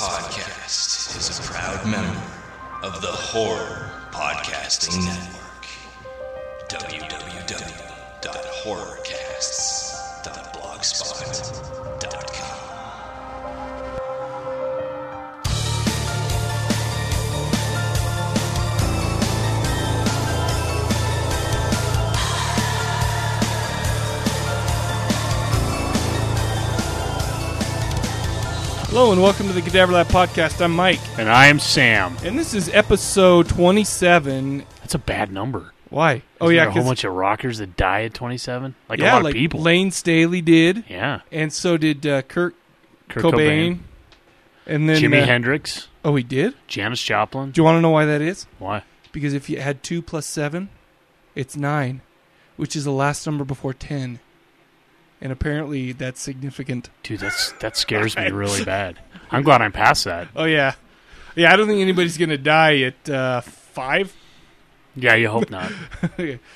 podcast 0.00 1.16
is 1.18 1.38
a 1.38 1.42
proud 1.42 1.84
member 1.86 2.22
of 2.82 3.02
the 3.02 3.08
Horror 3.08 3.90
Podcasting 4.10 5.04
Network. 5.04 5.66
www.horrorcasts.blogspot.com. 6.70 9.09
Hello 29.10 29.18
and 29.18 29.24
welcome 29.24 29.48
to 29.48 29.52
the 29.52 29.60
Cadaver 29.60 29.90
Lab 29.90 30.06
podcast. 30.06 30.62
I'm 30.64 30.70
Mike, 30.76 31.00
And 31.18 31.28
I 31.28 31.48
am 31.48 31.58
Sam. 31.58 32.16
and 32.22 32.38
this 32.38 32.54
is 32.54 32.68
episode 32.68 33.48
27. 33.48 34.64
That's 34.82 34.94
a 34.94 35.00
bad 35.00 35.32
number. 35.32 35.72
Why? 35.88 36.22
Oh 36.40 36.44
Isn't 36.46 36.54
yeah, 36.54 36.62
a 36.62 36.64
whole 36.70 36.74
'cause- 36.82 36.86
bunch 36.86 37.02
of 37.02 37.14
rockers 37.14 37.58
that 37.58 37.76
die 37.76 38.04
at 38.04 38.14
27. 38.14 38.76
Like 38.88 39.00
yeah, 39.00 39.14
a 39.14 39.16
lot 39.16 39.24
like 39.24 39.34
of 39.34 39.38
people. 39.38 39.62
Layne 39.62 39.90
Staley 39.90 40.40
did, 40.40 40.84
yeah, 40.88 41.22
and 41.32 41.52
so 41.52 41.76
did 41.76 42.06
uh, 42.06 42.22
Kurt, 42.22 42.54
Kurt 43.08 43.24
Cobain, 43.24 43.32
Cobain, 43.32 43.78
and 44.68 44.88
then 44.88 45.02
Jimi 45.02 45.22
uh, 45.22 45.26
Hendrix, 45.26 45.88
Oh, 46.04 46.14
he 46.14 46.22
did. 46.22 46.54
Janis 46.68 47.02
Joplin. 47.02 47.50
Do 47.50 47.58
you 47.60 47.64
want 47.64 47.78
to 47.78 47.80
know 47.80 47.90
why 47.90 48.04
that 48.04 48.20
is? 48.20 48.46
Why? 48.60 48.84
Because 49.10 49.34
if 49.34 49.50
you 49.50 49.56
add 49.58 49.82
two 49.82 50.02
plus 50.02 50.24
seven, 50.26 50.68
it's 51.34 51.56
nine, 51.56 52.00
which 52.56 52.76
is 52.76 52.84
the 52.84 52.92
last 52.92 53.26
number 53.26 53.44
before 53.44 53.74
ten, 53.74 54.20
and 55.20 55.32
apparently 55.32 55.92
that's 55.92 56.20
significant. 56.20 56.90
Dude, 57.02 57.20
that's 57.20 57.52
that 57.60 57.76
scares 57.76 58.16
me 58.16 58.30
really 58.30 58.64
bad. 58.64 58.98
I'm 59.30 59.42
glad 59.42 59.62
I'm 59.62 59.72
past 59.72 60.04
that. 60.04 60.28
Oh 60.34 60.44
yeah, 60.44 60.74
yeah. 61.36 61.52
I 61.52 61.56
don't 61.56 61.66
think 61.66 61.80
anybody's 61.80 62.18
gonna 62.18 62.38
die 62.38 62.80
at 62.80 63.10
uh, 63.10 63.40
five. 63.40 64.14
Yeah, 64.96 65.14
you 65.14 65.28
hope 65.28 65.50
not. 65.50 65.70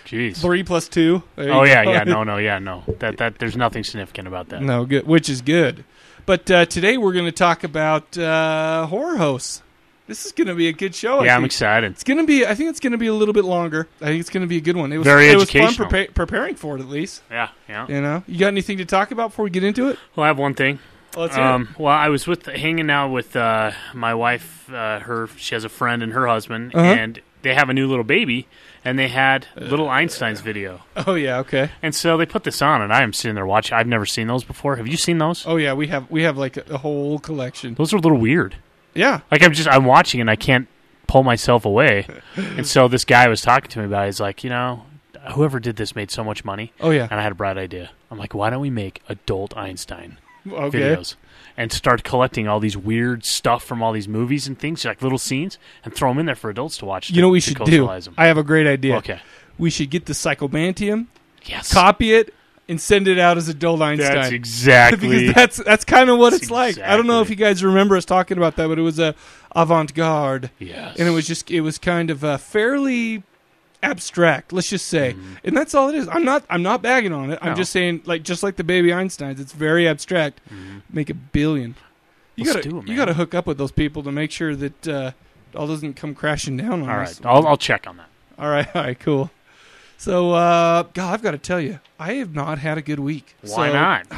Jeez. 0.06 0.38
Three 0.38 0.64
plus 0.64 0.88
two. 0.88 1.22
Oh 1.38 1.62
yeah, 1.64 1.84
go. 1.84 1.92
yeah. 1.92 2.04
No, 2.04 2.24
no, 2.24 2.36
yeah, 2.38 2.58
no. 2.58 2.82
That 2.98 3.18
that 3.18 3.38
there's 3.38 3.56
nothing 3.56 3.84
significant 3.84 4.28
about 4.28 4.48
that. 4.48 4.62
No, 4.62 4.84
good, 4.84 5.06
which 5.06 5.28
is 5.28 5.40
good. 5.40 5.84
But 6.26 6.50
uh, 6.50 6.64
today 6.66 6.96
we're 6.96 7.12
going 7.12 7.26
to 7.26 7.32
talk 7.32 7.64
about 7.64 8.16
uh, 8.16 8.86
horror 8.86 9.18
hosts. 9.18 9.62
This 10.06 10.26
is 10.26 10.32
going 10.32 10.48
to 10.48 10.54
be 10.54 10.68
a 10.68 10.72
good 10.72 10.94
show. 10.94 11.22
Yeah, 11.22 11.34
I'm 11.34 11.44
excited. 11.44 11.92
It's 11.92 12.04
going 12.04 12.18
to 12.18 12.26
be. 12.26 12.44
I 12.44 12.54
think 12.54 12.68
it's 12.70 12.80
going 12.80 12.92
to 12.92 12.98
be 12.98 13.06
a 13.06 13.14
little 13.14 13.32
bit 13.32 13.44
longer. 13.44 13.88
I 14.02 14.06
think 14.06 14.20
it's 14.20 14.28
going 14.30 14.42
to 14.42 14.46
be 14.46 14.58
a 14.58 14.60
good 14.60 14.76
one. 14.76 14.92
It 14.92 14.98
was 14.98 15.04
Very 15.06 15.28
it 15.28 15.36
was 15.36 15.50
fun 15.50 15.72
prepa- 15.72 16.12
preparing 16.14 16.56
for 16.56 16.76
it 16.76 16.80
at 16.80 16.88
least. 16.88 17.22
Yeah, 17.30 17.48
yeah. 17.68 17.86
You 17.88 18.00
know, 18.02 18.22
you 18.26 18.38
got 18.38 18.48
anything 18.48 18.78
to 18.78 18.84
talk 18.84 19.10
about 19.12 19.30
before 19.30 19.44
we 19.44 19.50
get 19.50 19.64
into 19.64 19.88
it? 19.88 19.98
Well, 20.14 20.24
I 20.24 20.26
have 20.28 20.38
one 20.38 20.54
thing. 20.54 20.78
It. 21.16 21.38
Um, 21.38 21.74
well, 21.78 21.94
I 21.94 22.08
was 22.08 22.26
with 22.26 22.44
hanging 22.46 22.90
out 22.90 23.12
with 23.12 23.36
uh, 23.36 23.70
my 23.94 24.14
wife. 24.14 24.68
Uh, 24.70 24.98
her 25.00 25.28
she 25.36 25.54
has 25.54 25.62
a 25.64 25.68
friend 25.68 26.02
and 26.02 26.12
her 26.12 26.26
husband, 26.26 26.74
Uh-huh. 26.74 26.84
and 26.84 27.20
they 27.42 27.54
have 27.54 27.68
a 27.68 27.72
new 27.72 27.86
little 27.86 28.02
baby, 28.04 28.48
and 28.84 28.98
they 28.98 29.06
had 29.08 29.46
little 29.56 29.88
Einstein's 29.88 30.40
video. 30.40 30.80
Oh 30.96 31.14
yeah, 31.14 31.38
okay. 31.38 31.70
And 31.82 31.94
so 31.94 32.16
they 32.16 32.26
put 32.26 32.42
this 32.44 32.60
on, 32.60 32.82
and 32.82 32.92
I 32.92 33.02
am 33.02 33.12
sitting 33.12 33.36
there 33.36 33.46
watching. 33.46 33.76
I've 33.78 33.86
never 33.86 34.06
seen 34.06 34.26
those 34.26 34.42
before. 34.44 34.74
Have 34.76 34.88
you 34.88 34.96
seen 34.96 35.18
those? 35.18 35.46
Oh 35.46 35.56
yeah, 35.56 35.72
we 35.72 35.86
have 35.86 36.10
we 36.10 36.24
have 36.24 36.36
like 36.36 36.56
a, 36.56 36.64
a 36.74 36.78
whole 36.78 37.18
collection. 37.20 37.74
Those 37.74 37.92
are 37.92 37.96
a 37.96 38.00
little 38.00 38.18
weird. 38.18 38.56
Yeah. 38.94 39.20
Like 39.30 39.42
I'm 39.42 39.52
just 39.52 39.68
I'm 39.68 39.84
watching 39.84 40.20
and 40.20 40.30
I 40.30 40.36
can't 40.36 40.68
pull 41.06 41.22
myself 41.22 41.64
away. 41.64 42.06
and 42.36 42.66
so 42.66 42.88
this 42.88 43.04
guy 43.04 43.28
was 43.28 43.40
talking 43.42 43.70
to 43.70 43.78
me 43.80 43.84
about. 43.86 44.04
It. 44.04 44.06
He's 44.06 44.20
like, 44.20 44.44
you 44.44 44.50
know, 44.50 44.84
whoever 45.32 45.58
did 45.60 45.76
this 45.76 45.94
made 45.96 46.10
so 46.10 46.22
much 46.24 46.44
money. 46.44 46.72
Oh 46.80 46.90
yeah. 46.90 47.08
And 47.10 47.18
I 47.20 47.22
had 47.22 47.32
a 47.32 47.36
bright 47.36 47.58
idea. 47.58 47.90
I'm 48.10 48.18
like, 48.18 48.34
why 48.34 48.50
don't 48.50 48.60
we 48.60 48.70
make 48.70 49.02
adult 49.08 49.56
Einstein 49.56 50.18
Okay. 50.46 50.78
videos 50.80 51.16
and 51.56 51.72
start 51.72 52.04
collecting 52.04 52.46
all 52.48 52.60
these 52.60 52.76
weird 52.76 53.24
stuff 53.24 53.64
from 53.64 53.82
all 53.82 53.92
these 53.92 54.08
movies 54.08 54.46
and 54.46 54.58
things, 54.58 54.84
like 54.84 55.00
little 55.02 55.18
scenes, 55.18 55.58
and 55.84 55.94
throw 55.94 56.10
them 56.10 56.18
in 56.18 56.26
there 56.26 56.34
for 56.34 56.50
adults 56.50 56.76
to 56.78 56.84
watch. 56.84 57.10
You 57.10 57.22
know 57.22 57.28
what 57.28 57.32
we 57.34 57.40
should 57.40 57.56
do? 57.58 57.64
socialize 57.64 58.08
'em. 58.08 58.14
I 58.18 58.26
have 58.26 58.38
a 58.38 58.42
great 58.42 58.66
idea. 58.66 58.96
Okay. 58.96 59.20
We 59.56 59.70
should 59.70 59.88
get 59.90 60.06
the 60.06 60.12
Psychomantium, 60.14 61.06
Yes. 61.44 61.72
copy 61.72 62.12
it, 62.12 62.34
and 62.68 62.80
send 62.80 63.08
it 63.08 63.18
out 63.18 63.36
as 63.36 63.48
a 63.48 63.50
adult 63.52 63.82
Einstein. 63.82 64.14
That's 64.14 64.32
exactly. 64.32 65.08
because 65.26 65.34
that's 65.34 65.56
that's 65.58 65.84
kind 65.84 66.08
of 66.10 66.18
what 66.18 66.32
it's 66.32 66.50
like. 66.50 66.78
I 66.78 66.96
don't 66.96 67.06
know 67.06 67.20
if 67.20 67.30
you 67.30 67.36
guys 67.36 67.62
remember 67.64 67.96
us 67.96 68.04
talking 68.04 68.36
about 68.38 68.56
that, 68.56 68.68
but 68.68 68.78
it 68.78 68.82
was 68.82 68.98
a 68.98 69.14
avant-garde, 69.54 70.50
yes. 70.58 70.96
and 70.98 71.06
it 71.08 71.12
was 71.12 71.26
just 71.26 71.50
it 71.50 71.60
was 71.60 71.78
kind 71.78 72.10
of 72.10 72.22
a 72.24 72.38
fairly 72.38 73.22
abstract. 73.82 74.52
Let's 74.52 74.68
just 74.70 74.86
say, 74.86 75.14
and 75.44 75.56
that's 75.56 75.74
all 75.74 75.88
it 75.88 75.94
is. 75.94 76.08
I'm 76.08 76.24
not 76.24 76.44
I'm 76.50 76.62
not 76.62 76.82
bagging 76.82 77.12
on 77.12 77.30
it. 77.30 77.38
I'm 77.42 77.48
Mm-hmm. 77.50 77.56
Just 77.58 77.72
saying, 77.72 78.02
like 78.04 78.22
just 78.22 78.42
like 78.42 78.56
the 78.56 78.64
baby 78.64 78.88
Einsteins, 78.88 79.38
it's 79.40 79.52
very 79.52 79.86
abstract. 79.88 80.40
Make 80.90 81.10
a 81.10 81.14
billion. 81.14 81.74
You 82.36 82.44
Let's 82.46 82.56
gotta 82.56 82.68
do 82.68 82.78
it, 82.80 82.88
you 82.88 82.96
gotta 82.96 83.14
hook 83.14 83.32
up 83.34 83.46
with 83.46 83.58
those 83.58 83.70
people 83.70 84.02
to 84.02 84.10
make 84.10 84.32
sure 84.32 84.56
that 84.56 84.88
uh, 84.88 85.12
it 85.52 85.56
all 85.56 85.68
doesn't 85.68 85.94
come 85.94 86.14
crashing 86.16 86.56
down 86.56 86.82
on 86.82 86.88
all 86.88 86.98
us. 87.00 87.20
right. 87.20 87.30
I'll 87.30 87.46
I'll 87.46 87.56
check 87.56 87.86
on 87.86 87.98
that. 87.98 88.08
all 88.38 88.48
right, 88.50 88.66
all 88.74 88.82
right, 88.82 88.98
cool. 88.98 89.30
So, 89.96 90.32
uh, 90.32 90.82
God, 90.94 91.14
I've 91.14 91.22
got 91.22 91.30
to 91.30 91.38
tell 91.38 91.60
you, 91.60 91.80
I 91.98 92.14
have 92.14 92.34
not 92.34 92.58
had 92.58 92.76
a 92.78 92.82
good 92.82 92.98
week. 93.00 93.34
Why 93.42 93.68
So- 93.68 93.72
not? 93.72 94.06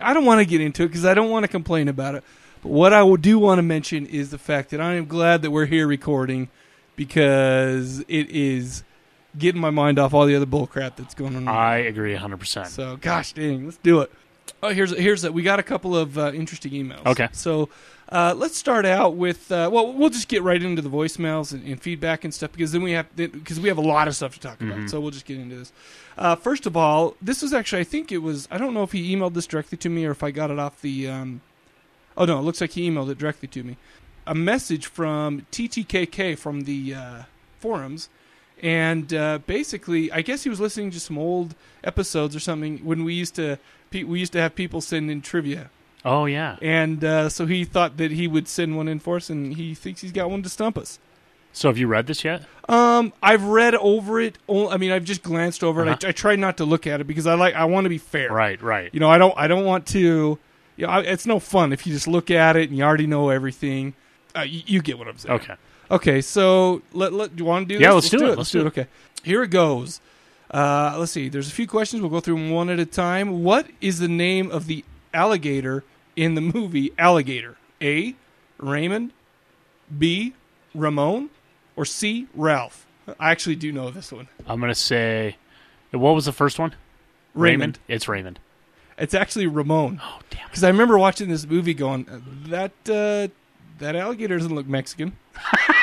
I 0.00 0.14
don't 0.14 0.24
want 0.24 0.40
to 0.40 0.46
get 0.46 0.60
into 0.60 0.84
it 0.84 0.88
because 0.88 1.04
I 1.04 1.14
don't 1.14 1.30
want 1.30 1.44
to 1.44 1.48
complain 1.48 1.88
about 1.88 2.14
it. 2.14 2.24
But 2.62 2.70
what 2.70 2.92
I 2.92 3.14
do 3.16 3.38
want 3.38 3.58
to 3.58 3.62
mention 3.62 4.06
is 4.06 4.30
the 4.30 4.38
fact 4.38 4.70
that 4.70 4.80
I 4.80 4.94
am 4.94 5.06
glad 5.06 5.42
that 5.42 5.50
we're 5.50 5.66
here 5.66 5.86
recording 5.86 6.48
because 6.96 8.00
it 8.08 8.30
is 8.30 8.82
getting 9.38 9.60
my 9.60 9.70
mind 9.70 9.98
off 9.98 10.14
all 10.14 10.26
the 10.26 10.34
other 10.34 10.46
bullcrap 10.46 10.96
that's 10.96 11.14
going 11.14 11.36
on. 11.36 11.46
I 11.48 11.76
agree 11.78 12.12
100. 12.12 12.38
percent 12.38 12.68
so, 12.68 12.96
gosh 12.96 13.32
dang, 13.34 13.66
let's 13.66 13.76
do 13.78 14.00
it. 14.00 14.10
Oh, 14.62 14.70
here's 14.70 14.96
here's 14.96 15.28
we 15.28 15.42
got 15.42 15.58
a 15.58 15.62
couple 15.62 15.94
of 15.96 16.16
uh, 16.16 16.32
interesting 16.32 16.72
emails. 16.72 17.04
Okay. 17.04 17.28
so 17.32 17.68
uh, 18.10 18.34
let's 18.36 18.56
start 18.56 18.86
out 18.86 19.16
with 19.16 19.50
uh, 19.50 19.68
well, 19.72 19.92
we'll 19.92 20.10
just 20.10 20.28
get 20.28 20.42
right 20.42 20.62
into 20.62 20.80
the 20.80 20.88
voicemails 20.88 21.52
and, 21.52 21.66
and 21.66 21.82
feedback 21.82 22.24
and 22.24 22.32
stuff 22.32 22.52
because 22.52 22.72
then 22.72 22.82
we 22.82 22.92
have 22.92 23.06
because 23.16 23.58
we 23.58 23.68
have 23.68 23.78
a 23.78 23.82
lot 23.82 24.06
of 24.06 24.14
stuff 24.14 24.34
to 24.34 24.40
talk 24.40 24.60
about. 24.60 24.88
So 24.88 25.00
we'll 25.00 25.10
just 25.10 25.26
get 25.26 25.38
into 25.38 25.56
this. 25.56 25.72
Uh, 26.16 26.36
first 26.36 26.66
of 26.66 26.76
all, 26.76 27.16
this 27.20 27.42
was 27.42 27.52
actually 27.52 27.80
I 27.80 27.84
think 27.84 28.12
it 28.12 28.18
was 28.18 28.46
I 28.50 28.58
don't 28.58 28.74
know 28.74 28.84
if 28.84 28.92
he 28.92 29.14
emailed 29.14 29.34
this 29.34 29.46
directly 29.46 29.76
to 29.78 29.88
me 29.88 30.04
or 30.06 30.12
if 30.12 30.22
I 30.22 30.30
got 30.30 30.50
it 30.50 30.58
off 30.58 30.80
the. 30.80 31.08
Um, 31.08 31.40
oh 32.16 32.24
no, 32.24 32.38
it 32.38 32.42
looks 32.42 32.60
like 32.60 32.72
he 32.72 32.88
emailed 32.88 33.10
it 33.10 33.18
directly 33.18 33.48
to 33.48 33.64
me. 33.64 33.76
A 34.26 34.34
message 34.34 34.86
from 34.86 35.46
TTKK 35.52 36.38
from 36.38 36.62
the 36.62 36.94
uh, 36.94 37.22
forums, 37.58 38.08
and 38.62 39.12
uh, 39.12 39.38
basically, 39.46 40.10
I 40.10 40.22
guess 40.22 40.42
he 40.44 40.50
was 40.50 40.60
listening 40.60 40.90
to 40.92 41.00
some 41.00 41.18
old 41.18 41.54
episodes 41.84 42.34
or 42.34 42.40
something 42.40 42.78
when 42.78 43.04
we 43.04 43.14
used 43.14 43.34
to 43.36 43.58
we 43.92 44.18
used 44.20 44.32
to 44.32 44.40
have 44.40 44.54
people 44.54 44.80
send 44.80 45.10
in 45.10 45.22
trivia, 45.22 45.70
Oh 46.06 46.26
yeah. 46.26 46.56
and 46.62 47.04
uh, 47.04 47.28
so 47.28 47.46
he 47.46 47.64
thought 47.64 47.96
that 47.96 48.12
he 48.12 48.28
would 48.28 48.46
send 48.46 48.76
one 48.76 48.86
in 48.86 49.00
for 49.00 49.16
us, 49.16 49.28
and 49.28 49.56
he 49.56 49.74
thinks 49.74 50.00
he's 50.00 50.12
got 50.12 50.30
one 50.30 50.42
to 50.44 50.48
stump 50.48 50.78
us. 50.78 51.00
So 51.52 51.68
have 51.68 51.78
you 51.78 51.88
read 51.88 52.06
this 52.06 52.22
yet? 52.22 52.42
Um, 52.68 53.12
I've 53.22 53.42
read 53.42 53.74
over 53.74 54.20
it. 54.20 54.38
I 54.48 54.76
mean, 54.76 54.92
I've 54.92 55.04
just 55.04 55.22
glanced 55.22 55.64
over 55.64 55.82
it. 55.82 55.88
Uh-huh. 55.88 55.98
I, 56.04 56.08
I 56.10 56.12
try 56.12 56.36
not 56.36 56.58
to 56.58 56.64
look 56.64 56.86
at 56.86 57.00
it 57.00 57.04
because 57.08 57.26
I 57.26 57.34
like 57.34 57.54
I 57.54 57.64
want 57.64 57.86
to 57.86 57.88
be 57.88 57.98
fair. 57.98 58.30
Right. 58.30 58.60
Right. 58.62 58.90
You 58.92 59.00
know, 59.00 59.10
I 59.10 59.18
don't 59.18 59.34
I 59.36 59.48
don't 59.48 59.64
want 59.64 59.86
to. 59.88 60.38
You 60.76 60.86
know, 60.86 60.92
I, 60.92 61.00
it's 61.00 61.26
no 61.26 61.40
fun 61.40 61.72
if 61.72 61.86
you 61.86 61.92
just 61.92 62.06
look 62.06 62.30
at 62.30 62.54
it 62.54 62.68
and 62.68 62.78
you 62.78 62.84
already 62.84 63.06
know 63.06 63.30
everything. 63.30 63.94
Uh, 64.36 64.42
you, 64.42 64.62
you 64.66 64.82
get 64.82 64.98
what 64.98 65.08
I'm 65.08 65.18
saying. 65.18 65.34
Okay. 65.40 65.54
Okay, 65.90 66.20
so 66.20 66.82
let, 66.92 67.12
let 67.12 67.34
do 67.34 67.42
you 67.42 67.46
want 67.46 67.68
to 67.68 67.74
do 67.74 67.78
this? 67.78 67.84
Yeah, 67.84 67.92
let's 67.92 68.10
do 68.10 68.26
it. 68.26 68.36
Let's 68.36 68.50
do 68.50 68.60
it. 68.60 68.66
Okay, 68.66 68.86
here 69.24 69.42
it 69.42 69.48
goes. 69.50 70.00
Uh, 70.50 70.94
let's 70.98 71.12
see. 71.12 71.28
There's 71.28 71.48
a 71.48 71.52
few 71.52 71.66
questions. 71.66 72.02
We'll 72.02 72.10
go 72.10 72.20
through 72.20 72.36
them 72.36 72.50
one 72.50 72.68
at 72.70 72.78
a 72.78 72.86
time. 72.86 73.42
What 73.42 73.66
is 73.80 73.98
the 73.98 74.08
name 74.08 74.50
of 74.50 74.66
the 74.66 74.84
alligator 75.14 75.84
in 76.16 76.34
the 76.34 76.40
movie 76.40 76.92
Alligator? 76.98 77.56
A. 77.80 78.16
Raymond. 78.58 79.12
B. 79.96 80.34
Ramon. 80.74 81.30
Or 81.76 81.84
C. 81.84 82.26
Ralph. 82.34 82.86
I 83.20 83.30
actually 83.30 83.56
do 83.56 83.70
know 83.70 83.90
this 83.90 84.10
one. 84.10 84.28
I'm 84.46 84.60
gonna 84.60 84.74
say, 84.74 85.36
what 85.92 86.14
was 86.14 86.24
the 86.24 86.32
first 86.32 86.58
one? 86.58 86.74
Raymond. 87.34 87.78
It's 87.86 88.08
Raymond. 88.08 88.40
It's 88.98 89.14
actually 89.14 89.46
Ramon. 89.46 90.00
Oh 90.02 90.20
damn. 90.30 90.48
Because 90.48 90.64
I 90.64 90.68
remember 90.68 90.98
watching 90.98 91.28
this 91.28 91.46
movie, 91.46 91.74
going, 91.74 92.06
that 92.48 92.72
uh, 92.88 93.28
that 93.78 93.94
alligator 93.94 94.38
doesn't 94.38 94.54
look 94.54 94.66
Mexican. 94.66 95.16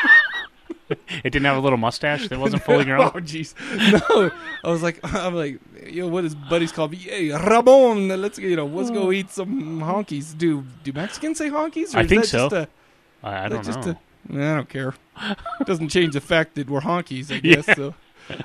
It 1.24 1.30
didn't 1.30 1.46
have 1.46 1.58
a 1.58 1.60
little 1.60 1.78
mustache 1.78 2.28
that 2.28 2.40
wasn't 2.40 2.64
fully 2.64 2.86
grown. 2.90 3.02
Oh 3.02 3.12
jeez, 3.20 3.54
no! 3.92 4.32
I 4.64 4.70
was 4.70 4.84
like, 4.84 5.00
I'm 5.04 5.36
like, 5.36 5.60
yo, 5.88 6.08
what 6.08 6.24
his 6.24 6.36
buddies 6.36 6.72
called 6.72 6.92
me? 6.92 6.98
Hey, 6.98 7.32
Ramon, 7.32 8.10
let's 8.22 8.38
you 8.40 8.56
know, 8.56 8.66
let's 8.66 8.90
go 8.90 9.12
eat 9.12 9.30
some 9.30 9.80
honkies. 9.82 10.38
Do 10.38 10.64
do 10.84 10.94
Mexicans 10.94 11.38
say 11.38 11.50
honkies? 11.50 11.96
Or 11.96 12.00
I 12.00 12.02
is 12.04 12.10
think 12.10 12.26
so. 12.26 12.50
Just 12.50 12.54
a, 12.54 12.68
I, 13.24 13.46
I 13.46 13.50
don't 13.50 13.64
just 13.64 13.86
know. 13.86 13.98
A, 14.32 14.52
I 14.52 14.56
don't 14.56 14.70
care. 14.70 14.94
It 15.60 15.68
Doesn't 15.68 15.90
change 15.90 16.14
the 16.14 16.22
fact 16.22 16.56
that 16.56 16.70
we're 16.70 16.82
honkies. 16.82 17.34
I 17.34 17.40
guess. 17.40 17.66
So. 17.76 17.94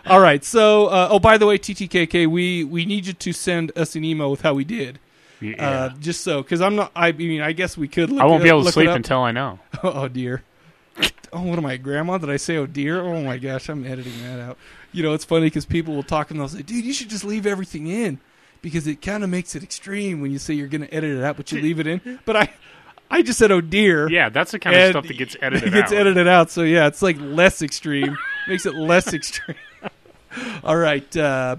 All 0.06 0.20
right. 0.20 0.44
So, 0.44 0.86
uh, 0.86 1.08
oh, 1.10 1.18
by 1.18 1.38
the 1.38 1.46
way, 1.46 1.58
TTKK, 1.58 2.26
we 2.26 2.64
we 2.64 2.84
need 2.84 3.06
you 3.06 3.12
to 3.12 3.32
send 3.32 3.72
us 3.76 3.94
an 3.96 4.04
email 4.04 4.30
with 4.30 4.42
how 4.42 4.54
we 4.54 4.64
did. 4.64 4.98
Yeah. 5.40 5.54
Uh, 5.64 5.88
just 6.00 6.22
so, 6.22 6.42
because 6.42 6.60
I'm 6.60 6.74
not. 6.74 6.90
I 6.96 7.12
mean, 7.12 7.40
I 7.40 7.52
guess 7.52 7.76
we 7.76 7.86
could. 7.88 8.10
Look 8.10 8.20
I 8.20 8.26
won't 8.26 8.42
be 8.42 8.48
able 8.48 8.64
to 8.64 8.72
sleep 8.72 8.88
until 8.88 9.20
I 9.20 9.32
know. 9.32 9.60
Oh 9.82 10.08
dear. 10.08 10.42
Oh, 11.30 11.42
what 11.42 11.58
am 11.58 11.66
I, 11.66 11.76
grandma? 11.76 12.16
Did 12.16 12.30
I 12.30 12.38
say 12.38 12.56
oh 12.56 12.64
dear? 12.64 13.02
Oh 13.02 13.20
my 13.22 13.36
gosh, 13.36 13.68
I'm 13.68 13.84
editing 13.84 14.14
that 14.22 14.40
out. 14.40 14.56
You 14.92 15.02
know, 15.02 15.12
it's 15.12 15.26
funny 15.26 15.44
because 15.46 15.66
people 15.66 15.94
will 15.94 16.02
talk 16.02 16.30
and 16.30 16.40
they'll 16.40 16.48
say, 16.48 16.62
dude, 16.62 16.86
you 16.86 16.94
should 16.94 17.10
just 17.10 17.22
leave 17.22 17.46
everything 17.46 17.86
in 17.86 18.18
because 18.62 18.86
it 18.86 19.02
kind 19.02 19.22
of 19.22 19.28
makes 19.28 19.54
it 19.54 19.62
extreme 19.62 20.22
when 20.22 20.30
you 20.30 20.38
say 20.38 20.54
you're 20.54 20.68
going 20.68 20.80
to 20.80 20.92
edit 20.94 21.18
it 21.18 21.22
out, 21.22 21.36
but 21.36 21.52
you 21.52 21.60
leave 21.60 21.80
it 21.80 21.86
in. 21.86 22.18
But 22.24 22.36
I, 22.36 22.54
I 23.10 23.20
just 23.20 23.38
said 23.38 23.52
oh 23.52 23.60
dear. 23.60 24.08
Yeah, 24.10 24.30
that's 24.30 24.52
the 24.52 24.58
kind 24.58 24.74
of 24.74 24.88
stuff 24.90 25.06
that 25.06 25.18
gets 25.18 25.36
edited 25.42 25.68
It 25.68 25.72
gets 25.72 25.92
out. 25.92 25.98
edited 25.98 26.28
out, 26.28 26.50
so 26.50 26.62
yeah, 26.62 26.86
it's 26.86 27.02
like 27.02 27.18
less 27.20 27.60
extreme. 27.60 28.16
Makes 28.48 28.64
it 28.64 28.74
less 28.74 29.12
extreme. 29.12 29.58
All 30.64 30.78
right. 30.78 31.14
Uh, 31.14 31.56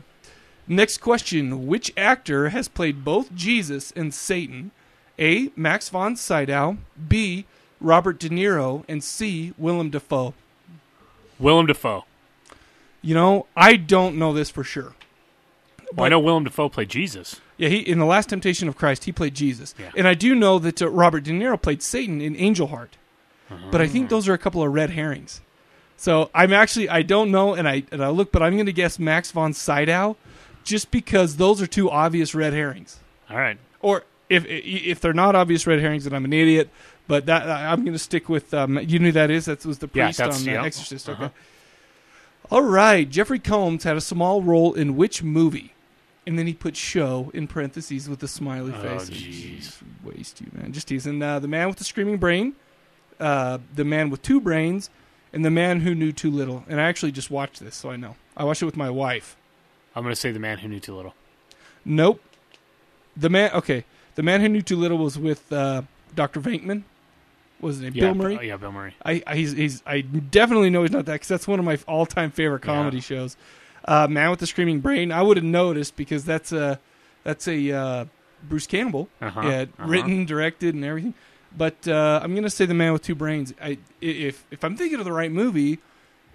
next 0.68 0.98
question: 0.98 1.68
Which 1.68 1.94
actor 1.96 2.50
has 2.50 2.68
played 2.68 3.06
both 3.06 3.36
Jesus 3.36 3.92
and 3.96 4.16
Satan? 4.16 4.72
A. 5.20 5.52
Max 5.56 5.90
von 5.90 6.16
Sydow. 6.16 6.78
B. 7.08 7.46
Robert 7.82 8.20
De 8.20 8.30
Niro. 8.30 8.84
And 8.88 9.04
C. 9.04 9.54
Willem 9.58 9.90
Dafoe. 9.90 10.34
Willem 11.40 11.66
Dafoe. 11.68 12.06
You 13.02 13.16
know, 13.16 13.46
I 13.56 13.76
don't 13.78 14.18
know 14.18 14.34
this 14.34 14.50
for 14.50 14.64
sure. 14.64 14.94
Well, 15.96 16.06
I 16.06 16.10
know 16.10 16.20
Willem 16.20 16.44
Dafoe 16.44 16.70
played 16.70 16.90
Jesus. 16.90 17.40
Yeah, 17.58 17.70
he 17.70 17.78
in 17.80 17.98
the 17.98 18.06
Last 18.06 18.30
Temptation 18.30 18.68
of 18.68 18.78
Christ, 18.78 19.06
he 19.06 19.12
played 19.12 19.34
Jesus, 19.34 19.74
Yeah. 19.78 19.92
and 19.98 20.08
I 20.08 20.14
do 20.14 20.36
know 20.36 20.60
that 20.60 20.82
uh, 20.82 20.88
Robert 20.90 21.24
De 21.24 21.32
Niro 21.32 21.60
played 21.62 21.82
Satan 21.82 22.22
in 22.22 22.36
Angel 22.36 22.68
Heart, 22.68 22.96
but 23.72 23.82
I 23.82 23.88
think 23.88 24.10
those 24.10 24.28
are 24.28 24.34
a 24.34 24.38
couple 24.38 24.62
of 24.62 24.72
red 24.72 24.92
herrings. 24.92 25.42
So 25.98 26.30
I'm 26.36 26.54
actually 26.54 26.90
I 26.90 27.02
don't 27.02 27.32
know, 27.32 27.54
and 27.56 27.68
I 27.68 27.84
and 27.92 28.04
I 28.04 28.10
look, 28.10 28.32
but 28.32 28.44
I'm 28.44 28.54
going 28.54 28.68
to 28.68 28.72
guess 28.74 29.00
Max 29.00 29.32
von 29.32 29.54
Sydow, 29.54 30.16
just 30.64 30.92
because 30.92 31.38
those 31.38 31.62
are 31.62 31.68
two 31.68 31.90
obvious 31.90 32.36
red 32.36 32.54
herrings. 32.54 33.00
All 33.30 33.38
right. 33.38 33.58
Or 33.82 34.04
if 34.30 34.46
if 34.48 35.02
they're 35.02 35.12
not 35.14 35.36
obvious 35.36 35.66
red 35.66 35.80
herrings, 35.80 36.04
then 36.04 36.14
I'm 36.14 36.24
an 36.26 36.34
idiot. 36.34 36.70
But 37.10 37.26
that 37.26 37.50
I'm 37.50 37.82
going 37.82 37.94
to 37.94 38.00
stick 38.00 38.30
with. 38.30 38.54
Um, 38.54 38.78
you 38.80 39.00
knew 39.00 39.12
that 39.14 39.32
is. 39.32 39.46
That 39.46 39.66
was 39.66 39.80
the 39.80 39.88
priest 39.88 40.20
that's- 40.20 40.38
on 40.40 40.46
the 40.46 40.52
yeah. 40.52 40.64
Exorcist. 40.64 41.10
Okay. 41.10 41.24
Uh-huh. 41.26 41.30
All 42.52 42.62
right. 42.62 43.10
Jeffrey 43.10 43.40
Combs 43.40 43.84
had 43.84 43.98
a 43.98 44.02
small 44.02 44.44
role 44.44 44.76
in 44.76 44.96
which 44.96 45.24
movie? 45.24 45.74
And 46.28 46.38
then 46.38 46.46
he 46.46 46.54
put 46.54 46.76
show 46.78 47.32
in 47.34 47.48
parentheses 47.48 48.08
with 48.08 48.22
a 48.22 48.28
smiley 48.28 48.74
face. 48.74 48.84
Oh, 48.86 49.00
face. 49.00 49.10
jeez. 49.10 49.76
Waste 50.04 50.40
you, 50.42 50.52
man. 50.54 50.72
Just 50.72 50.88
teasing. 50.88 51.20
Uh, 51.24 51.40
the 51.40 51.48
man 51.48 51.68
with 51.68 51.78
the 51.78 51.84
screaming 51.84 52.18
brain, 52.18 52.54
uh, 53.20 53.58
the 53.74 53.84
man 53.84 54.12
with 54.12 54.22
two 54.22 54.40
brains, 54.40 54.92
and 55.34 55.44
the 55.44 55.50
man 55.50 55.80
who 55.82 55.96
knew 55.96 56.12
too 56.12 56.30
little. 56.30 56.64
And 56.70 56.80
I 56.80 56.84
actually 56.84 57.12
just 57.12 57.32
watched 57.32 57.60
this, 57.60 57.76
so 57.76 57.90
I 57.90 57.96
know. 57.96 58.16
I 58.38 58.44
watched 58.44 58.62
it 58.62 58.66
with 58.66 58.78
my 58.78 58.92
wife. 58.92 59.36
I'm 59.96 60.04
going 60.04 60.14
to 60.14 60.20
say 60.20 60.32
the 60.32 60.38
man 60.38 60.60
who 60.60 60.68
knew 60.68 60.80
too 60.80 60.94
little. 60.96 61.16
Nope. 61.84 62.22
The 63.18 63.30
man. 63.32 63.50
Okay. 63.54 63.84
The 64.14 64.22
man 64.22 64.42
who 64.42 64.50
knew 64.50 64.62
too 64.62 64.76
little 64.78 65.00
was 65.00 65.18
with 65.18 65.52
uh, 65.52 65.82
Dr. 66.14 66.40
Venkman. 66.40 66.84
Was 67.62 67.76
his 67.76 67.84
name? 67.84 67.92
Yeah, 67.96 68.06
Bill 68.06 68.16
Murray. 68.16 68.38
uh, 68.38 68.42
yeah, 68.42 68.58
Bill 68.58 68.72
Murray. 68.72 68.96
I, 69.06 69.22
I 69.28 69.36
he's, 69.36 69.52
he's 69.52 69.84
I 69.86 70.02
definitely 70.02 70.70
know 70.70 70.82
he's 70.84 70.92
not 70.92 71.06
that 71.06 71.14
because 71.14 71.28
that's 71.28 71.48
one 71.48 71.60
of 71.60 71.66
my 71.66 71.78
all 71.88 72.06
time 72.06 72.32
favorite 72.32 72.64
Yeah. 72.64 72.74
comedy 72.74 73.02
shows. 73.02 73.36
Uh, 73.86 74.08
Man 74.08 74.30
with 74.30 74.40
the 74.40 74.48
Screaming 74.48 74.80
Brain. 74.82 75.12
I 75.12 75.22
would 75.22 75.38
have 75.38 75.44
noticed 75.44 75.96
because 75.96 76.24
that's 76.26 76.52
a 76.52 76.80
that's 77.24 77.48
a 77.48 77.72
uh, 77.72 78.06
Bruce 78.48 78.68
Campbell. 78.68 79.10
Uh-huh, 79.22 79.42
Yeah, 79.44 79.62
uh-huh. 79.64 79.88
written, 79.88 80.26
directed, 80.26 80.76
and 80.76 80.86
everything. 80.86 81.14
But 81.58 81.88
uh, 81.88 82.20
I'm 82.24 82.36
gonna 82.36 82.50
say 82.50 82.66
the 82.66 82.74
Man 82.74 82.94
with 82.94 83.02
Two 83.04 83.16
Brains. 83.16 83.54
I 83.62 83.78
if 84.02 84.46
if 84.52 84.64
I'm 84.64 84.78
thinking 84.78 85.00
of 85.00 85.06
the 85.06 85.12
right 85.12 85.32
movie, 85.32 85.80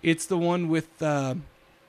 it's 0.02 0.26
the 0.26 0.36
one 0.36 0.68
with 0.68 1.00
uh, 1.02 1.36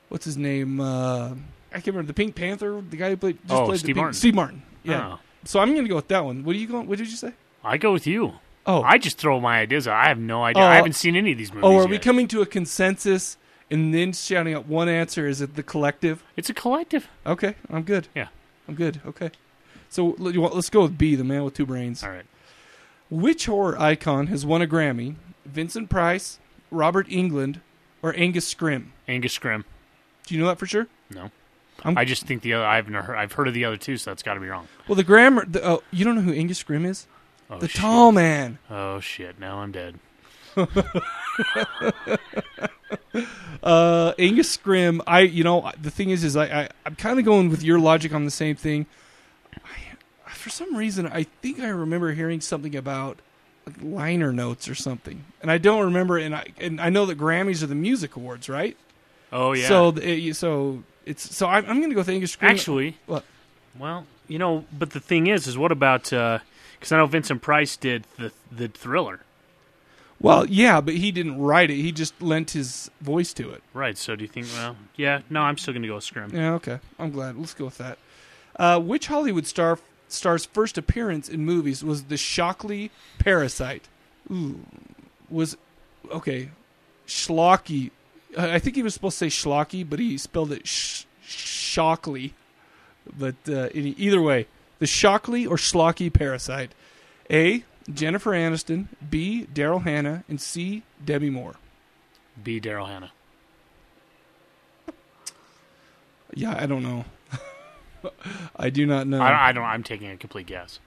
what's 0.08 0.24
his 0.24 0.36
name? 0.38 0.80
Uh, 0.80 1.30
I 1.72 1.80
can't 1.80 1.88
remember 1.88 2.06
the 2.06 2.14
Pink 2.14 2.34
Panther, 2.36 2.80
the 2.88 2.96
guy 2.96 3.10
who 3.10 3.16
played 3.16 3.38
just 3.42 3.52
Oh, 3.52 3.66
played 3.66 3.80
Steve 3.80 3.88
the 3.88 3.92
Pink, 3.94 3.96
Martin. 4.02 4.14
Steve 4.14 4.34
Martin. 4.34 4.62
Yeah. 4.84 5.14
Oh. 5.14 5.18
So 5.44 5.60
I'm 5.60 5.74
gonna 5.74 5.88
go 5.88 5.96
with 5.96 6.08
that 6.08 6.24
one. 6.24 6.44
What 6.44 6.54
are 6.56 6.58
you 6.58 6.68
going? 6.68 6.86
What 6.86 6.98
did 6.98 7.08
you 7.10 7.16
say? 7.16 7.32
I 7.64 7.76
go 7.76 7.92
with 7.92 8.06
you. 8.06 8.34
Oh, 8.66 8.82
I 8.82 8.98
just 8.98 9.18
throw 9.18 9.40
my 9.40 9.60
ideas 9.60 9.86
out. 9.86 9.94
I 9.96 10.08
have 10.08 10.18
no 10.18 10.42
idea. 10.42 10.62
Oh, 10.62 10.66
I 10.66 10.74
haven't 10.74 10.94
seen 10.94 11.14
any 11.16 11.32
of 11.32 11.38
these 11.38 11.50
oh, 11.50 11.54
movies. 11.54 11.64
oh, 11.66 11.76
are 11.76 11.80
yet. 11.82 11.90
we 11.90 11.98
coming 11.98 12.26
to 12.28 12.42
a 12.42 12.46
consensus 12.46 13.36
and 13.70 13.94
then 13.94 14.12
shouting 14.12 14.54
out 14.54 14.66
one 14.66 14.88
answer? 14.88 15.26
Is 15.26 15.40
it 15.40 15.54
the 15.54 15.62
collective? 15.62 16.22
It's 16.36 16.50
a 16.50 16.54
collective. 16.54 17.08
Okay, 17.24 17.54
I'm 17.70 17.82
good. 17.82 18.08
Yeah. 18.14 18.28
I'm 18.68 18.74
good. 18.74 19.00
Okay. 19.06 19.30
So 19.88 20.16
l- 20.18 20.32
you 20.32 20.40
want- 20.40 20.54
let's 20.54 20.70
go 20.70 20.82
with 20.82 20.98
B, 20.98 21.14
the 21.14 21.24
man 21.24 21.44
with 21.44 21.54
two 21.54 21.66
brains. 21.66 22.02
All 22.02 22.10
right. 22.10 22.26
Which 23.10 23.46
horror 23.46 23.80
icon 23.80 24.26
has 24.26 24.44
won 24.44 24.62
a 24.62 24.66
Grammy? 24.66 25.14
Vincent 25.44 25.88
Price, 25.88 26.40
Robert 26.72 27.08
Englund, 27.08 27.60
or 28.02 28.12
Angus 28.16 28.52
Scrimm? 28.52 28.86
Angus 29.06 29.38
Scrimm. 29.38 29.62
Do 30.26 30.34
you 30.34 30.40
know 30.40 30.48
that 30.48 30.58
for 30.58 30.66
sure? 30.66 30.88
No. 31.10 31.30
I'm- 31.84 31.96
I 31.96 32.04
just 32.04 32.24
think 32.26 32.42
the 32.42 32.54
other. 32.54 32.64
I've 32.64 32.88
never. 32.88 33.14
I've 33.14 33.32
heard 33.32 33.46
of 33.46 33.54
the 33.54 33.64
other 33.64 33.76
two, 33.76 33.96
so 33.96 34.10
that's 34.10 34.22
got 34.24 34.34
to 34.34 34.40
be 34.40 34.48
wrong. 34.48 34.66
Well, 34.88 34.96
the 34.96 35.04
grammar. 35.04 35.44
The, 35.46 35.64
oh, 35.64 35.82
you 35.92 36.04
don't 36.04 36.16
know 36.16 36.22
who 36.22 36.32
Angus 36.32 36.60
Scrimm 36.62 36.84
is? 36.86 37.06
Oh, 37.48 37.58
the 37.58 37.68
shit. 37.68 37.80
tall 37.80 38.12
man. 38.12 38.58
Oh 38.70 39.00
shit! 39.00 39.38
Now 39.38 39.58
I'm 39.58 39.72
dead. 39.72 39.98
Uh, 43.62 44.12
Angus 44.18 44.56
Scrimm. 44.56 45.00
I, 45.06 45.20
you 45.20 45.42
know, 45.42 45.72
the 45.80 45.90
thing 45.90 46.10
is, 46.10 46.22
is 46.22 46.36
I, 46.36 46.44
I 46.44 46.68
I'm 46.84 46.94
kind 46.94 47.18
of 47.18 47.24
going 47.24 47.50
with 47.50 47.62
your 47.62 47.78
logic 47.80 48.14
on 48.14 48.24
the 48.24 48.30
same 48.30 48.54
thing. 48.54 48.86
I, 49.54 50.30
for 50.30 50.50
some 50.50 50.76
reason, 50.76 51.06
I 51.06 51.24
think 51.24 51.58
I 51.58 51.68
remember 51.68 52.12
hearing 52.12 52.40
something 52.40 52.76
about 52.76 53.18
like 53.66 53.76
liner 53.82 54.32
notes 54.32 54.68
or 54.68 54.74
something, 54.76 55.24
and 55.42 55.50
I 55.50 55.58
don't 55.58 55.84
remember. 55.86 56.16
And 56.18 56.34
I 56.34 56.44
and 56.58 56.80
I 56.80 56.90
know 56.90 57.06
that 57.06 57.18
Grammys 57.18 57.62
are 57.62 57.66
the 57.66 57.74
music 57.74 58.14
awards, 58.14 58.48
right? 58.48 58.76
Oh 59.32 59.52
yeah. 59.52 59.66
So, 59.66 59.90
the, 59.92 60.08
it, 60.28 60.36
so 60.36 60.84
it's 61.04 61.34
so 61.34 61.46
I'm, 61.48 61.64
I'm 61.68 61.78
going 61.78 61.90
to 61.90 61.94
go 61.94 62.00
with 62.02 62.08
Angus 62.10 62.36
Scrimm. 62.36 62.50
actually, 62.50 62.98
What? 63.06 63.24
well, 63.78 64.06
you 64.28 64.38
know, 64.38 64.64
but 64.78 64.90
the 64.90 65.00
thing 65.00 65.26
is, 65.26 65.46
is 65.48 65.58
what 65.58 65.72
about? 65.72 66.12
Because 66.78 66.92
I 66.92 66.98
know 66.98 67.06
Vincent 67.06 67.42
Price 67.42 67.76
did 67.76 68.04
the 68.18 68.32
the 68.50 68.68
Thriller, 68.68 69.20
well, 70.20 70.46
yeah, 70.46 70.80
but 70.80 70.94
he 70.94 71.12
didn't 71.12 71.38
write 71.40 71.70
it. 71.70 71.76
He 71.76 71.92
just 71.92 72.20
lent 72.22 72.52
his 72.52 72.90
voice 73.00 73.32
to 73.34 73.50
it. 73.50 73.62
right? 73.74 73.98
So 73.98 74.16
do 74.16 74.22
you 74.24 74.28
think? 74.28 74.46
Well, 74.54 74.76
yeah. 74.96 75.20
No, 75.28 75.42
I'm 75.42 75.58
still 75.58 75.74
gonna 75.74 75.86
go 75.86 75.96
with 75.96 76.04
Scrimm. 76.04 76.32
Yeah, 76.32 76.54
okay. 76.54 76.78
I'm 76.98 77.10
glad. 77.10 77.36
Let's 77.36 77.54
go 77.54 77.66
with 77.66 77.78
that. 77.78 77.98
Uh, 78.58 78.80
which 78.80 79.08
Hollywood 79.08 79.46
star 79.46 79.78
star's 80.08 80.46
first 80.46 80.78
appearance 80.78 81.28
in 81.28 81.44
movies 81.44 81.84
was 81.84 82.04
the 82.04 82.16
Shockley 82.16 82.90
Parasite? 83.18 83.88
Ooh, 84.30 84.60
was 85.28 85.56
okay. 86.10 86.50
Schlocky. 87.06 87.90
I 88.38 88.54
I 88.54 88.58
think 88.58 88.76
he 88.76 88.82
was 88.82 88.94
supposed 88.94 89.18
to 89.18 89.30
say 89.30 89.48
Schlocky, 89.48 89.88
but 89.88 89.98
he 89.98 90.16
spelled 90.18 90.52
it 90.52 90.66
sh- 90.66 91.04
Shockley. 91.22 92.34
But 93.18 93.36
uh, 93.48 93.68
any, 93.74 93.90
either 93.98 94.20
way, 94.20 94.46
the 94.78 94.86
Shockley 94.86 95.46
or 95.46 95.56
Schlocky 95.56 96.12
Parasite. 96.12 96.72
A. 97.30 97.64
Jennifer 97.92 98.32
Aniston. 98.32 98.88
B. 99.08 99.46
Daryl 99.52 99.82
Hannah. 99.82 100.24
And 100.28 100.40
C. 100.40 100.82
Debbie 101.04 101.30
Moore. 101.30 101.54
B. 102.42 102.60
Daryl 102.60 102.86
Hannah. 102.86 103.12
Yeah, 106.34 106.56
I 106.58 106.66
don't 106.66 106.82
know. 106.82 107.04
I 108.56 108.70
do 108.70 108.86
not 108.86 109.06
know. 109.06 109.20
I, 109.20 109.48
I 109.48 109.52
don't. 109.52 109.64
I'm 109.64 109.82
taking 109.82 110.10
a 110.10 110.16
complete 110.16 110.46
guess. 110.46 110.80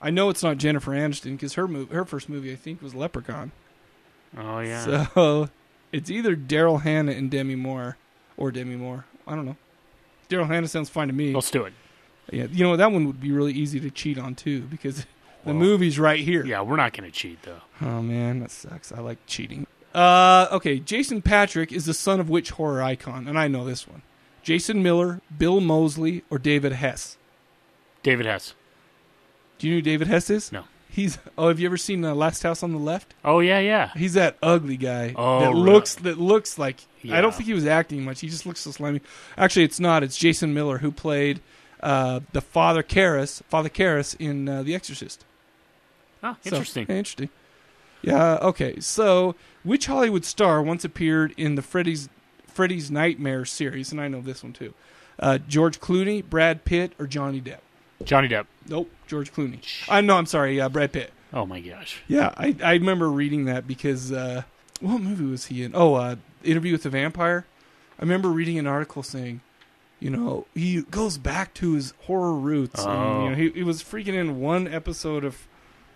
I 0.00 0.10
know 0.10 0.28
it's 0.28 0.42
not 0.42 0.58
Jennifer 0.58 0.92
Aniston 0.92 1.32
because 1.32 1.54
her 1.54 1.66
mov- 1.66 1.90
her 1.90 2.04
first 2.04 2.28
movie 2.28 2.52
I 2.52 2.56
think 2.56 2.82
was 2.82 2.94
Leprechaun. 2.94 3.52
Oh 4.36 4.60
yeah. 4.60 5.06
So 5.14 5.48
it's 5.92 6.10
either 6.10 6.36
Daryl 6.36 6.82
Hannah 6.82 7.12
and 7.12 7.30
Demi 7.30 7.56
Moore 7.56 7.96
or 8.36 8.52
Demi 8.52 8.76
Moore. 8.76 9.06
I 9.26 9.34
don't 9.34 9.46
know. 9.46 9.56
Daryl 10.28 10.46
Hannah 10.46 10.68
sounds 10.68 10.90
fine 10.90 11.08
to 11.08 11.14
me. 11.14 11.32
Let's 11.32 11.50
do 11.50 11.64
it. 11.64 11.72
Yeah, 12.32 12.46
you 12.50 12.64
know 12.64 12.76
that 12.76 12.92
one 12.92 13.06
would 13.06 13.20
be 13.20 13.32
really 13.32 13.52
easy 13.52 13.80
to 13.80 13.90
cheat 13.90 14.18
on 14.18 14.34
too 14.34 14.62
because 14.62 14.96
the 15.44 15.52
Well, 15.52 15.54
movie's 15.54 15.98
right 15.98 16.20
here. 16.20 16.44
Yeah, 16.44 16.62
we're 16.62 16.76
not 16.76 16.92
gonna 16.92 17.10
cheat 17.10 17.42
though. 17.42 17.60
Oh 17.80 18.02
man, 18.02 18.40
that 18.40 18.50
sucks. 18.50 18.92
I 18.92 19.00
like 19.00 19.18
cheating. 19.26 19.66
Uh, 19.94 20.46
okay. 20.52 20.78
Jason 20.78 21.22
Patric 21.22 21.72
is 21.72 21.86
the 21.86 21.94
son 21.94 22.20
of 22.20 22.28
which 22.28 22.50
horror 22.50 22.82
icon? 22.82 23.26
And 23.26 23.38
I 23.38 23.48
know 23.48 23.64
this 23.64 23.88
one. 23.88 24.02
Jason 24.42 24.82
Miller, 24.82 25.20
Bill 25.36 25.60
Moseley, 25.60 26.22
or 26.30 26.38
David 26.38 26.72
Hess? 26.72 27.16
David 28.02 28.26
Hess. 28.26 28.54
Do 29.58 29.66
you 29.66 29.74
know 29.74 29.78
who 29.78 29.82
David 29.82 30.06
Hess 30.08 30.30
is? 30.30 30.52
No. 30.52 30.64
He's. 30.90 31.18
Oh, 31.36 31.48
have 31.48 31.58
you 31.60 31.66
ever 31.66 31.76
seen 31.76 32.00
the 32.00 32.14
Last 32.14 32.42
House 32.42 32.62
on 32.62 32.72
the 32.72 32.78
Left? 32.78 33.14
Oh 33.24 33.40
yeah, 33.40 33.58
yeah. 33.58 33.90
He's 33.96 34.14
that 34.14 34.36
ugly 34.42 34.76
guy 34.76 35.14
Oh, 35.16 35.40
that 35.40 35.48
really? 35.50 35.60
looks 35.62 35.94
that 35.96 36.18
looks 36.18 36.58
like 36.58 36.80
I 37.04 37.08
Yeah. 37.08 37.20
don't 37.20 37.34
think 37.34 37.46
he 37.46 37.54
was 37.54 37.66
acting 37.66 38.04
much. 38.04 38.20
He 38.20 38.28
just 38.28 38.46
looks 38.46 38.60
so 38.60 38.70
slimy. 38.70 39.00
Actually, 39.36 39.64
it's 39.64 39.80
not. 39.80 40.02
It's 40.02 40.16
Jason 40.16 40.54
Miller 40.54 40.78
who 40.78 40.90
played 40.92 41.40
uh, 41.82 42.20
the 42.32 42.40
Father 42.40 42.82
Karras, 42.82 43.42
Father 43.44 43.68
Karras 43.68 44.16
in 44.18 44.48
uh, 44.48 44.62
The 44.62 44.74
Exorcist. 44.74 45.24
Oh, 46.22 46.36
So, 46.42 46.48
interesting. 46.56 46.86
yeah, 46.88 46.96
interesting. 46.96 47.28
Yeah. 48.02 48.38
Okay. 48.42 48.80
So, 48.80 49.34
which 49.64 49.86
Hollywood 49.86 50.24
star 50.24 50.62
once 50.62 50.84
appeared 50.84 51.32
in 51.36 51.54
the 51.54 51.62
Freddy's 51.62 52.08
Freddy's 52.46 52.90
Nightmare 52.90 53.44
series? 53.44 53.92
And 53.92 54.00
I 54.00 54.08
know 54.08 54.20
this 54.20 54.42
one 54.42 54.52
too. 54.52 54.74
Uh, 55.18 55.38
George 55.38 55.80
Clooney, 55.80 56.24
Brad 56.24 56.64
Pitt, 56.64 56.92
or 56.98 57.06
Johnny 57.06 57.40
Depp? 57.40 57.58
Johnny 58.04 58.28
Depp. 58.28 58.46
Nope. 58.68 58.90
George 59.08 59.32
Clooney. 59.32 59.58
I 59.88 60.00
know. 60.00 60.16
I'm 60.16 60.26
sorry. 60.26 60.60
Uh, 60.60 60.68
Brad 60.68 60.92
Pitt. 60.92 61.12
Oh 61.32 61.44
my 61.44 61.60
gosh. 61.60 62.00
Yeah, 62.08 62.32
I, 62.36 62.56
I 62.62 62.72
remember 62.74 63.10
reading 63.10 63.44
that 63.46 63.66
because 63.66 64.12
uh, 64.12 64.42
what 64.80 65.00
movie 65.00 65.24
was 65.26 65.46
he 65.46 65.62
in? 65.62 65.72
Oh, 65.74 65.94
uh, 65.94 66.16
Interview 66.44 66.72
with 66.72 66.84
the 66.84 66.90
Vampire. 66.90 67.44
I 67.98 68.02
remember 68.02 68.28
reading 68.30 68.58
an 68.58 68.66
article 68.68 69.02
saying, 69.02 69.40
you 70.00 70.10
know, 70.10 70.46
he 70.54 70.82
goes 70.82 71.18
back 71.18 71.54
to 71.54 71.72
his 71.74 71.92
horror 72.02 72.34
roots. 72.34 72.84
And, 72.84 72.92
Oh. 72.92 73.24
you 73.24 73.30
know, 73.30 73.36
he, 73.36 73.50
he 73.50 73.62
was 73.62 73.82
freaking 73.82 74.14
in 74.14 74.40
one 74.40 74.66
episode 74.68 75.24
of 75.24 75.46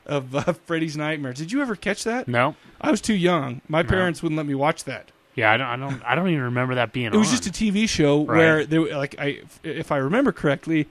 of 0.04 0.34
uh, 0.34 0.52
Freddy's 0.66 0.96
Nightmare. 0.96 1.32
Did 1.32 1.52
you 1.52 1.62
ever 1.62 1.76
catch 1.76 2.02
that? 2.04 2.26
No. 2.26 2.56
I 2.80 2.90
was 2.90 3.00
too 3.00 3.14
young. 3.14 3.60
My 3.68 3.82
parents 3.84 4.22
wouldn't 4.22 4.36
let 4.36 4.46
me 4.46 4.54
watch 4.54 4.84
that. 4.84 5.12
Yeah, 5.36 5.50
I 5.52 5.56
don't. 5.56 5.66
I 5.68 5.76
don't. 5.76 6.02
I 6.04 6.14
don't 6.14 6.28
even 6.28 6.42
remember 6.42 6.74
that 6.74 6.92
being. 6.92 7.06
It 7.06 7.16
was 7.16 7.28
on. 7.28 7.36
just 7.36 7.46
a 7.46 7.50
TV 7.50 7.88
show 7.88 8.24
Right. 8.24 8.36
where 8.36 8.66
they 8.66 8.78
like 8.78 9.14
I 9.18 9.42
if 9.62 9.90
I 9.92 9.96
remember 9.98 10.30
correctly, 10.32 10.88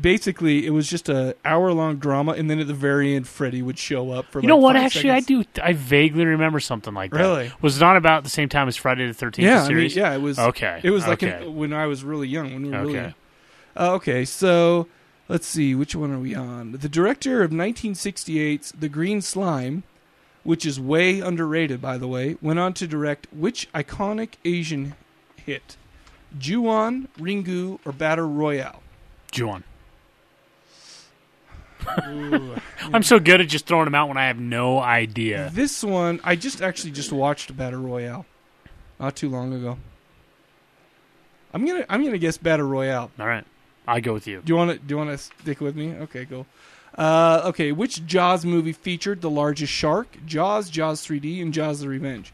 basically 0.00 0.66
it 0.66 0.70
was 0.70 0.88
just 0.88 1.08
a 1.08 1.36
hour 1.44 1.72
long 1.72 1.96
drama, 1.96 2.32
and 2.32 2.48
then 2.50 2.58
at 2.58 2.66
the 2.66 2.74
very 2.74 3.14
end, 3.14 3.28
Freddy 3.28 3.62
would 3.62 3.78
show 3.78 4.10
up 4.12 4.26
for. 4.26 4.40
You 4.40 4.48
know 4.48 4.56
what? 4.56 4.76
Actually, 4.76 5.10
I 5.10 5.20
do. 5.20 5.44
I 5.62 5.72
vaguely 5.72 6.24
remember 6.24 6.60
something 6.60 6.94
like 6.94 7.12
that. 7.12 7.18
Really? 7.18 7.52
Was 7.60 7.76
it 7.76 7.80
not 7.80 7.96
about 7.96 8.24
the 8.24 8.30
same 8.30 8.48
time 8.48 8.68
as 8.68 8.76
Friday 8.76 9.06
the 9.06 9.14
Thirteenth 9.14 9.46
Yeah, 9.46 9.62
I 9.64 9.68
mean, 9.68 9.90
yeah, 9.92 10.14
it 10.14 10.20
was. 10.20 10.38
Okay. 10.38 10.80
It 10.82 10.90
was 10.90 11.06
like 11.06 11.22
okay. 11.22 11.44
in, 11.46 11.56
when 11.56 11.72
I 11.72 11.86
was 11.86 12.04
really 12.04 12.28
young. 12.28 12.52
When 12.52 12.62
we 12.62 12.70
were 12.70 12.78
really 12.78 12.92
Okay. 12.98 13.02
young. 13.02 13.14
Uh, 13.76 13.94
okay, 13.94 14.24
so 14.24 14.88
let's 15.28 15.46
see, 15.46 15.74
which 15.74 15.94
one 15.94 16.10
are 16.12 16.18
we 16.18 16.34
on? 16.34 16.72
The 16.72 16.88
director 16.88 17.42
of 17.42 17.50
1968's 17.52 18.72
The 18.72 18.88
Green 18.88 19.20
Slime, 19.22 19.84
which 20.42 20.66
is 20.66 20.80
way 20.80 21.20
underrated, 21.20 21.80
by 21.80 21.96
the 21.96 22.08
way, 22.08 22.36
went 22.42 22.58
on 22.58 22.72
to 22.74 22.86
direct 22.88 23.28
which 23.32 23.70
iconic 23.72 24.30
Asian 24.44 24.94
hit? 25.36 25.76
Ju-on, 26.36 27.08
Ringu, 27.18 27.78
or 27.84 27.92
Battle 27.92 28.28
Royale? 28.28 28.82
Juan. 29.36 29.64
I'm 32.92 33.02
so 33.02 33.18
good 33.18 33.40
at 33.40 33.48
just 33.48 33.66
throwing 33.66 33.84
them 33.84 33.94
out 33.94 34.08
when 34.08 34.16
I 34.16 34.26
have 34.26 34.38
no 34.38 34.78
idea. 34.80 35.50
This 35.52 35.82
one, 35.82 36.20
I 36.24 36.36
just 36.36 36.62
actually 36.62 36.92
just 36.92 37.12
watched 37.12 37.56
Battle 37.56 37.80
Royale 37.80 38.26
not 38.98 39.16
too 39.16 39.28
long 39.28 39.52
ago. 39.52 39.78
I'm 41.52 41.66
gonna 41.66 41.84
I'm 41.88 42.04
gonna 42.04 42.18
guess 42.18 42.38
Battle 42.38 42.66
Royale. 42.66 43.10
All 43.18 43.26
right, 43.26 43.44
I 43.86 44.00
go 44.00 44.12
with 44.12 44.26
you. 44.26 44.40
Do 44.44 44.52
you 44.52 44.56
want 44.56 44.70
to 44.70 44.78
do 44.78 44.92
you 44.92 44.98
want 44.98 45.10
to 45.10 45.18
stick 45.18 45.60
with 45.60 45.74
me? 45.76 45.94
Okay, 45.94 46.26
cool. 46.26 46.46
Uh, 46.96 47.42
okay, 47.46 47.72
which 47.72 48.04
Jaws 48.06 48.44
movie 48.44 48.72
featured 48.72 49.20
the 49.20 49.30
largest 49.30 49.72
shark? 49.72 50.18
Jaws, 50.26 50.68
Jaws 50.68 51.04
3D, 51.06 51.40
and 51.42 51.52
Jaws: 51.52 51.80
The 51.80 51.88
Revenge. 51.88 52.32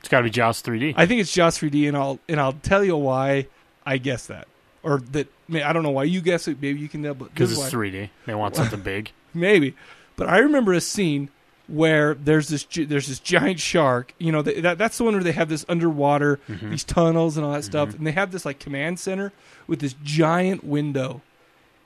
It's 0.00 0.08
got 0.08 0.18
to 0.18 0.24
be 0.24 0.30
Jaws 0.30 0.62
3D. 0.62 0.94
I 0.96 1.06
think 1.06 1.20
it's 1.20 1.32
Jaws 1.32 1.58
3D, 1.58 1.88
and 1.88 1.96
I'll 1.96 2.18
and 2.28 2.40
I'll 2.40 2.52
tell 2.52 2.84
you 2.84 2.96
why 2.96 3.46
I 3.86 3.98
guess 3.98 4.26
that, 4.26 4.48
or 4.82 4.98
that. 5.12 5.28
I 5.52 5.72
don't 5.72 5.82
know 5.82 5.90
why 5.90 6.04
you 6.04 6.20
guess 6.20 6.46
it. 6.48 6.58
Maybe 6.60 6.78
you 6.80 6.88
can 6.88 7.02
tell, 7.02 7.14
but 7.14 7.32
Because 7.32 7.52
it's 7.52 7.72
3D. 7.72 8.10
They 8.26 8.34
want 8.34 8.56
something 8.60 8.80
big. 8.80 9.10
maybe. 9.34 9.74
But 10.16 10.28
I 10.28 10.38
remember 10.38 10.72
a 10.72 10.80
scene 10.80 11.30
where 11.68 12.14
there's 12.14 12.48
this 12.48 12.64
there's 12.64 13.06
this 13.08 13.20
giant 13.20 13.60
shark. 13.60 14.14
You 14.18 14.32
know, 14.32 14.42
th- 14.42 14.62
that 14.62 14.78
that's 14.78 14.98
the 14.98 15.04
one 15.04 15.14
where 15.14 15.22
they 15.22 15.32
have 15.32 15.48
this 15.48 15.64
underwater 15.68 16.40
Mm-hmm. 16.48 16.70
these 16.70 16.84
tunnels 16.84 17.36
and 17.36 17.44
all 17.46 17.52
that 17.52 17.64
stuff, 17.64 17.94
and 17.94 18.06
they 18.06 18.12
have 18.12 18.32
this 18.32 18.44
like 18.44 18.58
command 18.58 18.98
center 19.00 19.32
with 19.66 19.80
this 19.80 19.94
giant 20.02 20.64
window. 20.64 21.22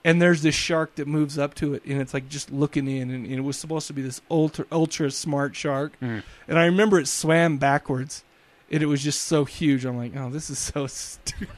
And 0.04 0.20
there's 0.20 0.42
this 0.42 0.56
shark 0.56 0.96
that 0.96 1.06
moves 1.06 1.38
up 1.38 1.54
to 1.56 1.75
it, 1.75 1.84
and 1.84 2.00
it's 2.00 2.12
like 2.12 2.28
just 2.28 2.50
looking 2.50 2.88
in, 2.88 3.08
and, 3.11 3.25
and 3.25 3.34
it 3.34 3.40
was 3.42 3.56
supposed 3.56 3.87
to 3.87 3.92
be 3.92 4.02
this 4.02 4.20
ultra 4.30 4.64
ultra 4.72 5.11
smart 5.12 5.54
shark. 5.54 5.92
Mm. 6.02 6.22
And 6.49 6.58
I 6.58 6.64
remember 6.64 6.99
it 6.99 7.06
swam 7.06 7.56
backwards, 7.58 8.25
and 8.72 8.82
it 8.82 8.86
was 8.86 9.02
just 9.02 9.22
so 9.22 9.44
huge. 9.44 9.84
I'm 9.84 9.96
like, 9.98 10.16
oh, 10.16 10.30
this 10.30 10.48
is 10.50 10.58
so 10.58 10.86
stupid. 10.88 11.48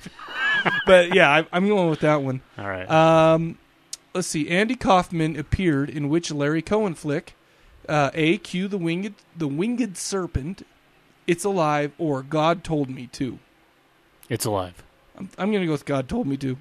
but 0.86 1.14
yeah, 1.14 1.30
I, 1.30 1.46
I'm 1.52 1.68
going 1.68 1.88
with 1.88 2.00
that 2.00 2.22
one. 2.22 2.42
All 2.58 2.68
right. 2.68 2.90
Um, 2.90 3.58
let's 4.14 4.26
see. 4.26 4.48
Andy 4.50 4.74
Kaufman 4.74 5.36
appeared 5.38 5.88
in 5.88 6.08
which 6.08 6.30
Larry 6.32 6.62
Cohen 6.62 6.94
flick? 6.94 7.34
Uh, 7.88 8.10
A. 8.14 8.38
Q. 8.38 8.66
The 8.66 8.78
winged 8.78 9.14
the 9.36 9.46
winged 9.48 9.96
serpent. 9.96 10.66
It's 11.26 11.44
alive, 11.44 11.92
or 11.96 12.22
God 12.22 12.64
told 12.64 12.90
me 12.90 13.06
to. 13.12 13.38
it's 14.28 14.44
alive. 14.44 14.82
I'm, 15.16 15.30
I'm 15.38 15.52
gonna 15.52 15.66
go 15.66 15.72
with 15.72 15.84
God 15.86 16.08
told 16.08 16.26
me 16.26 16.36
to. 16.38 16.56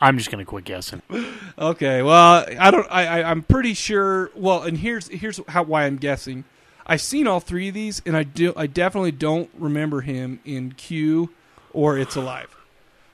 I'm 0.00 0.16
just 0.16 0.30
gonna 0.30 0.44
quit 0.44 0.64
guessing. 0.64 1.02
Okay. 1.58 2.00
Well, 2.00 2.46
I 2.58 2.70
don't. 2.70 2.86
I, 2.90 3.20
I 3.20 3.30
I'm 3.30 3.42
pretty 3.42 3.74
sure. 3.74 4.30
Well, 4.34 4.62
and 4.62 4.78
here's 4.78 5.08
here's 5.08 5.38
how 5.48 5.62
why 5.64 5.84
I'm 5.84 5.98
guessing. 5.98 6.44
I've 6.90 7.00
seen 7.00 7.28
all 7.28 7.38
three 7.38 7.68
of 7.68 7.74
these, 7.74 8.02
and 8.04 8.16
I 8.16 8.24
do. 8.24 8.52
I 8.56 8.66
definitely 8.66 9.12
don't 9.12 9.48
remember 9.56 10.00
him 10.00 10.40
in 10.44 10.72
Q 10.72 11.30
or 11.72 11.96
It's 11.96 12.16
Alive. 12.16 12.56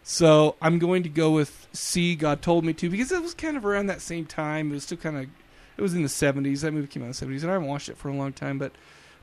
So 0.02 0.56
I'm 0.62 0.78
going 0.78 1.02
to 1.02 1.10
go 1.10 1.30
with 1.32 1.66
C. 1.74 2.16
God 2.16 2.40
told 2.40 2.64
me 2.64 2.72
to 2.72 2.88
because 2.88 3.12
it 3.12 3.20
was 3.22 3.34
kind 3.34 3.54
of 3.54 3.66
around 3.66 3.86
that 3.88 4.00
same 4.00 4.24
time. 4.24 4.70
It 4.70 4.74
was 4.76 4.84
still 4.84 4.96
kind 4.96 5.18
of. 5.18 5.26
It 5.76 5.82
was 5.82 5.92
in 5.92 6.00
the 6.02 6.08
70s. 6.08 6.62
That 6.62 6.72
movie 6.72 6.86
came 6.86 7.02
out 7.02 7.06
in 7.06 7.12
the 7.12 7.36
70s, 7.36 7.42
and 7.42 7.50
I 7.50 7.52
haven't 7.52 7.68
watched 7.68 7.90
it 7.90 7.98
for 7.98 8.08
a 8.08 8.14
long 8.14 8.32
time. 8.32 8.56
But, 8.56 8.72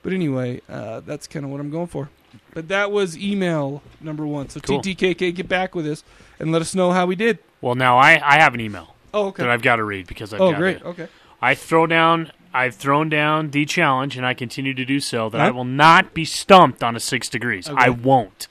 but 0.04 0.14
anyway, 0.14 0.62
uh, 0.70 1.00
that's 1.00 1.26
kind 1.26 1.44
of 1.46 1.52
what 1.52 1.60
I'm 1.60 1.72
going 1.72 1.88
for. 1.88 2.10
But 2.54 2.68
that 2.68 2.92
was 2.92 3.18
email 3.18 3.82
number 4.00 4.28
one. 4.28 4.50
So 4.50 4.60
Cool. 4.60 4.80
TTKK, 4.82 5.34
get 5.34 5.48
back 5.50 5.74
with 5.74 5.88
us 5.88 6.04
and 6.40 6.52
let 6.52 6.62
us 6.62 6.76
know 6.76 6.92
how 6.92 7.08
we 7.08 7.16
did. 7.16 7.40
Well, 7.60 7.74
now 7.74 7.98
I, 7.98 8.22
I 8.24 8.38
have 8.40 8.54
an 8.54 8.60
email 8.62 8.94
Oh, 9.16 9.28
okay. 9.30 9.42
that 9.42 9.50
I've 9.50 9.64
got 9.64 9.78
to 9.78 9.84
read 9.84 10.06
because 10.06 10.32
I've 10.32 10.42
oh, 10.42 10.52
got 10.52 10.60
great. 10.60 10.80
to- 10.80 10.86
Okay. 10.90 11.08
I 11.42 11.56
throw 11.56 11.88
down. 11.88 12.32
I've 12.54 12.76
thrown 12.76 13.10
down 13.10 13.50
the 13.50 13.66
challenge, 13.66 14.16
and 14.16 14.26
I 14.26 14.34
continue 14.34 14.74
to 14.76 14.86
do 14.86 15.00
so. 15.00 15.30
That 15.30 15.42
I 15.42 15.52
will 15.52 15.66
not 15.66 16.14
be 16.14 16.24
stumped 16.26 16.84
on 16.84 16.96
a 16.96 17.00
six 17.00 17.28
degrees. 17.28 17.68
Okay. 17.68 17.78
I 17.78 17.90
won't. 17.90 18.48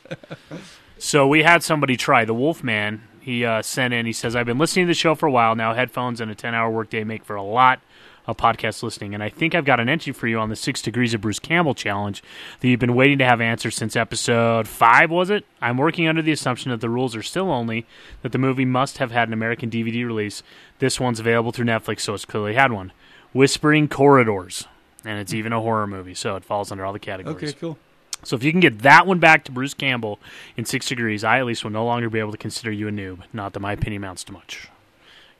so 0.98 1.26
we 1.26 1.42
had 1.42 1.62
somebody 1.62 1.96
try. 1.96 2.24
The 2.24 2.34
Wolfman. 2.34 3.02
He 3.20 3.44
uh, 3.44 3.62
sent 3.62 3.94
in. 3.94 4.04
He 4.04 4.12
says, 4.12 4.34
"I've 4.34 4.46
been 4.46 4.58
listening 4.58 4.86
to 4.86 4.90
the 4.90 4.94
show 4.94 5.14
for 5.14 5.26
a 5.26 5.30
while 5.30 5.54
now. 5.54 5.74
Headphones 5.74 6.20
and 6.20 6.30
a 6.30 6.34
ten-hour 6.34 6.68
workday 6.70 7.04
make 7.04 7.24
for 7.24 7.36
a 7.36 7.42
lot 7.42 7.80
of 8.26 8.36
podcast 8.36 8.82
listening, 8.82 9.14
and 9.14 9.22
I 9.22 9.28
think 9.28 9.54
I've 9.54 9.64
got 9.64 9.78
an 9.80 9.88
entry 9.88 10.12
for 10.12 10.26
you 10.26 10.38
on 10.38 10.48
the 10.48 10.56
Six 10.56 10.82
Degrees 10.82 11.14
of 11.14 11.20
Bruce 11.20 11.38
Campbell 11.38 11.74
challenge 11.74 12.22
that 12.60 12.68
you've 12.68 12.80
been 12.80 12.94
waiting 12.94 13.18
to 13.18 13.24
have 13.24 13.40
answered 13.40 13.72
since 13.72 13.94
episode 13.94 14.66
five. 14.66 15.10
Was 15.10 15.30
it? 15.30 15.44
I'm 15.60 15.76
working 15.76 16.08
under 16.08 16.22
the 16.22 16.32
assumption 16.32 16.72
that 16.72 16.80
the 16.80 16.90
rules 16.90 17.14
are 17.14 17.22
still 17.22 17.50
only 17.50 17.86
that 18.22 18.32
the 18.32 18.38
movie 18.38 18.64
must 18.64 18.98
have 18.98 19.12
had 19.12 19.28
an 19.28 19.34
American 19.34 19.70
DVD 19.70 20.04
release. 20.04 20.42
This 20.80 20.98
one's 20.98 21.20
available 21.20 21.52
through 21.52 21.66
Netflix, 21.66 22.00
so 22.00 22.14
it's 22.14 22.24
clearly 22.24 22.54
had 22.54 22.72
one. 22.72 22.92
Whispering 23.32 23.88
Corridors, 23.88 24.66
and 25.04 25.18
it's 25.18 25.32
even 25.32 25.52
a 25.52 25.60
horror 25.60 25.86
movie, 25.86 26.14
so 26.14 26.36
it 26.36 26.44
falls 26.44 26.70
under 26.70 26.84
all 26.84 26.92
the 26.92 26.98
categories. 26.98 27.50
Okay, 27.50 27.52
cool. 27.58 27.78
So 28.24 28.36
if 28.36 28.44
you 28.44 28.52
can 28.52 28.60
get 28.60 28.80
that 28.80 29.06
one 29.06 29.18
back 29.18 29.44
to 29.44 29.52
Bruce 29.52 29.74
Campbell 29.74 30.20
in 30.56 30.64
six 30.64 30.86
degrees, 30.86 31.24
I 31.24 31.38
at 31.40 31.46
least 31.46 31.64
will 31.64 31.72
no 31.72 31.84
longer 31.84 32.08
be 32.08 32.20
able 32.20 32.30
to 32.32 32.38
consider 32.38 32.70
you 32.70 32.86
a 32.86 32.90
noob. 32.92 33.22
Not 33.32 33.52
that 33.54 33.60
my 33.60 33.72
opinion 33.72 34.02
amounts 34.02 34.22
to 34.24 34.32
much. 34.32 34.68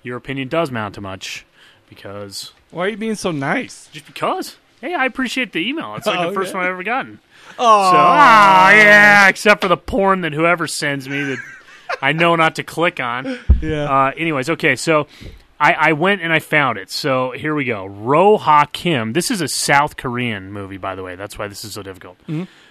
Your 0.03 0.17
opinion 0.17 0.49
does 0.49 0.71
mount 0.73 0.97
to 0.97 1.01
much 1.01 1.47
because 1.89 2.53
Why 2.73 2.87
are 2.87 2.89
you 2.89 2.97
being 2.97 3.15
so 3.15 3.31
nice? 3.31 3.89
just 3.93 4.07
because. 4.07 4.57
Hey, 4.81 4.95
I 4.95 5.05
appreciate 5.07 5.53
the 5.53 5.61
email. 5.61 5.95
It's 5.95 6.09
like 6.09 6.19
Oh, 6.19 6.29
the 6.31 6.35
first 6.35 6.51
yeah. 6.53 6.57
one 6.57 6.67
I've 6.67 6.73
ever 6.73 6.83
gotten. 6.83 7.21
Oh, 7.57 7.91
So, 7.93 7.97
ah, 7.99 8.71
yeah, 8.73 9.29
except 9.29 9.61
for 9.61 9.69
the 9.69 9.77
porn 9.77 10.23
that 10.23 10.33
whoever 10.33 10.67
sends 10.67 11.09
me 11.09 11.23
that 11.23 11.39
I 12.01 12.11
know 12.11 12.35
not 12.35 12.57
to 12.57 12.65
click 12.65 12.99
on. 12.99 13.39
yeah. 13.63 13.85
Uh, 13.85 14.13
anyways, 14.17 14.51
okay, 14.51 14.75
so 14.75 15.07
I, 15.63 15.73
I 15.91 15.93
went 15.93 16.23
and 16.23 16.33
I 16.33 16.41
found 16.41 16.77
it. 16.79 16.91
So 16.91 17.31
here 17.31 17.55
we 17.55 17.65
go. 17.65 17.87
Ro 17.87 18.37
Ha 18.37 18.67
Kim. 18.73 19.13
This 19.13 19.31
is 19.31 19.41
a 19.41 19.47
South 19.49 19.97
Korean 19.97 20.51
movie, 20.53 20.77
by 20.77 20.95
the 20.97 21.03
way. 21.05 21.15
That's 21.15 21.39
why 21.39 21.47
this 21.47 21.65
is 21.65 21.73
so 21.75 21.83
difficult. 21.83 22.17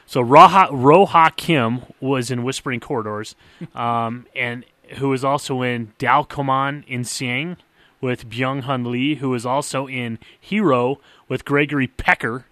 So 0.05 0.19
Ro 0.21 1.05
Ha, 1.05 1.29
Kim 1.37 1.83
was 2.01 2.29
in 2.31 2.43
Whispering 2.43 2.81
Corridors, 2.81 3.35
um, 3.75 4.25
and 4.35 4.65
who 4.97 5.07
was 5.07 5.23
also 5.23 5.61
in 5.61 5.93
Dalcoman 5.99 6.83
in 6.85 7.05
Siang 7.05 7.55
with 8.01 8.27
Byung 8.29 8.63
Hun 8.63 8.91
Lee, 8.91 9.15
who 9.15 9.29
was 9.29 9.45
also 9.45 9.87
in 9.87 10.19
Hero 10.39 10.99
with 11.29 11.45
Gregory 11.45 11.87
Pecker 11.87 12.45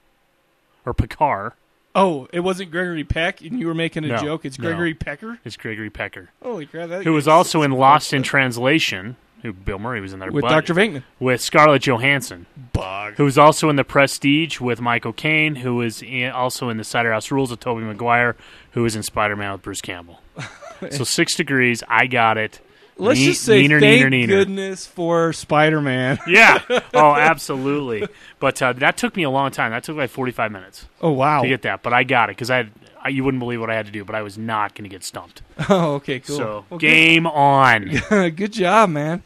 or 0.85 0.93
Pekar. 0.93 1.51
oh, 1.95 2.29
it 2.31 2.39
wasn't 2.41 2.71
Gregory 2.71 3.03
Peck, 3.03 3.41
and 3.41 3.59
you 3.59 3.67
were 3.67 3.73
making 3.73 4.05
a 4.05 4.07
No, 4.07 4.17
joke. 4.19 4.45
It's 4.45 4.57
no. 4.57 4.69
Gregory 4.69 4.93
Pecker. 4.93 5.39
It's 5.43 5.57
Gregory 5.57 5.89
Pecker, 5.89 6.29
Holy 6.41 6.65
crap! 6.65 6.87
That 6.87 7.03
who 7.03 7.11
was 7.11 7.27
also 7.27 7.61
in 7.61 7.71
Lost 7.71 8.13
in 8.13 8.23
Translation. 8.33 9.17
Who 9.41 9.53
Bill 9.53 9.79
Murray 9.79 10.01
was 10.01 10.11
in 10.13 10.19
there 10.19 10.31
with 10.31 10.41
but- 10.43 10.49
Doctor 10.49 10.73
Venkman. 10.73 11.03
with 11.19 11.39
Scarlett 11.41 11.83
Johansson. 11.83 12.45
Bug. 12.73 13.15
who 13.15 13.23
was 13.25 13.37
also 13.37 13.69
in 13.69 13.75
The 13.75 13.83
Prestige 13.83 14.59
with 14.59 14.79
Michael 14.81 15.13
Caine, 15.13 15.55
who 15.55 15.75
was 15.75 16.01
in, 16.01 16.29
also 16.31 16.69
in 16.69 16.77
The 16.77 16.83
Cider 16.83 17.11
House 17.11 17.29
Rules 17.31 17.51
with 17.51 17.59
Tobey 17.59 17.81
Maguire, 17.83 18.35
who 18.71 18.83
was 18.83 18.95
in 18.95 19.03
Spider 19.03 19.35
Man 19.35 19.51
with 19.53 19.61
Bruce 19.61 19.81
Campbell. 19.81 20.21
so 20.91 21.03
six 21.03 21.35
degrees, 21.35 21.83
I 21.87 22.07
got 22.07 22.37
it. 22.37 22.61
Let's 22.97 23.19
Ne- 23.19 23.25
just 23.27 23.43
say 23.43 23.63
neener, 23.63 23.79
thank 23.79 24.01
neener, 24.01 24.09
neener. 24.25 24.27
goodness 24.27 24.85
for 24.85 25.31
Spider 25.33 25.79
Man. 25.81 26.19
Yeah. 26.27 26.59
Oh, 26.93 27.15
absolutely. 27.15 28.05
But 28.39 28.61
uh, 28.61 28.73
that 28.73 28.97
took 28.97 29.15
me 29.15 29.23
a 29.23 29.29
long 29.29 29.51
time. 29.51 29.71
That 29.71 29.83
took 29.85 29.95
like 29.95 30.09
45 30.09 30.51
minutes 30.51 30.85
Oh 31.01 31.11
wow. 31.11 31.41
to 31.41 31.47
get 31.47 31.61
that. 31.61 31.81
But 31.81 31.93
I 31.93 32.03
got 32.03 32.29
it 32.29 32.35
because 32.35 32.49
I, 32.51 32.57
had, 32.57 32.71
I 33.01 33.09
you 33.09 33.23
wouldn't 33.23 33.39
believe 33.39 33.61
what 33.61 33.69
I 33.69 33.75
had 33.75 33.85
to 33.85 33.91
do, 33.91 34.03
but 34.03 34.15
I 34.15 34.21
was 34.21 34.37
not 34.37 34.75
going 34.75 34.83
to 34.83 34.89
get 34.89 35.03
stumped. 35.03 35.41
Oh, 35.69 35.95
okay, 35.95 36.19
cool. 36.19 36.37
So 36.37 36.77
game 36.77 37.27
on. 37.27 37.85
good, 38.09 38.35
good 38.37 38.53
job, 38.53 38.89
man. 38.89 39.23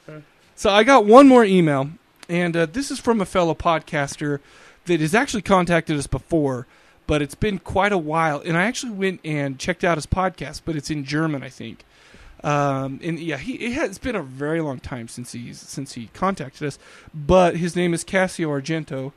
So 0.55 0.69
I 0.69 0.83
got 0.83 1.05
one 1.05 1.27
more 1.27 1.45
email, 1.45 1.89
and 2.27 2.55
uh, 2.55 2.65
this 2.65 2.91
is 2.91 2.99
from 2.99 3.21
a 3.21 3.25
fellow 3.25 3.53
podcaster 3.55 4.39
that 4.85 4.99
has 4.99 5.15
actually 5.15 5.41
contacted 5.41 5.97
us 5.97 6.07
before, 6.07 6.67
but 7.07 7.21
it's 7.21 7.35
been 7.35 7.59
quite 7.59 7.91
a 7.93 7.97
while. 7.97 8.41
And 8.43 8.57
I 8.57 8.63
actually 8.63 8.91
went 8.91 9.21
and 9.23 9.57
checked 9.57 9.83
out 9.83 9.97
his 9.97 10.05
podcast, 10.05 10.61
but 10.65 10.75
it's 10.75 10.89
in 10.89 11.05
German, 11.05 11.43
I 11.43 11.49
think. 11.49 11.85
Um, 12.43 12.99
and 13.01 13.19
yeah, 13.19 13.37
he 13.37 13.53
it 13.53 13.71
has 13.73 13.97
been 13.97 14.15
a 14.17 14.21
very 14.23 14.59
long 14.59 14.79
time 14.79 15.07
since 15.07 15.31
he's 15.31 15.59
since 15.61 15.93
he 15.93 16.07
contacted 16.13 16.67
us. 16.67 16.77
But 17.13 17.55
his 17.55 17.75
name 17.75 17.93
is 17.93 18.03
Cassio 18.03 18.49
Argento. 18.49 19.13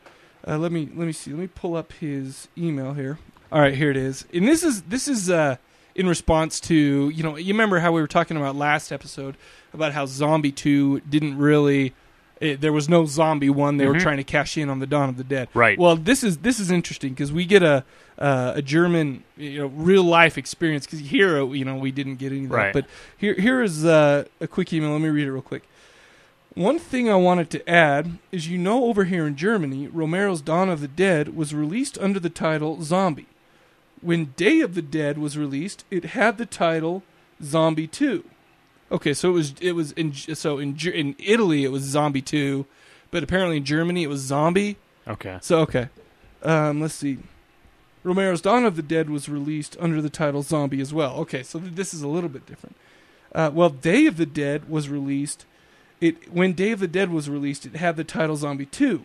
Uh, 0.46 0.58
let 0.58 0.70
me 0.70 0.88
let 0.94 1.06
me 1.06 1.12
see. 1.12 1.32
Let 1.32 1.40
me 1.40 1.46
pull 1.48 1.74
up 1.74 1.92
his 1.94 2.46
email 2.56 2.94
here. 2.94 3.18
All 3.52 3.60
right, 3.60 3.74
here 3.74 3.90
it 3.90 3.96
is. 3.96 4.26
And 4.34 4.46
this 4.46 4.62
is 4.62 4.82
this 4.82 5.08
is 5.08 5.30
uh, 5.30 5.56
in 5.94 6.08
response 6.08 6.60
to 6.60 6.74
you 7.10 7.22
know 7.22 7.36
you 7.36 7.54
remember 7.54 7.78
how 7.78 7.92
we 7.92 8.00
were 8.00 8.06
talking 8.06 8.36
about 8.36 8.56
last 8.56 8.92
episode 8.92 9.36
about 9.72 9.92
how 9.92 10.06
Zombie 10.06 10.52
Two 10.52 11.00
didn't 11.00 11.38
really 11.38 11.94
It, 12.40 12.60
there 12.60 12.72
was 12.72 12.88
no 12.88 13.06
zombie 13.06 13.48
one. 13.48 13.78
They 13.78 13.86
were 13.86 13.98
trying 13.98 14.18
to 14.18 14.24
cash 14.24 14.58
in 14.58 14.68
on 14.68 14.78
the 14.78 14.86
Dawn 14.86 15.08
of 15.08 15.16
the 15.16 15.24
Dead. 15.24 15.48
Mm-hmm. 15.50 15.58
Right. 15.58 15.78
Well, 15.78 15.96
this 15.96 16.22
is 16.22 16.38
this 16.38 16.60
is 16.60 16.70
interesting 16.70 17.14
because 17.14 17.32
we 17.32 17.46
get 17.46 17.62
a 17.62 17.84
uh, 18.18 18.52
a 18.56 18.62
German 18.62 19.24
you 19.36 19.60
know 19.60 19.66
real 19.68 20.02
life 20.02 20.36
experience 20.36 20.84
because 20.84 20.98
here 20.98 21.38
uh, 21.38 21.46
you 21.52 21.64
know 21.64 21.76
we 21.76 21.90
didn't 21.92 22.16
get 22.16 22.32
any 22.32 22.44
of 22.44 22.50
that. 22.50 22.56
Right. 22.56 22.72
But 22.72 22.86
here 23.16 23.34
here 23.34 23.62
is 23.62 23.84
uh, 23.84 24.24
a 24.40 24.46
quick 24.46 24.72
email. 24.72 24.90
Let 24.90 25.00
me 25.00 25.08
read 25.08 25.26
it 25.26 25.32
real 25.32 25.40
quick. 25.42 25.62
One 26.54 26.78
thing 26.78 27.08
I 27.10 27.16
wanted 27.16 27.50
to 27.50 27.68
add 27.68 28.18
is 28.32 28.48
you 28.48 28.58
know 28.58 28.84
over 28.84 29.04
here 29.04 29.26
in 29.26 29.36
Germany, 29.36 29.88
Romero's 29.88 30.40
Dawn 30.40 30.68
of 30.68 30.80
the 30.80 30.88
Dead 30.88 31.36
was 31.36 31.54
released 31.54 31.96
under 31.98 32.18
the 32.18 32.30
title 32.30 32.82
Zombie. 32.82 33.26
When 34.00 34.26
Day 34.36 34.60
of 34.60 34.74
the 34.74 34.82
Dead 34.82 35.18
was 35.18 35.38
released, 35.38 35.84
it 35.90 36.06
had 36.06 36.38
the 36.38 36.46
title 36.46 37.02
Zombie 37.42 37.86
2. 37.86 38.24
Okay, 38.92 39.14
so 39.14 39.30
it 39.30 39.32
was 39.32 39.54
it 39.60 39.72
was 39.72 39.92
in 39.92 40.12
so 40.12 40.58
in 40.58 40.76
in 40.78 41.16
Italy 41.18 41.64
it 41.64 41.72
was 41.72 41.82
Zombie 41.82 42.22
2, 42.22 42.66
but 43.10 43.22
apparently 43.22 43.56
in 43.56 43.64
Germany 43.64 44.04
it 44.04 44.08
was 44.08 44.20
Zombie. 44.20 44.76
Okay. 45.08 45.38
So 45.42 45.60
okay. 45.60 45.88
Um, 46.42 46.80
let's 46.80 46.94
see. 46.94 47.18
Romero's 48.04 48.40
Dawn 48.40 48.64
of 48.64 48.76
the 48.76 48.82
Dead 48.82 49.10
was 49.10 49.28
released 49.28 49.76
under 49.80 50.00
the 50.00 50.10
title 50.10 50.42
Zombie 50.42 50.80
as 50.80 50.94
well. 50.94 51.16
Okay, 51.16 51.42
so 51.42 51.58
th- 51.58 51.74
this 51.74 51.92
is 51.92 52.02
a 52.02 52.08
little 52.08 52.28
bit 52.28 52.46
different. 52.46 52.76
Uh, 53.34 53.50
well, 53.52 53.68
Day 53.68 54.06
of 54.06 54.16
the 54.16 54.26
Dead 54.26 54.68
was 54.68 54.88
released. 54.88 55.44
It 56.00 56.32
when 56.32 56.52
Day 56.52 56.70
of 56.70 56.78
the 56.78 56.86
Dead 56.86 57.10
was 57.10 57.28
released, 57.28 57.66
it 57.66 57.74
had 57.74 57.96
the 57.96 58.04
title 58.04 58.36
Zombie 58.36 58.66
Two. 58.66 59.02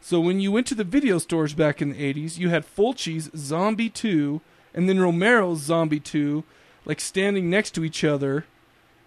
So 0.00 0.20
when 0.20 0.40
you 0.40 0.50
went 0.50 0.66
to 0.68 0.74
the 0.74 0.84
video 0.84 1.18
stores 1.18 1.54
back 1.54 1.80
in 1.82 1.90
the 1.90 2.14
'80s, 2.14 2.38
you 2.38 2.48
had 2.48 2.64
Fulci's 2.64 3.30
Zombie 3.36 3.90
Two 3.90 4.40
and 4.74 4.88
then 4.88 4.98
Romero's 4.98 5.60
Zombie 5.60 6.00
Two, 6.00 6.44
like 6.84 7.00
standing 7.00 7.50
next 7.50 7.72
to 7.72 7.84
each 7.84 8.04
other 8.04 8.44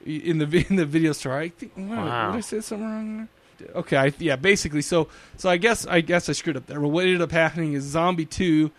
in 0.05 0.38
the 0.38 0.65
in 0.69 0.75
the 0.75 0.85
video 0.85 1.13
store. 1.13 1.33
I 1.33 1.50
think. 1.50 1.73
What, 1.75 1.89
Wow. 1.89 2.31
Did 2.31 2.38
I 2.38 2.41
say 2.41 2.59
something 2.62 2.85
wrong 2.88 3.17
there? 3.17 3.27
Okay, 3.75 3.97
I, 3.97 4.13
yeah, 4.19 4.35
basically. 4.35 4.81
So 4.81 5.07
so 5.38 5.50
I 5.50 5.57
guess 5.57 5.85
I 5.88 6.01
guess 6.01 6.27
I 6.29 6.33
screwed 6.33 6.57
up 6.57 6.65
there. 6.65 6.79
But 6.79 6.89
what 6.89 7.05
ended 7.05 7.21
up 7.21 7.31
happening 7.31 7.73
is 7.73 7.83
Zombie 7.83 8.25
Two 8.25 8.71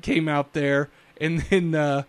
came 0.00 0.28
out 0.28 0.52
there, 0.52 0.90
and 1.20 1.40
then 1.50 1.74
uh, 1.74 2.02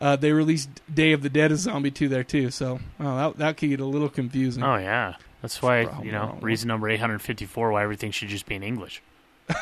uh, 0.00 0.16
they 0.16 0.32
released 0.32 0.70
Day 0.92 1.12
of 1.12 1.22
the 1.22 1.30
Dead 1.30 1.52
as 1.52 1.60
Zombie 1.60 1.90
Two 1.90 2.08
there 2.08 2.24
too. 2.24 2.50
So 2.50 2.80
oh, 3.00 3.16
that 3.16 3.38
that 3.38 3.56
could 3.56 3.70
get 3.70 3.80
a 3.80 3.86
little 3.86 4.08
confusing. 4.08 4.62
Oh 4.62 4.76
yeah. 4.76 5.14
That's 5.42 5.60
why 5.60 5.82
you 6.02 6.12
know 6.12 6.20
wrong. 6.20 6.40
reason 6.40 6.68
number 6.68 6.88
eight 6.88 7.00
hundred 7.00 7.20
fifty 7.20 7.44
four 7.46 7.72
why 7.72 7.82
everything 7.82 8.12
should 8.12 8.28
just 8.28 8.46
be 8.46 8.54
in 8.54 8.62
English. 8.62 9.02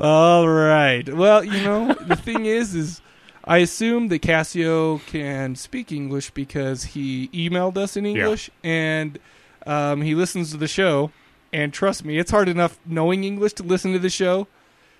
All 0.00 0.48
right. 0.48 1.08
Well, 1.08 1.44
you 1.44 1.64
know, 1.64 1.94
the 1.94 2.16
thing 2.16 2.44
is, 2.46 2.74
is 2.74 3.00
I 3.44 3.58
assume 3.58 4.08
that 4.08 4.20
Cassio 4.20 4.98
can 4.98 5.56
speak 5.56 5.92
English 5.92 6.30
because 6.30 6.84
he 6.84 7.28
emailed 7.28 7.76
us 7.76 7.96
in 7.96 8.06
English 8.06 8.50
and 8.62 9.18
um, 9.66 10.02
he 10.02 10.14
listens 10.14 10.50
to 10.52 10.56
the 10.56 10.68
show. 10.68 11.10
And 11.52 11.72
trust 11.72 12.04
me, 12.04 12.18
it's 12.18 12.30
hard 12.30 12.48
enough 12.48 12.78
knowing 12.84 13.24
English 13.24 13.54
to 13.54 13.62
listen 13.62 13.92
to 13.92 13.98
the 13.98 14.10
show. 14.10 14.46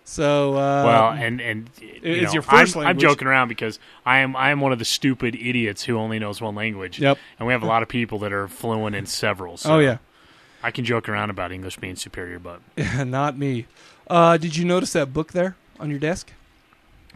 So, 0.06 0.52
uh, 0.52 0.84
well, 0.84 1.10
and 1.12 1.40
and 1.40 1.70
it's 1.80 2.26
know, 2.26 2.32
your 2.34 2.42
first 2.42 2.76
I'm, 2.76 2.86
I'm 2.86 2.98
joking 2.98 3.26
around 3.26 3.48
because 3.48 3.78
I 4.04 4.18
am 4.18 4.36
I 4.36 4.50
am 4.50 4.60
one 4.60 4.70
of 4.70 4.78
the 4.78 4.84
stupid 4.84 5.34
idiots 5.34 5.84
who 5.84 5.96
only 5.96 6.18
knows 6.18 6.42
one 6.42 6.54
language. 6.54 7.00
Yep. 7.00 7.18
And 7.38 7.46
we 7.46 7.54
have 7.54 7.62
a 7.62 7.66
lot 7.66 7.82
of 7.82 7.88
people 7.88 8.18
that 8.18 8.32
are 8.32 8.46
fluent 8.46 8.94
in 8.94 9.06
several. 9.06 9.56
So 9.56 9.76
oh 9.76 9.78
yeah, 9.78 9.98
I 10.62 10.70
can 10.70 10.84
joke 10.84 11.08
around 11.08 11.30
about 11.30 11.52
English 11.52 11.78
being 11.78 11.96
superior, 11.96 12.38
but 12.38 12.60
not 13.06 13.38
me. 13.38 13.66
Uh, 14.06 14.36
did 14.36 14.56
you 14.56 14.66
notice 14.66 14.92
that 14.92 15.14
book 15.14 15.32
there 15.32 15.56
on 15.80 15.88
your 15.88 15.98
desk? 15.98 16.32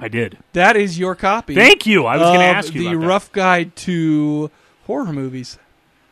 I 0.00 0.09
did. 0.09 0.38
That 0.52 0.76
is 0.76 0.99
your 0.99 1.14
copy. 1.14 1.54
Thank 1.54 1.85
you. 1.85 2.07
I 2.07 2.16
was 2.16 2.28
going 2.28 2.38
to 2.38 2.45
ask 2.45 2.73
you 2.73 2.80
the 2.80 2.88
about 2.88 3.00
that. 3.00 3.07
rough 3.07 3.33
guide 3.33 3.76
to 3.76 4.50
horror 4.87 5.12
movies. 5.12 5.59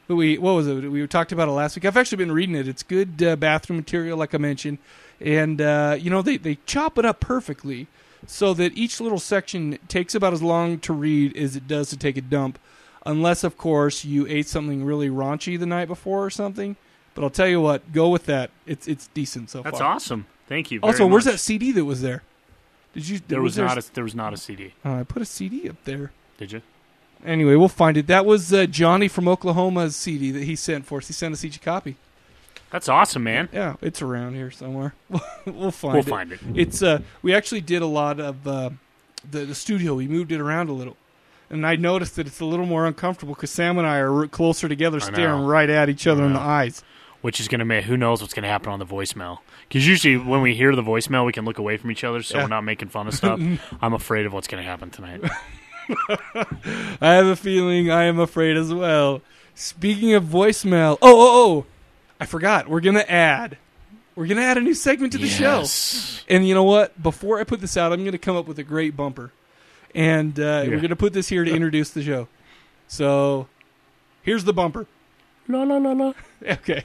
We 0.08 0.38
what 0.38 0.52
was 0.52 0.66
it? 0.68 0.90
We 0.90 1.06
talked 1.06 1.32
about 1.32 1.48
it 1.48 1.52
last 1.52 1.74
week. 1.74 1.84
I've 1.84 1.96
actually 1.96 2.18
been 2.18 2.32
reading 2.32 2.54
it. 2.54 2.68
It's 2.68 2.82
good 2.82 3.22
uh, 3.22 3.34
bathroom 3.36 3.78
material, 3.78 4.18
like 4.18 4.34
I 4.34 4.38
mentioned, 4.38 4.78
and 5.20 5.60
uh, 5.60 5.96
you 5.98 6.10
know 6.10 6.22
they 6.22 6.36
they 6.36 6.58
chop 6.66 6.98
it 6.98 7.04
up 7.04 7.20
perfectly 7.20 7.86
so 8.26 8.52
that 8.54 8.76
each 8.76 9.00
little 9.00 9.18
section 9.20 9.78
takes 9.88 10.14
about 10.14 10.32
as 10.32 10.42
long 10.42 10.78
to 10.80 10.92
read 10.92 11.36
as 11.36 11.54
it 11.56 11.68
does 11.68 11.90
to 11.90 11.96
take 11.96 12.16
a 12.16 12.20
dump, 12.20 12.58
unless 13.04 13.44
of 13.44 13.56
course 13.56 14.04
you 14.04 14.26
ate 14.26 14.46
something 14.48 14.84
really 14.84 15.08
raunchy 15.08 15.58
the 15.58 15.66
night 15.66 15.86
before 15.88 16.24
or 16.24 16.30
something. 16.30 16.76
But 17.14 17.24
I'll 17.24 17.30
tell 17.30 17.48
you 17.48 17.60
what, 17.60 17.92
go 17.92 18.08
with 18.08 18.26
that. 18.26 18.50
It's 18.66 18.86
it's 18.88 19.08
decent 19.08 19.50
so 19.50 19.62
That's 19.62 19.78
far. 19.78 19.94
awesome. 19.94 20.26
Thank 20.48 20.70
you. 20.70 20.80
very 20.80 20.92
Also, 20.92 21.06
where's 21.06 21.24
much. 21.24 21.34
that 21.34 21.38
CD 21.38 21.72
that 21.72 21.84
was 21.84 22.02
there? 22.02 22.22
Did 22.94 23.08
you? 23.08 23.20
There 23.26 23.42
was 23.42 23.54
there 23.56 23.64
not 23.66 23.78
a 23.78 23.94
there 23.94 24.04
was 24.04 24.14
not 24.14 24.32
a 24.32 24.36
CD. 24.36 24.74
uh, 24.84 24.94
I 25.00 25.02
put 25.04 25.22
a 25.22 25.26
CD 25.26 25.68
up 25.68 25.76
there. 25.84 26.12
Did 26.38 26.52
you? 26.52 26.62
Anyway, 27.24 27.54
we'll 27.56 27.68
find 27.68 27.96
it. 27.96 28.06
That 28.06 28.26
was 28.26 28.52
uh, 28.52 28.66
Johnny 28.66 29.08
from 29.08 29.26
Oklahoma's 29.26 29.96
CD 29.96 30.30
that 30.32 30.44
he 30.44 30.54
sent 30.54 30.84
for 30.86 30.98
us. 30.98 31.06
He 31.06 31.12
sent 31.14 31.32
us 31.32 31.44
each 31.44 31.56
a 31.56 31.60
copy. 31.60 31.96
That's 32.70 32.88
awesome, 32.88 33.22
man. 33.22 33.48
Yeah, 33.52 33.76
it's 33.80 34.02
around 34.02 34.34
here 34.34 34.50
somewhere. 34.50 34.94
we'll 35.46 35.70
find 35.70 35.94
it. 35.96 35.98
We'll 35.98 35.98
it. 35.98 36.04
find 36.08 36.32
it. 36.32 36.40
It's 36.54 36.82
uh, 36.82 37.00
we 37.22 37.34
actually 37.34 37.60
did 37.60 37.82
a 37.82 37.86
lot 37.86 38.18
of 38.20 38.46
uh, 38.46 38.70
the 39.30 39.40
the 39.46 39.54
studio. 39.54 39.94
We 39.94 40.08
moved 40.08 40.32
it 40.32 40.40
around 40.40 40.68
a 40.68 40.72
little, 40.72 40.96
and 41.48 41.66
I 41.66 41.76
noticed 41.76 42.16
that 42.16 42.26
it's 42.26 42.40
a 42.40 42.44
little 42.44 42.66
more 42.66 42.86
uncomfortable 42.86 43.34
because 43.34 43.50
Sam 43.50 43.78
and 43.78 43.86
I 43.86 43.98
are 43.98 44.26
closer 44.26 44.68
together, 44.68 45.00
staring 45.00 45.44
right 45.44 45.70
at 45.70 45.88
each 45.88 46.06
other 46.06 46.24
in 46.24 46.32
the 46.32 46.40
eyes. 46.40 46.82
Which 47.22 47.40
is 47.40 47.48
going 47.48 47.58
to 47.60 47.64
make 47.64 47.84
who 47.84 47.96
knows 47.96 48.20
what's 48.20 48.34
going 48.34 48.42
to 48.44 48.48
happen 48.48 48.70
on 48.70 48.78
the 48.78 48.86
voicemail? 48.86 49.38
Because 49.68 49.86
usually 49.86 50.16
when 50.16 50.42
we 50.42 50.54
hear 50.54 50.76
the 50.76 50.82
voicemail, 50.82 51.24
we 51.26 51.32
can 51.32 51.44
look 51.44 51.58
away 51.58 51.76
from 51.76 51.90
each 51.90 52.04
other, 52.04 52.22
so 52.22 52.36
Yeah. 52.36 52.44
we're 52.44 52.48
not 52.48 52.62
making 52.62 52.88
fun 52.88 53.08
of 53.08 53.14
stuff. 53.14 53.40
I'm 53.80 53.94
afraid 53.94 54.26
of 54.26 54.32
what's 54.32 54.46
going 54.46 54.62
to 54.62 54.68
happen 54.68 54.90
tonight. 54.90 55.22
I 57.00 57.14
have 57.14 57.26
a 57.26 57.34
feeling 57.36 57.90
I 57.90 58.04
am 58.04 58.18
afraid 58.18 58.56
as 58.56 58.72
well. 58.72 59.22
Speaking 59.54 60.12
of 60.14 60.24
voicemail, 60.24 60.98
oh 61.02 61.08
oh 61.20 61.64
oh, 61.64 61.66
I 62.20 62.26
forgot. 62.26 62.68
We're 62.68 62.80
gonna 62.80 63.00
add. 63.08 63.58
We're 64.14 64.26
gonna 64.26 64.42
add 64.42 64.56
a 64.56 64.60
new 64.62 64.74
segment 64.74 65.12
to 65.12 65.18
the 65.18 65.28
show. 65.28 65.64
And 66.28 66.46
you 66.48 66.54
know 66.54 66.64
what? 66.64 67.00
Before 67.02 67.38
I 67.38 67.44
put 67.44 67.60
this 67.60 67.76
out, 67.76 67.92
I'm 67.92 68.00
going 68.00 68.12
to 68.12 68.18
come 68.18 68.36
up 68.36 68.46
with 68.46 68.58
a 68.58 68.62
great 68.64 68.96
bumper, 68.96 69.30
and 69.94 70.38
uh, 70.40 70.42
Yeah. 70.64 70.70
we're 70.70 70.76
going 70.78 70.88
to 70.88 70.96
put 70.96 71.12
this 71.12 71.28
here 71.28 71.44
to 71.44 71.50
introduce 71.50 71.90
the 71.90 72.02
show. 72.02 72.26
So, 72.88 73.46
here's 74.22 74.44
the 74.44 74.52
bumper. 74.54 74.86
La 75.48 75.62
la 75.64 75.76
la 75.76 75.92
la. 75.92 76.12
Okay. 76.46 76.84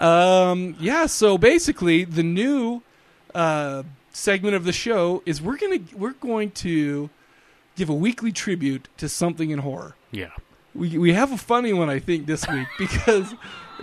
Um, 0.00 0.76
yeah. 0.80 1.06
So 1.06 1.38
basically, 1.38 2.04
the 2.04 2.22
new 2.22 2.82
uh, 3.34 3.84
segment 4.10 4.54
of 4.56 4.64
the 4.64 4.72
show 4.72 5.22
is 5.26 5.40
we're 5.40 5.56
gonna 5.56 5.78
we're 5.94 6.12
going 6.14 6.50
to 6.52 7.10
give 7.76 7.88
a 7.88 7.94
weekly 7.94 8.32
tribute 8.32 8.88
to 8.98 9.08
something 9.08 9.50
in 9.50 9.60
horror. 9.60 9.94
Yeah. 10.10 10.30
We 10.74 10.98
we 10.98 11.12
have 11.12 11.30
a 11.32 11.38
funny 11.38 11.72
one 11.72 11.88
I 11.88 11.98
think 12.00 12.26
this 12.26 12.46
week 12.48 12.66
because 12.78 13.34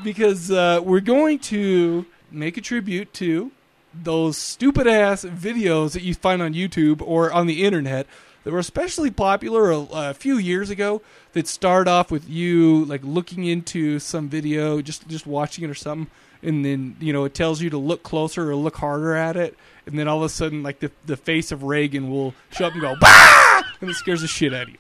because 0.03 0.51
uh, 0.51 0.81
we're 0.83 0.99
going 0.99 1.39
to 1.39 2.05
make 2.31 2.57
a 2.57 2.61
tribute 2.61 3.13
to 3.13 3.51
those 3.93 4.37
stupid 4.37 4.87
ass 4.87 5.25
videos 5.25 5.93
that 5.93 6.01
you 6.01 6.13
find 6.13 6.41
on 6.41 6.53
YouTube 6.53 7.01
or 7.01 7.31
on 7.31 7.47
the 7.47 7.63
internet 7.63 8.07
that 8.43 8.51
were 8.51 8.59
especially 8.59 9.11
popular 9.11 9.71
a, 9.71 9.87
a 9.91 10.13
few 10.13 10.37
years 10.37 10.69
ago 10.69 11.01
that 11.33 11.47
start 11.47 11.87
off 11.87 12.09
with 12.09 12.27
you 12.29 12.85
like 12.85 13.01
looking 13.03 13.45
into 13.45 13.99
some 13.99 14.29
video 14.29 14.81
just 14.81 15.07
just 15.07 15.27
watching 15.27 15.63
it 15.63 15.69
or 15.69 15.75
something 15.75 16.09
and 16.41 16.65
then 16.65 16.95
you 16.99 17.13
know 17.13 17.25
it 17.25 17.33
tells 17.33 17.61
you 17.61 17.69
to 17.69 17.77
look 17.77 18.01
closer 18.01 18.49
or 18.49 18.55
look 18.55 18.77
harder 18.77 19.15
at 19.15 19.35
it 19.35 19.55
and 19.85 19.99
then 19.99 20.07
all 20.07 20.17
of 20.17 20.23
a 20.23 20.29
sudden 20.29 20.63
like 20.63 20.79
the 20.79 20.91
the 21.05 21.17
face 21.17 21.51
of 21.51 21.63
Reagan 21.63 22.09
will 22.09 22.33
show 22.51 22.65
up 22.65 22.73
and 22.73 22.81
go 22.81 22.95
bah 22.99 23.63
and 23.81 23.89
it 23.89 23.95
scares 23.95 24.21
the 24.21 24.27
shit 24.27 24.53
out 24.53 24.63
of 24.63 24.69
you. 24.69 24.77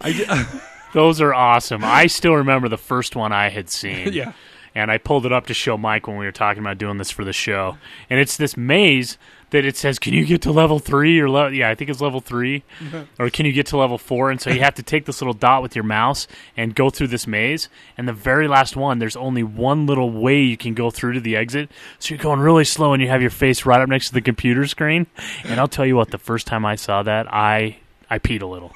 I 0.00 0.60
Those 0.92 1.20
are 1.20 1.34
awesome. 1.34 1.82
I 1.84 2.06
still 2.06 2.34
remember 2.34 2.68
the 2.68 2.78
first 2.78 3.14
one 3.16 3.32
I 3.32 3.50
had 3.50 3.68
seen. 3.70 4.12
yeah. 4.12 4.32
And 4.74 4.90
I 4.92 4.98
pulled 4.98 5.26
it 5.26 5.32
up 5.32 5.46
to 5.46 5.54
show 5.54 5.76
Mike 5.76 6.06
when 6.06 6.18
we 6.18 6.24
were 6.24 6.32
talking 6.32 6.62
about 6.62 6.78
doing 6.78 6.98
this 6.98 7.10
for 7.10 7.24
the 7.24 7.32
show. 7.32 7.78
And 8.08 8.20
it's 8.20 8.36
this 8.36 8.56
maze 8.56 9.18
that 9.50 9.64
it 9.64 9.76
says, 9.76 9.98
"Can 9.98 10.12
you 10.12 10.24
get 10.24 10.42
to 10.42 10.52
level 10.52 10.78
three 10.78 11.18
or 11.18 11.28
le- 11.28 11.50
yeah, 11.50 11.70
I 11.70 11.74
think 11.74 11.90
it's 11.90 12.00
level 12.00 12.20
3 12.20 12.62
or 13.18 13.30
can 13.30 13.46
you 13.46 13.52
get 13.52 13.66
to 13.68 13.76
level 13.76 13.98
four? 13.98 14.30
And 14.30 14.40
so 14.40 14.50
you 14.50 14.60
have 14.60 14.74
to 14.74 14.82
take 14.82 15.06
this 15.06 15.20
little 15.20 15.32
dot 15.34 15.62
with 15.62 15.74
your 15.74 15.84
mouse 15.84 16.28
and 16.56 16.74
go 16.74 16.90
through 16.90 17.08
this 17.08 17.26
maze. 17.26 17.68
And 17.96 18.06
the 18.06 18.12
very 18.12 18.46
last 18.46 18.76
one, 18.76 18.98
there's 18.98 19.16
only 19.16 19.42
one 19.42 19.86
little 19.86 20.10
way 20.12 20.42
you 20.42 20.56
can 20.56 20.74
go 20.74 20.90
through 20.90 21.14
to 21.14 21.20
the 21.20 21.34
exit. 21.34 21.70
So 21.98 22.14
you're 22.14 22.22
going 22.22 22.40
really 22.40 22.64
slow, 22.64 22.92
and 22.92 23.02
you 23.02 23.08
have 23.08 23.22
your 23.22 23.30
face 23.30 23.64
right 23.66 23.80
up 23.80 23.88
next 23.88 24.08
to 24.08 24.14
the 24.14 24.20
computer 24.20 24.66
screen. 24.66 25.06
And 25.44 25.58
I'll 25.58 25.66
tell 25.66 25.86
you 25.86 25.96
what, 25.96 26.10
the 26.10 26.18
first 26.18 26.46
time 26.46 26.64
I 26.66 26.76
saw 26.76 27.02
that, 27.02 27.26
I 27.32 27.78
I 28.10 28.18
peed 28.18 28.42
a 28.42 28.46
little. 28.46 28.72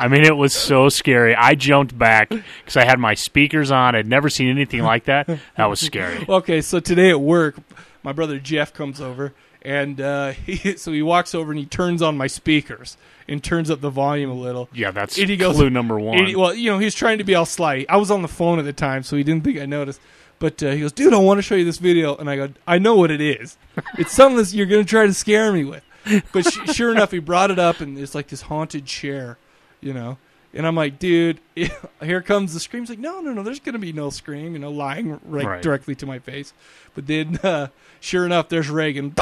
I 0.00 0.08
mean, 0.08 0.22
it 0.24 0.36
was 0.36 0.52
so 0.52 0.88
scary. 0.88 1.34
I 1.34 1.54
jumped 1.54 1.96
back 1.96 2.28
because 2.30 2.76
I 2.76 2.84
had 2.84 2.98
my 2.98 3.14
speakers 3.14 3.70
on. 3.70 3.94
I'd 3.94 4.06
never 4.06 4.28
seen 4.30 4.48
anything 4.48 4.82
like 4.82 5.04
that. 5.04 5.28
That 5.56 5.66
was 5.66 5.80
scary. 5.80 6.24
Okay, 6.28 6.60
so 6.60 6.80
today 6.80 7.10
at 7.10 7.20
work, 7.20 7.56
my 8.02 8.12
brother 8.12 8.38
Jeff 8.38 8.72
comes 8.72 9.00
over, 9.00 9.32
and 9.62 10.00
uh, 10.00 10.30
he, 10.46 10.76
so 10.76 10.92
he 10.92 11.02
walks 11.02 11.34
over 11.34 11.52
and 11.52 11.58
he 11.58 11.66
turns 11.66 12.00
on 12.02 12.16
my 12.16 12.26
speakers 12.26 12.96
and 13.28 13.44
turns 13.44 13.70
up 13.70 13.80
the 13.80 13.90
volume 13.90 14.30
a 14.30 14.34
little. 14.34 14.68
Yeah, 14.72 14.90
that's 14.90 15.18
And 15.18 15.28
he 15.28 15.36
goes- 15.36 15.56
clue 15.56 15.70
number 15.70 15.98
one. 16.00 16.26
He- 16.26 16.34
well, 16.36 16.54
you 16.54 16.70
know, 16.70 16.78
he's 16.78 16.94
trying 16.94 17.18
to 17.18 17.24
be 17.24 17.34
all 17.34 17.46
sly. 17.46 17.84
I 17.88 17.96
was 17.98 18.10
on 18.10 18.22
the 18.22 18.28
phone 18.28 18.58
at 18.58 18.64
the 18.64 18.72
time, 18.72 19.02
so 19.02 19.16
he 19.16 19.22
didn't 19.22 19.44
think 19.44 19.58
I 19.58 19.66
noticed. 19.66 20.00
But 20.38 20.62
uh, 20.62 20.70
he 20.70 20.80
goes, 20.80 20.92
"Dude, 20.92 21.12
I 21.12 21.18
want 21.18 21.36
to 21.36 21.42
show 21.42 21.54
you 21.54 21.66
this 21.66 21.76
video," 21.76 22.16
and 22.16 22.30
I 22.30 22.36
go, 22.36 22.48
"I 22.66 22.78
know 22.78 22.94
what 22.94 23.10
it 23.10 23.20
is. 23.20 23.58
It's 23.98 24.12
something 24.12 24.38
that 24.38 24.50
you're 24.54 24.64
going 24.64 24.82
to 24.82 24.88
try 24.88 25.04
to 25.06 25.12
scare 25.12 25.52
me 25.52 25.64
with." 25.64 25.84
But 26.32 26.46
sh- 26.50 26.72
sure 26.74 26.90
enough, 26.92 27.10
he 27.10 27.18
brought 27.18 27.50
it 27.50 27.58
up, 27.58 27.80
and 27.80 27.98
it's 27.98 28.14
like 28.14 28.28
this 28.28 28.40
haunted 28.40 28.86
chair, 28.86 29.36
you 29.80 29.92
know. 29.92 30.18
And 30.52 30.66
I'm 30.66 30.74
like, 30.74 30.98
dude, 30.98 31.40
here 32.02 32.22
comes 32.22 32.54
the 32.54 32.60
scream. 32.60 32.82
He's 32.82 32.90
like, 32.90 32.98
no, 32.98 33.20
no, 33.20 33.32
no, 33.32 33.42
there's 33.44 33.60
going 33.60 33.74
to 33.74 33.78
be 33.78 33.92
no 33.92 34.10
scream, 34.10 34.52
you 34.54 34.58
know, 34.58 34.70
lying 34.70 35.20
right, 35.24 35.44
Right. 35.46 35.62
directly 35.62 35.94
to 35.94 36.06
my 36.06 36.18
face. 36.18 36.52
But 36.96 37.06
then, 37.06 37.38
uh, 37.44 37.68
sure 38.00 38.26
enough, 38.26 38.48
there's 38.48 38.68
Reagan. 38.68 39.14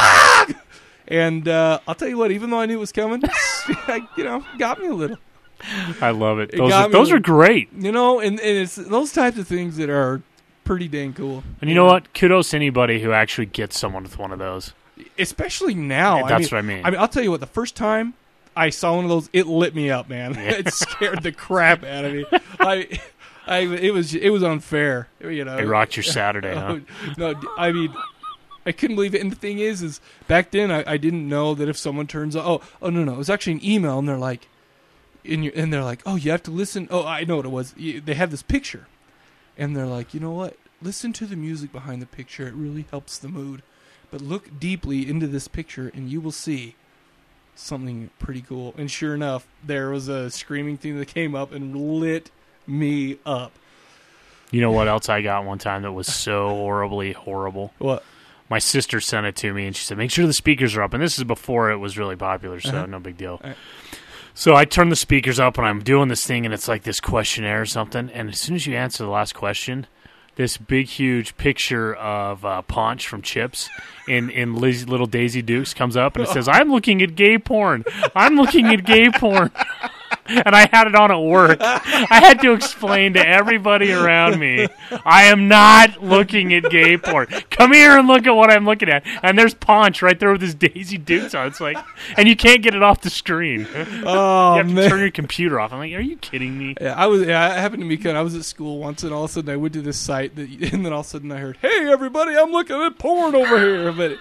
And 1.07 1.49
uh, 1.49 1.81
I'll 1.89 1.95
tell 1.95 2.09
you 2.09 2.19
what, 2.19 2.31
even 2.31 2.51
though 2.51 2.61
I 2.61 2.67
knew 2.67 2.77
it 2.77 2.81
was 2.81 2.93
coming, 2.93 3.23
you 4.17 4.25
know, 4.25 4.45
got 4.59 4.79
me 4.79 4.89
a 4.89 4.95
little. 4.95 5.17
I 6.01 6.11
love 6.11 6.39
it. 6.39 6.51
It 6.53 6.59
Those 6.59 6.71
got 6.71 6.89
are, 6.89 6.93
those 6.93 7.11
are 7.11 7.19
great. 7.19 7.71
You 7.73 7.93
know, 7.93 8.21
and, 8.21 8.39
and 8.39 8.59
it's 8.59 8.77
those 8.77 9.13
types 9.13 9.39
of 9.39 9.49
things 9.49 9.77
that 9.79 9.89
are 9.91 10.23
pretty 10.65 10.87
dang 10.87 11.15
cool. 11.15 11.43
And 11.61 11.69
you 11.71 11.75
know 11.75 11.87
what? 11.87 12.13
Kudos 12.15 12.51
to 12.51 12.57
anybody 12.57 13.01
who 13.01 13.13
actually 13.13 13.47
gets 13.47 13.79
someone 13.79 14.03
with 14.03 14.19
one 14.19 14.33
of 14.33 14.39
those. 14.39 14.75
Especially 15.19 15.75
now. 15.75 16.27
That's 16.27 16.53
I 16.53 16.57
what 16.57 16.59
I 16.59 16.63
mean, 16.63 16.77
mean. 16.77 16.87
I 16.87 16.91
mean, 16.91 17.01
I'll 17.01 17.09
tell 17.09 17.23
you 17.23 17.31
what, 17.31 17.41
the 17.41 17.47
first 17.47 17.75
time 17.75 18.15
I 18.59 18.71
saw 18.71 18.95
one 18.97 19.05
of 19.05 19.11
those, 19.11 19.31
it 19.33 19.47
lit 19.47 19.75
me 19.75 19.91
up, 19.91 20.09
man. 20.09 20.35
it 20.39 20.73
scared 20.73 21.23
the 21.23 21.33
crap 21.33 21.85
out 21.85 22.05
of 22.05 22.13
me. 22.13 22.25
I, 22.61 23.01
I, 23.47 23.59
it 23.61 23.95
was, 23.95 24.15
it 24.15 24.31
was 24.31 24.43
unfair. 24.43 25.09
You 25.21 25.45
know, 25.45 25.57
It 25.57 25.65
rocked 25.65 25.97
your 25.97 26.03
Saturday, 26.05 26.53
oh, 26.57 26.81
huh? 27.01 27.15
no, 27.17 27.35
I 27.57 27.73
mean, 27.73 27.95
I 28.67 28.73
couldn't 28.73 28.97
believe 28.97 29.15
it. 29.15 29.21
And 29.23 29.33
the 29.33 29.37
thing 29.37 29.59
is, 29.61 29.83
is 29.83 30.01
back 30.27 30.51
then 30.51 30.71
I, 30.71 30.85
I 30.87 30.97
didn't 30.99 31.27
know 31.29 31.55
that 31.55 31.69
if 31.69 31.77
someone 31.79 32.07
turns 32.07 32.37
oh 32.37 32.61
oh 32.83 32.91
no 32.91 33.03
no 33.05 33.15
it 33.15 33.19
was 33.19 33.31
actually 33.31 33.55
an 33.55 33.65
email 33.65 33.99
and 33.99 34.07
they're 34.09 34.19
like, 34.19 34.47
and 35.25 35.45
you 35.45 35.53
and 35.57 35.73
they're 35.73 35.83
like 35.85 36.03
oh 36.05 36.17
you 36.17 36.31
have 36.31 36.43
to 36.43 36.51
listen 36.51 36.87
oh 36.91 37.05
I 37.07 37.25
know 37.25 37.37
what 37.37 37.47
it 37.47 37.51
was 37.51 37.75
You- 37.79 38.01
they 38.03 38.15
have 38.15 38.31
this 38.31 38.43
picture, 38.43 38.87
and 39.57 39.75
they're 39.75 39.87
like 39.87 40.13
you 40.13 40.21
know 40.21 40.33
what 40.33 40.57
listen 40.83 41.13
to 41.15 41.25
the 41.27 41.37
music 41.37 41.73
behind 41.73 42.03
the 42.03 42.07
picture 42.07 42.47
it 42.47 42.55
really 42.55 42.85
helps 42.91 43.17
the 43.19 43.29
mood, 43.29 43.63
but 44.11 44.21
look 44.21 44.61
deeply 44.61 45.09
into 45.09 45.27
this 45.27 45.49
picture 45.49 45.91
and 45.95 46.11
you 46.11 46.21
will 46.21 46.31
see 46.33 46.75
something 47.59 48.11
pretty 48.19 48.43
cool. 48.43 48.75
And 48.79 48.91
sure 48.91 49.15
enough, 49.15 49.47
there 49.65 49.91
was 49.91 50.09
a 50.09 50.31
screaming 50.31 50.77
thing 50.77 50.99
that 50.99 51.09
came 51.09 51.35
up 51.35 51.53
and 51.53 51.75
lit 52.01 52.31
me 52.67 53.19
up. 53.27 53.53
You 54.51 54.61
know 54.61 54.71
what 54.71 54.89
else 54.89 55.09
I 55.09 55.21
got 55.21 55.45
one 55.45 55.59
time 55.59 55.83
that 55.83 55.93
was 55.93 56.07
so 56.07 56.49
horribly 56.49 57.13
horrible? 57.13 57.75
What? 57.79 58.03
My 58.49 58.59
sister 58.59 58.99
sent 59.01 59.27
it 59.27 59.37
to 59.37 59.53
me 59.53 59.67
and 59.67 59.77
she 59.77 59.85
said, 59.85 59.99
"Make 59.99 60.11
sure 60.11 60.27
the 60.27 60.33
speakers 60.33 60.75
are 60.75 60.83
up." 60.83 60.95
And 60.95 61.03
this 61.03 61.19
is 61.19 61.25
before 61.25 61.71
it 61.71 61.77
was 61.77 61.99
really 61.99 62.17
popular, 62.17 62.59
so 62.61 62.71
Uh-huh. 62.71 62.87
no 62.87 62.99
big 62.99 63.19
deal. 63.19 63.43
So 64.33 64.55
I 64.55 64.65
turn 64.65 64.89
the 64.89 64.97
speakers 64.97 65.39
up 65.39 65.59
and 65.59 65.67
I'm 65.67 65.81
doing 65.83 66.09
this 66.09 66.25
thing, 66.27 66.47
and 66.47 66.55
it's 66.55 66.69
like 66.69 66.85
this 66.85 66.99
questionnaire 67.01 67.61
or 67.61 67.67
something. 67.67 68.09
And 68.15 68.31
as 68.31 68.41
soon 68.41 68.55
as 68.55 68.67
you 68.67 68.75
answer 68.75 69.05
the 69.05 69.11
last 69.11 69.35
question, 69.35 69.87
this 70.39 70.57
big, 70.57 70.87
huge 70.87 71.37
picture 71.37 71.95
of 71.97 72.45
uh, 72.45 72.63
Ponch 72.63 73.09
from 73.09 73.21
Chips 73.21 73.69
in 74.07 74.31
in 74.31 74.55
Liz, 74.55 74.89
little 74.89 75.07
Daisy 75.07 75.43
Dukes 75.43 75.75
comes 75.75 75.97
up, 75.97 76.15
and 76.17 76.25
it 76.25 76.31
says, 76.31 76.49
"I'm 76.49 76.71
looking 76.71 77.03
at 77.03 77.17
gay 77.17 77.39
porn. 77.39 77.85
I'm 78.15 78.37
looking 78.37 78.67
at 78.67 78.87
gay 78.87 79.11
porn." 79.11 79.51
and 80.27 80.55
I 80.55 80.69
had 80.71 80.87
it 80.87 80.95
on 80.95 81.11
at 81.11 81.17
work. 81.17 81.59
I 81.61 82.21
had 82.21 82.41
to 82.41 82.53
explain 82.53 83.15
to 83.15 83.27
everybody 83.27 83.93
around 83.93 84.39
me, 84.39 84.69
I 85.05 85.25
am 85.25 85.49
not 85.49 86.03
looking 86.03 86.53
at 86.55 86.71
gay 86.71 86.97
porn. 86.99 87.27
Come 87.51 87.73
here 87.73 87.99
and 87.99 88.07
look 88.07 88.27
at 88.27 88.33
what 88.33 88.51
I'm 88.51 88.65
looking 88.65 88.89
at. 88.89 89.05
And 89.23 89.39
there's 89.39 89.55
Ponch 89.55 90.03
right 90.03 90.19
there 90.19 90.33
with 90.33 90.43
his 90.43 90.55
Daisy 90.55 90.99
Dukes 90.99 91.35
on. 91.35 91.47
It's 91.47 91.61
like, 91.61 91.79
and 92.17 92.29
you 92.29 92.37
can't 92.37 92.63
get 92.63 92.75
it 92.75 92.83
off 92.83 93.01
the 93.01 93.11
screen. 93.11 93.67
Oh 94.05 94.55
you 94.55 94.59
have 94.59 94.69
to 94.69 94.75
man. 94.75 94.91
turn 94.91 95.01
your 95.01 95.11
computer 95.11 95.59
off. 95.61 95.73
I'm 95.73 95.79
like, 95.79 95.93
are 95.95 96.01
you 96.01 96.17
kidding 96.17 96.59
me? 96.59 96.75
Yeah, 96.81 96.95
I 96.95 97.07
was. 97.07 97.23
Yeah, 97.23 97.55
it 97.55 97.61
happened 97.61 97.83
to 97.83 97.87
me. 97.87 97.97
Cause 97.97 98.15
I 98.15 98.23
was 98.23 98.35
at 98.35 98.45
school 98.45 98.79
once, 98.79 99.03
and 99.03 99.13
all 99.13 99.25
of 99.25 99.31
a 99.31 99.33
sudden 99.33 99.51
I 99.51 99.57
went 99.57 99.75
to 99.75 99.83
this 99.83 99.99
site, 99.99 100.37
that, 100.37 100.49
and 100.73 100.85
then 100.85 100.93
all 100.93 101.01
of 101.01 101.07
a 101.07 101.09
sudden 101.09 101.33
I 101.33 101.39
heard, 101.39 101.57
"Hey, 101.59 101.91
everybody, 101.91 102.37
I'm 102.37 102.51
looking 102.51 102.81
at 102.81 102.99
porn 102.99 103.35
over 103.35 103.59
here." 103.59 103.93
But 103.93 104.19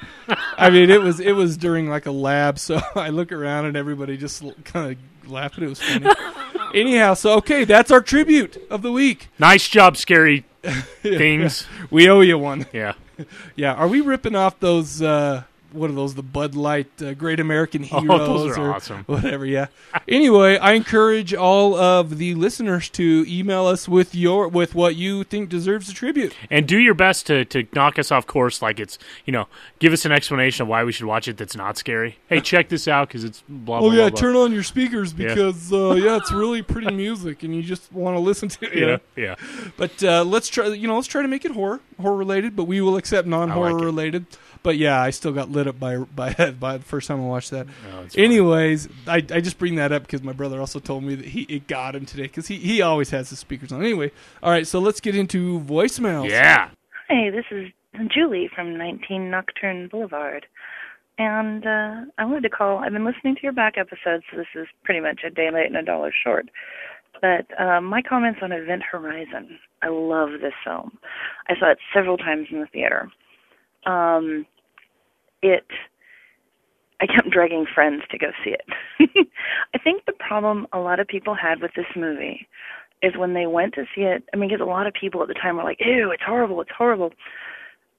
I 0.57 0.69
mean, 0.69 0.89
it 0.89 1.01
was 1.01 1.19
it 1.19 1.33
was 1.33 1.57
during 1.57 1.89
like 1.89 2.05
a 2.05 2.11
lab, 2.11 2.59
so 2.59 2.79
I 2.95 3.09
look 3.09 3.31
around 3.31 3.65
and 3.65 3.77
everybody 3.77 4.17
just 4.17 4.43
kind 4.63 4.91
of 4.91 4.97
laughing. 5.29 5.63
It 5.65 5.69
was 5.69 5.81
funny. 5.81 6.07
Anyhow, 6.73 7.13
so 7.13 7.33
okay, 7.37 7.63
that's 7.63 7.91
our 7.91 8.01
tribute 8.01 8.57
of 8.69 8.81
the 8.81 8.91
week. 8.91 9.29
Nice 9.39 9.67
job, 9.67 9.95
scary 9.97 10.45
things. 11.01 11.65
We 11.89 12.09
owe 12.09 12.21
you 12.21 12.37
one. 12.37 12.65
Yeah. 12.73 12.93
Yeah, 13.55 13.73
are 13.73 13.87
we 13.87 14.01
ripping 14.01 14.35
off 14.35 14.59
those? 14.59 15.01
uh 15.01 15.41
what 15.77 15.89
are 15.89 15.93
those? 15.93 16.15
The 16.15 16.23
Bud 16.23 16.55
Light 16.55 16.87
uh, 17.01 17.13
Great 17.13 17.39
American 17.39 17.83
Oh, 17.91 17.99
Heroes 18.01 18.19
those 18.27 18.57
are 18.57 18.61
or 18.69 18.73
awesome. 18.73 19.03
whatever. 19.05 19.45
Yeah. 19.45 19.67
anyway, 20.07 20.57
I 20.57 20.73
encourage 20.73 21.33
all 21.33 21.75
of 21.75 22.17
the 22.17 22.35
listeners 22.35 22.89
to 22.89 23.25
email 23.27 23.65
us 23.65 23.87
with 23.87 24.13
your 24.15 24.47
with 24.47 24.75
what 24.75 24.95
you 24.95 25.23
think 25.23 25.49
deserves 25.49 25.89
a 25.89 25.93
tribute. 25.93 26.33
And 26.49 26.67
do 26.67 26.77
your 26.77 26.93
best 26.93 27.27
to, 27.27 27.45
to 27.45 27.67
knock 27.73 27.97
us 27.99 28.11
off 28.11 28.27
course 28.27 28.61
like 28.61 28.79
it's, 28.79 28.97
you 29.25 29.31
know, 29.33 29.47
give 29.79 29.93
us 29.93 30.05
an 30.05 30.11
explanation 30.11 30.63
of 30.63 30.67
why 30.67 30.83
we 30.83 30.91
should 30.91 31.05
watch 31.05 31.27
it 31.27 31.37
that's 31.37 31.55
not 31.55 31.77
scary. 31.77 32.17
Hey, 32.27 32.41
check 32.41 32.69
this 32.69 32.87
out 32.87 33.07
because 33.07 33.23
it's 33.23 33.43
blah, 33.47 33.79
blah, 33.79 33.87
Oh 33.87 33.91
yeah, 33.91 34.01
blah, 34.01 34.09
blah. 34.09 34.19
turn 34.19 34.35
on 34.35 34.51
your 34.53 34.63
speakers 34.63 35.13
Yeah. 35.13 35.29
because 35.29 35.71
uh, 35.71 35.93
yeah, 35.93 36.17
it's 36.17 36.31
really 36.31 36.61
pretty 36.61 36.91
music, 36.93 37.43
and 37.43 37.55
you 37.55 37.61
just 37.63 37.91
want 37.93 38.15
to 38.15 38.19
listen 38.19 38.49
to 38.49 38.65
it. 38.65 38.75
Yeah, 38.77 38.85
know? 38.85 38.99
yeah. 39.15 39.35
But 39.77 40.03
uh, 40.03 40.23
let's 40.23 40.47
try. 40.47 40.67
You 40.67 40.87
know, 40.87 40.95
let's 40.95 41.07
try 41.07 41.21
to 41.21 41.27
make 41.27 41.45
it 41.45 41.51
horror 41.51 41.79
horror 42.01 42.15
related, 42.15 42.55
but 42.55 42.65
we 42.65 42.81
will 42.81 42.97
accept 42.97 43.27
non 43.27 43.49
horror 43.49 43.91
like 43.91 44.13
it. 44.13 44.23
Related. 44.67 44.77
But 44.77 44.77
yeah, 44.77 45.01
I 45.01 45.09
still 45.11 45.31
got 45.31 45.49
lit 45.49 45.67
up 45.67 45.79
by 45.79 45.97
by 46.15 46.33
by 46.51 46.77
the 46.77 46.83
first 46.83 47.07
time 47.07 47.21
I 47.21 47.25
watched 47.25 47.51
that. 47.51 47.67
Oh, 47.93 48.01
it's 48.01 48.15
funny. 48.15 48.25
Anyways, 48.25 48.87
I, 49.07 49.15
I 49.15 49.41
just 49.41 49.57
bring 49.57 49.75
that 49.75 49.91
up 49.91 50.03
because 50.03 50.23
my 50.23 50.33
brother 50.33 50.59
also 50.59 50.79
told 50.79 51.03
me 51.03 51.15
that 51.15 51.25
he 51.25 51.41
it 51.43 51.67
got 51.67 51.95
him 51.95 52.05
today 52.05 52.23
because 52.23 52.47
he, 52.47 52.57
he 52.57 52.81
always 52.81 53.09
has 53.11 53.29
the 53.29 53.35
speakers 53.35 53.71
on. 53.71 53.81
Anyway, 53.81 54.11
all 54.43 54.51
right, 54.51 54.67
so 54.67 54.79
let's 54.79 54.99
get 54.99 55.15
into 55.15 55.59
voicemails. 55.61 56.29
Yeah. 56.29 56.69
Hi, 57.09 57.29
this 57.29 57.45
is 57.51 57.71
Julie 58.13 58.49
from 58.53 58.77
19 58.77 59.29
Nocturne 59.31 59.87
Boulevard. 59.87 60.45
And 61.19 61.65
uh, 61.65 62.11
I 62.19 62.25
wanted 62.25 62.43
to 62.43 62.49
call. 62.49 62.77
I've 62.77 62.91
been 62.91 63.05
listening 63.05 63.35
to 63.35 63.41
your 63.41 63.53
back 63.53 63.75
episodes, 63.77 64.23
so 64.29 64.37
this 64.37 64.47
is 64.53 64.67
pretty 64.83 64.99
much 64.99 65.21
a 65.25 65.31
day 65.31 65.49
late 65.51 65.65
and 65.65 65.77
a 65.77 65.81
dollar 65.81 66.11
short. 66.23 66.49
But 67.21 67.47
uh, 67.59 67.81
my 67.81 68.03
comments 68.03 68.39
on 68.43 68.51
Event 68.51 68.83
Horizon. 68.83 69.57
I 69.81 69.87
love 69.89 70.41
this 70.41 70.53
film. 70.63 70.97
I 71.47 71.53
saw 71.59 71.71
it 71.71 71.79
several 71.93 72.17
times 72.17 72.47
in 72.51 72.59
the 72.59 72.67
theater. 72.67 73.09
Um, 73.85 74.45
it. 75.41 75.67
I 76.99 77.05
kept 77.05 77.29
dragging 77.29 77.65
friends 77.73 78.01
to 78.09 78.17
go 78.17 78.27
see 78.43 78.51
it. 78.51 78.65
I 79.73 79.77
think 79.77 80.05
the 80.05 80.13
problem 80.13 80.67
a 80.73 80.79
lot 80.79 80.99
of 80.99 81.07
people 81.07 81.35
had 81.35 81.61
with 81.61 81.71
this 81.75 81.85
movie 81.95 82.47
is 83.03 83.13
when 83.15 83.33
they 83.33 83.45
went 83.45 83.75
to 83.75 83.85
see 83.93 84.01
it. 84.01 84.23
I 84.33 84.37
mean, 84.37 84.49
because 84.49 84.61
a 84.65 84.69
lot 84.69 84.87
of 84.87 84.93
people 84.93 85.21
at 85.21 85.27
the 85.27 85.35
time 85.35 85.57
were 85.57 85.63
like, 85.63 85.79
"Ew, 85.79 86.11
it's 86.11 86.23
horrible, 86.25 86.61
it's 86.61 86.71
horrible." 86.75 87.13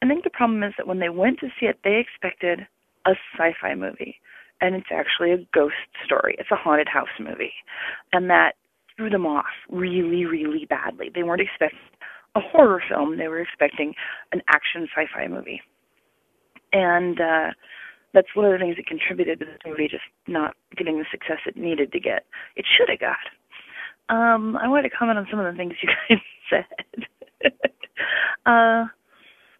I 0.02 0.08
think 0.08 0.24
the 0.24 0.30
problem 0.30 0.62
is 0.62 0.74
that 0.76 0.86
when 0.86 0.98
they 0.98 1.08
went 1.08 1.38
to 1.40 1.48
see 1.58 1.66
it, 1.66 1.78
they 1.84 1.96
expected 1.96 2.66
a 3.06 3.14
sci-fi 3.36 3.74
movie, 3.74 4.20
and 4.60 4.74
it's 4.74 4.90
actually 4.92 5.32
a 5.32 5.46
ghost 5.54 5.74
story. 6.04 6.36
It's 6.38 6.50
a 6.50 6.56
haunted 6.56 6.88
house 6.88 7.08
movie, 7.20 7.52
and 8.12 8.28
that 8.30 8.52
threw 8.96 9.10
them 9.10 9.26
off 9.26 9.46
really, 9.70 10.24
really 10.24 10.66
badly. 10.66 11.10
They 11.14 11.22
weren't 11.22 11.40
expecting 11.40 11.78
a 12.34 12.40
horror 12.40 12.82
film; 12.88 13.16
they 13.16 13.28
were 13.28 13.40
expecting 13.40 13.94
an 14.32 14.42
action 14.48 14.88
sci-fi 14.94 15.28
movie, 15.28 15.62
and 16.72 17.20
uh, 17.20 17.50
that's 18.14 18.34
one 18.34 18.46
of 18.46 18.52
the 18.52 18.58
things 18.58 18.76
that 18.76 18.86
contributed 18.86 19.40
to 19.40 19.44
this 19.44 19.58
movie 19.66 19.88
just 19.88 20.04
not 20.26 20.54
getting 20.76 20.98
the 20.98 21.04
success 21.10 21.38
it 21.46 21.56
needed 21.56 21.92
to 21.92 22.00
get. 22.00 22.24
It 22.56 22.64
should 22.76 22.88
have 22.88 23.00
got. 23.00 23.16
Um, 24.08 24.56
I 24.56 24.68
wanted 24.68 24.88
to 24.88 24.96
comment 24.96 25.18
on 25.18 25.26
some 25.30 25.38
of 25.38 25.52
the 25.52 25.56
things 25.56 25.74
you 25.82 25.90
guys 26.08 26.64
said. 27.42 27.52
uh, 28.46 28.86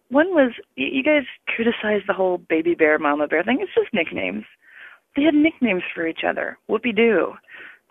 one 0.09 0.29
was 0.29 0.51
you 0.75 1.03
guys 1.03 1.23
criticized 1.47 2.05
the 2.07 2.13
whole 2.13 2.37
baby 2.37 2.73
bear, 2.73 2.97
mama 2.97 3.27
bear 3.27 3.43
thing. 3.43 3.59
It's 3.61 3.71
just 3.75 3.93
nicknames. 3.93 4.43
They 5.15 5.23
had 5.23 5.35
nicknames 5.35 5.83
for 5.93 6.07
each 6.07 6.21
other. 6.27 6.57
Whoopie 6.69 6.95
doo. 6.95 7.33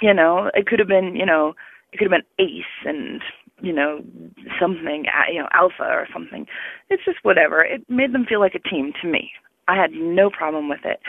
You 0.00 0.14
know, 0.14 0.50
it 0.54 0.66
could 0.66 0.78
have 0.78 0.88
been, 0.88 1.14
you 1.16 1.26
know, 1.26 1.54
it 1.92 1.98
could 1.98 2.10
have 2.10 2.20
been 2.20 2.44
Ace 2.44 2.64
and 2.84 3.20
you 3.60 3.72
know 3.72 4.02
something, 4.60 5.04
uh, 5.06 5.30
you 5.32 5.40
know, 5.40 5.48
Alpha 5.52 5.84
or 5.84 6.06
something. 6.12 6.46
It's 6.90 7.04
just 7.04 7.18
whatever. 7.22 7.62
It 7.62 7.82
made 7.88 8.12
them 8.12 8.26
feel 8.28 8.40
like 8.40 8.54
a 8.54 8.68
team 8.68 8.92
to 9.02 9.08
me. 9.08 9.30
I 9.66 9.76
had 9.76 9.92
no 9.92 10.30
problem 10.30 10.68
with 10.68 10.80
it. 10.84 11.00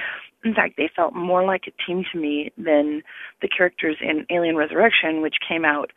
In 0.44 0.54
fact, 0.54 0.76
they 0.78 0.90
felt 0.96 1.16
more 1.16 1.46
like 1.46 1.64
a 1.68 1.86
team 1.86 2.04
to 2.12 2.20
me 2.20 2.52
than 2.58 3.02
the 3.42 3.48
characters 3.48 3.98
in 4.02 4.26
Alien 4.30 4.56
Resurrection, 4.56 5.22
which 5.22 5.36
came 5.48 5.66
out 5.66 5.92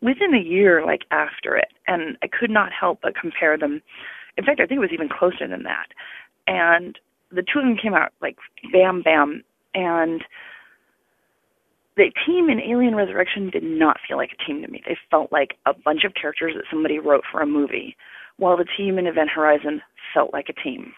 within 0.00 0.34
a 0.34 0.42
year 0.42 0.84
like 0.84 1.02
after 1.10 1.56
it. 1.56 1.68
And 1.86 2.16
I 2.22 2.28
could 2.28 2.50
not 2.50 2.72
help 2.72 3.00
but 3.02 3.16
compare 3.16 3.56
them. 3.58 3.82
In 4.36 4.44
fact, 4.44 4.60
I 4.60 4.66
think 4.66 4.78
it 4.78 4.80
was 4.80 4.92
even 4.92 5.08
closer 5.08 5.48
than 5.48 5.64
that. 5.64 5.86
And 6.46 6.98
the 7.30 7.42
two 7.42 7.58
of 7.58 7.64
them 7.64 7.76
came 7.80 7.94
out 7.94 8.12
like 8.20 8.36
bam 8.72 9.02
bam 9.02 9.42
and 9.74 10.22
the 11.96 12.10
team 12.26 12.50
in 12.50 12.60
Alien 12.60 12.94
Resurrection 12.94 13.50
did 13.50 13.62
not 13.62 13.96
feel 14.06 14.16
like 14.16 14.30
a 14.32 14.44
team 14.44 14.62
to 14.62 14.68
me. 14.68 14.82
They 14.86 14.96
felt 15.10 15.32
like 15.32 15.56
a 15.64 15.72
bunch 15.72 16.04
of 16.04 16.12
characters 16.14 16.52
that 16.54 16.64
somebody 16.70 16.98
wrote 16.98 17.24
for 17.30 17.40
a 17.40 17.46
movie, 17.46 17.96
while 18.36 18.56
the 18.56 18.66
team 18.76 18.98
in 18.98 19.06
Event 19.06 19.30
Horizon 19.34 19.80
felt 20.14 20.32
like 20.32 20.48
a 20.48 20.62
team 20.62 20.92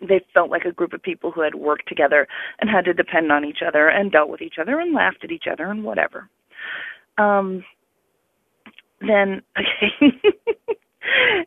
they 0.00 0.20
felt 0.32 0.50
like 0.50 0.64
a 0.64 0.72
group 0.72 0.92
of 0.92 1.02
people 1.02 1.30
who 1.30 1.40
had 1.40 1.54
worked 1.54 1.88
together 1.88 2.26
and 2.60 2.70
had 2.70 2.84
to 2.84 2.94
depend 2.94 3.30
on 3.32 3.44
each 3.44 3.58
other 3.66 3.88
and 3.88 4.12
dealt 4.12 4.28
with 4.28 4.42
each 4.42 4.56
other 4.60 4.80
and 4.80 4.94
laughed 4.94 5.24
at 5.24 5.30
each 5.30 5.44
other 5.50 5.70
and 5.70 5.84
whatever. 5.84 6.28
Um, 7.18 7.64
then, 9.00 9.42
okay. 9.58 10.16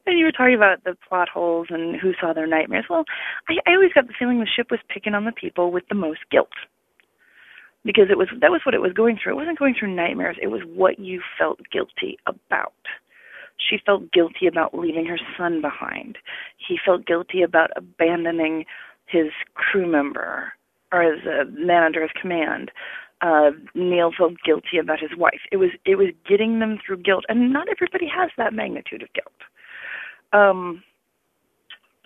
and 0.05 0.17
you 0.17 0.25
were 0.25 0.31
talking 0.31 0.55
about 0.55 0.83
the 0.83 0.95
plot 1.07 1.29
holes 1.29 1.67
and 1.69 1.99
who 1.99 2.13
saw 2.19 2.33
their 2.33 2.47
nightmares. 2.47 2.85
Well, 2.89 3.05
I, 3.49 3.69
I 3.69 3.75
always 3.75 3.93
got 3.93 4.07
the 4.07 4.13
feeling 4.17 4.39
the 4.39 4.47
ship 4.47 4.67
was 4.71 4.79
picking 4.89 5.13
on 5.13 5.25
the 5.25 5.31
people 5.31 5.71
with 5.71 5.83
the 5.89 5.95
most 5.95 6.19
guilt. 6.31 6.49
Because 7.87 8.07
it 8.11 8.17
was 8.17 8.27
that 8.41 8.51
was 8.51 8.61
what 8.65 8.75
it 8.75 8.81
was 8.81 8.93
going 8.93 9.17
through. 9.17 9.33
It 9.33 9.37
wasn't 9.37 9.57
going 9.57 9.73
through 9.73 9.95
nightmares. 9.95 10.37
It 10.41 10.47
was 10.47 10.61
what 10.65 10.99
you 10.99 11.21
felt 11.39 11.59
guilty 11.71 12.17
about. 12.27 12.73
She 13.57 13.77
felt 13.83 14.11
guilty 14.11 14.45
about 14.45 14.77
leaving 14.77 15.05
her 15.05 15.19
son 15.37 15.61
behind. 15.61 16.17
He 16.57 16.77
felt 16.85 17.07
guilty 17.07 17.41
about 17.41 17.71
abandoning 17.75 18.65
his 19.07 19.27
crew 19.55 19.89
member 19.89 20.53
or 20.91 21.01
his 21.01 21.25
uh, 21.25 21.45
man 21.49 21.83
under 21.83 22.01
his 22.01 22.11
command. 22.21 22.71
Uh, 23.21 23.51
Neil 23.73 24.11
felt 24.15 24.33
guilty 24.45 24.77
about 24.79 24.99
his 24.99 25.17
wife. 25.17 25.41
It 25.51 25.57
was 25.57 25.71
it 25.85 25.95
was 25.95 26.09
getting 26.27 26.59
them 26.59 26.77
through 26.85 26.97
guilt, 26.97 27.23
and 27.29 27.51
not 27.51 27.67
everybody 27.69 28.07
has 28.13 28.29
that 28.37 28.53
magnitude 28.53 29.01
of 29.01 29.09
guilt. 29.13 29.33
Um, 30.33 30.83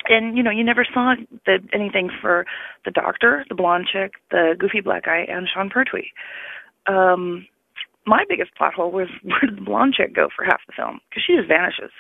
and 0.10 0.38
you 0.38 0.44
know, 0.44 0.52
you 0.52 0.64
never 0.64 0.86
saw 0.94 1.16
the, 1.46 1.58
anything 1.74 2.10
for 2.22 2.46
the 2.86 2.92
doctor, 2.92 3.46
the 3.50 3.56
blonde 3.56 3.88
chick, 3.92 4.14
the 4.30 4.56
goofy 4.58 4.82
black 4.82 5.06
guy, 5.06 5.26
and 5.28 5.48
Sean 5.52 5.70
Pertwee. 5.70 6.12
Um, 6.88 7.48
my 8.06 8.24
biggest 8.28 8.56
plot 8.56 8.74
hole 8.74 8.92
was 8.92 9.08
where 9.24 9.42
did 9.42 9.58
the 9.58 9.62
blonde 9.62 9.94
chick 9.96 10.16
go 10.16 10.30
for 10.36 10.44
half 10.46 10.62
the 10.68 10.74
film? 10.76 11.00
Because 11.10 11.24
she 11.26 11.36
just 11.36 11.48
vanishes 11.48 11.92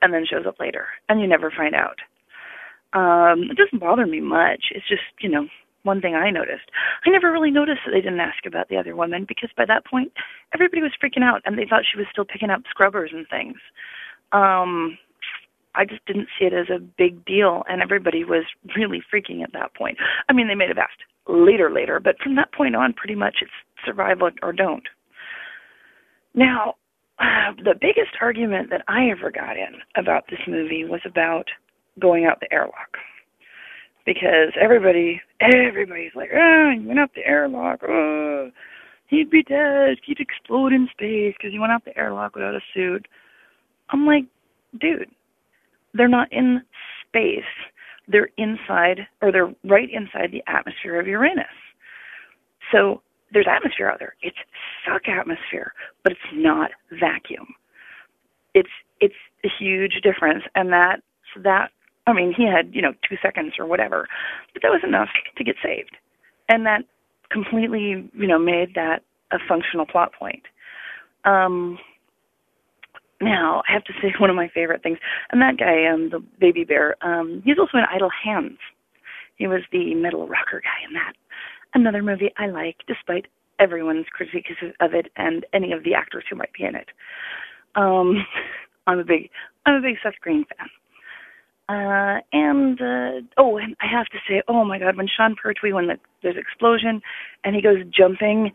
and 0.00 0.12
then 0.12 0.26
shows 0.28 0.46
up 0.46 0.58
later, 0.58 0.86
and 1.08 1.20
you 1.20 1.26
never 1.26 1.50
find 1.50 1.74
out. 1.74 1.98
Um, 2.92 3.48
it 3.50 3.56
doesn't 3.56 3.78
bother 3.80 4.06
me 4.06 4.20
much. 4.20 4.64
It's 4.74 4.88
just 4.88 5.02
you 5.20 5.28
know 5.28 5.46
one 5.84 6.00
thing 6.00 6.14
I 6.14 6.30
noticed. 6.30 6.70
I 7.04 7.10
never 7.10 7.32
really 7.32 7.50
noticed 7.50 7.80
that 7.84 7.92
they 7.92 8.00
didn't 8.00 8.20
ask 8.20 8.46
about 8.46 8.68
the 8.68 8.76
other 8.76 8.94
woman 8.94 9.24
because 9.26 9.50
by 9.56 9.64
that 9.66 9.84
point 9.86 10.12
everybody 10.54 10.82
was 10.82 10.92
freaking 11.02 11.24
out 11.24 11.42
and 11.44 11.58
they 11.58 11.66
thought 11.68 11.82
she 11.90 11.98
was 11.98 12.06
still 12.10 12.24
picking 12.24 12.50
up 12.50 12.62
scrubbers 12.70 13.10
and 13.12 13.26
things. 13.28 13.56
Um, 14.32 14.98
I 15.74 15.84
just 15.84 16.04
didn't 16.06 16.28
see 16.38 16.44
it 16.44 16.52
as 16.52 16.68
a 16.68 16.78
big 16.78 17.24
deal, 17.24 17.64
and 17.68 17.82
everybody 17.82 18.24
was 18.24 18.44
really 18.76 19.02
freaking 19.12 19.42
at 19.42 19.52
that 19.52 19.74
point. 19.74 19.98
I 20.28 20.32
mean, 20.32 20.48
they 20.48 20.54
may 20.54 20.68
have 20.68 20.78
asked 20.78 21.02
later, 21.28 21.70
later, 21.70 22.00
but 22.00 22.18
from 22.22 22.36
that 22.36 22.52
point 22.52 22.76
on, 22.76 22.92
pretty 22.92 23.14
much 23.14 23.36
it's 23.42 23.50
survive 23.84 24.18
or 24.42 24.52
don't. 24.52 24.88
Now, 26.34 26.74
uh, 27.18 27.52
the 27.64 27.74
biggest 27.80 28.16
argument 28.20 28.70
that 28.70 28.82
I 28.88 29.10
ever 29.10 29.30
got 29.30 29.56
in 29.56 29.80
about 29.96 30.24
this 30.30 30.40
movie 30.46 30.84
was 30.84 31.00
about 31.04 31.48
going 32.00 32.24
out 32.24 32.40
the 32.40 32.52
airlock. 32.52 32.96
Because 34.04 34.52
everybody, 34.60 35.20
everybody's 35.40 36.10
like, 36.16 36.30
oh, 36.34 36.72
he 36.74 36.84
went 36.84 36.98
out 36.98 37.10
the 37.14 37.24
airlock. 37.24 37.80
Oh, 37.86 38.50
he'd 39.06 39.30
be 39.30 39.44
dead. 39.44 39.98
He'd 40.04 40.18
explode 40.18 40.72
in 40.72 40.88
space 40.90 41.34
because 41.38 41.52
he 41.52 41.60
went 41.60 41.70
out 41.70 41.84
the 41.84 41.96
airlock 41.96 42.34
without 42.34 42.56
a 42.56 42.60
suit. 42.74 43.06
I'm 43.90 44.04
like, 44.04 44.24
dude, 44.80 45.08
they're 45.94 46.08
not 46.08 46.32
in 46.32 46.62
space. 47.06 47.44
They're 48.08 48.30
inside, 48.36 49.06
or 49.20 49.30
they're 49.30 49.54
right 49.64 49.88
inside 49.90 50.32
the 50.32 50.42
atmosphere 50.46 50.98
of 51.00 51.06
Uranus. 51.06 51.46
So 52.72 53.02
there's 53.32 53.46
atmosphere 53.48 53.90
out 53.90 53.98
there. 53.98 54.14
It's 54.22 54.36
suck 54.86 55.08
atmosphere, 55.08 55.72
but 56.02 56.12
it's 56.12 56.20
not 56.34 56.70
vacuum. 56.90 57.54
It's 58.54 58.68
it's 59.00 59.14
a 59.44 59.48
huge 59.58 60.00
difference, 60.02 60.44
and 60.54 60.72
that 60.72 60.96
that 61.42 61.70
I 62.06 62.12
mean 62.12 62.34
he 62.36 62.46
had 62.46 62.74
you 62.74 62.82
know 62.82 62.92
two 63.08 63.16
seconds 63.22 63.54
or 63.58 63.66
whatever, 63.66 64.08
but 64.52 64.62
that 64.62 64.68
was 64.70 64.82
enough 64.84 65.08
to 65.36 65.44
get 65.44 65.56
saved, 65.62 65.96
and 66.48 66.66
that 66.66 66.82
completely 67.30 68.10
you 68.12 68.26
know 68.26 68.38
made 68.38 68.74
that 68.74 69.02
a 69.32 69.38
functional 69.48 69.86
plot 69.86 70.12
point. 70.18 70.42
Um, 71.24 71.78
now 73.22 73.62
I 73.68 73.72
have 73.72 73.84
to 73.84 73.92
say 74.02 74.12
one 74.20 74.30
of 74.30 74.36
my 74.36 74.50
favorite 74.52 74.82
things, 74.82 74.98
and 75.30 75.40
that 75.40 75.56
guy, 75.58 75.86
um, 75.86 76.10
the 76.10 76.22
baby 76.40 76.64
bear, 76.64 76.96
um, 77.02 77.42
he's 77.44 77.58
also 77.58 77.78
in 77.78 77.84
Idle 77.90 78.10
Hands. 78.24 78.58
He 79.36 79.46
was 79.46 79.62
the 79.72 79.94
metal 79.94 80.28
rocker 80.28 80.60
guy 80.60 80.86
in 80.86 80.94
that 80.94 81.14
another 81.74 82.02
movie 82.02 82.32
I 82.36 82.46
like, 82.46 82.76
despite 82.86 83.26
everyone's 83.58 84.06
critiques 84.12 84.50
of 84.80 84.94
it 84.94 85.06
and 85.16 85.46
any 85.52 85.72
of 85.72 85.84
the 85.84 85.94
actors 85.94 86.24
who 86.28 86.36
might 86.36 86.52
be 86.52 86.64
in 86.64 86.74
it. 86.74 86.88
Um, 87.74 88.26
I'm 88.86 88.98
a 88.98 89.04
big 89.04 89.30
I'm 89.64 89.76
a 89.76 89.80
big 89.80 89.96
Seth 90.02 90.20
Green 90.20 90.44
fan. 90.44 90.68
Uh, 91.68 92.20
and 92.32 92.80
uh, 92.80 93.26
oh, 93.38 93.56
and 93.56 93.76
I 93.80 93.86
have 93.90 94.06
to 94.06 94.18
say, 94.28 94.42
oh 94.48 94.64
my 94.64 94.78
God, 94.78 94.96
when 94.96 95.06
Sean 95.06 95.36
Pertwee, 95.40 95.72
when 95.72 95.86
the, 95.86 95.94
there's 96.22 96.36
explosion, 96.36 97.00
and 97.44 97.54
he 97.54 97.62
goes 97.62 97.78
jumping, 97.96 98.50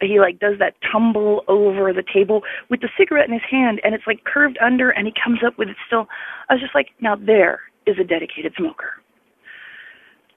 he 0.00 0.20
like 0.20 0.38
does 0.38 0.58
that 0.58 0.74
tumble 0.90 1.42
over 1.48 1.92
the 1.92 2.04
table 2.12 2.42
with 2.70 2.80
the 2.80 2.88
cigarette 2.98 3.28
in 3.28 3.32
his 3.32 3.42
hand, 3.50 3.80
and 3.84 3.94
it's 3.94 4.06
like 4.06 4.24
curved 4.24 4.58
under, 4.62 4.90
and 4.90 5.06
he 5.06 5.12
comes 5.22 5.40
up 5.46 5.58
with 5.58 5.68
it 5.68 5.76
still. 5.86 6.06
I 6.48 6.54
was 6.54 6.60
just 6.62 6.74
like, 6.74 6.88
now 7.00 7.16
there 7.16 7.60
is 7.86 7.96
a 8.00 8.04
dedicated 8.04 8.52
smoker. 8.56 8.92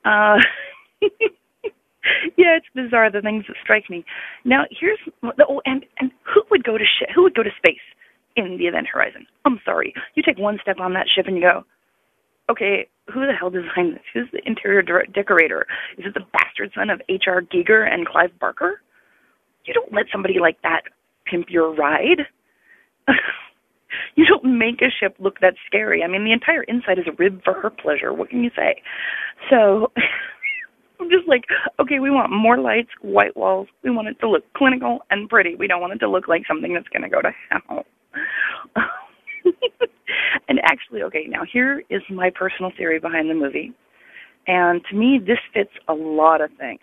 Uh, 0.05 0.37
yeah, 2.37 2.57
it's 2.57 2.67
bizarre 2.73 3.11
the 3.11 3.21
things 3.21 3.45
that 3.47 3.57
strike 3.63 3.89
me. 3.89 4.05
Now 4.45 4.63
here's 4.71 4.99
the 5.21 5.45
oh, 5.49 5.61
and 5.65 5.85
and 5.99 6.11
who 6.23 6.43
would 6.51 6.63
go 6.63 6.77
to 6.77 6.85
sh- 6.85 7.11
who 7.13 7.23
would 7.23 7.35
go 7.35 7.43
to 7.43 7.51
space 7.57 7.77
in 8.37 8.57
the 8.57 8.65
Event 8.65 8.87
Horizon? 8.91 9.25
I'm 9.45 9.59
sorry, 9.65 9.93
you 10.15 10.23
take 10.23 10.37
one 10.37 10.59
step 10.61 10.79
on 10.79 10.93
that 10.93 11.07
ship 11.13 11.25
and 11.27 11.35
you 11.35 11.41
go, 11.43 11.63
okay, 12.49 12.87
who 13.13 13.25
the 13.25 13.33
hell 13.33 13.49
designed 13.49 13.93
this? 13.93 14.03
Who's 14.13 14.29
the 14.31 14.41
interior 14.45 14.81
de- 14.81 15.11
decorator? 15.11 15.65
Is 15.97 16.05
it 16.05 16.13
the 16.13 16.25
bastard 16.33 16.71
son 16.75 16.89
of 16.89 17.01
H.R. 17.09 17.41
Giger 17.41 17.91
and 17.91 18.07
Clive 18.07 18.37
Barker? 18.39 18.81
You 19.67 19.73
don't 19.73 19.93
let 19.93 20.05
somebody 20.11 20.39
like 20.39 20.61
that 20.63 20.83
pimp 21.25 21.47
your 21.49 21.73
ride. 21.73 22.21
you 24.15 24.25
don't 24.25 24.57
make 24.57 24.81
a 24.81 24.89
ship 24.99 25.15
look 25.19 25.39
that 25.41 25.55
scary. 25.65 26.03
I 26.03 26.07
mean, 26.07 26.23
the 26.23 26.31
entire 26.31 26.63
inside 26.63 26.99
is 26.99 27.05
a 27.07 27.15
rib 27.17 27.41
for 27.43 27.53
her 27.53 27.69
pleasure. 27.69 28.13
What 28.13 28.29
can 28.29 28.43
you 28.43 28.51
say? 28.55 28.81
So. 29.49 29.91
I'm 30.99 31.11
just 31.11 31.27
like, 31.27 31.43
okay, 31.79 31.99
we 31.99 32.09
want 32.09 32.31
more 32.31 32.57
lights, 32.57 32.89
white 33.01 33.37
walls. 33.37 33.67
We 33.83 33.91
want 33.91 34.07
it 34.07 34.19
to 34.21 34.27
look 34.27 34.43
clinical 34.55 35.01
and 35.11 35.29
pretty. 35.29 35.53
We 35.53 35.67
don't 35.67 35.79
want 35.79 35.93
it 35.93 35.99
to 35.99 36.09
look 36.09 36.27
like 36.27 36.41
something 36.47 36.73
that's 36.73 36.87
going 36.87 37.03
to 37.03 37.09
go 37.09 37.21
to 37.21 37.31
hell. 37.51 37.85
and 40.49 40.59
actually, 40.63 41.03
okay, 41.03 41.25
now 41.27 41.41
here 41.51 41.83
is 41.89 42.01
my 42.09 42.29
personal 42.29 42.71
theory 42.75 42.99
behind 42.99 43.29
the 43.29 43.35
movie. 43.35 43.73
And 44.47 44.81
to 44.89 44.95
me, 44.95 45.19
this 45.19 45.39
fits 45.53 45.71
a 45.87 45.93
lot 45.93 46.41
of 46.41 46.49
things, 46.57 46.79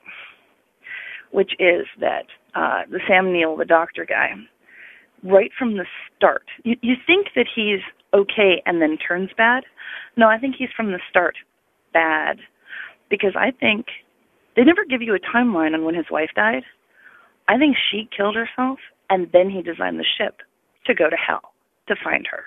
which 1.35 1.51
is 1.59 1.85
that 1.99 2.27
uh, 2.55 2.83
the 2.89 3.01
Sam 3.09 3.33
Neill, 3.33 3.57
the 3.57 3.65
doctor 3.65 4.07
guy, 4.09 4.35
right 5.25 5.51
from 5.59 5.77
the 5.77 5.85
start, 6.17 6.45
you, 6.63 6.77
you 6.81 6.95
think 7.05 7.27
that 7.35 7.47
he's 7.53 7.81
okay 8.15 8.63
and 8.67 8.81
then 8.81 8.97
turns 8.97 9.31
bad. 9.37 9.65
No, 10.17 10.29
I 10.29 10.39
think 10.39 10.55
he's 10.57 10.69
from 10.77 10.93
the 10.93 11.01
start 11.11 11.35
bad 11.93 12.39
because 13.11 13.33
I 13.37 13.51
think 13.51 13.87
they 14.55 14.63
never 14.63 14.85
give 14.85 15.03
you 15.03 15.17
a 15.17 15.19
timeline 15.19 15.75
on 15.75 15.85
when 15.85 15.97
his 15.97 16.07
wife 16.09 16.31
died. 16.37 16.63
I 17.49 17.59
think 17.59 17.77
she 17.91 18.09
killed 18.17 18.37
herself, 18.37 18.79
and 19.11 19.27
then 19.33 19.51
he 19.51 19.61
designed 19.61 19.99
the 19.99 20.07
ship 20.17 20.37
to 20.87 20.95
go 20.95 21.11
to 21.11 21.17
hell 21.17 21.53
to 21.89 21.97
find 22.03 22.29
her. 22.31 22.45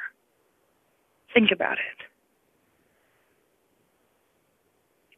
Think 1.33 1.49
about 1.51 1.73
it. 1.73 2.05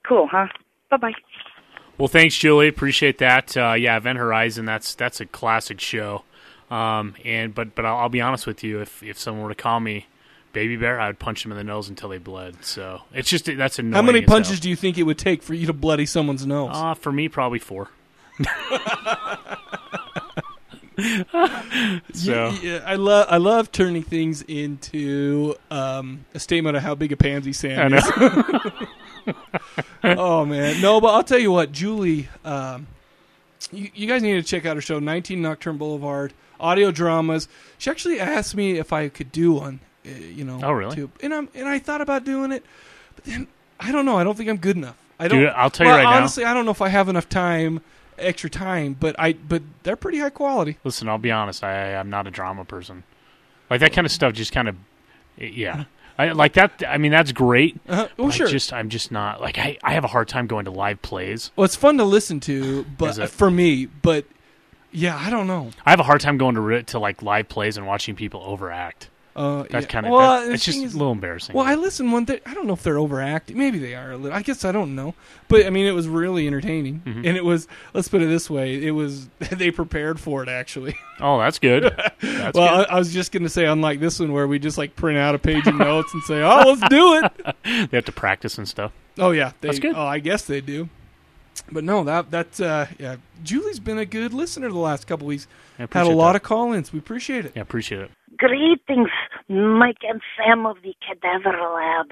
Cool, 0.07 0.27
huh? 0.29 0.47
Bye 0.89 0.97
bye. 0.97 1.13
Well, 1.99 2.07
thanks, 2.07 2.35
Julie. 2.37 2.69
Appreciate 2.69 3.17
that. 3.17 3.55
Uh, 3.57 3.73
yeah, 3.73 3.97
Event 3.97 4.17
Horizon. 4.17 4.65
That's 4.65 4.95
that's 4.95 5.19
a 5.19 5.25
classic 5.25 5.81
show. 5.81 6.23
Um, 6.71 7.15
and 7.25 7.53
but 7.53 7.75
but 7.75 7.85
I'll, 7.85 7.97
I'll, 7.97 8.09
be 8.09 8.21
honest 8.21 8.47
with 8.47 8.63
you. 8.63 8.79
If 8.79 9.03
if 9.03 9.19
someone 9.19 9.43
were 9.43 9.49
to 9.49 9.61
call 9.61 9.81
me 9.81 10.07
baby 10.53 10.77
bear, 10.77 10.97
I 10.97 11.07
would 11.07 11.19
punch 11.19 11.43
them 11.43 11.51
in 11.51 11.57
the 11.57 11.63
nose 11.63 11.89
until 11.89 12.07
they 12.07 12.17
bled. 12.17 12.63
So 12.63 13.01
it's 13.13 13.29
just 13.29 13.45
that's 13.57 13.79
annoying. 13.79 13.93
How 13.93 14.01
many 14.01 14.21
punches 14.21 14.61
do 14.61 14.69
you 14.69 14.77
think 14.77 14.97
it 14.97 15.03
would 15.03 15.17
take 15.17 15.43
for 15.43 15.53
you 15.53 15.67
to 15.67 15.73
bloody 15.73 16.05
someone's 16.05 16.45
nose? 16.45 16.71
Uh, 16.73 16.93
for 16.93 17.11
me, 17.11 17.27
probably 17.27 17.59
four. 17.59 17.89
so 22.13 22.49
yeah, 22.61 22.81
I 22.85 22.95
love 22.95 23.27
I 23.29 23.37
love 23.37 23.71
turning 23.71 24.03
things 24.03 24.41
into 24.43 25.55
um, 25.71 26.25
a 26.33 26.39
statement 26.39 26.77
of 26.77 26.83
how 26.83 26.95
big 26.95 27.11
a 27.11 27.17
pansy 27.17 27.53
Sam 27.53 27.93
is. 27.93 28.11
oh 30.03 30.45
man, 30.45 30.81
no, 30.81 30.99
but 31.01 31.13
I'll 31.13 31.23
tell 31.23 31.39
you 31.39 31.51
what, 31.51 31.71
Julie. 31.71 32.29
Um, 32.43 32.87
you, 33.71 33.89
you 33.93 34.07
guys 34.07 34.21
need 34.21 34.33
to 34.33 34.43
check 34.43 34.65
out 34.65 34.75
her 34.75 34.81
show, 34.81 34.99
19 34.99 35.41
Nocturne 35.41 35.77
Boulevard, 35.77 36.33
audio 36.59 36.91
dramas. 36.91 37.47
She 37.77 37.89
actually 37.89 38.19
asked 38.19 38.55
me 38.55 38.77
if 38.77 38.93
I 38.93 39.09
could 39.09 39.31
do 39.31 39.53
one, 39.53 39.79
uh, 40.05 40.09
you 40.09 40.43
know. 40.43 40.59
Oh, 40.63 40.71
really? 40.71 40.95
Too. 40.95 41.11
And 41.21 41.33
I'm 41.33 41.49
and 41.53 41.67
I 41.67 41.79
thought 41.79 42.01
about 42.01 42.23
doing 42.23 42.51
it, 42.51 42.63
but 43.15 43.25
then 43.25 43.47
I 43.79 43.91
don't 43.91 44.05
know. 44.05 44.17
I 44.17 44.23
don't 44.23 44.37
think 44.37 44.49
I'm 44.49 44.57
good 44.57 44.77
enough. 44.77 44.97
I 45.19 45.27
don't. 45.27 45.39
Dude, 45.39 45.49
I'll 45.49 45.69
tell 45.69 45.85
you 45.85 45.93
well, 45.93 46.03
right 46.03 46.17
honestly, 46.17 46.43
now. 46.43 46.51
I 46.51 46.53
don't 46.53 46.65
know 46.65 46.71
if 46.71 46.81
I 46.81 46.89
have 46.89 47.09
enough 47.09 47.29
time, 47.29 47.81
extra 48.17 48.49
time. 48.49 48.95
But 48.99 49.15
I 49.19 49.33
but 49.33 49.61
they're 49.83 49.95
pretty 49.95 50.19
high 50.19 50.29
quality. 50.29 50.77
Listen, 50.83 51.09
I'll 51.09 51.17
be 51.17 51.31
honest. 51.31 51.63
I 51.63 51.95
I'm 51.95 52.09
not 52.09 52.27
a 52.27 52.31
drama 52.31 52.65
person. 52.65 53.03
Like 53.69 53.81
that 53.81 53.93
kind 53.93 54.05
of 54.05 54.11
stuff, 54.11 54.33
just 54.33 54.51
kind 54.51 54.67
of, 54.67 54.75
yeah. 55.37 55.85
I, 56.19 56.33
like 56.33 56.53
that. 56.53 56.83
I 56.85 56.97
mean, 56.97 57.11
that's 57.11 57.31
great. 57.31 57.79
Uh, 57.87 58.09
well, 58.17 58.29
sure. 58.29 58.47
I 58.47 58.51
just, 58.51 58.73
I'm 58.73 58.89
just 58.89 59.09
not 59.09 59.39
like 59.39 59.57
I. 59.57 59.77
I 59.81 59.93
have 59.93 60.03
a 60.03 60.07
hard 60.07 60.27
time 60.27 60.47
going 60.47 60.65
to 60.65 60.71
live 60.71 61.01
plays. 61.01 61.51
Well, 61.55 61.63
it's 61.63 61.77
fun 61.77 61.97
to 61.97 62.03
listen 62.03 62.41
to, 62.41 62.83
but 62.97 63.29
for 63.29 63.49
me, 63.49 63.85
but 63.85 64.25
yeah, 64.91 65.17
I 65.17 65.29
don't 65.29 65.47
know. 65.47 65.71
I 65.85 65.91
have 65.91 66.01
a 66.01 66.03
hard 66.03 66.19
time 66.19 66.37
going 66.37 66.55
to 66.55 66.83
to 66.83 66.99
like 66.99 67.23
live 67.23 67.47
plays 67.47 67.77
and 67.77 67.87
watching 67.87 68.15
people 68.15 68.41
overact. 68.43 69.09
Uh, 69.35 69.63
That's 69.69 69.85
yeah. 69.85 69.91
kind 69.91 70.05
of 70.05 70.11
well, 70.11 70.45
the 70.47 70.53
it's 70.53 70.65
just 70.65 70.79
is- 70.79 70.93
a 70.93 70.97
little 70.97 71.13
embarrassing. 71.13 71.55
Well, 71.55 71.65
I 71.65 71.75
listened 71.75 72.11
one 72.11 72.25
day. 72.25 72.41
I 72.45 72.53
don't 72.53 72.67
know 72.67 72.73
if 72.73 72.83
they're 72.83 72.97
overacting. 72.97 73.57
Maybe 73.57 73.77
they 73.79 73.95
are 73.95 74.11
a 74.11 74.17
little. 74.17 74.35
I 74.37 74.41
guess 74.41 74.65
I 74.65 74.71
don't 74.71 74.95
know. 74.95 75.13
But 75.47 75.65
I 75.65 75.69
mean, 75.69 75.85
it 75.85 75.91
was 75.93 76.07
really 76.07 76.45
entertaining, 76.47 77.01
Mm-hmm. 77.05 77.25
and 77.25 77.37
it 77.37 77.45
was. 77.45 77.67
Let's 77.93 78.07
put 78.09 78.21
it 78.21 78.25
this 78.27 78.49
way: 78.49 78.83
it 78.85 78.91
was. 78.91 79.29
They 79.51 79.71
prepared 79.71 80.19
for 80.19 80.43
it 80.43 80.49
actually. 80.49 80.95
oh, 81.21 81.37
that's 81.39 81.59
good. 81.59 81.83
That's 82.21 82.57
well, 82.57 82.77
good. 82.83 82.89
I, 82.89 82.95
I 82.95 82.99
was 82.99 83.13
just 83.13 83.31
going 83.31 83.43
to 83.43 83.49
say, 83.49 83.65
unlike 83.65 83.99
this 83.99 84.19
one 84.19 84.31
where 84.33 84.47
we 84.47 84.59
just 84.59 84.77
like 84.77 84.95
print 84.95 85.17
out 85.17 85.35
a 85.35 85.39
page 85.39 85.67
of 85.67 85.75
notes 85.75 86.13
and 86.13 86.23
say, 86.23 86.41
"Oh, 86.41 86.63
let's 86.73 86.89
do 86.89 87.15
it." 87.23 87.55
they 87.91 87.97
have 87.97 88.05
to 88.05 88.11
practice 88.11 88.57
and 88.57 88.67
stuff. 88.67 88.91
Oh 89.17 89.31
yeah, 89.31 89.51
they, 89.61 89.67
That's 89.69 89.79
good. 89.79 89.95
Oh, 89.95 90.05
I 90.05 90.19
guess 90.19 90.43
they 90.45 90.59
do. 90.61 90.89
But 91.71 91.83
no, 91.83 92.03
that 92.03 92.31
that 92.31 92.59
uh, 92.61 92.85
yeah, 92.97 93.17
Julie's 93.43 93.79
been 93.79 93.97
a 93.99 94.05
good 94.05 94.33
listener 94.33 94.69
the 94.69 94.77
last 94.77 95.07
couple 95.07 95.27
weeks. 95.27 95.47
Had 95.77 96.07
a 96.07 96.09
lot 96.09 96.33
that. 96.33 96.37
of 96.37 96.43
call-ins. 96.43 96.91
We 96.91 96.99
appreciate 96.99 97.45
it. 97.45 97.53
Yeah, 97.55 97.61
appreciate 97.61 98.01
it. 98.01 98.11
Greetings, 98.39 99.09
Mike 99.49 99.99
and 100.03 100.21
Sam 100.37 100.65
of 100.65 100.77
the 100.81 100.95
Cadaver 101.05 101.59
Lab. 101.59 102.07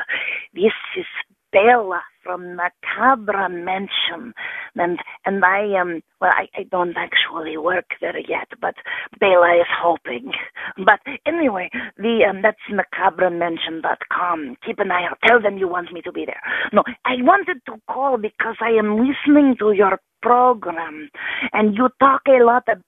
This 0.54 0.74
is 0.98 1.06
Bella 1.54 2.02
from 2.22 2.58
Macabre 2.58 3.48
Mansion, 3.48 4.34
and 4.76 5.00
and 5.26 5.46
I 5.46 5.62
am 5.80 6.02
well. 6.20 6.32
I, 6.34 6.48
I 6.54 6.64
don't 6.64 6.96
actually 6.98 7.56
work 7.56 7.86
there 8.02 8.20
yet, 8.20 8.50
but 8.60 8.76
Bella 9.22 9.56
is 9.56 9.68
hoping. 9.82 10.34
But 10.76 11.00
anyway, 11.26 11.70
the 11.96 12.26
um, 12.30 12.42
that's 12.42 12.58
macabremansion.com. 12.70 14.58
Keep 14.66 14.80
an 14.80 14.92
eye 14.92 15.08
out. 15.10 15.20
Tell 15.26 15.42
them 15.42 15.58
you 15.58 15.70
want 15.70 15.94
me 15.94 16.02
to 16.02 16.12
be 16.12 16.26
there. 16.26 16.42
No, 16.74 16.84
I 17.06 17.22
wanted 17.22 17.62
to 17.68 17.76
call 17.90 18.18
because 18.18 18.58
I 18.60 18.72
am 18.72 18.98
listening 18.98 19.56
to 19.60 19.72
your 19.72 19.98
program, 20.22 21.10
and 21.54 21.74
you 21.74 21.88
talk 22.02 22.24
a 22.28 22.44
lot 22.44 22.64
about 22.68 22.84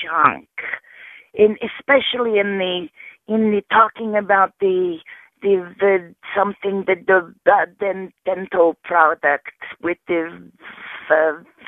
junk 0.00 0.48
in 1.34 1.56
especially 1.62 2.38
in 2.38 2.58
the 2.58 2.88
in 3.26 3.50
the 3.50 3.62
talking 3.70 4.16
about 4.16 4.52
the 4.60 4.98
the 5.42 5.74
the 5.80 6.14
something 6.36 6.84
the 6.86 6.94
the 7.06 7.34
uh, 7.50 7.66
den, 7.80 8.12
dental 8.24 8.76
product 8.84 9.52
with 9.82 9.98
the 10.08 10.50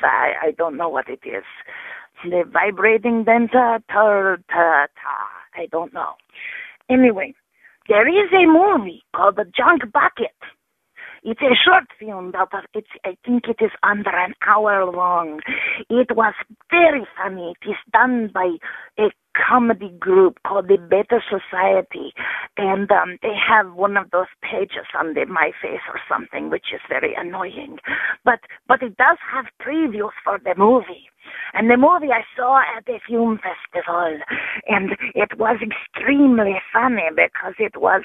I, 0.01 0.31
I 0.41 0.51
don't 0.57 0.77
know 0.77 0.89
what 0.89 1.09
it 1.09 1.19
is 1.25 1.43
the 2.23 2.43
vibrating 2.51 3.23
denta 3.25 3.79
ta, 3.91 4.35
ta, 4.49 4.87
ta, 4.87 5.17
I 5.55 5.67
don't 5.71 5.93
know 5.93 6.13
anyway 6.89 7.33
there 7.87 8.07
is 8.07 8.31
a 8.33 8.47
movie 8.47 9.03
called 9.13 9.35
the 9.35 9.45
junk 9.55 9.91
bucket 9.91 10.31
it's 11.23 11.41
a 11.41 11.55
short 11.61 11.85
film 11.99 12.31
that 12.31 12.47
it's 12.73 12.87
I 13.03 13.17
think 13.25 13.43
it 13.47 13.57
is 13.63 13.71
under 13.83 14.15
an 14.15 14.33
hour 14.47 14.85
long. 14.89 15.41
It 15.89 16.15
was 16.15 16.33
very 16.71 17.05
funny. 17.17 17.53
It 17.61 17.69
is 17.71 17.75
done 17.91 18.31
by 18.33 18.55
a 18.97 19.09
comedy 19.47 19.89
group 19.99 20.39
called 20.45 20.67
the 20.67 20.77
Better 20.77 21.21
Society, 21.29 22.13
and 22.57 22.89
um, 22.91 23.17
they 23.21 23.35
have 23.35 23.73
one 23.73 23.97
of 23.97 24.11
those 24.11 24.27
pages 24.41 24.87
on 24.97 25.13
My 25.29 25.51
Face 25.61 25.81
or 25.93 25.99
something, 26.09 26.49
which 26.49 26.67
is 26.73 26.81
very 26.89 27.13
annoying. 27.15 27.77
But 28.25 28.39
but 28.67 28.81
it 28.81 28.97
does 28.97 29.17
have 29.31 29.45
previews 29.61 30.15
for 30.23 30.39
the 30.39 30.55
movie. 30.57 31.09
And 31.53 31.69
the 31.69 31.77
movie 31.77 32.11
I 32.11 32.23
saw 32.35 32.59
at 32.59 32.87
a 32.87 32.99
film 33.07 33.39
festival, 33.39 34.19
and 34.67 34.91
it 35.15 35.37
was 35.37 35.57
extremely 35.61 36.55
funny 36.73 37.09
because 37.15 37.55
it 37.59 37.77
was 37.79 38.03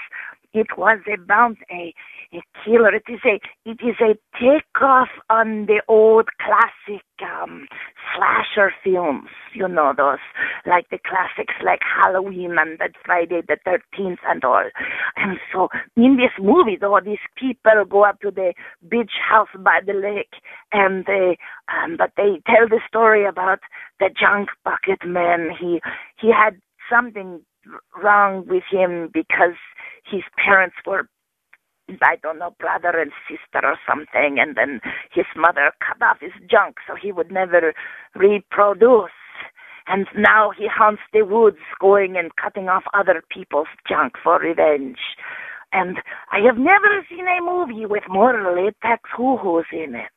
it 0.54 0.66
was 0.76 0.98
about 1.12 1.56
a 1.70 1.94
a 2.34 2.40
killer. 2.64 2.94
It 2.94 3.04
is 3.08 3.20
a 3.24 3.40
it 3.68 3.78
is 3.82 3.96
a 4.00 4.16
takeoff 4.38 5.08
on 5.28 5.66
the 5.66 5.82
old 5.88 6.28
classic 6.40 7.04
um 7.22 7.66
slasher 8.14 8.72
films. 8.82 9.28
You 9.54 9.68
know 9.68 9.92
those 9.96 10.18
like 10.66 10.88
the 10.90 10.98
classics 10.98 11.54
like 11.64 11.80
Halloween 11.82 12.56
and 12.58 12.78
that 12.78 12.92
Friday 13.04 13.42
the 13.46 13.56
Thirteenth 13.64 14.20
and 14.28 14.44
all. 14.44 14.68
And 15.16 15.38
so 15.52 15.68
in 15.96 16.16
this 16.16 16.32
movie, 16.38 16.76
though, 16.80 16.98
these 17.04 17.24
people 17.36 17.84
go 17.88 18.04
up 18.04 18.20
to 18.20 18.30
the 18.30 18.54
beach 18.88 19.12
house 19.28 19.48
by 19.58 19.80
the 19.84 19.92
lake, 19.92 20.34
and 20.72 21.04
they 21.06 21.36
um, 21.68 21.96
but 21.96 22.12
they 22.16 22.40
tell 22.46 22.68
the 22.68 22.80
story 22.88 23.11
about 23.20 23.60
the 24.00 24.08
junk 24.08 24.48
bucket 24.64 25.06
man. 25.06 25.50
He 25.58 25.80
he 26.20 26.30
had 26.32 26.60
something 26.90 27.40
wrong 28.02 28.44
with 28.46 28.64
him 28.70 29.10
because 29.12 29.56
his 30.04 30.22
parents 30.36 30.76
were 30.86 31.08
I 32.00 32.16
don't 32.22 32.38
know, 32.38 32.54
brother 32.58 32.98
and 32.98 33.12
sister 33.28 33.66
or 33.66 33.76
something, 33.86 34.38
and 34.38 34.56
then 34.56 34.80
his 35.12 35.26
mother 35.36 35.72
cut 35.86 36.00
off 36.00 36.18
his 36.20 36.32
junk 36.48 36.76
so 36.86 36.94
he 36.94 37.12
would 37.12 37.30
never 37.30 37.74
reproduce. 38.14 39.10
And 39.86 40.06
now 40.16 40.52
he 40.56 40.68
haunts 40.68 41.02
the 41.12 41.22
woods 41.22 41.58
going 41.80 42.16
and 42.16 42.34
cutting 42.36 42.68
off 42.68 42.84
other 42.94 43.22
people's 43.28 43.66
junk 43.86 44.14
for 44.22 44.38
revenge. 44.38 44.98
And 45.72 45.98
I 46.30 46.38
have 46.46 46.56
never 46.56 47.04
seen 47.10 47.26
a 47.26 47.42
movie 47.42 47.86
with 47.86 48.04
more 48.08 48.54
latex 48.54 49.02
hoo-hoos 49.16 49.66
in 49.72 49.96
it. 49.96 50.12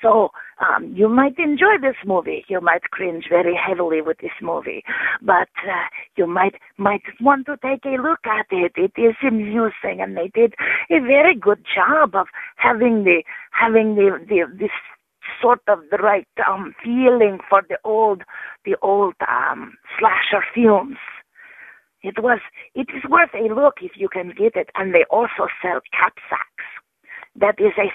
So 0.00 0.30
um, 0.60 0.92
you 0.94 1.08
might 1.08 1.38
enjoy 1.38 1.78
this 1.80 1.96
movie. 2.06 2.44
You 2.48 2.60
might 2.60 2.90
cringe 2.90 3.26
very 3.28 3.54
heavily 3.54 4.00
with 4.00 4.18
this 4.18 4.36
movie, 4.40 4.82
but 5.20 5.48
uh, 5.66 5.86
you 6.16 6.26
might 6.26 6.54
might 6.76 7.02
want 7.20 7.46
to 7.46 7.56
take 7.62 7.84
a 7.84 8.00
look 8.00 8.20
at 8.26 8.46
it. 8.50 8.72
It 8.76 8.92
is 9.00 9.14
amusing, 9.26 10.00
and 10.00 10.16
they 10.16 10.30
did 10.34 10.54
a 10.90 11.00
very 11.00 11.34
good 11.34 11.64
job 11.74 12.14
of 12.14 12.26
having 12.56 13.04
the 13.04 13.22
having 13.50 13.94
the, 13.94 14.18
the 14.28 14.44
this 14.58 14.70
sort 15.40 15.60
of 15.68 15.80
the 15.90 15.98
right 15.98 16.28
um, 16.48 16.74
feeling 16.82 17.38
for 17.48 17.62
the 17.68 17.78
old 17.84 18.22
the 18.64 18.76
old 18.82 19.14
um, 19.28 19.74
slasher 19.98 20.44
films. 20.54 20.98
It 22.02 22.18
was 22.20 22.40
it 22.74 22.88
is 22.94 23.08
worth 23.08 23.34
a 23.34 23.52
look 23.52 23.74
if 23.80 23.92
you 23.96 24.08
can 24.08 24.32
get 24.36 24.56
it, 24.56 24.70
and 24.74 24.94
they 24.94 25.04
also 25.10 25.46
sell 25.60 25.80
cap 25.92 26.14
sacks. 26.28 26.66
That 27.36 27.58
is 27.58 27.72
a 27.78 27.90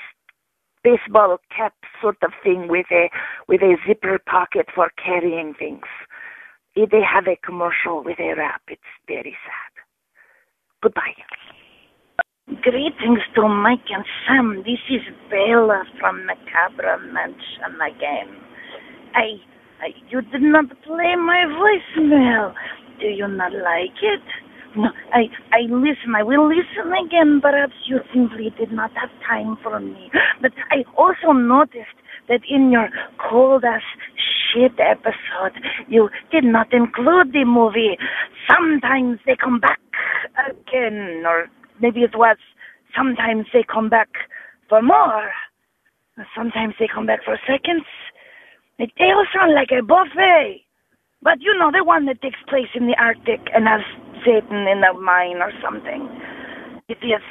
baseball 0.83 1.37
cap 1.55 1.73
sort 2.01 2.17
of 2.23 2.31
thing 2.43 2.67
with 2.67 2.87
a 2.91 3.09
with 3.47 3.61
a 3.61 3.75
zipper 3.87 4.19
pocket 4.19 4.67
for 4.73 4.91
carrying 5.03 5.53
things. 5.53 5.85
They 6.75 7.01
have 7.01 7.27
a 7.27 7.35
commercial 7.43 8.03
with 8.03 8.19
a 8.19 8.35
wrap. 8.37 8.61
It's 8.67 8.81
very 9.07 9.35
sad. 9.45 9.73
Goodbye. 10.83 11.17
Greetings 12.61 13.19
to 13.35 13.47
Mike 13.49 13.89
and 13.89 14.05
Sam. 14.25 14.63
This 14.63 14.79
is 14.89 15.01
Bella 15.29 15.83
from 15.99 16.25
Macabre 16.25 16.97
Mansion 17.11 17.75
again. 17.81 18.37
I, 19.15 19.41
I 19.81 19.87
you 20.09 20.21
did 20.21 20.43
not 20.43 20.69
play 20.83 21.15
my 21.15 21.43
voicemail. 21.49 22.53
Do 22.99 23.07
you 23.07 23.27
not 23.27 23.51
like 23.51 23.97
it? 24.01 24.21
No, 24.77 24.89
I, 25.13 25.25
I 25.51 25.61
listen. 25.69 26.15
I 26.15 26.23
will 26.23 26.47
listen 26.47 26.93
again. 27.05 27.39
Perhaps 27.41 27.73
you 27.87 27.99
simply 28.13 28.53
did 28.59 28.71
not 28.71 28.91
have 28.95 29.09
time 29.27 29.57
for 29.63 29.79
me. 29.79 30.11
But 30.41 30.51
I 30.71 30.83
also 30.95 31.33
noticed 31.33 31.97
that 32.29 32.41
in 32.49 32.71
your 32.71 32.89
cold 33.29 33.63
ass 33.63 33.81
shit 34.53 34.73
episode, 34.79 35.59
you 35.87 36.09
did 36.31 36.43
not 36.43 36.71
include 36.73 37.33
the 37.33 37.45
movie. 37.45 37.97
Sometimes 38.47 39.19
they 39.25 39.35
come 39.35 39.59
back 39.59 39.79
again, 40.47 41.23
or 41.25 41.47
maybe 41.81 42.01
it 42.01 42.15
was 42.15 42.37
sometimes 42.95 43.47
they 43.53 43.63
come 43.63 43.89
back 43.89 44.09
for 44.69 44.81
more. 44.81 45.31
Sometimes 46.35 46.75
they 46.79 46.87
come 46.93 47.07
back 47.07 47.21
for 47.25 47.39
seconds. 47.47 47.85
They 48.77 48.85
all 49.05 49.25
sound 49.33 49.55
like 49.55 49.69
a 49.71 49.83
buffet. 49.83 50.66
But 51.21 51.41
you 51.41 51.57
know, 51.57 51.71
the 51.71 51.83
one 51.83 52.05
that 52.05 52.21
takes 52.21 52.39
place 52.47 52.69
in 52.75 52.87
the 52.87 52.95
Arctic 52.99 53.41
and 53.53 53.67
has 53.67 53.81
Satan 54.25 54.67
in 54.67 54.83
a 54.83 54.93
mine 54.93 55.37
or 55.41 55.51
something. 55.61 56.07
It 56.89 56.99
is 57.03 57.21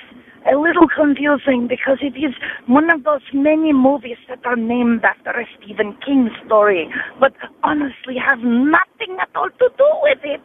a 0.52 0.56
little 0.56 0.86
confusing 0.86 1.66
because 1.68 1.98
it 2.02 2.16
is 2.18 2.34
one 2.66 2.90
of 2.90 3.04
those 3.04 3.24
many 3.32 3.72
movies 3.72 4.18
that 4.28 4.44
are 4.44 4.56
named 4.56 5.02
after 5.04 5.30
a 5.30 5.46
Stephen 5.58 5.96
King 6.04 6.30
story, 6.44 6.88
but 7.18 7.32
honestly 7.62 8.14
have 8.16 8.38
nothing 8.40 9.18
at 9.20 9.30
all 9.34 9.50
to 9.50 9.68
do 9.76 9.88
with 10.02 10.18
it. 10.22 10.44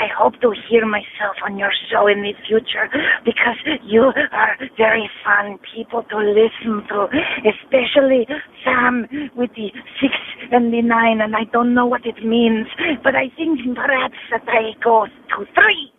I 0.00 0.08
hope 0.16 0.40
to 0.40 0.54
hear 0.68 0.86
myself 0.86 1.36
on 1.44 1.58
your 1.58 1.72
show 1.90 2.06
in 2.06 2.22
the 2.22 2.32
future 2.48 2.88
because 3.22 3.60
you 3.84 4.10
are 4.32 4.56
very 4.78 5.10
fun 5.22 5.58
people 5.74 6.04
to 6.04 6.16
listen 6.16 6.86
to, 6.88 7.06
especially 7.52 8.26
Sam 8.64 9.06
with 9.36 9.50
the 9.54 9.68
six 10.00 10.14
and 10.52 10.72
the 10.72 10.80
nine, 10.80 11.20
and 11.20 11.36
I 11.36 11.44
don't 11.52 11.74
know 11.74 11.84
what 11.84 12.06
it 12.06 12.24
means, 12.24 12.66
but 13.04 13.14
I 13.14 13.28
think 13.36 13.60
perhaps 13.74 14.16
that 14.30 14.44
I 14.48 14.72
go 14.82 15.06
to 15.06 15.44
three. 15.54 15.92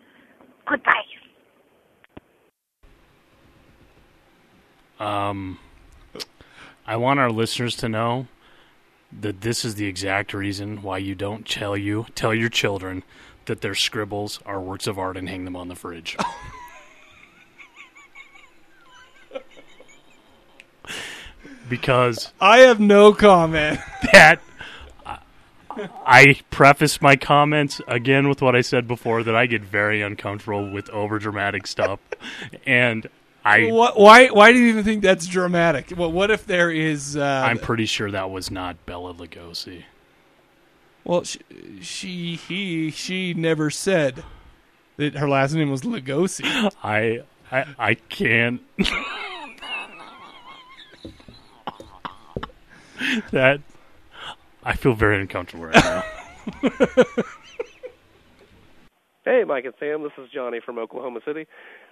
Goodbye. 0.67 1.11
Um, 4.99 5.59
I 6.87 6.95
want 6.95 7.19
our 7.19 7.31
listeners 7.31 7.75
to 7.77 7.89
know 7.89 8.27
that 9.11 9.41
this 9.41 9.63
is 9.63 9.75
the 9.75 9.85
exact 9.85 10.33
reason 10.33 10.81
why 10.81 10.97
you 10.97 11.13
don't 11.13 11.45
tell 11.45 11.75
you 11.75 12.05
tell 12.15 12.33
your 12.33 12.49
children 12.49 13.03
that 13.45 13.61
their 13.61 13.75
scribbles 13.75 14.39
are 14.45 14.59
works 14.61 14.87
of 14.87 14.97
art 14.99 15.17
and 15.17 15.27
hang 15.29 15.45
them 15.45 15.55
on 15.55 15.67
the 15.67 15.75
fridge. 15.75 16.17
because 21.69 22.31
I 22.39 22.59
have 22.59 22.79
no 22.79 23.13
comment. 23.13 23.79
that 24.13 24.39
I- 25.05 25.19
I 26.05 26.35
preface 26.49 27.01
my 27.01 27.15
comments 27.15 27.79
again 27.87 28.27
with 28.27 28.41
what 28.41 28.55
I 28.55 28.61
said 28.61 28.87
before 28.87 29.23
that 29.23 29.35
I 29.35 29.45
get 29.45 29.61
very 29.61 30.01
uncomfortable 30.01 30.69
with 30.69 30.87
overdramatic 30.87 31.65
stuff, 31.65 31.99
and 32.65 33.07
I 33.45 33.71
What, 33.71 33.97
why? 33.97 34.27
Why 34.27 34.51
do 34.51 34.59
you 34.59 34.67
even 34.67 34.83
think 34.83 35.01
that's 35.01 35.25
dramatic? 35.25 35.93
Well, 35.95 36.11
what 36.11 36.29
if 36.29 36.45
there 36.45 36.69
is? 36.69 37.15
Uh, 37.15 37.23
I'm 37.45 37.57
pretty 37.57 37.85
sure 37.85 38.11
that 38.11 38.29
was 38.29 38.51
not 38.51 38.85
Bela 38.85 39.13
Lugosi. 39.13 39.83
Well, 41.03 41.23
she, 41.23 41.39
she, 41.81 42.35
he, 42.35 42.91
she 42.91 43.33
never 43.33 43.69
said 43.69 44.23
that 44.97 45.15
her 45.15 45.27
last 45.27 45.53
name 45.53 45.71
was 45.71 45.81
Lugosi. 45.81 46.71
I 46.83 47.21
I 47.51 47.65
I 47.77 47.93
can't. 47.95 48.61
that 53.31 53.61
I 54.63 54.75
feel 54.75 54.93
very 54.93 55.19
uncomfortable 55.19 55.65
right 55.65 55.75
now. 55.75 56.03
Hey, 59.23 59.43
Mike 59.45 59.65
and 59.65 59.73
Sam. 59.79 60.01
This 60.01 60.11
is 60.17 60.31
Johnny 60.33 60.59
from 60.65 60.79
Oklahoma 60.79 61.19
City. 61.23 61.45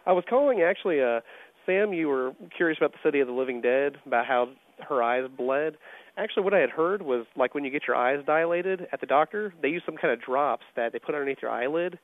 I 0.08 0.14
was 0.14 0.24
calling 0.28 0.62
actually. 0.62 1.00
Uh, 1.00 1.20
Sam, 1.66 1.94
you 1.94 2.08
were 2.08 2.34
curious 2.58 2.80
about 2.80 2.92
the 2.92 2.98
City 3.04 3.20
of 3.20 3.28
the 3.28 3.34
Living 3.34 3.62
Dead, 3.62 3.98
about 4.08 4.26
how 4.26 4.50
her 4.88 5.04
eyes 5.04 5.30
bled. 5.38 5.76
Actually, 6.20 6.44
what 6.44 6.54
I 6.54 6.60
had 6.60 6.70
heard 6.70 7.02
was 7.02 7.26
like 7.38 7.56
when 7.56 7.64
you 7.64 7.72
get 7.72 7.84
your 7.88 7.96
eyes 7.96 8.20
dilated 8.26 8.88
at 8.92 9.00
the 9.00 9.08
doctor, 9.08 9.54
they 9.62 9.70
use 9.70 9.82
some 9.86 9.96
kind 9.96 10.12
of 10.12 10.22
drops 10.22 10.64
that 10.76 10.92
they 10.92 11.00
put 11.00 11.16
underneath 11.16 11.38
your 11.42 11.50
eyelid, 11.50 11.98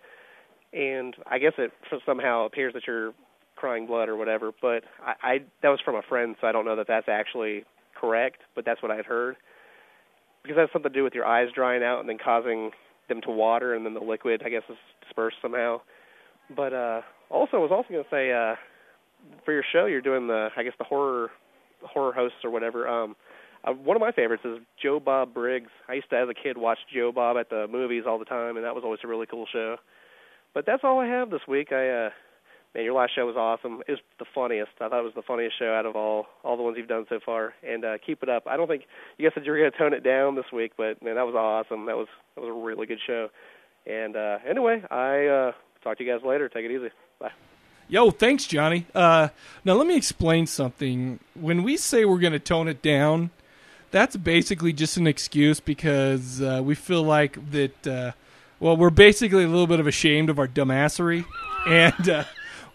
and 0.71 1.13
I 1.29 1.37
guess 1.37 1.51
it 1.57 1.71
somehow 2.05 2.45
appears 2.45 2.73
that 2.75 2.83
you're 2.87 3.11
crying 3.57 3.85
blood 3.85 4.07
or 4.07 4.15
whatever. 4.15 4.51
But 4.61 4.83
I, 5.05 5.13
I 5.21 5.37
that 5.61 5.67
was 5.69 5.81
from 5.83 5.95
a 5.95 6.01
friend, 6.07 6.37
so 6.39 6.47
I 6.47 6.53
don't 6.53 6.63
know 6.63 6.77
that 6.77 6.87
that's 6.87 7.09
actually 7.09 7.65
correct. 7.99 8.37
But 8.55 8.63
that's 8.63 8.81
what 8.81 8.89
I 8.89 8.95
had 8.95 9.05
heard 9.05 9.35
because 10.43 10.55
that 10.55 10.61
has 10.61 10.69
something 10.71 10.93
to 10.93 10.97
do 10.97 11.03
with 11.03 11.13
your 11.13 11.25
eyes 11.25 11.49
drying 11.53 11.83
out 11.83 11.99
and 11.99 12.07
then 12.07 12.17
causing 12.23 12.71
them 13.09 13.19
to 13.21 13.31
water, 13.31 13.73
and 13.75 13.85
then 13.85 13.95
the 13.95 13.99
liquid, 13.99 14.43
I 14.45 14.49
guess, 14.49 14.63
is 14.69 14.77
dispersed 15.05 15.37
somehow. 15.41 15.81
But 16.55 16.73
uh 16.73 17.01
also, 17.29 17.57
I 17.57 17.59
was 17.59 17.71
also 17.71 17.89
going 17.89 18.03
to 18.03 18.09
say, 18.09 18.31
uh 18.31 18.55
for 19.43 19.51
your 19.51 19.63
show, 19.73 19.87
you're 19.87 20.01
doing 20.01 20.27
the, 20.27 20.49
I 20.55 20.63
guess, 20.63 20.73
the 20.77 20.85
horror 20.85 21.31
horror 21.83 22.13
hosts 22.13 22.37
or 22.45 22.49
whatever. 22.49 22.87
Um, 22.87 23.17
uh, 23.65 23.73
one 23.73 23.97
of 23.97 24.01
my 24.01 24.11
favorites 24.11 24.43
is 24.45 24.59
Joe 24.81 24.99
Bob 24.99 25.33
Briggs. 25.33 25.71
I 25.89 25.93
used 25.93 26.09
to, 26.11 26.17
as 26.17 26.29
a 26.29 26.33
kid, 26.33 26.57
watch 26.57 26.77
Joe 26.93 27.11
Bob 27.11 27.37
at 27.37 27.49
the 27.49 27.67
movies 27.67 28.03
all 28.07 28.19
the 28.19 28.25
time, 28.25 28.57
and 28.57 28.65
that 28.65 28.75
was 28.75 28.83
always 28.83 28.99
a 29.03 29.07
really 29.07 29.25
cool 29.25 29.47
show. 29.51 29.77
But 30.53 30.65
that's 30.65 30.83
all 30.83 30.99
I 30.99 31.07
have 31.07 31.31
this 31.31 31.41
week. 31.47 31.71
I, 31.71 31.89
uh, 31.89 32.09
man, 32.73 32.83
your 32.83 32.93
last 32.93 33.15
show 33.15 33.25
was 33.25 33.35
awesome. 33.35 33.81
It 33.87 33.91
was 33.91 33.99
the 34.19 34.25
funniest. 34.33 34.71
I 34.79 34.87
thought 34.87 34.99
it 34.99 35.03
was 35.03 35.15
the 35.15 35.21
funniest 35.21 35.57
show 35.57 35.73
out 35.73 35.85
of 35.85 35.95
all 35.95 36.27
all 36.43 36.57
the 36.57 36.63
ones 36.63 36.77
you've 36.77 36.87
done 36.87 37.05
so 37.09 37.19
far. 37.25 37.53
And 37.67 37.83
uh, 37.83 37.97
keep 38.05 38.21
it 38.23 38.29
up. 38.29 38.43
I 38.47 38.55
don't 38.55 38.67
think 38.67 38.83
you 39.17 39.25
guys 39.25 39.33
said 39.33 39.45
you 39.45 39.51
were 39.51 39.57
going 39.57 39.71
to 39.71 39.77
tone 39.77 39.93
it 39.93 40.03
down 40.03 40.35
this 40.35 40.51
week, 40.53 40.73
but 40.77 41.01
man, 41.03 41.15
that 41.15 41.25
was 41.25 41.35
awesome. 41.35 41.87
That 41.87 41.97
was 41.97 42.07
that 42.35 42.41
was 42.41 42.49
a 42.49 42.65
really 42.65 42.85
good 42.85 42.99
show. 43.05 43.29
And 43.85 44.15
uh, 44.15 44.37
anyway, 44.47 44.83
I 44.89 45.25
uh, 45.25 45.51
talk 45.83 45.97
to 45.97 46.03
you 46.03 46.11
guys 46.11 46.25
later. 46.25 46.49
Take 46.49 46.65
it 46.65 46.71
easy. 46.71 46.89
Bye. 47.19 47.31
Yo, 47.87 48.09
thanks, 48.11 48.45
Johnny. 48.45 48.87
Uh, 48.95 49.29
now 49.63 49.73
let 49.73 49.87
me 49.87 49.95
explain 49.95 50.47
something. 50.47 51.19
When 51.39 51.63
we 51.63 51.77
say 51.77 52.03
we're 52.03 52.19
going 52.19 52.33
to 52.33 52.39
tone 52.39 52.67
it 52.67 52.81
down, 52.81 53.29
that's 53.95 54.17
basically 54.17 54.73
just 54.73 54.97
an 54.97 55.07
excuse 55.07 55.61
because 55.61 56.41
uh, 56.41 56.61
we 56.61 56.75
feel 56.75 57.01
like 57.01 57.51
that. 57.51 57.87
Uh, 57.87 58.11
well, 58.59 58.75
we're 58.75 58.89
basically 58.89 59.45
a 59.45 59.47
little 59.47 59.67
bit 59.67 59.79
of 59.79 59.87
ashamed 59.87 60.29
of 60.29 60.37
our 60.37 60.49
dumbassery, 60.49 61.23
and 61.65 62.09
uh, 62.09 62.25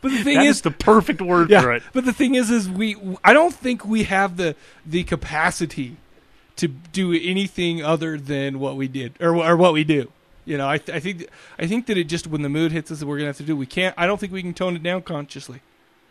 but 0.00 0.12
the 0.12 0.24
thing 0.24 0.36
That 0.36 0.46
is, 0.46 0.56
is 0.56 0.62
the 0.62 0.70
perfect 0.70 1.20
word 1.20 1.50
for 1.50 1.72
it. 1.74 1.82
But 1.92 2.06
the 2.06 2.14
thing 2.14 2.36
is, 2.36 2.50
is 2.50 2.70
we 2.70 2.96
I 3.22 3.34
don't 3.34 3.54
think 3.54 3.84
we 3.84 4.04
have 4.04 4.38
the 4.38 4.56
the 4.86 5.04
capacity 5.04 5.98
to 6.56 6.68
do 6.68 7.12
anything 7.12 7.84
other 7.84 8.16
than 8.16 8.58
what 8.58 8.76
we 8.76 8.88
did 8.88 9.12
or 9.20 9.36
or 9.36 9.58
what 9.58 9.74
we 9.74 9.84
do. 9.84 10.10
You 10.46 10.56
know, 10.56 10.68
I 10.68 10.78
th- 10.78 10.96
I 10.96 11.00
think 11.00 11.28
I 11.58 11.66
think 11.66 11.84
that 11.86 11.98
it 11.98 12.04
just 12.04 12.28
when 12.28 12.40
the 12.40 12.48
mood 12.48 12.72
hits 12.72 12.90
us 12.90 13.00
that 13.00 13.06
we're 13.06 13.18
gonna 13.18 13.28
have 13.28 13.36
to 13.36 13.42
do. 13.42 13.54
We 13.54 13.66
can't. 13.66 13.94
I 13.98 14.06
don't 14.06 14.18
think 14.18 14.32
we 14.32 14.40
can 14.40 14.54
tone 14.54 14.74
it 14.74 14.82
down 14.82 15.02
consciously. 15.02 15.60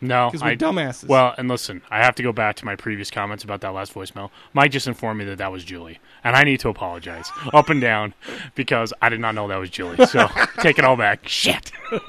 No, 0.02 0.30
'Cause 0.32 0.42
we're 0.42 0.50
I- 0.50 0.56
dumbasses. 0.56 1.08
Well, 1.10 1.36
and 1.38 1.50
listen, 1.50 1.82
I 1.92 1.98
have 2.04 2.16
to 2.16 2.24
go 2.24 2.32
back 2.32 2.56
to 2.58 2.66
my 2.66 2.76
previous 2.76 3.12
comments 3.12 3.44
about 3.44 3.60
that 3.62 3.74
last 3.74 3.94
voicemail. 3.94 4.30
Mike 4.54 4.72
just 4.72 4.88
informed 4.88 5.20
me 5.20 5.26
that 5.26 5.38
that 5.40 5.52
was 5.52 5.66
Julie, 5.66 6.00
and 6.24 6.36
I 6.38 6.44
need 6.46 6.60
to 6.62 6.70
apologize 6.70 7.30
up 7.54 7.70
and 7.70 7.82
down 7.82 8.14
because 8.56 8.94
I 9.02 9.10
did 9.10 9.20
not 9.20 9.36
know 9.36 9.48
that 9.50 9.58
was 9.58 9.70
Julie. 9.70 10.06
So 10.06 10.30
take 10.60 10.80
it 10.80 10.86
all 10.86 10.96
back. 10.96 11.28
Shit. 11.28 11.72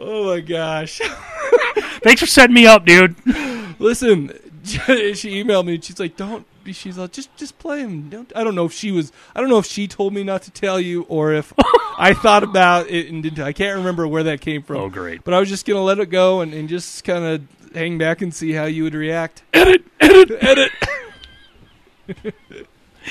Oh 0.00 0.26
my 0.32 0.40
gosh! 0.40 1.00
Thanks 2.02 2.20
for 2.20 2.26
setting 2.26 2.54
me 2.54 2.66
up, 2.66 2.84
dude. 2.84 3.16
Listen, 3.80 4.30
she 5.16 5.42
emailed 5.42 5.66
me 5.66 5.74
and 5.74 5.84
she's 5.84 5.98
like, 6.00 6.16
"Don't." 6.16 6.46
She's 6.72 6.98
like, 6.98 7.12
"Just 7.12 7.34
just 7.36 7.58
play 7.58 7.80
him." 7.80 8.10
Don't. 8.10 8.30
I 8.36 8.44
don't 8.44 8.54
know 8.54 8.66
if 8.66 8.72
she 8.72 8.90
was. 8.92 9.10
I 9.34 9.40
don't 9.40 9.48
know 9.48 9.58
if 9.58 9.66
she 9.66 9.88
told 9.88 10.12
me 10.12 10.22
not 10.22 10.42
to 10.42 10.50
tell 10.50 10.78
you 10.78 11.02
or 11.08 11.32
if 11.32 11.52
I 11.98 12.12
thought 12.14 12.42
about 12.42 12.88
it 12.90 13.08
and 13.10 13.22
didn't. 13.22 13.40
I 13.42 13.52
can't 13.52 13.76
remember 13.78 14.06
where 14.06 14.22
that 14.24 14.40
came 14.42 14.62
from. 14.62 14.76
Oh, 14.76 14.88
great. 14.90 15.24
But 15.24 15.32
I 15.34 15.40
was 15.40 15.48
just 15.48 15.64
gonna 15.66 15.82
let 15.82 15.98
it 15.98 16.10
go 16.10 16.40
and, 16.42 16.52
and 16.52 16.68
just 16.68 17.04
kind 17.04 17.24
of 17.24 17.42
hang 17.74 17.96
back 17.98 18.20
and 18.22 18.34
see 18.34 18.52
how 18.52 18.64
you 18.64 18.82
would 18.84 18.94
react. 18.94 19.42
Edit, 19.54 19.82
edit, 20.00 20.30
edit. 20.42 20.72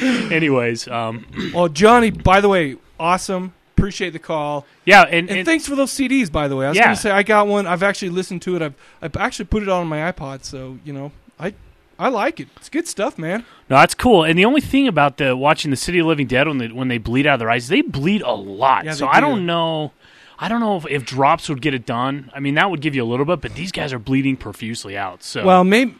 Anyways, 0.02 0.88
um, 0.88 1.26
Well, 1.54 1.70
Johnny, 1.70 2.12
by 2.12 2.42
the 2.42 2.50
way, 2.50 2.78
awesome. 3.00 3.54
Appreciate 3.76 4.12
the 4.12 4.20
call. 4.20 4.66
yeah, 4.86 5.04
and, 5.04 5.30
And, 5.30 5.40
and 5.40 5.46
thanks 5.46 5.68
for 5.68 5.76
those 5.76 5.92
CDs, 5.92 6.32
by 6.32 6.48
the 6.48 6.56
way. 6.56 6.66
I 6.66 6.70
was 6.70 6.78
Yeah. 6.78 6.86
going 6.86 6.96
to 6.96 7.02
say 7.02 7.12
I 7.12 7.22
got 7.24 7.48
one. 7.48 7.68
I've 7.68 7.84
actually 7.84 8.10
listened 8.10 8.42
to 8.44 8.56
it. 8.56 8.62
I've 8.62 8.74
I've 9.02 9.16
actually 9.18 9.46
put 9.46 9.62
it 9.64 9.70
on 9.70 9.88
my 9.88 10.12
iPod, 10.12 10.44
so 10.44 10.78
you 10.84 10.94
know 10.94 11.12
I 11.40 11.54
I 12.00 12.10
like 12.10 12.40
it. 12.40 12.48
It's 12.58 12.70
good 12.70 12.88
stuff, 12.88 13.18
man. 13.18 13.46
No, 13.70 13.78
that's 13.78 13.94
cool. 13.96 14.24
And 14.24 14.38
the 14.38 14.46
only 14.46 14.62
thing 14.62 14.88
about 14.88 15.18
the 15.18 15.36
watching 15.36 15.72
the 15.72 15.78
City 15.78 16.00
of 16.00 16.06
Living 16.08 16.28
Dead 16.28 16.48
when 16.48 16.58
they 16.60 16.68
when 16.68 16.88
they 16.88 16.98
bleed 16.98 17.26
out 17.28 17.36
of 17.36 17.40
their 17.40 17.50
eyes, 17.50 17.68
they 17.68 17.82
bleed 17.82 18.22
a 18.22 18.32
lot. 18.34 18.86
Yeah, 18.86 18.94
so 18.94 19.06
they 19.06 19.12
I 19.12 19.20
do. 19.20 19.26
don't 19.28 19.46
know. 19.46 19.92
I 20.40 20.50
don't 20.50 20.60
know 20.60 20.78
if, 20.78 20.86
if 20.88 21.04
drops 21.04 21.50
would 21.50 21.62
get 21.64 21.74
it 21.74 21.86
done. 21.88 22.30
I 22.36 22.40
mean, 22.40 22.54
that 22.56 22.70
would 22.70 22.80
give 22.82 22.94
you 22.94 23.04
a 23.04 23.10
little 23.10 23.26
bit, 23.26 23.42
but 23.42 23.56
these 23.56 23.72
guys 23.72 23.92
are 23.92 23.98
bleeding 24.00 24.38
profusely 24.38 24.96
out. 24.96 25.24
So 25.24 25.44
Well, 25.44 25.64
maybe 25.64 25.96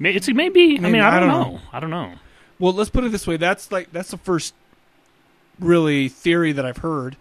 May- 0.00 0.12
it's 0.14 0.28
maybe. 0.28 0.76
I 0.78 0.90
mean, 0.90 1.00
I 1.00 1.16
I 1.16 1.20
don't, 1.20 1.28
don't 1.28 1.40
know. 1.42 1.50
know. 1.52 1.60
I 1.72 1.78
don't 1.80 1.90
know. 1.90 2.12
Well, 2.58 2.72
let's 2.72 2.90
put 2.90 3.04
it 3.04 3.12
this 3.12 3.26
way. 3.28 3.36
That's 3.36 3.70
like 3.70 3.92
that's 3.92 4.10
the 4.10 4.18
first 4.18 4.54
really 5.60 6.08
theory 6.08 6.52
that 6.52 6.64
I've 6.66 6.78
heard. 6.78 7.16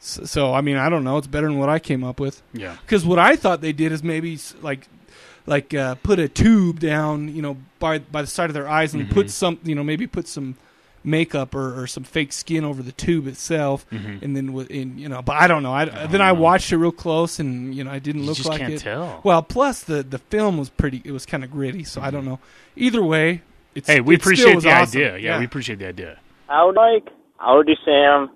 So, 0.00 0.24
so 0.24 0.52
I 0.54 0.60
mean, 0.60 0.76
I 0.76 0.88
don't 0.88 1.04
know. 1.04 1.16
It's 1.18 1.26
better 1.26 1.46
than 1.46 1.58
what 1.58 1.68
I 1.68 1.78
came 1.78 2.04
up 2.04 2.20
with. 2.20 2.42
Yeah. 2.52 2.76
Because 2.82 3.04
what 3.04 3.18
I 3.18 3.36
thought 3.36 3.60
they 3.60 3.72
did 3.72 3.92
is 3.92 4.02
maybe 4.02 4.38
like 4.60 4.88
like 5.46 5.72
uh, 5.74 5.94
put 5.96 6.18
a 6.18 6.28
tube 6.28 6.80
down, 6.80 7.34
you 7.34 7.42
know, 7.42 7.56
by 7.78 7.98
by 8.00 8.22
the 8.22 8.28
side 8.28 8.50
of 8.50 8.54
their 8.54 8.68
eyes 8.68 8.94
and 8.94 9.04
Mm-hmm. 9.04 9.14
put 9.14 9.30
some, 9.30 9.58
you 9.64 9.74
know, 9.74 9.84
maybe 9.84 10.06
put 10.06 10.26
some 10.28 10.56
makeup 11.04 11.54
or, 11.54 11.80
or 11.82 11.86
some 11.86 12.02
fake 12.02 12.32
skin 12.32 12.64
over 12.64 12.82
the 12.82 12.90
tube 12.92 13.26
itself, 13.28 13.86
Mm-hmm. 13.90 14.24
and 14.24 14.36
then 14.36 14.52
with 14.52 14.70
in 14.70 14.98
you 14.98 15.08
know. 15.08 15.22
But 15.22 15.36
I 15.36 15.46
don't 15.46 15.62
know. 15.62 15.72
I, 15.72 15.84
then 16.06 16.20
I 16.20 16.32
watched 16.32 16.72
it 16.72 16.76
real 16.78 16.90
close, 16.92 17.38
and 17.38 17.74
you 17.74 17.84
know, 17.84 17.90
I 17.92 17.98
didn't 18.00 18.22
You 18.22 18.26
look 18.28 18.36
just 18.36 18.48
like 18.48 18.60
can't 18.60 18.72
it. 18.74 18.80
tell. 18.80 19.20
Well, 19.24 19.42
plus 19.42 19.82
the 19.84 20.02
the 20.02 20.18
film 20.18 20.58
was 20.58 20.68
pretty. 20.68 21.00
It 21.04 21.12
was 21.12 21.24
kind 21.26 21.44
of 21.44 21.50
gritty, 21.50 21.84
so 21.84 22.00
I 22.00 22.10
don't 22.10 22.24
know. 22.24 22.40
Either 22.74 23.02
way, 23.04 23.42
it's 23.74 23.86
Hey, 23.88 24.00
we 24.00 24.14
it 24.14 24.20
appreciate 24.20 24.60
the 24.60 24.70
awesome. 24.72 25.00
idea. 25.00 25.18
Yeah, 25.18 25.38
we 25.38 25.44
appreciate 25.44 25.78
the 25.78 25.86
idea. 25.88 26.18
Howdy, 26.48 26.74
Mike. 26.76 27.08
Howdy, 27.38 27.76
Sam. 27.84 28.30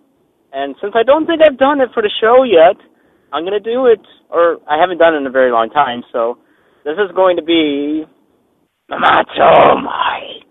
And 0.53 0.75
since 0.81 0.93
I 0.97 1.03
don't 1.05 1.27
think 1.27 1.43
I've 1.43 1.59
done 1.59 1.81
it 1.81 1.91
for 1.95 2.03
the 2.03 2.11
show 2.21 2.43
yet, 2.43 2.77
I'm 3.33 3.45
going 3.45 3.61
to 3.63 3.73
do 3.73 3.87
it, 3.87 4.01
or 4.31 4.59
I 4.69 4.79
haven't 4.81 4.99
done 4.99 5.15
it 5.15 5.19
in 5.19 5.27
a 5.27 5.31
very 5.31 5.53
long 5.53 5.71
time, 5.71 6.03
so 6.13 6.39
this 6.85 6.95
is 6.95 7.15
going 7.15 7.37
to 7.37 7.43
be 7.43 8.05
Macho 8.89 9.77
Mike. 9.77 10.51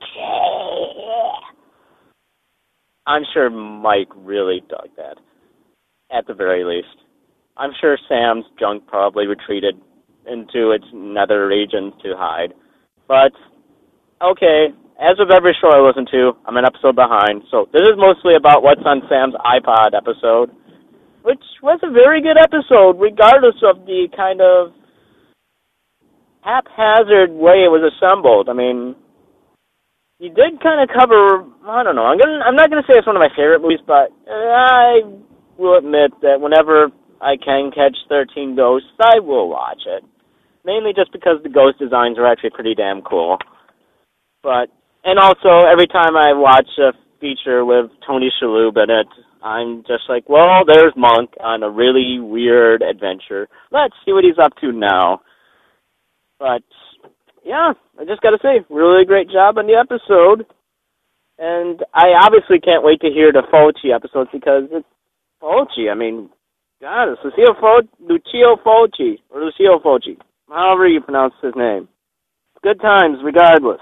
I'm 3.08 3.24
sure 3.34 3.50
Mike 3.50 4.10
really 4.16 4.62
dug 4.70 4.90
that, 4.98 5.18
at 6.16 6.28
the 6.28 6.34
very 6.36 6.64
least. 6.64 6.96
I'm 7.58 7.72
sure 7.82 7.98
Sam's 8.08 8.46
junk 8.60 8.86
probably 8.86 9.26
retreated 9.26 9.76
into 10.28 10.72
its 10.72 10.86
nether 10.94 11.48
regions 11.48 11.94
to 12.04 12.14
hide. 12.16 12.54
But 13.08 13.34
okay, 14.22 14.68
as 15.02 15.18
with 15.18 15.34
every 15.34 15.58
show 15.60 15.70
I 15.72 15.82
listen 15.82 16.06
to, 16.12 16.34
I'm 16.46 16.58
an 16.58 16.66
episode 16.66 16.96
behind. 16.96 17.42
So 17.50 17.68
this 17.74 17.82
is 17.82 17.98
mostly 17.98 18.36
about 18.36 18.62
what's 18.62 18.86
on 18.86 19.02
Sam's 19.10 19.34
iPod 19.42 19.98
episode, 19.98 20.52
which 21.24 21.42
was 21.64 21.80
a 21.82 21.92
very 21.92 22.22
good 22.22 22.38
episode, 22.38 23.02
regardless 23.02 23.56
of 23.66 23.86
the 23.88 24.08
kind 24.16 24.40
of 24.40 24.72
haphazard 26.42 27.32
way 27.32 27.64
it 27.66 27.72
was 27.72 27.84
assembled. 27.84 28.50
I 28.50 28.54
mean, 28.54 28.96
you 30.20 30.30
did 30.30 30.62
kind 30.62 30.84
of 30.84 30.90
cover. 30.92 31.48
I 31.68 31.84
don't 31.84 31.96
know. 31.96 32.06
I'm 32.06 32.20
gonna. 32.20 32.44
I'm 32.44 32.56
not 32.56 32.70
gonna 32.70 32.84
say 32.88 32.98
it's 32.98 33.08
one 33.08 33.16
of 33.16 33.24
my 33.24 33.32
favorite 33.36 33.62
movies, 33.62 33.84
but 33.88 34.12
I 34.28 35.02
will 35.58 35.78
admit 35.78 36.12
that 36.22 36.40
whenever 36.40 36.92
I 37.22 37.36
can 37.36 37.72
catch 37.72 37.96
13 38.08 38.56
Ghosts, 38.56 38.90
I 39.00 39.20
will 39.20 39.50
watch 39.50 39.82
it. 39.88 40.04
Mainly 40.66 40.92
just 40.96 41.12
because 41.12 41.40
the 41.44 41.50
ghost 41.50 41.80
designs 41.80 42.18
are 42.18 42.28
actually 42.28 42.52
pretty 42.52 42.76
damn 42.76 43.02
cool. 43.02 43.38
But 44.44 44.68
and 45.04 45.20
also 45.20 45.68
every 45.68 45.88
time 45.88 46.16
I 46.16 46.34
watch 46.34 46.68
a 46.80 46.92
feature 47.20 47.64
with 47.64 47.92
Tony 48.06 48.30
Shalhoub 48.42 48.76
in 48.84 48.90
it, 48.90 49.08
I'm 49.42 49.84
just 49.88 50.04
like, 50.10 50.28
well, 50.28 50.64
there's 50.68 50.94
Monk 50.98 51.32
on 51.40 51.64
a 51.64 51.70
really 51.70 52.20
weird 52.20 52.82
adventure. 52.82 53.48
Let's 53.72 53.96
see 54.06 54.12
what 54.12 54.24
he's 54.24 54.40
up 54.42 54.52
to 54.62 54.72
now. 54.72 55.22
But 56.40 56.64
yeah, 57.44 57.74
I 58.00 58.06
just 58.06 58.22
got 58.22 58.32
to 58.32 58.40
say, 58.42 58.66
really 58.70 59.06
great 59.06 59.30
job 59.30 59.58
on 59.58 59.68
the 59.68 59.76
episode. 59.76 60.46
and 61.38 61.84
I 61.94 62.14
obviously 62.24 62.60
can't 62.60 62.84
wait 62.84 63.02
to 63.02 63.10
hear 63.10 63.32
the 63.32 63.44
Fulci 63.52 63.94
episodes 63.94 64.30
because 64.34 64.64
it's 64.72 64.88
Fulci. 65.42 65.92
I 65.92 65.96
mean, 65.96 66.30
God, 66.82 67.12
it's 67.12 67.22
Lucio 67.24 67.54
Fo- 67.60 67.88
Lucio 68.00 68.56
Fulci 68.66 69.20
or 69.30 69.42
Lucio 69.44 69.80
Fulci, 69.80 70.18
however 70.50 70.88
you 70.88 71.02
pronounce 71.02 71.34
his 71.42 71.54
name. 71.56 71.88
Good 72.64 72.80
times, 72.82 73.20
regardless. 73.24 73.80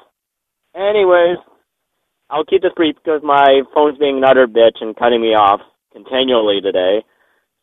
Anyways, 0.76 1.38
I'll 2.30 2.46
keep 2.46 2.62
this 2.62 2.74
brief 2.76 2.96
because 3.04 3.22
my 3.24 3.62
phone's 3.74 3.98
being 3.98 4.18
an 4.18 4.24
utter 4.24 4.48
bitch 4.48 4.82
and 4.82 4.96
cutting 4.96 5.22
me 5.22 5.30
off 5.34 5.62
continually 5.94 6.62
today. 6.62 7.04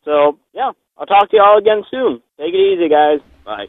So 0.03 0.37
yeah, 0.53 0.71
I'll 0.97 1.05
talk 1.05 1.29
to 1.29 1.37
you 1.37 1.41
all 1.43 1.57
again 1.57 1.83
soon. 1.89 2.21
Take 2.37 2.53
it 2.53 2.57
easy, 2.57 2.89
guys. 2.89 3.19
Bye. 3.45 3.67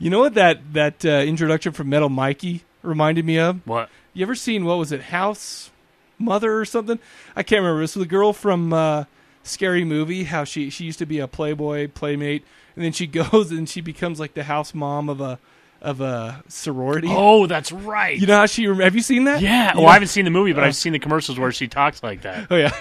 You 0.00 0.10
know 0.10 0.18
what 0.20 0.34
that 0.34 0.72
that 0.74 1.04
uh, 1.04 1.08
introduction 1.26 1.72
from 1.72 1.88
Metal 1.88 2.08
Mikey 2.08 2.62
reminded 2.82 3.24
me 3.24 3.38
of? 3.38 3.66
What? 3.66 3.88
You 4.14 4.22
ever 4.24 4.34
seen 4.34 4.64
what 4.64 4.78
was 4.78 4.92
it, 4.92 5.00
House 5.02 5.70
Mother 6.18 6.58
or 6.58 6.64
something? 6.64 6.98
I 7.36 7.42
can't 7.42 7.60
remember. 7.60 7.80
This 7.82 7.96
was 7.96 8.04
the 8.04 8.08
girl 8.10 8.32
from 8.32 8.72
uh, 8.72 9.04
Scary 9.42 9.84
Movie. 9.84 10.24
How 10.24 10.44
she 10.44 10.68
she 10.70 10.84
used 10.84 10.98
to 10.98 11.06
be 11.06 11.18
a 11.18 11.28
Playboy 11.28 11.88
playmate, 11.88 12.44
and 12.76 12.84
then 12.84 12.92
she 12.92 13.06
goes 13.08 13.50
and 13.50 13.68
she 13.68 13.80
becomes 13.80 14.18
like 14.20 14.34
the 14.34 14.44
house 14.44 14.74
mom 14.74 15.08
of 15.08 15.20
a 15.20 15.38
of 15.80 16.00
a 16.00 16.42
sorority. 16.48 17.08
Oh, 17.10 17.46
that's 17.46 17.72
right. 17.72 18.16
You 18.18 18.26
know 18.26 18.36
how 18.36 18.46
she? 18.46 18.64
Have 18.64 18.94
you 18.94 19.00
seen 19.02 19.24
that? 19.24 19.40
yeah. 19.42 19.70
You 19.72 19.78
Well, 19.78 19.82
know- 19.84 19.88
I 19.90 19.94
haven't 19.94 20.08
seen 20.08 20.24
the 20.24 20.30
movie, 20.30 20.52
but 20.52 20.62
Uh. 20.62 20.66
I've 20.66 20.76
seen 20.76 20.92
the 20.92 20.98
commercials 20.98 21.38
where 21.38 21.50
she 21.52 21.66
talks 21.68 22.02
like 22.02 22.22
that. 22.22 22.46
Oh 22.50 22.56
yeah. 22.56 22.72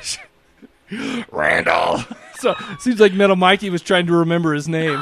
Randall. 1.32 2.04
So 2.42 2.56
seems 2.80 3.00
like 3.00 3.14
Metal 3.14 3.36
Mikey 3.36 3.70
was 3.70 3.84
trying 3.84 4.08
to 4.08 4.14
remember 4.14 4.56
his 4.56 4.68
name. 4.68 5.00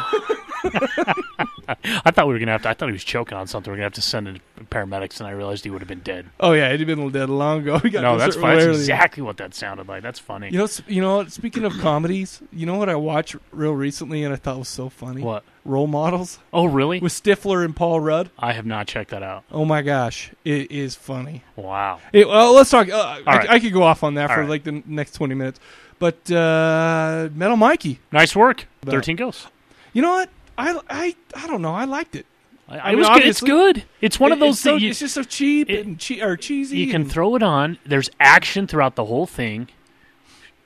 I 2.05 2.11
thought 2.11 2.27
we 2.27 2.33
were 2.33 2.39
gonna 2.39 2.51
have 2.51 2.63
to. 2.63 2.69
I 2.69 2.73
thought 2.73 2.87
he 2.89 2.93
was 2.93 3.03
choking 3.03 3.37
on 3.37 3.47
something. 3.47 3.71
We 3.71 3.75
are 3.75 3.77
gonna 3.77 3.85
have 3.85 3.93
to 3.93 4.01
send 4.01 4.27
in 4.27 4.41
paramedics, 4.71 5.19
and 5.19 5.27
I 5.27 5.31
realized 5.31 5.63
he 5.63 5.69
would 5.69 5.81
have 5.81 5.87
been 5.87 5.99
dead. 5.99 6.27
Oh 6.39 6.53
yeah, 6.53 6.75
he'd 6.75 6.85
been 6.85 7.09
dead 7.11 7.29
long 7.29 7.59
ago. 7.61 7.79
We 7.83 7.89
got 7.91 8.01
No, 8.01 8.17
that's 8.17 8.35
fine. 8.35 8.57
That's 8.57 8.77
exactly 8.79 9.21
what 9.23 9.37
that 9.37 9.53
sounded 9.53 9.87
like. 9.87 10.01
That's 10.01 10.19
funny. 10.19 10.49
You 10.51 10.57
know, 10.57 10.67
you 10.87 11.01
know. 11.01 11.25
Speaking 11.27 11.63
of 11.65 11.73
comedies, 11.79 12.41
you 12.51 12.65
know 12.65 12.75
what 12.75 12.89
I 12.89 12.95
watched 12.95 13.35
real 13.51 13.73
recently 13.73 14.23
and 14.23 14.33
I 14.33 14.37
thought 14.37 14.57
was 14.57 14.67
so 14.67 14.89
funny. 14.89 15.21
What? 15.21 15.43
Role 15.65 15.87
models 15.87 16.39
Oh, 16.51 16.65
really? 16.65 16.99
with 16.99 17.11
Stifler 17.13 17.63
and 17.63 17.75
Paul 17.75 17.99
Rudd. 17.99 18.31
I 18.39 18.53
have 18.53 18.65
not 18.65 18.87
checked 18.87 19.11
that 19.11 19.21
out. 19.21 19.43
Oh 19.51 19.65
my 19.65 19.81
gosh, 19.83 20.31
it 20.43 20.71
is 20.71 20.95
funny. 20.95 21.43
Wow. 21.55 21.99
It- 22.11 22.27
well, 22.27 22.53
let's 22.53 22.69
talk. 22.71 22.89
Uh, 22.89 23.19
I, 23.27 23.37
right. 23.37 23.49
I 23.49 23.59
could 23.59 23.73
go 23.73 23.83
off 23.83 24.03
on 24.03 24.15
that 24.15 24.29
All 24.29 24.35
for 24.35 24.41
right. 24.41 24.49
like 24.49 24.63
the 24.63 24.81
next 24.87 25.13
twenty 25.13 25.35
minutes, 25.35 25.59
but 25.99 26.29
uh, 26.31 27.29
Metal 27.33 27.57
Mikey. 27.57 27.99
Nice 28.11 28.35
work. 28.35 28.65
Thirteen 28.81 29.15
ghosts. 29.15 29.47
You 29.93 30.01
know 30.03 30.11
what? 30.11 30.29
I 30.59 30.79
I 30.89 31.15
I 31.35 31.47
don't 31.47 31.61
know. 31.61 31.73
I 31.73 31.85
liked 31.85 32.15
it. 32.15 32.25
I, 32.67 32.77
I 32.77 32.89
it 32.91 32.95
mean, 32.95 32.99
was 32.99 33.09
good. 33.09 33.25
It's 33.27 33.41
good. 33.41 33.83
It's 34.01 34.19
one 34.19 34.31
of 34.31 34.39
those 34.39 34.55
it's 34.55 34.61
so- 34.63 34.69
things 34.71 34.83
you, 34.83 34.89
it's 34.89 34.99
just 34.99 35.13
so 35.15 35.23
cheap 35.23 35.69
it- 35.69 35.85
and 35.85 35.99
che- 35.99 36.21
or 36.21 36.35
cheesy. 36.37 36.77
you 36.77 36.91
can 36.91 37.01
and- 37.03 37.11
throw 37.11 37.35
it 37.35 37.41
on. 37.43 37.79
There's 37.85 38.09
action 38.19 38.67
throughout 38.67 38.95
the 38.95 39.05
whole 39.05 39.25
thing. 39.25 39.69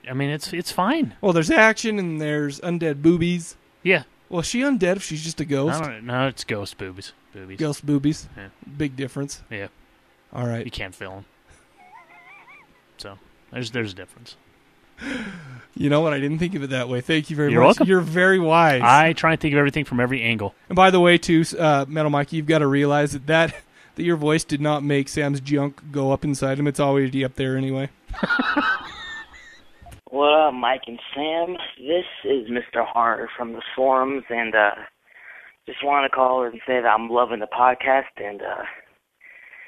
I 0.10 0.14
mean, 0.14 0.30
it's 0.30 0.52
it's 0.52 0.72
fine. 0.72 1.14
well, 1.22 1.32
there's 1.32 1.50
action 1.52 1.98
and 2.00 2.20
there's 2.20 2.60
undead 2.60 3.02
boobies. 3.02 3.56
Yeah. 3.84 4.04
Well, 4.30 4.42
is 4.42 4.48
she 4.48 4.62
undead 4.62 4.98
if 4.98 5.04
she's 5.04 5.24
just 5.24 5.40
a 5.40 5.46
ghost? 5.46 5.82
No, 5.82 6.00
no, 6.02 6.28
it's 6.28 6.44
ghost 6.44 6.78
boobies. 6.78 7.14
Boobies. 7.34 7.58
Ghost 7.58 7.86
boobies. 7.86 8.28
Yeah. 8.36 8.48
Big 8.78 8.96
difference. 8.96 9.42
Yeah. 9.50 9.68
All 10.34 10.46
right. 10.48 10.66
You 10.66 10.72
can't 10.72 10.94
feel 10.96 11.12
them. 11.12 11.26
So 12.98 13.18
there's 13.52 13.72
there's 13.72 13.92
a 13.94 13.96
difference. 13.96 14.36
You 15.76 15.90
know 15.90 16.02
what? 16.02 16.14
I 16.14 16.20
didn't 16.20 16.38
think 16.38 16.54
of 16.54 16.62
it 16.64 16.70
that 16.70 16.88
way. 16.88 17.02
Thank 17.02 17.30
you 17.32 17.36
very 17.36 17.52
You're 17.52 17.62
much. 17.62 17.80
welcome. 17.80 17.88
You're 17.88 18.02
very 18.02 18.40
wise. 18.40 18.82
I 18.84 19.14
try 19.14 19.32
and 19.32 19.42
think 19.42 19.54
of 19.54 19.58
everything 19.58 19.86
from 19.86 20.00
every 20.00 20.22
angle. 20.22 20.54
and 20.70 20.76
by 20.76 20.92
the 20.92 21.00
way, 21.00 21.18
too, 21.18 21.44
uh, 21.58 21.86
Metal 21.88 22.12
Mikey, 22.12 22.38
you've 22.38 22.46
got 22.46 22.60
to 22.60 22.68
realize 22.68 23.14
that, 23.14 23.26
that 23.28 23.56
that 23.96 24.04
your 24.04 24.16
voice 24.18 24.44
did 24.44 24.62
not 24.62 24.84
make 24.84 25.10
Sam's 25.10 25.40
junk 25.40 25.82
go 25.92 26.12
up 26.12 26.24
inside 26.24 26.60
him. 26.60 26.68
It's 26.68 26.80
already 26.80 27.24
up 27.26 27.36
there 27.36 27.58
anyway. 27.58 27.90
What 30.10 30.32
up, 30.32 30.54
Mike 30.54 30.84
and 30.86 31.00
Sam? 31.16 31.58
This 31.80 32.06
is 32.24 32.48
Mr. 32.48 32.86
Harder 32.86 33.28
from 33.36 33.54
the 33.54 33.64
forums, 33.76 34.24
and 34.30 34.54
uh, 34.54 34.76
just 35.66 35.84
want 35.84 36.06
to 36.06 36.16
call 36.16 36.44
and 36.44 36.54
say 36.68 36.82
that 36.82 36.86
I'm 36.86 37.10
loving 37.10 37.40
the 37.40 37.48
podcast, 37.48 38.14
and 38.18 38.40
uh, 38.44 38.62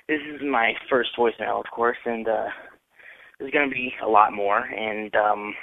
this 0.07 0.19
is 0.31 0.41
my 0.43 0.73
first 0.87 1.09
voicemail, 1.17 1.61
of 1.61 1.65
course, 1.73 1.97
and 2.05 2.27
uh, 2.27 2.49
there's 3.39 3.51
going 3.51 3.69
to 3.69 3.73
be 3.73 3.91
a 4.03 4.07
lot 4.07 4.33
more, 4.33 4.59
and 4.59 5.13
um, 5.15 5.53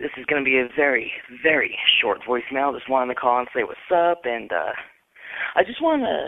this 0.00 0.10
is 0.18 0.26
going 0.26 0.42
to 0.42 0.48
be 0.48 0.58
a 0.58 0.68
very, 0.76 1.10
very 1.42 1.76
short 2.00 2.18
voicemail. 2.28 2.74
Just 2.76 2.90
wanted 2.90 3.14
to 3.14 3.20
call 3.20 3.38
and 3.38 3.48
say 3.54 3.62
what's 3.62 3.78
up, 3.94 4.22
and 4.24 4.50
uh, 4.50 4.72
I 5.54 5.62
just 5.64 5.82
want 5.82 6.02
to 6.02 6.26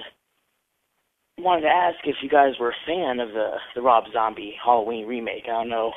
wanted 1.39 1.63
to 1.63 1.69
ask 1.69 1.97
if 2.05 2.17
you 2.23 2.29
guys 2.29 2.53
were 2.61 2.71
a 2.71 2.87
fan 2.87 3.19
of 3.21 3.29
the 3.31 3.51
the 3.75 3.83
Rob 3.83 4.05
Zombie 4.13 4.55
Halloween 4.65 5.07
remake. 5.07 5.45
I 5.47 5.53
don't 5.53 5.69
know 5.69 5.93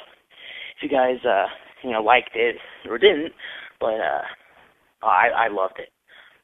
if 0.75 0.83
you 0.83 0.89
guys 0.89 1.23
uh 1.25 1.45
you 1.83 1.91
know 1.91 2.01
liked 2.01 2.31
it 2.35 2.55
or 2.89 2.97
didn't, 2.97 3.33
but 3.79 3.95
uh 3.95 4.23
I 5.03 5.29
I 5.35 5.47
loved 5.49 5.75
it. 5.77 5.89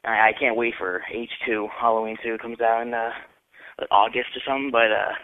I, 0.04 0.28
I 0.28 0.32
can't 0.38 0.56
wait 0.56 0.74
for 0.78 1.02
H 1.12 1.30
two 1.46 1.68
Halloween 1.80 2.16
two 2.22 2.38
comes 2.40 2.60
out 2.60 2.82
in 2.82 2.94
uh 2.94 3.10
August 3.90 4.28
or 4.36 4.42
something, 4.46 4.70
but 4.70 4.92
uh 4.92 5.14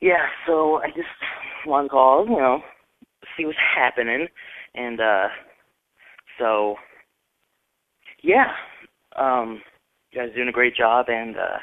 yeah, 0.00 0.26
so 0.46 0.78
I 0.82 0.88
just 0.88 1.08
to 1.64 1.88
call, 1.88 2.26
you 2.26 2.36
know, 2.36 2.60
see 3.36 3.44
what's 3.44 3.58
happening 3.76 4.28
and 4.74 5.00
uh 5.00 5.28
so 6.38 6.76
yeah. 8.22 8.52
Um 9.16 9.62
you 10.12 10.20
guys 10.20 10.30
are 10.30 10.34
doing 10.34 10.48
a 10.48 10.52
great 10.52 10.76
job 10.76 11.06
and 11.08 11.36
uh 11.36 11.58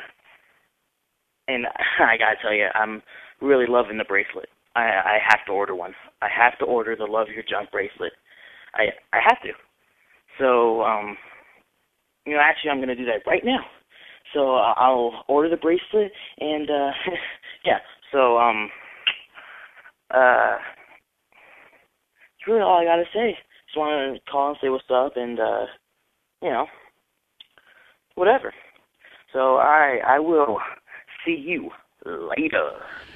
and 1.47 1.65
I 1.99 2.17
gotta 2.17 2.37
tell 2.41 2.53
you, 2.53 2.67
I'm 2.73 3.01
really 3.41 3.65
loving 3.67 3.97
the 3.97 4.05
bracelet. 4.05 4.49
I 4.75 4.81
I 4.81 5.17
have 5.29 5.45
to 5.47 5.51
order 5.51 5.75
one. 5.75 5.93
I 6.21 6.27
have 6.35 6.57
to 6.59 6.65
order 6.65 6.95
the 6.95 7.05
Love 7.05 7.27
Your 7.33 7.43
Junk 7.43 7.71
bracelet. 7.71 8.13
I 8.75 8.87
I 9.13 9.19
have 9.23 9.41
to. 9.43 9.51
So 10.39 10.81
um, 10.81 11.17
you 12.25 12.33
know, 12.33 12.39
actually, 12.41 12.71
I'm 12.71 12.79
gonna 12.79 12.95
do 12.95 13.05
that 13.05 13.27
right 13.29 13.43
now. 13.45 13.59
So 14.33 14.55
I'll 14.55 15.23
order 15.27 15.49
the 15.49 15.57
bracelet 15.57 16.11
and 16.39 16.69
uh, 16.69 16.91
yeah. 17.65 17.79
So 18.13 18.37
um, 18.37 18.69
uh, 20.11 20.57
that's 20.57 22.47
really 22.47 22.61
all 22.61 22.79
I 22.79 22.85
gotta 22.85 23.03
say. 23.13 23.37
Just 23.67 23.77
want 23.77 24.15
to 24.23 24.31
call 24.31 24.49
and 24.49 24.57
say 24.61 24.69
what's 24.69 24.83
up 24.93 25.17
and 25.17 25.39
uh, 25.39 25.65
you 26.41 26.49
know, 26.49 26.67
whatever. 28.15 28.53
So 29.33 29.57
I 29.57 29.99
I 30.05 30.19
will 30.19 30.59
see 31.25 31.35
you 31.35 31.71
later. 32.05 32.71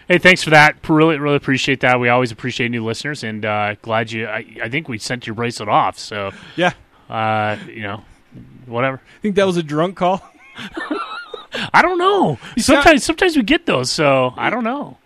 Hey, 0.08 0.18
thanks 0.18 0.42
for 0.42 0.50
that. 0.52 0.78
Really, 0.90 1.20
really 1.20 1.36
appreciate 1.36 1.82
that. 1.82 2.00
We 2.00 2.10
always 2.10 2.32
appreciate 2.32 2.72
new 2.72 2.84
listeners, 2.84 3.24
and 3.24 3.44
uh, 3.46 3.76
glad 3.82 4.12
you. 4.12 4.26
I, 4.26 4.46
I 4.64 4.70
think 4.70 4.88
we 4.88 4.98
sent 4.98 5.28
your 5.28 5.36
bracelet 5.36 5.68
off. 5.70 6.00
So, 6.00 6.32
Yeah. 6.56 6.72
uh, 7.10 7.58
you 7.68 7.82
know, 7.84 8.04
whatever. 8.66 9.02
I 9.06 9.22
think 9.22 9.36
that 9.36 9.46
was 9.46 9.58
a 9.58 9.64
drunk 9.64 9.98
call. 9.98 10.22
I 11.74 11.82
don't 11.82 11.98
know. 11.98 12.40
Sometimes, 12.58 13.04
sometimes 13.04 13.36
we 13.36 13.44
get 13.44 13.66
those. 13.66 13.92
So 13.92 14.34
I 14.38 14.50
don't 14.50 14.64
know. 14.64 14.98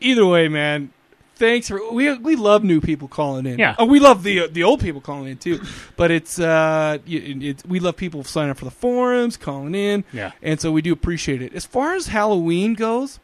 Either 0.00 0.26
way, 0.26 0.48
man. 0.48 0.92
Thanks 1.36 1.68
for 1.68 1.90
we 1.90 2.12
we 2.18 2.36
love 2.36 2.62
new 2.64 2.82
people 2.82 3.08
calling 3.08 3.46
in. 3.46 3.58
Yeah. 3.58 3.74
Oh, 3.78 3.86
we 3.86 3.98
love 3.98 4.22
the 4.22 4.46
the 4.48 4.62
old 4.62 4.80
people 4.80 5.00
calling 5.00 5.26
in 5.26 5.38
too. 5.38 5.58
But 5.96 6.10
it's 6.10 6.38
uh, 6.38 6.98
it's 7.06 7.64
we 7.64 7.80
love 7.80 7.96
people 7.96 8.22
signing 8.24 8.50
up 8.50 8.58
for 8.58 8.66
the 8.66 8.70
forums, 8.70 9.38
calling 9.38 9.74
in. 9.74 10.04
Yeah. 10.12 10.32
And 10.42 10.60
so 10.60 10.70
we 10.70 10.82
do 10.82 10.92
appreciate 10.92 11.40
it. 11.40 11.54
As 11.54 11.64
far 11.64 11.94
as 11.94 12.08
Halloween 12.08 12.74
goes, 12.74 13.20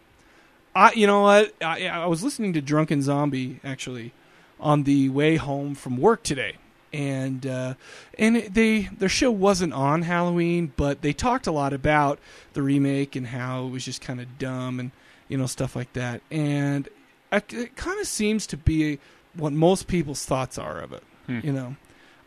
I 0.74 0.92
you 0.94 1.06
know 1.06 1.22
what 1.22 1.54
I 1.60 1.88
I 1.88 2.06
was 2.06 2.24
listening 2.24 2.54
to 2.54 2.62
Drunken 2.62 3.02
Zombie 3.02 3.60
actually 3.62 4.12
on 4.58 4.84
the 4.84 5.10
way 5.10 5.36
home 5.36 5.74
from 5.74 5.98
work 5.98 6.22
today. 6.22 6.56
And 6.96 7.46
uh, 7.46 7.74
and 8.18 8.36
they 8.36 8.88
their 8.96 9.08
show 9.08 9.30
wasn't 9.30 9.74
on 9.74 10.02
Halloween, 10.02 10.72
but 10.76 11.02
they 11.02 11.12
talked 11.12 11.46
a 11.46 11.52
lot 11.52 11.72
about 11.74 12.18
the 12.54 12.62
remake 12.62 13.14
and 13.16 13.26
how 13.26 13.66
it 13.66 13.70
was 13.70 13.84
just 13.84 14.00
kind 14.00 14.20
of 14.20 14.38
dumb 14.38 14.80
and 14.80 14.90
you 15.28 15.36
know 15.36 15.46
stuff 15.46 15.76
like 15.76 15.92
that. 15.92 16.22
And 16.30 16.88
it, 17.30 17.52
it 17.52 17.76
kind 17.76 18.00
of 18.00 18.06
seems 18.06 18.46
to 18.48 18.56
be 18.56 18.98
what 19.34 19.52
most 19.52 19.86
people's 19.88 20.24
thoughts 20.24 20.56
are 20.58 20.78
of 20.80 20.92
it. 20.92 21.02
You 21.44 21.52
know, 21.52 21.76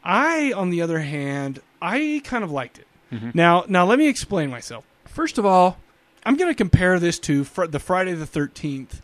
I 0.04 0.52
on 0.54 0.70
the 0.70 0.82
other 0.82 1.00
hand, 1.00 1.62
I 1.82 2.22
kind 2.24 2.44
of 2.44 2.52
liked 2.52 2.78
it. 2.80 2.86
Now, 3.34 3.64
now 3.68 3.86
let 3.86 3.98
me 3.98 4.08
explain 4.08 4.52
myself. 4.52 4.86
First 5.06 5.40
of 5.40 5.46
all, 5.48 5.78
I'm 6.26 6.36
going 6.36 6.52
to 6.52 6.56
compare 6.56 7.00
this 7.00 7.18
to 7.20 7.44
fr- 7.44 7.66
the 7.66 7.80
Friday 7.80 8.14
the 8.14 8.28
13th 8.28 9.02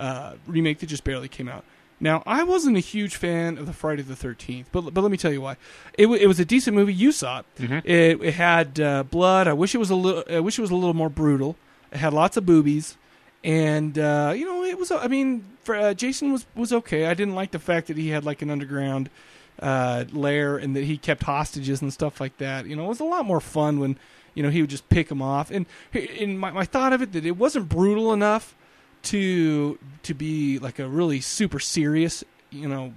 uh, 0.00 0.34
remake 0.48 0.80
that 0.80 0.86
just 0.86 1.04
barely 1.04 1.28
came 1.28 1.48
out. 1.48 1.64
Now, 2.00 2.22
I 2.26 2.42
wasn't 2.42 2.76
a 2.76 2.80
huge 2.80 3.16
fan 3.16 3.56
of 3.56 3.66
the 3.66 3.72
Friday 3.72 4.02
the 4.02 4.14
13th, 4.14 4.66
but 4.72 4.92
but 4.92 5.00
let 5.00 5.10
me 5.10 5.16
tell 5.16 5.32
you 5.32 5.40
why. 5.40 5.56
It, 5.96 6.02
w- 6.02 6.20
it 6.20 6.26
was 6.26 6.40
a 6.40 6.44
decent 6.44 6.74
movie. 6.76 6.92
You 6.92 7.12
saw 7.12 7.40
it. 7.40 7.46
It, 7.84 8.22
it 8.22 8.34
had 8.34 8.78
uh, 8.80 9.02
blood. 9.04 9.46
I 9.46 9.52
wish 9.52 9.74
it 9.74 9.78
was 9.78 9.90
a 9.90 9.94
little. 9.94 10.24
I 10.28 10.40
wish 10.40 10.58
it 10.58 10.62
was 10.62 10.70
a 10.70 10.74
little 10.74 10.94
more 10.94 11.08
brutal. 11.08 11.56
It 11.92 11.98
had 11.98 12.12
lots 12.12 12.36
of 12.36 12.44
boobies, 12.44 12.96
and 13.44 13.98
uh, 13.98 14.32
you 14.36 14.44
know 14.44 14.64
it 14.64 14.78
was. 14.78 14.90
I 14.90 15.06
mean, 15.06 15.44
for, 15.62 15.76
uh, 15.76 15.94
Jason 15.94 16.32
was 16.32 16.46
was 16.54 16.72
okay. 16.72 17.06
I 17.06 17.14
didn't 17.14 17.36
like 17.36 17.52
the 17.52 17.58
fact 17.60 17.86
that 17.86 17.96
he 17.96 18.08
had 18.08 18.24
like 18.24 18.42
an 18.42 18.50
underground 18.50 19.08
uh, 19.60 20.04
lair 20.12 20.56
and 20.56 20.74
that 20.76 20.84
he 20.84 20.98
kept 20.98 21.22
hostages 21.22 21.80
and 21.80 21.92
stuff 21.92 22.20
like 22.20 22.36
that. 22.38 22.66
You 22.66 22.74
know, 22.76 22.86
it 22.86 22.88
was 22.88 23.00
a 23.00 23.04
lot 23.04 23.24
more 23.24 23.40
fun 23.40 23.78
when 23.78 23.96
you 24.34 24.42
know 24.42 24.50
he 24.50 24.60
would 24.60 24.70
just 24.70 24.88
pick 24.88 25.08
them 25.08 25.22
off. 25.22 25.50
And 25.50 25.64
in 25.94 26.36
my, 26.36 26.50
my 26.50 26.64
thought 26.64 26.92
of 26.92 27.02
it 27.02 27.12
that 27.12 27.24
it 27.24 27.36
wasn't 27.36 27.68
brutal 27.68 28.12
enough 28.12 28.54
to 29.04 29.78
to 30.02 30.14
be 30.14 30.58
like 30.58 30.78
a 30.78 30.88
really 30.88 31.20
super 31.20 31.58
serious, 31.58 32.24
you 32.50 32.68
know, 32.68 32.92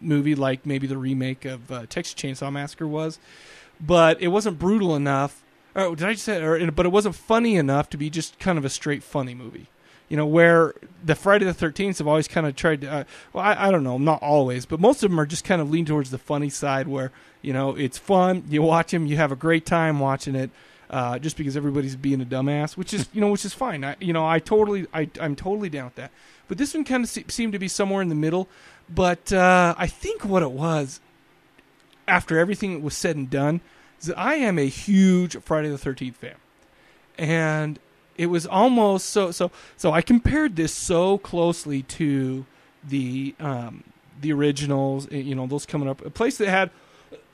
movie 0.00 0.34
like 0.34 0.66
maybe 0.66 0.86
the 0.86 0.98
remake 0.98 1.44
of 1.44 1.70
uh, 1.70 1.86
Texas 1.88 2.14
Chainsaw 2.14 2.52
Massacre 2.52 2.86
was, 2.86 3.18
but 3.80 4.20
it 4.20 4.28
wasn't 4.28 4.58
brutal 4.58 4.94
enough. 4.94 5.42
Or 5.74 5.96
did 5.96 6.06
I 6.06 6.12
just 6.12 6.24
say? 6.24 6.42
Or, 6.42 6.70
but 6.70 6.86
it 6.86 6.90
wasn't 6.90 7.14
funny 7.14 7.56
enough 7.56 7.88
to 7.90 7.96
be 7.96 8.10
just 8.10 8.38
kind 8.38 8.58
of 8.58 8.64
a 8.64 8.68
straight 8.68 9.02
funny 9.02 9.34
movie. 9.34 9.68
You 10.08 10.18
know, 10.18 10.26
where 10.26 10.74
the 11.02 11.14
Friday 11.14 11.46
the 11.46 11.54
Thirteenth 11.54 11.96
have 11.98 12.06
always 12.06 12.28
kind 12.28 12.46
of 12.46 12.54
tried 12.54 12.82
to. 12.82 12.92
Uh, 12.92 13.04
well, 13.32 13.44
I, 13.44 13.68
I 13.68 13.70
don't 13.70 13.82
know, 13.82 13.96
not 13.96 14.22
always, 14.22 14.66
but 14.66 14.78
most 14.78 15.02
of 15.02 15.10
them 15.10 15.18
are 15.18 15.24
just 15.24 15.44
kind 15.44 15.62
of 15.62 15.70
lean 15.70 15.86
towards 15.86 16.10
the 16.10 16.18
funny 16.18 16.50
side, 16.50 16.86
where 16.86 17.10
you 17.40 17.54
know 17.54 17.74
it's 17.74 17.96
fun. 17.96 18.44
You 18.50 18.60
watch 18.60 18.90
them, 18.90 19.06
you 19.06 19.16
have 19.16 19.32
a 19.32 19.36
great 19.36 19.64
time 19.64 20.00
watching 20.00 20.34
it. 20.34 20.50
Uh, 20.92 21.18
just 21.18 21.38
because 21.38 21.56
everybody's 21.56 21.96
being 21.96 22.20
a 22.20 22.24
dumbass, 22.26 22.76
which 22.76 22.92
is 22.92 23.08
you 23.14 23.20
know 23.22 23.28
which 23.28 23.46
is 23.46 23.54
fine. 23.54 23.82
I, 23.82 23.96
you 23.98 24.12
know 24.12 24.26
I 24.28 24.38
totally 24.38 24.86
I 24.92 25.08
I'm 25.18 25.34
totally 25.34 25.70
down 25.70 25.86
with 25.86 25.94
that. 25.94 26.10
But 26.48 26.58
this 26.58 26.74
one 26.74 26.84
kind 26.84 27.02
of 27.02 27.08
se- 27.08 27.24
seemed 27.28 27.54
to 27.54 27.58
be 27.58 27.66
somewhere 27.68 28.02
in 28.02 28.10
the 28.10 28.14
middle. 28.14 28.46
But 28.90 29.32
uh, 29.32 29.74
I 29.78 29.86
think 29.86 30.22
what 30.22 30.42
it 30.42 30.50
was, 30.52 31.00
after 32.06 32.38
everything 32.38 32.82
was 32.82 32.94
said 32.96 33.16
and 33.16 33.30
done, 33.30 33.60
is 34.00 34.08
that 34.08 34.18
I 34.18 34.34
am 34.34 34.58
a 34.58 34.68
huge 34.68 35.36
Friday 35.38 35.70
the 35.70 35.78
Thirteenth 35.78 36.16
fan, 36.16 36.34
and 37.16 37.78
it 38.18 38.26
was 38.26 38.46
almost 38.46 39.08
so 39.08 39.30
so 39.30 39.50
so. 39.78 39.92
I 39.92 40.02
compared 40.02 40.56
this 40.56 40.74
so 40.74 41.18
closely 41.18 41.82
to 41.84 42.44
the 42.86 43.34
um, 43.40 43.84
the 44.20 44.32
originals. 44.32 45.08
eh, 45.10 45.16
You 45.16 45.34
know 45.36 45.46
those 45.46 45.64
coming 45.64 45.88
up, 45.88 46.04
a 46.04 46.10
place 46.10 46.36
that 46.38 46.48
had 46.48 46.70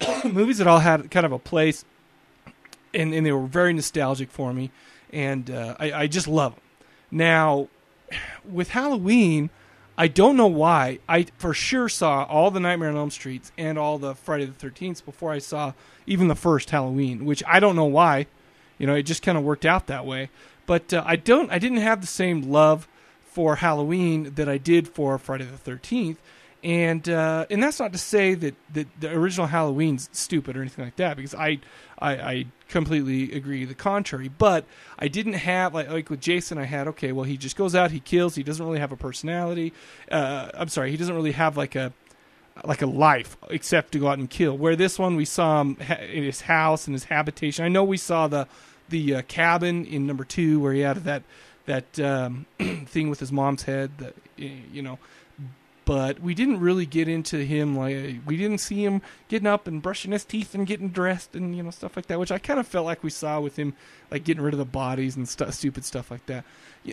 movies 0.25 0.59
that 0.59 0.67
all 0.67 0.79
had 0.81 1.11
kind 1.11 1.27
of 1.27 1.33
a 1.33 1.39
place, 1.39 1.85
and 2.95 3.13
and 3.15 3.25
they 3.27 3.33
were 3.33 3.47
very 3.47 3.73
nostalgic 3.73 4.31
for 4.31 4.53
me, 4.53 4.71
and 5.13 5.51
uh, 5.51 5.77
I, 5.79 5.93
I 5.93 6.07
just 6.07 6.29
love 6.29 6.55
them. 6.55 6.63
Now, 7.11 7.69
with 8.51 8.71
Halloween, 8.71 9.51
I 9.97 10.09
don't 10.09 10.37
know 10.37 10.47
why. 10.47 11.01
I 11.09 11.27
for 11.39 11.53
sure 11.55 11.89
saw 11.89 12.25
all 12.25 12.51
the 12.51 12.61
Nightmare 12.61 12.91
on 12.91 12.97
Elm 12.97 13.11
Streets 13.11 13.51
and 13.59 13.79
all 13.79 13.99
the 13.99 14.15
Friday 14.15 14.45
the 14.45 14.53
Thirteenth 14.53 15.05
before 15.05 15.33
I 15.33 15.39
saw 15.39 15.73
even 16.07 16.29
the 16.29 16.37
first 16.37 16.71
Halloween, 16.71 17.25
which 17.25 17.43
I 17.47 17.61
don't 17.61 17.77
know 17.77 17.85
why. 17.85 18.27
You 18.79 18.87
know, 18.87 18.95
it 18.95 19.03
just 19.03 19.23
kind 19.23 19.37
of 19.37 19.45
worked 19.45 19.67
out 19.67 19.89
that 19.89 20.07
way. 20.07 20.31
But 20.67 20.95
uh, 20.95 21.03
I 21.05 21.17
don't. 21.17 21.51
I 21.51 21.59
didn't 21.59 21.79
have 21.79 22.01
the 22.01 22.07
same 22.07 22.43
love 22.43 22.87
for 23.25 23.57
Halloween 23.57 24.35
that 24.35 24.49
I 24.49 24.59
did 24.59 24.87
for 24.89 25.19
Friday 25.19 25.45
the 25.45 25.57
Thirteenth. 25.57 26.21
And 26.69 27.09
uh, 27.09 27.47
and 27.49 27.63
that's 27.63 27.81
not 27.81 27.93
to 27.93 27.99
say 27.99 28.35
that, 28.35 28.55
that 28.75 28.89
the 29.01 29.11
original 29.11 29.47
Halloween's 29.47 30.11
stupid 30.13 30.55
or 30.55 30.61
anything 30.61 30.85
like 30.85 30.97
that, 30.97 31.17
because 31.17 31.35
I, 31.35 31.61
I 31.99 32.11
I 32.13 32.47
completely 32.69 33.33
agree 33.33 33.65
the 33.65 33.73
contrary. 33.73 34.29
But 34.29 34.67
I 34.99 35.09
didn't 35.09 35.33
have 35.33 35.73
like 35.73 35.89
like 35.89 36.11
with 36.11 36.21
Jason, 36.21 36.59
I 36.59 36.65
had 36.65 36.87
okay, 36.89 37.13
well 37.13 37.25
he 37.25 37.39
just 37.39 37.57
goes 37.57 37.75
out, 37.75 37.91
he 37.91 38.01
kills, 38.01 38.35
he 38.35 38.43
doesn't 38.43 38.65
really 38.65 38.81
have 38.81 38.93
a 38.93 38.99
personality. 38.99 39.73
Uh, 40.13 40.51
I'm 40.53 40.69
sorry, 40.69 40.91
he 40.91 40.99
doesn't 40.99 41.15
really 41.15 41.33
have 41.33 41.57
like 41.57 41.75
a 41.75 41.91
like 42.63 42.83
a 42.83 42.87
life 42.87 43.39
except 43.49 43.93
to 43.93 43.99
go 43.99 44.09
out 44.09 44.19
and 44.19 44.29
kill. 44.29 44.55
Where 44.59 44.77
this 44.77 44.99
one 44.99 45.17
we 45.17 45.25
saw 45.25 45.63
him 45.63 45.79
in 45.81 46.23
his 46.23 46.43
house 46.43 46.87
and 46.87 46.95
his 46.95 47.05
habitation. 47.05 47.65
I 47.65 47.69
know 47.69 47.83
we 47.83 47.97
saw 47.97 48.29
the 48.29 48.47
the 48.91 49.15
uh, 49.15 49.23
cabin 49.23 49.87
in 49.87 50.07
number 50.07 50.25
two 50.25 50.61
where 50.61 50.75
he 50.75 50.81
had 50.81 50.99
that 51.05 51.23
that 51.65 51.99
um, 51.99 52.45
thing 52.59 53.09
with 53.09 53.21
his 53.21 53.33
mom's 53.33 53.63
head 53.63 53.93
that 53.97 54.15
you 54.37 54.83
know. 54.83 54.99
But 55.89 56.21
we 56.21 56.35
didn't 56.35 56.61
really 56.61 56.85
get 56.85 57.09
into 57.09 57.39
him 57.39 57.75
like 57.75 58.17
we 58.27 58.37
didn't 58.37 58.59
see 58.59 58.85
him 58.85 59.01
getting 59.29 59.47
up 59.47 59.67
and 59.67 59.81
brushing 59.81 60.13
his 60.13 60.23
teeth 60.23 60.55
and 60.55 60.67
getting 60.67 60.91
dressed 60.91 61.35
and 61.35 61.57
you 61.57 61.63
know 61.63 61.71
stuff 61.71 61.97
like 61.97 62.09
that, 62.09 62.21
which 62.21 62.31
I 62.31 62.37
kind 62.37 62.61
of 62.61 62.67
felt 62.67 62.85
like 62.85 63.03
we 63.03 63.09
saw 63.09 63.41
with 63.41 63.57
him 63.57 63.73
like 64.11 64.23
getting 64.23 64.43
rid 64.43 64.53
of 64.53 64.59
the 64.59 64.67
bodies 64.67 65.17
and 65.17 65.27
stu 65.27 65.51
stupid 65.51 65.87
stuff 65.87 66.11
like 66.11 66.27
that. 66.27 66.45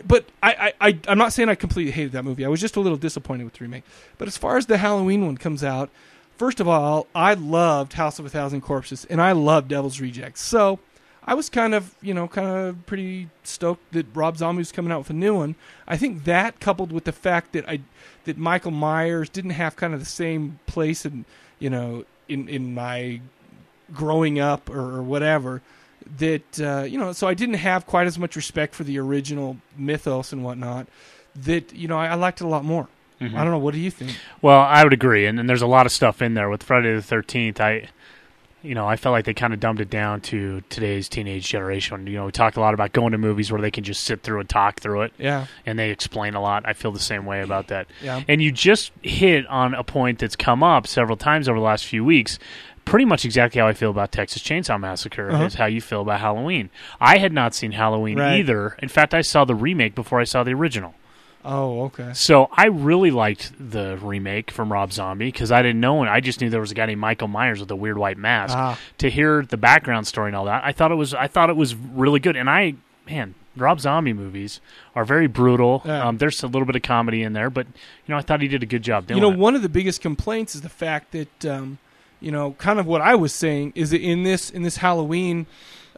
But 0.08 0.30
I, 0.42 0.72
I, 0.80 0.88
I, 0.88 1.00
I'm 1.10 1.18
not 1.18 1.34
saying 1.34 1.50
I 1.50 1.56
completely 1.56 1.92
hated 1.92 2.14
that 2.14 2.24
movie. 2.24 2.46
I 2.46 2.48
was 2.48 2.62
just 2.62 2.78
a 2.78 2.80
little 2.80 2.98
disappointed 2.98 3.44
with 3.44 3.56
the 3.56 3.66
remake. 3.66 3.84
But 4.18 4.30
as 4.30 4.38
far 4.38 4.56
as 4.56 4.68
the 4.68 4.78
Halloween 4.78 5.26
one 5.26 5.36
comes 5.36 5.62
out, 5.62 5.90
first 6.38 6.62
of 6.62 6.68
all, 6.70 7.08
I 7.14 7.34
loved 7.34 7.92
House 7.92 8.18
of 8.18 8.26
a 8.26 8.30
Thousand 8.30 8.62
Corpses 8.62 9.04
and 9.04 9.22
I 9.22 9.34
love 9.34 9.68
Devil's 9.68 10.00
Rejects. 10.00 10.40
So 10.40 10.80
I 11.26 11.34
was 11.34 11.50
kind 11.50 11.74
of, 11.74 11.96
you 12.02 12.14
know, 12.14 12.28
kind 12.28 12.48
of 12.48 12.86
pretty 12.86 13.30
stoked 13.44 13.92
that 13.94 14.06
Rob 14.14 14.38
Zombie 14.38 14.60
was 14.60 14.72
coming 14.72 14.92
out 14.92 15.00
with 15.00 15.10
a 15.10 15.14
new 15.14 15.36
one. 15.36 15.56
I 15.88 15.98
think 15.98 16.24
that 16.26 16.60
coupled 16.60 16.92
with 16.92 17.06
the 17.06 17.12
fact 17.12 17.54
that 17.54 17.68
I 17.68 17.82
that 18.26 18.38
Michael 18.38 18.72
Myers 18.72 19.30
didn't 19.30 19.52
have 19.52 19.76
kind 19.76 19.94
of 19.94 20.00
the 20.00 20.06
same 20.06 20.60
place 20.68 21.06
in, 21.06 21.26
you 21.60 21.70
know, 21.70 22.06
in 22.30 22.48
in 22.48 22.74
my 22.74 23.22
growing 23.94 24.40
up 24.40 24.70
or, 24.70 24.98
or 24.98 25.04
whatever 25.04 25.62
that 26.18 26.60
uh, 26.60 26.84
you 26.84 26.98
know 27.00 27.12
so 27.12 27.28
i 27.28 27.34
didn't 27.34 27.56
have 27.56 27.86
quite 27.86 28.06
as 28.06 28.18
much 28.18 28.36
respect 28.36 28.74
for 28.76 28.84
the 28.84 28.98
original 28.98 29.58
mythos 29.78 30.32
and 30.32 30.44
whatnot 30.44 30.88
that 31.36 31.74
you 31.74 31.88
know 31.88 31.98
i, 31.98 32.08
I 32.08 32.14
liked 32.16 32.42
it 32.42 32.46
a 32.46 32.48
lot 32.48 32.64
more. 32.64 32.88
I 33.22 33.28
don't 33.28 33.52
know. 33.52 33.58
What 33.58 33.74
do 33.74 33.80
you 33.80 33.92
think? 33.92 34.18
Well, 34.42 34.60
I 34.60 34.84
would 34.84 34.94
agree, 34.94 35.26
and, 35.26 35.40
and 35.40 35.50
there's 35.50 35.62
a 35.62 35.68
lot 35.68 35.86
of 35.86 35.92
stuff 35.92 36.22
in 36.22 36.34
there. 36.34 36.50
With 36.50 36.64
Friday 36.64 36.94
the 36.94 37.02
Thirteenth. 37.02 37.62
I, 37.62 37.88
you 38.66 38.76
know, 38.76 38.88
I 38.88 38.96
felt 38.96 39.14
like 39.14 39.26
they 39.26 39.34
kind 39.34 39.54
of 39.54 39.60
dumbed 39.60 39.80
it 39.82 39.90
down 39.90 40.22
to 40.22 40.62
today's 40.70 41.08
teenage 41.08 41.48
generation. 41.48 42.08
You 42.08 42.14
know, 42.18 42.26
we 42.26 42.32
talk 42.32 42.56
a 42.58 42.60
lot 42.60 42.74
about 42.74 42.92
going 42.94 43.12
to 43.12 43.18
movies 43.18 43.52
where 43.52 43.62
they 43.62 43.72
can 43.72 43.84
just 43.84 44.04
sit 44.04 44.24
through 44.24 44.40
and 44.40 44.50
talk 44.50 44.80
through 44.80 45.04
it, 45.04 45.14
yeah 45.18 45.46
and 45.66 45.78
they 45.80 45.92
explain 45.92 46.34
a 46.36 46.42
lot. 46.42 46.64
I 46.66 46.74
feel 46.74 46.92
the 46.92 47.00
same 47.00 47.26
way 47.26 47.42
about 47.42 47.68
that. 47.68 47.88
Yeah. 48.02 48.22
And 48.28 48.42
you 48.42 48.52
just 48.52 48.92
hit 49.02 49.46
on 49.48 49.74
a 49.74 49.84
point 49.84 50.20
that's 50.20 50.36
come 50.36 50.64
up 50.64 50.88
several 50.88 51.18
times 51.18 51.48
over 51.48 51.60
the 51.60 51.66
last 51.66 51.86
few 51.86 52.04
weeks. 52.04 52.40
Pretty 52.86 53.06
much 53.06 53.26
exactly 53.26 53.60
how 53.60 53.68
I 53.68 53.74
feel 53.74 53.90
about 53.90 54.12
Texas 54.12 54.44
Chainsaw 54.44 54.80
Massacre 54.80 55.32
Uh-huh. 55.32 55.44
is 55.46 55.56
how 55.56 55.66
you 55.66 55.82
feel 55.82 56.02
about 56.02 56.20
Halloween. 56.20 56.70
I 57.02 57.18
had 57.18 57.34
not 57.34 57.56
seen 57.56 57.72
Halloween 57.72 58.20
Right. 58.20 58.38
either. 58.40 58.76
In 58.80 58.90
fact, 58.90 59.14
I 59.16 59.22
saw 59.22 59.44
the 59.44 59.56
remake 59.56 59.96
before 59.96 60.20
I 60.20 60.24
saw 60.24 60.44
the 60.44 60.54
original. 60.54 60.94
Oh 61.46 61.84
okay 61.84 62.12
So 62.14 62.50
I 62.52 62.66
really 62.66 63.12
liked 63.12 63.54
the 63.60 63.98
remake 64.02 64.52
from 64.52 64.72
Rob 64.72 64.92
Zombie 64.92 65.28
because 65.28 65.52
I 65.52 65.62
didn't 65.62 65.80
know, 65.80 66.02
and 66.02 66.10
I 66.10 66.20
just 66.20 66.42
knew 66.42 66.50
there 66.50 66.60
was 66.60 66.72
a 66.72 66.76
guy 66.76 66.88
named 66.88 67.00
Michael 67.00 67.28
Myers 67.28 67.60
with 67.60 67.72
a 67.72 67.76
weird 67.76 67.98
white 67.98 68.18
mask. 68.18 68.56
Ah. 68.58 68.78
To 68.98 69.10
hear 69.10 69.46
the 69.46 69.58
background 69.58 70.08
story 70.08 70.28
and 70.30 70.36
all 70.36 70.46
that, 70.46 70.64
I 70.64 70.72
thought 70.72 70.92
it 70.92 70.96
was 70.96 71.14
I 71.14 71.28
thought 71.28 71.50
it 71.50 71.56
was 71.56 71.76
really 71.76 72.20
good. 72.20 72.36
And 72.36 72.50
I, 72.50 72.76
man, 73.10 73.36
Rob 73.56 73.80
Zombie 73.80 74.14
movies 74.14 74.60
are 74.96 75.06
very 75.06 75.28
brutal. 75.28 75.82
Yeah. 75.86 76.06
Um, 76.08 76.18
there's 76.18 76.44
a 76.44 76.48
little 76.48 76.66
bit 76.66 76.76
of 76.76 76.82
comedy 76.82 77.24
in 77.24 77.34
there, 77.34 77.50
but 77.50 77.68
you 77.68 78.10
know 78.10 78.18
I 78.18 78.22
thought 78.22 78.42
he 78.42 78.48
did 78.48 78.64
a 78.64 78.66
good 78.66 78.84
job 78.84 79.08
doing 79.08 79.18
you 79.18 79.22
know 79.22 79.32
it. 79.32 79.38
one 79.40 79.56
of 79.56 79.62
the 79.62 79.70
biggest 79.70 80.02
complaints 80.02 80.56
is 80.56 80.62
the 80.62 80.70
fact 80.70 81.12
that 81.12 81.46
um, 81.46 81.78
you 82.20 82.32
know 82.32 82.54
kind 82.54 82.80
of 82.80 82.88
what 82.88 83.02
i 83.02 83.14
was 83.14 83.34
saying 83.34 83.72
is 83.76 83.92
that 83.92 84.02
in 84.02 84.24
this 84.24 84.50
in 84.50 84.64
this 84.64 84.78
halloween 84.78 85.46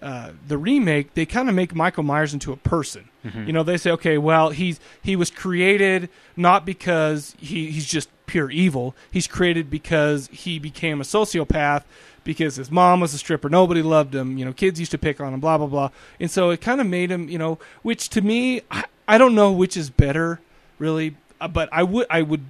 uh, 0.01 0.31
the 0.47 0.57
remake 0.57 1.13
they 1.15 1.25
kind 1.25 1.49
of 1.49 1.55
make 1.55 1.73
michael 1.73 2.03
myers 2.03 2.33
into 2.33 2.51
a 2.51 2.57
person. 2.57 3.09
You 3.45 3.51
know 3.51 3.63
they 3.63 3.75
say 3.77 3.91
okay 3.91 4.17
well 4.17 4.51
he's 4.51 4.79
he 5.03 5.17
was 5.17 5.29
created 5.29 6.09
not 6.37 6.65
because 6.65 7.35
he, 7.39 7.71
he's 7.71 7.85
just 7.85 8.09
pure 8.25 8.49
evil. 8.49 8.95
He's 9.11 9.27
created 9.27 9.69
because 9.69 10.29
he 10.31 10.59
became 10.59 11.01
a 11.01 11.03
sociopath 11.03 11.83
because 12.23 12.55
his 12.55 12.71
mom 12.71 12.99
was 13.01 13.13
a 13.13 13.17
stripper 13.17 13.49
nobody 13.49 13.81
loved 13.81 14.15
him 14.15 14.37
you 14.37 14.45
know 14.45 14.53
kids 14.53 14.79
used 14.79 14.91
to 14.91 14.97
pick 14.97 15.19
on 15.19 15.33
him 15.33 15.39
blah 15.39 15.57
blah 15.57 15.67
blah. 15.67 15.89
And 16.19 16.31
so 16.31 16.51
it 16.51 16.61
kind 16.61 16.79
of 16.79 16.87
made 16.87 17.11
him 17.11 17.27
you 17.27 17.37
know 17.37 17.59
which 17.81 18.09
to 18.09 18.21
me 18.21 18.61
I, 18.71 18.85
I 19.07 19.17
don't 19.17 19.35
know 19.35 19.51
which 19.51 19.75
is 19.75 19.89
better 19.89 20.39
really 20.79 21.15
uh, 21.41 21.47
but 21.49 21.67
i 21.71 21.83
would 21.83 22.07
i 22.09 22.21
would 22.21 22.45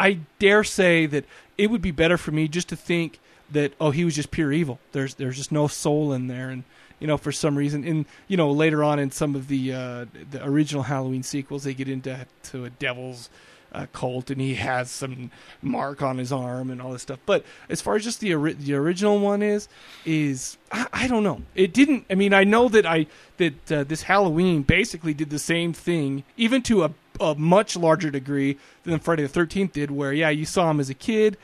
I 0.00 0.20
dare 0.38 0.64
say 0.64 1.04
that 1.06 1.26
it 1.58 1.70
would 1.70 1.82
be 1.82 1.90
better 1.90 2.16
for 2.16 2.30
me 2.30 2.48
just 2.48 2.70
to 2.70 2.76
think 2.76 3.20
that 3.50 3.74
oh 3.78 3.90
he 3.90 4.04
was 4.04 4.14
just 4.14 4.30
pure 4.30 4.50
evil. 4.50 4.78
There's 4.92 5.14
there's 5.14 5.36
just 5.36 5.52
no 5.52 5.66
soul 5.66 6.12
in 6.12 6.26
there, 6.26 6.48
and 6.48 6.64
you 7.00 7.06
know 7.06 7.16
for 7.16 7.32
some 7.32 7.56
reason, 7.56 7.84
and 7.84 8.06
you 8.28 8.36
know 8.36 8.50
later 8.50 8.84
on 8.84 8.98
in 8.98 9.10
some 9.10 9.34
of 9.34 9.48
the 9.48 9.72
uh, 9.72 10.06
the 10.30 10.44
original 10.44 10.84
Halloween 10.84 11.22
sequels, 11.22 11.64
they 11.64 11.74
get 11.74 11.88
into 11.88 12.26
to 12.44 12.64
a 12.64 12.70
devil's 12.70 13.30
uh, 13.72 13.86
cult, 13.92 14.30
and 14.30 14.40
he 14.40 14.54
has 14.56 14.90
some 14.90 15.30
mark 15.62 16.02
on 16.02 16.18
his 16.18 16.32
arm 16.32 16.70
and 16.70 16.80
all 16.80 16.92
this 16.92 17.02
stuff. 17.02 17.18
But 17.26 17.44
as 17.68 17.80
far 17.80 17.96
as 17.96 18.04
just 18.04 18.20
the 18.20 18.34
the 18.34 18.74
original 18.74 19.18
one 19.18 19.42
is, 19.42 19.68
is 20.04 20.58
I, 20.70 20.86
I 20.92 21.08
don't 21.08 21.24
know. 21.24 21.42
It 21.54 21.72
didn't. 21.72 22.06
I 22.10 22.14
mean, 22.14 22.34
I 22.34 22.44
know 22.44 22.68
that 22.68 22.86
I 22.86 23.06
that 23.38 23.72
uh, 23.72 23.84
this 23.84 24.02
Halloween 24.02 24.62
basically 24.62 25.14
did 25.14 25.30
the 25.30 25.38
same 25.38 25.72
thing, 25.72 26.24
even 26.36 26.62
to 26.62 26.84
a 26.84 26.92
a 27.20 27.34
much 27.34 27.76
larger 27.76 28.10
degree 28.10 28.56
than 28.84 28.98
Friday 28.98 29.22
the 29.22 29.28
Thirteenth 29.28 29.72
did, 29.72 29.90
where 29.90 30.12
yeah, 30.12 30.30
you 30.30 30.44
saw 30.44 30.70
him 30.70 30.80
as 30.80 30.90
a 30.90 30.94
kid, 30.94 31.36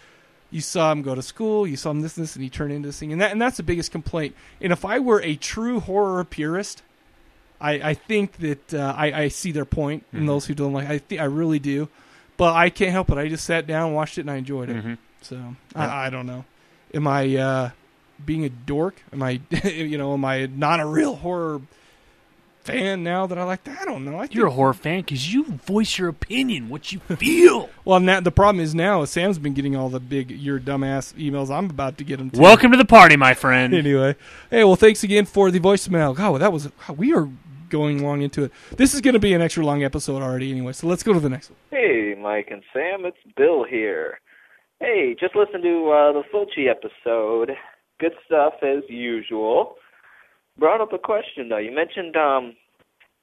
you 0.50 0.60
saw 0.60 0.92
him 0.92 1.02
go 1.02 1.14
to 1.14 1.22
school, 1.22 1.66
you 1.66 1.76
saw 1.76 1.90
him 1.90 2.00
this 2.02 2.16
and 2.16 2.24
this, 2.24 2.34
and 2.36 2.42
he 2.42 2.50
turned 2.50 2.72
into 2.72 2.88
this 2.88 2.98
thing, 2.98 3.12
and 3.12 3.20
that 3.20 3.32
and 3.32 3.40
that's 3.40 3.56
the 3.56 3.62
biggest 3.62 3.90
complaint. 3.90 4.34
And 4.60 4.72
if 4.72 4.84
I 4.84 4.98
were 4.98 5.20
a 5.22 5.34
true 5.36 5.80
horror 5.80 6.22
purist, 6.24 6.82
I, 7.60 7.72
I 7.90 7.94
think 7.94 8.36
that 8.38 8.74
uh, 8.74 8.94
I, 8.96 9.22
I 9.22 9.28
see 9.28 9.50
their 9.52 9.64
point 9.64 10.04
in 10.12 10.26
those 10.26 10.46
who 10.46 10.54
don't 10.54 10.72
like. 10.72 10.88
I 10.88 10.98
think 10.98 11.20
I 11.20 11.24
really 11.24 11.58
do, 11.58 11.88
but 12.36 12.54
I 12.54 12.70
can't 12.70 12.92
help 12.92 13.10
it. 13.10 13.18
I 13.18 13.28
just 13.28 13.44
sat 13.44 13.66
down, 13.66 13.92
watched 13.94 14.18
it, 14.18 14.22
and 14.22 14.30
I 14.30 14.36
enjoyed 14.36 14.68
it. 14.70 14.76
Mhm. 14.84 14.98
So 15.22 15.56
I, 15.74 16.06
I 16.06 16.10
don't 16.10 16.26
know. 16.26 16.44
Am 16.94 17.06
I 17.06 17.34
uh, 17.36 17.70
being 18.24 18.44
a 18.44 18.48
dork? 18.50 19.02
Am 19.12 19.22
I 19.22 19.40
you 19.64 19.98
know 19.98 20.12
am 20.14 20.24
I 20.24 20.46
not 20.46 20.80
a 20.80 20.86
real 20.86 21.16
horror 21.16 21.60
fan 22.66 23.04
now 23.04 23.26
that 23.26 23.38
I 23.38 23.44
like 23.44 23.64
that? 23.64 23.80
I 23.80 23.84
don't 23.84 24.04
know. 24.04 24.16
I 24.16 24.22
think, 24.22 24.34
You're 24.34 24.48
a 24.48 24.50
horror 24.50 24.74
fan 24.74 25.00
because 25.00 25.32
you 25.32 25.44
voice 25.44 25.98
your 25.98 26.08
opinion, 26.08 26.68
what 26.68 26.92
you 26.92 26.98
feel. 27.00 27.70
Well, 27.86 28.00
now 28.00 28.18
the 28.20 28.32
problem 28.32 28.62
is 28.62 28.74
now 28.74 29.04
Sam's 29.04 29.38
been 29.38 29.54
getting 29.54 29.76
all 29.76 29.88
the 29.88 30.00
big 30.00 30.28
"your 30.32 30.58
dumbass" 30.58 31.14
emails. 31.14 31.56
I'm 31.56 31.70
about 31.70 31.98
to 31.98 32.04
get 32.04 32.16
them. 32.18 32.30
Too. 32.30 32.40
Welcome 32.40 32.72
to 32.72 32.76
the 32.76 32.84
party, 32.84 33.16
my 33.16 33.32
friend. 33.32 33.72
Anyway, 33.72 34.16
hey, 34.50 34.64
well, 34.64 34.74
thanks 34.74 35.04
again 35.04 35.24
for 35.24 35.52
the 35.52 35.60
voicemail. 35.60 36.14
God, 36.16 36.40
that 36.40 36.52
was 36.52 36.68
wow, 36.88 36.96
we 36.96 37.14
are 37.14 37.28
going 37.68 38.02
long 38.02 38.22
into 38.22 38.42
it. 38.44 38.52
This 38.76 38.92
is 38.92 39.00
going 39.00 39.14
to 39.14 39.20
be 39.20 39.34
an 39.34 39.40
extra 39.40 39.64
long 39.64 39.84
episode 39.84 40.20
already, 40.20 40.50
anyway. 40.50 40.72
So 40.72 40.88
let's 40.88 41.04
go 41.04 41.12
to 41.12 41.20
the 41.20 41.28
next 41.28 41.50
one. 41.50 41.58
Hey, 41.70 42.16
Mike 42.20 42.48
and 42.50 42.62
Sam, 42.72 43.04
it's 43.04 43.16
Bill 43.36 43.64
here. 43.64 44.18
Hey, 44.80 45.14
just 45.18 45.36
listen 45.36 45.62
to 45.62 45.90
uh, 45.90 46.12
the 46.12 46.22
Fulci 46.32 46.68
episode. 46.68 47.52
Good 48.00 48.14
stuff 48.26 48.54
as 48.62 48.82
usual. 48.88 49.76
Brought 50.58 50.80
up 50.80 50.92
a 50.92 50.98
question 50.98 51.48
though. 51.48 51.58
You 51.58 51.74
mentioned 51.74 52.16
um 52.16 52.56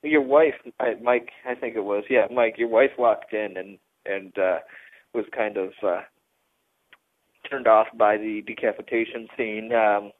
your 0.03 0.21
wife, 0.21 0.55
Mike. 1.01 1.29
I 1.47 1.55
think 1.55 1.75
it 1.75 1.83
was. 1.83 2.03
Yeah, 2.09 2.27
Mike. 2.31 2.55
Your 2.57 2.67
wife 2.67 2.91
walked 2.97 3.33
in 3.33 3.57
and 3.57 3.77
and 4.05 4.37
uh, 4.37 4.59
was 5.13 5.25
kind 5.35 5.57
of 5.57 5.69
uh, 5.81 6.01
turned 7.49 7.67
off 7.67 7.87
by 7.97 8.17
the 8.17 8.41
decapitation 8.45 9.27
scene. 9.37 9.71
Um, 9.73 10.11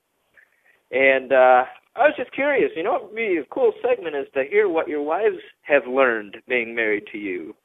and 0.92 1.34
uh, 1.34 1.66
I 1.96 2.08
was 2.08 2.14
just 2.18 2.32
curious. 2.32 2.72
You 2.76 2.84
know 2.84 2.94
what 2.94 3.04
would 3.06 3.16
be 3.16 3.38
a 3.42 3.54
cool 3.54 3.74
segment 3.82 4.16
is 4.16 4.28
to 4.34 4.44
hear 4.50 4.70
what 4.70 4.88
your 4.88 5.02
wives 5.02 5.42
have 5.64 5.84
learned 5.88 6.38
being 6.48 6.74
married 6.76 7.04
to 7.12 7.18
you 7.18 7.56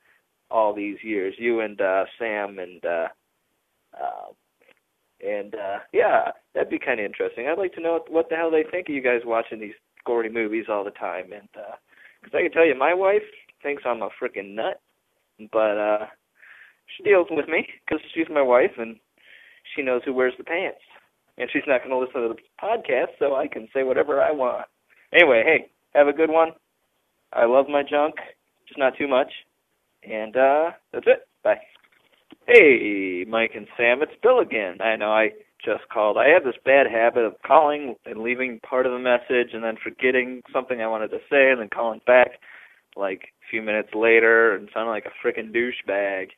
all 0.51 0.75
these 0.75 0.99
years. 1.03 1.35
You 1.39 1.61
and 1.61 1.81
uh, 1.81 2.05
Sam 2.19 2.59
and 2.59 2.85
uh, 2.85 3.09
uh, 3.95 4.33
and 5.25 5.55
uh, 5.55 5.79
yeah, 5.93 6.33
that'd 6.55 6.71
be 6.71 6.79
kind 6.79 7.01
of 7.01 7.07
interesting. 7.07 7.47
I'd 7.47 7.59
like 7.59 7.75
to 7.75 7.81
know 7.81 8.01
what, 8.09 8.29
the 8.29 8.37
hell 8.37 8.51
they 8.51 8.65
think 8.71 8.89
of 8.89 8.95
you 8.95 9.03
guys 9.03 9.21
watching 9.25 9.61
these 9.61 9.75
gory 10.05 10.31
movies 10.31 10.67
all 10.69 10.85
the 10.85 10.91
time. 10.91 11.33
And 11.33 11.49
because 12.23 12.35
I 12.35 12.43
can 12.43 12.53
tell 12.53 12.67
you, 12.67 12.77
my 12.77 12.95
wife 12.95 13.23
thinks 13.63 13.83
I'm 13.85 14.03
a 14.03 14.11
freaking 14.21 14.55
nut, 14.55 14.81
but 15.53 15.77
uh, 15.77 16.07
she 16.97 17.03
deals 17.03 17.27
with 17.31 17.49
me 17.49 17.67
because 17.85 18.03
she's 18.15 18.29
my 18.31 18.43
wife 18.43 18.73
and 18.79 18.97
she 19.75 19.83
knows 19.83 20.03
who 20.05 20.15
wears 20.15 20.35
the 20.39 20.45
pants. 20.45 20.79
And 21.37 21.49
she's 21.53 21.63
not 21.69 21.85
going 21.85 21.91
to 21.91 21.99
listen 21.99 22.23
to 22.23 22.35
the 22.35 22.43
podcast, 22.61 23.15
so 23.21 23.37
I 23.37 23.47
can 23.47 23.69
say 23.73 23.85
whatever 23.85 24.21
I 24.21 24.33
want. 24.33 24.67
Anyway, 25.13 25.43
hey, 25.45 25.71
have 25.95 26.09
a 26.09 26.13
good 26.13 26.31
one. 26.31 26.51
I 27.33 27.45
love 27.45 27.67
my 27.69 27.83
junk, 27.83 28.17
just 28.67 28.79
not 28.79 28.97
too 28.97 29.09
much. 29.09 29.31
And 30.09 30.37
uh 30.37 30.71
that's 30.93 31.07
it. 31.07 31.29
Bye. 31.43 31.61
Hey, 32.51 33.27
Mike 33.29 33.51
and 33.55 33.67
Sam, 33.77 34.01
it's 34.01 34.19
Bill 34.23 34.39
again. 34.39 34.81
I 34.81 34.97
know 34.97 35.13
I 35.13 35.33
just 35.63 35.87
called. 35.93 36.17
I 36.17 36.29
have 36.29 36.45
this 36.45 36.57
bad 36.65 36.87
habit 36.91 37.27
of 37.27 37.35
calling 37.47 37.95
and 38.07 38.23
leaving 38.23 38.59
part 38.61 38.87
of 38.87 38.93
the 38.93 38.99
message 38.99 39.53
and 39.53 39.63
then 39.63 39.77
forgetting 39.85 40.41
something 40.51 40.81
I 40.81 40.87
wanted 40.87 41.09
to 41.09 41.19
say 41.29 41.51
and 41.51 41.61
then 41.61 41.69
calling 41.69 42.01
back 42.07 42.41
like 42.97 43.21
a 43.21 43.45
few 43.51 43.61
minutes 43.61 43.91
later 43.95 44.55
and 44.55 44.71
sounding 44.73 44.89
like 44.89 45.05
a 45.05 45.13
freaking 45.21 45.53
douchebag. 45.55 46.29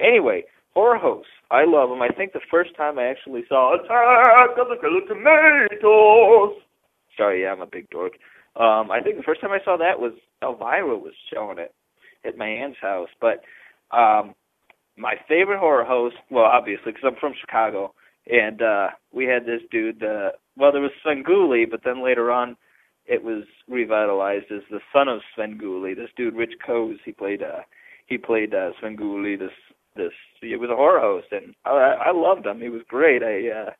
Anyway, 0.00 0.42
horror 0.74 0.98
hosts. 0.98 1.30
I 1.52 1.66
love 1.66 1.88
them. 1.88 2.02
I 2.02 2.08
think 2.08 2.32
the 2.32 2.40
first 2.50 2.76
time 2.76 2.98
I 2.98 3.04
actually 3.04 3.44
saw 3.48 3.76
Attack 3.76 4.58
of 4.58 4.66
the 4.70 4.76
Killer 4.80 5.06
Tomatoes. 5.06 6.60
Sorry, 7.16 7.42
yeah, 7.42 7.52
I'm 7.52 7.62
a 7.62 7.66
big 7.66 7.88
dork. 7.90 8.14
Um, 8.56 8.90
I 8.90 8.98
think 9.04 9.18
the 9.18 9.22
first 9.22 9.40
time 9.40 9.52
I 9.52 9.62
saw 9.64 9.76
that 9.76 10.00
was 10.00 10.14
Elvira 10.42 10.98
was 10.98 11.14
showing 11.32 11.60
it 11.60 11.72
at 12.26 12.36
my 12.36 12.48
aunt's 12.48 12.78
house. 12.82 13.10
But 13.20 13.44
um, 13.96 14.34
my 15.00 15.14
favorite 15.26 15.58
horror 15.58 15.84
host, 15.84 16.16
well, 16.30 16.44
obviously, 16.44 16.92
because 16.92 17.04
I'm 17.06 17.18
from 17.18 17.32
Chicago, 17.40 17.94
and 18.30 18.60
uh, 18.60 18.88
we 19.12 19.24
had 19.24 19.46
this 19.46 19.62
dude. 19.70 20.02
Uh, 20.02 20.30
well, 20.56 20.72
there 20.72 20.82
was 20.82 20.90
Sven 21.02 21.24
Svengoolie, 21.24 21.68
but 21.70 21.80
then 21.84 22.04
later 22.04 22.30
on, 22.30 22.56
it 23.06 23.24
was 23.24 23.44
revitalized 23.68 24.52
as 24.52 24.62
the 24.70 24.80
son 24.92 25.08
of 25.08 25.20
Sven 25.34 25.58
Svengoolie. 25.58 25.96
This 25.96 26.10
dude, 26.16 26.36
Rich 26.36 26.54
Koz, 26.64 26.96
he 27.04 27.12
played. 27.12 27.42
Uh, 27.42 27.62
he 28.06 28.18
played 28.18 28.54
uh, 28.54 28.72
Svengoolie. 28.82 29.38
This 29.38 29.52
this 29.96 30.12
he 30.40 30.54
was 30.56 30.70
a 30.70 30.76
horror 30.76 31.00
host, 31.00 31.28
and 31.32 31.54
I, 31.64 31.96
I 32.06 32.12
loved 32.12 32.46
him. 32.46 32.60
He 32.60 32.68
was 32.68 32.82
great. 32.86 33.22
I 33.22 33.48
uh, 33.48 33.70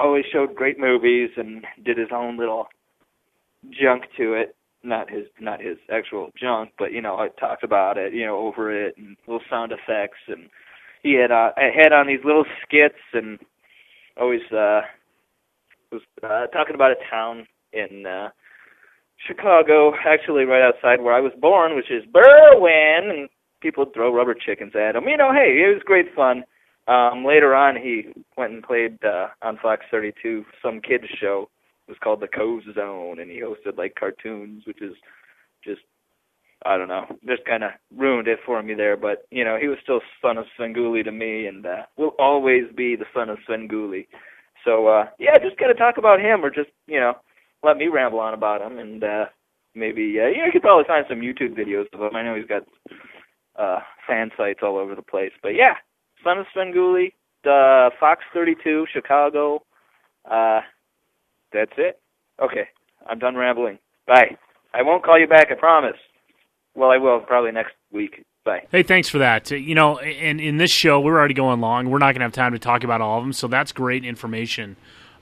always 0.00 0.24
showed 0.32 0.54
great 0.54 0.78
movies 0.78 1.30
and 1.36 1.64
did 1.84 1.98
his 1.98 2.08
own 2.12 2.38
little 2.38 2.68
junk 3.70 4.04
to 4.16 4.32
it. 4.34 4.56
Not 4.86 5.10
his 5.10 5.24
not 5.40 5.60
his 5.60 5.78
actual 5.90 6.30
junk, 6.40 6.70
but 6.78 6.92
you 6.92 7.02
know 7.02 7.16
I 7.16 7.28
talked 7.40 7.64
about 7.64 7.98
it, 7.98 8.14
you 8.14 8.24
know, 8.24 8.36
over 8.38 8.70
it 8.70 8.96
and 8.96 9.16
little 9.26 9.42
sound 9.50 9.72
effects, 9.72 10.18
and 10.28 10.48
he 11.02 11.14
had 11.14 11.32
uh, 11.32 11.50
had 11.56 11.92
on 11.92 12.06
these 12.06 12.24
little 12.24 12.44
skits 12.62 13.02
and 13.12 13.38
always 14.16 14.42
uh, 14.52 14.82
was 15.90 16.02
uh, 16.22 16.46
talking 16.48 16.74
about 16.74 16.92
a 16.92 17.10
town 17.10 17.46
in 17.72 18.06
uh, 18.06 18.28
Chicago, 19.26 19.92
actually 20.06 20.44
right 20.44 20.62
outside 20.62 21.00
where 21.02 21.14
I 21.14 21.20
was 21.20 21.32
born, 21.40 21.74
which 21.76 21.90
is 21.90 22.04
Berwyn, 22.12 23.10
and 23.10 23.28
people 23.60 23.84
would 23.84 23.94
throw 23.94 24.14
rubber 24.14 24.34
chickens 24.34 24.74
at 24.76 24.96
him. 24.96 25.08
You 25.08 25.16
know, 25.16 25.32
hey, 25.32 25.62
it 25.64 25.74
was 25.74 25.82
great 25.84 26.14
fun. 26.14 26.44
Um, 26.88 27.24
later 27.24 27.54
on, 27.54 27.76
he 27.76 28.12
went 28.36 28.52
and 28.52 28.62
played 28.62 28.98
uh, 29.04 29.28
on 29.42 29.58
Fox 29.60 29.84
32 29.90 30.44
some 30.62 30.80
kids 30.80 31.04
show. 31.20 31.48
Was 31.88 31.98
called 32.02 32.20
The 32.20 32.28
Koz 32.28 32.62
Zone, 32.74 33.20
and 33.20 33.30
he 33.30 33.40
hosted 33.40 33.78
like 33.78 33.94
cartoons, 33.94 34.64
which 34.66 34.82
is 34.82 34.94
just 35.64 35.82
I 36.64 36.76
don't 36.78 36.88
know, 36.88 37.04
just 37.26 37.44
kind 37.44 37.62
of 37.62 37.72
ruined 37.94 38.28
it 38.28 38.38
for 38.44 38.62
me 38.62 38.74
there. 38.74 38.96
But 38.96 39.26
you 39.30 39.44
know, 39.44 39.58
he 39.60 39.68
was 39.68 39.78
still 39.82 40.00
son 40.22 40.38
of 40.38 40.46
Svengoolie 40.58 41.04
to 41.04 41.12
me, 41.12 41.46
and 41.46 41.64
uh, 41.66 41.82
will 41.96 42.14
always 42.18 42.64
be 42.74 42.96
the 42.96 43.04
son 43.14 43.28
of 43.28 43.38
Svengoolie. 43.48 44.06
So 44.64 44.88
uh, 44.88 45.06
yeah, 45.18 45.38
just 45.38 45.58
gotta 45.58 45.74
talk 45.74 45.98
about 45.98 46.20
him, 46.20 46.44
or 46.44 46.50
just 46.50 46.70
you 46.86 46.98
know, 46.98 47.14
let 47.62 47.76
me 47.76 47.88
ramble 47.88 48.20
on 48.20 48.34
about 48.34 48.62
him, 48.62 48.78
and 48.78 49.04
uh, 49.04 49.24
maybe 49.74 50.18
uh, 50.20 50.26
you 50.26 50.38
know, 50.38 50.46
you 50.46 50.52
could 50.52 50.62
probably 50.62 50.84
find 50.86 51.04
some 51.08 51.20
YouTube 51.20 51.56
videos 51.56 51.86
of 51.92 52.00
him. 52.00 52.16
I 52.16 52.22
know 52.22 52.34
he's 52.34 52.46
got 52.46 52.62
uh, 53.56 53.80
fan 54.06 54.30
sites 54.36 54.60
all 54.62 54.76
over 54.76 54.94
the 54.94 55.02
place, 55.02 55.32
but 55.42 55.54
yeah, 55.54 55.74
son 56.24 56.38
of 56.38 56.46
Svengoolie, 56.56 57.12
uh, 57.44 57.90
Fox 58.00 58.24
32, 58.32 58.86
Chicago. 58.92 59.62
Uh, 60.28 60.60
that's 61.56 61.78
it. 61.78 62.00
Okay, 62.42 62.68
I'm 63.08 63.18
done 63.18 63.34
rambling. 63.34 63.78
Bye. 64.06 64.36
I 64.74 64.82
won't 64.82 65.02
call 65.02 65.18
you 65.18 65.26
back, 65.26 65.48
I 65.50 65.54
promise. 65.54 65.96
Well, 66.74 66.90
I 66.90 66.98
will 66.98 67.20
probably 67.20 67.50
next 67.52 67.72
week. 67.90 68.24
Bye. 68.44 68.66
Hey, 68.70 68.82
thanks 68.82 69.08
for 69.08 69.18
that. 69.18 69.50
You 69.50 69.74
know, 69.74 69.98
and 69.98 70.40
in 70.40 70.58
this 70.58 70.70
show, 70.70 71.00
we're 71.00 71.18
already 71.18 71.34
going 71.34 71.60
long. 71.60 71.90
We're 71.90 71.98
not 71.98 72.12
going 72.12 72.20
to 72.20 72.24
have 72.26 72.32
time 72.32 72.52
to 72.52 72.58
talk 72.58 72.84
about 72.84 73.00
all 73.00 73.18
of 73.18 73.24
them, 73.24 73.32
so 73.32 73.48
that's 73.48 73.72
great 73.72 74.04
information 74.04 74.76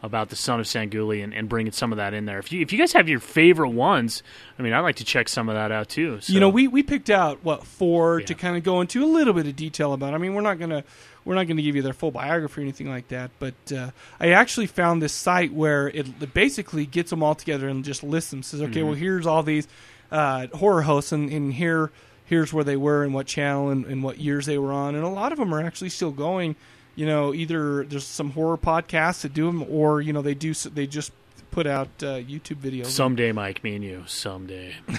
about 0.04 0.28
the 0.28 0.36
son 0.36 0.60
of 0.60 0.66
Svengoolie 0.66 1.24
and, 1.24 1.32
and 1.32 1.48
bringing 1.48 1.72
some 1.72 1.92
of 1.92 1.96
that 1.96 2.12
in 2.14 2.26
there. 2.26 2.38
If 2.38 2.52
you 2.52 2.60
if 2.60 2.72
you 2.72 2.78
guys 2.78 2.92
have 2.92 3.08
your 3.08 3.20
favorite 3.20 3.70
ones, 3.70 4.22
I 4.58 4.62
mean, 4.62 4.72
I'd 4.72 4.80
like 4.80 4.96
to 4.96 5.04
check 5.04 5.28
some 5.28 5.48
of 5.48 5.54
that 5.54 5.72
out 5.72 5.88
too. 5.88 6.20
So. 6.20 6.32
You 6.32 6.40
know, 6.40 6.50
we, 6.50 6.68
we 6.68 6.82
picked 6.82 7.08
out 7.10 7.38
what 7.42 7.64
four 7.64 8.20
to 8.20 8.34
kind 8.34 8.56
of 8.56 8.62
go 8.62 8.80
into 8.82 9.02
a 9.02 9.06
little 9.06 9.32
bit 9.32 9.46
of 9.46 9.56
detail 9.56 9.92
about. 9.94 10.12
I 10.14 10.18
mean, 10.18 10.34
we're 10.34 10.42
not 10.42 10.58
gonna 10.58 10.84
we're 11.24 11.34
not 11.34 11.48
gonna 11.48 11.62
give 11.62 11.74
you 11.74 11.80
their 11.82 11.94
full 11.94 12.10
biography 12.10 12.60
or 12.60 12.64
anything 12.64 12.88
like 12.88 13.08
that. 13.08 13.30
But 13.38 13.54
uh, 13.74 13.90
I 14.20 14.32
actually 14.32 14.66
found 14.66 15.00
this 15.00 15.12
site 15.14 15.52
where 15.52 15.88
it, 15.88 16.06
it 16.20 16.34
basically 16.34 16.84
gets 16.84 17.08
them 17.10 17.22
all 17.22 17.34
together 17.34 17.66
and 17.68 17.82
just 17.84 18.02
lists 18.04 18.30
them. 18.30 18.42
Says, 18.42 18.60
okay, 18.60 18.80
Mhm. 18.80 18.84
well, 18.84 18.94
here's 18.94 19.26
all 19.26 19.42
these 19.42 19.66
uh, 20.12 20.48
horror 20.48 20.82
hosts, 20.82 21.12
and, 21.12 21.30
and 21.30 21.54
here 21.54 21.90
here's 22.26 22.52
where 22.52 22.64
they 22.64 22.76
were 22.76 23.04
and 23.04 23.12
what 23.14 23.26
channel 23.26 23.68
and, 23.70 23.84
and 23.86 24.02
what 24.02 24.18
years 24.18 24.46
they 24.46 24.58
were 24.58 24.72
on, 24.72 24.94
and 24.94 25.04
a 25.04 25.08
lot 25.08 25.32
of 25.32 25.38
them 25.38 25.54
are 25.54 25.60
actually 25.62 25.90
still 25.90 26.10
going. 26.10 26.56
You 26.96 27.06
know, 27.06 27.34
either 27.34 27.84
there's 27.84 28.06
some 28.06 28.30
horror 28.30 28.56
podcasts 28.56 29.22
that 29.22 29.34
do 29.34 29.46
them, 29.46 29.64
or 29.68 30.00
you 30.00 30.12
know 30.12 30.22
they 30.22 30.34
do 30.34 30.54
they 30.54 30.86
just 30.86 31.12
put 31.50 31.66
out 31.66 31.88
uh, 32.02 32.16
YouTube 32.18 32.56
videos. 32.56 32.86
someday, 32.86 33.32
Mike, 33.32 33.62
me 33.64 33.74
and 33.76 33.84
you, 33.84 34.04
someday. 34.06 34.74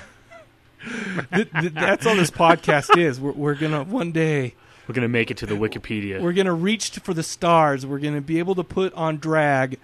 Th- 1.33 1.49
th- 1.51 1.73
that's 1.73 2.05
all 2.05 2.15
this 2.15 2.29
podcast 2.29 2.95
is. 2.97 3.19
We're, 3.19 3.31
we're 3.31 3.55
gonna 3.55 3.83
one 3.83 4.11
day 4.11 4.53
We're 4.87 4.93
gonna 4.93 5.07
make 5.07 5.31
it 5.31 5.37
to 5.37 5.45
the 5.47 5.55
Wikipedia. 5.55 6.21
we're 6.21 6.33
gonna 6.33 6.53
reach 6.53 6.89
for 6.99 7.13
the 7.13 7.23
stars. 7.23 7.85
We're 7.85 7.97
gonna 7.99 8.21
be 8.21 8.37
able 8.39 8.53
to 8.55 8.63
put 8.63 8.93
on 8.93 9.17
drag 9.17 9.79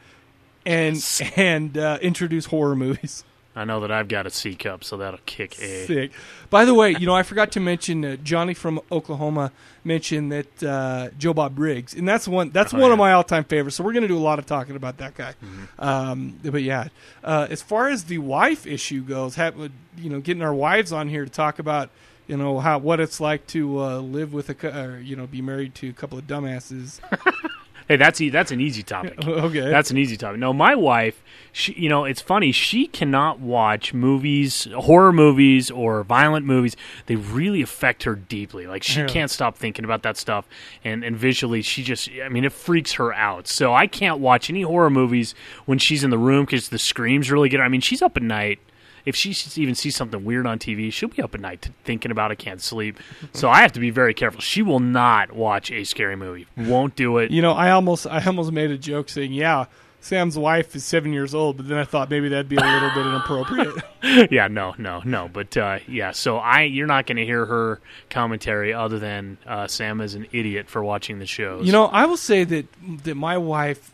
and 0.65 1.03
and 1.35 1.75
uh, 1.77 1.97
introduce 2.01 2.45
horror 2.45 2.75
movies. 2.75 3.23
I 3.55 3.65
know 3.65 3.81
that 3.81 3.91
I've 3.91 4.07
got 4.07 4.25
a 4.25 4.29
C 4.29 4.55
cup, 4.55 4.83
so 4.83 4.97
that'll 4.97 5.19
kick 5.25 5.59
a. 5.59 5.85
Sick. 5.85 6.11
By 6.49 6.63
the 6.63 6.73
way, 6.73 6.95
you 6.97 7.05
know 7.05 7.13
I 7.13 7.23
forgot 7.23 7.51
to 7.53 7.59
mention 7.59 8.05
uh, 8.05 8.15
Johnny 8.17 8.53
from 8.53 8.79
Oklahoma 8.91 9.51
mentioned 9.83 10.31
that 10.31 10.63
uh, 10.63 11.09
Joe 11.17 11.33
Bob 11.33 11.55
Briggs, 11.55 11.93
and 11.93 12.07
that's 12.07 12.27
one 12.27 12.51
that's 12.51 12.73
Oh, 12.73 12.79
one 12.79 12.91
of 12.91 12.97
my 12.97 13.11
all 13.11 13.23
time 13.23 13.43
favorites. 13.43 13.75
So 13.75 13.83
we're 13.83 13.93
gonna 13.93 14.07
do 14.07 14.17
a 14.17 14.19
lot 14.19 14.39
of 14.39 14.45
talking 14.45 14.75
about 14.75 14.97
that 14.97 15.15
guy. 15.15 15.33
Mm-hmm. 15.43 15.63
Um, 15.79 16.39
but 16.43 16.63
yeah, 16.63 16.87
uh, 17.23 17.47
as 17.49 17.61
far 17.61 17.89
as 17.89 18.05
the 18.05 18.19
wife 18.19 18.65
issue 18.65 19.01
goes, 19.03 19.35
have, 19.35 19.57
you 19.97 20.09
know, 20.09 20.21
getting 20.21 20.43
our 20.43 20.53
wives 20.53 20.93
on 20.93 21.09
here 21.09 21.25
to 21.25 21.31
talk 21.31 21.59
about 21.59 21.89
you 22.27 22.37
know 22.37 22.59
how 22.59 22.77
what 22.77 23.01
it's 23.01 23.19
like 23.19 23.45
to 23.47 23.81
uh, 23.81 23.99
live 23.99 24.31
with 24.31 24.49
a 24.49 24.81
or, 24.81 24.99
you 24.99 25.17
know 25.17 25.27
be 25.27 25.41
married 25.41 25.75
to 25.75 25.89
a 25.89 25.93
couple 25.93 26.17
of 26.17 26.25
dumbasses. 26.25 27.01
Hey, 27.91 27.97
that's 27.97 28.21
e- 28.21 28.29
that's 28.29 28.51
an 28.51 28.61
easy 28.61 28.83
topic. 28.83 29.17
Okay. 29.27 29.59
that's 29.69 29.91
an 29.91 29.97
easy 29.97 30.15
topic. 30.15 30.39
No, 30.39 30.53
my 30.53 30.75
wife, 30.75 31.21
she, 31.51 31.73
you 31.73 31.89
know, 31.89 32.05
it's 32.05 32.21
funny. 32.21 32.51
She 32.53 32.87
cannot 32.87 33.39
watch 33.39 33.93
movies, 33.93 34.65
horror 34.73 35.11
movies, 35.11 35.69
or 35.69 36.03
violent 36.03 36.45
movies. 36.45 36.75
They 37.07 37.17
really 37.17 37.61
affect 37.61 38.03
her 38.03 38.15
deeply. 38.15 38.65
Like 38.67 38.83
she 38.83 39.01
Yeah. 39.01 39.07
can't 39.07 39.29
stop 39.29 39.57
thinking 39.57 39.83
about 39.83 40.03
that 40.03 40.15
stuff, 40.15 40.47
and 40.85 41.03
and 41.03 41.17
visually, 41.17 41.61
she 41.61 41.83
just, 41.83 42.09
I 42.23 42.29
mean, 42.29 42.45
it 42.45 42.53
freaks 42.53 42.93
her 42.93 43.13
out. 43.13 43.47
So 43.47 43.73
I 43.73 43.87
can't 43.87 44.19
watch 44.19 44.49
any 44.49 44.61
horror 44.61 44.89
movies 44.89 45.35
when 45.65 45.77
she's 45.77 46.03
in 46.03 46.11
the 46.11 46.17
room 46.17 46.45
because 46.45 46.69
the 46.69 46.79
screams 46.79 47.29
really 47.29 47.49
get. 47.49 47.59
her. 47.59 47.65
I 47.65 47.69
mean, 47.69 47.81
she's 47.81 48.01
up 48.01 48.15
at 48.15 48.23
night. 48.23 48.59
If 49.05 49.15
she 49.15 49.35
even 49.61 49.75
sees 49.75 49.95
something 49.95 50.23
weird 50.23 50.45
on 50.47 50.59
TV, 50.59 50.91
she'll 50.91 51.09
be 51.09 51.21
up 51.21 51.35
at 51.35 51.41
night 51.41 51.69
thinking 51.83 52.11
about 52.11 52.31
it, 52.31 52.37
can't 52.37 52.61
sleep. 52.61 52.99
So 53.33 53.49
I 53.49 53.61
have 53.61 53.73
to 53.73 53.79
be 53.79 53.89
very 53.89 54.13
careful. 54.13 54.41
She 54.41 54.61
will 54.61 54.79
not 54.79 55.31
watch 55.33 55.71
a 55.71 55.83
scary 55.83 56.15
movie. 56.15 56.47
Won't 56.57 56.95
do 56.95 57.17
it. 57.17 57.31
You 57.31 57.41
know, 57.41 57.51
I 57.51 57.71
almost 57.71 58.07
I 58.07 58.23
almost 58.25 58.51
made 58.51 58.71
a 58.71 58.77
joke 58.77 59.09
saying, 59.09 59.33
"Yeah, 59.33 59.65
Sam's 60.01 60.35
wife 60.35 60.75
is 60.75 60.83
seven 60.83 61.13
years 61.13 61.35
old, 61.35 61.57
but 61.57 61.67
then 61.67 61.77
I 61.77 61.83
thought 61.83 62.09
maybe 62.09 62.27
that'd 62.29 62.49
be 62.49 62.55
a 62.55 62.59
little 62.59 62.89
bit 62.89 63.05
inappropriate. 63.05 63.83
yeah, 64.31 64.47
no, 64.47 64.73
no, 64.79 65.01
no. 65.05 65.29
But 65.31 65.55
uh, 65.55 65.77
yeah, 65.87 66.11
so 66.11 66.37
I 66.37 66.63
you're 66.63 66.87
not 66.87 67.05
going 67.05 67.17
to 67.17 67.25
hear 67.25 67.45
her 67.45 67.79
commentary 68.09 68.73
other 68.73 68.97
than 68.97 69.37
uh, 69.45 69.67
Sam 69.67 70.01
is 70.01 70.15
an 70.15 70.27
idiot 70.31 70.69
for 70.69 70.83
watching 70.83 71.19
the 71.19 71.27
shows. 71.27 71.67
You 71.67 71.71
know, 71.71 71.85
I 71.85 72.05
will 72.05 72.17
say 72.17 72.43
that 72.43 72.65
that 73.03 73.15
my 73.15 73.37
wife, 73.37 73.93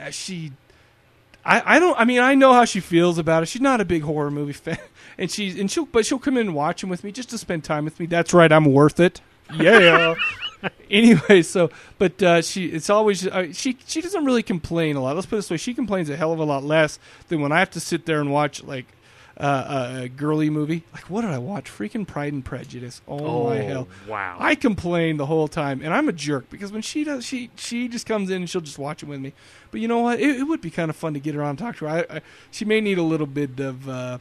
uh, 0.00 0.10
she, 0.10 0.52
I, 1.44 1.76
I 1.76 1.78
don't. 1.78 1.98
I 1.98 2.04
mean, 2.04 2.20
I 2.20 2.34
know 2.34 2.52
how 2.52 2.64
she 2.64 2.80
feels 2.80 3.18
about 3.18 3.42
it. 3.42 3.46
She's 3.46 3.62
not 3.62 3.80
a 3.80 3.84
big 3.84 4.02
horror 4.02 4.30
movie 4.30 4.52
fan, 4.52 4.78
and 5.18 5.30
she's 5.30 5.58
and 5.58 5.70
she'll 5.70 5.86
but 5.86 6.06
she'll 6.06 6.18
come 6.18 6.36
in 6.36 6.48
and 6.48 6.54
watch 6.54 6.80
them 6.80 6.90
with 6.90 7.04
me 7.04 7.12
just 7.12 7.30
to 7.30 7.38
spend 7.38 7.64
time 7.64 7.84
with 7.84 7.98
me. 7.98 8.06
That's 8.06 8.32
right, 8.32 8.50
I'm 8.50 8.66
worth 8.66 9.00
it. 9.00 9.20
Yeah. 9.54 10.14
anyway, 10.90 11.42
so 11.42 11.68
but 11.98 12.22
uh, 12.22 12.40
she 12.40 12.66
it's 12.66 12.88
always 12.88 13.26
uh, 13.26 13.52
she 13.52 13.76
she 13.86 14.00
doesn't 14.00 14.24
really 14.24 14.42
complain 14.42 14.96
a 14.96 15.02
lot. 15.02 15.14
Let's 15.16 15.26
put 15.26 15.36
it 15.36 15.38
this 15.38 15.50
way: 15.50 15.56
she 15.56 15.74
complains 15.74 16.08
a 16.08 16.16
hell 16.16 16.32
of 16.32 16.38
a 16.38 16.44
lot 16.44 16.62
less 16.62 16.98
than 17.28 17.40
when 17.40 17.52
I 17.52 17.58
have 17.58 17.70
to 17.72 17.80
sit 17.80 18.06
there 18.06 18.20
and 18.20 18.30
watch 18.32 18.62
like 18.62 18.86
uh, 19.38 20.00
a 20.02 20.08
girly 20.08 20.50
movie. 20.50 20.84
Like 20.92 21.08
what 21.10 21.22
did 21.22 21.30
I 21.30 21.38
watch? 21.38 21.64
Freaking 21.70 22.06
Pride 22.06 22.32
and 22.32 22.44
Prejudice. 22.44 23.00
Oh, 23.08 23.48
my 23.50 23.58
Oh, 23.60 23.62
hell! 23.66 23.88
wow. 24.08 24.36
I 24.38 24.54
complain 24.54 25.16
the 25.16 25.26
whole 25.26 25.48
time, 25.48 25.80
and 25.82 25.92
I'm 25.94 26.08
a 26.08 26.12
jerk 26.12 26.50
because 26.50 26.70
when 26.72 26.82
she 26.82 27.04
does, 27.04 27.24
she 27.24 27.50
she 27.56 27.88
just 27.88 28.06
comes 28.06 28.30
in 28.30 28.36
and 28.42 28.50
she'll 28.50 28.60
just 28.60 28.78
watch 28.78 29.02
it 29.02 29.06
with 29.06 29.20
me. 29.20 29.32
But 29.70 29.80
you 29.80 29.88
know 29.88 30.00
what? 30.00 30.20
It, 30.20 30.36
it 30.40 30.42
would 30.44 30.60
be 30.60 30.70
kind 30.70 30.90
of 30.90 30.96
fun 30.96 31.14
to 31.14 31.20
get 31.20 31.34
her 31.34 31.42
on 31.42 31.50
and 31.50 31.58
talk 31.58 31.76
to 31.78 31.86
her. 31.86 32.06
I, 32.10 32.16
I, 32.16 32.20
she 32.50 32.64
may 32.64 32.80
need 32.80 32.98
a 32.98 33.02
little 33.02 33.26
bit 33.26 33.58
of 33.60 33.88
uh, 33.88 34.18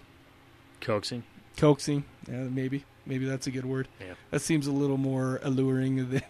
coaxing. 0.79 1.23
coaxing. 1.57 2.03
Yeah, 2.29 2.43
maybe 2.43 2.85
maybe 3.05 3.25
that's 3.25 3.47
a 3.47 3.51
good 3.51 3.65
word. 3.65 3.87
Yeah. 3.99 4.13
That 4.31 4.41
seems 4.41 4.67
a 4.67 4.71
little 4.71 4.97
more 4.97 5.39
alluring 5.43 6.09
than 6.09 6.21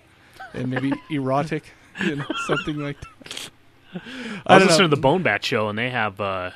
and 0.54 0.70
maybe 0.70 0.92
erotic, 1.12 1.64
you 2.04 2.16
know, 2.18 2.26
something 2.48 2.78
like 2.78 2.98
that. 3.00 3.50
I 3.94 3.98
was 3.98 4.02
don't 4.48 4.60
know. 4.60 4.66
listening 4.66 4.90
to 4.90 4.96
the 4.96 5.02
Bone 5.02 5.22
Bat 5.24 5.46
show, 5.46 5.68
and 5.70 5.78
they 5.78 5.90
have 5.90 6.20
uh, 6.22 6.52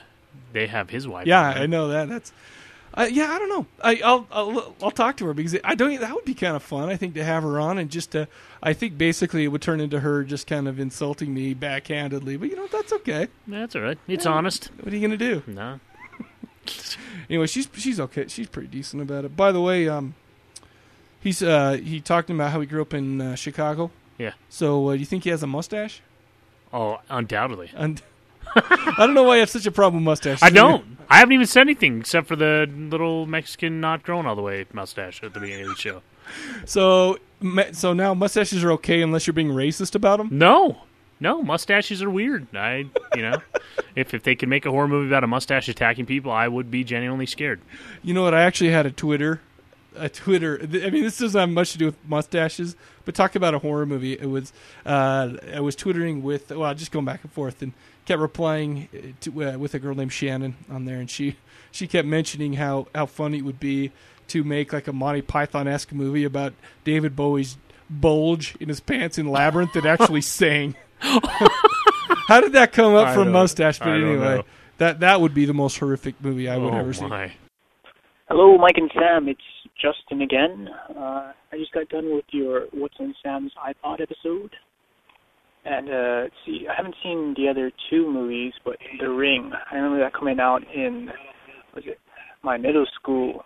they 0.56 0.68
have 0.68 0.90
his 0.90 1.08
wife. 1.08 1.28
Yeah. 1.28 1.42
I 1.48 1.66
know 1.68 1.90
that. 1.90 2.10
That's 2.10 2.32
uh, 2.98 3.08
yeah. 3.12 3.30
I 3.32 3.38
don't 3.40 3.50
know. 3.50 3.66
I, 3.84 4.02
I'll, 4.04 4.26
I'll 4.32 4.76
I'll 4.82 4.92
talk 4.92 5.18
to 5.18 5.26
her 5.26 5.34
because 5.34 5.56
I 5.64 5.76
don't. 5.76 6.00
That 6.00 6.16
would 6.16 6.24
be 6.26 6.34
kind 6.34 6.56
of 6.56 6.64
fun. 6.64 6.90
I 6.90 6.96
think 6.96 7.14
to 7.16 7.24
have 7.26 7.44
her 7.44 7.60
on 7.60 7.78
and 7.78 7.90
just 7.92 8.12
to. 8.12 8.28
I 8.64 8.72
think 8.74 8.98
basically 8.98 9.44
it 9.44 9.50
would 9.50 9.62
turn 9.62 9.82
into 9.82 10.00
her 10.00 10.24
just 10.24 10.48
kind 10.48 10.68
of 10.68 10.80
insulting 10.80 11.34
me 11.34 11.54
backhandedly. 11.54 12.40
But 12.40 12.50
you 12.50 12.56
know 12.56 12.68
that's 12.68 12.94
okay. 12.94 13.28
That's 13.48 13.76
all 13.76 13.82
right. 13.82 13.98
It's 14.08 14.24
Yeah. 14.26 14.32
honest. 14.32 14.72
What 14.80 14.94
are 14.94 14.96
you 14.96 15.02
gonna 15.06 15.18
do? 15.18 15.44
No. 15.48 15.80
Anyway, 17.30 17.48
she's 17.48 17.68
she's 17.76 18.00
okay. 18.00 18.28
She's 18.28 18.48
pretty 18.48 18.68
decent 18.70 19.02
about 19.02 19.26
it. 19.26 19.36
By 19.36 19.52
the 19.52 19.62
way, 19.62 19.88
um, 19.90 20.16
he's 21.20 21.44
uh 21.44 21.74
he 21.74 22.00
talked 22.02 22.30
about 22.30 22.52
how 22.52 22.60
he 22.62 22.66
grew 22.68 22.82
up 22.82 22.94
in 22.94 23.20
uh, 23.22 23.36
Chicago. 23.36 23.92
Yeah. 24.18 24.32
So 24.50 24.90
uh, 24.90 24.94
do 24.94 25.00
you 25.00 25.06
think 25.06 25.24
he 25.26 25.30
has 25.32 25.44
a 25.44 25.48
mustache? 25.48 26.02
Oh, 26.74 27.00
undoubtedly. 27.10 27.72
I 28.56 28.96
don't 29.00 29.14
know 29.14 29.24
why 29.24 29.36
you 29.36 29.40
have 29.42 29.50
such 29.50 29.66
a 29.66 29.72
problem 29.72 30.04
with 30.04 30.10
mustaches. 30.10 30.44
I 30.44 30.50
don't. 30.50 30.98
I 31.10 31.18
haven't 31.18 31.34
even 31.34 31.46
said 31.46 31.62
anything 31.62 32.00
except 32.00 32.28
for 32.28 32.36
the 32.36 32.68
little 32.68 33.26
Mexican 33.26 33.80
not 33.80 34.04
grown 34.04 34.26
all 34.26 34.36
the 34.36 34.42
way 34.42 34.66
mustache 34.74 35.24
at 35.24 35.34
the 35.34 35.40
beginning 35.40 35.66
of 35.66 35.76
the 35.76 35.82
show. 35.82 36.02
So 36.66 37.18
so 37.74 37.94
now 37.94 38.14
mustaches 38.14 38.64
are 38.64 38.72
okay 38.74 39.02
unless 39.02 39.28
you're 39.28 39.34
being 39.34 39.50
racist 39.50 39.96
about 39.96 40.18
them. 40.18 40.30
No, 40.32 40.82
no, 41.20 41.42
mustaches 41.42 42.02
are 42.02 42.10
weird. 42.10 42.48
I, 42.56 42.86
you 43.16 43.22
know, 43.22 43.42
if 43.96 44.14
if 44.14 44.24
they 44.24 44.36
could 44.36 44.50
make 44.50 44.66
a 44.66 44.72
horror 44.72 44.88
movie 44.88 45.08
about 45.08 45.24
a 45.24 45.28
mustache 45.28 45.70
attacking 45.70 46.06
people, 46.06 46.32
I 46.32 46.48
would 46.48 46.72
be 46.72 46.84
genuinely 46.84 47.26
scared. 47.26 47.62
You 48.04 48.14
know 48.14 48.24
what? 48.24 48.34
I 48.34 48.44
actually 48.44 48.72
had 48.72 48.86
a 48.86 48.92
Twitter, 48.92 49.42
a 49.96 50.10
Twitter. 50.10 50.60
I 50.62 50.90
mean, 50.90 51.04
this 51.04 51.20
doesn't 51.20 51.40
have 51.40 51.50
much 51.50 51.72
to 51.74 51.78
do 51.78 51.86
with 51.86 51.98
mustaches, 52.08 52.76
but 53.06 53.16
talk 53.16 53.36
about 53.36 53.54
a 53.54 53.60
horror 53.60 53.86
movie. 53.86 54.14
It 54.14 54.30
was 54.30 54.52
uh, 54.86 55.34
I 55.54 55.60
was 55.60 55.76
twittering 55.76 56.24
with 56.24 56.52
well, 56.52 56.74
just 56.74 56.92
going 56.92 57.06
back 57.06 57.24
and 57.24 57.32
forth 57.32 57.62
and 57.62 57.74
kept 58.06 58.20
replying 58.20 58.88
uh, 58.94 58.98
to, 59.22 59.44
uh, 59.44 59.58
with 59.58 59.74
a 59.74 59.80
girl 59.80 59.96
named 59.96 60.14
Shannon 60.14 60.56
on 60.70 60.86
there, 60.86 61.00
and 61.00 61.10
she 61.10 61.38
she 61.72 61.88
kept 61.88 62.08
mentioning 62.08 62.54
how 62.54 62.88
how 62.96 63.06
funny 63.06 63.40
it 63.40 63.44
would 63.44 63.60
be 63.60 63.92
to 64.28 64.44
make 64.44 64.74
like 64.74 64.88
a 64.88 64.94
Monty 64.94 65.22
Python 65.22 65.68
esque 65.68 65.94
movie 65.94 66.24
about 66.24 66.54
David 66.84 67.16
Bowie's 67.16 67.58
bulge 67.90 68.56
in 68.60 68.70
his 68.70 68.80
pants 68.80 69.18
in 69.18 69.28
Labyrinth 69.28 69.74
that 69.74 69.86
actually 69.86 70.22
sang. 70.22 70.76
How 71.00 72.42
did 72.42 72.54
that 72.54 72.72
come 72.72 72.96
up 72.96 73.10
I 73.10 73.14
from 73.14 73.32
mustache? 73.32 73.80
But 73.80 73.90
I 73.90 73.96
anyway, 73.96 74.44
that 74.78 75.02
that 75.02 75.22
would 75.22 75.34
be 75.34 75.46
the 75.46 75.54
most 75.54 75.78
horrific 75.78 76.16
movie 76.22 76.50
I 76.50 76.58
would 76.58 76.74
oh 76.74 76.78
ever 76.78 76.94
see. 76.94 77.08
my! 77.08 77.34
Hello, 78.28 78.58
Mike 78.58 78.78
and 78.78 78.92
Sam. 78.94 79.28
It's 79.28 79.42
Justin 79.80 80.22
again. 80.22 80.70
Uh, 80.90 81.32
I 81.52 81.58
just 81.58 81.72
got 81.72 81.90
done 81.90 82.14
with 82.16 82.26
your 82.32 82.62
What's 82.72 82.96
on 83.00 83.14
Sam's 83.22 83.52
iPod 83.54 84.02
episode. 84.02 84.56
And 85.66 85.90
uh, 85.90 86.22
let's 86.24 86.36
see, 86.46 86.68
I 86.70 86.76
haven't 86.78 86.96
seen 87.02 87.34
the 87.36 87.50
other 87.50 87.72
two 87.90 88.12
movies, 88.12 88.54
but 88.64 88.78
The 89.00 89.10
Ring. 89.10 89.52
I 89.72 89.76
remember 89.76 90.00
that 90.00 90.14
coming 90.14 90.40
out 90.40 90.62
in 90.74 91.10
was 91.74 91.84
it 91.88 91.98
my 92.44 92.56
middle 92.58 92.86
school 93.02 93.44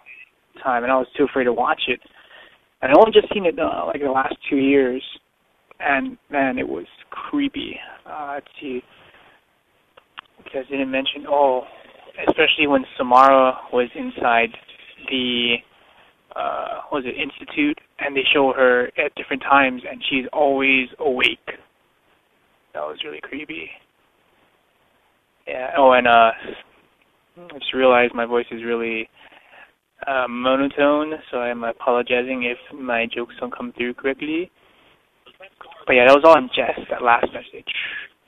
time, 0.62 0.84
and 0.84 0.92
I 0.92 0.98
was 0.98 1.08
too 1.18 1.24
afraid 1.24 1.46
to 1.46 1.54
watch 1.54 1.84
it. 1.88 2.02
And 2.82 2.92
I 2.92 2.96
only 3.00 3.14
just 3.14 3.34
seen 3.34 3.46
it 3.46 3.58
uh, 3.58 3.86
like 3.88 4.02
the 4.02 4.12
last 4.12 4.36
two 4.50 4.58
years, 4.58 5.02
and 5.80 6.18
man, 6.30 6.58
it 6.58 6.68
was 6.68 6.86
creepy. 7.10 7.76
Uh, 8.06 8.34
let's 8.36 8.48
see, 8.60 8.82
because 10.44 10.66
they 10.70 10.76
didn't 10.76 10.92
mention 10.92 11.26
oh, 11.30 11.64
especially 12.28 12.68
when 12.68 12.84
Samara 12.98 13.54
was 13.72 13.88
inside 13.96 14.50
the 15.10 15.56
uh 16.36 16.82
what 16.90 17.04
was 17.04 17.06
it 17.06 17.16
institute 17.18 17.80
and 18.00 18.16
they 18.16 18.24
show 18.34 18.54
her 18.56 18.88
at 18.98 19.16
different 19.16 19.42
times 19.42 19.82
and 19.90 20.04
she's 20.10 20.26
always 20.34 20.88
awake 21.00 21.40
that 22.74 22.82
was 22.82 22.98
really 23.04 23.22
creepy. 23.22 23.70
Yeah. 25.48 25.72
Oh 25.78 25.92
and 25.94 26.08
uh 26.08 26.32
i 27.38 27.58
just 27.58 27.74
realized 27.74 28.14
my 28.14 28.26
voice 28.26 28.46
is 28.52 28.64
really 28.64 29.10
uh 30.06 30.28
monotone 30.28 31.14
so 31.32 31.38
i'm 31.38 31.64
apologizing 31.64 32.44
if 32.44 32.58
my 32.78 33.08
jokes 33.14 33.34
don't 33.40 33.56
come 33.56 33.74
through 33.78 33.94
correctly. 33.94 34.52
But 35.88 35.94
yeah 35.94 36.06
that 36.08 36.16
was 36.16 36.24
all 36.26 36.38
in 36.38 36.50
jest 36.50 36.88
that 36.90 37.02
last 37.02 37.28
message. 37.34 37.68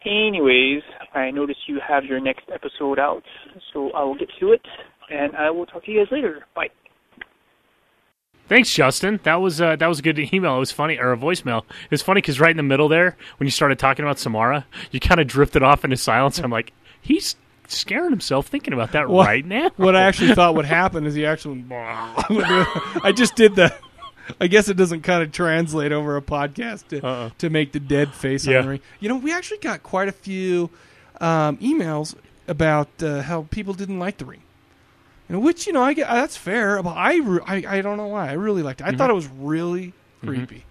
Anyways 0.05 0.81
i 1.13 1.29
noticed 1.29 1.59
you 1.67 1.79
have 1.87 2.05
your 2.05 2.19
next 2.19 2.45
episode 2.53 2.99
out 2.99 3.23
so 3.73 3.91
i 3.91 4.03
will 4.03 4.17
get 4.17 4.29
to 4.39 4.53
it 4.53 4.65
and 5.11 5.35
i 5.35 5.49
will 5.51 5.65
talk 5.65 5.85
to 5.85 5.91
you 5.91 5.99
guys 5.99 6.11
later. 6.11 6.45
Bye 6.55 6.69
Thanks, 8.51 8.69
Justin. 8.69 9.21
That 9.23 9.35
was 9.35 9.61
uh, 9.61 9.77
that 9.77 9.87
was 9.87 9.99
a 9.99 10.01
good 10.01 10.19
email. 10.33 10.57
It 10.57 10.59
was 10.59 10.73
funny, 10.73 10.97
or 10.99 11.13
a 11.13 11.17
voicemail. 11.17 11.59
It 11.85 11.91
was 11.91 12.01
funny 12.01 12.19
because 12.19 12.37
right 12.37 12.51
in 12.51 12.57
the 12.57 12.63
middle 12.63 12.89
there, 12.89 13.15
when 13.37 13.47
you 13.47 13.51
started 13.51 13.79
talking 13.79 14.03
about 14.03 14.19
Samara, 14.19 14.65
you 14.91 14.99
kind 14.99 15.21
of 15.21 15.27
drifted 15.27 15.63
off 15.63 15.85
into 15.85 15.95
silence. 15.95 16.37
I'm 16.37 16.51
like, 16.51 16.73
he's 16.99 17.37
scaring 17.69 18.09
himself 18.09 18.47
thinking 18.47 18.73
about 18.73 18.91
that 18.91 19.07
right 19.07 19.45
now. 19.45 19.71
What 19.77 19.95
I 19.95 20.01
actually 20.07 20.35
thought 20.35 20.55
would 20.55 20.65
happen 20.65 21.05
is 21.05 21.15
he 21.15 21.25
actually. 21.25 21.63
I 21.71 23.13
just 23.15 23.37
did 23.37 23.55
the. 23.55 23.73
I 24.41 24.47
guess 24.47 24.67
it 24.67 24.75
doesn't 24.75 25.03
kind 25.03 25.23
of 25.23 25.31
translate 25.31 25.93
over 25.93 26.17
a 26.17 26.21
podcast 26.21 26.89
to 26.89 26.99
Uh-uh. 27.05 27.29
to 27.37 27.49
make 27.49 27.71
the 27.71 27.79
dead 27.79 28.13
face 28.13 28.45
Yeah. 28.45 28.57
on 28.57 28.63
the 28.65 28.69
ring. 28.71 28.79
You 28.99 29.07
know, 29.07 29.15
we 29.15 29.31
actually 29.33 29.59
got 29.59 29.81
quite 29.81 30.09
a 30.09 30.11
few 30.11 30.69
um, 31.21 31.55
emails 31.59 32.15
about 32.49 32.89
uh, 33.01 33.21
how 33.21 33.43
people 33.49 33.73
didn't 33.73 33.99
like 33.99 34.17
the 34.17 34.25
ring. 34.25 34.41
Know, 35.31 35.39
which 35.39 35.65
you 35.67 35.73
know, 35.73 35.81
I 35.83 35.93
get 35.93 36.07
that's 36.09 36.37
fair, 36.37 36.81
but 36.83 36.91
I, 36.97 37.17
re- 37.17 37.39
I 37.45 37.77
I 37.77 37.81
don't 37.81 37.97
know 37.97 38.07
why 38.07 38.29
I 38.29 38.33
really 38.33 38.61
liked 38.63 38.81
it. 38.81 38.85
I 38.85 38.91
Mhm. 38.91 38.97
thought 38.97 39.09
it 39.09 39.13
was 39.13 39.27
really 39.27 39.93
creepy. 40.25 40.65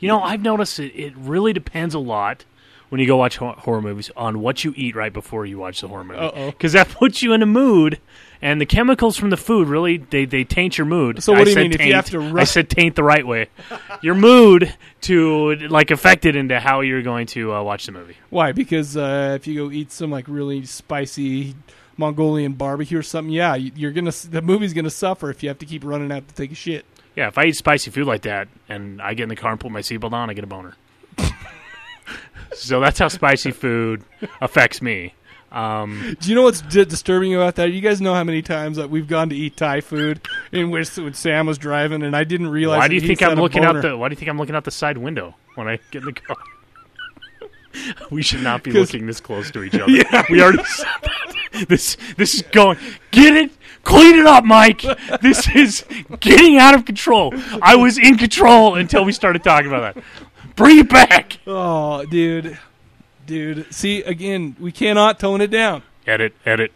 You 0.00 0.08
know, 0.08 0.20
I've 0.22 0.42
noticed 0.42 0.78
it. 0.78 0.92
It 0.94 1.14
really 1.16 1.52
depends 1.52 1.94
a 1.94 1.98
lot 1.98 2.44
when 2.88 3.00
you 3.00 3.06
go 3.06 3.16
watch 3.16 3.36
horror 3.38 3.82
movies 3.82 4.10
on 4.16 4.40
what 4.40 4.62
you 4.62 4.72
eat 4.76 4.94
right 4.94 5.12
before 5.12 5.44
you 5.44 5.58
watch 5.58 5.80
the 5.80 5.88
horror 5.88 6.04
movie. 6.04 6.46
Because 6.50 6.72
that 6.74 6.88
puts 6.88 7.20
you 7.22 7.32
in 7.32 7.42
a 7.42 7.46
mood, 7.46 7.98
and 8.40 8.60
the 8.60 8.66
chemicals 8.66 9.16
from 9.16 9.30
the 9.30 9.36
food 9.36 9.66
really 9.68 9.96
they, 9.96 10.24
they 10.24 10.44
taint 10.44 10.78
your 10.78 10.84
mood. 10.86 11.22
So 11.22 11.32
what 11.32 11.40
I 11.40 11.44
do 11.44 11.50
you 11.50 11.56
mean, 11.56 11.66
if 11.72 11.80
you 11.80 11.92
taint, 11.92 11.94
have 11.96 12.10
to 12.10 12.20
ru- 12.20 12.38
I 12.40 12.44
said 12.44 12.68
taint 12.70 12.94
the 12.94 13.02
right 13.02 13.26
way. 13.26 13.48
your 14.02 14.14
mood 14.14 14.72
to 15.02 15.54
like 15.68 15.90
affect 15.90 16.26
it 16.26 16.36
into 16.36 16.60
how 16.60 16.80
you're 16.82 17.02
going 17.02 17.26
to 17.28 17.54
uh, 17.54 17.62
watch 17.62 17.86
the 17.86 17.92
movie. 17.92 18.16
Why? 18.30 18.52
Because 18.52 18.96
uh, 18.96 19.32
if 19.34 19.46
you 19.48 19.54
go 19.66 19.72
eat 19.72 19.90
some 19.90 20.10
like 20.10 20.26
really 20.28 20.64
spicy 20.64 21.54
Mongolian 21.96 22.52
barbecue 22.52 22.98
or 22.98 23.02
something, 23.02 23.32
yeah, 23.32 23.54
you- 23.54 23.72
you're 23.74 23.92
gonna 23.92 24.12
the 24.30 24.42
movie's 24.42 24.72
gonna 24.74 24.90
suffer 24.90 25.30
if 25.30 25.42
you 25.42 25.48
have 25.48 25.58
to 25.58 25.66
keep 25.66 25.84
running 25.84 26.12
out 26.12 26.26
to 26.28 26.34
take 26.34 26.52
a 26.52 26.54
shit. 26.54 26.84
Yeah, 27.14 27.28
if 27.28 27.38
I 27.38 27.44
eat 27.44 27.56
spicy 27.56 27.90
food 27.90 28.06
like 28.06 28.22
that 28.22 28.48
and 28.68 29.00
I 29.00 29.14
get 29.14 29.22
in 29.24 29.28
the 29.30 29.36
car 29.36 29.50
and 29.52 29.58
put 29.60 29.70
my 29.72 29.80
seatbelt 29.80 30.12
on, 30.12 30.28
I 30.28 30.34
get 30.34 30.44
a 30.44 30.46
boner. 30.46 30.74
so 32.54 32.80
that's 32.80 32.98
how 32.98 33.08
spicy 33.08 33.50
food 33.50 34.02
affects 34.40 34.80
me. 34.82 35.14
Um, 35.52 36.16
Do 36.20 36.28
you 36.28 36.34
know 36.34 36.42
what's 36.42 36.60
di- 36.60 36.84
disturbing 36.84 37.34
about 37.34 37.54
that? 37.54 37.70
You 37.70 37.80
guys 37.80 38.00
know 38.00 38.12
how 38.12 38.24
many 38.24 38.42
times 38.42 38.76
that 38.76 38.90
we've 38.90 39.06
gone 39.08 39.30
to 39.30 39.36
eat 39.36 39.56
Thai 39.56 39.80
food 39.80 40.20
in 40.52 40.70
which 40.70 40.96
when 40.96 41.14
Sam 41.14 41.46
was 41.46 41.56
driving, 41.56 42.02
and 42.02 42.14
I 42.16 42.24
didn't 42.24 42.48
realize. 42.48 42.78
why 42.78 42.88
do 42.88 42.94
you 42.94 43.00
think 43.00 43.22
I'm 43.22 43.36
looking 43.38 43.64
out 43.64 43.80
the? 43.80 43.96
Why 43.96 44.08
do 44.08 44.12
you 44.12 44.16
think 44.16 44.28
I'm 44.28 44.38
looking 44.38 44.54
out 44.56 44.64
the 44.64 44.70
side 44.70 44.98
window 44.98 45.34
when 45.54 45.68
I 45.68 45.78
get 45.90 46.00
in 46.02 46.06
the 46.06 46.12
car? 46.12 46.36
we 48.10 48.22
should 48.22 48.42
not 48.42 48.62
be 48.62 48.72
looking 48.72 49.06
this 49.06 49.20
close 49.20 49.50
to 49.52 49.62
each 49.62 49.74
other. 49.74 49.86
Yeah. 49.96 50.24
We 50.30 50.42
already 50.42 50.64
said 50.64 50.86
that. 51.02 51.68
This 51.68 51.96
this 52.16 52.34
is 52.34 52.42
going. 52.42 52.78
Get 53.10 53.34
it? 53.34 53.50
Clean 53.84 54.16
it 54.18 54.26
up, 54.26 54.44
Mike. 54.44 54.82
This 55.22 55.48
is 55.54 55.84
getting 56.20 56.58
out 56.58 56.74
of 56.74 56.84
control. 56.84 57.32
I 57.62 57.76
was 57.76 57.98
in 57.98 58.18
control 58.18 58.74
until 58.74 59.04
we 59.04 59.12
started 59.12 59.44
talking 59.44 59.68
about 59.68 59.94
that. 59.94 60.04
Bring 60.56 60.78
it 60.80 60.88
back. 60.88 61.38
Oh, 61.46 62.04
dude. 62.04 62.58
dude. 63.26 63.72
See, 63.72 64.02
again, 64.02 64.56
we 64.58 64.72
cannot 64.72 65.20
tone 65.20 65.40
it 65.40 65.50
down. 65.52 65.82
Edit, 66.06 66.34
edit. 66.44 66.72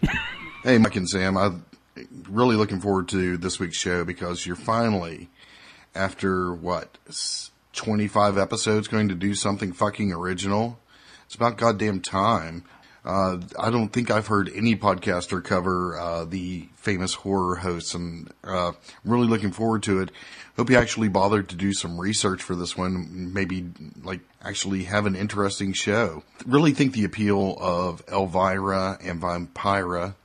Hey, 0.62 0.78
Mike 0.78 0.94
and 0.96 1.08
Sam, 1.08 1.36
I'm 1.36 1.64
really 2.28 2.54
looking 2.56 2.80
forward 2.80 3.08
to 3.08 3.36
this 3.36 3.58
week's 3.58 3.76
show 3.76 4.04
because 4.04 4.46
you're 4.46 4.56
finally, 4.56 5.30
after 5.94 6.52
what, 6.52 6.98
25 7.72 8.38
episodes, 8.38 8.86
going 8.88 9.08
to 9.08 9.14
do 9.14 9.34
something 9.34 9.72
fucking 9.72 10.12
original. 10.12 10.78
It's 11.30 11.36
about 11.36 11.58
goddamn 11.58 12.00
time. 12.00 12.64
Uh, 13.04 13.38
I 13.56 13.70
don't 13.70 13.90
think 13.90 14.10
I've 14.10 14.26
heard 14.26 14.50
any 14.52 14.74
podcaster 14.74 15.40
cover 15.44 15.96
uh, 15.96 16.24
the 16.24 16.68
famous 16.74 17.14
horror 17.14 17.54
hosts, 17.54 17.94
and 17.94 18.32
uh, 18.42 18.72
I'm 18.72 18.74
really 19.04 19.28
looking 19.28 19.52
forward 19.52 19.84
to 19.84 20.00
it. 20.00 20.10
Hope 20.56 20.70
you 20.70 20.76
actually 20.76 21.06
bothered 21.06 21.48
to 21.50 21.54
do 21.54 21.72
some 21.72 22.00
research 22.00 22.42
for 22.42 22.56
this 22.56 22.76
one. 22.76 23.32
Maybe 23.32 23.70
like 24.02 24.22
actually 24.42 24.82
have 24.82 25.06
an 25.06 25.14
interesting 25.14 25.72
show. 25.72 26.24
Really 26.44 26.72
think 26.72 26.94
the 26.94 27.04
appeal 27.04 27.56
of 27.60 28.02
Elvira 28.08 28.98
and 29.00 29.22
Vampira 29.22 30.16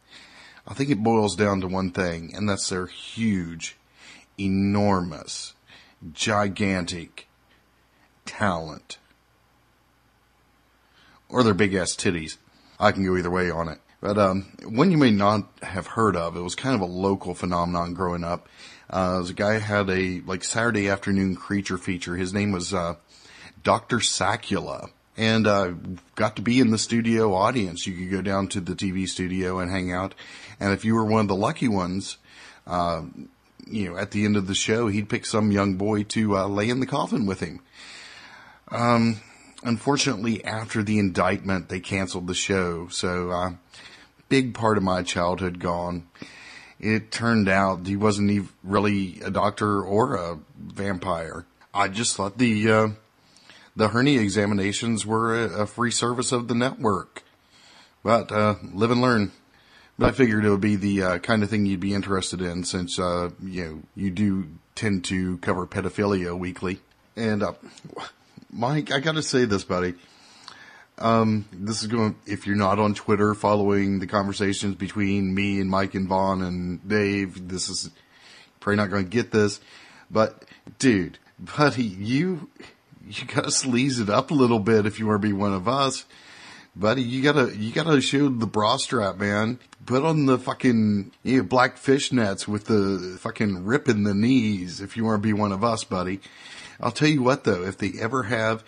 I 0.67 0.73
think 0.73 0.89
it 0.89 1.03
boils 1.03 1.35
down 1.35 1.61
to 1.61 1.67
one 1.67 1.91
thing, 1.91 2.33
and 2.33 2.49
that's 2.49 2.69
their 2.69 2.87
huge, 2.87 3.77
enormous, 4.39 5.53
gigantic 6.11 7.27
talent. 8.25 8.97
Or 11.35 11.43
their 11.43 11.53
big 11.53 11.73
ass 11.73 11.97
titties. 11.97 12.37
I 12.79 12.93
can 12.93 13.05
go 13.05 13.17
either 13.17 13.29
way 13.29 13.51
on 13.51 13.67
it. 13.67 13.79
But 13.99 14.17
um, 14.17 14.43
one 14.63 14.89
you 14.89 14.97
may 14.97 15.11
not 15.11 15.49
have 15.61 15.85
heard 15.85 16.15
of, 16.15 16.37
it 16.37 16.39
was 16.39 16.55
kind 16.55 16.75
of 16.75 16.79
a 16.79 16.85
local 16.85 17.35
phenomenon 17.35 17.93
growing 17.93 18.23
up. 18.23 18.47
Uh, 18.89 19.17
was 19.19 19.31
a 19.31 19.33
guy 19.33 19.59
had 19.59 19.89
a 19.89 20.21
like 20.21 20.45
Saturday 20.45 20.87
afternoon 20.87 21.35
creature 21.35 21.77
feature. 21.77 22.15
His 22.15 22.33
name 22.33 22.53
was 22.53 22.73
uh, 22.73 22.95
Dr. 23.63 23.97
Sacula. 23.97 24.91
And 25.17 25.45
uh, 25.45 25.73
got 26.15 26.37
to 26.37 26.41
be 26.41 26.61
in 26.61 26.71
the 26.71 26.77
studio 26.77 27.33
audience. 27.33 27.85
You 27.85 27.97
could 27.97 28.11
go 28.11 28.21
down 28.21 28.47
to 28.49 28.61
the 28.61 28.73
TV 28.73 29.05
studio 29.05 29.59
and 29.59 29.69
hang 29.69 29.91
out. 29.91 30.15
And 30.61 30.71
if 30.71 30.85
you 30.85 30.95
were 30.95 31.03
one 31.03 31.19
of 31.19 31.27
the 31.27 31.35
lucky 31.35 31.67
ones, 31.67 32.15
uh, 32.65 33.01
you 33.67 33.89
know, 33.89 33.97
at 33.97 34.11
the 34.11 34.23
end 34.23 34.37
of 34.37 34.47
the 34.47 34.55
show, 34.55 34.87
he'd 34.87 35.09
pick 35.09 35.25
some 35.25 35.51
young 35.51 35.75
boy 35.75 36.03
to 36.03 36.37
uh, 36.37 36.47
lay 36.47 36.69
in 36.69 36.79
the 36.79 36.85
coffin 36.85 37.25
with 37.25 37.41
him. 37.41 37.59
Um, 38.71 39.19
unfortunately, 39.65 40.43
after 40.45 40.83
the 40.83 40.99
indictment, 40.99 41.69
they 41.69 41.79
canceled 41.79 42.27
the 42.27 42.33
show. 42.33 42.87
So, 42.89 43.31
uh, 43.31 43.51
big 44.29 44.53
part 44.53 44.77
of 44.77 44.83
my 44.83 45.03
childhood 45.03 45.59
gone. 45.59 46.07
It 46.79 47.11
turned 47.11 47.47
out 47.47 47.87
he 47.87 47.95
wasn't 47.95 48.31
even 48.31 48.49
really 48.63 49.21
a 49.21 49.31
doctor 49.31 49.81
or 49.81 50.15
a 50.15 50.39
vampire. 50.57 51.45
I 51.73 51.87
just 51.87 52.15
thought 52.15 52.37
the 52.37 52.71
uh, 52.71 52.87
the 53.75 53.89
hernia 53.89 54.21
examinations 54.21 55.05
were 55.05 55.35
a, 55.35 55.61
a 55.61 55.65
free 55.65 55.91
service 55.91 56.31
of 56.31 56.47
the 56.47 56.55
network. 56.55 57.23
But 58.03 58.31
uh, 58.31 58.55
live 58.73 58.91
and 58.91 59.01
learn. 59.01 59.31
But 59.97 60.07
I 60.09 60.11
figured 60.11 60.45
it 60.45 60.49
would 60.49 60.61
be 60.61 60.75
the 60.75 61.03
uh, 61.03 61.17
kind 61.19 61.41
of 61.41 61.49
thing 61.49 61.65
you'd 61.65 61.79
be 61.79 61.93
interested 61.93 62.41
in 62.41 62.65
since 62.65 62.99
uh, 62.99 63.31
you 63.41 63.63
know 63.63 63.81
you 63.95 64.11
do 64.11 64.47
tend 64.75 65.05
to 65.05 65.37
cover 65.37 65.65
pedophilia 65.65 66.37
weekly. 66.37 66.81
And 67.15 67.41
uh, 67.41 67.53
Mike, 68.55 68.89
I 68.89 69.01
got 69.01 69.15
to 69.15 69.21
say 69.21 69.43
this, 69.43 69.65
buddy. 69.65 69.95
Um, 70.97 71.45
this 71.51 71.81
is 71.81 71.87
going. 71.87 72.15
If 72.25 72.47
you're 72.47 72.55
not 72.55 72.79
on 72.79 72.93
Twitter 72.93 73.33
following 73.33 73.99
the 73.99 74.07
conversations 74.07 74.75
between 74.75 75.35
me 75.35 75.59
and 75.59 75.69
Mike 75.69 75.93
and 75.93 76.07
Vaughn 76.07 76.41
and 76.41 76.87
Dave, 76.87 77.49
this 77.49 77.67
is 77.67 77.91
probably 78.61 78.77
not 78.77 78.89
going 78.89 79.03
to 79.03 79.09
get 79.09 79.31
this. 79.31 79.59
But 80.09 80.45
dude, 80.79 81.17
buddy, 81.37 81.83
you 81.83 82.49
you 83.05 83.25
gotta 83.25 83.49
sleaze 83.49 83.99
it 83.99 84.09
up 84.09 84.31
a 84.31 84.33
little 84.33 84.59
bit 84.59 84.85
if 84.85 84.99
you 84.99 85.07
want 85.07 85.21
to 85.21 85.27
be 85.27 85.33
one 85.33 85.53
of 85.53 85.67
us. 85.67 86.05
Buddy, 86.77 87.01
you 87.01 87.21
gotta, 87.21 87.55
you 87.55 87.73
gotta 87.73 87.99
show 87.99 88.29
the 88.29 88.47
bra 88.47 88.77
strap, 88.77 89.17
man. 89.17 89.59
Put 89.85 90.03
on 90.03 90.25
the 90.25 90.37
fucking, 90.37 91.11
you 91.23 91.37
know, 91.37 91.43
black 91.43 91.75
fishnets 91.75 92.47
with 92.47 92.65
the 92.65 93.17
fucking 93.19 93.65
rip 93.65 93.89
in 93.89 94.03
the 94.03 94.13
knees 94.13 94.79
if 94.79 94.95
you 94.95 95.03
want 95.03 95.21
to 95.21 95.27
be 95.27 95.33
one 95.33 95.51
of 95.51 95.63
us, 95.63 95.83
buddy. 95.83 96.21
I'll 96.79 96.91
tell 96.91 97.07
you 97.07 97.21
what 97.23 97.43
though, 97.43 97.63
if 97.63 97.77
they 97.77 97.93
ever 97.99 98.23
have 98.23 98.63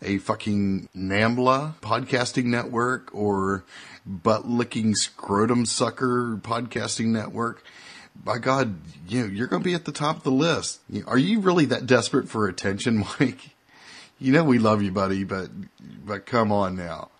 a 0.00 0.18
fucking 0.18 0.88
NAMBLA 0.96 1.80
podcasting 1.80 2.44
network 2.44 3.12
or 3.14 3.64
butt 4.06 4.48
licking 4.48 4.94
scrotum 4.94 5.66
sucker 5.66 6.38
podcasting 6.40 7.06
network, 7.06 7.64
by 8.24 8.38
God, 8.38 8.76
you 9.08 9.20
know, 9.20 9.26
you're 9.26 9.46
going 9.46 9.62
to 9.62 9.68
be 9.68 9.74
at 9.74 9.84
the 9.84 9.92
top 9.92 10.18
of 10.18 10.22
the 10.22 10.30
list. 10.30 10.80
Are 11.06 11.18
you 11.18 11.40
really 11.40 11.66
that 11.66 11.86
desperate 11.86 12.28
for 12.28 12.48
attention, 12.48 12.98
Mike? 13.20 13.50
You 14.18 14.32
know 14.32 14.42
we 14.42 14.58
love 14.58 14.82
you, 14.82 14.90
buddy, 14.90 15.22
but 15.24 15.48
but 16.04 16.26
come 16.26 16.50
on 16.50 16.74
now. 16.74 17.10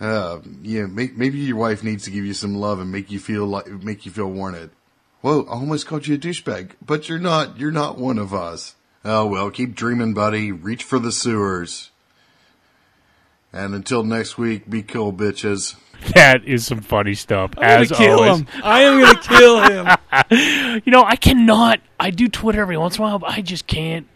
Uh, 0.00 0.40
maybe 0.44 1.38
your 1.38 1.56
wife 1.56 1.82
needs 1.82 2.04
to 2.04 2.10
give 2.10 2.24
you 2.24 2.34
some 2.34 2.54
love 2.54 2.80
and 2.80 2.90
make 2.90 3.10
you 3.10 3.20
feel 3.20 3.46
like 3.46 3.68
make 3.68 4.04
you 4.04 4.10
feel 4.10 4.30
wanted. 4.30 4.70
Whoa, 5.20 5.44
I 5.44 5.52
almost 5.52 5.86
called 5.86 6.06
you 6.06 6.16
a 6.16 6.18
douchebag, 6.18 6.72
but 6.84 7.08
you're 7.08 7.20
not. 7.20 7.58
You're 7.58 7.70
not 7.70 7.98
one 7.98 8.18
of 8.18 8.34
us. 8.34 8.74
Oh 9.08 9.24
well, 9.24 9.52
keep 9.52 9.76
dreaming, 9.76 10.14
buddy. 10.14 10.50
Reach 10.50 10.82
for 10.82 10.98
the 10.98 11.12
sewers. 11.12 11.92
And 13.52 13.72
until 13.72 14.02
next 14.02 14.36
week, 14.36 14.68
be 14.68 14.82
cool, 14.82 15.12
bitches. 15.12 15.76
That 16.14 16.44
is 16.44 16.66
some 16.66 16.80
funny 16.80 17.14
stuff. 17.14 17.52
I'm 17.56 17.82
as 17.82 17.90
gonna 17.90 18.04
kill 18.04 18.20
always. 18.20 18.40
him. 18.40 18.48
I 18.64 18.82
am 18.82 19.00
gonna 19.00 19.20
kill 19.20 19.62
him. 19.62 20.82
you 20.84 20.90
know, 20.90 21.04
I 21.04 21.14
cannot. 21.14 21.80
I 22.00 22.10
do 22.10 22.28
Twitter 22.28 22.60
every 22.60 22.76
once 22.76 22.96
in 22.96 23.02
a 23.02 23.06
while, 23.06 23.18
but 23.20 23.30
I 23.30 23.42
just 23.42 23.68
can't 23.68 24.08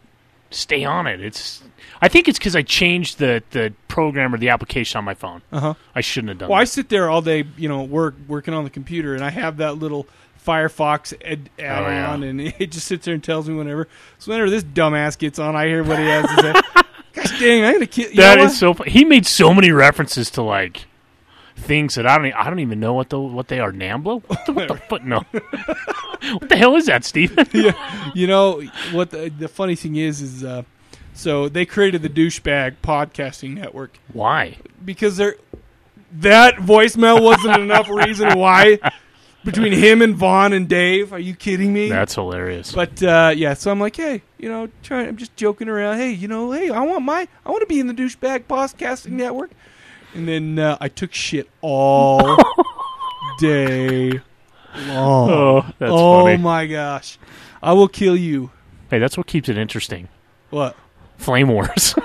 stay 0.50 0.84
on 0.84 1.06
it. 1.06 1.20
It's. 1.20 1.62
I 2.02 2.08
think 2.08 2.26
it's 2.26 2.38
because 2.38 2.56
I 2.56 2.62
changed 2.62 3.18
the 3.18 3.44
the 3.52 3.72
program 3.86 4.34
or 4.34 4.38
the 4.38 4.48
application 4.48 4.98
on 4.98 5.04
my 5.04 5.14
phone. 5.14 5.40
Uh-huh. 5.52 5.74
I 5.94 6.00
shouldn't 6.00 6.30
have 6.30 6.38
done. 6.38 6.48
It. 6.48 6.50
Well, 6.50 6.60
I 6.60 6.64
sit 6.64 6.88
there 6.88 7.08
all 7.08 7.22
day, 7.22 7.44
you 7.56 7.68
know, 7.68 7.84
work 7.84 8.16
working 8.26 8.54
on 8.54 8.64
the 8.64 8.70
computer, 8.70 9.14
and 9.14 9.22
I 9.22 9.30
have 9.30 9.58
that 9.58 9.76
little 9.76 10.08
Firefox 10.46 11.12
ad, 11.24 11.50
add 11.58 11.84
Oh, 11.84 11.88
yeah. 11.88 12.12
on, 12.12 12.22
and 12.22 12.40
it 12.58 12.70
just 12.70 12.86
sits 12.86 13.04
there 13.04 13.14
and 13.14 13.22
tells 13.24 13.48
me 13.48 13.54
whenever. 13.54 13.88
So 14.18 14.30
whenever 14.32 14.50
this 14.50 14.64
dumbass 14.64 15.18
gets 15.18 15.38
on, 15.38 15.56
I 15.56 15.66
hear 15.66 15.82
what 15.84 15.98
he 15.98 16.06
has 16.06 16.26
to 16.26 16.42
say. 16.42 16.52
Gosh 17.12 17.38
dang, 17.40 17.64
I'm 17.64 17.72
gonna 17.74 17.86
kill. 17.86 18.08
You 18.10 18.16
That 18.16 18.38
is 18.38 18.58
so. 18.58 18.74
Fu- 18.74 18.84
he 18.84 19.04
made 19.04 19.26
so 19.26 19.52
many 19.52 19.70
references 19.72 20.30
to 20.32 20.42
like 20.42 20.86
things 21.56 21.96
that 21.96 22.06
I 22.06 22.16
don't. 22.18 22.32
I 22.32 22.48
don't 22.48 22.60
even 22.60 22.78
know 22.80 22.94
what 22.94 23.10
the 23.10 23.18
what 23.20 23.48
they 23.48 23.58
are. 23.58 23.72
Nambla? 23.72 24.22
What 24.26 24.46
the, 24.46 24.52
what 24.52 24.68
the 24.68 24.76
fuck? 24.88 25.04
No. 25.04 25.24
what 26.38 26.48
the 26.48 26.56
hell 26.56 26.76
is 26.76 26.86
that, 26.86 27.04
Steven? 27.04 27.46
yeah, 27.52 28.12
you 28.14 28.26
know 28.28 28.62
what? 28.92 29.10
The, 29.10 29.28
the 29.36 29.48
funny 29.48 29.74
thing 29.74 29.96
is, 29.96 30.22
is 30.22 30.44
uh, 30.44 30.62
so 31.12 31.48
they 31.48 31.66
created 31.66 32.02
the 32.02 32.08
douchebag 32.08 32.76
podcasting 32.82 33.54
network 33.54 33.98
Why? 34.12 34.56
because 34.84 35.16
they're 35.16 35.34
that 36.12 36.56
voicemail 36.56 37.22
wasn't 37.22 37.56
enough 37.58 37.88
reason 37.88 38.38
why 38.38 38.78
between 39.44 39.72
him 39.72 40.02
and 40.02 40.14
Vaughn 40.14 40.52
and 40.52 40.68
Dave. 40.68 41.12
Are 41.12 41.18
you 41.18 41.34
kidding 41.34 41.72
me? 41.72 41.88
That's 41.88 42.14
hilarious. 42.14 42.72
But 42.72 43.02
uh, 43.02 43.32
yeah, 43.34 43.54
so 43.54 43.70
I'm 43.70 43.80
like, 43.80 43.96
hey, 43.96 44.22
you 44.38 44.48
know, 44.48 44.68
trying. 44.82 45.08
I'm 45.08 45.16
just 45.16 45.36
joking 45.36 45.68
around. 45.68 45.98
Hey, 45.98 46.10
you 46.10 46.28
know, 46.28 46.52
hey, 46.52 46.70
I 46.70 46.80
want 46.80 47.04
my, 47.04 47.26
I 47.44 47.50
want 47.50 47.62
to 47.62 47.66
be 47.66 47.80
in 47.80 47.86
the 47.86 47.94
douchebag 47.94 48.44
podcasting 48.44 49.12
network. 49.12 49.50
And 50.14 50.26
then 50.26 50.58
uh, 50.58 50.76
I 50.80 50.88
took 50.88 51.14
shit 51.14 51.48
all 51.60 52.36
day 53.38 54.20
long. 54.88 55.30
Oh, 55.30 55.60
that's 55.78 55.92
oh 55.92 56.24
funny. 56.24 56.36
my 56.38 56.66
gosh, 56.66 57.18
I 57.62 57.72
will 57.72 57.88
kill 57.88 58.16
you. 58.16 58.50
Hey, 58.90 58.98
that's 58.98 59.16
what 59.16 59.26
keeps 59.26 59.48
it 59.48 59.56
interesting. 59.56 60.08
What? 60.50 60.76
Flame 61.16 61.48
Wars. 61.48 61.94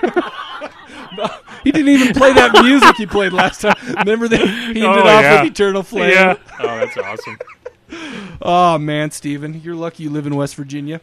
He 1.65 1.71
didn't 1.73 1.89
even 1.89 2.13
play 2.13 2.31
that 2.31 2.53
music 2.63 2.95
he 2.95 3.05
played 3.05 3.33
last 3.33 3.59
time. 3.61 3.75
Remember 3.97 4.29
that 4.29 4.39
he 4.39 4.45
ended 4.67 4.83
Oh, 4.85 4.99
off 5.01 5.21
yeah. 5.21 5.41
with 5.43 5.51
Eternal 5.51 5.83
Flame. 5.83 6.11
Yeah. 6.11 6.37
Oh, 6.59 6.67
that's 6.79 6.95
awesome. 6.97 7.37
Oh 8.41 8.77
man, 8.77 9.11
Steven, 9.11 9.59
you're 9.61 9.75
lucky 9.75 10.03
you 10.03 10.09
live 10.09 10.25
in 10.27 10.35
West 10.35 10.55
Virginia. 10.55 11.01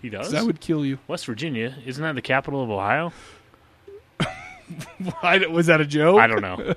He 0.00 0.08
does. 0.08 0.30
That 0.32 0.44
would 0.44 0.60
kill 0.60 0.84
you. 0.86 0.98
West 1.08 1.26
Virginia 1.26 1.76
isn't 1.84 2.02
that 2.02 2.14
the 2.14 2.22
capital 2.22 2.62
of 2.62 2.70
Ohio? 2.70 3.12
Was 5.50 5.66
that 5.66 5.80
a 5.80 5.86
joke? 5.86 6.18
I 6.20 6.26
don't 6.26 6.40
know. 6.42 6.74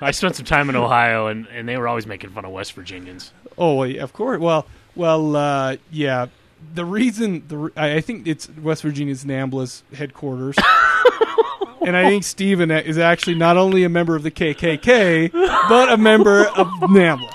I 0.00 0.10
spent 0.10 0.36
some 0.36 0.44
time 0.44 0.68
in 0.68 0.76
Ohio, 0.76 1.28
and, 1.28 1.46
and 1.48 1.68
they 1.68 1.76
were 1.76 1.88
always 1.88 2.06
making 2.06 2.30
fun 2.30 2.44
of 2.44 2.50
West 2.50 2.72
Virginians. 2.72 3.32
Oh, 3.56 3.82
of 3.84 4.12
course. 4.12 4.40
Well, 4.40 4.66
well, 4.94 5.36
uh, 5.36 5.76
yeah. 5.90 6.26
The 6.74 6.84
reason 6.84 7.44
the 7.48 7.72
I 7.76 8.00
think 8.00 8.26
it's 8.26 8.48
West 8.58 8.82
Virginia's 8.82 9.24
NAMBLA's 9.24 9.82
headquarters, 9.94 10.56
and 11.86 11.96
I 11.96 12.08
think 12.08 12.24
Steven 12.24 12.70
is 12.70 12.98
actually 12.98 13.36
not 13.36 13.56
only 13.56 13.84
a 13.84 13.88
member 13.88 14.14
of 14.14 14.22
the 14.22 14.30
KKK 14.30 15.32
but 15.32 15.92
a 15.92 15.96
member 15.96 16.46
of 16.46 16.66
NAMBLA. 16.66 17.32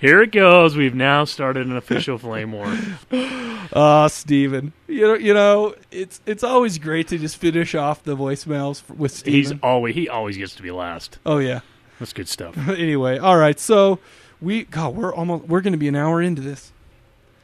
Here 0.00 0.20
it 0.22 0.32
goes. 0.32 0.76
We've 0.76 0.94
now 0.94 1.24
started 1.24 1.66
an 1.66 1.76
official 1.76 2.18
flame 2.18 2.52
war. 2.52 2.76
Ah, 3.74 4.08
Steven. 4.08 4.74
You 4.86 5.02
know, 5.02 5.14
you 5.14 5.32
know, 5.32 5.74
it's 5.90 6.20
it's 6.26 6.44
always 6.44 6.76
great 6.78 7.08
to 7.08 7.16
just 7.16 7.38
finish 7.38 7.74
off 7.74 8.02
the 8.02 8.14
voicemails 8.14 8.82
with 8.90 9.24
He's 9.24 9.52
always 9.62 9.94
he 9.94 10.10
always 10.10 10.36
gets 10.36 10.54
to 10.56 10.62
be 10.62 10.70
last. 10.70 11.18
Oh 11.24 11.38
yeah. 11.38 11.60
That's 11.98 12.12
good 12.12 12.28
stuff. 12.28 12.56
anyway, 12.68 13.16
all 13.16 13.38
right. 13.38 13.58
So 13.58 13.98
we 14.42 14.64
God, 14.64 14.94
we're 14.94 15.14
almost 15.14 15.44
we're 15.46 15.60
going 15.62 15.72
to 15.72 15.78
be 15.78 15.88
an 15.88 15.96
hour 15.96 16.20
into 16.20 16.42
this. 16.42 16.72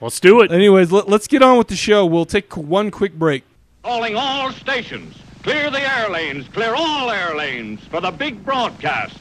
Let's 0.01 0.21
do 0.21 0.41
it. 0.43 0.53
Anyways, 0.53 0.93
let, 0.93 1.09
let's 1.09 1.27
get 1.27 1.43
on 1.43 1.59
with 1.59 1.69
the 1.69 1.77
show. 1.77 2.07
We'll 2.07 2.25
take 2.25 2.57
one 2.57 2.91
quick 2.91 3.15
break. 3.15 3.45
Calling 3.83 4.15
all 4.15 4.53
stations. 4.53 5.17
Clear 5.43 5.71
the 5.71 5.81
air 5.81 6.09
lanes, 6.09 6.47
clear 6.49 6.75
all 6.77 7.11
air 7.11 7.35
lanes 7.37 7.81
for 7.87 8.01
the 8.01 8.11
big 8.11 8.45
broadcast. 8.45 9.19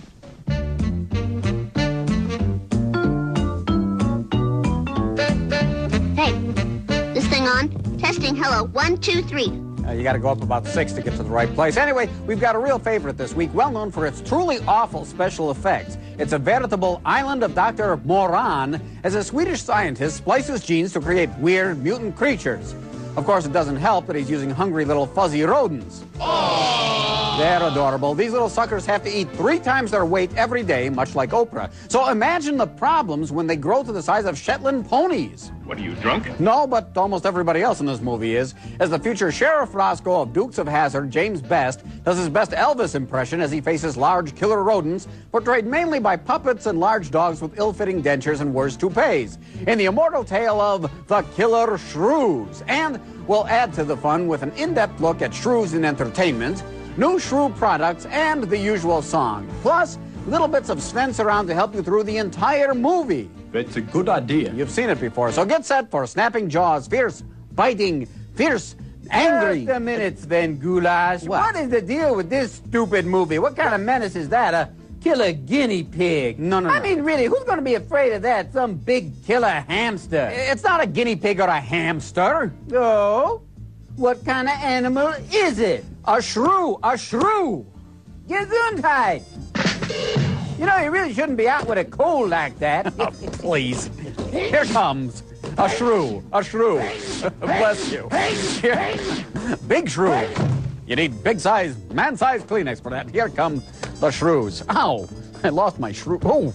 Hey, 6.15 6.33
this 7.13 7.27
thing 7.27 7.47
on? 7.47 7.69
Testing, 7.97 8.35
hello, 8.35 8.65
one, 8.65 8.97
two, 8.97 9.21
three. 9.23 9.66
Uh, 9.87 9.93
you 9.93 10.03
got 10.03 10.13
to 10.13 10.19
go 10.19 10.27
up 10.27 10.41
about 10.41 10.67
six 10.67 10.91
to 10.91 11.01
get 11.01 11.15
to 11.15 11.23
the 11.23 11.29
right 11.29 11.53
place. 11.53 11.77
Anyway, 11.77 12.09
we've 12.25 12.41
got 12.41 12.55
a 12.55 12.59
real 12.59 12.77
favorite 12.77 13.17
this 13.17 13.33
week, 13.33 13.49
well 13.53 13.71
known 13.71 13.89
for 13.89 14.05
its 14.05 14.19
truly 14.19 14.59
awful 14.67 15.05
special 15.05 15.49
effects. 15.49 15.97
It's 16.17 16.33
a 16.33 16.37
veritable 16.37 17.01
island 17.05 17.41
of 17.41 17.55
Dr. 17.55 17.95
Moreau 18.03 18.79
as 19.03 19.15
a 19.15 19.23
Swedish 19.23 19.61
scientist 19.61 20.17
splices 20.17 20.65
genes 20.65 20.91
to 20.93 20.99
create 20.99 21.29
weird 21.37 21.81
mutant 21.81 22.17
creatures. 22.17 22.75
Of 23.15 23.25
course, 23.25 23.45
it 23.45 23.53
doesn't 23.53 23.77
help 23.77 24.07
that 24.07 24.15
he's 24.15 24.29
using 24.29 24.49
hungry 24.49 24.83
little 24.83 25.07
fuzzy 25.07 25.43
rodents. 25.43 26.03
They're 27.37 27.63
adorable. 27.63 28.13
These 28.13 28.31
little 28.31 28.49
suckers 28.49 28.85
have 28.87 29.03
to 29.03 29.09
eat 29.09 29.29
three 29.31 29.59
times 29.59 29.91
their 29.91 30.05
weight 30.05 30.35
every 30.35 30.63
day, 30.63 30.89
much 30.89 31.15
like 31.15 31.29
Oprah. 31.29 31.71
So 31.87 32.09
imagine 32.09 32.57
the 32.57 32.67
problems 32.67 33.31
when 33.31 33.47
they 33.47 33.55
grow 33.55 33.83
to 33.83 33.91
the 33.91 34.03
size 34.03 34.25
of 34.25 34.37
Shetland 34.37 34.87
ponies. 34.89 35.51
What 35.67 35.79
are 35.79 35.81
you, 35.81 35.95
drunk? 35.95 36.39
No, 36.39 36.65
but 36.65 36.97
almost 36.97 37.25
everybody 37.25 37.61
else 37.61 37.81
in 37.81 37.85
this 37.85 37.99
movie 37.99 38.37
is. 38.37 38.55
As 38.79 38.89
the 38.89 38.97
future 38.97 39.33
Sheriff 39.33 39.75
Roscoe 39.75 40.21
of 40.21 40.31
Dukes 40.31 40.59
of 40.59 40.65
Hazzard, 40.65 41.11
James 41.11 41.41
Best, 41.41 41.83
does 42.05 42.17
his 42.17 42.29
best 42.29 42.51
Elvis 42.51 42.95
impression 42.95 43.41
as 43.41 43.51
he 43.51 43.59
faces 43.59 43.97
large 43.97 44.33
killer 44.33 44.63
rodents, 44.63 45.09
portrayed 45.29 45.65
mainly 45.65 45.99
by 45.99 46.15
puppets 46.15 46.67
and 46.67 46.79
large 46.79 47.11
dogs 47.11 47.41
with 47.41 47.59
ill 47.59 47.73
fitting 47.73 48.01
dentures 48.01 48.39
and 48.39 48.53
worse 48.53 48.77
toupees. 48.77 49.39
In 49.67 49.77
the 49.77 49.85
immortal 49.85 50.23
tale 50.23 50.61
of 50.61 50.89
The 51.07 51.23
Killer 51.35 51.77
Shrews. 51.77 52.63
And 52.69 53.01
we'll 53.27 53.45
add 53.47 53.73
to 53.73 53.83
the 53.83 53.97
fun 53.97 54.29
with 54.29 54.43
an 54.43 54.51
in 54.51 54.73
depth 54.73 55.01
look 55.01 55.21
at 55.21 55.33
shrews 55.33 55.73
in 55.73 55.83
entertainment, 55.83 56.63
new 56.95 57.19
shrew 57.19 57.49
products, 57.49 58.05
and 58.05 58.43
the 58.43 58.57
usual 58.57 59.01
song. 59.01 59.45
Plus, 59.61 59.97
little 60.27 60.47
bits 60.47 60.69
of 60.69 60.81
Sven's 60.81 61.19
around 61.19 61.47
to 61.47 61.53
help 61.53 61.73
you 61.73 61.81
through 61.81 62.03
the 62.03 62.17
entire 62.17 62.73
movie. 62.73 63.29
It's 63.53 63.77
a 63.77 63.81
good 63.81 64.09
idea. 64.09 64.53
You've 64.53 64.69
seen 64.69 64.89
it 64.89 64.99
before, 64.99 65.31
so 65.31 65.45
get 65.45 65.65
set 65.65 65.89
for 65.89 66.05
snapping 66.05 66.49
jaws, 66.49 66.87
fierce, 66.87 67.23
biting, 67.53 68.05
fierce, 68.35 68.75
angry. 69.09 69.65
Just 69.65 69.77
a 69.77 69.79
minute, 69.79 70.19
Sven 70.19 70.57
Goulash. 70.57 71.23
what 71.23 71.55
is 71.55 71.69
the 71.69 71.81
deal 71.81 72.15
with 72.15 72.29
this 72.29 72.53
stupid 72.55 73.05
movie? 73.05 73.39
What 73.39 73.55
kind 73.55 73.73
of 73.73 73.81
menace 73.81 74.15
is 74.15 74.29
that? 74.29 74.53
A 74.53 74.69
killer 75.01 75.31
guinea 75.31 75.83
pig? 75.83 76.39
No, 76.39 76.59
no, 76.59 76.69
I 76.69 76.79
no. 76.79 76.83
mean, 76.83 77.01
really, 77.03 77.25
who's 77.25 77.43
going 77.45 77.57
to 77.57 77.63
be 77.63 77.75
afraid 77.75 78.11
of 78.13 78.21
that? 78.23 78.51
Some 78.51 78.75
big 78.75 79.23
killer 79.25 79.63
hamster? 79.67 80.29
It's 80.31 80.63
not 80.63 80.83
a 80.83 80.87
guinea 80.87 81.15
pig 81.15 81.39
or 81.39 81.47
a 81.47 81.59
hamster. 81.59 82.53
No. 82.67 83.43
What 83.95 84.23
kind 84.25 84.47
of 84.47 84.53
animal 84.55 85.07
is 85.31 85.59
it? 85.59 85.85
A 86.05 86.21
shrew, 86.21 86.77
a 86.83 86.97
shrew. 86.97 87.65
Gesundheit. 88.27 89.23
You 90.57 90.65
know, 90.65 90.77
you 90.77 90.89
really 90.89 91.13
shouldn't 91.13 91.37
be 91.37 91.47
out 91.47 91.67
with 91.67 91.77
a 91.77 91.85
cold 91.85 92.29
like 92.29 92.57
that. 92.59 92.93
Oh, 92.99 93.11
please. 93.33 93.89
Here 94.31 94.65
comes 94.65 95.23
a 95.57 95.69
shrew, 95.69 96.23
a 96.33 96.43
shrew. 96.43 96.77
Bless 97.39 97.91
you. 97.91 98.09
Here. 98.59 98.97
Big 99.67 99.89
shrew. 99.89 100.27
You 100.87 100.95
need 100.95 101.23
big 101.23 101.39
size, 101.39 101.77
man 101.91 102.17
size 102.17 102.43
Kleenex 102.43 102.81
for 102.81 102.89
that. 102.89 103.09
Here 103.11 103.29
come 103.29 103.61
the 103.99 104.09
shrews. 104.09 104.63
Ow! 104.69 105.07
I 105.43 105.49
lost 105.49 105.79
my 105.79 105.91
shrew. 105.91 106.19
Oh. 106.23 106.53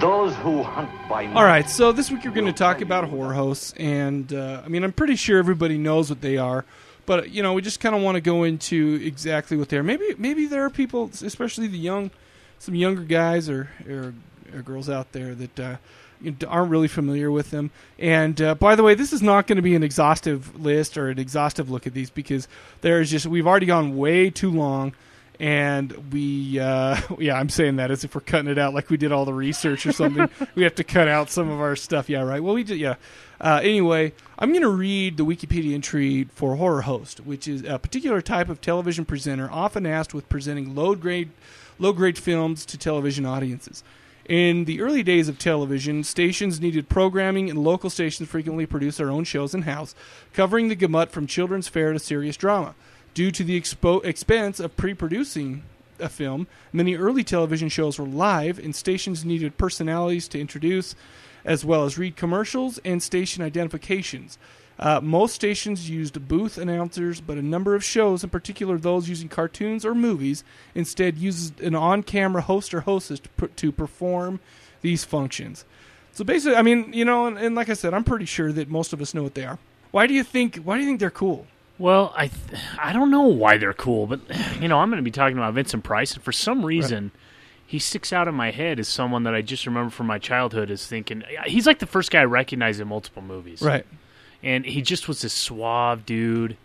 Those 0.00 0.34
who 0.36 0.62
hunt 0.62 0.90
by 1.08 1.26
night. 1.26 1.36
All 1.36 1.44
right, 1.44 1.70
so 1.70 1.92
this 1.92 2.10
week 2.10 2.24
you're 2.24 2.32
going 2.32 2.46
to 2.46 2.52
talk 2.52 2.80
about 2.80 3.08
horror 3.08 3.32
hosts, 3.32 3.72
and 3.76 4.32
uh, 4.32 4.62
I 4.64 4.68
mean, 4.68 4.82
I'm 4.84 4.92
pretty 4.92 5.16
sure 5.16 5.38
everybody 5.38 5.78
knows 5.78 6.10
what 6.10 6.20
they 6.20 6.36
are, 6.36 6.64
but 7.06 7.30
you 7.30 7.42
know, 7.42 7.52
we 7.52 7.62
just 7.62 7.80
kind 7.80 7.94
of 7.94 8.02
want 8.02 8.16
to 8.16 8.20
go 8.20 8.44
into 8.44 9.00
exactly 9.02 9.56
what 9.56 9.68
they 9.68 9.76
are. 9.76 9.82
Maybe, 9.82 10.14
maybe 10.18 10.46
there 10.46 10.64
are 10.64 10.70
people, 10.70 11.10
especially 11.22 11.66
the 11.66 11.78
young, 11.78 12.10
some 12.58 12.74
younger 12.74 13.02
guys 13.02 13.48
or 13.48 13.70
or, 13.88 14.14
or 14.54 14.62
girls 14.62 14.88
out 14.88 15.12
there 15.12 15.34
that 15.34 15.60
uh, 15.60 15.76
aren't 16.46 16.70
really 16.70 16.88
familiar 16.88 17.30
with 17.30 17.50
them. 17.50 17.70
And 17.98 18.40
uh, 18.40 18.54
by 18.54 18.74
the 18.74 18.82
way, 18.82 18.94
this 18.94 19.12
is 19.12 19.22
not 19.22 19.46
going 19.46 19.56
to 19.56 19.62
be 19.62 19.74
an 19.74 19.82
exhaustive 19.82 20.58
list 20.60 20.96
or 20.96 21.10
an 21.10 21.18
exhaustive 21.18 21.70
look 21.70 21.86
at 21.86 21.94
these 21.94 22.10
because 22.10 22.48
there's 22.80 23.10
just 23.10 23.26
we've 23.26 23.46
already 23.46 23.66
gone 23.66 23.96
way 23.96 24.30
too 24.30 24.50
long 24.50 24.94
and 25.40 26.12
we 26.12 26.60
uh 26.60 26.96
yeah 27.18 27.36
i'm 27.36 27.48
saying 27.48 27.76
that 27.76 27.90
as 27.90 28.04
if 28.04 28.14
we're 28.14 28.20
cutting 28.20 28.50
it 28.50 28.58
out 28.58 28.72
like 28.72 28.88
we 28.90 28.96
did 28.96 29.12
all 29.12 29.24
the 29.24 29.34
research 29.34 29.86
or 29.86 29.92
something 29.92 30.28
we 30.54 30.62
have 30.62 30.74
to 30.74 30.84
cut 30.84 31.08
out 31.08 31.30
some 31.30 31.50
of 31.50 31.60
our 31.60 31.74
stuff 31.76 32.08
yeah 32.08 32.22
right 32.22 32.42
well 32.42 32.54
we 32.54 32.62
did 32.62 32.78
yeah 32.78 32.94
uh, 33.40 33.60
anyway 33.62 34.12
i'm 34.38 34.50
going 34.50 34.62
to 34.62 34.68
read 34.68 35.16
the 35.16 35.24
wikipedia 35.24 35.74
entry 35.74 36.24
for 36.34 36.56
horror 36.56 36.82
host 36.82 37.20
which 37.20 37.48
is 37.48 37.62
a 37.64 37.78
particular 37.78 38.20
type 38.20 38.48
of 38.48 38.60
television 38.60 39.04
presenter 39.04 39.48
often 39.50 39.86
asked 39.86 40.14
with 40.14 40.28
presenting 40.28 40.74
low 40.74 40.94
grade 40.94 41.30
low 41.78 41.92
grade 41.92 42.18
films 42.18 42.64
to 42.64 42.78
television 42.78 43.26
audiences 43.26 43.82
in 44.26 44.64
the 44.64 44.80
early 44.80 45.02
days 45.02 45.28
of 45.28 45.38
television, 45.38 46.02
stations 46.02 46.60
needed 46.60 46.88
programming, 46.88 47.50
and 47.50 47.62
local 47.62 47.90
stations 47.90 48.28
frequently 48.28 48.64
produced 48.64 48.98
their 48.98 49.10
own 49.10 49.24
shows 49.24 49.54
in 49.54 49.62
house, 49.62 49.94
covering 50.32 50.68
the 50.68 50.74
gamut 50.74 51.10
from 51.10 51.26
children's 51.26 51.68
fare 51.68 51.92
to 51.92 51.98
serious 51.98 52.36
drama. 52.36 52.74
Due 53.12 53.30
to 53.30 53.44
the 53.44 53.60
expo- 53.60 54.04
expense 54.04 54.60
of 54.60 54.76
pre 54.76 54.94
producing 54.94 55.62
a 56.00 56.08
film, 56.08 56.46
many 56.72 56.96
early 56.96 57.22
television 57.22 57.68
shows 57.68 57.98
were 57.98 58.06
live, 58.06 58.58
and 58.58 58.74
stations 58.74 59.24
needed 59.24 59.58
personalities 59.58 60.26
to 60.28 60.40
introduce, 60.40 60.96
as 61.44 61.64
well 61.64 61.84
as 61.84 61.98
read 61.98 62.16
commercials 62.16 62.78
and 62.84 63.02
station 63.02 63.42
identifications. 63.42 64.38
Uh, 64.78 65.00
most 65.00 65.34
stations 65.34 65.88
used 65.88 66.26
booth 66.26 66.58
announcers, 66.58 67.20
but 67.20 67.38
a 67.38 67.42
number 67.42 67.74
of 67.74 67.84
shows, 67.84 68.24
in 68.24 68.30
particular 68.30 68.76
those 68.76 69.08
using 69.08 69.28
cartoons 69.28 69.84
or 69.84 69.94
movies, 69.94 70.42
instead 70.74 71.16
used 71.16 71.60
an 71.60 71.74
on-camera 71.76 72.42
host 72.42 72.74
or 72.74 72.80
hostess 72.80 73.20
to, 73.20 73.28
per- 73.30 73.46
to 73.48 73.70
perform 73.70 74.40
these 74.82 75.04
functions. 75.04 75.64
So 76.12 76.24
basically, 76.24 76.56
I 76.56 76.62
mean, 76.62 76.92
you 76.92 77.04
know, 77.04 77.26
and, 77.26 77.38
and 77.38 77.54
like 77.54 77.68
I 77.68 77.74
said, 77.74 77.94
I'm 77.94 78.04
pretty 78.04 78.24
sure 78.24 78.52
that 78.52 78.68
most 78.68 78.92
of 78.92 79.00
us 79.00 79.14
know 79.14 79.22
what 79.22 79.34
they 79.34 79.44
are. 79.44 79.58
Why 79.92 80.06
do 80.08 80.14
you 80.14 80.24
think? 80.24 80.56
Why 80.56 80.76
do 80.76 80.82
you 80.82 80.88
think 80.88 80.98
they're 81.00 81.10
cool? 81.10 81.46
Well, 81.78 82.12
I 82.16 82.28
th- 82.28 82.60
I 82.78 82.92
don't 82.92 83.10
know 83.10 83.22
why 83.26 83.58
they're 83.58 83.72
cool, 83.72 84.06
but 84.06 84.20
you 84.60 84.66
know 84.68 84.78
I'm 84.78 84.90
going 84.90 84.98
to 84.98 85.04
be 85.04 85.10
talking 85.12 85.36
about 85.38 85.54
Vincent 85.54 85.84
Price, 85.84 86.14
and 86.14 86.22
for 86.22 86.32
some 86.32 86.64
reason, 86.64 87.12
he 87.66 87.78
sticks 87.78 88.12
out 88.12 88.28
in 88.28 88.34
my 88.34 88.50
head 88.50 88.78
as 88.78 88.88
someone 88.88 89.22
that 89.24 89.34
I 89.34 89.42
just 89.42 89.66
remember 89.66 89.90
from 89.90 90.06
my 90.06 90.18
childhood 90.18 90.70
as 90.70 90.86
thinking 90.86 91.22
he's 91.46 91.66
like 91.66 91.78
the 91.78 91.86
first 91.86 92.10
guy 92.10 92.20
I 92.20 92.24
recognized 92.24 92.80
in 92.80 92.88
multiple 92.88 93.22
movies, 93.22 93.62
Right. 93.62 93.86
And 94.42 94.66
he 94.66 94.82
just 94.82 95.08
was 95.08 95.22
this 95.22 95.32
suave 95.32 96.04
dude, 96.04 96.58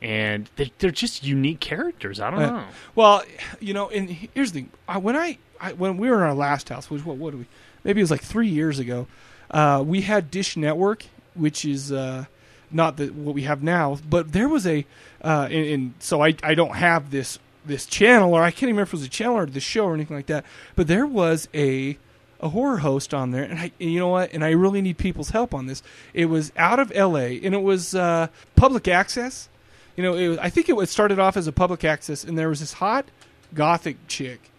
and 0.00 0.48
they're, 0.56 0.70
they're 0.78 0.90
just 0.90 1.22
unique 1.24 1.60
characters. 1.60 2.18
I 2.20 2.30
don't 2.30 2.42
Uh, 2.42 2.50
know. 2.50 2.64
Well, 2.94 3.22
you 3.60 3.74
know, 3.74 3.88
and 3.90 4.08
here's 4.08 4.52
the 4.52 4.60
thing: 4.60 4.70
I, 4.88 4.96
when 4.98 5.16
I, 5.16 5.36
I 5.60 5.72
when 5.74 5.98
we 5.98 6.08
were 6.08 6.16
in 6.16 6.22
our 6.22 6.34
last 6.34 6.70
house, 6.70 6.88
which 6.90 7.04
what 7.04 7.16
what 7.18 7.32
do 7.32 7.38
we? 7.38 7.46
Maybe 7.84 8.00
it 8.00 8.04
was 8.04 8.10
like 8.10 8.22
three 8.22 8.48
years 8.48 8.78
ago. 8.78 9.06
Uh, 9.50 9.82
we 9.86 10.00
had 10.00 10.30
Dish 10.30 10.56
Network, 10.56 11.04
which 11.34 11.64
is 11.66 11.92
uh, 11.92 12.24
not 12.70 12.96
the 12.96 13.08
what 13.08 13.34
we 13.34 13.42
have 13.42 13.62
now, 13.62 13.98
but 14.08 14.32
there 14.32 14.48
was 14.48 14.66
a, 14.66 14.86
uh, 15.22 15.48
and, 15.50 15.66
and 15.66 15.94
so 15.98 16.22
I 16.24 16.34
I 16.42 16.54
don't 16.54 16.74
have 16.76 17.10
this 17.10 17.38
this 17.66 17.86
channel, 17.86 18.34
or 18.34 18.42
I 18.42 18.50
can't 18.50 18.64
even 18.64 18.76
remember 18.76 18.88
if 18.88 18.94
it 18.94 18.96
was 18.96 19.06
a 19.06 19.10
channel 19.10 19.36
or 19.36 19.46
the 19.46 19.60
show 19.60 19.86
or 19.86 19.94
anything 19.94 20.16
like 20.16 20.26
that. 20.26 20.44
But 20.74 20.86
there 20.86 21.06
was 21.06 21.48
a 21.54 21.98
a 22.40 22.50
horror 22.50 22.78
host 22.78 23.14
on 23.14 23.30
there, 23.30 23.44
and 23.44 23.58
I 23.58 23.72
and 23.80 23.90
you 23.90 23.98
know 23.98 24.08
what? 24.08 24.32
And 24.32 24.44
I 24.44 24.50
really 24.50 24.82
need 24.82 24.98
people's 24.98 25.30
help 25.30 25.54
on 25.54 25.66
this. 25.66 25.82
It 26.12 26.26
was 26.26 26.52
out 26.56 26.78
of 26.78 26.92
L.A. 26.94 27.40
and 27.42 27.54
it 27.54 27.62
was 27.62 27.94
uh, 27.94 28.28
public 28.56 28.88
access. 28.88 29.48
You 29.96 30.02
know, 30.02 30.14
it 30.14 30.28
was, 30.28 30.38
I 30.38 30.50
think 30.50 30.68
it 30.68 30.76
was 30.76 30.90
started 30.90 31.18
off 31.18 31.36
as 31.36 31.46
a 31.46 31.52
public 31.52 31.84
access, 31.84 32.24
and 32.24 32.38
there 32.38 32.48
was 32.48 32.60
this 32.60 32.74
hot 32.74 33.06
gothic 33.54 33.96
chick 34.08 34.50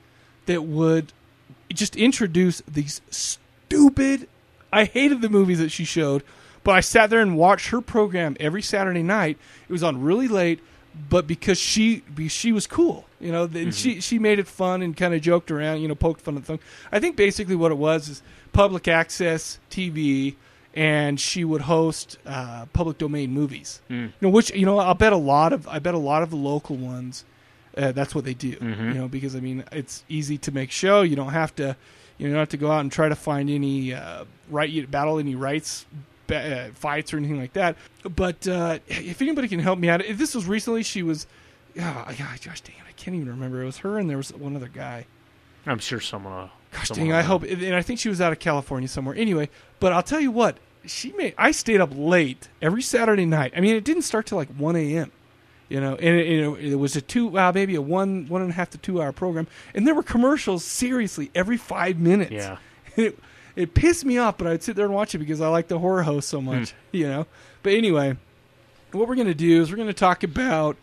that 0.48 0.64
would 0.64 1.14
just 1.70 1.96
introduce 1.96 2.62
these 2.68 3.02
stupid. 3.10 4.28
I 4.72 4.86
hated 4.86 5.22
the 5.22 5.30
movies 5.30 5.60
that 5.60 5.70
she 5.70 5.86
showed, 5.86 6.24
but 6.64 6.72
I 6.72 6.80
sat 6.80 7.10
there 7.10 7.22
and 7.22 7.38
watched 7.38 7.70
her 7.70 7.82
program 7.82 8.36
every 8.40 8.62
Saturday 8.62 9.04
night. 9.04 9.38
It 9.70 9.72
was 9.72 9.84
on 9.84 10.02
really 10.02 10.28
late, 10.28 10.60
but 11.10 11.28
because 11.28 11.60
she 11.60 12.04
she 12.28 12.52
was 12.52 12.68
cool, 12.68 13.06
you 13.20 13.32
know, 13.32 13.46
then 13.48 13.72
she 13.72 14.02
she 14.02 14.20
made 14.20 14.40
it 14.40 14.48
fun 14.48 14.82
and 14.82 14.96
kind 14.96 15.14
of 15.14 15.22
joked 15.22 15.52
around, 15.52 15.82
you 15.82 15.88
know, 15.88 15.96
poked 15.96 16.22
fun 16.22 16.36
at 16.38 16.44
the 16.44 16.48
thing. 16.48 16.60
I 16.92 17.00
think 17.00 17.16
basically 17.16 17.56
what 17.56 17.72
it 17.72 17.78
was 17.78 18.10
is 18.10 18.22
public 18.54 18.88
access 18.88 19.60
TV, 19.70 20.36
and 20.74 21.20
she 21.20 21.44
would 21.44 21.62
host 21.62 22.18
uh, 22.26 22.66
public 22.74 22.98
domain 22.98 23.32
movies. 23.32 23.82
Mm. 23.90 24.04
You 24.06 24.12
know, 24.22 24.30
which 24.30 24.52
you 24.54 24.66
know, 24.66 24.80
I'll 24.80 24.94
bet 24.96 25.14
a 25.14 25.18
lot 25.18 25.54
of 25.54 25.68
I 25.68 25.80
bet 25.80 25.94
a 25.94 26.00
lot 26.00 26.24
of 26.24 26.30
the 26.30 26.38
local 26.38 26.76
ones. 26.76 27.26
Uh, 27.78 27.92
that's 27.92 28.16
what 28.16 28.26
they 28.26 28.34
do, 28.34 28.54
Mhm. 28.56 28.88
you 28.88 28.94
know, 28.96 29.08
because 29.08 29.36
I 29.36 29.40
mean 29.40 29.64
it's 29.72 30.04
easy 30.10 30.38
to 30.40 30.52
make 30.52 30.72
show. 30.72 31.04
You 31.04 31.16
don't 31.16 31.34
have 31.34 31.54
to, 31.58 31.76
you 32.18 32.28
don't 32.28 32.38
have 32.40 32.50
to 32.50 32.58
go 32.58 32.72
out 32.72 32.80
and 32.82 32.92
try 32.92 33.08
to 33.08 33.16
find 33.16 33.52
any 33.52 33.94
uh, 33.94 34.24
right, 34.50 34.68
you 34.68 34.88
battle 34.88 35.20
any 35.20 35.36
rights 35.36 35.86
ba- 36.28 36.68
uh, 36.68 36.74
fights 36.74 37.14
or 37.14 37.18
anything 37.18 37.40
like 37.40 37.54
that. 37.54 37.76
But 38.04 38.48
uh, 38.48 38.80
if 38.88 39.22
anybody 39.22 39.48
can 39.48 39.60
help 39.60 39.80
me 39.80 39.90
out, 39.90 40.04
if 40.04 40.18
this 40.18 40.36
was 40.36 40.46
recently, 40.46 40.84
she 40.84 41.04
was, 41.04 41.28
oh, 41.80 42.06
gosh, 42.18 42.62
dang 42.62 42.76
it, 42.76 42.88
I 42.88 42.92
can't 42.94 43.16
even 43.16 43.30
remember. 43.30 43.62
It 43.62 43.66
was 43.66 43.78
her 43.78 43.98
and 43.98 44.10
there 44.10 44.18
was 44.18 44.32
one 44.34 44.56
other 44.56 44.68
guy. 44.68 45.06
I'm 45.66 45.80
sure 45.80 46.00
someone. 46.00 46.34
Will, 46.34 46.50
Gosh 46.72 46.90
someone 46.90 47.08
dang, 47.08 47.16
I 47.18 47.22
hope, 47.22 47.44
and 47.44 47.76
I 47.76 47.82
think 47.82 48.00
she 48.00 48.10
was 48.10 48.22
out 48.22 48.32
of 48.32 48.40
California 48.40 48.88
somewhere. 48.88 49.16
Anyway, 49.16 49.50
but 49.80 49.94
I'll 49.94 50.04
tell 50.04 50.20
you 50.20 50.32
what, 50.32 50.58
she 50.86 51.12
made. 51.14 51.34
I 51.38 51.52
stayed 51.52 51.82
up 51.82 51.92
late 51.94 52.50
every 52.62 52.82
Saturday 52.82 53.26
night. 53.26 53.54
I 53.56 53.60
mean, 53.60 53.76
it 53.76 53.84
didn't 53.84 54.04
start 54.04 54.26
till 54.26 54.38
like 54.38 54.50
one 54.50 54.76
a.m. 54.76 55.12
You 55.70 55.82
know, 55.82 55.96
and 55.96 56.16
it, 56.16 56.28
it, 56.28 56.72
it 56.72 56.76
was 56.76 56.96
a 56.96 57.02
two, 57.02 57.38
uh, 57.38 57.52
maybe 57.54 57.76
a 57.76 57.82
one, 57.82 58.28
one 58.28 58.42
and 58.42 58.52
a 58.52 58.54
half 58.54 58.70
to 58.70 58.78
two 58.78 59.02
hour 59.02 59.12
program, 59.12 59.48
and 59.76 59.86
there 59.86 59.94
were 59.94 60.04
commercials 60.04 60.64
seriously 60.64 61.30
every 61.36 61.58
five 61.58 61.98
minutes. 62.00 62.32
Yeah. 62.32 62.58
it, 62.96 63.20
it 63.58 63.74
pissed 63.74 64.06
me 64.06 64.18
off, 64.18 64.38
but 64.38 64.48
I'd 64.48 64.64
sit 64.64 64.76
there 64.76 64.86
and 64.86 64.94
watch 64.94 65.14
it 65.16 65.18
because 65.18 65.42
I 65.42 65.50
like 65.50 65.68
the 65.68 65.80
horror 65.80 66.04
host 66.04 66.30
so 66.30 66.40
much. 66.42 66.74
You 66.92 67.08
know, 67.08 67.28
but 67.64 67.74
anyway, 67.74 68.16
what 68.92 69.08
we're 69.08 69.16
going 69.16 69.28
to 69.28 69.34
do 69.34 69.62
is 69.62 69.70
we're 69.70 69.78
going 69.78 69.88
to 69.88 69.94
talk 69.94 70.24
about 70.24 70.78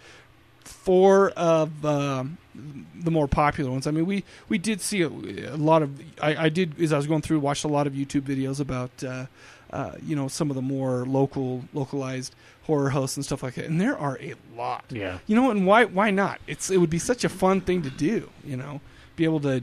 four 0.65 1.31
of 1.31 1.85
um, 1.85 2.39
the 2.55 3.11
more 3.11 3.29
popular 3.29 3.71
ones. 3.71 3.87
I 3.87 3.91
mean, 3.91 4.07
we 4.07 4.25
we 4.49 4.59
did 4.59 4.81
see 4.81 5.03
a, 5.03 5.09
a 5.09 5.57
lot 5.57 5.83
of. 5.83 6.01
I, 6.21 6.45
I 6.45 6.49
did 6.49 6.81
as 6.81 6.93
I 6.93 6.97
was 6.97 7.07
going 7.07 7.23
through, 7.23 7.41
watched 7.41 7.65
a 7.65 7.69
lot 7.69 7.87
of 7.87 7.95
YouTube 7.95 8.23
videos 8.23 8.61
about 8.61 8.91
uh, 9.03 9.27
uh, 9.73 9.93
you 10.03 10.17
know 10.17 10.29
some 10.29 10.51
of 10.51 10.57
the 10.57 10.63
more 10.63 11.05
local 11.07 11.65
localized 11.73 12.35
horror 12.65 12.91
hosts 12.91 13.17
and 13.17 13.25
stuff 13.25 13.43
like 13.43 13.55
that, 13.55 13.67
and 13.67 13.81
there 13.81 13.97
are 13.97 14.19
a 14.21 14.35
lot. 14.57 14.85
Yeah. 14.89 15.19
You 15.27 15.37
know, 15.37 15.51
and 15.51 15.67
why 15.67 15.85
why 15.85 16.11
not? 16.11 16.41
It's 16.47 16.71
it 16.71 16.79
would 16.79 16.91
be 16.91 16.99
such 16.99 17.25
a 17.25 17.29
fun 17.29 17.61
thing 17.61 17.83
to 17.83 17.91
do. 17.91 18.31
You 18.45 18.57
know, 18.57 18.81
be 19.17 19.25
able 19.25 19.41
to. 19.41 19.63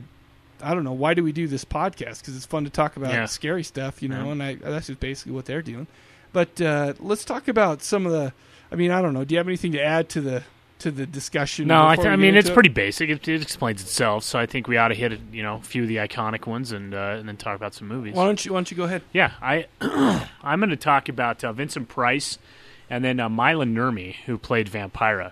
I 0.64 0.74
don't 0.74 0.84
know 0.84 0.92
why 0.94 1.14
do 1.14 1.24
we 1.24 1.32
do 1.32 1.48
this 1.48 1.66
podcast 1.66 2.20
because 2.22 2.36
it's 2.36 2.46
fun 2.46 2.64
to 2.66 2.70
talk 2.70 2.98
about 2.98 3.12
Yeah. 3.14 3.26
scary 3.26 3.64
stuff, 3.64 4.02
you 4.02 4.10
know, 4.10 4.26
Yeah. 4.26 4.32
and 4.32 4.44
I 4.44 4.56
that's 4.56 4.88
just 4.88 5.00
basically 5.00 5.34
what 5.34 5.46
they're 5.46 5.62
doing. 5.62 5.88
But 6.34 6.62
uh, 6.62 6.94
let's 7.00 7.26
talk 7.26 7.48
about 7.48 7.82
some 7.84 8.06
of 8.06 8.12
the. 8.12 8.34
I 8.72 8.76
mean, 8.76 8.92
I 8.92 9.02
don't 9.02 9.14
know. 9.14 9.26
Do 9.26 9.34
you 9.36 9.38
have 9.40 9.48
anything 9.48 9.74
to 9.74 9.82
add 9.84 10.08
to 10.10 10.22
the 10.22 10.44
to 10.80 10.90
the 10.92 11.06
discussion? 11.06 11.68
No, 11.68 11.86
I, 11.86 11.96
th- 11.96 12.08
I 12.08 12.16
mean 12.16 12.36
it's 12.36 12.50
it? 12.50 12.54
pretty 12.54 12.70
basic. 12.70 13.10
It, 13.10 13.28
it 13.28 13.42
explains 13.42 13.82
itself. 13.82 14.24
So 14.24 14.40
I 14.40 14.46
think 14.46 14.68
we 14.68 14.78
ought 14.78 14.88
to 14.88 14.96
hit 14.96 15.20
you 15.34 15.44
know 15.44 15.56
a 15.56 15.62
few 15.62 15.82
of 15.84 15.90
the 15.90 15.98
iconic 15.98 16.46
ones 16.48 16.72
and 16.72 16.94
uh, 16.94 17.18
and 17.20 17.28
then 17.28 17.36
talk 17.38 17.56
about 17.56 17.74
some 17.74 17.88
movies. 17.90 18.16
Why 18.16 18.26
don't 18.26 18.44
you 18.46 18.54
Why 18.54 18.58
don't 18.58 18.72
you 18.72 18.78
go 18.78 18.84
ahead? 18.86 19.02
Yeah, 19.12 19.32
I 19.42 19.68
I'm 20.42 20.60
going 20.60 20.70
to 20.70 20.76
talk 20.78 21.10
about 21.10 21.44
uh, 21.44 21.52
Vincent 21.52 21.90
Price 21.90 22.38
and 22.90 23.04
then 23.04 23.20
uh, 23.20 23.28
Mila 23.30 23.66
Nurmi 23.66 24.16
who 24.26 24.38
played 24.38 24.70
Vampira. 24.70 25.32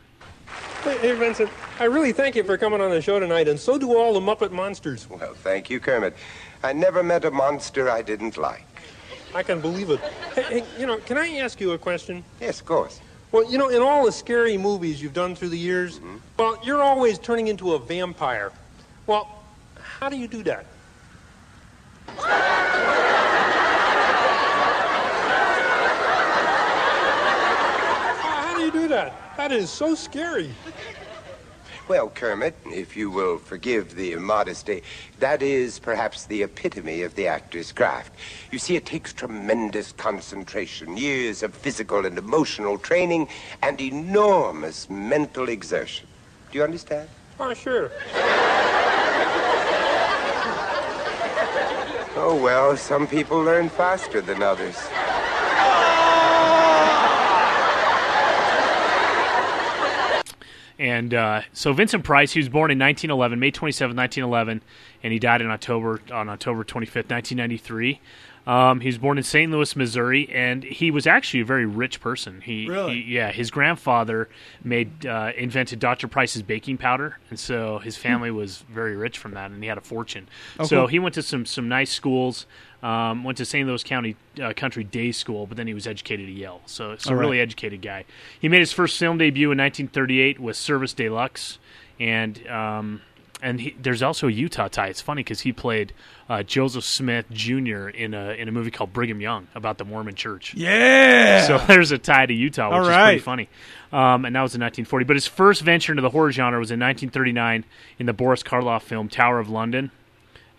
Hey, 0.83 0.97
hey, 0.99 1.11
Vincent, 1.13 1.49
I 1.79 1.83
really 1.85 2.13
thank 2.13 2.35
you 2.35 2.43
for 2.43 2.57
coming 2.57 2.79
on 2.79 2.89
the 2.89 3.01
show 3.01 3.19
tonight, 3.19 3.49
and 3.49 3.59
so 3.59 3.77
do 3.77 3.97
all 3.97 4.13
the 4.13 4.21
Muppet 4.21 4.51
Monsters. 4.51 5.09
Well, 5.09 5.33
thank 5.33 5.69
you, 5.69 5.79
Kermit. 5.79 6.15
I 6.63 6.71
never 6.71 7.03
met 7.03 7.25
a 7.25 7.31
monster 7.31 7.89
I 7.89 8.01
didn't 8.01 8.37
like. 8.37 8.65
I 9.35 9.43
can 9.43 9.59
believe 9.59 9.89
it. 9.89 9.99
Hey, 10.33 10.61
hey, 10.61 10.63
you 10.79 10.87
know, 10.87 10.97
can 10.97 11.17
I 11.17 11.35
ask 11.37 11.59
you 11.59 11.73
a 11.73 11.77
question? 11.77 12.23
Yes, 12.39 12.61
of 12.61 12.65
course. 12.65 13.01
Well, 13.31 13.49
you 13.51 13.57
know, 13.57 13.67
in 13.69 13.81
all 13.81 14.05
the 14.05 14.11
scary 14.11 14.57
movies 14.57 15.01
you've 15.01 15.13
done 15.13 15.35
through 15.35 15.49
the 15.49 15.57
years, 15.57 15.99
mm-hmm. 15.99 16.17
well, 16.37 16.57
you're 16.63 16.81
always 16.81 17.19
turning 17.19 17.47
into 17.47 17.73
a 17.73 17.79
vampire. 17.79 18.51
Well, 19.05 19.43
how 19.75 20.09
do 20.09 20.15
you 20.17 20.27
do 20.27 20.43
that? 20.43 20.65
How 22.07 22.23
how 28.23 28.57
do 28.57 28.63
you 28.63 28.71
do 28.71 28.87
that? 28.87 29.28
That 29.39 29.53
is 29.53 29.69
so 29.69 29.95
scary. 29.95 30.53
Well, 31.87 32.09
Kermit, 32.09 32.57
if 32.65 32.97
you 32.97 33.09
will 33.09 33.37
forgive 33.37 33.95
the 33.95 34.11
immodesty, 34.11 34.83
that 35.19 35.41
is 35.41 35.79
perhaps 35.79 36.25
the 36.25 36.43
epitome 36.43 37.03
of 37.03 37.15
the 37.15 37.27
actor's 37.27 37.71
craft. 37.71 38.13
You 38.51 38.59
see, 38.59 38.75
it 38.75 38.85
takes 38.85 39.13
tremendous 39.13 39.93
concentration, 39.93 40.97
years 40.97 41.41
of 41.41 41.55
physical 41.55 42.05
and 42.05 42.17
emotional 42.17 42.77
training, 42.77 43.29
and 43.63 43.79
enormous 43.79 44.89
mental 44.89 45.47
exertion. 45.47 46.05
Do 46.51 46.57
you 46.57 46.65
understand? 46.65 47.07
Oh, 47.39 47.53
sure. 47.53 47.91
Oh, 52.17 52.37
well, 52.43 52.75
some 52.75 53.07
people 53.07 53.41
learn 53.41 53.69
faster 53.69 54.19
than 54.19 54.43
others. 54.43 54.75
And 60.79 61.13
uh, 61.13 61.41
so 61.51 61.73
Vincent 61.73 62.05
Price, 62.05 62.31
he 62.31 62.39
was 62.39 62.47
born 62.47 62.71
in 62.71 62.79
1911, 62.79 63.37
May 63.37 63.51
27, 63.51 63.97
1911, 63.97 64.63
and 65.03 65.13
he 65.13 65.19
died 65.19 65.41
in 65.41 65.51
October 65.51 66.01
on 66.11 66.29
October 66.29 66.63
25th, 66.63 67.09
1993. 67.11 67.99
Um, 68.49 68.79
he 68.79 68.87
was 68.87 68.97
born 68.97 69.19
in 69.19 69.23
St. 69.23 69.51
Louis, 69.51 69.75
Missouri, 69.75 70.27
and 70.33 70.63
he 70.63 70.89
was 70.89 71.05
actually 71.05 71.41
a 71.41 71.45
very 71.45 71.67
rich 71.67 72.01
person. 72.01 72.41
He, 72.41 72.67
Really? 72.67 72.95
he- 72.95 73.13
yeah, 73.13 73.31
his 73.31 73.51
grandfather 73.51 74.27
made 74.63 75.05
uh, 75.05 75.33
invented 75.37 75.77
Dr. 75.77 76.07
Price's 76.07 76.41
baking 76.41 76.77
powder, 76.77 77.19
and 77.29 77.39
so 77.39 77.77
his 77.77 77.95
family 77.95 78.31
was 78.31 78.63
very 78.67 78.95
rich 78.95 79.19
from 79.19 79.35
that, 79.35 79.51
and 79.51 79.61
he 79.61 79.69
had 79.69 79.77
a 79.77 79.81
fortune. 79.81 80.27
Oh, 80.59 80.63
so 80.65 80.87
he 80.87 80.97
went 80.97 81.13
to 81.13 81.21
some 81.21 81.45
some 81.45 81.69
nice 81.69 81.91
schools. 81.91 82.47
Um, 82.81 83.23
went 83.23 83.37
to 83.37 83.45
St. 83.45 83.67
Louis 83.67 83.83
County 83.83 84.15
uh, 84.41 84.53
Country 84.55 84.83
Day 84.83 85.11
School, 85.11 85.45
but 85.45 85.55
then 85.55 85.67
he 85.67 85.75
was 85.75 85.85
educated 85.85 86.27
at 86.27 86.33
Yale. 86.33 86.61
So, 86.65 86.95
so 86.97 87.13
right. 87.13 87.19
really 87.19 87.39
educated 87.39 87.83
guy. 87.83 88.05
He 88.39 88.49
made 88.49 88.61
his 88.61 88.71
first 88.71 88.97
film 88.97 89.19
debut 89.19 89.51
in 89.51 89.57
1938 89.59 90.39
with 90.39 90.55
Service 90.55 90.93
de 90.93 91.09
Luxe, 91.09 91.59
and 91.99 92.47
um, 92.47 93.01
and 93.41 93.61
he, 93.61 93.75
there's 93.79 94.03
also 94.03 94.27
a 94.27 94.31
Utah 94.31 94.67
tie. 94.67 94.87
It's 94.87 95.01
funny 95.01 95.23
because 95.23 95.41
he 95.41 95.53
played 95.53 95.93
uh, 96.29 96.43
Joseph 96.43 96.83
Smith 96.83 97.25
Jr. 97.31 97.87
in 97.89 98.13
a 98.13 98.31
in 98.31 98.47
a 98.47 98.51
movie 98.51 98.71
called 98.71 98.93
Brigham 98.93 99.21
Young 99.21 99.47
about 99.55 99.77
the 99.77 99.85
Mormon 99.85 100.15
Church. 100.15 100.53
Yeah. 100.53 101.47
So 101.47 101.57
there's 101.67 101.91
a 101.91 101.97
tie 101.97 102.25
to 102.25 102.33
Utah, 102.33 102.69
which 102.69 102.75
All 102.75 102.89
is 102.89 102.95
pretty 102.95 103.19
funny. 103.19 103.49
Um, 103.91 104.25
and 104.25 104.35
that 104.35 104.41
was 104.41 104.53
in 104.53 104.61
1940. 104.61 105.05
But 105.05 105.15
his 105.15 105.27
first 105.27 105.61
venture 105.61 105.91
into 105.91 106.01
the 106.01 106.09
horror 106.09 106.31
genre 106.31 106.59
was 106.59 106.71
in 106.71 106.79
1939 106.79 107.65
in 107.97 108.05
the 108.05 108.13
Boris 108.13 108.43
Karloff 108.43 108.83
film 108.83 109.09
Tower 109.09 109.39
of 109.39 109.49
London. 109.49 109.91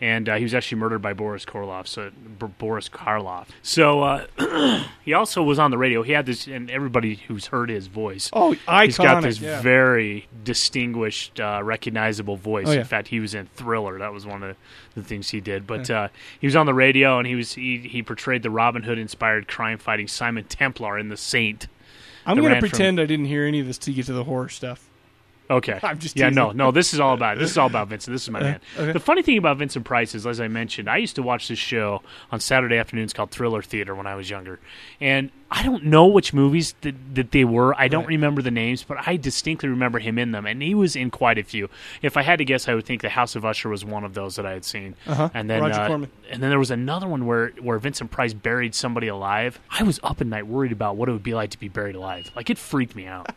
And 0.00 0.30
uh, 0.30 0.36
he 0.36 0.44
was 0.44 0.54
actually 0.54 0.78
murdered 0.78 1.00
by 1.00 1.12
Boris 1.12 1.44
Karloff. 1.44 1.86
So 1.86 2.10
B- 2.38 2.46
Boris 2.58 2.88
Karloff. 2.88 3.48
So 3.62 4.02
uh, 4.02 4.82
he 5.04 5.12
also 5.12 5.42
was 5.42 5.58
on 5.58 5.70
the 5.70 5.76
radio. 5.78 6.02
He 6.02 6.12
had 6.12 6.24
this, 6.24 6.46
and 6.46 6.70
everybody 6.70 7.16
who's 7.16 7.46
heard 7.46 7.68
his 7.68 7.86
voice. 7.86 8.30
Oh, 8.32 8.54
iconic! 8.66 8.84
He's 8.84 8.96
got 8.96 9.22
this 9.22 9.40
yeah. 9.40 9.60
very 9.60 10.26
distinguished, 10.42 11.38
uh, 11.38 11.60
recognizable 11.62 12.36
voice. 12.36 12.66
Oh, 12.68 12.72
yeah. 12.72 12.80
In 12.80 12.86
fact, 12.86 13.08
he 13.08 13.20
was 13.20 13.34
in 13.34 13.46
Thriller. 13.54 13.98
That 13.98 14.12
was 14.12 14.24
one 14.24 14.42
of 14.42 14.56
the 14.94 15.02
things 15.02 15.28
he 15.28 15.40
did. 15.40 15.66
But 15.66 15.90
uh, 15.90 16.08
he 16.40 16.46
was 16.46 16.56
on 16.56 16.66
the 16.66 16.74
radio, 16.74 17.18
and 17.18 17.26
he 17.26 17.34
was 17.34 17.52
he, 17.52 17.78
he 17.78 18.02
portrayed 18.02 18.42
the 18.42 18.50
Robin 18.50 18.82
Hood 18.82 18.98
inspired 18.98 19.48
crime 19.48 19.78
fighting 19.78 20.08
Simon 20.08 20.44
Templar 20.44 20.98
in 20.98 21.08
The 21.08 21.16
Saint. 21.16 21.66
I'm 22.26 22.36
going 22.36 22.48
to 22.48 22.52
ran 22.54 22.60
from- 22.60 22.70
pretend 22.70 23.00
I 23.00 23.06
didn't 23.06 23.26
hear 23.26 23.44
any 23.44 23.60
of 23.60 23.66
this 23.66 23.78
to 23.78 23.92
get 23.92 24.06
to 24.06 24.12
the 24.12 24.24
horror 24.24 24.48
stuff. 24.48 24.89
Okay. 25.50 25.78
I'm 25.82 25.98
just 25.98 26.16
yeah, 26.16 26.30
no, 26.30 26.46
teasing. 26.46 26.56
no. 26.58 26.70
This 26.70 26.94
is 26.94 27.00
all 27.00 27.12
about 27.14 27.38
this 27.38 27.50
is 27.50 27.58
all 27.58 27.66
about 27.66 27.88
Vincent. 27.88 28.14
This 28.14 28.22
is 28.22 28.30
my 28.30 28.38
Uh, 28.38 28.42
man. 28.42 28.60
okay. 28.78 28.92
The 28.92 29.00
funny 29.00 29.22
thing 29.22 29.36
about 29.36 29.56
Vincent 29.58 29.84
Price 29.84 30.14
is, 30.14 30.26
as 30.26 30.40
I 30.40 30.46
mentioned, 30.48 30.88
I 30.88 30.98
used 30.98 31.16
to 31.16 31.22
watch 31.22 31.48
this 31.48 31.58
show 31.58 32.02
on 32.30 32.38
Saturday 32.40 32.76
afternoons 32.76 33.12
called 33.12 33.30
Thriller 33.32 33.60
Theater 33.60 33.94
when 33.94 34.06
I 34.06 34.14
was 34.14 34.30
younger, 34.30 34.60
and 35.00 35.30
I 35.50 35.64
don't 35.64 35.86
know 35.86 36.06
which 36.06 36.32
movies 36.32 36.76
that, 36.82 36.94
that 37.16 37.32
they 37.32 37.44
were. 37.44 37.74
I 37.76 37.88
don't 37.88 38.02
Right. 38.04 38.10
remember 38.10 38.40
the 38.40 38.52
names, 38.52 38.84
but 38.84 38.98
I 39.04 39.16
distinctly 39.16 39.68
remember 39.68 39.98
him 39.98 40.16
in 40.16 40.30
them, 40.30 40.46
and 40.46 40.62
he 40.62 40.74
was 40.76 40.94
in 40.94 41.10
quite 41.10 41.38
a 41.38 41.42
few. 41.42 41.68
If 42.02 42.16
I 42.16 42.22
had 42.22 42.38
to 42.38 42.44
guess, 42.44 42.68
I 42.68 42.74
would 42.74 42.84
think 42.86 43.02
The 43.02 43.08
House 43.08 43.34
of 43.34 43.44
Usher 43.44 43.68
was 43.68 43.84
one 43.84 44.04
of 44.04 44.14
those 44.14 44.36
that 44.36 44.46
I 44.46 44.52
had 44.52 44.64
seen. 44.64 44.94
Uh-huh. 45.08 45.30
And 45.34 45.50
then, 45.50 45.62
Roger 45.62 45.80
uh, 45.80 45.94
and 46.30 46.40
then 46.40 46.50
there 46.50 46.58
was 46.60 46.70
another 46.70 47.08
one 47.08 47.26
where 47.26 47.48
where 47.60 47.78
Vincent 47.80 48.12
Price 48.12 48.32
buried 48.32 48.76
somebody 48.76 49.08
alive. 49.08 49.58
I 49.70 49.82
was 49.82 49.98
up 50.04 50.20
at 50.20 50.28
night 50.28 50.46
worried 50.46 50.70
about 50.70 50.96
what 50.96 51.08
it 51.08 51.12
would 51.12 51.24
be 51.24 51.34
like 51.34 51.50
to 51.50 51.58
be 51.58 51.68
buried 51.68 51.96
alive. 51.96 52.30
Like 52.36 52.48
it 52.50 52.56
freaked 52.58 52.94
me 52.94 53.06
out. 53.06 53.28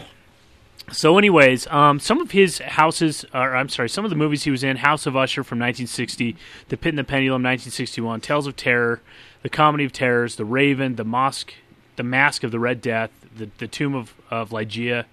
So, 0.92 1.18
anyways, 1.18 1.68
um, 1.68 2.00
some 2.00 2.20
of 2.20 2.32
his 2.32 2.60
houses, 2.60 3.26
or 3.34 3.56
I'm 3.56 3.70
sorry, 3.70 3.90
some 3.90 4.04
of 4.04 4.10
the 4.10 4.18
movies 4.18 4.44
he 4.44 4.52
was 4.52 4.64
in: 4.64 4.78
House 4.78 5.06
of 5.06 5.16
Usher 5.16 5.44
from 5.44 5.60
1960, 5.60 6.36
The 6.70 6.78
Pit 6.78 6.90
and 6.90 7.00
the 7.00 7.04
Pendulum 7.04 7.42
1961, 7.44 8.22
Tales 8.22 8.48
of 8.48 8.56
Terror, 8.56 9.02
The 9.42 9.50
Comedy 9.50 9.86
of 9.86 9.94
Terrors, 9.94 10.36
The 10.36 10.46
Raven, 10.46 10.96
The 10.96 11.06
Mosque, 11.06 11.54
The 11.96 12.04
Mask 12.04 12.44
of 12.44 12.52
the 12.52 12.60
Red 12.60 12.82
Death, 12.82 13.12
The, 13.36 13.50
the 13.58 13.68
Tomb 13.68 13.96
of, 13.96 14.14
of 14.30 14.50
Ligeia, 14.50 15.06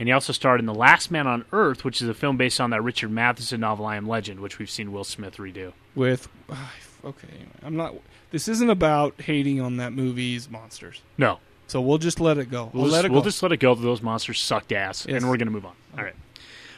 and 0.00 0.08
he 0.08 0.12
also 0.12 0.32
starred 0.32 0.60
in 0.60 0.66
The 0.66 0.74
Last 0.74 1.10
Man 1.10 1.26
on 1.26 1.44
Earth, 1.52 1.84
which 1.84 2.02
is 2.02 2.08
a 2.08 2.14
film 2.14 2.36
based 2.36 2.60
on 2.60 2.70
that 2.70 2.82
Richard 2.82 3.10
Matheson 3.10 3.60
novel 3.60 3.86
I 3.86 3.96
Am 3.96 4.08
Legend, 4.08 4.40
which 4.40 4.58
we've 4.58 4.70
seen 4.70 4.92
Will 4.92 5.04
Smith 5.04 5.36
redo. 5.36 5.74
With 5.94 6.28
okay, 7.04 7.28
I'm 7.62 7.76
not. 7.76 7.94
This 8.30 8.48
isn't 8.48 8.70
about 8.70 9.20
hating 9.20 9.60
on 9.60 9.76
that 9.76 9.92
movie's 9.92 10.50
monsters. 10.50 11.02
No. 11.18 11.38
So 11.70 11.80
we'll 11.80 11.98
just 11.98 12.18
let 12.20 12.36
it 12.38 12.50
go. 12.50 12.70
We'll, 12.72 12.82
We'll, 12.82 12.84
just, 12.90 12.92
let 12.96 13.04
it 13.04 13.10
we'll 13.12 13.20
go. 13.20 13.24
just 13.28 13.42
let 13.42 13.52
it 13.52 13.58
go. 13.58 13.74
Those 13.74 14.02
monsters 14.02 14.40
sucked 14.42 14.72
ass, 14.72 15.06
Yes. 15.08 15.22
and 15.22 15.30
we're 15.30 15.36
going 15.36 15.46
to 15.46 15.52
move 15.52 15.64
on. 15.66 15.74
All 15.96 16.02
right. 16.04 16.16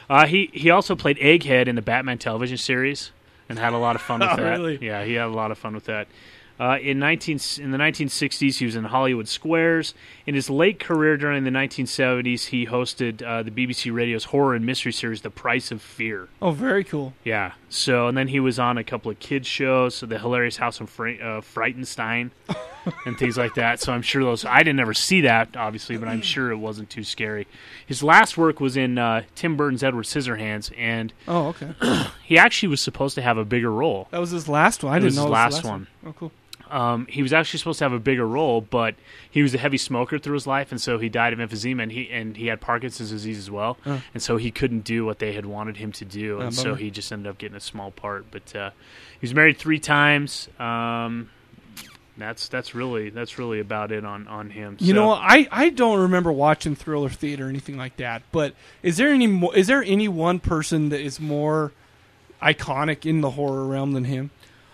Uh, 0.09 0.25
he 0.27 0.49
he 0.53 0.69
also 0.69 0.95
played 0.95 1.17
Egghead 1.17 1.67
in 1.67 1.75
the 1.75 1.81
Batman 1.81 2.17
television 2.19 2.57
series 2.57 3.11
and 3.49 3.57
had 3.57 3.73
a 3.73 3.77
lot 3.77 3.95
of 3.95 4.01
fun 4.01 4.19
with 4.19 4.29
Oh, 4.31 4.35
that. 4.43 4.51
really? 4.59 4.77
Yeah, 4.81 5.03
he 5.03 5.13
had 5.13 5.25
a 5.25 5.29
lot 5.29 5.49
of 5.51 5.57
fun 5.57 5.73
with 5.73 5.85
that. 5.85 6.07
Uh, 6.59 6.77
in 6.79 6.99
nineteen 6.99 7.39
in 7.59 7.71
the 7.71 7.77
nineteen 7.79 8.09
sixties, 8.09 8.59
he 8.59 8.65
was 8.65 8.75
in 8.75 8.83
Hollywood 8.83 9.27
Squares. 9.27 9.95
In 10.27 10.35
his 10.35 10.49
late 10.51 10.79
career 10.79 11.17
during 11.17 11.43
the 11.45 11.51
nineteen 11.51 11.87
seventies, 11.87 12.47
he 12.47 12.67
hosted 12.67 13.23
uh, 13.23 13.41
the 13.41 13.49
BBC 13.49 13.91
Radio's 13.91 14.25
horror 14.25 14.53
and 14.53 14.63
mystery 14.63 14.91
series, 14.93 15.21
The 15.21 15.31
Price 15.31 15.71
of 15.71 15.81
Fear. 15.81 16.27
oh, 16.41 16.51
very 16.51 16.83
cool. 16.83 17.13
Yeah. 17.23 17.53
So, 17.73 18.07
and 18.07 18.15
then 18.15 18.27
he 18.27 18.39
was 18.39 18.59
on 18.59 18.77
a 18.77 18.83
couple 18.83 19.09
of 19.09 19.17
kids 19.19 19.47
shows, 19.47 19.95
so 19.95 20.05
the 20.05 20.19
hilarious 20.19 20.57
House 20.57 20.79
of 20.79 20.89
Fra- 20.91 21.15
uh, 21.15 21.41
Frightenstein 21.41 22.29
and 23.05 23.17
things 23.17 23.35
like 23.35 23.55
that. 23.55 23.79
So 23.79 23.91
I'm 23.91 24.03
sure 24.03 24.23
those. 24.23 24.45
I 24.45 24.59
didn't 24.59 24.79
ever 24.79 24.93
see 24.93 25.21
that, 25.21 25.57
obviously, 25.57 25.97
but 25.97 26.07
I'm 26.07 26.21
sure 26.21 26.51
it 26.51 26.57
wasn't 26.57 26.91
too 26.91 27.03
scary. 27.03 27.47
His 27.87 28.03
last 28.03 28.37
work 28.37 28.59
was 28.59 28.77
in 28.77 28.99
uh, 28.99 29.23
Tim 29.33 29.57
Burton's 29.57 29.83
Edward 29.83 30.05
Scissorhands, 30.05 30.71
and 30.77 31.13
Oh, 31.27 31.47
okay. 31.47 31.73
he 32.23 32.37
actually 32.37 32.69
was 32.69 32.81
supposed 32.81 33.15
to 33.15 33.21
have 33.23 33.37
a 33.39 33.45
bigger 33.45 33.71
role. 33.71 34.07
That 34.11 34.19
was 34.19 34.29
his 34.31 34.47
last 34.47 34.83
one. 34.83 34.93
I 34.93 34.97
It 34.97 34.99
didn't 34.99 35.15
know 35.15 35.21
his 35.23 35.29
was 35.31 35.33
last 35.33 35.61
the 35.63 35.67
one. 35.69 35.87
Oh, 36.05 36.13
cool. 36.13 36.31
Um, 36.73 37.05
he 37.07 37.21
was 37.21 37.31
actually 37.33 37.59
supposed 37.59 37.77
to 37.79 37.85
have 37.85 37.93
a 37.93 37.99
bigger 37.99 38.27
role, 38.27 38.59
but 38.61 38.95
he 39.29 39.41
was 39.43 39.53
a 39.53 39.57
heavy 39.57 39.77
smoker 39.77 40.17
through 40.17 40.33
his 40.33 40.47
life, 40.47 40.71
and 40.71 40.81
so 40.81 40.97
he 40.97 41.07
died 41.07 41.31
of 41.31 41.39
emphysema, 41.39 41.83
and 41.83 41.91
he 41.91 42.09
and 42.09 42.35
he 42.35 42.47
had 42.47 42.59
Parkinson's 42.61 43.11
disease 43.11 43.37
as 43.37 43.51
well, 43.51 43.77
Oh. 43.85 44.01
and 44.13 44.23
so 44.23 44.37
he 44.37 44.49
couldn't 44.51 44.83
do 44.83 45.05
what 45.05 45.19
they 45.19 45.33
had 45.33 45.45
wanted 45.45 45.77
him 45.77 45.91
to 45.93 46.05
do, 46.05 46.39
Oh, 46.39 46.45
and 46.45 46.53
so 46.53 46.73
he 46.75 46.89
just 46.89 47.11
ended 47.11 47.27
up 47.29 47.37
getting 47.37 47.55
a 47.55 47.59
small 47.61 47.91
part. 47.91 48.25
But 48.31 48.55
uh, 48.55 48.71
he 49.19 49.19
was 49.25 49.33
married 49.35 49.57
three 49.57 49.79
times. 49.79 50.49
Um, 50.59 51.29
that's 52.17 52.47
that's 52.47 52.75
really 52.75 53.09
that's 53.09 53.37
really 53.39 53.59
about 53.59 53.91
it 53.91 54.05
on 54.05 54.27
on 54.27 54.49
him. 54.51 54.77
You 54.79 54.87
So- 54.87 54.93
know, 54.93 55.11
I, 55.11 55.47
I 55.51 55.69
don't 55.69 55.99
remember 55.99 56.31
watching 56.31 56.75
thriller 56.75 57.09
theater 57.09 57.45
or 57.45 57.49
anything 57.49 57.77
like 57.77 57.97
that. 57.97 58.21
But 58.31 58.53
is 58.83 58.97
there 58.97 59.09
any 59.09 59.27
mo- 59.27 59.51
is 59.51 59.67
there 59.67 59.83
any 59.83 60.07
one 60.07 60.39
person 60.39 60.89
that 60.89 61.01
is 61.01 61.19
more 61.19 61.71
iconic 62.41 63.05
in 63.05 63.21
the 63.21 63.31
horror 63.31 63.65
realm 63.65 63.93
than 63.93 64.05
him? 64.05 64.31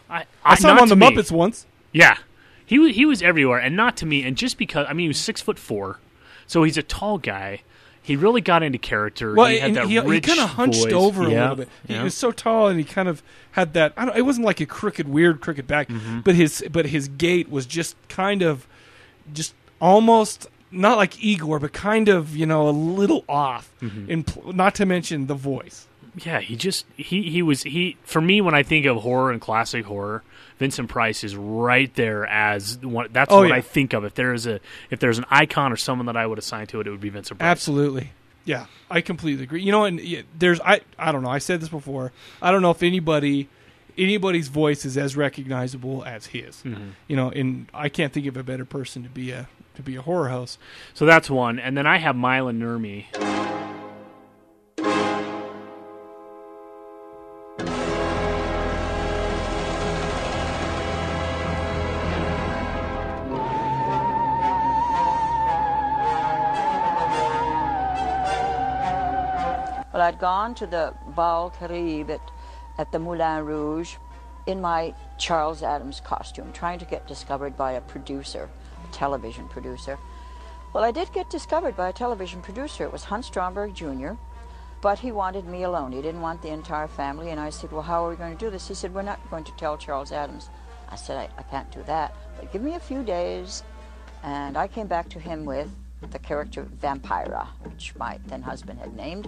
I, 0.10 0.26
I 0.44 0.56
saw 0.56 0.72
him 0.74 0.80
on 0.80 0.88
the 0.90 0.96
me. 0.96 1.06
Muppets 1.12 1.32
once. 1.32 1.66
Yeah, 1.92 2.18
he 2.66 2.92
he 2.92 3.06
was 3.06 3.22
everywhere, 3.22 3.58
and 3.60 3.76
not 3.76 3.98
to 3.98 4.06
me. 4.06 4.24
And 4.24 4.38
just 4.38 4.58
because 4.58 4.86
I 4.90 4.94
mean, 4.94 5.06
he 5.06 5.08
was 5.10 5.20
six 5.20 5.42
foot 5.42 5.58
four, 5.60 6.00
so 6.48 6.64
he's 6.64 6.78
a 6.78 6.84
tall 6.84 7.18
guy. 7.18 7.62
He 8.02 8.16
really 8.16 8.42
got 8.42 8.64
into 8.64 8.78
character. 8.80 9.36
Well, 9.36 9.48
he 9.48 9.60
had 9.60 9.68
and 9.68 9.78
that 9.78 9.88
he, 9.88 10.00
rich 10.00 10.26
kind 10.26 10.40
of 10.40 10.50
hunched 10.52 10.84
voice. 10.86 10.94
over 10.94 11.24
a 11.24 11.28
little 11.28 11.56
bit. 11.58 11.70
He 11.88 11.94
yeah. 11.94 12.04
was 12.04 12.16
so 12.16 12.32
tall, 12.32 12.68
and 12.68 12.80
he 12.80 12.86
kind 12.86 13.08
of 13.08 13.22
had 13.52 13.74
that. 13.74 13.94
I 13.98 14.06
don't. 14.06 14.18
It 14.18 14.22
wasn't 14.24 14.46
like 14.46 14.60
a 14.62 14.66
crooked, 14.66 15.08
weird 15.08 15.42
crooked 15.42 15.68
back, 15.68 15.90
Mm-hmm. 15.90 16.22
but 16.22 16.34
his 16.36 16.64
but 16.72 16.88
his 16.88 17.08
gait 17.08 17.50
was 17.50 17.66
just 17.66 17.96
kind 18.08 18.42
of, 18.42 18.68
just 19.34 19.54
almost 19.82 20.48
not 20.72 20.98
like 20.98 21.24
Igor, 21.24 21.60
but 21.60 21.74
kind 21.74 22.08
of 22.10 22.36
you 22.36 22.46
know 22.46 22.68
a 22.68 22.72
little 22.72 23.26
off. 23.28 23.72
Mhm. 23.82 24.10
And 24.10 24.56
not 24.56 24.76
to 24.76 24.86
mention 24.86 25.28
the 25.28 25.36
voice. 25.36 25.88
Yeah, 26.26 26.40
he 26.40 26.56
just 26.56 26.86
he 26.96 27.30
he 27.30 27.42
was 27.42 27.64
he 27.64 27.98
for 28.04 28.22
me 28.22 28.42
when 28.42 28.54
I 28.56 28.64
think 28.64 28.86
of 28.86 28.98
horror 28.98 29.32
and 29.32 29.40
classic 29.40 29.86
horror, 29.86 30.24
Vincent 30.60 30.90
Price 30.90 31.24
is 31.24 31.36
right 31.36 31.94
there 31.96 32.26
as 32.28 32.78
one. 32.80 33.08
That's 33.12 33.32
Oh, 33.32 33.40
what 33.40 33.50
yeah. 33.50 33.56
I 33.56 33.62
think 33.62 33.94
of. 33.94 34.04
If 34.06 34.14
there 34.14 34.34
is 34.34 34.46
a 34.46 34.60
if 34.92 35.00
there's 35.00 35.18
an 35.18 35.26
icon 35.32 35.72
or 35.72 35.78
someone 35.78 36.06
that 36.06 36.18
I 36.18 36.26
would 36.28 36.38
assign 36.38 36.68
to 36.68 36.80
it, 36.82 36.88
it 36.88 36.92
would 36.92 37.00
be 37.02 37.10
Vincent 37.10 37.40
Price. 37.40 37.50
Absolutely. 37.50 38.12
Yeah, 38.46 38.66
I 38.90 39.02
completely 39.02 39.44
agree. 39.44 39.62
You 39.64 39.72
know, 39.72 39.86
and 39.86 40.24
there's 40.38 40.60
I 40.62 40.82
I 40.98 41.12
don't 41.12 41.24
know. 41.24 41.30
I 41.30 41.38
said 41.40 41.62
this 41.62 41.70
before. 41.70 42.12
I 42.42 42.52
don't 42.52 42.62
know 42.62 42.72
if 42.72 42.84
anybody 42.84 43.48
anybody's 43.98 44.48
voice 44.48 44.86
is 44.86 44.98
as 44.98 45.16
recognizable 45.18 46.04
as 46.06 46.28
his. 46.28 46.62
Mhm. 46.64 46.92
You 47.08 47.16
know, 47.16 47.30
and 47.32 47.68
I 47.74 47.90
can't 47.90 48.14
think 48.14 48.26
of 48.28 48.38
a 48.38 48.44
better 48.44 48.66
person 48.66 49.04
to 49.04 49.10
be 49.10 49.32
a 49.32 49.48
to 49.76 49.82
be 49.82 49.96
a 49.96 50.02
horror 50.02 50.30
host. 50.30 50.60
So 50.94 51.06
that's 51.06 51.30
one, 51.30 51.58
and 51.60 51.78
then 51.78 51.88
I 51.88 51.98
have 51.98 52.16
Mila 52.16 52.52
Nurmi. 52.52 53.06
I'd 70.10 70.18
gone 70.18 70.56
to 70.56 70.66
the 70.66 70.96
Bal 71.16 71.52
Caribe 71.52 72.10
at, 72.10 72.32
at 72.80 72.92
the 72.92 72.98
Moulin 72.98 73.46
Rouge 73.46 73.98
in 74.48 74.60
my 74.60 74.96
Charles 75.20 75.62
Addams 75.62 76.00
costume, 76.00 76.52
trying 76.52 76.80
to 76.80 76.86
get 76.86 77.06
discovered 77.06 77.56
by 77.56 77.74
a 77.74 77.82
producer, 77.82 78.50
a 78.84 78.92
television 78.92 79.48
producer. 79.48 80.00
Well, 80.74 80.84
I 80.84 80.90
did 80.90 81.14
get 81.14 81.30
discovered 81.30 81.78
by 81.78 81.90
a 81.90 81.94
television 81.94 82.42
producer. 82.42 82.86
It 82.86 82.92
was 82.92 83.04
Hunt 83.04 83.24
Stromberg 83.24 83.76
Jr., 83.76 84.14
but 84.82 84.98
he 84.98 85.12
wanted 85.12 85.46
me 85.46 85.62
alone. 85.62 85.92
He 85.92 86.02
didn't 86.02 86.22
want 86.22 86.42
the 86.42 86.50
entire 86.50 86.88
family. 86.88 87.30
And 87.30 87.40
I 87.40 87.52
said, 87.52 87.72
Well, 87.72 87.84
how 87.84 88.04
are 88.04 88.10
we 88.10 88.16
going 88.16 88.36
to 88.36 88.46
do 88.46 88.50
this? 88.50 88.68
He 88.68 88.74
said, 88.74 88.92
We're 88.92 89.04
not 89.04 89.20
going 89.30 89.44
to 89.44 89.52
tell 89.58 89.78
Charles 89.78 90.12
Addams. 90.12 90.50
I 90.90 90.96
said, 90.96 91.18
I, 91.18 91.30
I 91.38 91.44
can't 91.44 91.72
do 91.72 91.84
that, 91.84 92.16
but 92.36 92.52
give 92.52 92.64
me 92.64 92.74
a 92.74 92.80
few 92.80 93.04
days. 93.04 93.62
And 94.24 94.58
I 94.58 94.68
came 94.68 94.88
back 94.88 95.08
to 95.10 95.20
him 95.20 95.46
with 95.46 95.70
the 96.02 96.18
character 96.18 96.64
Vampira, 96.64 97.48
which 97.64 97.94
my 97.96 98.20
then 98.26 98.42
husband 98.42 98.80
had 98.80 98.96
named. 98.96 99.28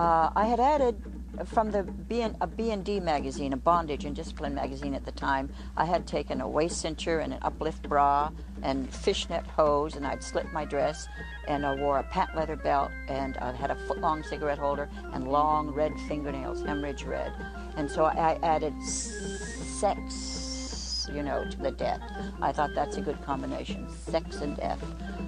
Uh, 0.00 0.32
I 0.34 0.46
had 0.46 0.60
added 0.60 0.96
from 1.44 1.72
the 1.72 1.82
B 1.82 2.22
and, 2.22 2.34
a 2.40 2.46
B&D 2.46 3.00
magazine, 3.00 3.52
a 3.52 3.56
bondage 3.58 4.06
and 4.06 4.16
discipline 4.16 4.54
magazine 4.54 4.94
at 4.94 5.04
the 5.04 5.12
time, 5.12 5.50
I 5.76 5.84
had 5.84 6.06
taken 6.06 6.40
a 6.40 6.48
waist 6.48 6.82
cincher 6.82 7.22
and 7.22 7.34
an 7.34 7.38
uplift 7.42 7.86
bra 7.86 8.30
and 8.62 8.88
fishnet 8.88 9.46
hose, 9.46 9.96
and 9.96 10.06
I'd 10.06 10.22
slit 10.22 10.50
my 10.54 10.64
dress, 10.64 11.06
and 11.48 11.66
I 11.66 11.74
wore 11.74 11.98
a 11.98 12.02
patent 12.04 12.38
leather 12.38 12.56
belt, 12.56 12.90
and 13.08 13.36
I 13.36 13.52
had 13.52 13.70
a 13.70 13.74
foot-long 13.86 14.22
cigarette 14.22 14.58
holder 14.58 14.88
and 15.12 15.28
long 15.28 15.68
red 15.68 15.92
fingernails, 16.08 16.62
hemorrhage 16.62 17.04
red. 17.04 17.34
And 17.76 17.90
so 17.90 18.06
I 18.06 18.38
added 18.42 18.82
sex, 18.82 21.10
you 21.12 21.22
know, 21.22 21.44
to 21.44 21.58
the 21.58 21.72
death. 21.72 22.00
I 22.40 22.52
thought 22.52 22.70
that's 22.74 22.96
a 22.96 23.02
good 23.02 23.22
combination, 23.26 23.86
sex 23.90 24.36
and 24.36 24.56
death. 24.56 24.82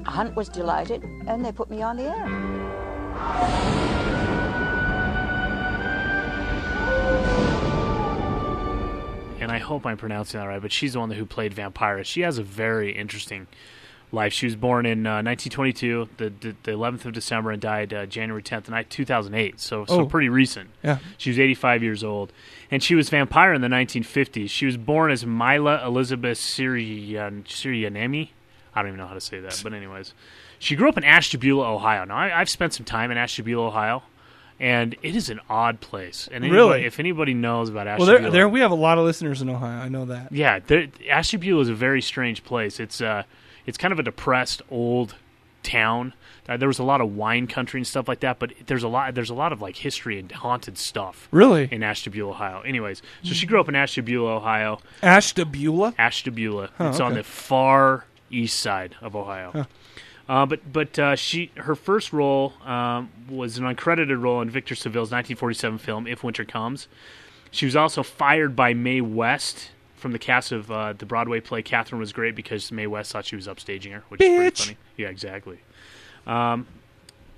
Hunt 0.07 0.35
was 0.35 0.49
delighted, 0.49 1.05
and 1.27 1.45
they 1.45 1.53
put 1.53 1.69
me 1.69 1.83
on 1.83 1.99
the 1.99 2.05
air. 2.05 4.32
And 9.41 9.51
I 9.51 9.59
hope 9.59 9.85
I'm 9.87 9.97
pronouncing 9.97 10.39
that 10.39 10.47
right, 10.47 10.63
but 10.63 10.71
she's 10.73 10.93
the 10.93 11.01
one 11.01 11.11
who 11.11 11.27
played 11.27 11.53
Vampira. 11.55 12.05
She 12.05 12.21
has 12.21 12.39
a 12.39 12.45
very 12.45 12.93
interesting 12.93 13.49
life. 14.13 14.33
She 14.33 14.47
was 14.47 14.55
born 14.55 14.87
in 14.87 15.05
uh, 15.05 15.23
1922, 15.25 16.09
the, 16.17 16.25
the 16.41 16.55
the 16.63 16.71
11th 16.73 17.07
of 17.07 17.13
December, 17.13 17.51
and 17.51 17.61
died 17.61 17.93
uh, 17.93 18.07
January 18.07 18.43
10th, 18.43 18.69
night 18.69 18.89
2008. 18.89 19.59
So 19.59 19.85
so 19.87 20.03
Oh. 20.03 20.07
pretty 20.07 20.29
recent. 20.29 20.71
Yeah. 20.85 20.99
she 21.19 21.31
was 21.31 21.41
85 21.41 21.83
years 21.83 22.05
old, 22.05 22.33
and 22.71 22.83
she 22.85 22.95
was 22.95 23.11
Vampira 23.11 23.57
in 23.57 23.63
the 23.63 23.69
1950s. 23.69 24.49
She 24.49 24.65
was 24.67 24.77
born 24.77 25.11
as 25.11 25.27
Mila 25.27 25.85
Elizabeth 25.85 26.39
Sirian 26.39 27.43
Sirianemi. 27.45 28.29
I 28.75 28.81
don't 28.83 28.89
even 28.91 28.99
know 29.01 29.07
how 29.09 29.15
to 29.15 29.21
say 29.21 29.41
that, 29.41 29.61
but 29.65 29.75
anyways, 29.75 30.15
she 30.61 30.77
grew 30.77 30.89
up 30.89 30.97
in 30.97 31.03
Ashtabula, 31.05 31.75
Ohio. 31.75 32.05
Now 32.05 32.17
I, 32.17 32.41
I've 32.41 32.49
spent 32.49 32.75
some 32.75 32.85
time 32.87 33.11
in 33.11 33.19
Ashtabula, 33.19 33.67
Ohio. 33.67 34.05
And 34.63 34.95
it 35.03 35.17
is 35.17 35.29
an 35.29 35.41
odd 35.51 35.81
place. 35.81 36.29
And 36.33 36.45
anybody, 36.45 36.57
Really? 36.57 36.85
if 36.87 37.01
anybody 37.01 37.35
knows 37.35 37.69
about 37.69 37.99
Well, 37.99 38.07
there, 38.07 38.31
there 38.31 38.49
we 38.49 38.61
have 38.61 38.71
a 38.71 38.77
lot 38.77 38.97
of 38.97 39.05
listeners 39.05 39.43
in 39.43 39.51
Ohio. 39.51 39.81
I 39.83 39.89
know 39.89 40.05
that. 40.07 40.31
yeah, 40.33 40.61
there, 40.61 40.87
Ashtabula 41.11 41.61
is 41.63 41.69
a 41.69 41.75
very 41.75 42.01
strange 42.01 42.45
place. 42.45 42.79
It's 42.79 43.01
uh, 43.01 43.25
it's 43.67 43.77
kind 43.77 43.91
of 43.93 43.99
a 43.99 44.03
depressed 44.05 44.63
old 44.71 45.17
town. 45.65 46.15
Uh, 46.49 46.57
there 46.57 46.67
was 46.69 46.79
a 46.81 46.85
lot 46.85 47.01
of 47.01 47.15
wine 47.17 47.47
country 47.47 47.79
and 47.79 47.87
stuff 47.87 48.09
like 48.09 48.21
that, 48.21 48.39
but 48.41 48.53
there's 48.67 48.83
a 48.83 48.89
lot 48.89 49.15
there's 49.15 49.31
a 49.31 49.35
lot 49.35 49.53
of 49.53 49.61
like 49.61 49.77
history 49.77 50.19
and 50.19 50.31
haunted 50.31 50.79
stuff. 50.79 51.27
Really? 51.33 51.69
in 51.71 51.83
Ashtabula, 51.83 52.31
Ohio. 52.31 52.61
Anyways, 52.63 53.03
so 53.25 53.33
she 53.33 53.47
grew 53.47 53.61
up 53.61 53.69
in 53.69 53.75
Ashtabula, 53.75 54.37
Ohio. 54.37 54.79
Ashtabula. 55.03 55.95
Ashtabula. 55.99 56.71
Huh, 56.79 56.89
it's 56.91 57.01
on 57.01 57.15
the 57.15 57.23
far 57.23 58.05
east 58.31 58.59
side 58.61 58.95
of 59.01 59.15
Ohio. 59.17 59.51
Huh. 59.53 59.65
Uh, 60.33 60.47
but 60.47 60.73
but 60.73 60.99
uh, 60.99 61.15
she 61.15 61.51
her 61.59 61.75
first 61.75 62.11
role 62.11 62.55
um, 62.65 63.11
was 63.29 63.59
an 63.59 63.65
uncredited 63.65 64.19
role 64.19 64.41
in 64.41 64.49
Victor 64.49 64.75
Saville's 64.75 65.11
1947 65.11 65.77
film 65.77 66.07
If 66.07 66.25
Winter 66.25 66.47
Comes. 66.47 66.89
She 67.51 67.67
was 67.67 67.77
also 67.77 68.03
fired 68.03 68.57
by 68.57 68.73
Mae 68.73 69.03
West 69.03 69.73
from 69.95 70.13
the 70.13 70.19
cast 70.19 70.51
of 70.51 70.71
uh, 70.71 70.95
the 70.95 71.05
Broadway 71.05 71.41
play 71.41 71.61
Catherine 71.61 72.01
Was 72.01 72.15
Great 72.15 72.35
because 72.35 72.73
Mae 72.73 72.87
West 72.87 73.13
thought 73.13 73.27
she 73.27 73.37
was 73.37 73.47
upstaging 73.47 73.93
her, 73.93 74.05
which 74.09 74.23
is 74.23 74.35
pretty 74.35 74.57
funny. 74.57 74.79
Yeah, 74.97 75.09
exactly. 75.09 75.59
Um, 76.27 76.67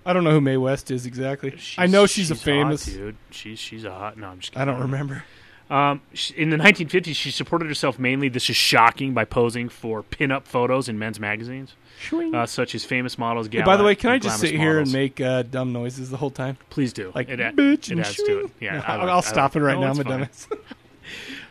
I 0.06 0.12
don't 0.12 0.22
know 0.22 0.30
who 0.30 0.40
Mae 0.40 0.56
West 0.56 0.92
is 0.92 1.04
exactly. 1.04 1.58
I 1.76 1.88
know 1.88 2.06
she's, 2.06 2.30
a 2.30 2.34
hot, 2.34 2.44
famous. 2.44 2.84
dude. 2.84 3.16
She's 3.32 3.58
she's 3.58 3.82
a 3.82 3.90
hot. 3.90 4.16
No, 4.16 4.28
I'm 4.28 4.38
just. 4.38 4.52
Kidding. 4.52 4.68
I 4.68 4.70
don't 4.70 4.82
remember. 4.82 5.24
Um, 5.70 6.02
in 6.36 6.50
the 6.50 6.56
1950s, 6.56 7.14
she 7.16 7.30
supported 7.30 7.68
herself 7.68 7.98
mainly. 7.98 8.28
This 8.28 8.50
is 8.50 8.56
shocking 8.56 9.14
by 9.14 9.24
posing 9.24 9.68
for 9.68 10.02
pin-up 10.02 10.46
photos 10.46 10.88
in 10.88 10.98
men's 10.98 11.18
magazines, 11.18 11.74
uh, 12.12 12.44
such 12.46 12.74
as 12.74 12.84
famous 12.84 13.16
models. 13.16 13.48
Hey, 13.50 13.62
by 13.62 13.76
the 13.76 13.84
way, 13.84 13.94
can 13.94 14.10
I 14.10 14.18
just 14.18 14.40
sit 14.40 14.54
here 14.54 14.78
and 14.78 14.92
make 14.92 15.20
uh, 15.20 15.42
dumb 15.42 15.72
noises 15.72 16.10
the 16.10 16.18
whole 16.18 16.30
time? 16.30 16.58
Please 16.68 16.92
do. 16.92 17.12
Like 17.14 17.28
It 17.28 17.40
bitch 17.56 17.88
it 17.88 17.90
and 17.92 18.00
adds 18.00 18.16
to 18.16 18.44
it. 18.44 18.50
Yeah, 18.60 18.74
No, 18.74 18.78
I 18.86 18.92
I'll, 18.92 18.98
like- 18.98 19.08
I'll 19.08 19.22
stop 19.22 19.54
like- 19.54 19.62
it 19.62 19.64
right 19.64 19.74
no, 19.78 19.80
now. 19.80 19.90
I'm 19.92 20.00
a 20.00 20.04
dumbass. 20.04 20.46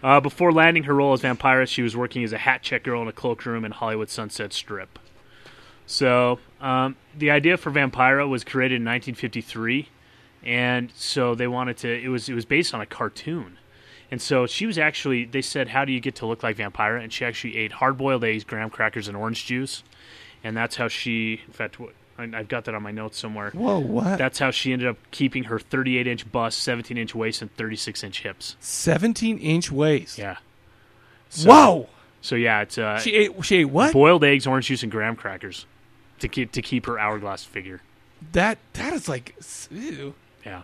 Uh, 0.04 0.20
before 0.20 0.52
landing 0.52 0.84
her 0.84 0.94
role 0.94 1.14
as 1.14 1.22
Vampira, 1.22 1.66
she 1.66 1.82
was 1.82 1.96
working 1.96 2.24
as 2.26 2.34
a 2.34 2.38
hat 2.38 2.62
check 2.62 2.84
girl 2.84 3.02
in 3.02 3.08
a 3.08 3.14
cloakroom 3.14 3.64
in 3.64 3.72
Hollywood 3.72 4.10
Sunset 4.10 4.52
Strip. 4.52 5.00
So 5.86 6.40
um, 6.60 6.98
the 7.18 7.32
idea 7.32 7.56
for 7.56 7.72
Vampira 7.72 8.28
was 8.28 8.44
created 8.44 8.76
in 8.76 8.86
1953, 8.86 9.88
and 10.44 10.92
so 10.94 11.36
they 11.36 11.48
wanted 11.48 11.78
to. 11.78 12.04
It 12.04 12.10
was 12.10 12.28
it 12.28 12.34
was 12.34 12.44
based 12.46 12.74
on 12.74 12.82
a 12.82 12.86
cartoon, 12.86 13.58
and 14.14 14.22
so 14.22 14.46
she 14.46 14.68
was 14.68 14.78
actually. 14.78 15.26
They 15.26 15.42
said, 15.42 15.70
"How 15.70 15.86
do 15.86 15.92
you 15.92 16.00
get 16.00 16.14
to 16.18 16.28
look 16.28 16.44
like 16.44 16.58
Vampira?" 16.58 17.02
And 17.02 17.12
she 17.12 17.26
actually 17.26 17.58
ate 17.58 17.72
hard-boiled 17.72 18.24
eggs, 18.24 18.44
graham 18.44 18.70
crackers, 18.70 19.08
and 19.08 19.18
orange 19.18 19.48
juice, 19.48 19.82
and 20.44 20.56
that's 20.56 20.76
how 20.76 20.88
she. 20.88 21.42
In 21.48 21.52
fact, 21.54 21.78
I, 22.20 22.30
I've 22.32 22.48
got 22.48 22.66
that 22.66 22.76
on 22.76 22.84
my 22.84 22.92
notes 22.92 23.18
somewhere. 23.18 23.50
Whoa, 23.50 23.80
what? 23.80 24.20
That's 24.20 24.38
how 24.38 24.52
she 24.52 24.72
ended 24.72 24.88
up 24.88 24.98
keeping 25.10 25.46
her 25.46 25.58
38-inch 25.58 26.32
bust, 26.32 26.60
17-inch 26.60 27.16
waist, 27.16 27.42
and 27.42 27.58
36-inch 27.58 28.22
hips. 28.22 28.56
17 28.60 29.40
inch 29.40 29.72
waist. 29.72 30.20
Yeah. 30.20 30.38
Whoa! 31.44 31.90
So 32.22 32.36
yeah, 32.36 32.62
it's 32.62 32.78
uh, 32.78 33.00
She 33.00 33.16
ate. 33.16 33.44
She 33.44 33.56
ate 33.62 33.66
what? 33.66 33.94
boiled 33.94 34.24
eggs, 34.24 34.46
orange 34.46 34.68
juice, 34.68 34.84
and 34.84 34.92
graham 34.92 35.16
crackers 35.16 35.66
to 36.20 36.28
keep 36.28 36.52
to 36.52 36.62
keep 36.62 36.86
her 36.86 37.00
hourglass 37.00 37.46
figure. 37.46 37.82
That 38.34 38.60
that 38.74 38.94
is 38.94 39.10
like. 39.10 39.36
Ew. 39.72 40.14
Yeah. 40.46 40.62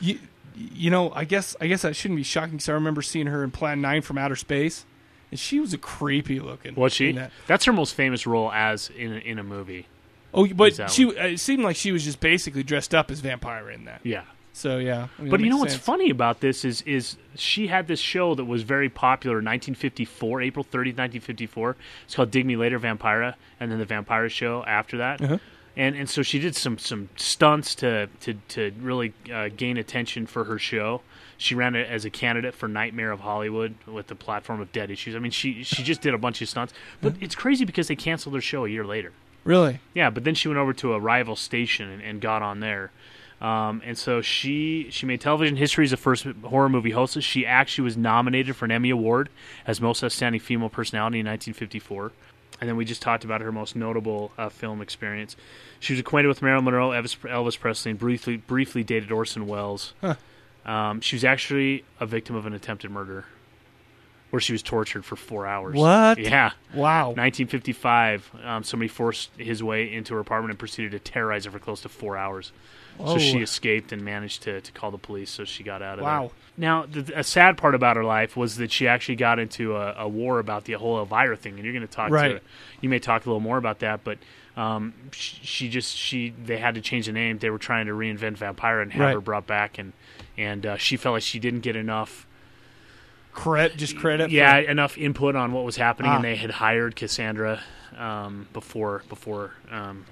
You, 0.00 0.18
you 0.54 0.90
know, 0.90 1.12
I 1.12 1.24
guess 1.24 1.56
I 1.60 1.66
guess 1.66 1.82
that 1.82 1.96
shouldn't 1.96 2.16
be 2.16 2.22
shocking 2.22 2.52
because 2.52 2.68
I 2.68 2.72
remember 2.72 3.02
seeing 3.02 3.26
her 3.26 3.44
in 3.44 3.50
Plan 3.50 3.80
Nine 3.80 4.02
from 4.02 4.18
Outer 4.18 4.36
Space, 4.36 4.84
and 5.30 5.38
she 5.38 5.60
was 5.60 5.72
a 5.72 5.78
creepy 5.78 6.40
looking. 6.40 6.74
Was 6.74 6.92
she? 6.92 7.12
that. 7.12 7.32
That's 7.46 7.64
her 7.64 7.72
most 7.72 7.94
famous 7.94 8.26
role 8.26 8.50
as 8.52 8.90
in 8.96 9.12
a, 9.12 9.18
in 9.18 9.38
a 9.38 9.42
movie. 9.42 9.86
Oh, 10.34 10.46
but 10.46 10.90
she 10.90 11.06
one. 11.06 11.16
it 11.16 11.40
seemed 11.40 11.62
like 11.62 11.76
she 11.76 11.92
was 11.92 12.04
just 12.04 12.20
basically 12.20 12.62
dressed 12.62 12.94
up 12.94 13.10
as 13.10 13.20
vampire 13.20 13.70
in 13.70 13.84
that. 13.86 14.00
Yeah. 14.02 14.22
So 14.52 14.78
yeah, 14.78 15.06
I 15.18 15.22
mean, 15.22 15.30
but 15.30 15.38
you 15.40 15.50
know 15.50 15.60
makes 15.60 15.74
what's 15.74 15.84
funny 15.84 16.10
about 16.10 16.40
this 16.40 16.64
is 16.64 16.82
is 16.82 17.16
she 17.36 17.68
had 17.68 17.86
this 17.86 18.00
show 18.00 18.34
that 18.34 18.44
was 18.44 18.62
very 18.62 18.88
popular 18.88 19.38
in 19.38 19.44
1954, 19.44 20.42
April 20.42 20.64
30th, 20.64 20.98
1954. 20.98 21.76
It's 22.04 22.16
called 22.16 22.32
Dig 22.32 22.44
Me 22.44 22.56
Later, 22.56 22.80
Vampira, 22.80 23.34
and 23.60 23.70
then 23.70 23.78
the 23.78 23.86
Vampira 23.86 24.28
show 24.28 24.64
after 24.64 24.96
that. 24.98 25.22
Uh-huh. 25.22 25.38
And 25.78 25.94
and 25.94 26.10
so 26.10 26.22
she 26.22 26.40
did 26.40 26.56
some 26.56 26.76
some 26.76 27.08
stunts 27.16 27.76
to 27.76 28.08
to 28.20 28.34
to 28.48 28.72
really 28.80 29.14
uh, 29.32 29.48
gain 29.56 29.76
attention 29.76 30.26
for 30.26 30.44
her 30.44 30.58
show. 30.58 31.02
She 31.36 31.54
ran 31.54 31.76
it 31.76 31.88
as 31.88 32.04
a 32.04 32.10
candidate 32.10 32.52
for 32.52 32.66
Nightmare 32.66 33.12
of 33.12 33.20
Hollywood 33.20 33.76
with 33.86 34.08
the 34.08 34.16
platform 34.16 34.60
of 34.60 34.72
Dead 34.72 34.90
Issues. 34.90 35.14
I 35.14 35.20
mean, 35.20 35.30
she 35.30 35.62
she 35.62 35.84
just 35.84 36.00
did 36.00 36.14
a 36.14 36.18
bunch 36.18 36.42
of 36.42 36.48
stunts. 36.48 36.74
But 37.00 37.14
it's 37.20 37.36
crazy 37.36 37.64
because 37.64 37.86
they 37.86 37.94
canceled 37.94 38.34
her 38.34 38.40
show 38.40 38.64
a 38.64 38.68
year 38.68 38.84
later. 38.84 39.12
Really? 39.44 39.78
Yeah, 39.94 40.10
but 40.10 40.24
then 40.24 40.34
she 40.34 40.48
went 40.48 40.58
over 40.58 40.72
to 40.74 40.94
a 40.94 41.00
rival 41.00 41.36
station 41.36 41.88
and, 41.88 42.02
and 42.02 42.20
got 42.20 42.42
on 42.42 42.58
there. 42.58 42.90
Um, 43.40 43.82
and 43.84 43.96
so 43.96 44.20
she 44.20 44.88
she 44.90 45.06
made 45.06 45.20
television 45.20 45.56
history 45.56 45.84
as 45.84 45.92
the 45.92 45.96
first 45.96 46.26
horror 46.44 46.68
movie 46.68 46.90
hostess. 46.90 47.24
She 47.24 47.46
actually 47.46 47.84
was 47.84 47.96
nominated 47.96 48.56
for 48.56 48.64
an 48.64 48.72
Emmy 48.72 48.90
Award 48.90 49.28
as 49.64 49.80
most 49.80 50.02
outstanding 50.02 50.40
female 50.40 50.68
personality 50.68 51.20
in 51.20 51.26
1954. 51.26 52.10
And 52.60 52.68
then 52.68 52.76
we 52.76 52.84
just 52.84 53.02
talked 53.02 53.24
about 53.24 53.40
her 53.40 53.52
most 53.52 53.76
notable 53.76 54.32
uh, 54.36 54.48
film 54.48 54.80
experience. 54.80 55.36
She 55.80 55.92
was 55.92 56.00
acquainted 56.00 56.28
with 56.28 56.42
Marilyn 56.42 56.64
Monroe, 56.64 56.90
Elvis, 56.90 57.16
Elvis 57.28 57.58
Presley, 57.58 57.90
and 57.90 57.98
briefly 57.98 58.36
briefly 58.36 58.82
dated 58.82 59.12
Orson 59.12 59.46
Welles. 59.46 59.94
Huh. 60.00 60.16
Um, 60.66 61.00
she 61.00 61.16
was 61.16 61.24
actually 61.24 61.84
a 62.00 62.06
victim 62.06 62.36
of 62.36 62.46
an 62.46 62.52
attempted 62.52 62.90
murder, 62.90 63.24
where 64.30 64.40
she 64.40 64.52
was 64.52 64.62
tortured 64.62 65.04
for 65.04 65.16
four 65.16 65.46
hours. 65.46 65.76
What? 65.76 66.18
Yeah. 66.18 66.50
Wow. 66.74 67.08
1955. 67.08 68.30
Um, 68.44 68.64
somebody 68.64 68.88
forced 68.88 69.30
his 69.38 69.62
way 69.62 69.90
into 69.92 70.14
her 70.14 70.20
apartment 70.20 70.50
and 70.50 70.58
proceeded 70.58 70.92
to 70.92 70.98
terrorize 70.98 71.44
her 71.44 71.50
for 71.50 71.58
close 71.58 71.80
to 71.82 71.88
four 71.88 72.16
hours. 72.16 72.52
Oh. 73.00 73.14
So 73.14 73.18
she 73.18 73.38
escaped 73.38 73.92
and 73.92 74.04
managed 74.04 74.42
to, 74.42 74.60
to 74.60 74.72
call 74.72 74.90
the 74.90 74.98
police. 74.98 75.30
So 75.30 75.44
she 75.44 75.62
got 75.62 75.82
out 75.82 75.98
of 75.98 76.04
Wow. 76.04 76.20
there. 76.22 76.30
Now, 76.56 76.86
the, 76.86 77.18
a 77.20 77.22
sad 77.22 77.56
part 77.56 77.74
about 77.74 77.96
her 77.96 78.02
life 78.04 78.36
was 78.36 78.56
that 78.56 78.72
she 78.72 78.88
actually 78.88 79.16
got 79.16 79.38
into 79.38 79.76
a, 79.76 79.94
a 79.98 80.08
war 80.08 80.38
about 80.40 80.64
the 80.64 80.72
whole 80.72 80.98
Elvira 80.98 81.36
thing, 81.36 81.54
and 81.54 81.64
you're 81.64 81.72
going 81.72 81.86
to 81.86 81.92
talk 81.92 82.10
Right. 82.10 82.28
to 82.36 82.40
you 82.80 82.88
may 82.88 82.98
talk 82.98 83.26
a 83.26 83.28
little 83.28 83.40
more 83.40 83.58
about 83.58 83.78
that, 83.80 84.02
but 84.02 84.18
um, 84.56 84.92
she, 85.12 85.38
she 85.44 85.68
just 85.68 85.96
she 85.96 86.30
they 86.30 86.58
had 86.58 86.74
to 86.74 86.80
change 86.80 87.06
the 87.06 87.12
name. 87.12 87.38
They 87.38 87.50
were 87.50 87.58
trying 87.58 87.86
to 87.86 87.92
reinvent 87.92 88.38
Vampira 88.38 88.82
and 88.82 88.92
have 88.92 89.00
Right. 89.02 89.14
her 89.14 89.20
brought 89.20 89.46
back, 89.46 89.78
and 89.78 89.92
and 90.36 90.66
uh, 90.66 90.76
she 90.78 90.96
felt 90.96 91.12
like 91.14 91.22
she 91.22 91.38
didn't 91.38 91.60
get 91.60 91.76
enough 91.76 92.26
Credit, 93.32 93.76
just 93.78 93.96
credit. 93.96 94.30
yeah, 94.32 94.60
for- 94.60 94.68
enough 94.68 94.98
input 94.98 95.36
on 95.36 95.52
what 95.52 95.64
was 95.64 95.76
happening, 95.76 96.10
Ah. 96.10 96.16
and 96.16 96.24
they 96.24 96.34
had 96.34 96.50
hired 96.50 96.96
Cassandra 96.96 97.60
um, 97.96 98.48
before 98.52 99.04
before 99.08 99.52
um, 99.70 100.06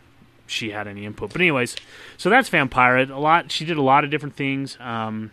she 0.47 0.71
had 0.71 0.87
any 0.87 1.05
input. 1.05 1.33
But 1.33 1.41
anyways, 1.41 1.77
so 2.17 2.31
that's 2.31 2.49
Vampira. 2.51 3.11
A 3.11 3.19
lot. 3.19 3.51
She 3.51 3.65
did 3.65 3.77
a 3.77 3.83
lot 3.83 4.05
of 4.05 4.11
different 4.11 4.37
things. 4.37 4.77
Um, 4.81 5.31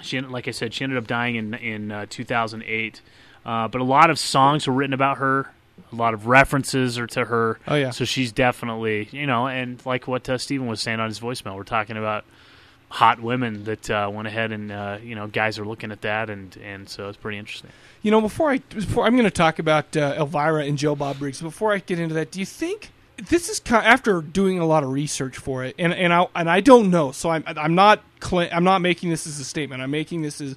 she, 0.00 0.20
like 0.20 0.48
I 0.48 0.52
said, 0.52 0.74
she 0.74 0.84
ended 0.84 0.98
up 0.98 1.06
dying 1.06 1.36
in 1.36 1.54
in 1.54 1.92
uh, 1.92 2.06
2008. 2.08 3.00
Uh, 3.44 3.68
but 3.68 3.80
a 3.80 3.84
lot 3.84 4.10
of 4.10 4.18
songs 4.18 4.66
were 4.66 4.74
written 4.74 4.94
about 4.94 5.18
her. 5.18 5.50
A 5.92 5.96
lot 5.96 6.12
of 6.12 6.26
references 6.26 6.98
are 6.98 7.06
to 7.08 7.24
her. 7.24 7.58
Oh, 7.66 7.74
yeah. 7.74 7.90
So 7.90 8.04
she's 8.04 8.32
definitely 8.32 9.08
you 9.12 9.26
know, 9.26 9.46
and 9.46 9.84
like 9.86 10.06
what 10.06 10.28
uh, 10.28 10.38
Stephen 10.38 10.66
was 10.66 10.80
saying 10.80 11.00
on 11.00 11.08
his 11.08 11.20
voicemail, 11.20 11.56
we're 11.56 11.64
talking 11.64 11.96
about 11.96 12.24
hot 12.90 13.20
women 13.20 13.64
that 13.64 13.88
uh, 13.88 14.10
went 14.12 14.26
ahead 14.26 14.50
and 14.50 14.72
uh, 14.72 14.98
you 15.00 15.14
know 15.14 15.28
guys 15.28 15.60
are 15.60 15.64
looking 15.64 15.92
at 15.92 16.00
that 16.00 16.28
and 16.28 16.56
and 16.56 16.88
so 16.88 17.08
it's 17.08 17.16
pretty 17.16 17.38
interesting. 17.38 17.70
You 18.02 18.10
know, 18.10 18.20
before 18.20 18.50
I 18.50 18.58
before 18.58 19.06
I'm 19.06 19.14
going 19.14 19.24
to 19.24 19.30
talk 19.30 19.58
about 19.58 19.96
uh, 19.96 20.14
Elvira 20.18 20.64
and 20.64 20.76
Joe 20.76 20.94
Bob 20.94 21.18
Briggs. 21.18 21.40
Before 21.40 21.72
I 21.72 21.78
get 21.78 21.98
into 21.98 22.14
that, 22.14 22.30
do 22.30 22.40
you 22.40 22.46
think 22.46 22.90
this 23.28 23.48
is 23.48 23.60
kind 23.60 23.86
after 23.86 24.20
doing 24.20 24.58
a 24.58 24.66
lot 24.66 24.82
of 24.82 24.90
research 24.90 25.36
for 25.36 25.64
it, 25.64 25.74
and 25.78 25.92
and 25.92 26.12
I 26.12 26.26
and 26.34 26.50
I 26.50 26.60
don't 26.60 26.90
know, 26.90 27.12
so 27.12 27.30
I'm 27.30 27.44
I'm 27.46 27.74
not 27.74 28.02
cla 28.20 28.48
I'm 28.50 28.64
not 28.64 28.80
making 28.80 29.10
this 29.10 29.26
as 29.26 29.38
a 29.38 29.44
statement. 29.44 29.82
I'm 29.82 29.90
making 29.90 30.22
this 30.22 30.40
as 30.40 30.56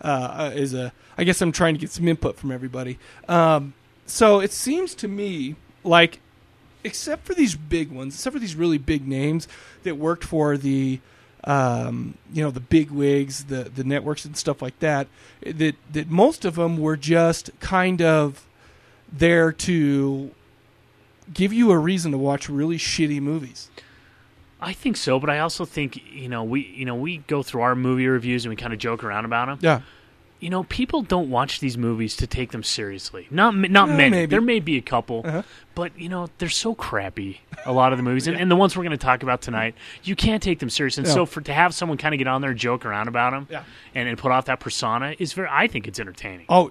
uh, 0.00 0.50
as 0.54 0.74
a 0.74 0.92
I 1.16 1.24
guess 1.24 1.40
I'm 1.40 1.52
trying 1.52 1.74
to 1.74 1.80
get 1.80 1.90
some 1.90 2.08
input 2.08 2.36
from 2.36 2.52
everybody. 2.52 2.98
Um, 3.28 3.74
so 4.06 4.40
it 4.40 4.52
seems 4.52 4.94
to 4.96 5.08
me 5.08 5.56
like, 5.84 6.20
except 6.82 7.26
for 7.26 7.34
these 7.34 7.54
big 7.54 7.90
ones, 7.90 8.14
except 8.14 8.34
for 8.34 8.40
these 8.40 8.56
really 8.56 8.78
big 8.78 9.06
names 9.06 9.46
that 9.82 9.96
worked 9.96 10.24
for 10.24 10.56
the 10.56 11.00
um, 11.44 12.14
you 12.32 12.42
know 12.42 12.50
the 12.50 12.60
big 12.60 12.90
wigs, 12.90 13.44
the 13.44 13.64
the 13.64 13.84
networks 13.84 14.24
and 14.24 14.36
stuff 14.36 14.60
like 14.60 14.78
that. 14.80 15.08
That 15.42 15.76
that 15.92 16.10
most 16.10 16.44
of 16.44 16.56
them 16.56 16.78
were 16.78 16.96
just 16.96 17.50
kind 17.60 18.02
of 18.02 18.46
there 19.12 19.52
to 19.52 20.30
give 21.32 21.52
you 21.52 21.70
a 21.70 21.78
reason 21.78 22.12
to 22.12 22.18
watch 22.18 22.48
really 22.48 22.78
shitty 22.78 23.20
movies. 23.20 23.70
I 24.60 24.72
think 24.74 24.96
so, 24.96 25.18
but 25.18 25.30
I 25.30 25.38
also 25.38 25.64
think 25.64 26.00
you 26.12 26.28
know 26.28 26.44
we 26.44 26.60
you 26.66 26.84
know 26.84 26.94
we 26.94 27.18
go 27.18 27.42
through 27.42 27.62
our 27.62 27.74
movie 27.74 28.06
reviews 28.06 28.44
and 28.44 28.50
we 28.50 28.56
kind 28.56 28.72
of 28.72 28.78
joke 28.78 29.02
around 29.04 29.24
about 29.24 29.46
them. 29.46 29.58
Yeah. 29.62 29.80
You 30.38 30.48
know, 30.48 30.62
people 30.64 31.02
don't 31.02 31.28
watch 31.28 31.60
these 31.60 31.76
movies 31.76 32.16
to 32.16 32.26
take 32.26 32.50
them 32.50 32.62
seriously. 32.62 33.26
Not 33.30 33.54
not 33.54 33.88
Well, 33.88 33.96
many. 33.98 34.10
maybe. 34.10 34.30
There 34.30 34.40
may 34.40 34.58
be 34.60 34.76
a 34.78 34.80
couple, 34.82 35.22
Uh-huh. 35.24 35.42
but 35.74 35.98
you 35.98 36.08
know 36.08 36.28
they're 36.38 36.48
so 36.48 36.74
crappy. 36.74 37.40
A 37.66 37.72
lot 37.72 37.92
of 37.92 37.98
the 37.98 38.02
movies, 38.02 38.26
and, 38.26 38.38
and 38.38 38.50
the 38.50 38.56
ones 38.56 38.74
we're 38.76 38.84
going 38.84 38.96
to 38.98 39.02
talk 39.04 39.22
about 39.22 39.42
tonight, 39.42 39.74
you 40.02 40.16
can't 40.16 40.42
take 40.42 40.58
them 40.58 40.70
serious. 40.70 40.96
And 40.98 41.06
Yeah. 41.06 41.12
so 41.12 41.26
for 41.26 41.40
to 41.42 41.52
have 41.52 41.74
someone 41.74 41.98
kind 41.98 42.14
of 42.14 42.18
get 42.18 42.26
on 42.26 42.40
there 42.40 42.50
and 42.52 42.58
joke 42.58 42.86
around 42.86 43.08
about 43.08 43.32
them, 43.32 43.48
Yeah. 43.50 43.64
and, 43.94 44.08
and 44.08 44.16
put 44.18 44.32
off 44.32 44.46
that 44.46 44.60
persona 44.60 45.14
is 45.18 45.32
very. 45.34 45.48
I 45.50 45.66
think 45.68 45.86
it's 45.86 46.00
entertaining. 46.00 46.46
Oh, 46.48 46.70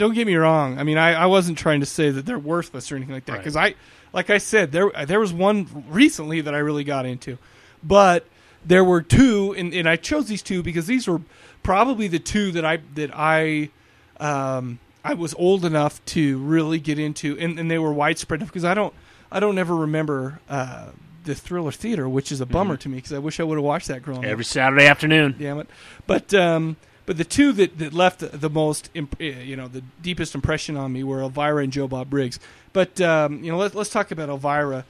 don't 0.00 0.14
get 0.14 0.26
me 0.26 0.34
wrong. 0.34 0.78
I 0.78 0.82
mean, 0.82 0.96
I, 0.98 1.12
I 1.12 1.26
wasn't 1.26 1.58
trying 1.58 1.80
to 1.80 1.86
say 1.86 2.10
that 2.10 2.24
they're 2.26 2.38
worthless 2.38 2.90
or 2.90 2.96
anything 2.96 3.14
like 3.14 3.26
that 3.26 3.32
Right. 3.32 3.38
because 3.38 3.54
I, 3.56 3.74
like 4.12 4.30
I 4.30 4.38
said, 4.38 4.72
there 4.72 4.90
there 5.06 5.20
was 5.20 5.32
one 5.32 5.84
recently 5.88 6.40
that 6.40 6.54
I 6.54 6.58
really 6.58 6.84
got 6.84 7.06
into, 7.06 7.36
but 7.82 8.26
there 8.66 8.82
were 8.82 9.02
two, 9.02 9.54
and, 9.56 9.72
and 9.72 9.88
I 9.88 9.96
chose 9.96 10.26
these 10.26 10.42
two 10.42 10.62
because 10.62 10.86
these 10.86 11.06
were 11.06 11.20
probably 11.62 12.08
the 12.08 12.18
two 12.18 12.50
that 12.52 12.64
I 12.64 12.78
that 12.94 13.10
I, 13.14 13.70
um, 14.18 14.78
I 15.04 15.14
was 15.14 15.34
old 15.34 15.64
enough 15.64 16.04
to 16.06 16.38
really 16.38 16.78
get 16.80 16.98
into, 16.98 17.38
and, 17.38 17.58
and 17.58 17.70
they 17.70 17.78
were 17.78 17.92
widespread 17.92 18.40
because 18.40 18.64
I 18.64 18.74
don't 18.74 18.92
I 19.30 19.38
don't 19.38 19.58
ever 19.58 19.76
remember 19.76 20.40
uh, 20.48 20.86
the 21.24 21.34
Thriller 21.34 21.72
Theater, 21.72 22.08
which 22.08 22.32
is 22.32 22.40
a 22.40 22.46
bummer 22.46 22.76
to 22.78 22.88
me 22.88 22.96
because 22.96 23.12
I 23.12 23.18
wish 23.18 23.38
I 23.38 23.44
would 23.44 23.56
have 23.58 23.64
watched 23.64 23.88
that 23.88 24.02
growing 24.02 24.24
up. 24.24 24.30
Every 24.30 24.44
Saturday 24.44 24.86
afternoon. 24.86 25.36
Damn 25.38 25.58
it! 25.60 25.68
But 26.06 26.32
um, 26.34 26.76
but 27.10 27.16
the 27.16 27.24
two 27.24 27.50
that, 27.50 27.76
that 27.78 27.92
left 27.92 28.20
the, 28.20 28.28
the 28.28 28.48
most, 28.48 28.88
imp- 28.94 29.20
uh, 29.20 29.24
you 29.24 29.56
know, 29.56 29.66
the 29.66 29.82
deepest 30.00 30.32
impression 30.32 30.76
on 30.76 30.92
me 30.92 31.02
were 31.02 31.22
Elvira 31.22 31.64
and 31.64 31.72
Joe 31.72 31.88
Bob 31.88 32.08
Briggs. 32.08 32.38
But 32.72 33.00
um, 33.00 33.42
you 33.42 33.50
know, 33.50 33.58
let, 33.58 33.74
let's 33.74 33.90
talk 33.90 34.12
about 34.12 34.28
Elvira. 34.28 34.84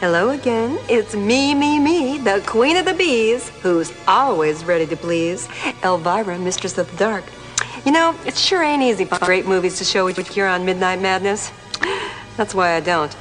Hello 0.00 0.28
again. 0.28 0.78
It's 0.90 1.14
me, 1.16 1.54
me, 1.54 1.78
me, 1.78 2.18
the 2.18 2.42
queen 2.44 2.76
of 2.76 2.84
the 2.84 2.92
bees, 2.92 3.48
who's 3.62 3.90
always 4.06 4.62
ready 4.62 4.86
to 4.88 4.96
please. 4.98 5.48
Elvira, 5.82 6.38
mistress 6.38 6.76
of 6.76 6.90
the 6.90 6.98
dark. 6.98 7.24
You 7.86 7.92
know, 7.92 8.14
it 8.26 8.36
sure 8.36 8.62
ain't 8.62 8.82
easy 8.82 9.06
for 9.06 9.18
great 9.20 9.46
movies 9.46 9.78
to 9.78 9.84
show 9.84 10.04
with 10.04 10.36
you're 10.36 10.46
on 10.46 10.66
Midnight 10.66 11.00
Madness. 11.00 11.50
That's 12.36 12.54
why 12.54 12.72
I 12.72 12.80
don't. 12.80 13.16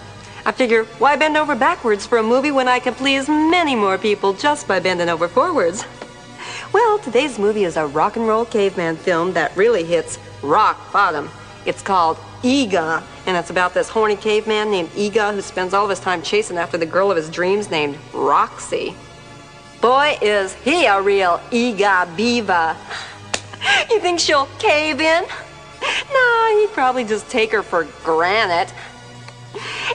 I 0.47 0.53
figure, 0.53 0.85
why 0.97 1.17
bend 1.17 1.35
over 1.35 1.55
backwards 1.57 2.07
for 2.07 2.19
a 2.19 2.23
movie 2.23 2.51
when 2.51 2.69
I 2.69 2.79
can 2.79 2.95
please 2.95 3.27
many 3.27 3.75
more 3.75 3.97
people 3.97 4.31
just 4.31 4.65
by 4.65 4.79
bending 4.79 5.09
over 5.09 5.27
forwards? 5.27 5.83
Well, 6.71 6.99
today's 6.99 7.37
movie 7.37 7.65
is 7.65 7.75
a 7.75 7.85
rock 7.85 8.15
and 8.15 8.25
roll 8.25 8.45
caveman 8.45 8.95
film 8.95 9.33
that 9.33 9.53
really 9.57 9.83
hits 9.83 10.17
rock 10.41 10.93
bottom. 10.93 11.29
It's 11.65 11.81
called 11.81 12.15
Eegah, 12.43 13.03
and 13.25 13.35
it's 13.35 13.49
about 13.49 13.73
this 13.73 13.89
horny 13.89 14.15
caveman 14.15 14.71
named 14.71 14.87
Eegah 14.91 15.33
who 15.33 15.41
spends 15.41 15.73
all 15.73 15.83
of 15.83 15.89
his 15.89 15.99
time 15.99 16.21
chasing 16.21 16.57
after 16.57 16.77
the 16.77 16.85
girl 16.85 17.11
of 17.11 17.17
his 17.17 17.29
dreams 17.29 17.69
named 17.69 17.97
Roxy. 18.13 18.95
Boy, 19.81 20.17
is 20.21 20.53
he 20.53 20.85
a 20.85 21.01
real 21.01 21.39
Eegah 21.51 22.15
Beaver. 22.15 22.77
You 23.89 23.99
think 23.99 24.21
she'll 24.21 24.47
cave 24.59 25.01
in? 25.01 25.25
No, 26.13 26.57
he'd 26.57 26.69
probably 26.71 27.03
just 27.03 27.27
take 27.29 27.51
her 27.51 27.63
for 27.63 27.85
granite. 28.03 28.71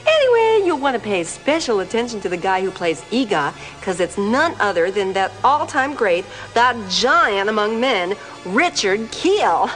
Anyway, 0.05 0.65
you'll 0.65 0.79
want 0.79 0.95
to 0.95 1.01
pay 1.01 1.23
special 1.23 1.79
attention 1.79 2.19
to 2.21 2.29
the 2.29 2.37
guy 2.37 2.61
who 2.61 2.71
plays 2.71 3.01
Eegah, 3.03 3.53
because 3.79 3.99
it's 3.99 4.17
none 4.17 4.55
other 4.59 4.91
than 4.91 5.13
that 5.13 5.31
all 5.43 5.65
time 5.65 5.93
great, 5.93 6.25
that 6.53 6.75
giant 6.89 7.49
among 7.49 7.79
men, 7.79 8.15
Richard 8.45 9.09
Kiel. 9.11 9.69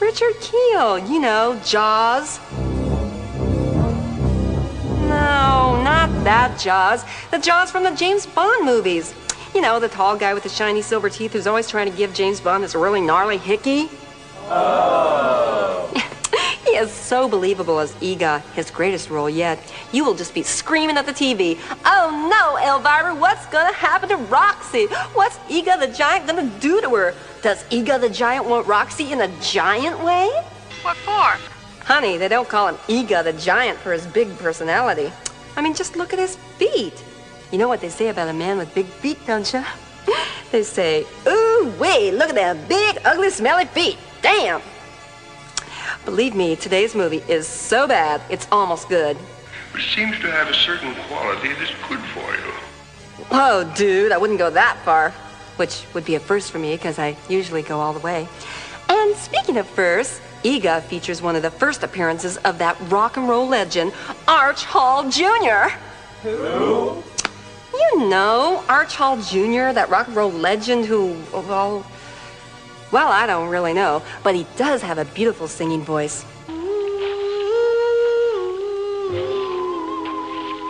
Richard 0.00 0.34
Kiel, 0.40 0.98
you 0.98 1.20
know, 1.20 1.60
Jaws. 1.64 2.38
No, 5.08 5.80
not 5.82 6.10
that 6.24 6.58
Jaws. 6.58 7.04
The 7.30 7.38
Jaws 7.38 7.70
from 7.70 7.84
the 7.84 7.92
James 7.92 8.26
Bond 8.26 8.66
movies. 8.66 9.14
You 9.54 9.62
know, 9.62 9.80
the 9.80 9.88
tall 9.88 10.16
guy 10.16 10.34
with 10.34 10.42
the 10.42 10.48
shiny 10.48 10.82
silver 10.82 11.08
teeth 11.08 11.32
who's 11.32 11.46
always 11.46 11.68
trying 11.68 11.90
to 11.90 11.96
give 11.96 12.12
James 12.12 12.40
Bond 12.40 12.62
this 12.62 12.74
really 12.74 13.00
gnarly 13.00 13.38
hickey. 13.38 13.88
Oh. 14.48 15.90
is 16.70 16.90
so 16.90 17.28
believable 17.28 17.78
as 17.78 17.92
Eegah, 17.94 18.40
his 18.52 18.70
greatest 18.70 19.10
role 19.10 19.30
yet. 19.30 19.58
You 19.92 20.04
will 20.04 20.14
just 20.14 20.34
be 20.34 20.42
screaming 20.42 20.96
at 20.96 21.06
the 21.06 21.12
TV, 21.12 21.58
Oh 21.84 22.28
no, 22.30 22.58
Elvira, 22.58 23.14
what's 23.14 23.46
gonna 23.46 23.72
happen 23.72 24.08
to 24.08 24.16
Roxy? 24.16 24.86
What's 25.14 25.36
Eegah 25.50 25.78
the 25.78 25.88
Giant 25.88 26.26
gonna 26.26 26.50
do 26.60 26.80
to 26.80 26.94
her? 26.94 27.14
Does 27.42 27.62
Eegah 27.64 28.00
the 28.00 28.10
Giant 28.10 28.46
want 28.46 28.66
Roxy 28.66 29.12
in 29.12 29.20
a 29.20 29.28
giant 29.40 30.02
way? 30.04 30.28
What 30.82 30.96
for? 30.98 31.38
Honey, 31.84 32.16
they 32.16 32.28
don't 32.28 32.48
call 32.48 32.68
him 32.68 32.76
Eegah 32.88 33.24
the 33.24 33.32
Giant 33.32 33.78
for 33.78 33.92
his 33.92 34.06
big 34.06 34.36
personality. 34.38 35.12
I 35.56 35.62
mean, 35.62 35.74
just 35.74 35.96
look 35.96 36.12
at 36.12 36.18
his 36.18 36.36
feet. 36.58 37.02
You 37.52 37.58
know 37.58 37.68
what 37.68 37.80
they 37.80 37.88
say 37.88 38.08
about 38.08 38.28
a 38.28 38.32
man 38.32 38.58
with 38.58 38.74
big 38.74 38.86
feet, 38.86 39.18
don't 39.26 39.50
you? 39.52 39.64
They 40.52 40.62
say, 40.62 41.04
ooh, 41.26 41.74
wait, 41.78 42.12
look 42.12 42.28
at 42.28 42.36
them 42.36 42.58
big, 42.68 42.98
ugly, 43.04 43.30
smelly 43.30 43.64
feet. 43.64 43.98
Damn. 44.22 44.62
Believe 46.06 46.36
me, 46.36 46.54
today's 46.54 46.94
movie 46.94 47.24
is 47.26 47.48
so 47.48 47.88
bad, 47.88 48.22
it's 48.30 48.46
almost 48.52 48.88
good. 48.88 49.16
Which 49.74 49.92
seems 49.92 50.16
to 50.20 50.30
have 50.30 50.48
a 50.48 50.54
certain 50.54 50.94
quality 51.08 51.48
that's 51.54 51.72
good 51.88 51.98
for 52.14 52.20
you. 52.32 53.26
Oh, 53.32 53.70
dude, 53.76 54.12
I 54.12 54.16
wouldn't 54.16 54.38
go 54.38 54.48
that 54.48 54.78
far. 54.84 55.10
Which 55.56 55.84
would 55.94 56.04
be 56.04 56.14
a 56.14 56.20
first 56.20 56.52
for 56.52 56.60
me, 56.60 56.76
because 56.76 57.00
I 57.00 57.16
usually 57.28 57.62
go 57.62 57.80
all 57.80 57.92
the 57.92 57.98
way. 57.98 58.28
And 58.88 59.16
speaking 59.16 59.56
of 59.56 59.66
firsts, 59.66 60.20
Eegah 60.44 60.84
features 60.84 61.20
one 61.20 61.34
of 61.34 61.42
the 61.42 61.50
first 61.50 61.82
appearances 61.82 62.36
of 62.38 62.58
that 62.58 62.76
rock 62.82 63.16
and 63.16 63.28
roll 63.28 63.48
legend, 63.48 63.92
Arch 64.28 64.64
Hall 64.64 65.10
Jr. 65.10 65.74
Who? 66.22 67.02
You 67.74 68.08
know, 68.08 68.62
Arch 68.68 68.94
Hall 68.94 69.20
Jr., 69.20 69.72
that 69.72 69.88
rock 69.88 70.06
and 70.06 70.14
roll 70.14 70.30
legend 70.30 70.84
who, 70.84 71.20
well, 71.32 71.84
well, 72.92 73.08
I 73.08 73.26
don't 73.26 73.48
really 73.48 73.72
know, 73.72 74.02
but 74.22 74.34
he 74.34 74.46
does 74.56 74.82
have 74.82 74.98
a 74.98 75.04
beautiful 75.06 75.48
singing 75.48 75.82
voice. 75.82 76.24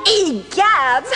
Egads! 0.07 1.13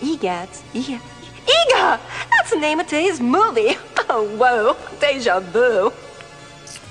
Egads? 0.00 0.62
Eegah? 0.72 1.00
Eegah! 1.46 2.00
That's 2.30 2.50
the 2.50 2.58
name 2.58 2.80
of 2.80 2.86
today's 2.86 3.20
movie. 3.20 3.76
Oh, 4.12 4.26
whoa. 4.38 4.76
Deja 4.98 5.38
vu. 5.38 5.92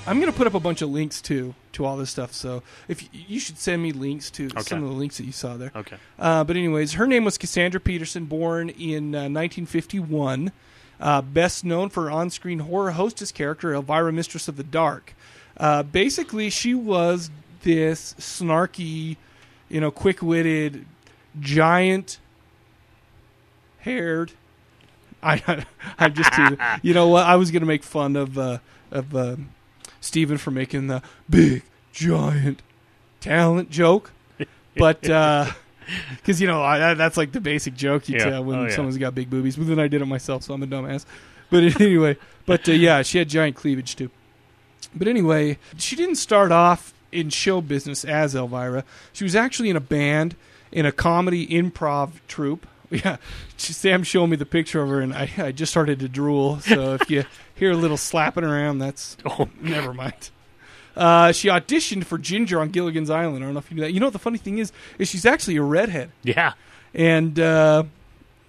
I'm 0.06 0.18
gonna 0.20 0.32
put 0.32 0.46
up 0.46 0.54
a 0.54 0.60
bunch 0.60 0.80
of 0.80 0.88
links 0.88 1.20
too 1.20 1.54
to 1.72 1.84
all 1.84 1.98
this 1.98 2.08
stuff. 2.08 2.32
So 2.32 2.62
if 2.88 3.06
you 3.12 3.38
should 3.38 3.58
send 3.58 3.82
me 3.82 3.92
links 3.92 4.30
to 4.30 4.48
some 4.60 4.82
of 4.82 4.88
the 4.88 4.94
links 4.94 5.18
that 5.18 5.24
you 5.24 5.32
saw 5.32 5.58
there. 5.58 5.70
Okay. 5.76 5.96
Uh, 6.18 6.44
but 6.44 6.56
anyways, 6.56 6.94
her 6.94 7.06
name 7.06 7.24
was 7.24 7.36
Cassandra 7.36 7.78
Peterson, 7.78 8.24
born 8.24 8.70
in 8.70 9.14
uh, 9.14 9.28
1951. 9.28 10.50
Uh, 11.00 11.22
best 11.22 11.64
known 11.64 11.88
for 11.88 12.10
on-screen 12.10 12.58
horror 12.60 12.90
hostess 12.90 13.32
character 13.32 13.72
Elvira, 13.74 14.12
Mistress 14.12 14.48
of 14.48 14.56
the 14.56 14.62
Dark. 14.62 15.14
Uh, 15.56 15.82
basically, 15.82 16.50
she 16.50 16.74
was 16.74 17.30
this 17.62 18.14
snarky, 18.18 19.16
you 19.68 19.80
know, 19.80 19.90
quick-witted, 19.90 20.84
giant-haired. 21.40 22.20
I 25.22 25.64
I'm 25.98 26.14
just 26.14 26.32
too, 26.32 26.58
you 26.82 26.94
know 26.94 27.08
what 27.08 27.26
I 27.26 27.36
was 27.36 27.50
gonna 27.50 27.66
make 27.66 27.82
fun 27.82 28.16
of 28.16 28.38
uh, 28.38 28.58
of 28.90 29.14
uh, 29.14 29.36
Steven 30.00 30.38
for 30.38 30.50
making 30.50 30.86
the 30.88 31.02
big 31.28 31.62
giant 31.92 32.62
talent 33.20 33.70
joke, 33.70 34.12
but 34.76 35.08
because 36.16 36.40
you 36.40 36.46
know 36.46 36.62
I, 36.62 36.94
that's 36.94 37.16
like 37.16 37.32
the 37.32 37.40
basic 37.40 37.74
joke 37.74 38.08
you 38.08 38.18
Yeah. 38.18 38.24
tell 38.30 38.44
when 38.44 38.58
Oh, 38.58 38.64
yeah. 38.66 38.74
someone's 38.74 38.98
got 38.98 39.14
big 39.14 39.30
boobies. 39.30 39.56
But 39.56 39.66
then 39.66 39.78
I 39.78 39.88
did 39.88 40.02
it 40.02 40.06
myself, 40.06 40.42
so 40.42 40.54
I'm 40.54 40.62
a 40.62 40.66
dumbass. 40.66 41.04
But 41.50 41.64
anyway, 41.80 42.16
but 42.46 42.68
uh, 42.68 42.72
yeah, 42.72 43.02
she 43.02 43.18
had 43.18 43.28
giant 43.28 43.56
cleavage 43.56 43.96
too. 43.96 44.10
But 44.94 45.08
anyway, 45.08 45.58
she 45.76 45.96
didn't 45.96 46.16
start 46.16 46.50
off 46.52 46.92
in 47.12 47.30
show 47.30 47.60
business 47.60 48.04
as 48.04 48.34
Elvira. 48.34 48.84
She 49.12 49.24
was 49.24 49.34
actually 49.36 49.70
in 49.70 49.76
a 49.76 49.80
band 49.80 50.36
in 50.72 50.86
a 50.86 50.92
comedy 50.92 51.46
improv 51.46 52.12
troupe. 52.28 52.66
Yeah, 52.92 53.18
she, 53.56 53.72
Sam 53.72 54.02
showed 54.02 54.26
me 54.26 54.36
the 54.36 54.44
picture 54.44 54.82
of 54.82 54.88
her, 54.88 55.00
and 55.00 55.14
I, 55.14 55.30
I 55.38 55.52
just 55.52 55.70
started 55.70 56.00
to 56.00 56.08
drool. 56.08 56.58
So 56.58 56.94
if 56.94 57.08
you 57.08 57.22
hear 57.54 57.70
a 57.70 57.76
little 57.76 57.96
slapping 57.96 58.42
around, 58.42 58.78
that's 58.78 59.16
oh, 59.24 59.48
never 59.60 59.94
mind. 59.94 60.30
Uh, 60.96 61.32
she 61.32 61.48
auditioned 61.48 62.04
for 62.04 62.18
Ginger 62.18 62.60
on 62.60 62.70
Gilligan's 62.70 63.10
Island. 63.10 63.44
I 63.44 63.46
don't 63.46 63.54
know 63.54 63.58
if 63.60 63.70
you 63.70 63.76
knew 63.76 63.82
that. 63.82 63.92
You 63.92 64.00
know 64.00 64.06
what 64.06 64.12
the 64.12 64.18
funny 64.18 64.38
thing 64.38 64.58
is? 64.58 64.72
Is 64.98 65.08
she's 65.08 65.24
actually 65.26 65.56
a 65.56 65.62
redhead. 65.62 66.10
Yeah. 66.22 66.54
And 66.94 67.38
uh, 67.38 67.84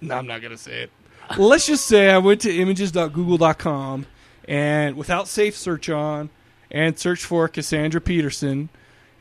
no, 0.00 0.16
I'm 0.16 0.26
not 0.26 0.42
gonna 0.42 0.56
say 0.56 0.82
it. 0.82 0.90
Let's 1.38 1.66
just 1.66 1.86
say 1.86 2.10
I 2.10 2.18
went 2.18 2.40
to 2.42 2.54
images.google.com 2.54 4.06
and 4.48 4.96
without 4.96 5.28
safe 5.28 5.56
search 5.56 5.88
on 5.88 6.30
and 6.70 6.98
searched 6.98 7.24
for 7.24 7.46
Cassandra 7.48 8.00
Peterson 8.00 8.68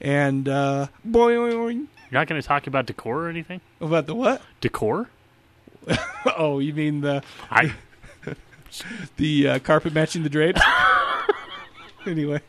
and 0.01 0.49
uh, 0.49 0.87
boy, 1.05 1.31
You're 1.33 1.87
not 2.11 2.27
going 2.27 2.41
to 2.41 2.47
talk 2.47 2.65
about 2.65 2.87
decor 2.87 3.25
or 3.25 3.29
anything? 3.29 3.61
about 3.79 4.07
the 4.07 4.15
what? 4.15 4.41
Decor? 4.59 5.09
oh, 6.37 6.59
you 6.59 6.73
mean 6.73 7.01
the 7.01 7.23
I 7.49 7.73
the 9.17 9.47
uh, 9.47 9.59
carpet 9.59 9.93
matching 9.93 10.23
the 10.23 10.29
drapes? 10.29 10.61
anyway, 12.05 12.41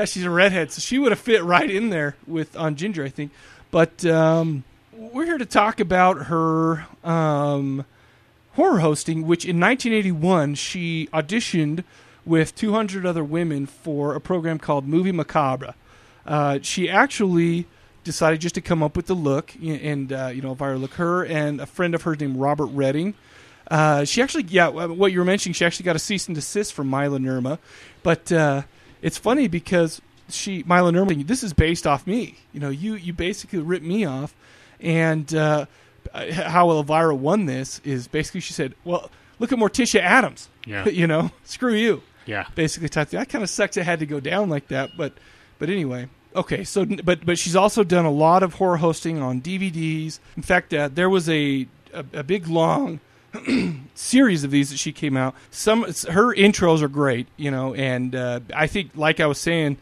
yeah, 0.00 0.06
she's 0.06 0.24
a 0.24 0.30
redhead, 0.30 0.72
so 0.72 0.80
she 0.80 0.98
would 0.98 1.12
have 1.12 1.18
fit 1.18 1.44
right 1.44 1.70
in 1.70 1.90
there 1.90 2.16
with 2.26 2.56
on 2.56 2.74
Ginger, 2.74 3.04
I 3.04 3.10
think. 3.10 3.32
But 3.70 4.02
um, 4.06 4.64
we're 4.94 5.26
here 5.26 5.36
to 5.36 5.44
talk 5.44 5.78
about 5.78 6.26
her 6.26 6.86
um, 7.04 7.84
horror 8.52 8.80
hosting, 8.80 9.26
which 9.26 9.44
in 9.44 9.60
1981 9.60 10.54
she 10.54 11.08
auditioned 11.12 11.84
with 12.24 12.54
200 12.54 13.04
other 13.04 13.22
women 13.22 13.66
for 13.66 14.14
a 14.14 14.20
program 14.22 14.58
called 14.58 14.88
Movie 14.88 15.12
Macabre. 15.12 15.74
Uh, 16.24 16.60
she 16.62 16.88
actually 16.88 17.66
decided 18.02 18.40
just 18.40 18.54
to 18.54 18.62
come 18.62 18.82
up 18.82 18.96
with 18.96 19.04
the 19.04 19.14
look, 19.14 19.54
and 19.62 20.14
uh, 20.14 20.30
you 20.34 20.40
know, 20.40 20.48
Elvira 20.48 20.78
look 20.78 20.94
her 20.94 21.26
and 21.26 21.60
a 21.60 21.66
friend 21.66 21.94
of 21.94 22.02
hers 22.02 22.20
named 22.20 22.36
Robert 22.36 22.66
Redding. 22.68 23.12
Uh, 23.70 24.06
she 24.06 24.22
actually, 24.22 24.44
yeah, 24.44 24.68
what 24.68 25.12
you 25.12 25.18
were 25.18 25.26
mentioning, 25.26 25.52
she 25.52 25.66
actually 25.66 25.84
got 25.84 25.94
a 25.94 25.98
cease 26.00 26.26
and 26.26 26.34
desist 26.34 26.72
from 26.72 26.88
Mila 26.88 27.18
Nirma, 27.18 27.58
but 28.02 28.32
uh, 28.32 28.62
it's 29.02 29.18
funny 29.18 29.48
because 29.48 30.00
she 30.28 30.62
Mila 30.64 30.92
Nirma, 30.92 31.26
this 31.26 31.42
is 31.42 31.52
based 31.52 31.86
off 31.86 32.06
me. 32.06 32.36
You 32.52 32.60
know, 32.60 32.70
you 32.70 32.94
you 32.94 33.12
basically 33.12 33.60
ripped 33.60 33.84
me 33.84 34.04
off, 34.04 34.34
and 34.80 35.32
uh, 35.34 35.66
how 36.12 36.70
Elvira 36.70 37.14
won 37.14 37.46
this 37.46 37.80
is 37.84 38.08
basically 38.08 38.40
she 38.40 38.52
said, 38.52 38.74
"Well, 38.84 39.10
look 39.38 39.52
at 39.52 39.58
Morticia 39.58 40.00
Addams. 40.00 40.48
Yeah. 40.66 40.88
you 40.88 41.06
know, 41.06 41.30
screw 41.44 41.74
you." 41.74 42.02
Yeah. 42.26 42.46
basically 42.54 42.88
type. 42.88 43.10
That 43.10 43.28
kind 43.28 43.42
of 43.42 43.50
sucks. 43.50 43.76
It 43.76 43.84
had 43.84 43.98
to 44.00 44.06
go 44.06 44.20
down 44.20 44.50
like 44.50 44.68
that, 44.68 44.90
but 44.96 45.14
but 45.58 45.68
anyway. 45.68 46.08
Okay, 46.36 46.62
so 46.62 46.84
but 46.84 47.26
but 47.26 47.38
she's 47.38 47.56
also 47.56 47.82
done 47.82 48.04
a 48.04 48.10
lot 48.10 48.42
of 48.42 48.54
horror 48.54 48.76
hosting 48.76 49.20
on 49.20 49.40
DVDs. 49.40 50.20
In 50.36 50.42
fact, 50.42 50.72
uh, 50.72 50.88
there 50.88 51.10
was 51.10 51.28
a, 51.28 51.66
a 51.92 52.04
a 52.12 52.22
big 52.22 52.46
long 52.46 53.00
series 53.94 54.44
of 54.44 54.50
these 54.50 54.70
that 54.70 54.78
she 54.78 54.92
came 54.92 55.16
out. 55.16 55.34
Some 55.50 55.82
her 55.82 56.34
intros 56.34 56.82
are 56.82 56.88
great, 56.88 57.28
you 57.36 57.50
know, 57.50 57.74
and 57.74 58.14
uh, 58.14 58.40
I 58.54 58.66
think, 58.66 58.90
like 58.94 59.20
I 59.20 59.26
was 59.26 59.38
saying, 59.38 59.78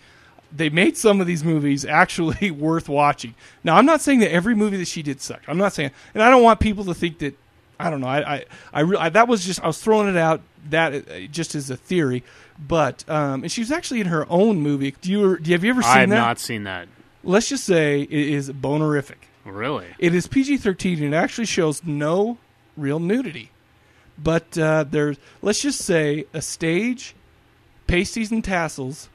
they 0.55 0.69
made 0.69 0.97
some 0.97 1.21
of 1.21 1.27
these 1.27 1.45
movies 1.45 1.85
actually 1.85 2.51
worth 2.51 2.89
watching. 2.89 3.35
Now, 3.65 3.77
I'm 3.77 3.87
not 3.87 4.01
saying 4.01 4.21
that 4.21 4.33
every 4.33 4.55
movie 4.55 4.77
that 4.79 4.89
she 4.89 5.03
did 5.03 5.21
sucked. 5.21 5.49
I'm 5.49 5.59
not 5.59 5.73
saying, 5.73 5.91
and 6.15 6.23
I 6.23 6.31
don't 6.31 6.43
want 6.43 6.61
people 6.61 6.85
to 6.87 6.95
think 6.95 7.19
that. 7.19 7.35
I 7.81 7.91
don't 7.91 8.01
know. 8.01 8.09
I 8.09 8.35
I, 8.35 8.45
I, 8.73 8.81
re- 8.81 8.99
I 8.99 9.09
that 9.11 9.29
was 9.29 9.45
just 9.45 9.63
I 9.63 9.67
was 9.69 9.81
throwing 9.81 10.09
it 10.09 10.17
out 10.17 10.41
that 10.71 10.95
uh, 10.95 11.21
just 11.31 11.55
as 11.55 11.71
a 11.71 11.77
theory, 11.77 12.25
but 12.59 13.09
um, 13.09 13.45
and 13.45 13.53
she 13.53 13.61
was 13.61 13.71
actually 13.71 14.01
in 14.01 14.09
her 14.09 14.27
own 14.29 14.61
movie. 14.61 14.95
Do 15.01 15.11
you 15.11 15.39
do 15.39 15.51
you 15.51 15.55
have 15.55 15.63
you 15.63 15.71
ever 15.71 15.83
seen 15.83 15.91
that 15.91 15.97
I 15.97 16.01
have 16.01 16.11
that? 16.11 16.17
not 16.17 16.39
seen 16.41 16.65
that. 16.65 16.89
Let's 17.23 17.49
just 17.49 17.65
say 17.65 18.03
it 18.03 18.11
is 18.11 18.51
bonerific. 18.51 19.17
Really? 19.45 19.87
It 19.99 20.13
is 20.13 20.27
PG 20.27 20.59
thirteen 20.59 21.03
and 21.05 21.15
it 21.15 21.17
actually 21.17 21.47
shows 21.47 21.85
no 21.85 22.37
real 22.79 22.99
nudity. 22.99 23.51
But 24.17 24.59
uh, 24.59 24.85
there's 24.89 25.17
let's 25.43 25.61
just 25.61 25.81
say 25.81 26.27
a 26.33 26.43
stage, 26.43 27.15
pasties 27.87 28.33
and 28.33 28.43
tassels 28.43 29.09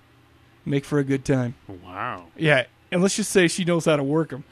make 0.65 0.85
for 0.85 0.99
a 0.99 1.03
good 1.03 1.25
time. 1.25 1.55
Wow. 1.67 2.27
Yeah, 2.37 2.65
and 2.91 3.01
let's 3.01 3.15
just 3.15 3.31
say 3.31 3.47
she 3.47 3.65
knows 3.65 3.85
how 3.85 3.95
to 3.95 4.03
work 4.03 4.29
them. 4.29 4.43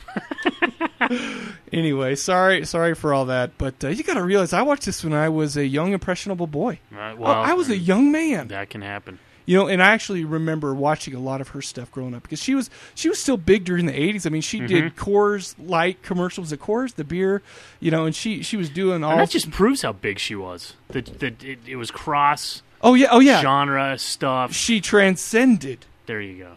anyway, 1.71 2.15
sorry, 2.15 2.65
sorry 2.65 2.95
for 2.95 3.13
all 3.13 3.25
that, 3.25 3.57
but 3.57 3.83
uh, 3.83 3.89
you 3.89 4.03
got 4.03 4.15
to 4.15 4.23
realize 4.23 4.51
I 4.51 4.63
watched 4.63 4.85
this 4.85 5.03
when 5.03 5.13
I 5.13 5.29
was 5.29 5.55
a 5.55 5.65
young 5.65 5.93
impressionable 5.93 6.47
boy. 6.47 6.79
Uh, 6.91 7.15
well, 7.17 7.31
I 7.31 7.53
was 7.53 7.69
a 7.69 7.77
young 7.77 8.11
man. 8.11 8.49
That 8.49 8.69
can 8.69 8.81
happen. 8.81 9.19
You 9.51 9.57
know, 9.57 9.67
and 9.67 9.83
I 9.83 9.87
actually 9.87 10.23
remember 10.23 10.73
watching 10.73 11.13
a 11.13 11.19
lot 11.19 11.41
of 11.41 11.49
her 11.49 11.61
stuff 11.61 11.91
growing 11.91 12.15
up 12.15 12.23
because 12.23 12.41
she 12.41 12.55
was 12.55 12.69
she 12.95 13.09
was 13.09 13.19
still 13.19 13.35
big 13.35 13.65
during 13.65 13.85
the 13.85 13.91
'80s. 13.91 14.25
I 14.25 14.29
mean, 14.29 14.41
she 14.41 14.61
did 14.61 14.85
Mhm. 14.85 14.95
Coors 14.95 15.55
Light 15.59 16.01
commercials, 16.03 16.51
the 16.51 16.57
Coors, 16.57 16.95
the 16.95 17.03
beer, 17.03 17.41
you 17.81 17.91
know, 17.91 18.05
and 18.05 18.15
she 18.15 18.43
she 18.43 18.55
was 18.55 18.69
doing 18.69 19.03
all. 19.03 19.11
And 19.11 19.19
that 19.19 19.29
just 19.29 19.51
proves 19.51 19.81
how 19.81 19.91
big 19.91 20.19
she 20.19 20.35
was. 20.35 20.75
That 20.91 21.19
that 21.19 21.43
it, 21.43 21.59
it 21.67 21.75
was 21.75 21.91
cross. 21.91 22.61
Oh 22.81 22.93
yeah, 22.93 23.07
oh 23.11 23.19
yeah. 23.19 23.41
Genre 23.41 23.97
stuff. 23.97 24.53
She 24.53 24.79
transcended. 24.79 25.85
There 26.05 26.21
you 26.21 26.45
go. 26.45 26.53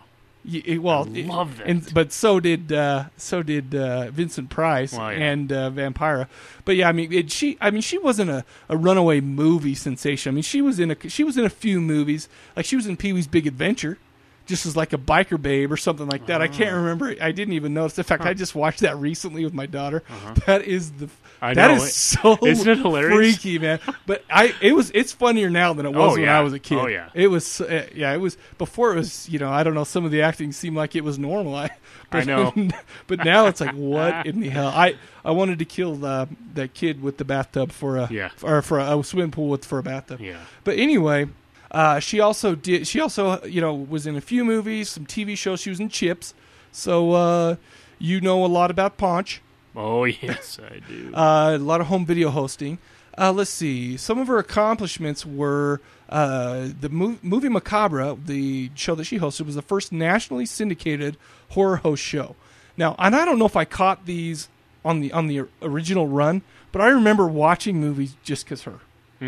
Y- 0.47 0.79
well, 0.79 1.09
I 1.15 1.21
love 1.23 1.57
that. 1.59 1.66
And 1.66 1.95
but 1.95 2.12
so 2.12 2.39
did 2.39 2.71
uh, 2.71 3.05
so 3.16 3.43
did 3.43 3.75
uh, 3.75 4.11
Vincent 4.11 4.51
Price 4.51 4.93
Well, 4.93 5.12
yeah. 5.12 5.19
and 5.19 5.51
uh, 5.53 5.71
Vampira. 5.71 6.29
But 6.66 6.77
yeah, 6.77 6.89
I 6.89 6.93
mean, 6.93 7.12
it, 7.12 7.31
she 7.33 7.57
I 7.61 7.71
mean, 7.71 7.81
she 7.81 7.97
wasn't 7.99 8.31
a, 8.31 8.45
a 8.69 8.77
runaway 8.77 9.21
movie 9.21 9.75
sensation. 9.75 10.31
I 10.31 10.35
mean, 10.35 10.43
she 10.43 10.61
was 10.61 10.79
in 10.79 10.91
a 10.91 11.09
she 11.09 11.25
was 11.25 11.39
in 11.39 11.45
a 11.45 11.51
few 11.51 11.81
movies. 11.81 12.29
Like 12.57 12.66
she 12.66 12.77
was 12.77 12.87
in 12.87 12.97
Pee 12.99 13.12
Wee's 13.12 13.27
Big 13.27 13.47
Adventure. 13.47 13.99
Just 14.47 14.66
as 14.66 14.77
like 14.77 14.93
a 14.93 14.99
biker 14.99 15.41
babe 15.41 15.73
or 15.73 15.77
something 15.77 16.07
like 16.09 16.27
that. 16.27 16.43
I 16.43 16.49
can't 16.49 16.75
remember. 16.77 17.15
I 17.21 17.33
didn't 17.33 17.55
even 17.55 17.73
notice. 17.75 17.97
In 17.99 18.05
fact, 18.05 18.23
Oh. 18.23 18.25
Huh. 18.25 18.31
I 18.31 18.35
just 18.35 18.55
watched 18.55 18.81
that 18.81 18.97
recently 18.99 19.45
with 19.45 19.55
my 19.55 19.66
daughter. 19.66 20.03
Uh-huh. 20.09 20.35
That 20.47 20.62
is 20.62 20.93
the 20.93 21.09
I 21.43 21.53
that 21.55 21.71
is 21.73 21.95
so 21.95 22.39
isn't 22.47 22.69
it 22.71 22.79
hilarious? 22.79 23.37
freaky, 23.37 23.59
man. 23.59 23.81
But 24.07 24.23
I 24.31 24.55
it 24.61 24.73
was 24.75 24.91
it's 24.95 25.12
funnier 25.12 25.51
now 25.51 25.73
than 25.73 25.87
it 25.87 25.93
was 25.95 26.12
Oh, 26.12 26.15
when 26.15 26.23
yeah. 26.23 26.39
I 26.39 26.43
was 26.43 26.53
a 26.53 26.59
kid. 26.59 26.79
Oh, 26.79 26.87
yeah. 26.87 27.11
It 27.15 27.29
was 27.29 27.61
uh, 27.61 27.87
yeah, 27.95 28.12
it 28.12 28.19
was 28.19 28.37
before 28.59 28.93
it 28.93 28.97
was, 28.97 29.29
you 29.29 29.39
know, 29.39 29.51
I 29.51 29.62
don't 29.62 29.75
know, 29.75 29.85
some 29.85 30.05
of 30.05 30.11
the 30.11 30.23
acting 30.23 30.53
seemed 30.53 30.77
like 30.77 30.95
it 30.97 31.05
was 31.05 31.19
normal. 31.19 31.55
I 31.57 31.71
I 32.12 32.23
know. 32.25 32.53
but 33.07 33.25
now 33.25 33.47
it's 33.47 33.61
like 33.61 33.75
what 33.75 34.27
in 34.27 34.41
the 34.41 34.49
hell? 34.51 34.69
I 34.69 34.97
I 35.25 35.31
wanted 35.33 35.59
to 35.59 35.65
kill 35.65 36.05
uh, 36.05 36.27
that 36.55 36.75
kid 36.75 37.03
with 37.03 37.16
the 37.19 37.25
bathtub 37.25 37.73
for 37.73 37.97
a 37.97 38.09
Yeah. 38.11 38.29
or 38.43 38.62
for 38.62 38.79
a, 38.79 38.99
a 38.99 39.03
swimming 39.05 39.31
pool 39.33 39.49
with 39.49 39.65
for 39.65 39.79
a 39.79 39.83
bathtub. 39.83 40.21
Yeah. 40.21 40.37
But 40.65 40.79
anyway, 40.79 41.29
uh, 41.74 41.98
she 41.98 42.20
also 42.20 42.55
did. 42.55 42.86
She 42.86 43.01
also, 43.01 43.42
you 43.44 43.60
know, 43.60 43.74
was 43.74 44.06
in 44.06 44.14
a 44.14 44.20
few 44.20 44.44
movies, 44.44 44.88
some 44.88 45.05
TV 45.05 45.36
shows. 45.36 45.60
She 45.60 45.70
was 45.70 45.80
in 45.80 45.88
Chips, 45.88 46.32
so 46.70 47.12
uh, 47.12 47.56
you 47.98 48.20
know 48.20 48.44
a 48.44 48.46
lot 48.46 48.70
about 48.70 48.96
Ponch. 48.96 49.42
Oh 49.74 50.05
yes, 50.05 50.60
I 50.62 50.78
do. 50.88 51.12
Uh, 51.12 51.56
a 51.56 51.59
lot 51.59 51.80
of 51.80 51.88
home 51.88 52.06
video 52.06 52.30
hosting. 52.30 52.78
Uh, 53.18 53.32
let's 53.32 53.51
see. 53.51 53.96
Some 53.96 54.18
of 54.18 54.28
her 54.28 54.38
accomplishments 54.38 55.26
were 55.26 55.80
uh, 56.09 56.68
the 56.80 56.90
mov- 56.90 57.22
movie 57.22 57.48
Macabre, 57.48 58.16
the 58.24 58.70
show 58.76 58.94
that 58.94 59.05
she 59.05 59.18
hosted, 59.18 59.46
was 59.46 59.56
the 59.56 59.62
first 59.62 59.90
nationally 59.90 60.46
syndicated 60.46 61.16
horror 61.51 61.76
host 61.76 62.02
show. 62.02 62.36
Now, 62.76 62.94
and 63.01 63.16
I 63.16 63.24
don't 63.24 63.38
know 63.38 63.46
if 63.46 63.56
I 63.56 63.64
caught 63.64 64.06
these 64.06 64.48
on 64.84 65.01
the 65.01 65.12
on 65.12 65.26
the 65.26 65.42
original 65.60 66.06
run, 66.06 66.42
but 66.70 66.80
I 66.80 66.88
remember 66.88 67.26
watching 67.26 67.80
movies 67.80 68.14
just 68.22 68.44
because 68.44 68.62
her. 68.62 68.78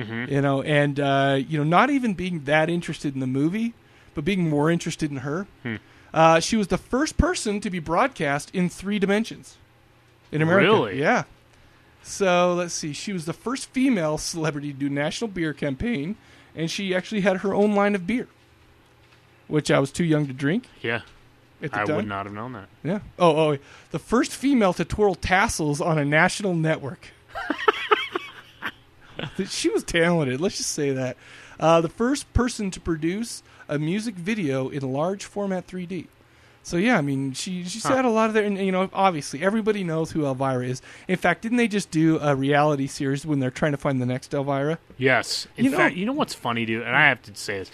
Mhm. 0.05 0.31
You 0.31 0.41
know, 0.41 0.63
and 0.63 1.01
uh, 1.01 1.39
you 1.47 1.59
know, 1.59 1.65
not 1.65 1.91
even 1.91 2.15
being 2.15 2.45
that 2.45 2.69
interested 2.69 3.15
in 3.15 3.21
the 3.21 3.27
movie, 3.27 3.75
but 4.15 4.25
being 4.25 4.49
more 4.49 4.71
interested 4.71 5.11
in 5.11 5.19
her. 5.19 5.47
Hmm. 5.63 5.77
Uh, 6.13 6.41
she 6.41 6.57
was 6.57 6.69
the 6.69 6.79
first 6.79 7.17
person 7.19 7.61
to 7.61 7.71
be 7.71 7.79
broadcast 7.79 8.51
in 8.55 8.69
three 8.69 8.99
dimensions 8.99 9.57
in 10.33 10.41
America. 10.43 10.67
Really? 10.67 11.01
Yeah. 11.01 11.25
So 12.03 12.55
let's 12.55 12.73
see. 12.75 12.93
She 12.93 13.13
was 13.13 13.25
the 13.27 13.33
first 13.33 13.69
female 13.71 14.17
celebrity 14.19 14.73
to 14.73 14.79
do 14.79 14.89
national 14.89 15.29
beer 15.29 15.53
campaign, 15.53 16.17
and 16.55 16.71
she 16.71 16.95
actually 16.95 17.23
had 17.23 17.39
her 17.39 17.53
own 17.53 17.75
line 17.75 17.95
of 17.95 18.07
beer, 18.07 18.29
which 19.49 19.71
I 19.71 19.79
was 19.79 19.91
too 19.91 20.05
young 20.05 20.27
to 20.27 20.33
drink. 20.33 20.69
Yeah. 20.81 21.01
I 21.63 21.69
time. 21.69 21.97
would 21.97 22.07
not 22.07 22.27
have 22.27 22.35
known 22.35 22.53
that. 22.53 22.69
Yeah. 22.85 23.01
Oh, 23.19 23.53
oh, 23.55 23.59
the 23.91 23.99
first 23.99 24.33
female 24.33 24.73
to 24.75 24.85
twirl 24.85 25.15
tassels 25.15 25.81
on 25.81 25.99
a 25.99 26.05
national 26.05 26.55
network. 26.55 27.09
she 29.49 29.69
was 29.71 29.83
talented. 29.85 30.41
Let's 30.41 30.57
just 30.59 30.71
say 30.73 30.93
that. 30.93 31.17
Uh, 31.59 31.81
the 31.81 31.89
first 31.89 32.31
person 32.35 32.71
to 32.73 32.81
produce 32.81 33.43
a 33.69 33.79
music 33.79 34.15
video 34.15 34.69
in 34.69 34.83
large 34.93 35.25
format 35.25 35.67
3D. 35.67 36.07
So 36.63 36.77
yeah, 36.77 36.99
I 36.99 37.01
mean, 37.01 37.33
she 37.33 37.63
she's 37.65 37.85
Huh. 37.85 37.95
had 37.97 38.05
a 38.05 38.11
lot 38.11 38.29
of 38.29 38.35
there, 38.35 38.43
and 38.45 38.59
you 38.59 38.73
know, 38.73 38.91
obviously 38.93 39.43
everybody 39.45 39.85
knows 39.85 40.11
who 40.11 40.27
Elvira 40.27 40.67
is. 40.67 40.83
In 41.07 41.17
fact, 41.17 41.43
didn't 41.43 41.59
they 41.59 41.69
just 41.69 41.91
do 41.93 42.19
a 42.21 42.35
reality 42.35 42.89
series 42.89 43.25
when 43.25 43.39
they're 43.39 43.53
trying 43.53 43.71
to 43.73 43.79
find 43.79 44.03
the 44.03 44.07
next 44.07 44.35
Elvira? 44.35 44.79
Yes. 44.99 45.47
In 45.57 45.67
You 45.67 45.71
know- 45.71 45.87
you 45.87 46.05
know 46.07 46.13
what's 46.13 46.35
funny, 46.35 46.67
dude, 46.67 46.83
and 46.83 46.97
I 46.97 47.09
have 47.09 47.23
to 47.23 47.35
say 47.37 47.61
this: 47.61 47.71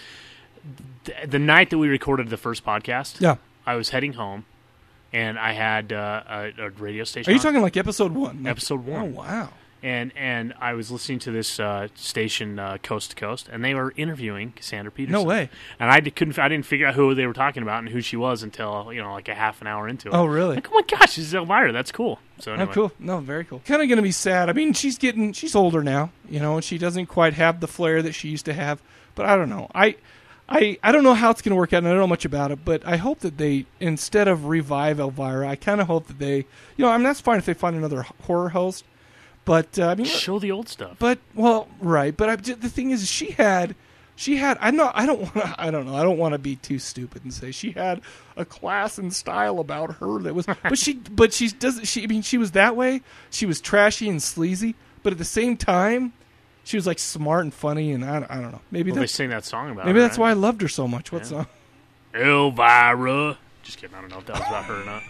the, 1.05 1.15
the 1.27 1.39
night 1.39 1.71
that 1.71 1.79
we 1.79 1.89
recorded 1.89 2.29
the 2.29 2.37
first 2.37 2.65
podcast, 2.65 3.21
Yeah. 3.21 3.37
I 3.67 3.77
was 3.77 3.89
heading 3.91 4.13
home, 4.13 4.45
and 5.13 5.39
I 5.39 5.53
had 5.53 5.93
uh, 5.93 6.23
a, 6.29 6.53
a 6.67 6.71
radio 6.71 7.05
station. 7.05 7.31
Are 7.31 7.33
you 7.33 7.39
on. 7.39 7.43
talking 7.45 7.63
like 7.63 7.77
episode 7.77 8.13
one? 8.13 8.43
Like- 8.43 8.51
episode 8.51 8.85
one? 8.87 9.01
Oh 9.01 9.05
wow. 9.05 9.49
And 9.83 10.13
and 10.17 10.55
I 10.61 10.75
was 10.75 10.93
listening 10.93 11.19
to 11.21 11.33
this 11.33 11.59
uh, 11.59 11.89
station 11.97 12.61
uh, 12.61 12.79
coast 12.85 13.11
to 13.11 13.17
coast, 13.17 13.49
and 13.51 13.65
they 13.65 13.75
were 13.75 13.93
interviewing 13.97 14.53
Cassandra 14.53 14.93
Peterson. 14.93 15.13
No 15.13 15.25
way. 15.25 15.51
And 15.81 15.91
I 15.91 16.01
couldn't, 16.01 16.39
I 16.39 16.47
didn't 16.47 16.67
figure 16.67 16.87
out 16.87 16.95
who 16.95 17.17
they 17.17 17.27
were 17.27 17.33
talking 17.33 17.65
about 17.65 17.81
and 17.81 17.89
who 17.89 18.01
she 18.01 18.17
was 18.17 18.45
until 18.45 18.93
you 18.93 19.03
know 19.03 19.13
like 19.13 19.29
a 19.29 19.35
half 19.35 19.61
an 19.61 19.67
hour 19.67 19.89
into 19.89 20.09
it. 20.09 20.15
Oh, 20.15 20.25
really? 20.25 20.55
Like, 20.55 20.71
oh 20.71 20.75
my 20.75 20.83
gosh, 20.83 21.17
this 21.17 21.27
is 21.27 21.35
Elvira. 21.35 21.73
That's 21.73 21.91
cool. 21.91 22.21
So 22.39 22.53
anyway. 22.53 22.71
Oh, 22.71 22.75
cool. 22.75 22.93
No, 23.01 23.19
very 23.19 23.45
cool. 23.45 23.61
Kind 23.67 23.83
of 23.83 23.89
going 23.89 23.97
to 23.97 24.03
be 24.03 24.13
sad. 24.13 24.49
I 24.49 24.53
mean, 24.53 24.73
she's 24.73 24.99
getting, 24.99 25.33
she's 25.33 25.55
older 25.55 25.83
now, 25.83 26.11
you 26.29 26.39
know, 26.39 26.55
and 26.55 26.65
she 26.65 26.79
doesn't 26.79 27.07
quite 27.07 27.35
have 27.35 27.61
the 27.61 27.69
flair 27.69 28.03
that 28.03 28.13
she 28.13 28.29
used 28.29 28.45
to 28.47 28.53
have. 28.53 28.81
But 29.15 29.27
I 29.27 29.37
don't 29.37 29.49
know. 29.49 29.69
I, 29.75 29.97
I, 30.49 30.79
I 30.83 30.93
don't 30.93 31.03
know 31.03 31.15
how 31.15 31.31
it's 31.31 31.43
going 31.43 31.51
to 31.51 31.57
work 31.57 31.73
out, 31.73 31.79
and 31.79 31.89
I 31.89 31.91
don't 31.91 32.01
know 32.01 32.07
much 32.07 32.25
about 32.25 32.51
it. 32.51 32.65
But 32.65 32.87
I 32.87 32.97
hope 32.97 33.21
that 33.21 33.37
they, 33.37 33.67
instead 33.81 34.29
of 34.29 34.47
revive 34.47 35.01
Elvira, 35.01 35.49
I 35.49 35.57
kind 35.57 35.81
of 35.81 35.87
hope 35.87 36.07
that 36.07 36.19
they, 36.19 36.37
you 36.37 36.85
know, 36.85 36.89
I 36.89 36.97
mean, 36.97 37.05
that's 37.05 37.21
fine 37.21 37.39
if 37.39 37.47
they 37.47 37.55
find 37.55 37.77
another 37.77 38.07
horror 38.23 38.51
host. 38.51 38.85
But 39.45 39.79
uh, 39.79 39.89
I 39.89 39.95
mean, 39.97 40.07
Show 40.07 40.39
the 40.39 40.53
old 40.53 40.69
stuff. 40.69 40.97
But 40.99 41.19
well, 41.35 41.69
right. 41.81 42.17
But 42.17 42.29
I, 42.29 42.37
the 42.37 42.69
thing 42.69 42.91
is, 42.93 43.11
she 43.11 43.33
had, 43.33 43.75
she 44.15 44.37
had. 44.37 44.57
I 44.61 44.71
know. 44.71 44.91
I 44.95 45.05
don't 45.05 45.21
want 45.21 45.35
to. 45.35 45.55
I 45.59 45.71
don't 45.71 45.87
know. 45.87 45.97
I 45.97 46.03
don't 46.05 46.19
want 46.19 46.33
to 46.33 46.39
be 46.39 46.57
too 46.57 46.79
stupid 46.79 47.25
and 47.25 47.35
say 47.35 47.51
she 47.51 47.73
had 47.73 48.01
a 48.37 48.45
class 48.45 48.99
and 48.99 49.13
style 49.13 49.59
about 49.59 49.97
her 49.97 50.21
that 50.21 50.35
was. 50.35 50.47
But 50.47 50.79
she. 50.79 50.95
But 51.11 51.33
she 51.33 51.49
doesn't. 51.49 51.87
She. 51.87 52.05
I 52.05 52.07
mean, 52.07 52.23
she 52.23 52.39
was 52.39 52.53
that 52.53 52.77
way. 52.77 53.03
She 53.31 53.47
was 53.47 53.61
trashy 53.61 54.09
and 54.09 54.23
sleazy. 54.23 54.77
But 55.03 55.13
at 55.13 55.19
the 55.19 55.25
same 55.25 55.57
time, 55.57 56.13
she 56.63 56.77
was 56.77 56.87
like 56.87 57.01
smart 57.01 57.43
and 57.43 57.53
funny. 57.53 57.91
And 57.93 58.05
I. 58.05 58.25
I 58.29 58.41
don't 58.41 58.53
know. 58.53 58.61
Maybe 58.71 58.93
Well, 58.93 58.97
they 58.97 59.01
that's 59.03 59.15
sing 59.15 59.31
that 59.31 59.45
song 59.45 59.71
about 59.73 59.87
Maybe 59.87 59.99
her, 59.99 60.03
that's 60.03 60.19
right? 60.19 60.25
why 60.27 60.31
I 60.31 60.35
loved 60.35 60.63
her 60.63 60.69
so 60.69 60.87
much. 60.87 61.11
What 61.11 61.27
song? 61.27 61.47
Elvira. 62.15 63.39
Just 63.63 63.79
kidding. 63.79 63.95
I 63.95 64.01
don't 64.01 64.11
know 64.11 64.19
if 64.19 64.27
that 64.27 64.39
was 64.39 64.49
about 64.49 64.65
her 64.65 64.83
or 64.83 64.85
not. 64.85 65.03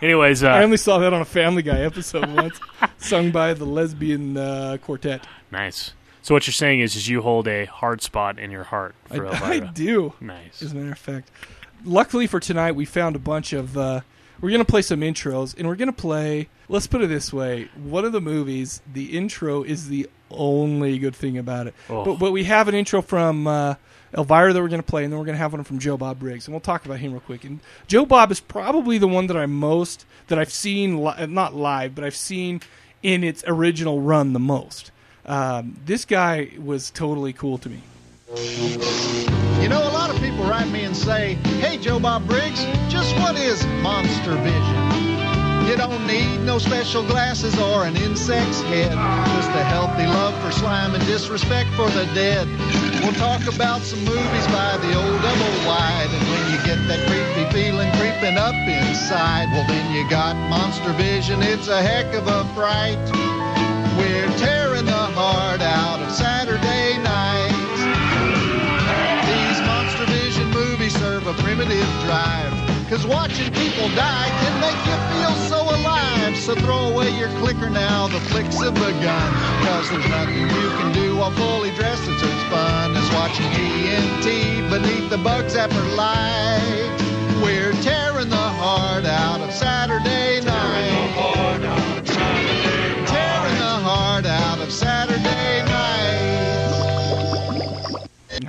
Anyways, 0.00 0.42
uh, 0.42 0.48
I 0.48 0.62
only 0.62 0.76
saw 0.76 0.98
that 0.98 1.12
on 1.12 1.20
a 1.20 1.26
Family 1.26 1.62
Guy 1.62 1.80
episode 1.80 2.28
once, 2.30 2.58
sung 2.98 3.30
by 3.30 3.54
the 3.54 3.66
lesbian 3.66 4.36
uh, 4.36 4.78
quartet. 4.82 5.26
nice. 5.50 5.92
So 6.20 6.34
what 6.34 6.46
you're 6.46 6.52
saying 6.52 6.80
is, 6.80 6.94
is 6.94 7.08
you 7.08 7.22
hold 7.22 7.48
a 7.48 7.64
hard 7.64 8.02
spot 8.02 8.38
in 8.38 8.50
your 8.50 8.64
heart 8.64 8.94
for 9.06 9.26
I, 9.26 9.30
Elvira. 9.30 9.46
I 9.68 9.72
do. 9.72 10.12
Nice. 10.20 10.60
As 10.62 10.72
a 10.72 10.74
matter 10.74 10.92
of 10.92 10.98
fact, 10.98 11.30
luckily 11.84 12.26
for 12.26 12.38
tonight, 12.38 12.72
we 12.72 12.84
found 12.84 13.16
a 13.16 13.20
bunch 13.20 13.52
of. 13.52 13.76
Uh, 13.78 14.00
we're 14.40 14.50
gonna 14.50 14.64
play 14.64 14.82
some 14.82 15.00
intros, 15.00 15.56
and 15.56 15.66
we're 15.66 15.76
gonna 15.76 15.92
play. 15.92 16.48
Let's 16.68 16.86
put 16.86 17.02
it 17.02 17.06
this 17.08 17.32
way: 17.32 17.68
one 17.76 18.04
of 18.04 18.12
the 18.12 18.20
movies, 18.20 18.82
the 18.92 19.16
intro 19.16 19.62
is 19.62 19.88
the 19.88 20.08
only 20.30 20.98
good 20.98 21.16
thing 21.16 21.38
about 21.38 21.66
it. 21.66 21.74
Oh. 21.88 22.04
But 22.04 22.18
but 22.18 22.32
we 22.32 22.44
have 22.44 22.68
an 22.68 22.74
intro 22.74 23.02
from 23.02 23.46
uh, 23.46 23.74
Elvira 24.16 24.52
that 24.52 24.60
we're 24.60 24.68
gonna 24.68 24.82
play, 24.82 25.04
and 25.04 25.12
then 25.12 25.18
we're 25.18 25.26
gonna 25.26 25.38
have 25.38 25.52
one 25.52 25.64
from 25.64 25.78
Joe 25.78 25.96
Bob 25.96 26.18
Briggs, 26.18 26.46
and 26.46 26.54
we'll 26.54 26.60
talk 26.60 26.86
about 26.86 26.98
him 26.98 27.12
real 27.12 27.20
quick. 27.20 27.44
And 27.44 27.60
Joe 27.86 28.06
Bob 28.06 28.30
is 28.30 28.40
probably 28.40 28.98
the 28.98 29.08
one 29.08 29.26
that 29.28 29.36
I'm 29.36 29.52
most 29.52 30.06
that 30.28 30.38
I've 30.38 30.52
seen 30.52 31.02
li- 31.02 31.26
not 31.26 31.54
live, 31.54 31.94
but 31.94 32.04
I've 32.04 32.16
seen 32.16 32.60
in 33.02 33.24
its 33.24 33.44
original 33.46 34.00
run 34.00 34.32
the 34.32 34.40
most. 34.40 34.90
Um, 35.26 35.76
this 35.84 36.04
guy 36.04 36.50
was 36.58 36.90
totally 36.90 37.32
cool 37.32 37.58
to 37.58 37.68
me. 37.68 37.82
You 39.62 39.68
know, 39.68 39.82
a 39.82 39.92
lot 39.92 40.10
of 40.10 40.20
people 40.20 40.44
write 40.44 40.68
me 40.68 40.84
and 40.84 40.96
say, 40.96 41.34
Hey, 41.60 41.78
Joe 41.78 41.98
Bob 41.98 42.26
Briggs, 42.26 42.64
just 42.88 43.14
what 43.16 43.36
is 43.36 43.64
monster 43.82 44.34
vision? 44.36 44.97
You 45.68 45.76
don't 45.76 46.06
need 46.06 46.38
no 46.46 46.58
special 46.58 47.02
glasses 47.02 47.52
or 47.60 47.84
an 47.84 47.94
insect's 47.94 48.62
head, 48.62 48.90
just 49.36 49.50
a 49.50 49.64
healthy 49.64 50.06
love 50.06 50.32
for 50.42 50.50
slime 50.50 50.94
and 50.94 51.04
disrespect 51.04 51.68
for 51.76 51.90
the 51.90 52.06
dead. 52.14 52.48
We'll 53.04 53.12
talk 53.12 53.44
about 53.54 53.82
some 53.82 54.02
movies 54.02 54.46
by 54.46 54.78
the 54.80 54.96
old 54.96 55.20
double 55.20 55.54
wide, 55.68 56.08
and 56.08 56.24
when 56.32 56.44
you 56.52 56.58
get 56.64 56.80
that 56.88 57.04
creepy 57.04 57.44
feeling 57.52 57.92
creeping 58.00 58.38
up 58.38 58.54
inside, 58.54 59.52
well, 59.52 59.66
then 59.68 59.92
you 59.94 60.08
got 60.08 60.36
monster 60.48 60.90
vision. 60.94 61.42
It's 61.42 61.68
a 61.68 61.82
heck 61.82 62.14
of 62.14 62.26
a 62.26 62.48
fright. 62.54 62.96
We're 64.00 64.32
tearing 64.38 64.86
the 64.86 65.04
heart 65.20 65.60
out 65.60 66.00
of 66.00 66.10
Saturday 66.10 66.96
nights. 67.04 67.80
These 69.28 69.60
Monster 69.68 70.06
Vision 70.16 70.48
movies 70.48 70.98
serve 70.98 71.26
a 71.26 71.34
primitive 71.34 71.92
drive. 72.08 72.57
Cause 72.88 73.06
watching 73.06 73.52
people 73.52 73.86
die 73.90 74.30
can 74.40 74.60
make 74.62 74.80
you 74.88 74.96
feel 75.12 75.34
so 75.46 75.60
alive. 75.76 76.34
So 76.38 76.54
throw 76.54 76.88
away 76.88 77.10
your 77.18 77.28
clicker 77.36 77.68
now, 77.68 78.08
the 78.08 78.18
flicks 78.18 78.56
have 78.62 78.72
begun. 78.72 79.32
Cause 79.66 79.90
there's 79.90 80.08
nothing 80.08 80.40
you 80.40 80.70
can 80.80 80.92
do 80.94 81.16
while 81.16 81.30
fully 81.32 81.70
dressed 81.72 82.06
that's 82.06 82.22
as 82.22 82.42
fun 82.48 82.96
as 82.96 83.12
watching 83.12 83.44
TNT 83.50 84.70
beneath 84.70 85.10
the 85.10 85.18
bug 85.18 85.44
zapper 85.44 85.96
light. 85.96 86.88
We're 87.42 87.72
tearing 87.82 88.30
the 88.30 88.36
heart 88.36 89.04
out 89.04 89.42
of 89.42 89.52
Saturday 89.52 90.40
night. 90.46 90.97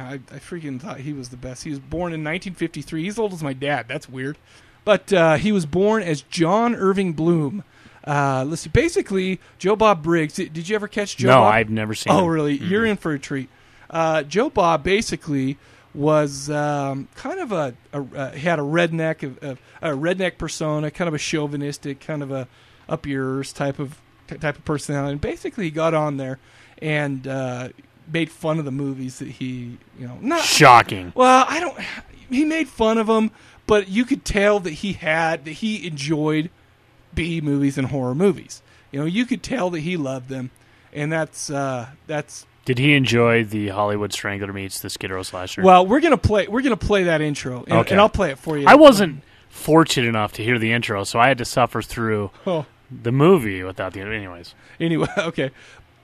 I, 0.09 0.13
I 0.35 0.39
freaking 0.39 0.79
thought 0.81 0.99
he 0.99 1.13
was 1.13 1.29
the 1.29 1.37
best. 1.37 1.63
He 1.63 1.69
was 1.69 1.79
born 1.79 2.13
in 2.13 2.21
1953. 2.23 3.03
He's 3.03 3.13
as 3.13 3.19
old 3.19 3.33
as 3.33 3.43
my 3.43 3.53
dad. 3.53 3.85
That's 3.87 4.09
weird. 4.09 4.37
But 4.85 5.11
uh, 5.13 5.35
he 5.35 5.51
was 5.51 5.65
born 5.65 6.03
as 6.03 6.21
John 6.23 6.75
Irving 6.75 7.13
Bloom. 7.13 7.63
Uh, 8.05 8.43
let's 8.47 8.61
see. 8.63 8.69
Basically, 8.69 9.39
Joe 9.59 9.75
Bob 9.75 10.01
Briggs. 10.01 10.33
Did, 10.35 10.53
did 10.53 10.67
you 10.69 10.75
ever 10.75 10.87
catch 10.87 11.17
Joe? 11.17 11.29
No, 11.29 11.35
Bob? 11.37 11.53
I've 11.53 11.69
never 11.69 11.93
seen 11.93 12.11
Oh, 12.13 12.19
him. 12.25 12.29
really? 12.29 12.57
Mhm. 12.57 12.69
You're 12.69 12.85
in 12.85 12.97
for 12.97 13.11
a 13.11 13.19
treat. 13.19 13.49
Uh, 13.89 14.23
Joe 14.23 14.49
Bob 14.49 14.83
basically 14.83 15.57
was 15.93 16.49
um, 16.49 17.07
kind 17.15 17.39
of 17.39 17.51
a, 17.51 17.73
a 17.93 18.01
uh, 18.15 18.31
had 18.31 18.59
a 18.59 18.61
redneck 18.61 19.23
a, 19.43 19.57
a 19.81 19.95
redneck 19.95 20.37
persona, 20.37 20.91
kind 20.91 21.07
of 21.07 21.13
a 21.13 21.17
chauvinistic, 21.19 21.99
kind 21.99 22.23
of 22.23 22.31
a 22.31 22.47
up 22.87 23.05
yours 23.05 23.51
type 23.51 23.79
of 23.79 23.99
type 24.27 24.57
of 24.57 24.65
personality. 24.65 25.13
And 25.13 25.21
basically, 25.21 25.65
he 25.65 25.71
got 25.71 25.93
on 25.93 26.17
there 26.17 26.39
and 26.81 27.27
uh, 27.27 27.69
made 28.11 28.29
fun 28.31 28.59
of 28.59 28.65
the 28.65 28.71
movies 28.71 29.19
that 29.19 29.27
he, 29.27 29.77
you 29.97 30.07
know, 30.07 30.17
not 30.21 30.41
Shocking. 30.41 31.11
Well, 31.15 31.45
I 31.47 31.59
don't. 31.59 31.77
he 32.29 32.43
made 32.45 32.67
fun 32.67 32.97
of 32.97 33.07
them, 33.07 33.31
but 33.67 33.87
you 33.87 34.05
could 34.05 34.25
tell 34.25 34.59
that 34.61 34.71
he 34.71 34.93
had 34.93 35.45
that 35.45 35.51
he 35.51 35.85
enjoyed 35.87 36.49
B 37.13 37.41
movies 37.41 37.77
and 37.77 37.87
horror 37.87 38.15
movies. 38.15 38.61
You 38.91 38.99
know, 38.99 39.05
you 39.05 39.25
could 39.25 39.43
tell 39.43 39.69
that 39.71 39.81
he 39.81 39.97
loved 39.97 40.29
them, 40.29 40.49
and 40.93 41.11
that's 41.11 41.49
uh, 41.49 41.89
that's 42.07 42.45
Did 42.65 42.79
he 42.79 42.93
enjoy 42.95 43.43
the 43.43 43.69
Hollywood 43.69 44.11
Strangler 44.13 44.51
meets 44.53 44.79
the 44.79 44.89
Skid 44.89 45.11
Row 45.11 45.23
slasher? 45.23 45.61
well. 45.61 45.85
We're 45.85 45.99
gonna 46.01 46.17
play 46.17 46.47
we're 46.47 46.61
gonna 46.61 46.77
play 46.77 47.03
that 47.03 47.21
intro, 47.21 47.63
and, 47.65 47.73
Okay. 47.73 47.91
and 47.91 48.01
I'll 48.01 48.09
play 48.09 48.31
it 48.31 48.39
for 48.39 48.57
you. 48.57 48.65
I 48.67 48.75
wasn't 48.75 49.21
fortunate 49.49 50.07
enough 50.07 50.33
to 50.33 50.43
hear 50.43 50.57
the 50.59 50.71
intro, 50.71 51.03
so 51.03 51.19
I 51.19 51.27
had 51.27 51.37
to 51.39 51.45
suffer 51.45 51.81
through 51.81 52.31
Oh. 52.47 52.65
the 52.91 53.11
movie 53.11 53.61
without 53.63 53.93
the. 53.93 54.01
Anyways, 54.01 54.55
anyway, 54.79 55.07
okay, 55.17 55.51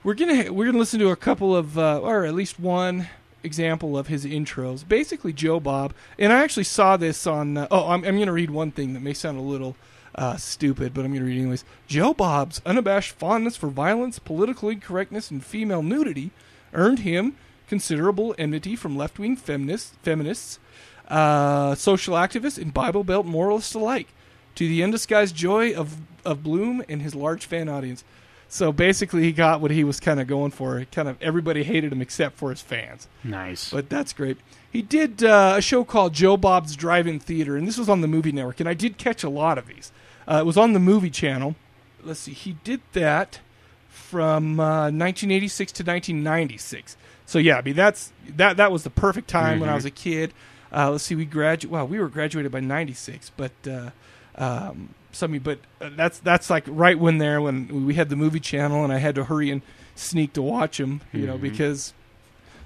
we're 0.06 0.14
gonna 0.14 0.52
we're 0.52 0.66
gonna 0.66 0.78
listen 0.78 1.00
to 1.00 1.10
a 1.10 1.16
couple 1.16 1.56
of 1.56 1.76
uh, 1.76 1.98
or 1.98 2.24
at 2.24 2.32
least 2.32 2.60
one 2.60 3.08
example 3.42 3.98
of 3.98 4.06
his 4.06 4.24
intros. 4.24 4.86
Basically, 4.86 5.32
Joe 5.32 5.58
Bob, 5.58 5.92
and 6.16 6.32
I 6.32 6.44
actually 6.44 6.62
saw 6.62 6.96
this 6.96 7.26
on. 7.26 7.56
Uh, 7.56 7.66
oh, 7.72 7.88
I'm, 7.88 8.04
I'm 8.04 8.16
gonna 8.16 8.32
read 8.32 8.52
one 8.52 8.70
thing 8.70 8.94
that 8.94 9.00
may 9.00 9.12
sound 9.12 9.36
a 9.36 9.42
little 9.42 9.74
uh, 10.14 10.36
stupid, 10.36 10.94
but 10.94 11.04
I'm 11.04 11.12
gonna 11.12 11.24
read 11.24 11.38
it 11.38 11.40
anyways. 11.40 11.64
Joe 11.88 12.14
Bob's 12.14 12.62
unabashed 12.64 13.14
fondness 13.14 13.56
for 13.56 13.66
violence, 13.66 14.20
political 14.20 14.68
incorrectness, 14.68 15.32
and 15.32 15.44
female 15.44 15.82
nudity 15.82 16.30
earned 16.72 17.00
him 17.00 17.36
considerable 17.66 18.32
enmity 18.38 18.76
from 18.76 18.96
left 18.96 19.18
wing 19.18 19.34
feminists, 19.34 19.96
feminists, 20.04 20.60
uh, 21.08 21.74
social 21.74 22.14
activists, 22.14 22.62
and 22.62 22.72
Bible 22.72 23.02
Belt 23.02 23.26
moralists 23.26 23.74
alike. 23.74 24.06
To 24.54 24.68
the 24.68 24.84
undisguised 24.84 25.34
joy 25.34 25.74
of 25.74 25.96
of 26.24 26.44
Bloom 26.44 26.84
and 26.88 27.02
his 27.02 27.16
large 27.16 27.44
fan 27.44 27.68
audience. 27.68 28.04
So 28.48 28.72
basically, 28.72 29.22
he 29.22 29.32
got 29.32 29.60
what 29.60 29.70
he 29.70 29.82
was 29.84 29.98
kind 30.00 30.20
of 30.20 30.26
going 30.28 30.50
for. 30.52 30.84
Kind 30.92 31.08
of 31.08 31.20
everybody 31.20 31.64
hated 31.64 31.92
him 31.92 32.00
except 32.00 32.36
for 32.36 32.50
his 32.50 32.60
fans. 32.62 33.08
nice. 33.24 33.70
But 33.70 33.88
that's 33.90 34.12
great. 34.12 34.38
He 34.70 34.82
did 34.82 35.24
uh, 35.24 35.54
a 35.58 35.62
show 35.62 35.84
called 35.84 36.12
Joe 36.12 36.36
Bob's 36.36 36.76
Drive-In 36.76 37.18
Theater, 37.18 37.56
and 37.56 37.66
this 37.66 37.78
was 37.78 37.88
on 37.88 38.02
the 38.02 38.08
Movie 38.08 38.30
Network. 38.32 38.60
And 38.60 38.68
I 38.68 38.74
did 38.74 38.98
catch 38.98 39.24
a 39.24 39.28
lot 39.30 39.56
of 39.58 39.66
these. 39.66 39.90
Uh, 40.28 40.36
it 40.40 40.46
was 40.46 40.56
on 40.56 40.74
the 40.74 40.78
Movie 40.80 41.10
Channel. 41.10 41.56
Let's 42.04 42.20
see, 42.20 42.32
he 42.32 42.56
did 42.62 42.80
that 42.92 43.40
from 43.88 44.60
uh, 44.60 44.90
1986 44.90 45.72
to 45.72 45.82
1996. 45.82 46.96
So 47.24 47.38
yeah, 47.38 47.56
I 47.58 47.62
mean 47.62 47.74
that's 47.74 48.12
that 48.36 48.56
that 48.58 48.70
was 48.70 48.84
the 48.84 48.90
perfect 48.90 49.28
time 49.28 49.58
when 49.58 49.68
I 49.68 49.72
Mhm. 49.72 49.76
was 49.76 49.84
a 49.86 49.90
kid. 49.90 50.32
Uh, 50.72 50.90
let's 50.92 51.04
see, 51.04 51.14
we 51.16 51.24
graduated. 51.24 51.70
Wow, 51.70 51.84
we 51.86 51.98
were 51.98 52.08
graduated 52.08 52.52
by 52.52 52.60
'96, 52.60 53.32
but 53.36 53.52
uh, 53.68 53.90
um, 54.36 54.90
some 55.16 55.36
but 55.38 55.58
uh, 55.80 55.90
that's 55.96 56.18
that's 56.20 56.50
like 56.50 56.64
right 56.66 56.98
when 56.98 57.18
there 57.18 57.40
when 57.40 57.86
we 57.86 57.94
had 57.94 58.08
the 58.08 58.16
movie 58.16 58.40
channel, 58.40 58.84
and 58.84 58.92
I 58.92 58.98
had 58.98 59.14
to 59.16 59.24
hurry 59.24 59.50
and 59.50 59.62
sneak 59.94 60.32
to 60.34 60.42
watch 60.42 60.78
them, 60.78 61.00
you 61.12 61.26
know, 61.26 61.36
Mhm. 61.38 61.40
because 61.42 61.94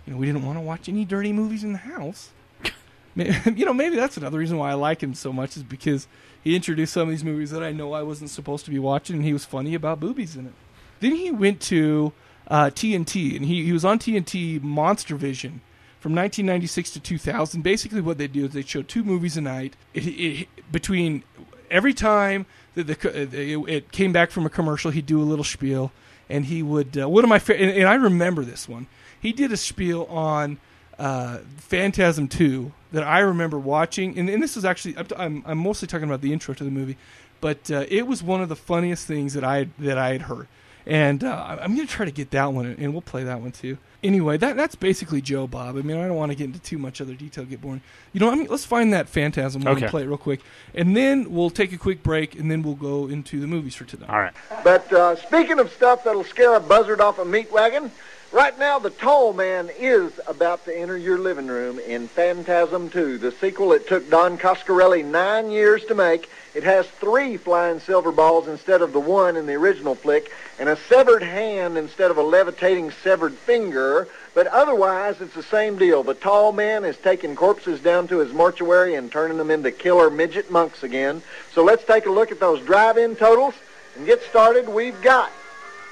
you 0.06 0.12
know 0.12 0.18
we 0.18 0.26
didn't 0.26 0.44
want 0.44 0.58
to 0.58 0.62
watch 0.62 0.88
any 0.88 1.04
dirty 1.04 1.32
movies 1.32 1.62
in 1.64 1.72
the 1.72 1.78
house. 1.78 2.30
You 3.16 3.64
know, 3.64 3.74
maybe 3.74 3.96
that's 3.96 4.16
another 4.16 4.38
reason 4.38 4.56
why 4.56 4.70
I 4.70 4.74
like 4.74 5.02
him 5.02 5.14
so 5.14 5.32
much 5.32 5.56
is 5.56 5.62
because 5.62 6.06
he 6.42 6.54
introduced 6.56 6.92
some 6.92 7.02
of 7.02 7.08
these 7.08 7.24
movies 7.24 7.50
that 7.50 7.62
I 7.62 7.72
know 7.72 7.92
I 7.92 8.02
wasn't 8.02 8.30
supposed 8.30 8.64
to 8.66 8.70
be 8.70 8.78
watching, 8.78 9.16
and 9.16 9.24
he 9.24 9.32
was 9.32 9.44
funny 9.44 9.74
about 9.74 10.00
boobies 10.00 10.36
in 10.36 10.46
it. 10.46 10.52
Then 11.00 11.14
he 11.16 11.30
went 11.30 11.60
to 11.62 12.12
uh, 12.48 12.66
TNT, 12.70 13.36
and 13.36 13.44
he, 13.46 13.64
he 13.64 13.72
was 13.72 13.84
on 13.84 13.98
TNT 13.98 14.62
Monster 14.62 15.16
Vision 15.16 15.60
from 15.98 16.14
1996 16.14 16.90
to 16.92 17.00
2000. 17.00 17.62
Basically, 17.62 18.00
what 18.00 18.16
they 18.16 18.26
do 18.28 18.46
is 18.46 18.52
they 18.52 18.62
show 18.62 18.82
two 18.82 19.02
movies 19.04 19.36
a 19.36 19.40
night. 19.40 19.76
It, 19.92 20.06
it, 20.06 20.48
between 20.72 21.22
every 21.70 21.94
time 21.94 22.46
that 22.74 22.86
the, 22.86 23.30
it, 23.32 23.68
it 23.68 23.92
came 23.92 24.12
back 24.12 24.30
from 24.30 24.46
a 24.46 24.50
commercial, 24.50 24.90
he'd 24.90 25.06
do 25.06 25.20
a 25.20 25.24
little 25.24 25.44
spiel, 25.44 25.92
and 26.28 26.46
he 26.46 26.62
would. 26.62 26.98
Uh, 26.98 27.08
one 27.08 27.24
of 27.24 27.30
my 27.30 27.38
fa- 27.38 27.60
and, 27.60 27.70
and 27.70 27.88
I 27.88 27.94
remember 27.94 28.44
this 28.44 28.68
one. 28.68 28.86
He 29.20 29.32
did 29.32 29.52
a 29.52 29.56
spiel 29.56 30.04
on 30.04 30.58
uh, 30.98 31.38
Phantasm 31.58 32.28
2 32.28 32.72
that 32.92 33.02
I 33.02 33.20
remember 33.20 33.58
watching, 33.58 34.18
and, 34.18 34.28
and 34.28 34.42
this 34.42 34.56
is 34.56 34.64
actually 34.64 34.96
I'm, 34.96 35.06
I'm, 35.16 35.42
I'm 35.46 35.58
mostly 35.58 35.88
talking 35.88 36.08
about 36.08 36.20
the 36.20 36.32
intro 36.32 36.54
to 36.54 36.64
the 36.64 36.70
movie, 36.70 36.96
but 37.40 37.70
uh, 37.70 37.84
it 37.88 38.06
was 38.06 38.22
one 38.22 38.40
of 38.40 38.48
the 38.48 38.56
funniest 38.56 39.06
things 39.06 39.34
that 39.34 39.44
I 39.44 39.68
that 39.78 39.98
I 39.98 40.12
had 40.12 40.22
heard, 40.22 40.48
and 40.86 41.22
uh, 41.24 41.58
I'm 41.60 41.74
going 41.74 41.86
to 41.86 41.92
try 41.92 42.04
to 42.04 42.10
get 42.12 42.30
that 42.32 42.52
one, 42.52 42.66
and 42.78 42.92
we'll 42.92 43.02
play 43.02 43.24
that 43.24 43.40
one 43.40 43.52
too. 43.52 43.78
Anyway, 44.02 44.38
that 44.38 44.56
that's 44.56 44.74
basically 44.74 45.20
Joe 45.20 45.46
Bob. 45.46 45.76
I 45.76 45.82
mean, 45.82 45.98
I 45.98 46.06
don't 46.06 46.16
want 46.16 46.32
to 46.32 46.36
get 46.36 46.44
into 46.44 46.58
too 46.58 46.78
much 46.78 47.00
other 47.02 47.12
detail, 47.14 47.44
get 47.44 47.60
boring. 47.60 47.82
You 48.12 48.20
know, 48.20 48.30
I 48.30 48.34
mean, 48.34 48.46
let's 48.48 48.64
find 48.64 48.92
that 48.94 49.08
Phantasm 49.08 49.62
one 49.62 49.74
Okay. 49.76 49.82
and 49.84 49.90
play 49.90 50.02
it 50.02 50.06
real 50.06 50.16
quick, 50.16 50.40
and 50.74 50.96
then 50.96 51.30
we'll 51.30 51.50
take 51.50 51.72
a 51.72 51.76
quick 51.78 52.02
break, 52.02 52.34
and 52.38 52.50
then 52.50 52.62
we'll 52.62 52.74
go 52.74 53.08
into 53.08 53.40
the 53.40 53.46
movies 53.46 53.74
for 53.74 53.84
today. 53.84 54.06
All 54.08 54.18
right. 54.18 54.32
But 54.64 54.90
uh, 54.92 55.16
speaking 55.16 55.58
of 55.58 55.70
stuff 55.70 56.04
that'll 56.04 56.24
scare 56.24 56.54
a 56.54 56.60
buzzard 56.60 57.00
off 57.02 57.18
a 57.18 57.24
meat 57.24 57.52
wagon, 57.52 57.90
right 58.32 58.58
now 58.58 58.78
the 58.78 58.90
Tall 58.90 59.32
Man 59.32 59.70
is 59.78 60.12
about 60.26 60.64
to 60.64 60.76
enter 60.76 60.96
your 60.96 61.18
living 61.18 61.46
room 61.46 61.78
in 61.78 62.08
Phantasm 62.08 62.90
2, 62.90 63.18
the 63.18 63.32
sequel 63.32 63.72
it 63.72 63.88
took 63.88 64.08
Don 64.08 64.38
Coscarelli 64.38 65.04
nine 65.04 65.50
years 65.50 65.84
to 65.86 65.94
make. 65.94 66.30
It 66.54 66.62
has 66.64 66.86
three 66.86 67.36
flying 67.36 67.80
silver 67.80 68.12
balls 68.12 68.48
instead 68.48 68.82
of 68.82 68.92
the 68.92 69.00
one 69.00 69.36
in 69.36 69.46
the 69.46 69.54
original 69.54 69.94
flick, 69.94 70.30
and 70.58 70.68
a 70.68 70.76
severed 70.76 71.22
hand 71.22 71.76
instead 71.76 72.10
of 72.10 72.18
a 72.18 72.22
levitating 72.22 72.90
severed 73.02 73.34
finger. 73.34 74.08
But 74.34 74.46
otherwise, 74.46 75.20
it's 75.20 75.34
the 75.34 75.42
same 75.42 75.76
deal. 75.76 76.02
The 76.02 76.14
tall 76.14 76.52
man 76.52 76.84
is 76.84 76.96
taking 76.96 77.34
corpses 77.36 77.80
down 77.80 78.08
to 78.08 78.18
his 78.18 78.32
mortuary 78.32 78.94
and 78.94 79.10
turning 79.10 79.38
them 79.38 79.50
into 79.50 79.70
killer 79.70 80.10
midget 80.10 80.50
monks 80.50 80.82
again. 80.82 81.22
So 81.52 81.64
let's 81.64 81.84
take 81.84 82.06
a 82.06 82.12
look 82.12 82.30
at 82.30 82.40
those 82.40 82.64
drive-in 82.64 83.16
totals 83.16 83.54
and 83.96 84.06
get 84.06 84.22
started. 84.22 84.68
We've 84.68 85.00
got 85.02 85.30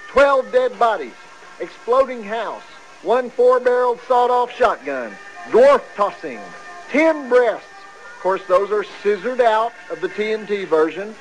12 0.09 0.52
dead 0.52 0.78
bodies, 0.78 1.15
exploding 1.60 2.22
house, 2.22 2.62
one 3.02 3.30
four-barreled 3.30 4.01
sawed-off 4.09 4.51
shotgun, 4.52 5.12
dwarf 5.51 5.82
tossing, 5.94 6.40
10 6.90 7.28
breasts. 7.28 7.66
Of 8.16 8.22
course, 8.22 8.43
those 8.48 8.70
are 8.70 8.85
scissored 9.02 9.40
out 9.40 9.72
of 9.90 10.01
the 10.01 10.09
TNT 10.09 10.66
version. 10.66 11.14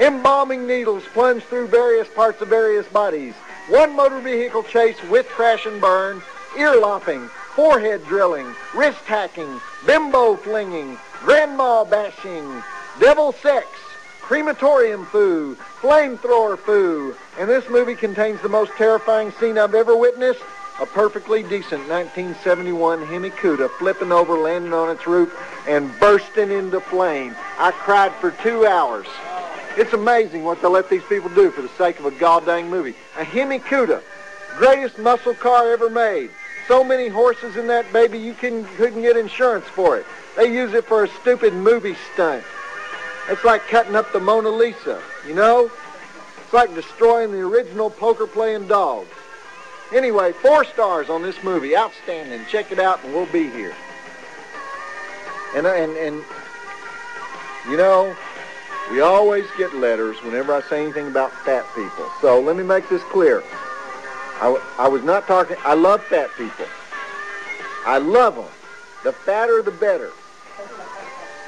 Embalming 0.00 0.66
needles 0.66 1.04
plunge 1.12 1.42
through 1.42 1.66
various 1.66 2.08
parts 2.08 2.40
of 2.40 2.48
various 2.48 2.86
bodies. 2.86 3.34
One 3.68 3.94
motor 3.94 4.20
vehicle 4.20 4.62
chase 4.62 4.96
with 5.10 5.28
crash 5.28 5.66
and 5.66 5.80
burn, 5.80 6.22
ear 6.56 6.80
lopping, 6.80 7.28
forehead 7.54 8.04
drilling, 8.06 8.54
wrist 8.74 9.00
hacking, 9.00 9.60
bimbo 9.84 10.36
flinging, 10.36 10.96
grandma 11.20 11.84
bashing, 11.84 12.62
devil 13.00 13.32
sex, 13.32 13.66
crematorium 14.28 15.06
foo, 15.06 15.56
flamethrower 15.80 16.58
foo, 16.58 17.16
and 17.38 17.48
this 17.48 17.66
movie 17.70 17.94
contains 17.94 18.38
the 18.42 18.48
most 18.48 18.70
terrifying 18.72 19.32
scene 19.40 19.56
I've 19.56 19.74
ever 19.74 19.96
witnessed. 19.96 20.42
A 20.82 20.84
perfectly 20.86 21.42
decent 21.42 21.88
1971 21.88 23.06
Hemi 23.06 23.30
Cuda 23.30 23.70
flipping 23.78 24.12
over, 24.12 24.36
landing 24.36 24.74
on 24.74 24.94
its 24.94 25.06
roof, 25.06 25.34
and 25.66 25.90
bursting 25.98 26.50
into 26.50 26.78
flame. 26.78 27.34
I 27.56 27.70
cried 27.70 28.12
for 28.16 28.32
two 28.42 28.66
hours. 28.66 29.06
It's 29.78 29.94
amazing 29.94 30.44
what 30.44 30.60
they 30.60 30.68
let 30.68 30.90
these 30.90 31.04
people 31.04 31.30
do 31.30 31.50
for 31.50 31.62
the 31.62 31.70
sake 31.78 31.98
of 31.98 32.04
a 32.04 32.10
goddamn 32.10 32.68
movie. 32.68 32.96
A 33.16 33.24
Hemi 33.24 33.60
Cuda, 33.60 34.02
greatest 34.58 34.98
muscle 34.98 35.34
car 35.34 35.72
ever 35.72 35.88
made. 35.88 36.28
So 36.66 36.84
many 36.84 37.08
horses 37.08 37.56
in 37.56 37.66
that 37.68 37.90
baby 37.94 38.18
you 38.18 38.34
couldn't, 38.34 38.66
couldn't 38.76 39.00
get 39.00 39.16
insurance 39.16 39.64
for 39.64 39.96
it. 39.96 40.04
They 40.36 40.52
use 40.52 40.74
it 40.74 40.84
for 40.84 41.04
a 41.04 41.08
stupid 41.22 41.54
movie 41.54 41.96
stunt. 42.12 42.44
It's 43.28 43.44
like 43.44 43.66
cutting 43.68 43.94
up 43.94 44.12
the 44.12 44.20
Mona 44.20 44.48
Lisa, 44.48 45.02
you 45.26 45.34
know? 45.34 45.70
It's 46.42 46.52
like 46.52 46.74
destroying 46.74 47.30
the 47.30 47.40
original 47.40 47.90
poker-playing 47.90 48.68
dog. 48.68 49.06
Anyway, 49.92 50.32
four 50.32 50.64
stars 50.64 51.10
on 51.10 51.22
this 51.22 51.42
movie. 51.42 51.76
Outstanding. 51.76 52.44
Check 52.50 52.72
it 52.72 52.78
out 52.78 53.02
and 53.04 53.12
we'll 53.12 53.26
be 53.26 53.50
here. 53.50 53.74
And, 55.54 55.66
uh, 55.66 55.74
and, 55.74 55.96
and 55.96 56.24
you 57.68 57.76
know, 57.76 58.14
we 58.90 59.00
always 59.00 59.46
get 59.58 59.74
letters 59.74 60.16
whenever 60.22 60.54
I 60.54 60.62
say 60.62 60.82
anything 60.82 61.08
about 61.08 61.32
fat 61.44 61.66
people. 61.74 62.10
So 62.20 62.40
let 62.40 62.56
me 62.56 62.62
make 62.62 62.88
this 62.88 63.02
clear. 63.04 63.42
I, 64.40 64.58
I 64.78 64.88
was 64.88 65.02
not 65.02 65.26
talking, 65.26 65.56
I 65.64 65.74
love 65.74 66.02
fat 66.04 66.30
people. 66.36 66.66
I 67.84 67.98
love 67.98 68.36
them. 68.36 68.48
The 69.04 69.12
fatter, 69.12 69.62
the 69.62 69.70
better. 69.70 70.10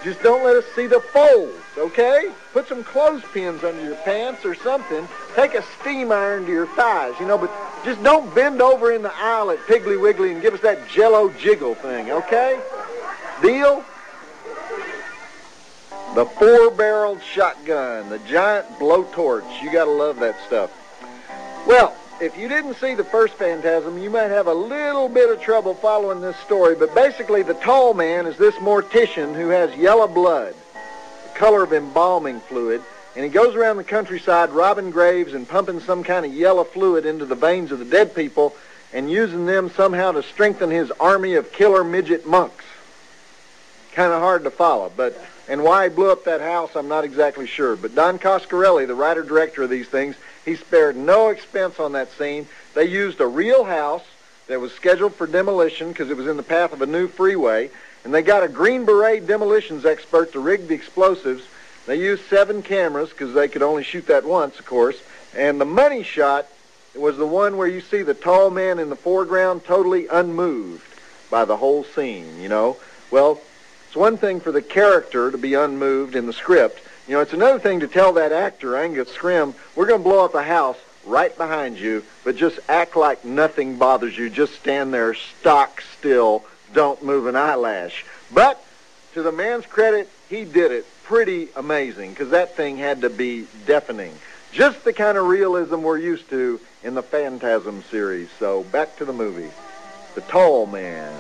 Just 0.03 0.23
don't 0.23 0.43
let 0.45 0.57
us 0.57 0.65
see 0.75 0.87
the 0.87 1.01
folds, 1.01 1.60
okay? 1.79 2.31
Put 2.53 2.69
some 2.69 2.85
clothespins 2.85 3.65
under 3.65 3.83
your 3.83 3.97
pants 3.97 4.45
or 4.45 4.55
something. 4.55 5.09
Take 5.35 5.55
a 5.55 5.63
steam 5.81 6.13
iron 6.13 6.47
to 6.47 6.53
your 6.53 6.67
thighs, 6.67 7.15
you 7.21 7.27
know, 7.27 7.39
but 7.39 7.51
just 7.85 8.03
don't 8.03 8.35
bend 8.35 8.61
over 8.61 8.93
in 8.93 9.03
the 9.03 9.15
aisle 9.15 9.51
at 9.51 9.59
Piggly 9.61 10.01
Wiggly 10.01 10.33
and 10.33 10.43
give 10.43 10.55
us 10.55 10.61
that 10.61 10.89
jello 10.89 11.31
jiggle 11.31 11.75
thing, 11.75 12.11
okay? 12.11 12.61
Deal? 13.43 13.85
The 16.15 16.27
four-barreled 16.27 17.23
shotgun, 17.23 18.11
the 18.11 18.19
giant 18.21 18.67
blowtorch. 18.79 19.63
You 19.63 19.73
gotta 19.73 19.91
love 19.91 20.19
that 20.21 20.37
stuff. 20.47 20.73
Well, 21.67 21.97
if 22.21 22.37
you 22.37 22.49
didn't 22.49 22.75
see 22.75 22.95
the 22.95 23.05
first 23.05 23.35
Phantasm, 23.35 23.97
you 23.97 24.11
might 24.11 24.29
have 24.29 24.47
a 24.47 24.53
little 24.53 25.09
bit 25.09 25.31
of 25.31 25.41
trouble 25.41 25.75
following 25.75 26.21
this 26.21 26.37
story, 26.39 26.75
but 26.75 26.95
basically 26.95 27.43
the 27.43 27.55
tall 27.55 27.95
man 27.95 28.27
is 28.27 28.37
this 28.37 28.55
mortician 28.57 29.35
who 29.35 29.49
has 29.49 29.75
yellow 29.77 30.07
blood, 30.07 30.55
color 31.41 31.63
of 31.63 31.73
embalming 31.73 32.39
fluid, 32.39 32.83
and 33.17 33.25
he 33.25 33.31
goes 33.31 33.55
around 33.55 33.79
the 33.79 33.85
countryside 33.85 34.51
robbing 34.51 34.91
graves 34.91 35.33
and 35.33 35.49
pumping 35.49 35.81
some 35.81 36.05
kind 36.05 36.27
of 36.27 36.35
yellow 36.35 36.65
fluid 36.65 37.07
into 37.07 37.25
the 37.25 37.35
veins 37.35 37.73
of 37.73 37.79
the 37.79 37.85
dead 37.87 38.15
people 38.15 38.55
and 38.93 39.11
using 39.11 39.47
them 39.47 39.71
somehow 39.71 40.13
to 40.13 40.23
strengthen 40.23 40.69
his 40.71 40.91
army 41.01 41.37
of 41.37 41.51
killer 41.51 41.83
midget 41.83 42.27
monks. 42.27 42.67
kind 43.95 44.13
of 44.13 44.21
hard 44.21 44.45
to 44.45 44.51
follow. 44.51 44.93
But 44.95 45.19
and 45.49 45.65
why 45.65 45.89
he 45.89 45.95
blew 45.95 46.13
up 46.13 46.25
that 46.25 46.43
house, 46.43 46.77
I'm 46.77 46.89
not 46.89 47.05
exactly 47.05 47.47
sure. 47.47 47.75
But 47.75 47.95
Don 47.95 48.19
Coscarelli, 48.19 48.87
the 48.87 48.95
writer 48.95 49.23
director 49.23 49.63
of 49.63 49.71
these 49.71 49.89
things, 49.89 50.17
he 50.45 50.57
spared 50.57 50.95
no 50.95 51.31
expense 51.31 51.81
on 51.81 51.93
that 51.93 52.13
scene. 52.13 52.49
They 52.75 52.85
used 52.85 53.19
a 53.19 53.27
real 53.27 53.65
house 53.65 54.05
that 54.49 54.61
was 54.61 54.73
scheduled 54.73 55.15
for 55.15 55.27
demolition 55.27 55.89
because 55.89 56.11
it 56.11 56.19
was 56.19 56.27
in 56.27 56.37
the 56.37 56.43
path 56.43 56.75
of 56.75 56.83
a 56.83 56.87
new 56.87 57.09
freeway, 57.09 57.71
and 58.05 58.15
they 58.15 58.23
got 58.23 58.43
a 58.43 58.49
Green 58.49 58.85
Beret 58.85 59.27
demolitions 59.27 59.85
expert 59.85 60.33
to 60.33 60.41
rig 60.41 60.69
the 60.69 60.75
explosives. 60.75 61.45
They 61.87 61.97
used 61.97 62.25
seven 62.27 62.63
cameras 62.63 63.11
because 63.11 63.35
they 63.35 63.49
could 63.49 63.63
only 63.63 63.85
shoot 63.85 64.07
that 64.07 64.25
once, 64.25 64.59
of 64.59 64.67
course. 64.67 65.01
And 65.35 65.61
the 65.61 65.65
money 65.65 66.03
shot 66.03 66.47
was 66.95 67.17
the 67.17 67.27
one 67.27 67.57
where 67.57 67.69
you 67.69 67.81
see 67.81 68.03
the 68.03 68.15
tall 68.15 68.51
man 68.51 68.79
in 68.79 68.91
the 68.91 68.97
foreground 68.97 69.65
totally 69.65 70.09
unmoved 70.09 70.85
by 71.31 71.45
the 71.45 71.57
whole 71.57 71.85
scene, 71.85 72.41
you 72.41 72.49
know. 72.49 72.77
Well, 73.11 73.41
it's 73.87 73.97
one 73.97 74.17
thing 74.17 74.41
for 74.41 74.53
the 74.53 74.63
character 74.63 75.31
to 75.31 75.39
be 75.39 75.55
unmoved 75.55 76.17
in 76.17 76.27
the 76.27 76.33
script. 76.33 76.81
You 77.09 77.15
know, 77.15 77.23
it's 77.23 77.33
another 77.33 77.59
thing 77.59 77.81
to 77.81 77.89
tell 77.89 78.13
that 78.15 78.33
actor, 78.33 78.77
Angus 78.77 79.11
Scrimm, 79.11 79.55
we're 79.75 79.87
going 79.87 80.01
to 80.01 80.09
blow 80.09 80.25
up 80.25 80.35
a 80.35 80.43
house 80.43 80.77
right 81.05 81.37
behind 81.37 81.79
you, 81.79 82.05
but 82.23 82.37
just 82.37 82.61
act 82.69 82.95
like 82.95 83.25
nothing 83.25 83.79
bothers 83.79 84.17
you. 84.17 84.31
Just 84.31 84.55
stand 84.55 84.95
there 84.95 85.15
stock 85.15 85.83
still. 85.99 86.45
Don't 86.73 87.03
move 87.03 87.27
an 87.27 87.37
eyelash. 87.37 88.05
But 88.33 88.63
to 89.15 89.23
the 89.23 89.33
man's 89.33 89.67
credit, 89.67 90.09
he 90.29 90.45
did 90.45 90.71
it 90.71 90.87
pretty 91.05 91.49
amazing 91.57 92.11
because 92.11 92.31
that 92.31 92.57
thing 92.57 92.77
had 92.77 93.01
to 93.01 93.11
be 93.11 93.47
deafening. 93.67 94.15
Just 94.53 94.85
the 94.85 94.93
kind 94.93 95.19
of 95.19 95.27
realism 95.27 95.83
we're 95.83 95.99
used 95.99 96.29
to 96.31 96.61
in 96.83 96.95
the 96.95 97.03
Phantasm 97.03 97.83
series. 97.91 98.29
So 98.39 98.65
back 98.65 98.97
to 98.97 99.05
the 99.05 99.13
movie. 99.13 99.51
The 100.15 100.21
Tall 100.23 100.67
Man, 100.67 101.13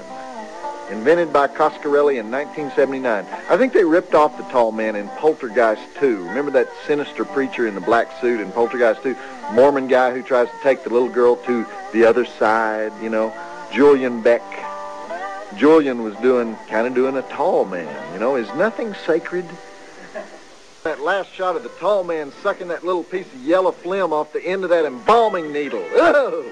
invented 0.90 1.32
by 1.32 1.46
Coscarelli 1.46 2.18
in 2.18 2.30
1979. 2.30 3.24
I 3.48 3.56
think 3.56 3.72
they 3.72 3.84
ripped 3.84 4.14
off 4.14 4.36
the 4.36 4.42
Tall 4.44 4.72
Man 4.72 4.96
in 4.96 5.08
Poltergeist 5.10 5.82
2. 6.00 6.24
Remember 6.24 6.50
that 6.52 6.68
sinister 6.86 7.24
preacher 7.24 7.68
in 7.68 7.76
the 7.76 7.80
black 7.80 8.20
suit 8.20 8.40
in 8.40 8.50
Poltergeist 8.50 9.02
2? 9.04 9.16
Mormon 9.52 9.86
guy 9.86 10.12
who 10.12 10.22
tries 10.22 10.48
to 10.48 10.56
take 10.62 10.82
the 10.82 10.90
little 10.90 11.08
girl 11.08 11.36
to 11.36 11.64
the 11.92 12.04
other 12.04 12.24
side, 12.24 12.92
you 13.00 13.08
know? 13.08 13.32
Julian 13.72 14.22
Beck. 14.22 14.42
Julian 15.56 16.02
was 16.02 16.14
doing, 16.16 16.56
kind 16.68 16.86
of 16.86 16.94
doing 16.94 17.16
a 17.16 17.22
tall 17.22 17.64
man, 17.64 18.12
you 18.12 18.20
know? 18.20 18.36
Is 18.36 18.48
nothing 18.54 18.94
sacred? 19.06 19.44
That 20.84 21.00
last 21.00 21.32
shot 21.32 21.56
of 21.56 21.62
the 21.62 21.68
tall 21.70 22.04
man 22.04 22.32
sucking 22.42 22.68
that 22.68 22.84
little 22.84 23.04
piece 23.04 23.26
of 23.26 23.44
yellow 23.44 23.72
phlegm 23.72 24.12
off 24.12 24.32
the 24.32 24.42
end 24.42 24.64
of 24.64 24.70
that 24.70 24.84
embalming 24.84 25.52
needle. 25.52 25.84
Oh! 25.92 26.50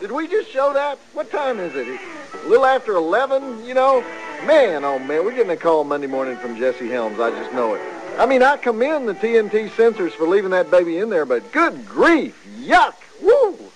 Did 0.00 0.12
we 0.12 0.28
just 0.28 0.50
show 0.50 0.72
that? 0.72 0.98
What 1.12 1.30
time 1.30 1.60
is 1.60 1.74
it? 1.74 1.86
A 1.86 2.48
little 2.48 2.66
after 2.66 2.94
11, 2.96 3.64
you 3.64 3.74
know? 3.74 4.02
Man, 4.44 4.84
oh 4.84 4.98
man, 4.98 5.24
we're 5.24 5.34
getting 5.34 5.52
a 5.52 5.56
call 5.56 5.84
Monday 5.84 6.06
morning 6.06 6.36
from 6.36 6.56
Jesse 6.56 6.88
Helms. 6.88 7.20
I 7.20 7.30
just 7.30 7.52
know 7.52 7.74
it. 7.74 7.82
I 8.18 8.26
mean, 8.26 8.42
I 8.42 8.56
commend 8.56 9.08
the 9.08 9.14
TNT 9.14 9.70
censors 9.76 10.12
for 10.14 10.26
leaving 10.26 10.50
that 10.50 10.70
baby 10.70 10.98
in 10.98 11.10
there, 11.10 11.24
but 11.24 11.52
good 11.52 11.86
grief, 11.86 12.46
yuck, 12.58 12.94
woo! 13.22 13.69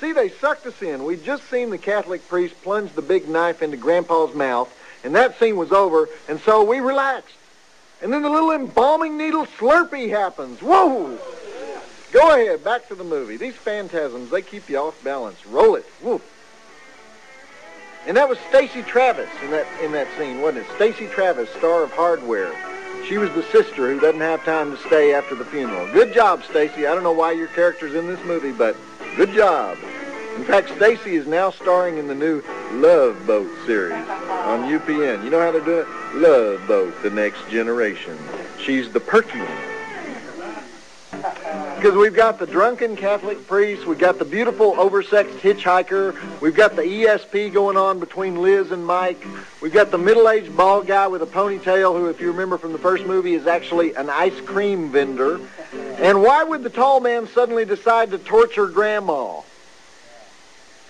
See, 0.00 0.12
they 0.12 0.28
sucked 0.28 0.66
us 0.66 0.80
in. 0.80 1.04
We'd 1.04 1.24
just 1.24 1.48
seen 1.50 1.70
the 1.70 1.78
Catholic 1.78 2.26
priest 2.28 2.54
plunge 2.62 2.92
the 2.92 3.02
big 3.02 3.28
knife 3.28 3.62
into 3.62 3.76
Grandpa's 3.76 4.34
mouth, 4.34 4.72
and 5.02 5.14
that 5.16 5.38
scene 5.38 5.56
was 5.56 5.72
over, 5.72 6.08
and 6.28 6.40
so 6.40 6.62
we 6.62 6.78
relaxed. 6.78 7.34
And 8.00 8.12
then 8.12 8.22
the 8.22 8.30
little 8.30 8.52
embalming 8.52 9.18
needle 9.18 9.44
slurpee 9.44 10.10
happens. 10.10 10.62
Whoa! 10.62 11.18
Go 12.12 12.30
ahead, 12.32 12.62
back 12.62 12.86
to 12.88 12.94
the 12.94 13.04
movie. 13.04 13.36
These 13.36 13.56
phantasms, 13.56 14.30
they 14.30 14.40
keep 14.40 14.68
you 14.68 14.78
off 14.78 15.02
balance. 15.02 15.44
Roll 15.46 15.74
it. 15.74 15.84
Woo. 16.00 16.20
And 18.06 18.16
that 18.16 18.28
was 18.28 18.38
Stacy 18.48 18.82
Travis 18.82 19.28
in 19.42 19.50
that 19.50 19.66
in 19.82 19.92
that 19.92 20.06
scene, 20.16 20.40
wasn't 20.40 20.64
it? 20.64 20.74
Stacy 20.76 21.08
Travis, 21.08 21.50
star 21.50 21.82
of 21.82 21.90
Hardware. 21.90 22.52
She 23.06 23.18
was 23.18 23.30
the 23.32 23.42
sister 23.44 23.92
who 23.92 24.00
doesn't 24.00 24.20
have 24.20 24.44
time 24.44 24.70
to 24.70 24.82
stay 24.86 25.12
after 25.12 25.34
the 25.34 25.44
funeral. 25.44 25.90
Good 25.92 26.14
job, 26.14 26.42
Stacy. 26.44 26.86
I 26.86 26.94
don't 26.94 27.02
know 27.02 27.12
why 27.12 27.32
your 27.32 27.48
character's 27.48 27.94
in 27.94 28.06
this 28.06 28.22
movie, 28.24 28.52
but 28.52 28.76
good 29.16 29.32
job. 29.32 29.78
In 30.36 30.44
fact, 30.44 30.68
Stacy 30.76 31.16
is 31.16 31.26
now 31.26 31.50
starring 31.50 31.98
in 31.98 32.06
the 32.06 32.14
new 32.14 32.42
Love 32.72 33.26
Boat 33.26 33.50
series 33.66 33.92
on 33.92 34.70
UPN. 34.70 35.24
You 35.24 35.30
know 35.30 35.40
how 35.40 35.50
to 35.50 35.64
do 35.64 35.80
it? 35.80 35.88
Love 36.14 36.66
Boat, 36.68 36.94
the 37.02 37.10
next 37.10 37.48
generation. 37.48 38.16
She's 38.58 38.88
the 38.90 39.00
perky 39.00 39.40
one. 39.40 39.67
Because 41.78 41.94
we've 41.94 42.12
got 42.12 42.40
the 42.40 42.46
drunken 42.46 42.96
Catholic 42.96 43.46
priest, 43.46 43.86
we've 43.86 44.00
got 44.00 44.18
the 44.18 44.24
beautiful 44.24 44.72
oversexed 44.72 45.38
hitchhiker, 45.38 46.40
we've 46.40 46.56
got 46.56 46.74
the 46.74 46.82
ESP 46.82 47.52
going 47.52 47.76
on 47.76 48.00
between 48.00 48.42
Liz 48.42 48.72
and 48.72 48.84
Mike, 48.84 49.24
we've 49.62 49.72
got 49.72 49.92
the 49.92 49.96
middle-aged 49.96 50.56
bald 50.56 50.88
guy 50.88 51.06
with 51.06 51.22
a 51.22 51.26
ponytail 51.26 51.96
who, 51.96 52.08
if 52.08 52.20
you 52.20 52.32
remember 52.32 52.58
from 52.58 52.72
the 52.72 52.78
first 52.78 53.06
movie, 53.06 53.34
is 53.34 53.46
actually 53.46 53.94
an 53.94 54.10
ice 54.10 54.40
cream 54.40 54.90
vendor. 54.90 55.38
And 55.98 56.20
why 56.20 56.42
would 56.42 56.64
the 56.64 56.70
tall 56.70 56.98
man 56.98 57.28
suddenly 57.28 57.64
decide 57.64 58.10
to 58.10 58.18
torture 58.18 58.66
Grandma? 58.66 59.42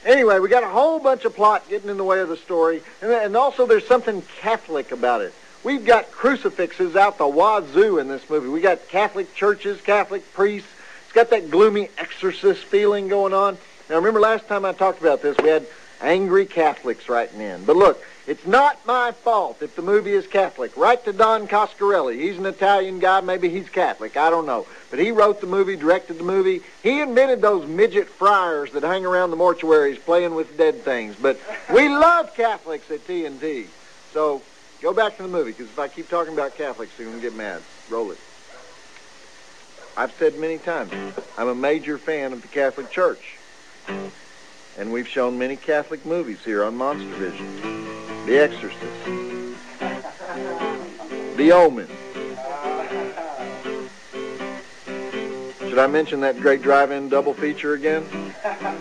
Anyway, 0.07 0.39
we 0.39 0.49
got 0.49 0.63
a 0.63 0.69
whole 0.69 0.99
bunch 1.01 1.27
of 1.27 1.37
plot 1.37 1.69
getting 1.69 1.91
in 1.91 1.99
the 1.99 2.05
way 2.05 2.21
of 2.21 2.31
the 2.31 2.39
story, 2.39 2.81
and, 3.03 3.37
also 3.37 3.67
there's 3.67 3.87
something 3.87 4.23
Catholic 4.41 4.91
about 4.91 5.21
it. 5.21 5.35
We've 5.63 5.85
got 5.85 6.11
crucifixes 6.13 6.97
out 6.97 7.19
the 7.19 7.29
wazoo 7.29 7.99
in 7.99 8.09
this 8.09 8.31
movie. 8.31 8.49
We 8.49 8.63
got 8.63 8.89
Catholic 8.89 9.35
churches, 9.35 9.83
Catholic 9.83 10.33
priests. 10.33 10.71
Got 11.19 11.31
that 11.31 11.51
gloomy 11.51 11.89
exorcist 11.99 12.63
feeling 12.63 13.09
going 13.09 13.35
on. 13.35 13.59
Now, 13.91 13.97
remember 13.97 14.21
last 14.21 14.47
time 14.47 14.65
I 14.65 14.73
talked 14.73 15.01
about 15.01 15.21
this, 15.21 15.37
we 15.39 15.49
had 15.49 15.67
angry 16.01 16.47
Catholics 16.47 17.09
writing 17.09 17.41
in. 17.41 17.65
But 17.65 17.75
look, 17.75 18.01
it's 18.29 18.47
not 18.47 18.79
my 18.87 19.11
fault 19.11 19.61
if 19.61 19.75
the 19.75 19.83
movie 19.83 20.13
is 20.13 20.29
Catholic. 20.29 20.77
Write 20.77 21.05
to 21.07 21.13
Don 21.13 21.49
Coscarelli. 21.49 22.21
He's 22.21 22.39
an 22.39 22.47
Italian 22.47 23.01
guy. 23.01 23.21
Maybe 23.21 23.49
he's 23.49 23.69
Catholic. 23.69 24.17
I 24.17 24.31
don't 24.31 24.47
know. 24.47 24.69
But 24.91 25.01
he 25.01 25.11
wrote 25.11 25.41
the 25.41 25.49
movie, 25.49 25.75
directed 25.75 26.19
the 26.19 26.23
movie. 26.23 26.61
He 26.85 27.01
invented 27.01 27.41
those 27.41 27.67
midget 27.67 28.09
friars 28.09 28.71
that 28.71 28.85
hang 28.85 29.05
around 29.05 29.33
the 29.33 29.37
mortuaries 29.37 29.99
playing 29.99 30.37
with 30.37 30.57
dead 30.57 30.83
things. 30.83 31.17
But 31.21 31.41
we 31.75 31.89
love 31.89 32.33
Catholics 32.37 32.93
at 32.93 33.05
TNT. 33.09 33.67
So 34.13 34.41
go 34.81 34.95
back 34.95 35.17
to 35.17 35.25
the 35.25 35.29
movie, 35.29 35.51
because 35.51 35.67
if 35.67 35.81
I 35.81 35.89
keep 35.89 36.09
talking 36.09 36.33
about 36.33 36.55
Catholics, 36.55 36.93
you're 36.97 37.09
going 37.09 37.21
to 37.21 37.29
get 37.29 37.37
mad. 37.37 37.61
Roll 37.91 38.13
it. 38.13 38.19
I've 39.99 40.13
said 40.13 40.39
many 40.39 40.59
times, 40.59 40.93
I'm 41.37 41.49
a 41.49 41.57
major 41.57 41.99
fan 41.99 42.33
of 42.33 42.41
the 42.41 42.47
Catholic 42.47 42.89
Church. 42.89 43.37
And 44.79 44.93
we've 44.93 45.09
shown 45.09 45.37
many 45.37 45.57
Catholic 45.57 46.07
movies 46.07 46.39
here 46.45 46.63
on 46.63 46.77
Monster 46.77 47.09
Vision. 47.17 48.25
The 48.25 48.39
Exorcist. 48.39 48.79
The 51.37 51.51
Omen. 51.51 51.89
Should 55.69 55.81
I 55.81 55.89
mention 55.89 56.21
that 56.21 56.39
great 56.39 56.63
drive-in 56.63 57.09
double 57.09 57.35
feature 57.35 57.73
again? 57.73 58.07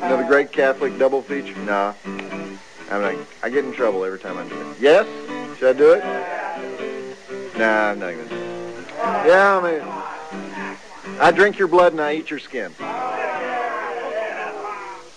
Another 0.04 0.24
great 0.24 0.52
Catholic 0.52 1.00
double 1.00 1.24
feature? 1.24 1.58
Nah. 1.62 1.96
I'm 2.92 3.02
not, 3.02 3.16
I 3.42 3.50
get 3.50 3.66
in 3.66 3.74
trouble 3.74 4.06
every 4.06 4.20
time 4.20 4.38
I 4.38 4.48
do 4.48 4.70
it. 4.70 4.78
Yes? 4.80 5.08
Should 5.58 5.76
I 5.76 5.80
do 5.80 5.94
it? 5.94 7.58
Nah, 7.58 7.90
I'm 7.90 7.98
not 7.98 8.14
going 8.14 8.30
to 8.30 8.36
do 8.36 8.40
it. 8.40 8.88
Yeah, 9.26 9.58
I 9.58 9.72
mean, 9.72 10.17
I 11.20 11.32
drink 11.32 11.58
your 11.58 11.68
blood 11.68 11.94
and 11.94 12.02
I 12.02 12.14
eat 12.14 12.30
your 12.30 12.40
skin. 12.40 12.72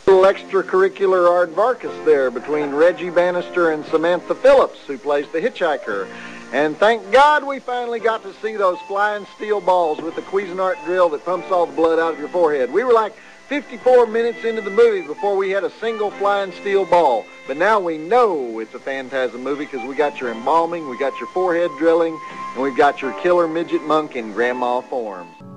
Little 0.07 0.25
extracurricular 0.25 1.29
aardvarkus 1.29 2.05
there 2.07 2.31
between 2.31 2.71
Reggie 2.71 3.11
Bannister 3.11 3.73
and 3.73 3.85
Samantha 3.85 4.35
Phillips, 4.35 4.79
who 4.87 4.97
plays 4.97 5.27
the 5.31 5.41
hitchhiker. 5.41 6.09
And 6.53 6.77
thank 6.79 7.13
God 7.13 7.45
we 7.45 7.59
finally 7.59 8.01
got 8.01 8.23
to 8.23 8.33
see 8.41 8.57
those 8.57 8.79
flying 8.89 9.27
steel 9.37 9.61
balls 9.61 10.01
with 10.01 10.17
the 10.17 10.23
Cuisinart 10.23 10.83
drill 10.87 11.11
that 11.11 11.25
pumps 11.27 11.51
all 11.51 11.67
the 11.67 11.77
blood 11.77 11.99
out 11.99 12.15
of 12.15 12.19
your 12.19 12.31
forehead. 12.31 12.73
We 12.73 12.83
were 12.83 12.95
like 12.95 13.15
54 13.49 14.07
minutes 14.07 14.43
into 14.43 14.63
the 14.63 14.71
movie 14.71 15.07
before 15.07 15.37
we 15.37 15.51
had 15.51 15.65
a 15.65 15.71
single 15.81 16.11
flying 16.13 16.53
steel 16.53 16.87
ball. 16.87 17.27
But 17.47 17.59
now 17.59 17.79
we 17.79 17.99
know 17.99 18.59
it's 18.59 18.75
a 18.75 18.81
Phantasm 18.81 19.45
movie 19.45 19.67
because 19.67 19.87
we 19.87 19.95
got 19.95 20.19
your 20.19 20.33
embalming, 20.33 20.89
we 20.89 20.99
got 20.99 21.19
your 21.21 21.29
forehead 21.29 21.71
drilling, 21.79 22.19
and 22.55 22.63
we've 22.63 22.77
got 22.77 23.03
your 23.03 23.13
killer 23.21 23.47
midget 23.47 23.83
monk 23.83 24.17
in 24.17 24.33
grandma 24.33 24.81
forms. 24.81 25.50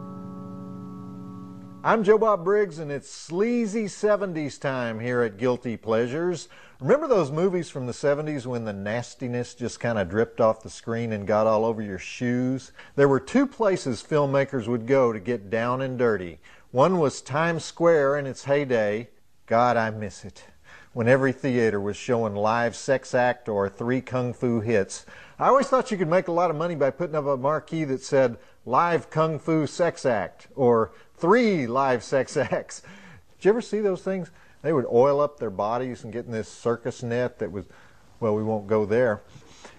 I'm 1.85 2.05
Joe 2.05 2.17
Bob 2.17 2.45
Briggs, 2.45 2.79
and 2.79 2.89
it's 2.89 3.09
sleazy 3.09 3.87
70s 3.87 4.57
time 4.57 5.01
here 5.01 5.21
at 5.21 5.35
Guilty 5.35 5.75
Pleasures. 5.75 6.47
Remember 6.79 7.09
those 7.09 7.29
movies 7.29 7.69
from 7.69 7.87
the 7.87 7.91
70s 7.91 8.45
when 8.45 8.63
the 8.63 8.71
nastiness 8.71 9.53
just 9.53 9.81
kind 9.81 9.99
of 9.99 10.07
dripped 10.07 10.39
off 10.39 10.63
the 10.63 10.69
screen 10.69 11.11
and 11.11 11.27
got 11.27 11.45
all 11.45 11.65
over 11.65 11.81
your 11.81 11.99
shoes? 11.99 12.71
There 12.95 13.09
were 13.09 13.19
two 13.19 13.45
places 13.45 14.01
filmmakers 14.01 14.65
would 14.65 14.87
go 14.87 15.11
to 15.11 15.19
get 15.19 15.49
down 15.49 15.81
and 15.81 15.99
dirty. 15.99 16.39
One 16.71 16.99
was 16.99 17.19
Times 17.19 17.65
Square 17.65 18.15
in 18.15 18.27
its 18.27 18.45
heyday. 18.45 19.09
God, 19.45 19.75
I 19.75 19.89
miss 19.89 20.23
it. 20.23 20.45
When 20.93 21.09
every 21.09 21.33
theater 21.33 21.81
was 21.81 21.97
showing 21.97 22.33
live 22.33 22.77
sex 22.77 23.13
act 23.13 23.49
or 23.49 23.67
three 23.67 23.99
kung 23.99 24.31
fu 24.33 24.61
hits. 24.61 25.05
I 25.37 25.47
always 25.47 25.67
thought 25.67 25.91
you 25.91 25.97
could 25.97 26.07
make 26.07 26.29
a 26.29 26.31
lot 26.31 26.49
of 26.49 26.55
money 26.55 26.75
by 26.75 26.91
putting 26.91 27.17
up 27.17 27.25
a 27.25 27.35
marquee 27.35 27.83
that 27.83 28.01
said 28.01 28.37
live 28.65 29.09
kung 29.09 29.37
fu 29.37 29.67
sex 29.67 30.05
act 30.05 30.47
or 30.55 30.93
three 31.15 31.67
live 31.67 32.03
sex 32.03 32.37
acts. 32.37 32.81
Did 33.37 33.45
you 33.45 33.49
ever 33.49 33.61
see 33.61 33.79
those 33.79 34.01
things? 34.01 34.31
They 34.61 34.73
would 34.73 34.85
oil 34.91 35.19
up 35.19 35.39
their 35.39 35.49
bodies 35.49 36.03
and 36.03 36.13
get 36.13 36.25
in 36.25 36.31
this 36.31 36.47
circus 36.47 37.03
net 37.03 37.39
that 37.39 37.51
was, 37.51 37.65
well, 38.19 38.35
we 38.35 38.43
won't 38.43 38.67
go 38.67 38.85
there. 38.85 39.21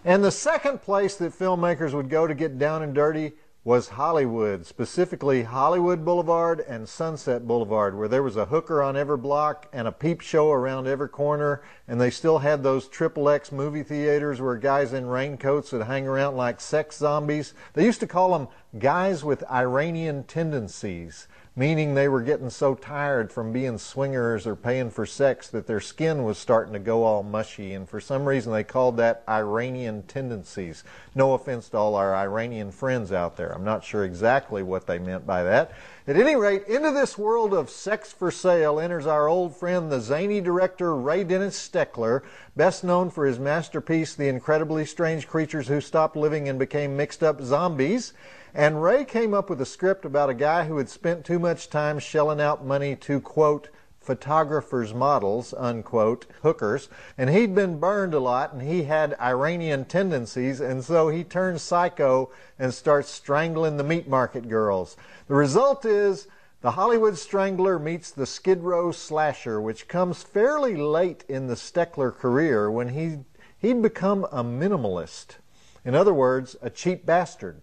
And 0.04 0.22
the 0.22 0.30
second 0.30 0.82
place 0.82 1.16
that 1.16 1.32
filmmakers 1.32 1.92
would 1.92 2.10
go 2.10 2.26
to 2.26 2.34
get 2.34 2.58
down 2.58 2.82
and 2.82 2.94
dirty 2.94 3.32
was 3.64 3.88
Hollywood, 3.88 4.66
specifically 4.66 5.42
Hollywood 5.42 6.04
Boulevard 6.04 6.60
and 6.68 6.86
Sunset 6.86 7.46
Boulevard, 7.46 7.96
where 7.96 8.08
there 8.08 8.22
was 8.22 8.36
a 8.36 8.44
hooker 8.44 8.82
on 8.82 8.94
every 8.94 9.16
block 9.16 9.66
and 9.72 9.88
a 9.88 9.92
peep 9.92 10.20
show 10.20 10.50
around 10.52 10.86
every 10.86 11.08
corner, 11.08 11.62
and 11.88 11.98
they 11.98 12.10
still 12.10 12.40
had 12.40 12.62
those 12.62 12.88
triple 12.88 13.30
X 13.30 13.50
movie 13.50 13.82
theaters 13.82 14.38
where 14.38 14.56
guys 14.56 14.92
in 14.92 15.06
raincoats 15.06 15.72
would 15.72 15.86
hang 15.86 16.06
around 16.06 16.36
like 16.36 16.60
sex 16.60 16.98
zombies. 16.98 17.54
They 17.72 17.86
used 17.86 18.00
to 18.00 18.06
call 18.06 18.38
them 18.38 18.48
guys 18.78 19.24
with 19.24 19.50
Iranian 19.50 20.24
tendencies 20.24 21.26
meaning 21.56 21.94
they 21.94 22.08
were 22.08 22.22
getting 22.22 22.50
so 22.50 22.74
tired 22.74 23.30
from 23.30 23.52
being 23.52 23.78
swingers 23.78 24.44
or 24.44 24.56
paying 24.56 24.90
for 24.90 25.06
sex 25.06 25.48
that 25.48 25.68
their 25.68 25.80
skin 25.80 26.24
was 26.24 26.36
starting 26.36 26.72
to 26.72 26.78
go 26.80 27.04
all 27.04 27.22
mushy, 27.22 27.72
and 27.72 27.88
for 27.88 28.00
some 28.00 28.24
reason 28.26 28.52
they 28.52 28.64
called 28.64 28.96
that 28.96 29.22
Iranian 29.28 30.02
tendencies. 30.02 30.82
No 31.14 31.34
offense 31.34 31.68
to 31.68 31.76
all 31.76 31.94
our 31.94 32.14
Iranian 32.14 32.72
friends 32.72 33.12
out 33.12 33.36
there. 33.36 33.50
I'm 33.50 33.64
not 33.64 33.84
sure 33.84 34.04
exactly 34.04 34.64
what 34.64 34.86
they 34.86 34.98
meant 34.98 35.26
by 35.26 35.44
that. 35.44 35.70
At 36.08 36.16
any 36.16 36.34
rate, 36.34 36.66
into 36.66 36.90
this 36.90 37.16
world 37.16 37.54
of 37.54 37.70
sex 37.70 38.12
for 38.12 38.30
sale 38.30 38.80
enters 38.80 39.06
our 39.06 39.28
old 39.28 39.56
friend, 39.56 39.90
the 39.90 40.00
zany 40.00 40.40
director 40.40 40.96
Ray 40.96 41.22
Dennis 41.22 41.56
Steckler, 41.56 42.22
best 42.56 42.82
known 42.82 43.10
for 43.10 43.24
his 43.26 43.38
masterpiece, 43.38 44.14
The 44.14 44.28
Incredibly 44.28 44.84
Strange 44.84 45.28
Creatures 45.28 45.68
Who 45.68 45.80
Stopped 45.80 46.16
Living 46.16 46.48
and 46.48 46.58
Became 46.58 46.96
Mixed 46.96 47.22
Up 47.22 47.40
Zombies. 47.40 48.12
And 48.56 48.80
Ray 48.80 49.04
came 49.04 49.34
up 49.34 49.50
with 49.50 49.60
a 49.60 49.66
script 49.66 50.04
about 50.04 50.30
a 50.30 50.34
guy 50.34 50.66
who 50.66 50.78
had 50.78 50.88
spent 50.88 51.24
too 51.24 51.40
much 51.40 51.68
time 51.68 51.98
shelling 51.98 52.40
out 52.40 52.64
money 52.64 52.94
to, 52.96 53.20
quote, 53.20 53.68
photographers' 53.98 54.94
models, 54.94 55.52
unquote, 55.54 56.26
hookers, 56.42 56.88
and 57.18 57.30
he'd 57.30 57.52
been 57.52 57.80
burned 57.80 58.14
a 58.14 58.20
lot 58.20 58.52
and 58.52 58.62
he 58.62 58.84
had 58.84 59.16
Iranian 59.20 59.84
tendencies, 59.84 60.60
and 60.60 60.84
so 60.84 61.08
he 61.08 61.24
turns 61.24 61.62
psycho 61.62 62.30
and 62.56 62.72
starts 62.72 63.10
strangling 63.10 63.76
the 63.76 63.82
meat 63.82 64.06
market 64.06 64.48
girls. 64.48 64.96
The 65.26 65.34
result 65.34 65.84
is 65.84 66.28
the 66.60 66.72
Hollywood 66.72 67.18
Strangler 67.18 67.80
meets 67.80 68.12
the 68.12 68.24
Skid 68.24 68.62
Row 68.62 68.92
Slasher, 68.92 69.60
which 69.60 69.88
comes 69.88 70.22
fairly 70.22 70.76
late 70.76 71.24
in 71.28 71.48
the 71.48 71.56
Steckler 71.56 72.14
career 72.14 72.70
when 72.70 72.90
he, 72.90 73.24
he'd 73.58 73.82
become 73.82 74.24
a 74.30 74.44
minimalist. 74.44 75.38
In 75.84 75.96
other 75.96 76.14
words, 76.14 76.54
a 76.62 76.70
cheap 76.70 77.04
bastard. 77.04 77.60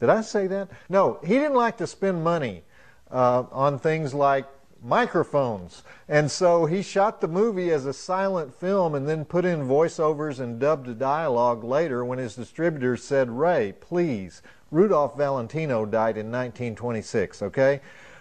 Did 0.00 0.08
I 0.08 0.22
say 0.22 0.46
that? 0.48 0.68
No, 0.88 1.18
he 1.22 1.34
didn't 1.34 1.54
like 1.54 1.76
to 1.78 1.86
spend 1.86 2.24
money 2.24 2.64
uh, 3.10 3.44
on 3.52 3.78
things 3.78 4.14
like 4.14 4.46
microphones. 4.82 5.82
And 6.08 6.30
so 6.30 6.64
he 6.64 6.82
shot 6.82 7.20
the 7.20 7.28
movie 7.28 7.70
as 7.70 7.86
a 7.86 7.92
silent 7.92 8.54
film 8.54 8.94
and 8.94 9.06
then 9.06 9.24
put 9.24 9.44
in 9.44 9.68
voiceovers 9.68 10.40
and 10.40 10.58
dubbed 10.58 10.98
dialogue 10.98 11.62
later 11.62 12.04
when 12.04 12.18
his 12.18 12.34
distributors 12.34 13.04
said, 13.04 13.30
Ray, 13.30 13.74
please. 13.78 14.42
Rudolph 14.70 15.16
Valentino 15.16 15.84
died 15.84 16.16
in 16.16 16.26
1926, 16.26 17.42
okay? 17.42 17.80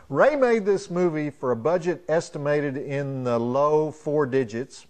Ray 0.10 0.36
made 0.36 0.66
this 0.66 0.90
movie 0.90 1.30
for 1.30 1.52
a 1.52 1.56
budget 1.56 2.04
estimated 2.10 2.76
in 2.76 3.24
the 3.24 3.40
low 3.40 3.92
four 3.92 4.26
digits. 4.26 4.88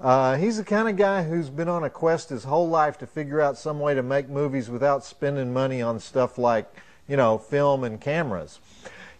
Uh, 0.00 0.36
he's 0.36 0.58
the 0.58 0.64
kind 0.64 0.88
of 0.88 0.96
guy 0.96 1.24
who's 1.24 1.50
been 1.50 1.68
on 1.68 1.82
a 1.82 1.90
quest 1.90 2.28
his 2.28 2.44
whole 2.44 2.68
life 2.68 2.98
to 2.98 3.06
figure 3.06 3.40
out 3.40 3.58
some 3.58 3.80
way 3.80 3.94
to 3.94 4.02
make 4.02 4.28
movies 4.28 4.70
without 4.70 5.04
spending 5.04 5.52
money 5.52 5.82
on 5.82 5.98
stuff 5.98 6.38
like, 6.38 6.72
you 7.08 7.16
know, 7.16 7.36
film 7.36 7.82
and 7.82 8.00
cameras. 8.00 8.60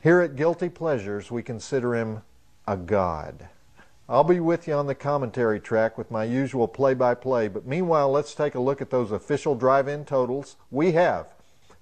Here 0.00 0.20
at 0.20 0.36
Guilty 0.36 0.68
Pleasures, 0.68 1.32
we 1.32 1.42
consider 1.42 1.96
him 1.96 2.22
a 2.68 2.76
god. 2.76 3.48
I'll 4.08 4.22
be 4.22 4.38
with 4.38 4.68
you 4.68 4.74
on 4.74 4.86
the 4.86 4.94
commentary 4.94 5.58
track 5.58 5.98
with 5.98 6.12
my 6.12 6.22
usual 6.22 6.68
play 6.68 6.94
by 6.94 7.14
play, 7.14 7.48
but 7.48 7.66
meanwhile, 7.66 8.10
let's 8.12 8.34
take 8.34 8.54
a 8.54 8.60
look 8.60 8.80
at 8.80 8.90
those 8.90 9.10
official 9.10 9.56
drive 9.56 9.88
in 9.88 10.04
totals. 10.04 10.54
We 10.70 10.92
have 10.92 11.26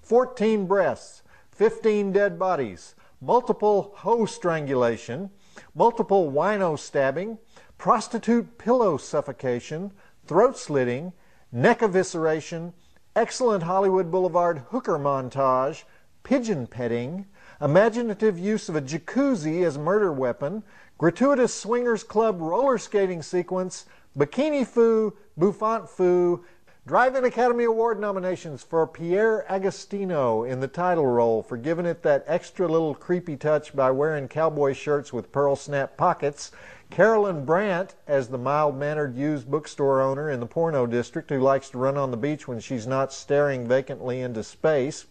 14 0.01 0.65
breasts, 0.65 1.21
15 1.51 2.11
dead 2.11 2.39
bodies, 2.39 2.95
multiple 3.21 3.93
hoe 3.97 4.25
strangulation, 4.25 5.29
multiple 5.75 6.31
wino 6.31 6.79
stabbing, 6.79 7.37
prostitute 7.77 8.57
pillow 8.57 8.97
suffocation, 8.97 9.91
throat 10.25 10.57
slitting, 10.57 11.13
neck 11.51 11.79
evisceration, 11.79 12.73
excellent 13.15 13.63
Hollywood 13.63 14.11
Boulevard 14.11 14.59
hooker 14.69 14.97
montage, 14.97 15.83
pigeon 16.23 16.67
petting, 16.67 17.25
imaginative 17.61 18.37
use 18.37 18.69
of 18.69 18.75
a 18.75 18.81
jacuzzi 18.81 19.63
as 19.63 19.77
murder 19.77 20.11
weapon, 20.11 20.63
gratuitous 20.97 21.53
swingers 21.53 22.03
club 22.03 22.41
roller 22.41 22.77
skating 22.77 23.21
sequence, 23.21 23.85
bikini 24.17 24.65
foo, 24.65 25.15
bouffant 25.37 25.87
foo, 25.87 26.43
Drive-In 26.87 27.25
Academy 27.25 27.65
Award 27.65 27.99
nominations 27.99 28.63
for 28.63 28.87
Pierre 28.87 29.45
Agostino 29.51 30.45
in 30.45 30.61
the 30.61 30.69
title 30.69 31.05
role 31.05 31.43
for 31.43 31.57
giving 31.57 31.85
it 31.85 32.01
that 32.03 32.23
extra 32.27 32.65
little 32.65 32.95
creepy 32.95 33.35
touch 33.35 33.75
by 33.75 33.91
wearing 33.91 34.29
cowboy 34.29 34.71
shirts 34.71 35.11
with 35.11 35.29
pearl 35.33 35.57
snap 35.57 35.97
pockets, 35.97 36.53
Carolyn 36.89 37.45
Brandt 37.45 37.95
as 38.07 38.27
the 38.27 38.37
mild-mannered 38.37 39.15
used 39.15 39.49
bookstore 39.49 40.01
owner 40.01 40.29
in 40.29 40.39
the 40.39 40.45
porno 40.45 40.85
district 40.85 41.29
who 41.29 41.39
likes 41.39 41.69
to 41.69 41.77
run 41.77 41.97
on 41.97 42.11
the 42.11 42.17
beach 42.17 42.47
when 42.47 42.59
she's 42.59 42.87
not 42.87 43.13
staring 43.13 43.67
vacantly 43.67 44.21
into 44.21 44.43
space, 44.43 45.05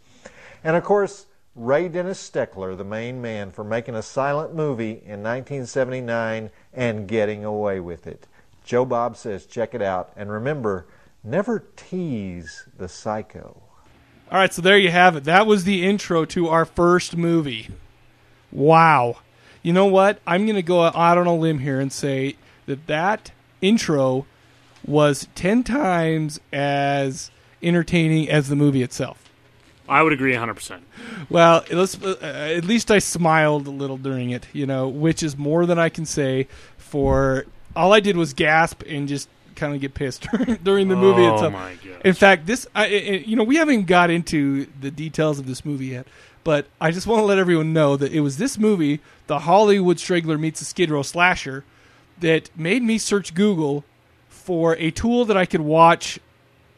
and 0.65 0.75
of 0.77 0.83
course 0.85 1.27
Ray 1.55 1.89
Dennis 1.89 2.31
Steckler, 2.31 2.77
the 2.77 2.85
main 2.85 3.23
man, 3.23 3.51
for 3.51 3.65
making 3.65 3.95
a 3.95 4.03
silent 4.03 4.55
movie 4.55 4.91
in 4.91 5.23
1979 5.23 6.51
and 6.75 7.09
getting 7.09 7.45
away 7.45 7.81
with 7.81 8.07
it. 8.07 8.27
Joe 8.65 8.85
Bob 8.85 9.17
says 9.17 9.47
check 9.47 9.75
it 9.75 9.81
out, 9.81 10.13
and 10.17 10.31
remember, 10.31 10.87
never 11.25 11.65
tease 11.77 12.67
the 12.77 12.89
psycho. 12.89 13.63
All 14.31 14.39
right, 14.39 14.53
so 14.53 14.61
there 14.61 14.77
you 14.77 14.91
have 14.91 15.17
it. 15.17 15.25
That 15.25 15.47
was 15.47 15.65
the 15.65 15.87
intro 15.87 16.25
to 16.27 16.49
our 16.49 16.65
first 16.65 17.17
movie. 17.17 17.69
Wow. 18.51 19.19
You 19.67 19.73
know 19.73 19.87
what? 19.87 20.21
I'm 20.29 20.47
going 20.47 20.55
to 20.55 20.63
go 20.63 20.83
out 20.85 21.19
on 21.19 21.27
a 21.27 21.35
limb 21.35 21.59
here 21.59 21.81
and 21.81 21.93
say 21.93 22.37
that 22.67 22.87
that 22.87 23.33
intro 23.61 24.25
was 24.87 25.27
10 25.35 25.65
times 25.65 26.39
as 26.53 27.33
entertaining 27.61 28.31
as 28.31 28.49
the 28.49 28.55
movie 28.55 28.85
itself. 28.85 29.29
I 29.89 30.03
would 30.05 30.13
agree 30.13 30.35
100%. 30.35 30.83
Well, 31.29 31.65
uh, 31.73 32.15
at 32.23 32.65
least 32.65 32.93
I 32.93 33.01
smiled 33.01 33.67
a 33.67 33.71
little 33.71 33.97
during 33.97 34.31
it, 34.31 34.47
you 34.53 34.67
know, 34.67 34.87
which 34.87 35.25
is 35.25 35.37
more 35.37 35.67
than 35.67 35.81
I 35.81 35.89
can 35.89 36.07
say 36.07 36.47
for 36.79 37.45
all 37.75 37.93
I 37.93 37.99
did 37.99 38.17
was 38.17 38.35
gasp 38.35 38.83
and 38.87 39.09
just 39.09 39.29
kind 39.57 39.75
of 39.75 39.81
get 39.81 39.95
pissed 39.95 40.29
during, 40.63 40.87
the 40.87 40.95
movie 40.95 41.23
Oh, 41.23 41.35
itself. 41.35 41.55
In 42.05 42.15
fact, 42.15 42.47
this 42.47 42.69
I, 42.73 42.85
I- 42.85 42.89
you 43.27 43.35
know 43.35 43.43
we 43.43 43.57
haven't 43.57 43.87
got 43.87 44.11
into 44.11 44.67
the 44.81 44.93
details 44.93 45.41
of 45.41 45.47
this 45.47 45.65
movie 45.65 45.87
yet, 45.87 46.07
but 46.47 46.69
I 46.81 46.93
just 46.93 47.09
want 47.09 47.19
to 47.19 47.25
let 47.25 47.39
everyone 47.39 47.73
know 47.73 47.97
that 47.97 48.13
it 48.13 48.21
was 48.21 48.37
this 48.37 48.57
movie, 48.57 49.01
The 49.27 49.41
Hollywood 49.41 49.99
Strangler 49.99 50.39
Meets 50.39 50.61
a 50.61 50.65
Skid 50.65 50.91
Row 50.91 51.03
Slasher, 51.03 51.65
that 52.21 52.51
made 52.57 52.85
me 52.85 52.99
search 52.99 53.35
Google 53.35 53.83
for 54.29 54.77
a 54.77 54.93
tool 54.93 55.25
that 55.25 55.37
I 55.37 55.45
could 55.45 55.63
watch 55.63 56.21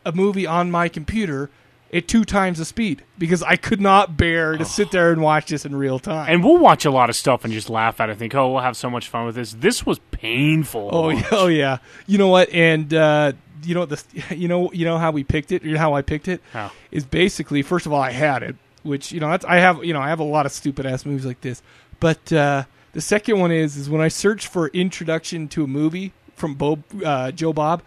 a 0.06 0.12
movie 0.12 0.46
on 0.46 0.70
my 0.70 0.88
computer 0.88 1.50
at 1.92 2.08
two 2.08 2.24
times 2.24 2.56
the 2.56 2.64
speed 2.64 3.02
because 3.18 3.42
I 3.42 3.56
could 3.56 3.78
not 3.78 4.16
bear 4.16 4.56
to 4.56 4.64
sit 4.64 4.90
there 4.90 5.12
and 5.12 5.20
watch 5.20 5.50
this 5.50 5.66
in 5.66 5.76
real 5.76 5.98
time. 5.98 6.32
And 6.32 6.42
we'll 6.42 6.56
watch 6.56 6.86
a 6.86 6.90
lot 6.90 7.10
of 7.10 7.16
stuff 7.16 7.44
and 7.44 7.52
just 7.52 7.68
laugh 7.68 8.00
at 8.00 8.08
it 8.08 8.12
and 8.12 8.18
think, 8.18 8.34
oh, 8.34 8.50
we'll 8.50 8.62
have 8.62 8.74
so 8.74 8.88
much 8.88 9.08
fun 9.08 9.26
with 9.26 9.34
this. 9.34 9.52
This 9.52 9.84
was 9.84 9.98
painful. 10.12 10.88
Oh 10.90 11.08
yeah, 11.10 11.28
oh 11.30 11.46
yeah. 11.48 11.78
You 12.06 12.16
know 12.16 12.28
what? 12.28 12.48
And 12.54 12.94
uh, 12.94 13.32
you 13.62 13.74
know 13.74 13.84
the 13.84 14.02
you 14.34 14.48
know 14.48 14.72
you 14.72 14.86
know 14.86 14.96
how 14.96 15.10
we 15.10 15.24
picked 15.24 15.52
it. 15.52 15.62
You 15.62 15.72
know 15.72 15.78
how 15.78 15.92
I 15.92 16.00
picked 16.00 16.26
it 16.26 16.40
How? 16.54 16.72
is 16.90 17.04
basically 17.04 17.60
first 17.60 17.84
of 17.84 17.92
all 17.92 18.00
I 18.00 18.12
had 18.12 18.42
it, 18.42 18.56
which 18.82 19.12
you 19.12 19.20
know 19.20 19.30
that's, 19.30 19.44
I 19.44 19.56
have 19.56 19.84
you 19.84 19.92
know 19.92 20.00
I 20.00 20.08
have 20.08 20.20
a 20.20 20.24
lot 20.24 20.46
of 20.46 20.52
stupid 20.52 20.86
ass 20.86 21.04
movies 21.06 21.26
like 21.26 21.40
this. 21.40 21.62
But 22.00 22.32
uh, 22.32 22.64
the 22.92 23.00
second 23.00 23.38
one 23.40 23.50
is 23.52 23.76
is 23.76 23.88
when 23.90 24.00
I 24.00 24.08
search 24.08 24.46
for 24.46 24.68
introduction 24.68 25.48
to 25.48 25.64
a 25.64 25.66
movie 25.66 26.12
from 26.36 26.54
Bo, 26.54 26.78
uh, 27.04 27.30
Joe 27.32 27.52
Bob. 27.52 27.82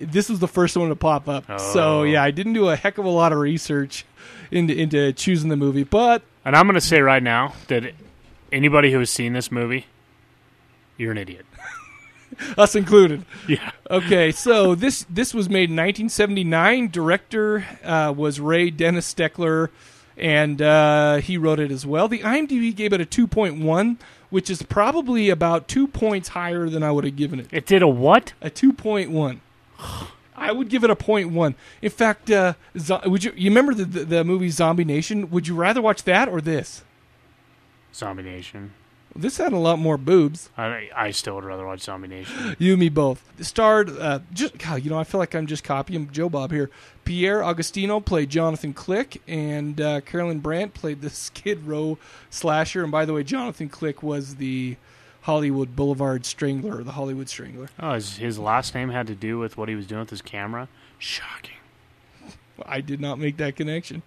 This 0.00 0.28
was 0.28 0.40
the 0.40 0.48
first 0.48 0.76
one 0.76 0.88
to 0.88 0.96
pop 0.96 1.28
up. 1.28 1.44
So 1.60 2.00
Oh. 2.00 2.02
yeah, 2.02 2.22
I 2.24 2.32
didn't 2.32 2.54
do 2.54 2.68
a 2.68 2.74
heck 2.76 2.98
of 2.98 3.04
a 3.04 3.08
lot 3.10 3.32
of 3.32 3.38
research 3.38 4.04
into 4.50 4.74
into 4.76 5.12
choosing 5.12 5.48
the 5.48 5.56
movie, 5.56 5.84
but 5.84 6.22
And 6.44 6.56
I'm 6.56 6.66
going 6.66 6.74
to 6.74 6.80
say 6.80 7.00
right 7.00 7.22
now 7.22 7.54
that 7.68 7.92
anybody 8.50 8.90
who 8.90 8.98
has 8.98 9.10
seen 9.10 9.32
this 9.32 9.52
movie, 9.52 9.86
you're 10.96 11.12
an 11.12 11.18
idiot. 11.18 11.46
us 12.58 12.74
included. 12.74 13.24
Yeah. 13.46 13.70
Okay, 13.90 14.32
so 14.32 14.74
this 14.74 15.06
this 15.08 15.32
was 15.34 15.48
made 15.48 15.70
in 15.70 15.76
1979. 15.76 16.88
Director 16.90 17.64
uh, 17.84 18.12
was 18.16 18.40
Ray 18.40 18.70
Dennis 18.70 19.12
Steckler, 19.12 19.68
and 20.16 20.60
uh, 20.60 21.16
he 21.16 21.36
wrote 21.38 21.60
it 21.60 21.70
as 21.70 21.86
well. 21.86 22.08
The 22.08 22.20
IMDb 22.20 22.74
gave 22.74 22.92
it 22.92 23.00
a 23.00 23.06
2.1, 23.06 23.96
which 24.30 24.50
is 24.50 24.62
probably 24.62 25.30
about 25.30 25.68
two 25.68 25.86
points 25.86 26.30
higher 26.30 26.68
than 26.68 26.82
I 26.82 26.90
would 26.90 27.04
have 27.04 27.16
given 27.16 27.40
it. 27.40 27.48
It 27.50 27.66
did 27.66 27.82
a 27.82 27.88
what? 27.88 28.32
A 28.40 28.50
2.1. 28.50 29.40
I 30.34 30.50
would 30.50 30.68
give 30.68 30.82
it 30.82 30.90
a 30.90 30.96
point 30.96 31.30
one. 31.30 31.54
In 31.82 31.90
fact, 31.90 32.30
uh, 32.30 32.54
zo- 32.76 33.00
would 33.06 33.22
you 33.22 33.32
you 33.36 33.50
remember 33.50 33.74
the, 33.74 33.84
the 33.84 34.04
the 34.04 34.24
movie 34.24 34.48
Zombie 34.48 34.84
Nation? 34.84 35.30
Would 35.30 35.46
you 35.46 35.54
rather 35.54 35.80
watch 35.80 36.02
that 36.04 36.28
or 36.28 36.40
this? 36.40 36.82
Zombie 37.94 38.24
Nation. 38.24 38.72
This 39.14 39.36
had 39.36 39.52
a 39.52 39.58
lot 39.58 39.78
more 39.78 39.98
boobs. 39.98 40.48
I, 40.56 40.88
I 40.94 41.10
still 41.10 41.34
would 41.34 41.44
rather 41.44 41.66
watch 41.66 41.80
Zombie 41.80 42.08
Nation. 42.08 42.56
You 42.58 42.72
and 42.72 42.80
me 42.80 42.88
both. 42.88 43.22
Starred, 43.40 43.90
uh, 43.98 44.20
just 44.32 44.56
God, 44.58 44.82
you 44.82 44.90
know, 44.90 44.98
I 44.98 45.04
feel 45.04 45.18
like 45.18 45.34
I'm 45.34 45.46
just 45.46 45.64
copying 45.64 46.10
Joe 46.10 46.28
Bob 46.28 46.50
here. 46.50 46.70
Pierre 47.04 47.42
Agostino 47.42 48.00
played 48.00 48.30
Jonathan 48.30 48.72
Click, 48.72 49.20
and 49.28 49.80
uh, 49.80 50.00
Carolyn 50.00 50.40
Brandt 50.40 50.72
played 50.74 51.02
the 51.02 51.10
Skid 51.10 51.64
Row 51.66 51.98
slasher. 52.30 52.82
And 52.82 52.92
by 52.92 53.04
the 53.04 53.12
way, 53.12 53.22
Jonathan 53.22 53.68
Click 53.68 54.02
was 54.02 54.36
the 54.36 54.76
Hollywood 55.22 55.76
Boulevard 55.76 56.24
Strangler, 56.24 56.82
the 56.82 56.92
Hollywood 56.92 57.28
Strangler. 57.28 57.68
Oh, 57.78 57.94
his, 57.94 58.16
his 58.16 58.38
last 58.38 58.74
name 58.74 58.90
had 58.90 59.06
to 59.08 59.14
do 59.14 59.38
with 59.38 59.56
what 59.56 59.68
he 59.68 59.74
was 59.74 59.86
doing 59.86 60.00
with 60.00 60.10
his 60.10 60.22
camera. 60.22 60.68
Shocking. 60.98 61.56
I 62.66 62.80
did 62.80 63.00
not 63.00 63.18
make 63.18 63.36
that 63.36 63.56
connection. 63.56 64.02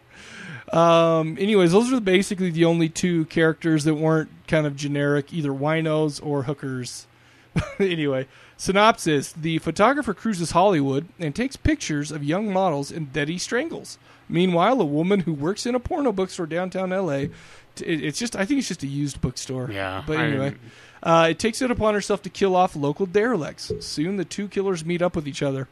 Um, 0.74 1.38
anyways, 1.40 1.72
those 1.72 1.94
are 1.94 2.00
basically 2.02 2.50
the 2.50 2.66
only 2.66 2.90
two 2.90 3.26
characters 3.26 3.84
that 3.84 3.96
weren't 3.96 4.30
kind 4.48 4.66
of 4.66 4.76
generic, 4.76 5.32
either 5.34 5.52
winos 5.52 6.20
or 6.26 6.44
hookers. 6.44 7.08
anyway, 7.80 8.28
synopsis: 8.58 9.32
The 9.34 9.60
photographer 9.60 10.14
cruises 10.14 10.52
Hollywood 10.52 11.08
and 11.20 11.36
takes 11.36 11.56
pictures 11.56 12.12
of 12.12 12.24
young 12.24 12.52
models 12.52 12.92
and 12.92 13.14
that 13.14 13.28
he 13.30 13.38
strangles. 13.38 13.98
Meanwhile, 14.28 14.82
a 14.82 14.86
woman 14.86 15.22
who 15.22 15.34
works 15.34 15.66
in 15.68 15.76
a 15.76 15.80
porno 15.80 16.12
bookstore 16.12 16.48
downtown 16.48 16.92
L.A. 16.92 17.30
t- 17.76 17.86
it- 17.86 18.04
It's 18.04 18.18
just, 18.20 18.36
I 18.36 18.44
think 18.44 18.58
it's 18.58 18.68
just 18.68 18.82
a 18.82 18.88
used 18.88 19.22
bookstore. 19.22 19.70
Yeah, 19.72 20.04
But 20.08 20.18
anyway, 20.20 20.56
uh, 21.04 21.28
it 21.30 21.38
takes 21.40 21.62
it 21.62 21.70
upon 21.70 21.94
herself 21.94 22.24
to 22.24 22.30
kill 22.32 22.56
off 22.56 22.76
local 22.76 23.06
derelicts. 23.06 23.72
Soon, 23.82 24.18
the 24.18 24.26
two 24.26 24.48
killers 24.48 24.84
meet 24.84 25.04
up 25.04 25.16
with 25.16 25.28
each 25.28 25.44
other. 25.44 25.68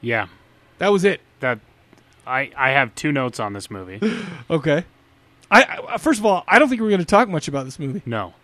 Yeah. 0.00 0.28
That 0.78 0.92
was 0.92 1.04
it. 1.04 1.20
That 1.40 1.58
I 2.26 2.50
I 2.56 2.70
have 2.70 2.94
two 2.94 3.12
notes 3.12 3.40
on 3.40 3.52
this 3.52 3.70
movie. 3.70 4.00
Okay. 4.50 4.84
I, 5.50 5.78
I 5.90 5.98
first 5.98 6.18
of 6.20 6.26
all, 6.26 6.44
I 6.48 6.58
don't 6.58 6.68
think 6.68 6.80
we're 6.80 6.88
going 6.88 6.98
to 7.00 7.04
talk 7.06 7.28
much 7.28 7.48
about 7.48 7.64
this 7.64 7.78
movie. 7.78 8.02
No. 8.06 8.34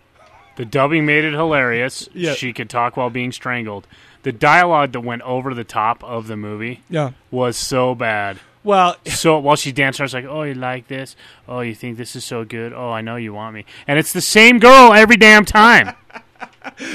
The 0.56 0.64
dubbing 0.64 1.06
made 1.06 1.24
it 1.24 1.32
hilarious. 1.32 2.08
Yeah. 2.14 2.34
She 2.34 2.52
could 2.52 2.68
talk 2.70 2.96
while 2.96 3.10
being 3.10 3.32
strangled. 3.32 3.86
The 4.22 4.32
dialogue 4.32 4.92
that 4.92 5.00
went 5.00 5.22
over 5.22 5.54
the 5.54 5.64
top 5.64 6.02
of 6.04 6.26
the 6.26 6.36
movie 6.36 6.82
Yeah. 6.90 7.12
was 7.30 7.56
so 7.56 7.94
bad. 7.94 8.38
Well, 8.62 8.96
so 9.06 9.38
while 9.38 9.56
she 9.56 9.72
danced, 9.72 10.00
I 10.00 10.04
was 10.04 10.12
like, 10.14 10.26
"Oh, 10.26 10.42
you 10.42 10.54
like 10.54 10.88
this? 10.88 11.16
Oh, 11.48 11.60
you 11.60 11.74
think 11.74 11.96
this 11.96 12.14
is 12.16 12.24
so 12.24 12.44
good? 12.44 12.72
Oh, 12.74 12.90
I 12.90 13.00
know 13.00 13.16
you 13.16 13.32
want 13.32 13.54
me." 13.54 13.64
And 13.86 13.98
it's 13.98 14.12
the 14.12 14.20
same 14.20 14.58
girl 14.58 14.92
every 14.92 15.16
damn 15.16 15.44
time. 15.44 15.94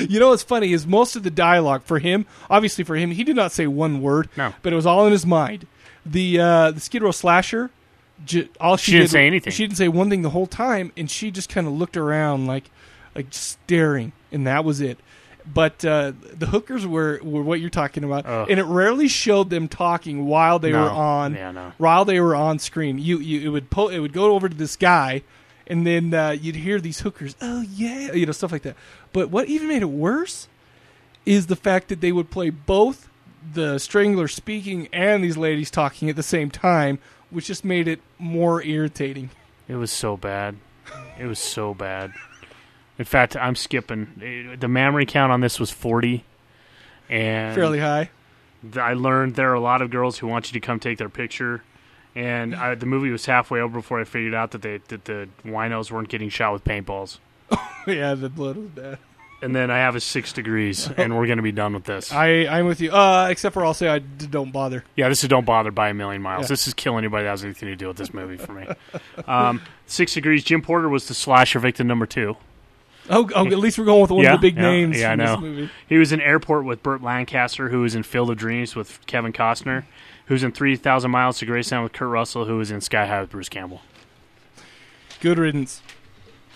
You 0.07 0.19
know 0.19 0.29
what's 0.29 0.43
funny 0.43 0.73
is 0.73 0.85
most 0.87 1.15
of 1.15 1.23
the 1.23 1.29
dialogue 1.31 1.83
for 1.83 1.97
him, 1.99 2.25
obviously 2.49 2.83
for 2.83 2.95
him, 2.95 3.11
he 3.11 3.23
did 3.23 3.35
not 3.35 3.51
say 3.51 3.65
one 3.67 4.01
word. 4.01 4.29
No. 4.37 4.53
but 4.61 4.71
it 4.71 4.75
was 4.75 4.85
all 4.85 5.05
in 5.05 5.11
his 5.11 5.25
mind. 5.25 5.65
The 6.05 6.39
uh, 6.39 6.71
the 6.71 6.79
Skid 6.79 7.01
Row 7.01 7.11
slasher, 7.11 7.71
j- 8.25 8.49
all 8.59 8.77
she, 8.77 8.85
She 8.85 8.91
didn't 8.93 9.03
did- 9.05 9.11
say 9.11 9.27
anything. 9.27 9.51
She 9.53 9.63
didn't 9.65 9.77
say 9.77 9.87
one 9.87 10.09
thing 10.09 10.21
the 10.21 10.29
whole 10.29 10.47
time, 10.47 10.91
and 10.95 11.09
she 11.09 11.31
just 11.31 11.49
kind 11.49 11.65
of 11.67 11.73
looked 11.73 11.97
around 11.97 12.45
like 12.47 12.69
like 13.15 13.27
staring, 13.31 14.11
and 14.31 14.45
that 14.45 14.63
was 14.63 14.81
it. 14.81 14.99
But 15.51 15.85
uh, 15.85 16.13
the 16.33 16.47
hookers 16.47 16.87
were, 16.87 17.19
were 17.23 17.43
what 17.43 17.59
you're 17.59 17.69
talking 17.69 18.03
about, 18.03 18.25
Ugh. 18.25 18.47
and 18.49 18.59
it 18.59 18.63
rarely 18.63 19.07
showed 19.07 19.51
them 19.51 19.67
talking 19.67 20.25
while 20.25 20.57
they 20.57 20.71
No. 20.71 20.81
were 20.83 20.89
on 20.89 21.35
Yeah, 21.35 21.51
no. 21.51 21.73
while 21.77 22.03
they 22.03 22.19
were 22.19 22.35
on 22.35 22.57
screen. 22.57 22.97
You, 22.97 23.19
you 23.19 23.41
it 23.41 23.49
would 23.49 23.69
po- 23.69 23.89
it 23.89 23.99
would 23.99 24.11
go 24.13 24.33
over 24.33 24.49
to 24.49 24.55
this 24.55 24.75
guy, 24.75 25.21
and 25.67 25.85
then 25.85 26.13
uh, 26.15 26.31
you'd 26.31 26.55
hear 26.55 26.79
these 26.79 27.01
hookers, 27.01 27.35
oh 27.41 27.61
yeah, 27.61 28.11
you 28.13 28.25
know 28.25 28.31
stuff 28.31 28.51
like 28.51 28.63
that. 28.63 28.75
But 29.13 29.29
what 29.29 29.47
even 29.47 29.67
made 29.67 29.83
it 29.83 29.85
worse 29.85 30.47
is 31.27 31.45
the 31.47 31.55
fact 31.55 31.89
that 31.89 32.01
they 32.01 32.11
would 32.11 32.29
play 32.31 32.49
both 32.49 33.07
the 33.53 33.77
strangler 33.79 34.27
speaking 34.27 34.87
and 34.91 35.23
these 35.23 35.37
ladies 35.37 35.71
talking 35.71 36.09
at 36.09 36.15
the 36.15 36.23
same 36.23 36.49
time, 36.49 36.99
which 37.29 37.47
just 37.47 37.65
made 37.65 37.87
it 37.87 38.01
more 38.17 38.63
irritating. 38.63 39.29
It 39.67 39.75
was 39.75 39.91
so 39.91 40.17
bad. 40.17 40.57
It 41.19 41.25
was 41.25 41.39
so 41.39 41.73
bad. 41.73 42.13
In 42.97 43.05
fact, 43.05 43.35
I'm 43.35 43.55
skipping. 43.55 44.55
The 44.59 44.67
memory 44.67 45.05
count 45.05 45.31
on 45.31 45.41
this 45.41 45.59
was 45.59 45.71
40, 45.71 46.23
and 47.09 47.55
Fairly 47.55 47.79
high. 47.79 48.09
I 48.75 48.93
learned 48.93 49.35
there 49.35 49.51
are 49.51 49.55
a 49.55 49.59
lot 49.59 49.81
of 49.81 49.91
girls 49.91 50.17
who 50.19 50.27
want 50.27 50.51
you 50.51 50.59
to 50.59 50.65
come 50.65 50.79
take 50.79 50.97
their 50.97 51.09
picture, 51.09 51.63
and 52.15 52.55
I, 52.55 52.75
the 52.75 52.85
movie 52.85 53.11
was 53.11 53.25
halfway 53.25 53.59
over 53.59 53.79
before 53.79 53.99
I 53.99 54.05
figured 54.05 54.33
out 54.33 54.51
that 54.51 54.61
they 54.61 54.77
that 54.87 55.05
the 55.05 55.27
winos 55.43 55.91
weren't 55.91 56.07
getting 56.09 56.29
shot 56.29 56.53
with 56.53 56.63
paintballs. 56.63 57.17
yeah, 57.87 58.13
the 58.15 58.29
blood 58.29 58.55
was 58.55 58.69
bad. 58.69 58.97
And 59.45 59.55
then 59.55 59.69
I 59.69 59.77
have 59.77 59.95
a 59.95 59.99
six 59.99 60.33
degrees, 60.33 60.89
and 60.97 61.15
we're 61.15 61.27
gonna 61.27 61.43
be 61.43 61.51
done 61.51 61.75
with 61.75 61.83
this. 61.83 62.11
I 62.11 62.47
I'm 62.47 62.65
with 62.65 62.81
you. 62.81 62.91
Uh, 62.91 63.27
except 63.29 63.53
for 63.53 63.63
I'll 63.63 63.75
say 63.75 63.87
I 63.87 63.99
d- 63.99 64.25
don't 64.25 64.51
bother. 64.51 64.83
Yeah, 64.95 65.07
this 65.07 65.21
is 65.21 65.29
Don't 65.29 65.45
Bother 65.45 65.69
by 65.69 65.89
a 65.89 65.93
Million 65.93 66.23
Miles. 66.23 66.45
Yeah. 66.45 66.47
This 66.47 66.67
is 66.67 66.73
kill 66.73 66.97
anybody 66.97 67.25
that 67.25 67.29
has 67.29 67.43
anything 67.43 67.69
to 67.69 67.75
do 67.75 67.87
with 67.87 67.97
this 67.97 68.11
movie 68.11 68.37
for 68.37 68.53
me. 68.53 68.67
um, 69.27 69.61
Six 69.85 70.15
Degrees, 70.15 70.43
Jim 70.43 70.63
Porter 70.63 70.89
was 70.89 71.07
the 71.07 71.13
slasher 71.13 71.59
victim 71.59 71.85
number 71.85 72.07
two. 72.07 72.37
Oh, 73.07 73.29
oh, 73.35 73.45
at 73.45 73.59
least 73.59 73.77
we're 73.77 73.85
going 73.85 74.01
with 74.01 74.09
one 74.09 74.23
yeah, 74.23 74.33
of 74.33 74.41
the 74.41 74.47
big 74.47 74.55
yeah, 74.55 74.61
names 74.63 74.99
Yeah, 74.99 75.11
I 75.11 75.15
know. 75.15 75.35
this 75.35 75.41
movie. 75.41 75.69
He 75.87 75.97
was 75.97 76.11
in 76.11 76.21
Airport 76.21 76.65
with 76.65 76.81
Burt 76.81 77.03
Lancaster, 77.03 77.69
who 77.69 77.81
was 77.81 77.93
in 77.93 78.01
Field 78.01 78.31
of 78.31 78.37
Dreams 78.37 78.75
with 78.75 78.99
Kevin 79.05 79.31
Costner, 79.31 79.83
who 80.25 80.33
was 80.33 80.41
in 80.41 80.51
3,000 80.51 81.11
Miles 81.11 81.37
to 81.37 81.45
Graceland 81.45 81.83
with 81.83 81.93
Kurt 81.93 82.09
Russell, 82.09 82.45
who 82.45 82.57
was 82.57 82.71
in 82.71 82.81
Sky 82.81 83.05
High 83.05 83.21
with 83.21 83.29
Bruce 83.29 83.49
Campbell. 83.49 83.81
Good 85.19 85.37
riddance. 85.37 85.83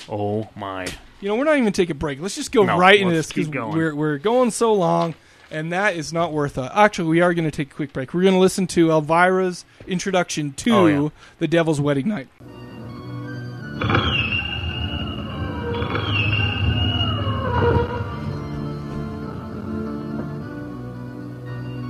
Oh, 0.10 0.50
my. 0.56 0.88
You 1.22 1.28
know, 1.28 1.36
we're 1.36 1.44
not 1.44 1.58
even 1.58 1.74
taking 1.74 1.92
a 1.92 2.00
break. 2.00 2.22
Let's 2.22 2.36
just 2.36 2.52
go 2.52 2.64
No, 2.64 2.78
right 2.78 3.00
into 3.00 3.14
this 3.14 3.28
because 3.32 3.50
we're 3.50 3.94
we're 3.94 4.18
going 4.20 4.52
so 4.52 4.74
long, 4.74 5.16
and 5.52 5.74
that 5.74 5.96
is 5.96 6.14
not 6.14 6.32
worth 6.32 6.58
it. 6.58 6.72
Actually, 6.74 7.10
we 7.10 7.22
are 7.22 7.34
going 7.34 7.44
to 7.50 7.52
take 7.52 7.72
a 7.72 7.76
quick 7.76 7.92
break. 7.92 8.14
We're 8.14 8.22
going 8.22 8.36
to 8.36 8.40
listen 8.40 8.68
to 8.68 8.88
Elvira's 8.88 9.66
introduction 9.86 10.54
to 10.54 10.72
Oh, 10.74 10.88
yeah. 10.88 11.10
the 11.40 11.48
Devil's 11.48 11.82
Wedding 11.82 12.08
Night. 12.08 12.30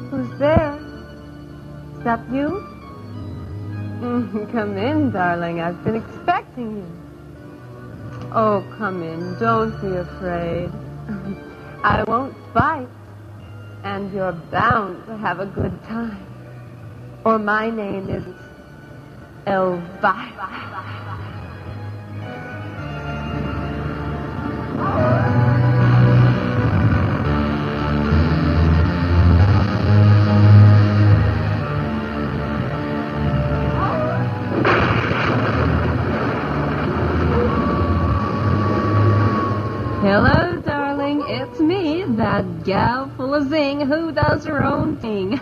Who's 0.10 0.39
there? 0.39 0.77
Is 1.97 2.03
that 2.03 2.19
you? 2.31 2.65
Come 4.51 4.77
in, 4.77 5.11
darling. 5.11 5.60
I've 5.60 5.84
been 5.84 5.95
expecting 5.95 6.77
you. 6.77 6.98
Oh, 8.31 8.64
come 8.77 9.01
in. 9.01 9.35
Don't 9.39 9.72
be 9.81 9.97
afraid. 9.97 10.69
I 11.84 12.03
won't 12.07 12.35
bite. 12.53 12.88
And 13.84 14.14
you're 14.14 14.34
bound 14.51 15.06
to 15.07 15.18
have 15.18 15.39
a 15.39 15.47
good 15.47 15.84
time. 15.85 16.27
Or 17.26 17.39
my 17.39 17.69
name 17.69 18.10
isn't 18.10 18.38
Elvira. 19.47 20.98
That 42.40 42.64
gal 42.64 43.11
full 43.18 43.36
of 43.36 43.49
zing 43.49 43.82
who 43.82 44.14
does 44.14 44.45
her 44.45 44.64
own 44.64 44.95
thing. 44.98 45.40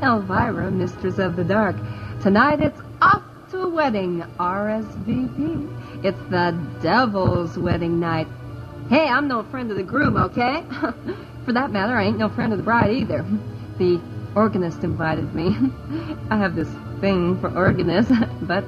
Elvira, 0.00 0.70
Mistress 0.70 1.18
of 1.18 1.34
the 1.34 1.42
Dark. 1.42 1.74
Tonight 2.22 2.60
it's 2.60 2.80
off 3.02 3.22
to 3.50 3.62
a 3.62 3.68
wedding, 3.68 4.22
RSVP. 4.38 6.04
It's 6.04 6.30
the 6.30 6.56
devil's 6.82 7.58
wedding 7.58 7.98
night. 7.98 8.28
Hey, 8.88 9.08
I'm 9.08 9.26
no 9.26 9.42
friend 9.42 9.72
of 9.72 9.76
the 9.76 9.82
groom, 9.82 10.16
okay? 10.16 10.62
For 11.44 11.52
that 11.52 11.72
matter, 11.72 11.96
I 11.96 12.04
ain't 12.04 12.18
no 12.18 12.28
friend 12.28 12.52
of 12.52 12.58
the 12.58 12.64
bride 12.64 12.92
either. 12.92 13.26
The 13.78 14.00
organist 14.36 14.84
invited 14.84 15.34
me. 15.34 15.48
I 16.30 16.36
have 16.36 16.54
this 16.54 16.68
thing 17.00 17.40
for 17.40 17.50
organists, 17.56 18.12
but 18.42 18.64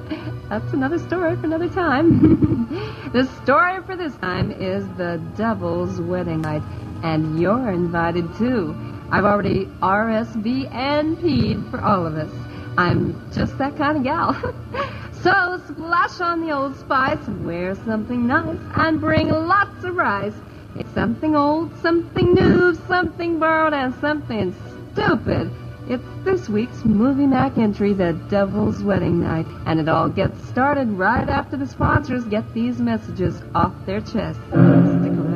that's 0.49 0.73
another 0.73 0.99
story 0.99 1.35
for 1.37 1.45
another 1.45 1.69
time. 1.69 3.09
the 3.13 3.25
story 3.43 3.81
for 3.83 3.95
this 3.95 4.15
time 4.17 4.51
is 4.51 4.85
the 4.97 5.21
devil's 5.37 6.01
wedding 6.01 6.41
night, 6.41 6.63
and 7.03 7.39
you're 7.39 7.69
invited 7.71 8.33
too. 8.37 8.75
I've 9.11 9.25
already 9.25 9.65
RSVNP'd 9.81 11.71
for 11.71 11.81
all 11.81 12.05
of 12.05 12.15
us. 12.15 12.31
I'm 12.77 13.31
just 13.31 13.57
that 13.57 13.75
kind 13.77 13.97
of 13.97 14.03
gal. 14.03 14.33
so 15.23 15.61
splash 15.67 16.21
on 16.21 16.41
the 16.41 16.51
old 16.51 16.77
spice, 16.77 17.27
wear 17.43 17.75
something 17.75 18.27
nice, 18.27 18.57
and 18.75 19.01
bring 19.01 19.29
lots 19.29 19.83
of 19.83 19.95
rice. 19.95 20.35
It's 20.75 20.93
something 20.93 21.35
old, 21.35 21.75
something 21.81 22.33
new, 22.33 22.75
something 22.87 23.39
borrowed, 23.39 23.73
and 23.73 23.93
something 23.95 24.55
stupid. 24.93 25.51
It's 25.89 26.05
this 26.23 26.47
week's 26.47 26.85
Movie 26.85 27.25
Macabre, 27.25 27.95
The 27.95 28.13
Devil's 28.29 28.83
Wedding 28.83 29.21
Night, 29.21 29.47
and 29.65 29.79
it 29.79 29.89
all 29.89 30.07
gets 30.07 30.39
started 30.47 30.87
right 30.89 31.27
after 31.27 31.57
the 31.57 31.65
sponsors 31.65 32.25
get 32.25 32.53
these 32.53 32.79
messages 32.79 33.41
off 33.55 33.73
their 33.87 33.99
chests. 33.99 34.39
Stick 34.49 34.55
around. 34.55 35.28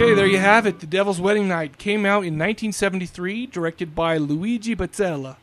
Okay, 0.00 0.14
there 0.14 0.26
you 0.26 0.38
have 0.38 0.64
it. 0.64 0.78
The 0.78 0.86
Devil's 0.86 1.20
Wedding 1.20 1.48
Night 1.48 1.76
came 1.76 2.06
out 2.06 2.18
in 2.22 2.34
1973, 2.38 3.46
directed 3.46 3.96
by 3.96 4.16
Luigi 4.16 4.76
Batzella. 4.76 5.36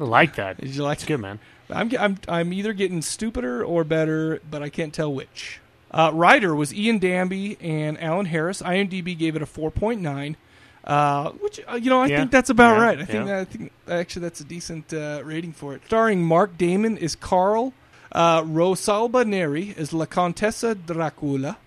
I 0.00 0.02
like 0.02 0.34
that. 0.34 0.60
Did 0.60 0.74
you 0.74 0.82
like 0.82 0.98
It's 0.98 1.04
good, 1.04 1.20
man. 1.20 1.38
I'm, 1.70 1.88
I'm 1.96 2.18
I'm 2.26 2.52
either 2.52 2.72
getting 2.72 3.00
stupider 3.00 3.64
or 3.64 3.84
better, 3.84 4.40
but 4.50 4.60
I 4.64 4.70
can't 4.70 4.92
tell 4.92 5.14
which. 5.14 5.60
Uh, 5.92 6.10
writer 6.12 6.52
was 6.52 6.74
Ian 6.74 6.98
Danby 6.98 7.56
and 7.60 8.00
Alan 8.02 8.26
Harris. 8.26 8.60
IMDb 8.60 9.16
gave 9.16 9.36
it 9.36 9.42
a 9.42 9.46
4.9, 9.46 10.34
uh, 10.82 11.30
which 11.30 11.60
uh, 11.70 11.76
you 11.76 11.90
know 11.90 12.00
I 12.02 12.06
Yeah. 12.06 12.18
think 12.18 12.32
that's 12.32 12.50
about 12.50 12.76
Yeah, 12.78 12.82
right. 12.84 12.98
I 12.98 13.04
think 13.04 13.26
yeah. 13.28 13.38
I 13.38 13.44
think 13.44 13.72
actually 13.88 14.22
that's 14.22 14.40
a 14.40 14.44
decent 14.44 14.92
uh, 14.92 15.22
rating 15.24 15.52
for 15.52 15.74
it. 15.74 15.82
Starring 15.86 16.24
Mark 16.24 16.58
Damon 16.58 16.96
is 16.98 17.14
Carl, 17.14 17.72
uh, 18.10 18.42
Rosalba 18.42 19.24
Neri 19.24 19.70
is 19.76 19.92
La 19.92 20.06
Contessa 20.06 20.74
Dracula. 20.74 21.58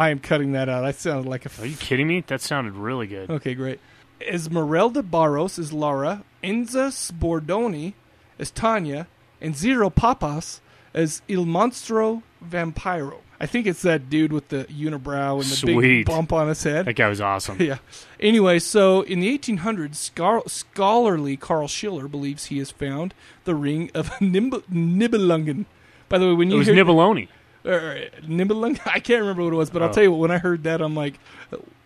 I 0.00 0.08
am 0.10 0.18
cutting 0.18 0.52
that 0.52 0.68
out. 0.68 0.84
I 0.84 0.92
sounded 0.92 1.28
like 1.28 1.44
a. 1.44 1.50
F- 1.50 1.60
Are 1.62 1.66
you 1.66 1.76
kidding 1.76 2.08
me? 2.08 2.24
That 2.26 2.40
sounded 2.40 2.74
really 2.74 3.06
good. 3.06 3.30
Okay, 3.30 3.54
great. 3.54 3.80
Esmeralda 4.20 5.02
Barros 5.02 5.58
is 5.58 5.72
Lara. 5.72 6.24
Enza 6.42 6.88
Sbordoni 6.90 7.92
as 8.38 8.50
Tanya, 8.50 9.06
and 9.40 9.54
Xiro 9.54 9.94
Papas 9.94 10.60
as 10.94 11.20
Il 11.28 11.44
Monstro 11.44 12.22
Vampiro. 12.42 13.18
I 13.42 13.46
think 13.46 13.66
it's 13.66 13.82
that 13.82 14.10
dude 14.10 14.32
with 14.32 14.48
the 14.48 14.64
unibrow 14.64 15.34
and 15.34 15.42
the 15.44 15.56
Sweet. 15.56 15.80
big 15.80 16.06
bump 16.06 16.32
on 16.32 16.48
his 16.48 16.62
head. 16.62 16.84
That 16.86 16.94
guy 16.94 17.08
was 17.08 17.20
awesome. 17.20 17.56
yeah. 17.60 17.78
Anyway, 18.18 18.58
so 18.58 19.00
in 19.02 19.20
the 19.20 19.38
1800s, 19.38 19.94
scar- 19.96 20.42
scholarly 20.46 21.36
Carl 21.38 21.66
Schiller 21.68 22.06
believes 22.08 22.46
he 22.46 22.58
has 22.58 22.70
found 22.70 23.14
the 23.44 23.54
ring 23.54 23.90
of 23.94 24.10
Nib- 24.20 24.64
Nibelungen. 24.70 25.64
By 26.10 26.18
the 26.18 26.26
way, 26.28 26.32
when 26.34 26.48
It 26.48 26.52
you 26.52 26.58
was 26.58 26.66
hear 26.66 26.76
Nibeloni. 26.76 27.28
Or 27.64 28.04
Nibelung. 28.22 28.78
I 28.86 29.00
can't 29.00 29.20
remember 29.20 29.42
what 29.44 29.52
it 29.52 29.56
was, 29.56 29.70
but 29.70 29.82
I'll 29.82 29.88
Oh. 29.88 29.92
tell 29.92 30.02
you 30.02 30.10
what. 30.12 30.20
When 30.20 30.30
I 30.30 30.38
heard 30.38 30.62
that, 30.64 30.80
I'm 30.80 30.94
like, 30.94 31.14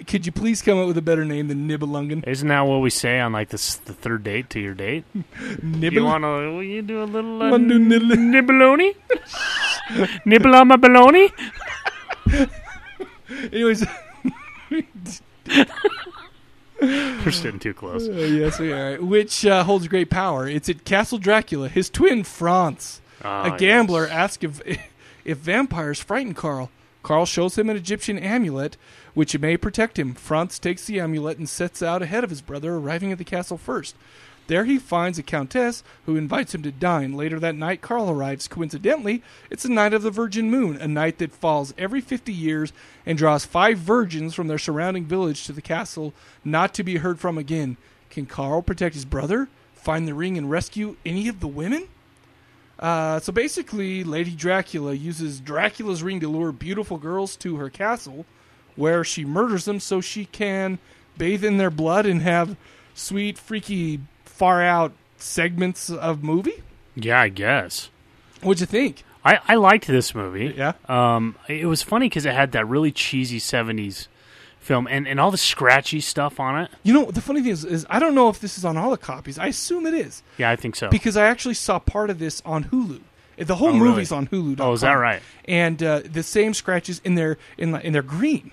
could 0.07 0.27
you 0.27 0.33
please 0.33 0.61
come 0.63 0.79
up 0.79 0.87
with 0.87 0.99
a 0.99 1.03
better 1.03 1.25
name 1.25 1.49
than 1.49 1.69
Nibelungen? 1.69 2.27
Isn't 2.27 2.49
that 2.49 2.61
what 2.67 2.79
we 2.79 2.91
say 2.91 3.19
on 3.21 3.33
like 3.33 3.49
this 3.49 3.77
the 3.77 3.93
third 3.95 4.23
date 4.25 4.51
to 4.51 4.61
your 4.61 4.75
date? 4.75 5.05
You 5.63 6.05
want 6.05 6.23
to? 6.25 6.29
Will 6.29 6.63
you 6.63 6.83
do 6.83 7.03
a 7.03 7.05
little 7.05 7.43
uh, 7.43 7.51
Wanna 7.51 7.69
do 7.69 7.79
nibbaloni? 7.79 8.95
Nibble 10.27 10.55
on 10.55 10.69
my 10.69 10.77
baloney? 10.77 11.31
Anyways, 13.53 13.85
We're 16.81 17.31
sitting 17.31 17.61
too 17.61 17.75
close. 17.75 18.09
Uh, 18.09 18.13
yes, 18.13 18.59
we 18.59 18.73
are. 18.73 18.97
Which 19.01 19.47
uh, 19.47 19.65
holds 19.65 19.89
great 19.89 20.11
power. 20.11 20.47
It's 20.49 20.69
at 20.69 20.85
Castle 20.85 21.19
Dracula. 21.19 21.69
His 21.69 21.89
twin 21.89 22.25
Franz, 22.25 23.01
Ah, 23.23 23.55
a 23.55 23.59
gambler, 23.59 24.07
asks 24.09 24.45
if 24.45 24.61
if 25.25 25.39
vampires 25.39 26.01
frighten 26.01 26.35
Carl. 26.35 26.71
Carl 27.03 27.27
shows 27.27 27.59
him 27.59 27.69
an 27.69 27.77
Egyptian 27.77 28.19
amulet, 28.19 28.77
which 29.13 29.39
may 29.39 29.57
protect 29.57 29.99
him. 29.99 30.15
Franz 30.15 30.59
takes 30.59 30.87
the 30.87 30.99
amulet 30.99 31.39
and 31.39 31.49
sets 31.49 31.83
out 31.83 32.03
ahead 32.03 32.25
of 32.25 32.31
his 32.31 32.41
brother, 32.41 32.75
arriving 32.75 33.13
at 33.13 33.19
the 33.19 33.25
castle 33.25 33.59
first. 33.59 33.95
There 34.47 34.65
he 34.65 34.79
finds 34.79 35.19
a 35.19 35.23
countess 35.23 35.83
who 36.05 36.17
invites 36.17 36.55
him 36.55 36.63
to 36.63 36.73
dine. 36.73 37.15
Later 37.15 37.41
that 37.41 37.55
night, 37.55 37.81
Carl 37.81 38.11
arrives. 38.11 38.47
Coincidentally, 38.47 39.23
it's 39.51 39.63
the 39.63 39.71
night 39.71 39.95
of 39.95 40.03
the 40.03 40.11
Virgin 40.11 40.51
Moon, 40.51 40.77
a 40.77 40.89
night 40.89 41.19
that 41.19 41.33
falls 41.33 41.73
every 41.79 42.03
50 42.03 42.33
years 42.33 42.73
and 43.07 43.17
draws 43.17 43.47
five 43.47 43.79
virgins 43.79 44.35
from 44.35 44.49
their 44.49 44.59
surrounding 44.59 45.05
village 45.07 45.45
to 45.45 45.53
the 45.53 45.63
castle, 45.63 46.13
not 46.45 46.75
to 46.75 46.83
be 46.83 46.97
heard 46.97 47.19
from 47.19 47.39
again. 47.39 47.79
Can 48.11 48.27
Carl 48.27 48.61
protect 48.61 48.95
his 48.95 49.07
brother, 49.07 49.49
find 49.75 50.07
the 50.07 50.15
ring, 50.15 50.37
and 50.37 50.51
rescue 50.51 50.97
any 51.07 51.27
of 51.29 51.41
the 51.41 51.49
women? 51.49 51.89
Uh, 52.85 53.19
so 53.19 53.33
basically, 53.33 54.05
Lady 54.05 54.33
Dracula 54.33 54.93
uses 54.93 55.41
Dracula's 55.41 56.03
ring 56.03 56.21
to 56.21 56.29
lure 56.29 56.53
beautiful 56.53 56.99
girls 56.99 57.35
to 57.37 57.57
her 57.57 57.71
castle, 57.71 58.27
where 58.77 59.03
she 59.03 59.25
murders 59.25 59.65
them 59.65 59.81
so 59.81 60.03
she 60.03 60.27
can 60.27 60.79
bathe 61.17 61.43
in 61.43 61.57
their 61.57 61.71
blood 61.71 62.05
and 62.05 62.21
have 62.21 62.59
sweet, 62.93 63.39
freaky, 63.39 64.01
far 64.27 64.61
out 64.61 64.93
segments 65.17 65.89
of 65.89 66.23
movie. 66.23 66.63
Yeah, 66.95 67.23
I 67.23 67.31
guess. 67.31 67.89
What'd 68.43 68.61
you 68.61 68.67
think? 68.67 69.03
I, 69.25 69.39
I 69.49 69.55
liked 69.55 69.87
this 69.87 70.15
movie. 70.15 70.53
Yeah. 70.55 70.75
Um, 70.87 71.37
it 71.49 71.65
was 71.65 71.83
funny 71.83 72.11
because 72.11 72.27
it 72.27 72.35
had 72.35 72.53
that 72.53 72.69
really 72.69 72.93
cheesy 72.93 73.41
'70s 73.41 74.09
film 74.65 74.89
and, 74.91 75.07
and 75.07 75.21
all 75.21 75.31
the 75.31 75.37
scratchy 75.39 76.01
stuff 76.01 76.41
on 76.41 76.59
it. 76.63 76.71
You 76.83 76.93
know, 76.95 77.11
the 77.11 77.21
funny 77.21 77.43
thing 77.43 77.51
is, 77.53 77.65
is 77.65 77.87
I 77.91 77.99
don't 77.99 78.15
know 78.15 78.29
if 78.29 78.41
this 78.41 78.59
is 78.59 78.65
on 78.65 78.77
all 78.77 78.91
the 78.91 78.97
copies. 78.97 79.39
I 79.39 79.47
assume 79.49 79.87
it 79.87 79.95
is. 79.95 80.23
Yeah, 80.39 80.51
I 80.51 80.57
think 80.57 80.75
so. 80.77 80.89
Because 80.89 81.17
I 81.17 81.27
actually 81.27 81.55
saw 81.55 81.79
part 81.79 82.11
of 82.11 82.19
this 82.19 82.43
on 82.45 82.65
Hulu. 82.65 83.01
The 83.37 83.57
whole 83.57 83.69
Oh, 83.69 83.73
really? 83.79 83.89
movie's 83.91 84.13
on 84.13 84.29
Hulu. 84.29 84.61
Oh, 84.61 84.73
is 84.73 84.83
that 84.83 84.93
right? 84.93 85.21
And 85.47 85.83
uh, 85.83 86.01
the 86.05 86.23
same 86.23 86.55
scratches 86.55 87.01
in 87.05 87.15
their 87.17 87.37
in 87.59 87.75
in 87.77 87.93
their 87.93 88.03
green. 88.03 88.53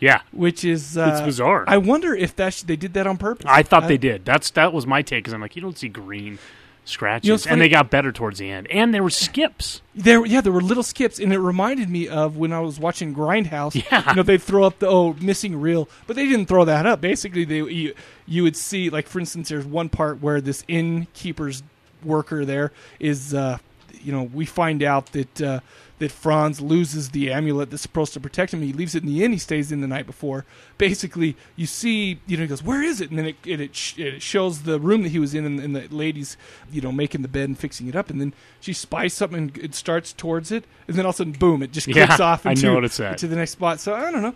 Yeah. 0.00 0.22
which 0.32 0.64
is 0.64 0.96
uh, 0.98 1.10
It's 1.12 1.20
bizarre. 1.20 1.64
I 1.68 1.76
wonder 1.76 2.12
if 2.12 2.34
that 2.36 2.54
sh- 2.54 2.62
they 2.62 2.74
did 2.74 2.92
that 2.94 3.06
on 3.06 3.18
purpose. 3.18 3.46
I 3.48 3.62
thought 3.62 3.84
I- 3.84 3.88
they 3.88 3.98
did. 3.98 4.24
That's 4.24 4.50
that 4.52 4.72
was 4.72 4.84
my 4.86 5.00
take. 5.02 5.22
Because 5.22 5.32
I'm 5.34 5.40
like, 5.40 5.54
you 5.54 5.62
don't 5.62 5.78
see 5.78 5.88
green 5.88 6.38
scratches, 6.84 7.44
You 7.44 7.50
know, 7.50 7.52
and 7.52 7.60
they 7.60 7.68
got 7.68 7.90
better 7.90 8.12
towards 8.12 8.38
the 8.38 8.50
end. 8.50 8.66
And 8.70 8.92
there 8.92 9.02
were 9.02 9.10
skips. 9.10 9.80
There, 9.94 10.24
yeah, 10.26 10.40
there 10.40 10.52
were 10.52 10.60
little 10.60 10.82
skips, 10.82 11.18
and 11.18 11.32
it 11.32 11.38
reminded 11.38 11.88
me 11.88 12.08
of 12.08 12.36
when 12.36 12.52
I 12.52 12.60
was 12.60 12.78
watching 12.78 13.14
Grindhouse. 13.14 13.74
Yeah. 13.90 14.10
you 14.10 14.16
know, 14.16 14.22
they 14.22 14.38
throw 14.38 14.64
up 14.64 14.78
the 14.78 14.88
oh 14.88 15.14
missing 15.20 15.60
reel, 15.60 15.88
but 16.06 16.16
they 16.16 16.26
didn't 16.26 16.46
throw 16.46 16.64
that 16.64 16.86
up. 16.86 17.00
Basically, 17.00 17.44
they 17.44 17.58
you, 17.58 17.94
you 18.26 18.42
would 18.42 18.56
see 18.56 18.90
like 18.90 19.06
for 19.06 19.20
instance, 19.20 19.48
there's 19.48 19.66
one 19.66 19.88
part 19.88 20.20
where 20.20 20.40
this 20.40 20.64
innkeeper's 20.68 21.62
worker 22.04 22.44
there 22.44 22.72
is, 22.98 23.32
uh, 23.34 23.58
you 24.02 24.12
know, 24.12 24.24
we 24.24 24.44
find 24.44 24.82
out 24.82 25.06
that 25.12 25.40
uh, 25.40 25.60
that 26.02 26.10
Franz 26.10 26.60
loses 26.60 27.10
the 27.10 27.32
amulet 27.32 27.70
that's 27.70 27.82
supposed 27.82 28.12
to 28.14 28.20
protect 28.20 28.52
him. 28.52 28.60
He 28.60 28.72
leaves 28.72 28.94
it 28.94 29.04
in 29.04 29.08
the 29.08 29.22
inn. 29.24 29.30
He 29.32 29.38
stays 29.38 29.70
in 29.70 29.80
the 29.80 29.86
night 29.86 30.04
before. 30.04 30.44
Basically, 30.76 31.36
you 31.54 31.66
see, 31.66 32.18
you 32.26 32.36
know, 32.36 32.42
he 32.42 32.48
goes, 32.48 32.62
"Where 32.62 32.82
is 32.82 33.00
it?" 33.00 33.10
And 33.10 33.18
then 33.18 33.26
it 33.26 33.36
it, 33.46 33.60
it, 33.60 33.76
sh- 33.76 33.98
it 33.98 34.20
shows 34.20 34.62
the 34.62 34.80
room 34.80 35.02
that 35.04 35.10
he 35.10 35.18
was 35.18 35.32
in, 35.34 35.44
and, 35.44 35.60
and 35.60 35.76
the 35.76 35.86
lady's, 35.94 36.36
you 36.72 36.80
know, 36.80 36.90
making 36.90 37.22
the 37.22 37.28
bed 37.28 37.48
and 37.48 37.56
fixing 37.58 37.86
it 37.88 37.94
up. 37.96 38.10
And 38.10 38.20
then 38.20 38.34
she 38.60 38.72
spies 38.72 39.14
something, 39.14 39.38
and 39.38 39.58
it 39.58 39.74
starts 39.74 40.12
towards 40.12 40.50
it, 40.52 40.64
and 40.88 40.96
then 40.96 41.06
all 41.06 41.10
of 41.10 41.14
a 41.14 41.18
sudden, 41.18 41.32
boom! 41.34 41.62
It 41.62 41.72
just 41.72 41.86
Yeah, 41.92 42.06
kicks 42.08 42.20
off 42.20 42.44
I 42.44 42.50
into, 42.50 42.66
know 42.66 42.74
what 42.74 42.84
it's 42.84 42.98
at. 43.00 43.12
into 43.12 43.28
the 43.28 43.36
next 43.36 43.52
spot. 43.52 43.80
So 43.80 43.94
I 43.94 44.10
don't 44.10 44.22
know. 44.22 44.34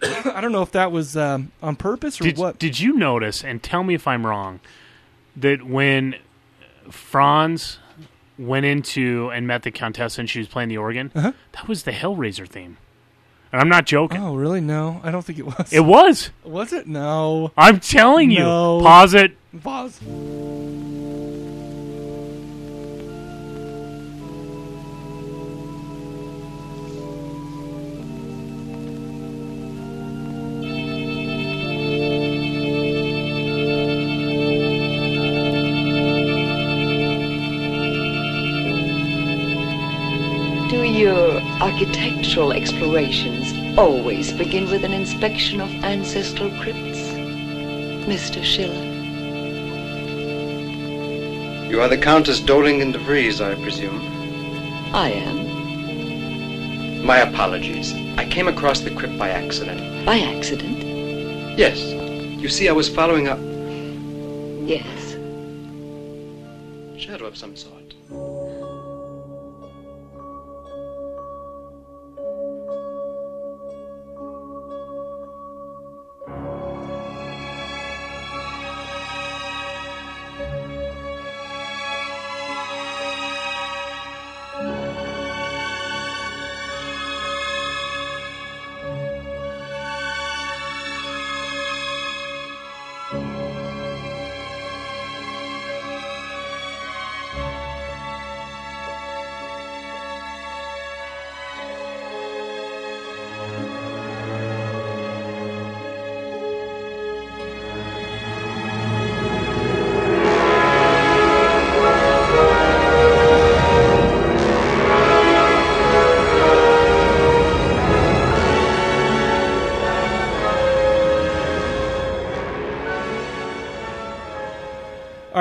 I 0.32 0.40
don't 0.40 0.52
know 0.52 0.62
if 0.62 0.70
that 0.72 0.92
was 0.92 1.16
um, 1.16 1.50
on 1.62 1.74
purpose 1.74 2.20
or 2.20 2.24
Did, 2.24 2.38
what. 2.38 2.58
did 2.60 2.78
you 2.78 2.92
notice? 2.94 3.42
And 3.42 3.60
tell 3.62 3.82
me 3.82 3.94
if 3.94 4.06
I'm 4.06 4.24
wrong. 4.24 4.60
That 5.36 5.64
when 5.64 6.14
Franz 6.90 7.78
went 8.46 8.66
into 8.66 9.30
and 9.32 9.46
met 9.46 9.62
the 9.62 9.70
Countess 9.70 10.18
and 10.18 10.28
she 10.28 10.38
was 10.38 10.48
playing 10.48 10.68
the 10.68 10.78
organ, 10.78 11.10
Uh-huh. 11.14 11.32
that 11.52 11.68
was 11.68 11.82
the 11.84 11.92
Hellraiser 11.92 12.46
theme. 12.48 12.76
And 13.52 13.60
I'm 13.60 13.68
not 13.68 13.84
joking. 13.86 14.22
Oh, 14.22 14.34
really? 14.34 14.60
No, 14.62 15.00
I 15.04 15.10
don't 15.10 15.22
think 15.24 15.38
it 15.38 15.46
was. 15.46 15.72
It 15.72 15.84
was. 15.84 16.30
Was 16.42 16.72
it? 16.72 16.86
No. 16.86 17.52
I'm 17.56 17.80
telling 17.80 18.30
you. 18.30 18.44
Pause 18.44 19.14
it. 19.14 19.36
Pause. 19.62 20.00
Architectural 41.62 42.52
explorations 42.52 43.78
always 43.78 44.32
begin 44.32 44.68
with 44.68 44.82
an 44.82 44.92
inspection 44.92 45.60
of 45.60 45.68
ancestral 45.84 46.50
crypts, 46.60 46.98
Mr. 48.04 48.42
Schiller? 48.42 48.74
You 51.70 51.80
are 51.80 51.86
the 51.86 51.96
Countess 51.96 52.40
Dolingen 52.40 52.90
de 52.90 52.98
Vries, 52.98 53.40
I 53.40 53.54
presume. 53.62 54.00
I 54.92 55.10
am. 55.10 57.06
My 57.06 57.18
apologies. 57.18 57.92
I 58.18 58.24
came 58.28 58.48
across 58.48 58.80
the 58.80 58.90
crypt 58.90 59.16
by 59.16 59.28
accident. 59.28 60.04
By 60.04 60.18
accident? 60.18 60.78
Yes. 61.56 61.80
You 62.42 62.48
see, 62.48 62.68
I 62.68 62.72
was 62.72 62.88
following 62.88 63.28
up. 63.28 63.38
Yes. 64.68 65.12
Shadow 67.00 67.26
of 67.26 67.36
some 67.36 67.54
sort. 67.54 67.71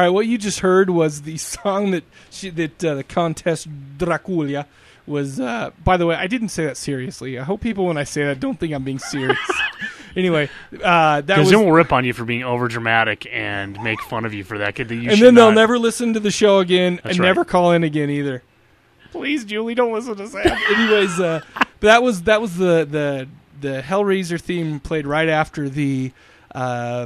All 0.01 0.07
right, 0.07 0.13
what 0.13 0.25
you 0.25 0.39
just 0.39 0.61
heard 0.61 0.89
was 0.89 1.21
the 1.21 1.37
song 1.37 1.91
that 1.91 2.03
she, 2.31 2.49
that 2.49 2.83
uh, 2.83 2.95
the 2.95 3.03
Countess 3.03 3.67
Dracula 3.99 4.65
was. 5.05 5.39
Uh, 5.39 5.69
by 5.83 5.95
the 5.97 6.07
way, 6.07 6.15
I 6.15 6.25
didn't 6.25 6.49
say 6.49 6.65
that 6.65 6.75
seriously. 6.75 7.37
I 7.37 7.43
hope 7.43 7.61
people, 7.61 7.85
when 7.85 7.97
I 7.97 8.03
say 8.03 8.23
that, 8.25 8.39
don't 8.39 8.59
think 8.59 8.73
I'm 8.73 8.83
being 8.83 8.97
serious. 8.97 9.37
anyway, 10.15 10.49
uh, 10.73 10.77
that 11.21 11.25
Because 11.27 11.39
was. 11.41 11.51
then 11.51 11.59
we'll 11.65 11.71
rip 11.75 11.93
on 11.93 12.03
you 12.03 12.13
for 12.13 12.25
being 12.25 12.43
over 12.43 12.67
dramatic 12.67 13.27
and 13.31 13.79
make 13.83 14.01
fun 14.01 14.25
of 14.25 14.33
you 14.33 14.43
for 14.43 14.57
that. 14.57 14.73
'cause 14.73 14.89
You 14.89 15.01
and 15.01 15.19
should 15.19 15.23
then 15.27 15.35
they'll 15.35 15.51
never 15.51 15.77
listen 15.77 16.15
to 16.15 16.19
the 16.19 16.31
show 16.31 16.57
again 16.57 16.95
That's 17.03 17.17
and 17.17 17.19
right. 17.19 17.27
never 17.27 17.45
call 17.45 17.71
in 17.73 17.83
again 17.83 18.09
either. 18.09 18.41
Please, 19.11 19.45
Julie, 19.45 19.75
don't 19.75 19.93
listen 19.93 20.15
to 20.15 20.27
Sam. 20.27 20.47
Anyways, 20.73 21.19
uh, 21.19 21.41
but 21.53 21.81
that 21.81 22.01
was 22.01 22.23
that 22.23 22.41
was 22.41 22.57
the 22.57 22.87
the 22.89 23.27
the 23.59 23.83
Hellraiser 23.83 24.41
theme 24.41 24.79
played 24.79 25.05
right 25.05 25.29
after 25.29 25.69
the. 25.69 26.11
Uh, 26.55 27.05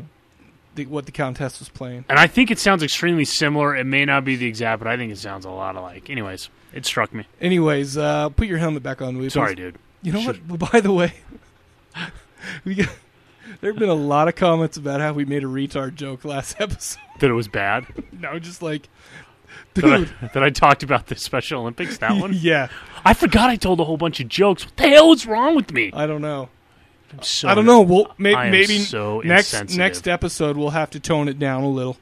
the, 0.75 0.85
what 0.85 1.05
the 1.05 1.11
contest 1.11 1.59
was 1.59 1.69
playing. 1.69 2.05
And 2.09 2.19
I 2.19 2.27
think 2.27 2.51
it 2.51 2.59
sounds 2.59 2.83
extremely 2.83 3.25
similar. 3.25 3.75
It 3.75 3.85
may 3.85 4.05
not 4.05 4.23
be 4.25 4.35
the 4.35 4.45
exact, 4.47 4.79
but 4.79 4.87
I 4.87 4.97
think 4.97 5.11
it 5.11 5.17
sounds 5.17 5.45
a 5.45 5.49
lot 5.49 5.75
alike. 5.75 6.09
Anyways, 6.09 6.49
it 6.73 6.85
struck 6.85 7.13
me. 7.13 7.25
Anyways, 7.41 7.97
uh, 7.97 8.29
put 8.29 8.47
your 8.47 8.57
helmet 8.57 8.83
back 8.83 9.01
on. 9.01 9.21
you, 9.21 9.29
Sorry, 9.29 9.55
dude. 9.55 9.77
You 10.01 10.11
know 10.13 10.21
what? 10.21 10.59
By 10.71 10.79
the 10.81 10.91
way, 10.93 11.13
we 12.65 12.75
got, 12.75 12.89
there 13.61 13.71
have 13.71 13.79
been 13.79 13.89
a 13.89 13.93
lot 13.93 14.27
of 14.27 14.35
comments 14.35 14.77
about 14.77 15.01
how 15.01 15.13
we 15.13 15.25
made 15.25 15.43
a 15.43 15.47
retard 15.47 15.95
joke 15.95 16.25
last 16.25 16.55
episode. 16.59 16.99
That 17.19 17.29
it 17.29 17.33
was 17.33 17.47
bad. 17.47 17.85
no, 18.11 18.37
just 18.39 18.61
like, 18.61 18.89
That 19.75 19.85
I, 19.85 19.97
dude. 19.99 20.09
that 20.33 20.43
I 20.43 20.49
talked 20.49 20.83
about 20.83 21.07
the 21.07 21.15
Special 21.15 21.61
Olympics. 21.61 21.97
That 21.99 22.19
one. 22.19 22.33
Yeah. 22.33 22.67
I 23.03 23.13
forgot 23.13 23.49
I 23.49 23.55
told 23.55 23.79
a 23.79 23.83
whole 23.85 23.97
bunch 23.97 24.19
of 24.19 24.27
jokes. 24.27 24.65
What 24.65 24.75
the 24.77 24.89
hell 24.89 25.11
is 25.13 25.25
wrong 25.25 25.55
with 25.55 25.71
me? 25.71 25.91
I 25.93 26.05
don't 26.07 26.21
know. 26.21 26.49
So 27.21 27.47
I 27.47 27.55
don't 27.55 27.65
know. 27.65 27.81
We'll 27.81 28.07
may, 28.17 28.33
I 28.33 28.45
am 28.45 28.51
maybe 28.51 28.79
so 28.79 29.21
next 29.21 29.53
insensitive. 29.53 29.77
next 29.77 30.07
episode 30.07 30.57
we'll 30.57 30.71
have 30.71 30.89
to 30.91 30.99
tone 30.99 31.27
it 31.27 31.39
down 31.39 31.63
a 31.63 31.69
little. 31.69 31.97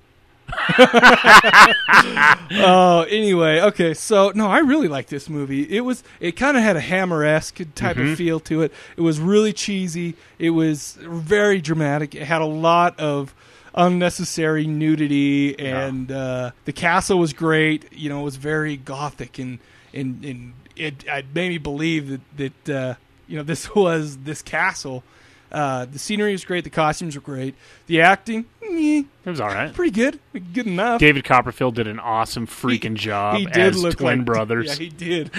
uh, 2.51 3.01
anyway, 3.09 3.61
okay, 3.61 3.93
so 3.93 4.31
no, 4.35 4.47
I 4.47 4.59
really 4.59 4.87
like 4.87 5.07
this 5.07 5.29
movie. 5.29 5.63
It 5.63 5.81
was 5.81 6.03
it 6.19 6.33
kind 6.33 6.57
of 6.57 6.63
had 6.63 6.75
a 6.75 6.81
Hammer 6.81 7.23
esque 7.23 7.61
type 7.75 7.97
of 7.97 8.17
feel 8.17 8.39
to 8.41 8.61
it. 8.61 8.73
It 8.97 9.01
was 9.01 9.19
really 9.19 9.53
cheesy. 9.53 10.15
It 10.37 10.51
was 10.51 10.97
very 11.01 11.61
dramatic. 11.61 12.15
It 12.15 12.23
had 12.23 12.41
a 12.41 12.45
lot 12.45 12.99
of 12.99 13.33
unnecessary 13.75 14.67
nudity, 14.67 15.57
and 15.57 16.11
uh, 16.11 16.51
the 16.65 16.73
castle 16.73 17.19
was 17.19 17.33
great. 17.33 17.91
You 17.91 18.09
know, 18.09 18.21
it 18.21 18.25
was 18.25 18.35
very 18.35 18.77
gothic, 18.77 19.39
and 19.39 19.59
and 19.93 20.23
and 20.23 20.53
it, 20.75 21.03
it 21.07 21.25
made 21.33 21.49
me 21.49 21.57
believe 21.57 22.09
that 22.09 22.21
that 22.65 22.75
uh, 22.75 22.93
you 23.27 23.37
know 23.37 23.43
this 23.53 23.73
was 23.75 24.17
this 24.17 24.41
castle. 24.41 25.03
Uh, 25.51 25.85
the 25.85 25.99
scenery 25.99 26.31
was 26.31 26.43
great. 26.43 26.63
The 26.63 26.69
costumes 26.71 27.13
were 27.15 27.21
great. 27.21 27.53
The 27.85 28.01
acting, 28.01 28.45
eh, 28.63 29.03
It 29.23 29.29
was 29.29 29.39
all 29.39 29.49
right. 29.49 29.71
pretty 29.71 29.91
good, 29.91 30.19
good 30.51 30.65
enough. 30.65 30.99
David 30.99 31.23
Copperfield 31.25 31.75
did 31.75 31.87
an 31.87 31.99
awesome 31.99 32.47
freaking 32.47 32.95
job 32.95 33.37
he 33.37 33.45
did 33.45 33.57
as 33.75 33.83
look 33.83 33.97
twin 33.97 34.19
like- 34.19 34.25
brothers. 34.33 34.67
Yeah, 34.69 34.75
he 34.85 34.89
did. 34.89 35.31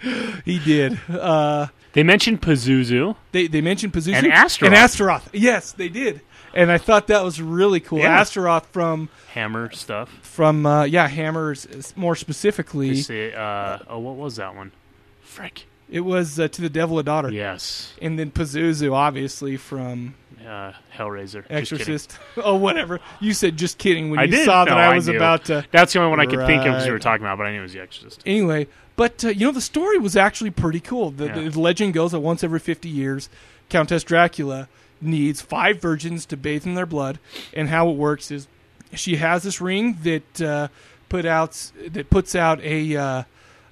he 0.44 0.58
did. 0.58 0.98
Uh, 1.10 1.66
they 1.92 2.02
mentioned 2.02 2.40
Pazuzu. 2.42 3.16
they 3.32 3.46
they 3.46 3.60
mentioned 3.60 3.92
Pazuzu 3.92 4.14
And 4.14 4.26
Astaroth. 4.28 4.66
And 4.72 4.74
Astaroth. 4.76 5.30
Yes, 5.34 5.72
they 5.72 5.88
did. 5.88 6.20
And 6.54 6.72
I 6.72 6.78
thought 6.78 7.08
that 7.08 7.22
was 7.22 7.40
really 7.40 7.80
cool. 7.80 7.98
Yeah. 7.98 8.20
Astaroth 8.20 8.66
from 8.72 9.10
Hammer 9.32 9.70
stuff. 9.72 10.08
from 10.22 10.64
uh, 10.64 10.84
yeah 10.84 11.06
Hammers 11.06 11.94
more 11.96 12.16
specifically. 12.16 12.96
Say, 12.96 13.34
uh, 13.34 13.78
oh, 13.88 13.98
what 13.98 14.16
was 14.16 14.36
that 14.36 14.54
one? 14.54 14.72
Frick. 15.20 15.66
It 15.88 16.00
was 16.00 16.38
uh, 16.40 16.48
to 16.48 16.62
the 16.62 16.68
devil 16.70 16.98
a 16.98 17.02
daughter. 17.04 17.30
Yes. 17.30 17.92
And 18.02 18.18
then 18.18 18.30
Pazuzu, 18.32 18.92
obviously 18.92 19.56
from 19.56 20.14
Uh, 20.44 20.72
Hellraiser. 20.96 21.42
Just 21.42 21.50
Exorcist. 21.50 22.18
oh, 22.38 22.56
whatever. 22.56 23.00
You 23.20 23.32
said 23.32 23.56
just 23.56 23.78
kidding 23.78 24.10
when 24.10 24.18
I 24.18 24.24
you 24.24 24.30
did. 24.32 24.44
saw 24.46 24.64
that 24.64 24.70
No, 24.72 24.76
I 24.76 24.94
was 24.94 25.08
knew. 25.08 25.16
about 25.16 25.44
to. 25.46 25.64
That's 25.70 25.92
the 25.92 26.00
only 26.00 26.10
one 26.10 26.20
I 26.20 26.26
could 26.26 26.44
think 26.46 26.60
of 26.60 26.72
because 26.72 26.86
you 26.86 26.92
were 26.92 26.98
talking 26.98 27.24
about, 27.24 27.38
but 27.38 27.46
I 27.46 27.52
knew 27.52 27.60
it 27.60 27.62
was 27.62 27.72
The 27.72 27.80
Exorcist. 27.82 28.22
Anyway, 28.26 28.66
but 28.96 29.24
uh, 29.24 29.28
you 29.28 29.46
know 29.46 29.52
the 29.52 29.60
story 29.60 29.98
was 29.98 30.16
actually 30.16 30.50
pretty 30.50 30.80
cool. 30.80 31.10
The, 31.12 31.26
Yeah. 31.26 31.48
the 31.50 31.60
legend 31.60 31.94
goes 31.94 32.12
that 32.12 32.20
once 32.20 32.42
every 32.42 32.58
fifty 32.60 32.88
years, 32.88 33.28
Countess 33.68 34.02
Dracula 34.04 34.68
needs 35.00 35.40
five 35.42 35.80
virgins 35.80 36.26
to 36.26 36.36
bathe 36.36 36.66
in 36.66 36.74
their 36.74 36.86
blood, 36.86 37.18
and 37.54 37.68
how 37.68 37.88
it 37.90 37.96
works 37.96 38.30
is 38.32 38.48
she 38.94 39.16
has 39.16 39.42
this 39.44 39.60
ring 39.60 39.98
that 40.02 40.40
uh, 40.42 40.68
put 41.08 41.24
out 41.26 41.70
that 41.88 42.08
puts 42.10 42.34
out 42.34 42.60
a 42.62 42.96
uh, 42.96 43.22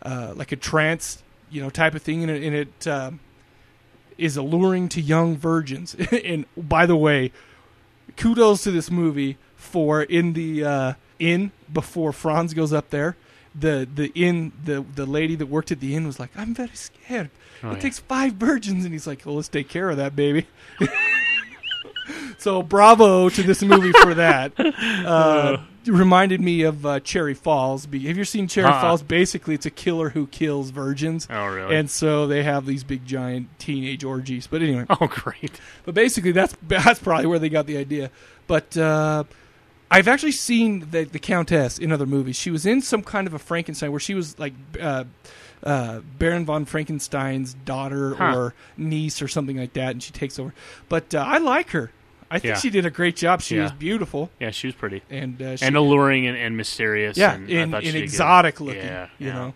uh, 0.03 0.33
like 0.37 0.53
a 0.53 0.57
trance, 0.57 1.23
you 1.55 1.63
know, 1.63 1.71
type 1.71 1.95
of 1.95 2.03
thing, 2.03 2.23
and 2.23 2.31
it, 2.31 2.43
and 2.43 2.55
it 2.55 2.89
um, 2.89 3.21
is 4.19 4.37
alluring 4.37 4.89
to 4.91 5.01
young 5.01 5.37
virgins. 5.37 5.95
and 6.25 6.47
by 6.57 6.85
the 6.85 6.97
way, 6.97 7.31
kudos 8.17 8.65
to 8.65 8.73
this 8.73 8.91
movie 8.91 9.39
for 9.55 10.03
in 10.03 10.33
the 10.33 10.65
uh, 10.65 10.93
inn 11.21 11.53
before 11.73 12.13
Franz 12.13 12.55
goes 12.55 12.73
up 12.73 12.91
there. 12.91 13.17
The 13.55 13.89
the 13.93 14.11
inn 14.17 14.51
the 14.65 14.85
the 14.95 15.07
lady 15.07 15.37
that 15.37 15.47
worked 15.47 15.71
at 15.71 15.79
the 15.79 15.95
inn 15.95 16.09
was 16.09 16.19
like, 16.19 16.31
"I'm 16.37 16.55
very 16.55 16.75
scared. 16.75 17.31
Oh, 17.63 17.71
it 17.71 17.75
yeah. 17.75 17.79
takes 17.79 18.01
five 18.01 18.33
virgins," 18.33 18.85
and 18.85 18.93
he's 18.93 19.07
like, 19.07 19.25
"Well, 19.25 19.37
let's 19.37 19.47
take 19.47 19.69
care 19.69 19.91
of 19.91 19.97
that, 19.97 20.17
baby." 20.17 20.49
so 22.39 22.65
bravo 22.65 23.29
to 23.29 23.43
this 23.45 23.63
movie 23.63 23.93
for 23.93 24.15
that. 24.15 24.53
Uh, 25.05 25.59
it 25.59 25.61
reminded 25.89 26.41
me 26.41 26.63
of 26.63 26.85
uh, 26.87 27.01
Cherry 27.01 27.35
Falls. 27.35 27.87
Be- 27.87 28.07
Have 28.07 28.17
you 28.17 28.25
seen 28.25 28.49
Cherry 28.49 28.67
Uh-uh. 28.69 28.81
Falls? 28.81 29.03
Basically, 29.03 29.55
it's 29.55 29.67
a 29.67 29.71
killer 29.71 30.11
who 30.11 30.27
kills 30.29 30.71
virgins. 30.71 31.27
Oh, 31.31 31.47
really? 31.47 31.77
And 31.77 31.91
so 31.91 32.27
they 32.27 32.43
have 32.43 32.67
these 32.67 32.85
big 32.85 33.05
giant 33.07 33.49
teenage 33.59 34.05
orgies. 34.05 34.47
But 34.47 34.63
anyway. 34.63 34.87
Oh, 34.89 35.07
great. 35.07 35.61
But 35.85 35.95
basically, 35.95 36.33
that's 36.33 36.55
that's 36.67 36.99
probably 37.01 37.27
where 37.27 37.39
they 37.39 37.49
got 37.49 37.67
the 37.67 37.77
idea. 37.77 38.11
But 38.47 38.77
uh, 38.77 39.25
I've 39.91 40.09
actually 40.09 40.33
seen 40.33 40.89
the 40.91 41.05
the 41.05 41.19
Countess 41.19 41.79
in 41.79 41.93
other 41.93 42.07
movies. 42.07 42.37
She 42.37 42.51
was 42.51 42.67
in 42.67 42.81
some 42.83 43.03
kind 43.03 43.27
of 43.27 43.35
a 43.35 43.39
Frankenstein 43.39 43.91
where 43.91 44.01
she 44.01 44.15
was 44.15 44.39
like 44.39 44.55
uh, 44.81 45.05
uh, 45.63 46.01
Baron 46.19 46.45
von 46.45 46.65
Frankenstein's 46.65 47.55
daughter 47.55 48.15
Huh. 48.17 48.37
or 48.37 48.55
niece 48.77 49.23
or 49.23 49.29
something 49.29 49.57
like 49.57 49.73
that, 49.75 49.91
and 49.93 50.03
she 50.03 50.13
takes 50.13 50.39
over. 50.39 50.53
But 50.89 51.15
uh, 51.15 51.19
I 51.27 51.39
like 51.39 51.71
her. 51.71 51.91
I 52.35 52.39
think 52.41 52.55
Yeah. 52.55 52.59
she 52.59 52.71
did 52.71 52.85
a 52.85 52.91
great 52.91 53.17
job. 53.17 53.41
She 53.41 53.57
Yeah. 53.57 53.63
was 53.65 53.73
beautiful. 53.73 54.31
Yeah, 54.41 54.51
she 54.51 54.67
was 54.67 54.75
pretty. 54.75 55.03
And 55.11 55.41
uh, 55.41 55.57
she, 55.57 55.65
and 55.65 55.77
alluring 55.77 56.27
and, 56.27 56.37
and 56.37 56.57
mysterious. 56.57 57.17
yeah, 57.17 57.35
and 57.35 57.49
and, 57.49 57.75
and 57.75 57.97
exotic 57.97 58.61
looking. 58.61 58.83
Yeah, 58.83 59.09
you 59.19 59.33
know, 59.33 59.55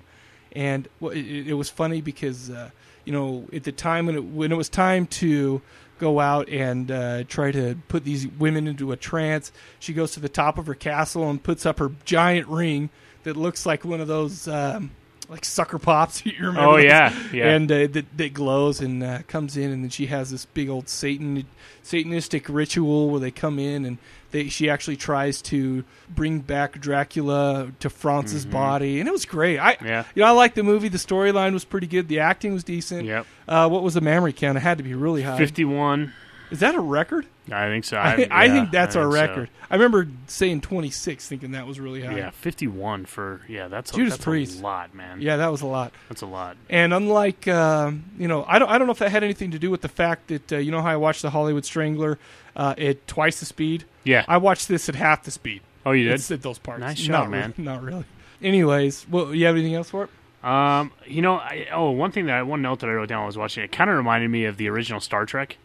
and 0.52 0.88
well, 1.00 1.12
it, 1.12 1.48
it 1.48 1.55
was 1.55 1.68
funny 1.70 2.00
because 2.00 2.50
uh, 2.50 2.70
you 3.05 3.12
know 3.12 3.46
at 3.52 3.64
the 3.64 3.72
time 3.72 4.06
when 4.06 4.14
it 4.16 4.24
when 4.24 4.52
it 4.52 4.56
was 4.56 4.68
time 4.68 5.06
to 5.06 5.60
go 5.98 6.20
out 6.20 6.48
and 6.48 6.90
uh, 6.92 7.24
try 7.24 7.50
to 7.50 7.76
put 7.88 8.05
these 8.05 8.28
women 8.28 8.68
into 8.68 8.92
a 8.92 8.96
trance, 8.96 9.50
she 9.80 9.92
goes 9.92 10.12
to 10.12 10.20
the 10.20 10.28
top 10.28 10.56
of 10.56 10.66
her 10.68 10.74
castle 10.74 11.28
and 11.28 11.42
puts 11.42 11.66
up 11.66 11.80
her 11.80 11.90
giant 12.05 12.46
ring 12.46 12.88
that 13.24 13.36
looks 13.36 13.66
like 13.66 13.84
one 13.84 14.00
of 14.00 14.06
those. 14.06 14.46
Um, 14.46 14.92
like 15.28 15.44
sucker 15.44 15.78
pops, 15.78 16.24
you 16.26 16.32
remember? 16.38 16.60
Oh, 16.60 16.72
those? 16.76 16.84
yeah, 16.84 17.12
yeah. 17.32 17.48
And 17.50 17.70
uh, 17.70 17.86
that, 17.88 18.06
that 18.16 18.34
glows 18.34 18.80
and 18.80 19.02
uh, 19.02 19.18
comes 19.28 19.56
in, 19.56 19.70
and 19.70 19.82
then 19.82 19.90
she 19.90 20.06
has 20.06 20.30
this 20.30 20.44
big 20.46 20.68
old 20.68 20.88
Satan 20.88 21.44
Satanistic 21.84 22.46
ritual 22.48 23.10
where 23.10 23.20
they 23.20 23.30
come 23.30 23.59
in 23.59 23.84
and 23.84 23.98
they 24.30 24.48
she 24.48 24.68
actually 24.68 24.96
tries 24.96 25.40
to 25.40 25.84
bring 26.10 26.40
back 26.40 26.78
Dracula 26.78 27.72
to 27.80 27.88
Franz's 27.88 28.44
Mhm. 28.44 28.50
body, 28.50 29.00
and 29.00 29.09
it 29.09 29.12
was 29.12 29.24
great. 29.24 29.59
I 29.59 29.76
Yeah. 29.82 30.05
you 30.14 30.20
know 30.22 30.28
I 30.28 30.32
liked 30.32 30.55
the 30.55 30.62
movie. 30.62 30.88
The 30.88 30.98
storyline 30.98 31.55
was 31.55 31.64
pretty 31.64 31.86
good. 31.86 32.09
The 32.09 32.20
acting 32.20 32.52
was 32.52 32.62
decent. 32.64 33.06
Yep. 33.06 33.26
Uh, 33.48 33.68
what 33.70 33.82
was 33.82 33.94
the 33.94 34.02
memory 34.02 34.34
count? 34.34 34.59
It 34.59 34.60
had 34.60 34.76
to 34.78 34.84
be 34.84 34.92
really 34.94 35.22
high. 35.22 35.38
51. 35.38 36.12
Is 36.50 36.60
that 36.60 36.74
a 36.74 36.80
record? 36.80 37.26
I 37.50 37.66
think 37.68 37.84
so. 37.84 37.96
I, 37.96 38.26
I, 38.30 38.44
I 38.44 38.48
think 38.48 38.70
that's 38.70 38.96
I 38.96 39.00
our 39.00 39.10
think 39.10 39.16
so. 39.16 39.28
record. 39.28 39.50
I 39.70 39.74
remember 39.74 40.08
saying 40.26 40.62
26, 40.62 41.28
thinking 41.28 41.52
that 41.52 41.66
was 41.66 41.78
really 41.78 42.02
high. 42.02 42.16
Yeah, 42.16 42.30
51 42.30 43.06
for, 43.06 43.42
yeah, 43.48 43.68
that's, 43.68 43.96
a, 43.96 44.04
that's 44.04 44.16
Priest. 44.18 44.60
a 44.60 44.62
lot, 44.62 44.94
man. 44.94 45.20
Yeah, 45.20 45.36
that 45.36 45.50
was 45.50 45.62
a 45.62 45.66
lot. 45.66 45.92
That's 46.08 46.22
a 46.22 46.26
lot. 46.26 46.56
And 46.70 46.94
unlike, 46.94 47.46
um, 47.48 48.04
you 48.18 48.28
know, 48.28 48.44
I 48.46 48.58
don't, 48.58 48.68
I 48.68 48.78
don't 48.78 48.86
know 48.86 48.92
if 48.92 48.98
that 48.98 49.10
had 49.10 49.24
anything 49.24 49.50
to 49.52 49.58
do 49.58 49.70
with 49.70 49.82
the 49.82 49.88
fact 49.88 50.28
that, 50.28 50.52
uh, 50.52 50.56
you 50.56 50.70
know 50.70 50.80
how 50.82 50.90
I 50.90 50.96
watched 50.96 51.22
the 51.22 51.30
Hollywood 51.30 51.64
Strangler 51.64 52.18
uh, 52.56 52.74
at 52.78 53.06
twice 53.06 53.40
the 53.40 53.46
speed? 53.46 53.84
Yeah. 54.04 54.24
I 54.28 54.38
watched 54.38 54.68
this 54.68 54.88
at 54.88 54.94
half 54.94 55.24
the 55.24 55.30
speed. 55.30 55.62
Oh, 55.84 55.92
you 55.92 56.04
did? 56.04 56.14
It's 56.14 56.30
at 56.30 56.42
those 56.42 56.58
parts. 56.58 56.80
Nice 56.80 57.08
not 57.08 57.30
man. 57.30 57.54
Really, 57.56 57.64
not 57.70 57.82
really. 57.82 58.04
Anyways, 58.42 59.06
well, 59.08 59.34
you 59.34 59.46
have 59.46 59.56
anything 59.56 59.74
else 59.74 59.90
for 59.90 60.04
it? 60.04 60.10
Um, 60.46 60.92
you 61.06 61.22
know, 61.22 61.34
I, 61.34 61.66
oh, 61.72 61.90
one 61.90 62.12
thing 62.12 62.26
that 62.26 62.36
I 62.36 62.42
one 62.42 62.62
note 62.62 62.80
that 62.80 62.88
I 62.88 62.92
wrote 62.92 63.08
down 63.08 63.18
while 63.18 63.24
I 63.24 63.26
was 63.26 63.36
watching 63.36 63.64
it 63.64 63.72
kind 63.72 63.90
of 63.90 63.96
reminded 63.96 64.30
me 64.30 64.44
of 64.44 64.56
the 64.56 64.68
original 64.68 65.00
Star 65.00 65.26
Trek. 65.26 65.56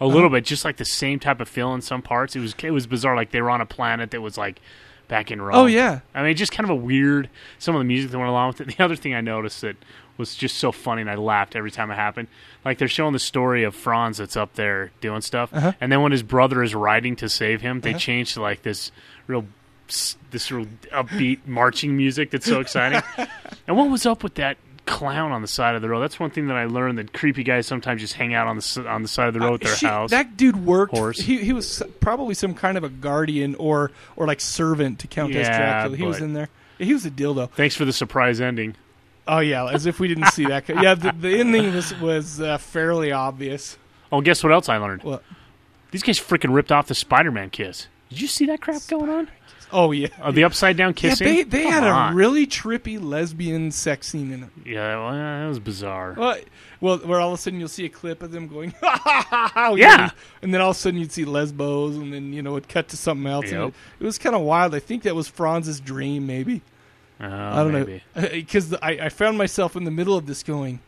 A 0.00 0.06
little 0.06 0.30
bit, 0.30 0.44
just 0.44 0.64
like 0.64 0.76
the 0.78 0.84
same 0.84 1.18
type 1.18 1.40
of 1.40 1.48
feel 1.48 1.74
in 1.74 1.82
some 1.82 2.00
parts. 2.02 2.34
It 2.34 2.40
was 2.40 2.54
it 2.62 2.70
was 2.70 2.86
bizarre. 2.86 3.14
Like 3.16 3.30
they 3.32 3.42
were 3.42 3.50
on 3.50 3.60
a 3.60 3.66
planet 3.66 4.10
that 4.12 4.20
was 4.22 4.38
like 4.38 4.60
back 5.08 5.30
in 5.30 5.42
Rome. 5.42 5.56
Oh, 5.56 5.66
yeah. 5.66 6.00
I 6.14 6.22
mean, 6.22 6.36
just 6.36 6.52
kind 6.52 6.64
of 6.64 6.70
a 6.70 6.74
weird. 6.76 7.28
Some 7.58 7.74
of 7.74 7.80
the 7.80 7.84
music 7.84 8.10
that 8.12 8.18
went 8.18 8.30
along 8.30 8.48
with 8.48 8.60
it. 8.62 8.68
The 8.76 8.84
other 8.84 8.96
thing 8.96 9.14
I 9.14 9.20
noticed 9.20 9.60
that 9.62 9.76
was 10.16 10.34
just 10.36 10.56
so 10.58 10.70
funny, 10.72 11.00
and 11.02 11.10
I 11.10 11.16
laughed 11.16 11.56
every 11.56 11.70
time 11.70 11.90
it 11.90 11.96
happened. 11.96 12.28
Like 12.64 12.78
they're 12.78 12.88
showing 12.88 13.12
the 13.12 13.18
story 13.18 13.62
of 13.64 13.74
Franz 13.74 14.18
that's 14.18 14.36
up 14.36 14.54
there 14.54 14.90
doing 15.00 15.20
stuff, 15.20 15.52
Uh-huh. 15.52 15.72
and 15.80 15.90
then 15.90 16.00
when 16.02 16.12
his 16.12 16.22
brother 16.22 16.62
is 16.62 16.74
riding 16.74 17.16
to 17.16 17.28
save 17.28 17.60
him, 17.60 17.80
they 17.80 17.90
Uh-huh. 17.90 17.98
change 17.98 18.34
to 18.34 18.40
like 18.42 18.62
this 18.62 18.92
real 19.26 19.46
this 20.30 20.52
real 20.52 20.66
upbeat 20.92 21.40
marching 21.46 21.96
music 21.96 22.30
that's 22.30 22.46
so 22.46 22.60
exciting. 22.60 23.02
and 23.66 23.76
what 23.76 23.90
was 23.90 24.06
up 24.06 24.22
with 24.22 24.36
that 24.36 24.56
clown 24.90 25.32
on 25.32 25.40
the 25.42 25.48
side 25.48 25.74
of 25.76 25.82
the 25.82 25.88
road. 25.88 26.00
That's 26.00 26.18
one 26.20 26.30
thing 26.30 26.48
that 26.48 26.56
I 26.56 26.64
learned 26.66 26.98
that 26.98 27.12
creepy 27.12 27.44
guys 27.44 27.66
sometimes 27.66 28.00
just 28.00 28.14
hang 28.14 28.34
out 28.34 28.46
on 28.46 28.56
the 28.58 28.84
on 28.88 29.02
the 29.02 29.08
side 29.08 29.28
of 29.28 29.34
the 29.34 29.40
road 29.40 29.54
at 29.54 29.60
their 29.62 29.72
Uh, 29.72 29.76
Shit, 29.76 29.88
house. 29.88 30.10
That 30.10 30.36
dude 30.36 30.66
worked. 30.66 30.96
Horse. 30.96 31.18
He 31.20 31.38
he 31.38 31.52
was 31.52 31.82
probably 32.00 32.34
some 32.34 32.54
kind 32.54 32.76
of 32.76 32.84
a 32.84 32.88
guardian 32.88 33.54
or 33.54 33.92
or 34.16 34.26
like 34.26 34.40
servant 34.40 34.98
to 35.00 35.06
Countess 35.06 35.46
Yeah, 35.46 35.56
Dracula. 35.58 35.96
He 35.96 36.02
was 36.04 36.20
in 36.20 36.32
there. 36.32 36.48
He 36.78 36.92
was 36.92 37.06
a 37.06 37.10
dildo. 37.10 37.50
Thanks 37.50 37.74
for 37.76 37.84
the 37.84 37.92
surprise 37.92 38.40
ending. 38.40 38.74
Oh 39.28 39.38
yeah, 39.38 39.66
as 39.66 39.86
if 39.86 40.00
we 40.00 40.08
didn't 40.08 40.28
see 40.28 40.46
that. 40.46 40.68
Yeah, 40.68 40.94
the, 40.94 41.12
the 41.12 41.38
ending 41.38 41.72
was 41.74 41.94
was 42.00 42.40
uh, 42.40 42.58
fairly 42.58 43.12
obvious. 43.12 43.78
Oh, 44.10 44.20
guess 44.20 44.42
what 44.42 44.52
else 44.52 44.68
I 44.68 44.78
learned? 44.78 45.02
What? 45.04 45.22
These 45.92 46.02
guys 46.02 46.18
freaking 46.18 46.52
ripped 46.54 46.72
off 46.72 46.88
the 46.88 46.94
Spider-Man 46.94 47.50
kiss. 47.50 47.86
Did 48.08 48.20
you 48.20 48.26
see 48.26 48.46
that 48.46 48.60
crap 48.60 48.82
going 48.88 49.08
on? 49.08 49.28
Oh 49.72 49.92
yeah, 49.92 50.08
Uh, 50.20 50.30
the 50.32 50.44
upside 50.44 50.76
down 50.76 50.94
kissing. 50.94 51.26
Yeah, 51.28 51.34
they 51.34 51.42
they 51.44 51.62
had 51.66 51.84
on. 51.84 52.12
a 52.12 52.16
really 52.16 52.46
trippy 52.46 53.02
lesbian 53.02 53.70
sex 53.70 54.08
scene 54.08 54.32
in 54.32 54.42
it. 54.44 54.50
yeah. 54.66 54.96
Well, 54.96 55.12
that 55.12 55.48
was 55.48 55.58
bizarre. 55.60 56.14
Well, 56.18 56.36
well, 56.80 56.98
where 56.98 57.20
all 57.20 57.32
of 57.32 57.38
a 57.38 57.42
sudden 57.42 57.60
you'll 57.60 57.68
see 57.68 57.84
a 57.84 57.88
clip 57.90 58.22
of 58.22 58.32
them 58.32 58.48
going, 58.48 58.70
ha 58.80 59.00
ha 59.02 59.26
ha 59.28 59.50
ha, 59.54 59.74
Yeah. 59.74 60.10
and 60.42 60.52
then 60.52 60.60
all 60.60 60.70
of 60.70 60.76
a 60.76 60.78
sudden 60.78 60.98
you'd 60.98 61.12
see 61.12 61.24
lesbos, 61.24 61.96
and 61.96 62.12
then 62.12 62.32
you 62.32 62.42
know 62.42 62.56
it 62.56 62.68
cut 62.68 62.88
to 62.88 62.96
something 62.96 63.26
else. 63.30 63.50
Yep. 63.52 63.68
It, 63.68 63.74
it 64.00 64.04
was 64.04 64.18
kind 64.18 64.34
of 64.34 64.42
wild. 64.42 64.74
I 64.74 64.78
think 64.80 65.02
that 65.04 65.14
was 65.14 65.28
Franz's 65.28 65.78
dream, 65.80 66.26
maybe. 66.26 66.62
Oh, 67.20 67.26
I 67.28 67.56
don't 67.62 67.72
maybe. 67.72 68.02
know 68.16 68.28
because 68.30 68.72
I, 68.74 68.92
I 68.92 69.08
found 69.10 69.36
myself 69.38 69.76
in 69.76 69.84
the 69.84 69.90
middle 69.90 70.16
of 70.16 70.26
this 70.26 70.42
going. 70.42 70.80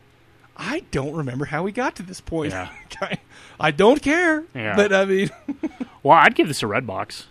I 0.57 0.83
don't 0.91 1.15
remember 1.15 1.45
how 1.45 1.63
we 1.63 1.71
got 1.71 1.95
to 1.95 2.03
this 2.03 2.21
point. 2.21 2.51
Yeah. 2.51 2.69
I, 3.01 3.17
I 3.59 3.71
don't 3.71 4.01
care. 4.01 4.43
Yeah. 4.53 4.75
But 4.75 4.93
I 4.93 5.05
mean, 5.05 5.29
Well, 6.03 6.17
I'd 6.17 6.35
give 6.35 6.47
this 6.47 6.61
a 6.63 6.67
red 6.67 6.85
box. 6.85 7.27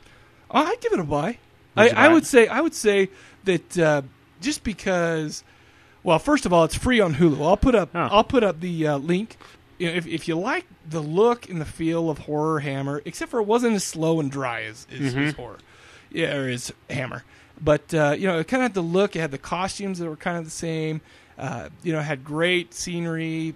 Oh, 0.52 0.64
I'd 0.64 0.80
give 0.80 0.92
it 0.92 1.00
a 1.00 1.04
buy. 1.04 1.38
I, 1.76 1.88
I 1.88 2.08
would 2.08 2.26
say 2.26 2.46
I 2.48 2.60
would 2.60 2.74
say 2.74 3.08
that 3.44 3.78
uh, 3.78 4.02
just 4.40 4.62
because, 4.62 5.42
well, 6.02 6.18
first 6.18 6.44
of 6.44 6.52
all, 6.52 6.64
it's 6.64 6.74
free 6.74 7.00
on 7.00 7.14
Hulu. 7.14 7.44
I'll 7.46 7.56
put 7.56 7.74
up 7.74 7.90
I'll 7.94 8.24
put 8.24 8.44
up 8.44 8.60
the 8.60 8.86
uh, 8.88 8.98
link. 8.98 9.36
You 9.78 9.86
know, 9.88 9.94
if 9.94 10.06
if 10.06 10.28
you 10.28 10.36
like 10.38 10.66
the 10.88 11.00
look 11.00 11.48
and 11.48 11.60
the 11.60 11.64
feel 11.64 12.10
of 12.10 12.18
horror 12.18 12.60
Hammer, 12.60 13.00
except 13.04 13.30
for 13.30 13.40
it 13.40 13.46
wasn't 13.46 13.74
as 13.74 13.84
slow 13.84 14.20
and 14.20 14.30
dry 14.30 14.62
as, 14.64 14.86
as, 14.92 15.00
as 15.00 15.14
Mhm. 15.14 15.34
horror, 15.36 15.58
yeah, 16.10 16.36
or 16.36 16.48
as 16.48 16.72
Hammer. 16.90 17.24
But 17.60 17.94
uh, 17.94 18.14
you 18.18 18.26
know, 18.26 18.38
it 18.38 18.48
kind 18.48 18.62
of 18.62 18.64
had 18.66 18.74
the 18.74 18.82
look. 18.82 19.16
It 19.16 19.20
had 19.20 19.30
the 19.30 19.38
costumes 19.38 19.98
that 19.98 20.08
were 20.08 20.16
kind 20.16 20.36
of 20.36 20.44
the 20.44 20.50
same. 20.50 21.00
Uh, 21.38 21.70
you 21.82 21.92
know, 21.92 22.00
had 22.00 22.22
great 22.24 22.74
scenery. 22.74 23.54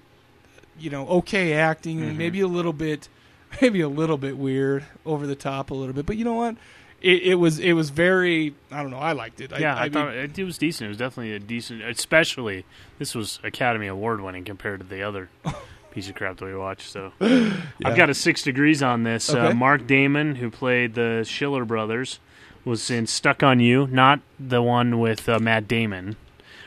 You 0.79 0.91
know, 0.91 1.07
okay 1.09 1.53
acting, 1.55 2.01
Mhm. 2.01 2.17
maybe 2.17 2.41
a 2.41 2.47
little 2.49 2.73
bit, 2.75 3.09
maybe 3.63 3.81
a 3.81 3.89
little 3.89 4.19
bit 4.19 4.37
weird, 4.37 4.85
over 5.07 5.27
the 5.27 5.37
top 5.37 5.71
a 5.71 5.75
little 5.75 5.95
bit. 5.95 6.05
But 6.07 6.17
you 6.17 6.25
know 6.25 6.35
what? 6.35 6.57
It, 7.03 7.23
it 7.23 7.35
was 7.37 7.59
it 7.59 7.75
was 7.75 7.91
very. 7.91 8.55
I 8.71 8.83
don't 8.83 8.91
know. 8.91 8.99
I 8.99 9.13
liked 9.13 9.41
it. 9.41 9.53
yeah, 9.59 9.75
I, 9.77 9.85
mean- 9.85 9.93
thought 9.93 10.15
it, 10.15 10.39
it 10.39 10.45
was 10.45 10.59
decent. 10.59 10.87
It 10.87 10.89
was 10.89 10.99
definitely 10.99 11.35
a 11.35 11.39
decent, 11.39 11.83
especially 11.83 12.65
this 12.99 13.15
was 13.15 13.39
Academy 13.45 13.87
Award 13.87 14.21
winning 14.21 14.45
compared 14.45 14.81
to 14.81 14.87
the 14.87 15.03
other 15.03 15.29
piece 15.91 16.09
of 16.09 16.15
crap 16.15 16.39
that 16.39 16.45
we 16.47 16.57
watched. 16.57 16.91
So 16.91 17.13
Yeah. 17.21 17.55
I've 17.85 17.97
got 17.97 18.09
a 18.11 18.15
six 18.15 18.43
degrees 18.43 18.83
on 18.83 19.03
this. 19.03 19.33
Uh, 19.33 19.53
Mark 19.55 19.87
Damon, 19.87 20.37
who 20.37 20.51
played 20.51 20.95
the 20.95 21.25
Schiller 21.29 21.65
brothers, 21.65 22.19
was 22.65 22.91
in 22.91 23.07
Stuck 23.07 23.43
on 23.43 23.61
You, 23.61 23.87
not 23.89 24.21
the 24.41 24.63
one 24.63 24.99
with 24.99 25.29
uh, 25.29 25.39
Matt 25.39 25.69
Damon, 25.69 26.17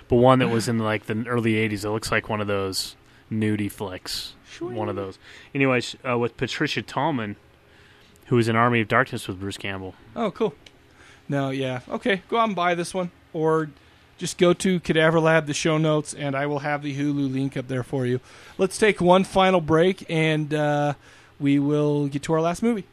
but 0.08 0.18
one 0.18 0.40
that 0.40 0.50
was 0.50 0.68
in 0.68 0.78
like 0.80 1.08
the 1.08 1.26
early 1.28 1.54
'80s. 1.54 1.84
It 1.84 1.90
looks 1.90 2.12
like 2.12 2.30
one 2.30 2.40
of 2.40 2.48
those 2.48 2.96
nudie 3.32 3.72
flicks. 3.72 4.34
One 4.60 4.90
of 4.90 4.96
those. 4.96 5.18
Anyways, 5.56 5.96
uh, 6.08 6.18
with 6.18 6.36
Patricia 6.36 6.82
Tallman, 6.82 7.36
who 8.30 8.36
was 8.36 8.48
in 8.48 8.56
Army 8.56 8.80
of 8.82 8.88
Darkness 8.88 9.28
with 9.28 9.40
Bruce 9.40 9.58
Campbell. 9.58 9.96
Oh, 10.16 10.30
cool. 10.30 10.54
No, 11.28 11.50
yeah. 11.50 11.82
Okay, 11.90 12.22
go 12.30 12.38
out 12.38 12.48
and 12.48 12.56
buy 12.56 12.76
this 12.76 12.94
one, 12.94 13.10
or 13.34 13.72
just 14.20 14.38
go 14.38 14.54
to 14.54 14.80
Cadaver 14.82 15.20
Lab, 15.20 15.48
the 15.48 15.54
show 15.54 15.80
notes, 15.80 16.14
and 16.14 16.36
I 16.36 16.46
will 16.46 16.60
have 16.60 16.84
the 16.84 16.96
Hulu 16.96 17.32
link 17.34 17.58
up 17.58 17.68
there 17.68 17.84
for 17.84 18.06
you. 18.06 18.20
Let's 18.60 18.78
take 18.78 19.02
one 19.02 19.24
final 19.24 19.62
break, 19.62 20.06
and 20.10 20.54
uh, 20.54 20.94
we 21.40 21.58
will 21.58 22.08
get 22.08 22.22
to 22.24 22.34
our 22.34 22.42
last 22.42 22.62
movie. 22.62 22.86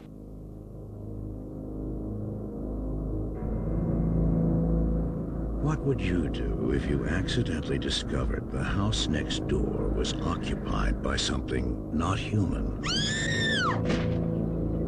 What 5.63 5.81
would 5.81 6.01
you 6.01 6.31
do 6.31 6.73
if 6.75 6.89
you 6.89 7.07
accidentally 7.07 7.79
discovered 7.79 8.51
the 8.53 8.63
house 8.63 9.07
next 9.09 9.47
door 9.49 9.93
was 9.95 10.15
occupied 10.15 11.03
by 11.03 11.17
something 11.17 11.91
not 11.93 12.19
human? 12.19 12.83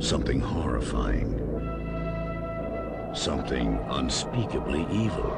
Something 0.00 0.38
horrifying. 0.38 1.34
Something 3.14 3.78
unspeakably 3.90 4.86
evil. 4.92 5.28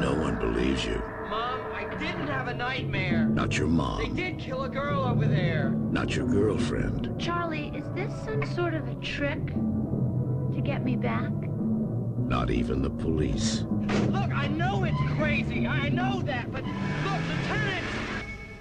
No 0.00 0.14
one 0.16 0.38
believes 0.38 0.84
you. 0.84 1.02
Mom, 1.28 1.60
I 1.74 1.88
didn't 1.98 2.28
have 2.28 2.46
a 2.46 2.54
nightmare. 2.54 3.26
Not 3.26 3.58
your 3.58 3.66
mom. 3.66 4.14
They 4.14 4.30
did 4.30 4.38
kill 4.38 4.62
a 4.62 4.68
girl 4.68 5.02
over 5.02 5.26
there. 5.26 5.70
Not 5.70 6.14
your 6.14 6.26
girlfriend. 6.26 7.12
Charlie, 7.18 7.72
is 7.74 7.84
this 7.96 8.12
some 8.24 8.46
sort 8.54 8.74
of 8.74 8.86
a 8.86 8.94
trick 8.96 9.44
to 9.48 10.60
get 10.64 10.84
me 10.84 10.94
back? 10.94 11.32
Not 11.32 12.50
even 12.50 12.80
the 12.80 12.90
police. 12.90 13.64
Look, 14.10 14.30
I 14.32 14.46
know 14.46 14.84
it's 14.84 15.14
crazy. 15.16 15.66
I 15.66 15.88
know 15.88 16.22
that, 16.22 16.52
but 16.52 16.62
look, 16.62 17.20
Lieutenant! 17.28 17.86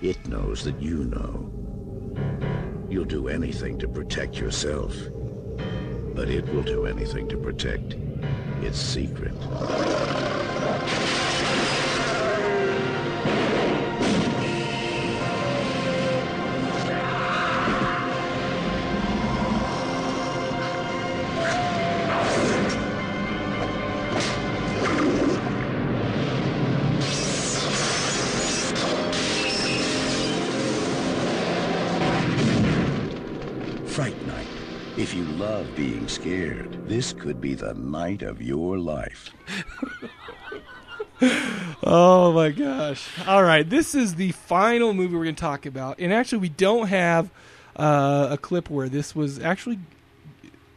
It 0.01 0.27
knows 0.27 0.63
that 0.63 0.81
you 0.81 1.03
know. 1.03 1.51
You'll 2.89 3.05
do 3.05 3.27
anything 3.27 3.77
to 3.79 3.87
protect 3.87 4.39
yourself. 4.39 4.95
But 6.15 6.27
it 6.27 6.51
will 6.51 6.63
do 6.63 6.87
anything 6.87 7.27
to 7.29 7.37
protect 7.37 7.95
its 8.63 8.79
secret. 8.79 9.33
Fright 33.99 34.27
Night. 34.27 34.47
If 34.95 35.13
you 35.13 35.25
love 35.25 35.75
being 35.75 36.07
scared, 36.07 36.87
this 36.87 37.11
could 37.11 37.41
be 37.41 37.53
the 37.53 37.73
night 37.73 38.21
of 38.21 38.41
your 38.41 38.77
life. 38.79 39.29
Oh 41.83 42.31
my 42.31 42.49
gosh! 42.51 43.09
All 43.27 43.43
right, 43.43 43.69
this 43.69 43.93
is 43.93 44.15
the 44.15 44.31
final 44.31 44.93
movie 44.93 45.15
we're 45.17 45.25
going 45.25 45.35
to 45.35 45.41
talk 45.41 45.65
about, 45.65 45.99
and 45.99 46.13
actually, 46.13 46.37
we 46.37 46.47
don't 46.47 46.87
have 46.87 47.29
uh, 47.75 48.29
a 48.31 48.37
clip 48.37 48.69
where 48.69 48.87
this 48.87 49.13
was 49.13 49.37
actually 49.37 49.79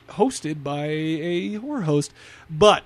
hosted 0.09 0.65
by 0.65 0.87
a 0.87 1.55
horror 1.55 1.83
host, 1.83 2.13
but 2.51 2.83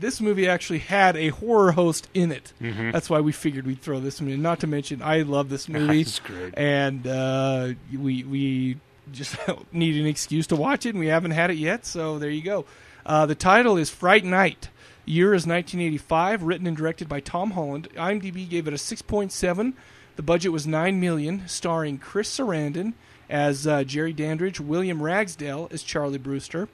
this 0.00 0.22
movie 0.22 0.48
actually 0.48 0.78
had 0.78 1.16
a 1.18 1.28
horror 1.28 1.72
host 1.72 2.08
in 2.14 2.32
it. 2.32 2.54
Mhm. 2.62 2.92
That's 2.92 3.10
why 3.10 3.20
we 3.20 3.32
figured 3.32 3.66
we'd 3.66 3.82
throw 3.82 4.00
this 4.00 4.20
one 4.22 4.30
in. 4.30 4.40
Not 4.40 4.60
to 4.60 4.66
mention, 4.66 5.02
I 5.02 5.20
love 5.20 5.50
this 5.50 5.68
movie. 5.68 6.02
That's 6.02 6.18
great. 6.20 6.54
And 6.56 7.06
uh, 7.06 7.72
we 7.92 8.24
we 8.24 8.78
just 9.12 9.36
need 9.72 10.00
an 10.00 10.06
excuse 10.06 10.46
to 10.48 10.56
watch 10.56 10.86
it, 10.86 10.90
and 10.90 10.98
we 10.98 11.08
haven't 11.08 11.32
had 11.32 11.50
it 11.50 11.56
yet. 11.56 11.86
So 11.86 12.18
there 12.18 12.30
you 12.30 12.42
go. 12.42 12.64
Uh, 13.04 13.26
the 13.26 13.34
title 13.34 13.76
is 13.76 13.90
Fright 13.90 14.24
Night. 14.24 14.68
Year 15.04 15.28
is 15.34 15.46
1985. 15.46 16.42
Written 16.42 16.66
and 16.66 16.76
directed 16.76 17.08
by 17.08 17.20
Tom 17.20 17.52
Holland. 17.52 17.88
IMDb 17.94 18.48
gave 18.48 18.66
it 18.66 18.74
a 18.74 18.76
6.7. 18.76 19.74
The 20.16 20.22
budget 20.22 20.50
was 20.50 20.66
nine 20.66 20.98
million. 20.98 21.46
Starring 21.46 21.98
Chris 21.98 22.36
Sarandon 22.36 22.94
as 23.28 23.66
uh, 23.66 23.84
Jerry 23.84 24.12
Dandridge, 24.12 24.60
William 24.60 25.02
Ragsdale 25.02 25.68
as 25.70 25.82
Charlie 25.82 26.18
Brewster. 26.18 26.68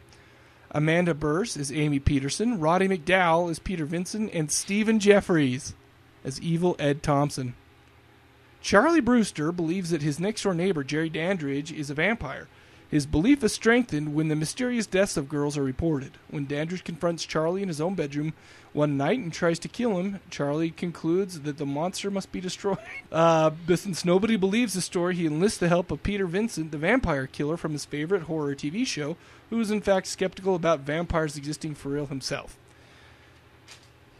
Amanda 0.70 1.12
Bearse 1.12 1.56
as 1.58 1.70
Amy 1.70 1.98
Peterson, 1.98 2.58
Roddy 2.58 2.88
McDowall 2.88 3.50
as 3.50 3.58
Peter 3.58 3.84
Vincent, 3.84 4.30
and 4.32 4.50
Stephen 4.50 4.98
Geoffreys 4.98 5.74
as 6.24 6.40
Evil 6.40 6.76
Ed 6.78 7.02
Thompson. 7.02 7.54
Charlie 8.62 9.00
Brewster 9.00 9.50
believes 9.50 9.90
that 9.90 10.02
his 10.02 10.20
next 10.20 10.42
door 10.42 10.54
neighbor, 10.54 10.84
Jerry 10.84 11.08
Dandridge, 11.08 11.72
is 11.72 11.90
a 11.90 11.94
vampire. 11.94 12.46
His 12.88 13.06
belief 13.06 13.42
is 13.42 13.52
strengthened 13.52 14.14
when 14.14 14.28
the 14.28 14.36
mysterious 14.36 14.86
deaths 14.86 15.16
of 15.16 15.28
girls 15.28 15.58
are 15.58 15.64
reported. 15.64 16.12
When 16.30 16.46
Dandridge 16.46 16.84
confronts 16.84 17.24
Charlie 17.24 17.62
in 17.62 17.68
his 17.68 17.80
own 17.80 17.94
bedroom 17.94 18.34
one 18.72 18.96
night 18.96 19.18
and 19.18 19.32
tries 19.32 19.58
to 19.60 19.68
kill 19.68 19.98
him, 19.98 20.20
Charlie 20.30 20.70
concludes 20.70 21.40
that 21.40 21.56
the 21.56 21.66
monster 21.66 22.10
must 22.10 22.30
be 22.30 22.40
destroyed. 22.40 22.78
Uh, 23.10 23.50
but 23.66 23.78
since 23.78 24.06
nobody 24.06 24.36
believes 24.36 24.72
the 24.72 24.80
story, 24.80 25.14
he 25.14 25.26
enlists 25.26 25.58
the 25.58 25.68
help 25.68 25.90
of 25.90 26.02
Peter 26.02 26.26
Vincent, 26.26 26.70
the 26.70 26.78
vampire 26.78 27.26
killer 27.26 27.58
from 27.58 27.72
his 27.72 27.84
favorite 27.84 28.22
horror 28.22 28.54
TV 28.54 28.86
show, 28.86 29.18
who 29.50 29.60
is 29.60 29.70
in 29.70 29.82
fact 29.82 30.06
skeptical 30.06 30.54
about 30.54 30.80
vampires 30.80 31.36
existing 31.36 31.74
for 31.74 31.90
real 31.90 32.06
himself. 32.06 32.56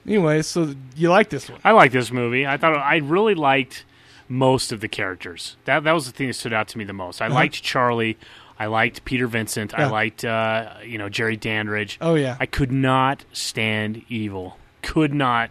Anyway, 0.07 0.43
so 0.43 0.75
you 0.95 1.09
like 1.09 1.31
this 1.31 1.49
one? 1.49 1.59
I 1.65 1.71
like 1.71 1.93
this 1.93 2.11
movie. 2.13 2.47
I 2.47 2.59
thought 2.59 2.77
I 2.77 2.97
really 2.97 3.35
liked 3.35 3.85
most 4.33 4.73
of 4.73 4.81
the 4.81 4.89
characters. 4.89 5.57
That 5.67 5.85
that 5.85 5.93
was 5.93 6.07
the 6.07 6.13
thing 6.13 6.29
that 6.29 6.35
stood 6.35 6.53
out 6.55 6.69
to 6.69 6.79
me 6.79 6.85
the 6.85 6.93
most. 6.93 7.21
I 7.21 7.27
Uh-huh. 7.27 7.35
liked 7.35 7.63
Charlie. 7.63 8.17
I 8.59 8.67
liked 8.67 9.05
Peter 9.05 9.27
Vincent. 9.27 9.75
I 9.75 9.87
liked 9.89 10.25
uh, 10.25 10.75
you 10.85 10.97
know 10.99 11.09
Jerry 11.09 11.37
Dandridge. 11.37 11.99
Oh, 12.01 12.15
yeah. 12.15 12.37
I 12.41 12.47
could 12.47 12.71
not 12.73 13.25
stand 13.33 14.03
evil. 14.09 14.57
Could 14.83 15.13
not 15.15 15.51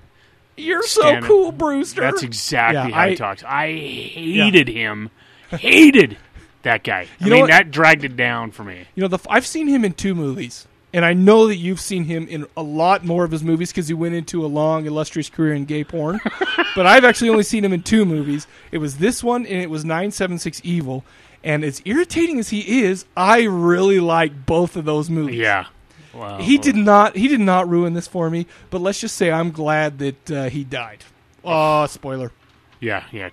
You're 0.58 0.84
so 0.84 1.22
cool, 1.22 1.52
Brewster. 1.52 2.02
That's 2.02 2.24
exactly 2.24 2.90
Yeah, 2.92 2.96
how 2.96 3.02
I- 3.04 3.10
he 3.10 3.16
talks. 3.16 3.44
I 3.44 3.68
hated 3.74 4.68
him. 4.68 5.10
Hated 5.50 6.18
that 6.64 6.84
guy. 6.84 7.08
You 7.20 7.28
I 7.28 7.30
mean, 7.30 7.40
what? 7.42 7.48
that 7.50 7.72
dragged 7.72 8.04
it 8.06 8.16
down 8.16 8.52
for 8.52 8.64
me. 8.64 8.86
You 8.96 9.02
know, 9.02 9.08
the, 9.10 9.20
I've 9.30 9.46
seen 9.46 9.68
him 9.68 9.84
in 9.84 9.94
two 9.94 10.16
movies, 10.16 10.68
and 10.94 11.06
I 11.06 11.14
know 11.14 11.48
that 11.48 11.56
you've 11.56 11.80
seen 11.80 12.06
him 12.06 12.28
in 12.28 12.46
a 12.58 12.64
lot 12.64 13.06
more 13.06 13.24
of 13.24 13.32
his 13.32 13.44
movies 13.44 13.72
because 13.72 13.88
he 13.88 13.94
went 13.94 14.16
into 14.16 14.46
a 14.46 14.48
long, 14.48 14.86
illustrious 14.86 15.30
career 15.30 15.54
in 15.54 15.66
gay 15.66 15.84
porn. 15.84 16.20
but 16.76 16.86
I've 16.86 17.06
actually 17.06 17.30
only 17.30 17.44
seen 17.44 17.64
him 17.64 17.74
in 17.74 17.82
two 17.82 18.06
movies. 18.06 18.48
It 18.72 18.80
was 18.80 18.98
this 18.98 19.24
one, 19.24 19.46
and 19.46 19.62
it 19.62 19.70
was 19.70 19.86
Nine 19.86 20.12
Seven 20.12 20.38
Six 20.38 20.62
Evil. 20.64 21.04
And 21.44 21.64
as 21.64 21.82
irritating 21.86 22.40
as 22.40 22.50
he 22.50 22.84
is, 22.84 23.06
I 23.16 23.44
really 23.44 24.00
like 24.00 24.46
both 24.46 24.76
of 24.76 24.86
those 24.86 25.10
movies. 25.10 25.38
Yeah. 25.38 25.68
Wow. 26.14 26.40
He 26.40 26.58
did 26.58 26.76
not. 26.76 27.16
He 27.16 27.28
did 27.28 27.40
not 27.40 27.70
ruin 27.70 27.94
this 27.94 28.08
for 28.08 28.30
me. 28.30 28.46
But 28.70 28.82
let's 28.82 29.00
just 29.00 29.16
say 29.16 29.32
I'm 29.32 29.52
glad 29.52 30.00
that 30.00 30.32
uh, 30.32 30.50
he 30.50 30.64
died. 30.64 31.04
Oh, 31.44 31.86
spoiler. 31.88 32.32
Yeah, 32.80 33.06
yeah. 33.12 33.30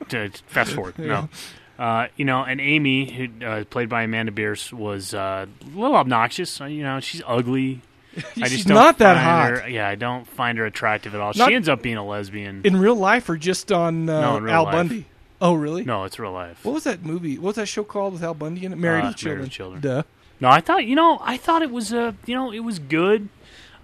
fast 0.46 0.72
forward. 0.72 0.98
No. 0.98 1.28
Uh, 1.78 2.08
you 2.16 2.24
know, 2.24 2.42
and 2.42 2.60
Amy, 2.60 3.10
who 3.10 3.46
uh, 3.46 3.64
played 3.64 3.88
by 3.88 4.02
Amanda 4.02 4.32
Bearse, 4.32 4.72
was 4.72 5.14
uh, 5.14 5.46
a 5.62 5.78
little 5.78 5.96
obnoxious. 5.96 6.60
Uh, 6.60 6.64
You 6.64 6.82
know, 6.82 6.98
she's 7.00 7.22
ugly. 7.26 7.82
I 8.16 8.20
She's 8.48 8.50
just 8.50 8.66
don't 8.68 8.98
that 8.98 8.98
find 8.98 9.18
hot. 9.18 9.62
Her, 9.62 9.68
yeah, 9.68 9.86
I 9.88 9.94
don't 9.94 10.26
find 10.26 10.58
her 10.58 10.66
attractive 10.66 11.14
at 11.14 11.20
all. 11.20 11.32
Not- 11.36 11.48
she 11.48 11.54
ends 11.54 11.68
up 11.68 11.82
being 11.82 11.96
a 11.96 12.04
lesbian. 12.04 12.62
In 12.64 12.76
real 12.78 12.96
life 12.96 13.28
or 13.28 13.36
just 13.36 13.70
on 13.70 14.08
uh, 14.08 14.20
No, 14.20 14.36
in 14.38 14.42
real 14.44 14.54
Al 14.54 14.64
life. 14.64 14.72
Bundy? 14.72 15.04
Oh, 15.40 15.54
really? 15.54 15.84
No, 15.84 16.02
it's 16.02 16.18
real 16.18 16.32
life. 16.32 16.64
What 16.64 16.72
was 16.74 16.82
that 16.84 17.04
movie? 17.04 17.36
What 17.38 17.48
was 17.48 17.56
that 17.56 17.66
show 17.66 17.84
called 17.84 18.14
with 18.14 18.24
Al 18.24 18.34
Bundy 18.34 18.64
in 18.66 18.72
it? 18.72 18.76
Married 18.76 19.14
Children. 19.14 19.38
Married 19.38 19.52
Children. 19.52 19.80
Duh. 19.82 20.02
No, 20.40 20.48
I 20.48 20.60
thought 20.60 20.84
you 20.84 20.96
know, 20.96 21.18
I 21.22 21.36
thought 21.36 21.62
it 21.62 21.70
was 21.70 21.92
uh, 21.92 22.12
you 22.26 22.34
know, 22.34 22.50
it 22.50 22.60
was 22.60 22.80
good. 22.80 23.28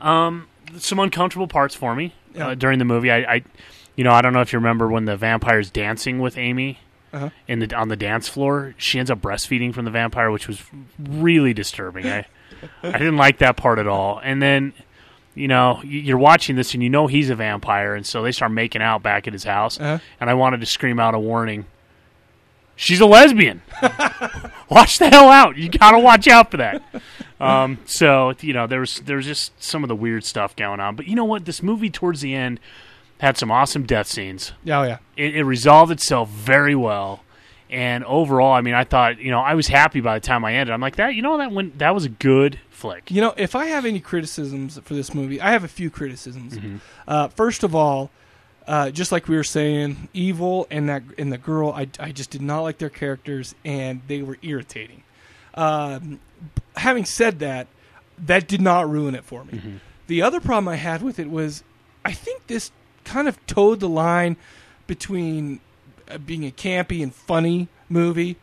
Um, 0.01 0.49
some 0.79 0.99
uncomfortable 0.99 1.47
parts 1.47 1.77
for 1.77 1.95
me 1.95 2.13
Yeah. 2.35 2.55
during 2.57 2.81
the 2.81 2.85
movie. 2.85 3.13
I, 3.13 3.19
I, 3.35 3.43
you 3.95 4.03
know, 4.03 4.11
I 4.11 4.21
don't 4.23 4.33
know 4.33 4.41
if 4.41 4.53
you 4.53 4.59
remember 4.59 4.89
when 4.89 5.05
the 5.05 5.17
vampire's 5.17 5.71
dancing 5.71 6.19
with 6.19 6.37
Amy 6.37 6.79
Uh-huh. 7.15 7.31
in 7.47 7.61
the 7.61 7.73
on 7.77 7.89
the 7.89 7.97
dance 7.97 8.29
floor. 8.29 8.75
She 8.77 8.99
ends 8.99 9.09
up 9.09 9.21
breastfeeding 9.21 9.73
from 9.73 9.85
the 9.85 9.91
vampire, 9.93 10.33
which 10.33 10.49
was 10.49 10.61
really 10.99 11.55
disturbing. 11.55 12.07
I, 12.07 12.27
I 12.83 12.93
didn't 12.93 13.17
like 13.17 13.39
that 13.39 13.57
part 13.57 13.79
at 13.79 13.87
all. 13.87 14.21
And 14.23 14.43
then, 14.43 14.73
you 15.37 15.47
know, 15.47 15.81
you're 15.85 16.19
watching 16.19 16.57
this 16.57 16.75
and 16.75 16.83
you 16.83 16.91
know 16.91 17.07
he's 17.07 17.31
a 17.31 17.37
vampire, 17.37 17.95
and 17.95 18.05
so 18.05 18.23
they 18.23 18.33
start 18.33 18.51
making 18.51 18.83
out 18.83 19.03
back 19.05 19.29
at 19.29 19.33
his 19.33 19.45
house. 19.45 19.79
Uh-huh. 19.79 20.01
And 20.21 20.29
I 20.29 20.35
wanted 20.35 20.59
to 20.61 20.67
scream 20.67 20.99
out 20.99 21.15
a 21.15 21.19
warning. 21.21 21.67
She's 22.77 23.01
a 23.01 23.07
lesbian. 23.07 23.63
watch 24.69 24.99
the 24.99 25.09
hell 25.09 25.29
out. 25.29 25.57
You 25.57 25.69
gotta 25.69 26.01
watch 26.01 26.27
out 26.27 26.51
for 26.51 26.57
that. 26.57 26.83
Um, 27.39 27.79
so 27.85 28.33
you 28.41 28.53
know, 28.53 28.67
there 28.67 28.81
was 28.81 28.97
there 29.05 29.17
was 29.17 29.27
just 29.27 29.53
some 29.63 29.85
of 29.85 29.89
the 29.89 29.95
weird 29.95 30.25
stuff 30.25 30.57
going 30.57 30.81
on. 30.81 30.97
But 30.97 31.07
you 31.07 31.15
know 31.15 31.25
what? 31.25 31.45
This 31.45 31.63
movie 31.63 31.91
towards 31.91 32.21
the 32.21 32.35
end 32.35 32.59
had 33.21 33.37
some 33.37 33.51
awesome 33.51 33.85
death 33.85 34.07
scenes. 34.07 34.53
Oh 34.67 34.83
yeah. 34.83 34.99
It, 35.17 35.37
it 35.37 35.45
resolved 35.45 35.93
itself 35.93 36.29
very 36.29 36.75
well. 36.75 37.21
And 37.71 38.05
overall, 38.05 38.53
I 38.53 38.61
mean, 38.61 38.75
I 38.75 38.85
thought, 38.85 39.19
you 39.19 39.31
know, 39.33 39.41
I 39.41 39.55
was 39.55 39.67
happy 39.67 40.01
by 40.01 40.19
the 40.19 40.25
time 40.25 40.45
I 40.45 40.55
ended. 40.55 40.73
I'm 40.73 40.81
like 40.81 40.97
that, 40.97 41.15
you 41.15 41.23
know, 41.23 41.39
that 41.39 41.51
went, 41.51 41.79
that 41.79 41.93
was 41.93 42.05
a 42.05 42.09
good 42.09 42.61
flick. 42.71 43.11
You 43.11 43.21
know, 43.21 43.35
if 43.37 43.57
I 43.57 43.67
have 43.67 43.85
any 43.85 43.99
criticisms 43.99 44.79
for 44.85 44.95
this 44.95 45.13
movie, 45.13 45.41
I 45.41 45.51
have 45.51 45.65
a 45.65 45.69
few 45.69 45.91
criticisms. 45.91 46.57
Mm-hmm. 46.57 46.77
Uh, 47.09 47.29
first 47.29 47.65
of 47.65 47.75
all, 47.75 48.11
uh, 48.69 48.91
just 48.91 49.11
like 49.11 49.27
we 49.29 49.35
were 49.35 49.43
saying, 49.43 50.09
evil 50.13 50.67
and 50.71 50.89
that 50.89 51.03
and 51.19 51.33
the 51.33 51.39
girl, 51.39 51.71
I, 51.71 51.89
I 51.99 52.13
just 52.13 52.31
did 52.31 52.43
not 52.43 52.61
like 52.61 52.79
their 52.79 52.91
characters, 52.91 53.55
and 53.65 54.03
they 54.07 54.23
were 54.23 54.39
irritating. 54.43 55.03
Um, 55.55 56.21
having 56.77 57.05
said 57.05 57.41
that, 57.41 57.67
that 58.19 58.47
did 58.47 58.61
not 58.61 58.89
ruin 58.89 59.15
it 59.15 59.25
for 59.25 59.45
me. 59.45 59.53
Mm-hmm. 59.53 59.77
The 60.07 60.23
other 60.23 60.41
problem 60.41 60.69
I 60.69 60.77
had 60.77 61.03
with 61.03 61.19
it 61.19 61.29
was, 61.29 61.65
I 62.05 62.13
think 62.13 62.47
this 62.47 62.71
kind 63.05 63.29
of 63.29 63.45
towed 63.47 63.81
the 63.81 63.89
line 63.89 64.37
between 64.87 65.61
uh, 66.11 66.19
being 66.19 66.45
a 66.47 66.51
campy 66.51 67.03
and 67.03 67.15
funny 67.15 67.69
movie 67.89 68.37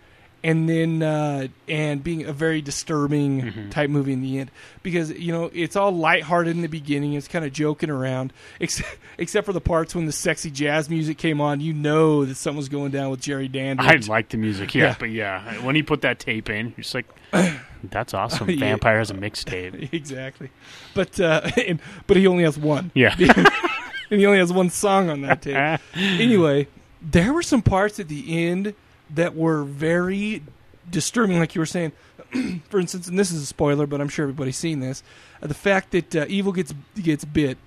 and 0.43 0.67
then 0.67 1.03
uh, 1.03 1.47
and 1.67 2.03
being 2.03 2.25
a 2.25 2.33
very 2.33 2.61
disturbing 2.63 3.41
Mm-hmm. 3.41 3.69
type 3.69 3.91
movie 3.91 4.11
in 4.13 4.21
the 4.23 4.39
end 4.39 4.49
because 4.81 5.11
you 5.11 5.31
know 5.31 5.51
it's 5.53 5.75
all 5.75 5.91
lighthearted 5.91 6.55
in 6.55 6.63
the 6.63 6.67
beginning 6.67 7.13
it's 7.13 7.27
kind 7.27 7.45
of 7.45 7.53
joking 7.53 7.91
around 7.91 8.33
except, 8.59 8.97
except 9.19 9.45
for 9.45 9.53
the 9.53 9.61
parts 9.61 9.93
when 9.93 10.07
the 10.07 10.11
sexy 10.11 10.49
jazz 10.49 10.89
music 10.89 11.19
came 11.19 11.39
on 11.39 11.61
you 11.61 11.73
know 11.73 12.25
that 12.25 12.35
something 12.35 12.57
was 12.57 12.69
going 12.69 12.89
down 12.91 13.11
with 13.11 13.21
Jerry 13.21 13.47
Dandridge 13.47 14.09
I 14.09 14.11
like 14.11 14.29
the 14.29 14.37
music, 14.37 14.73
yeah, 14.73 14.83
Yeah. 14.85 14.95
but 14.99 15.09
yeah, 15.11 15.63
when 15.63 15.75
he 15.75 15.83
put 15.83 16.01
that 16.01 16.17
tape 16.17 16.49
in, 16.49 16.67
you're 16.69 16.83
just 16.83 16.95
like, 16.95 17.05
that's 17.83 18.13
awesome. 18.15 18.49
Yeah. 18.49 18.57
Vampire 18.59 18.97
has 18.97 19.11
a 19.11 19.15
mixtape. 19.15 19.93
exactly 19.93 20.49
but 20.95 21.19
uh, 21.19 21.41
and, 21.67 21.79
but 22.07 22.17
he 22.17 22.25
only 22.25 22.43
has 22.45 22.57
one 22.57 22.89
Yeah. 22.95 23.13
And 24.11 24.19
he 24.19 24.25
only 24.25 24.37
has 24.39 24.53
one 24.53 24.69
song 24.69 25.09
on 25.09 25.21
that 25.21 25.41
tape 25.41 25.79
anyway 25.95 26.67
there 27.01 27.33
were 27.33 27.41
some 27.41 27.61
parts 27.61 27.99
at 27.99 28.07
the 28.07 28.45
end 28.47 28.73
that 29.09 29.35
were 29.35 29.63
very 29.63 30.43
disturbing 30.89 31.39
like 31.39 31.55
you 31.55 31.61
were 31.61 31.65
saying 31.65 31.91
for 32.69 32.79
instance 32.79 33.07
and 33.07 33.17
this 33.17 33.31
is 33.31 33.41
a 33.41 33.45
spoiler 33.45 33.87
but 33.87 33.99
i'm 34.01 34.09
sure 34.09 34.23
everybody's 34.23 34.57
seen 34.57 34.79
this 34.79 35.01
uh, 35.41 35.47
the 35.47 35.53
fact 35.53 35.91
that 35.91 36.15
uh, 36.15 36.25
evil 36.27 36.51
gets 36.51 36.73
gets 37.01 37.25
bit 37.25 37.57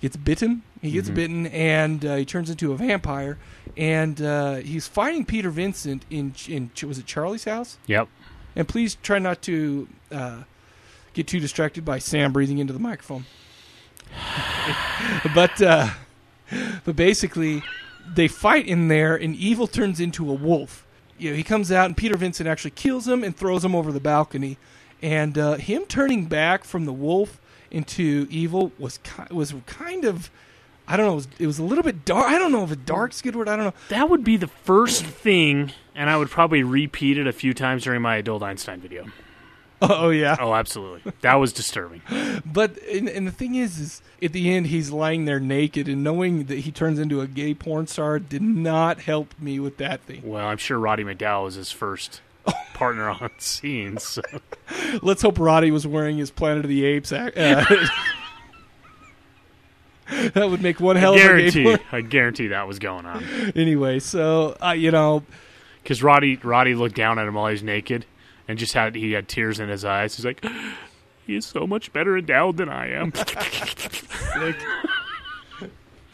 gets 0.00 0.16
bitten 0.16 0.62
he 0.80 0.90
gets 0.90 1.08
Mhm. 1.10 1.14
bitten 1.14 1.46
and 1.46 2.04
uh, 2.04 2.16
he 2.16 2.24
turns 2.24 2.50
into 2.50 2.72
a 2.72 2.76
vampire 2.76 3.38
and 3.76 4.20
uh, 4.20 4.56
he's 4.56 4.88
fighting 4.88 5.24
peter 5.24 5.50
vincent 5.50 6.04
in 6.10 6.34
in 6.48 6.70
was 6.84 6.98
it 6.98 7.06
charlie's 7.06 7.44
house 7.44 7.78
Yep. 7.86 8.08
and 8.56 8.66
please 8.68 8.96
try 9.02 9.18
not 9.20 9.42
to 9.42 9.86
uh, 10.10 10.38
get 11.14 11.26
too 11.28 11.38
distracted 11.40 11.84
by 11.84 11.98
Sam 11.98 12.32
breathing 12.32 12.56
into 12.58 12.72
the 12.72 12.78
microphone. 12.78 13.26
but 15.34 15.60
uh, 15.60 15.90
but 16.84 16.96
basically, 16.96 17.62
they 18.14 18.28
fight 18.28 18.66
in 18.66 18.88
there, 18.88 19.16
and 19.16 19.34
Evil 19.34 19.66
turns 19.66 20.00
into 20.00 20.30
a 20.30 20.34
wolf. 20.34 20.86
You 21.18 21.30
know, 21.30 21.36
he 21.36 21.42
comes 21.42 21.70
out, 21.70 21.86
and 21.86 21.96
Peter 21.96 22.16
Vincent 22.16 22.48
actually 22.48 22.72
kills 22.72 23.06
him 23.06 23.22
and 23.22 23.36
throws 23.36 23.64
him 23.64 23.74
over 23.74 23.92
the 23.92 24.00
balcony. 24.00 24.58
And 25.00 25.36
uh, 25.36 25.54
him 25.54 25.84
turning 25.86 26.26
back 26.26 26.64
from 26.64 26.84
the 26.84 26.92
wolf 26.92 27.40
into 27.70 28.26
Evil 28.30 28.72
was 28.78 28.98
ki- 28.98 29.34
was 29.34 29.54
kind 29.66 30.04
of. 30.04 30.30
I 30.86 30.96
don't 30.96 31.06
know. 31.06 31.12
It 31.12 31.16
was, 31.16 31.28
it 31.38 31.46
was 31.46 31.58
a 31.60 31.62
little 31.62 31.84
bit 31.84 32.04
dark. 32.04 32.26
I 32.26 32.38
don't 32.38 32.50
know 32.50 32.64
if 32.64 32.72
a 32.72 32.76
good 33.22 33.36
word. 33.36 33.48
I 33.48 33.54
don't 33.54 33.66
know. 33.66 33.74
That 33.88 34.10
would 34.10 34.24
be 34.24 34.36
the 34.36 34.48
first 34.48 35.04
thing, 35.04 35.72
and 35.94 36.10
I 36.10 36.16
would 36.16 36.28
probably 36.28 36.64
repeat 36.64 37.18
it 37.18 37.26
a 37.28 37.32
few 37.32 37.54
times 37.54 37.84
during 37.84 38.02
my 38.02 38.16
adult 38.16 38.42
Einstein 38.42 38.80
video. 38.80 39.06
Oh 39.84 40.10
yeah. 40.10 40.36
Oh, 40.38 40.54
absolutely. 40.54 41.12
That 41.22 41.34
was 41.34 41.52
disturbing. 41.52 42.02
But 42.46 42.78
and, 42.84 43.08
and 43.08 43.26
the 43.26 43.32
thing 43.32 43.54
is, 43.56 43.78
is 43.78 44.02
at 44.22 44.32
the 44.32 44.50
end 44.50 44.68
he's 44.68 44.90
lying 44.90 45.24
there 45.24 45.40
naked, 45.40 45.88
and 45.88 46.04
knowing 46.04 46.44
that 46.44 46.60
he 46.60 46.70
turns 46.70 46.98
into 46.98 47.20
a 47.20 47.26
gay 47.26 47.52
porn 47.54 47.86
star 47.88 48.18
did 48.18 48.42
not 48.42 49.00
help 49.00 49.34
me 49.40 49.58
with 49.58 49.78
that 49.78 50.00
thing. 50.02 50.22
Well, 50.24 50.46
I'm 50.46 50.58
sure 50.58 50.78
Roddy 50.78 51.02
McDowall 51.04 51.44
was 51.44 51.54
his 51.56 51.72
first 51.72 52.20
partner 52.74 53.10
on 53.10 53.30
scene. 53.38 53.98
So. 53.98 54.22
Let's 55.02 55.22
hope 55.22 55.38
Roddy 55.38 55.70
was 55.70 55.86
wearing 55.86 56.16
his 56.18 56.30
Planet 56.30 56.64
of 56.64 56.68
the 56.68 56.84
Apes. 56.84 57.12
ac- 57.12 57.32
Uh, 57.36 57.64
that 60.34 60.48
would 60.50 60.62
make 60.62 60.80
one 60.80 60.96
hell 60.96 61.14
I 61.14 61.18
of 61.18 61.38
a 61.38 61.50
gay. 61.50 61.76
I 61.90 62.00
guarantee 62.02 62.48
that 62.48 62.68
was 62.68 62.78
going 62.78 63.06
on. 63.06 63.24
Anyway, 63.56 63.98
so 63.98 64.56
uh, 64.62 64.72
you 64.72 64.90
know, 64.90 65.24
Because 65.82 66.02
Roddy, 66.02 66.36
Roddy 66.36 66.74
looked 66.74 66.94
down 66.96 67.18
at 67.18 67.26
him 67.26 67.34
while 67.34 67.48
he's 67.48 67.62
naked, 67.62 68.04
and 68.52 68.58
just 68.58 68.74
had 68.74 68.94
he 68.94 69.12
had 69.12 69.28
tears 69.28 69.58
in 69.58 69.70
his 69.70 69.82
eyes. 69.82 70.14
He's 70.14 70.26
like, 70.26 70.44
he's 71.26 71.46
so 71.46 71.66
much 71.66 71.90
better 71.90 72.18
endowed 72.18 72.58
than 72.58 72.68
I 72.68 72.88
am." 72.90 73.14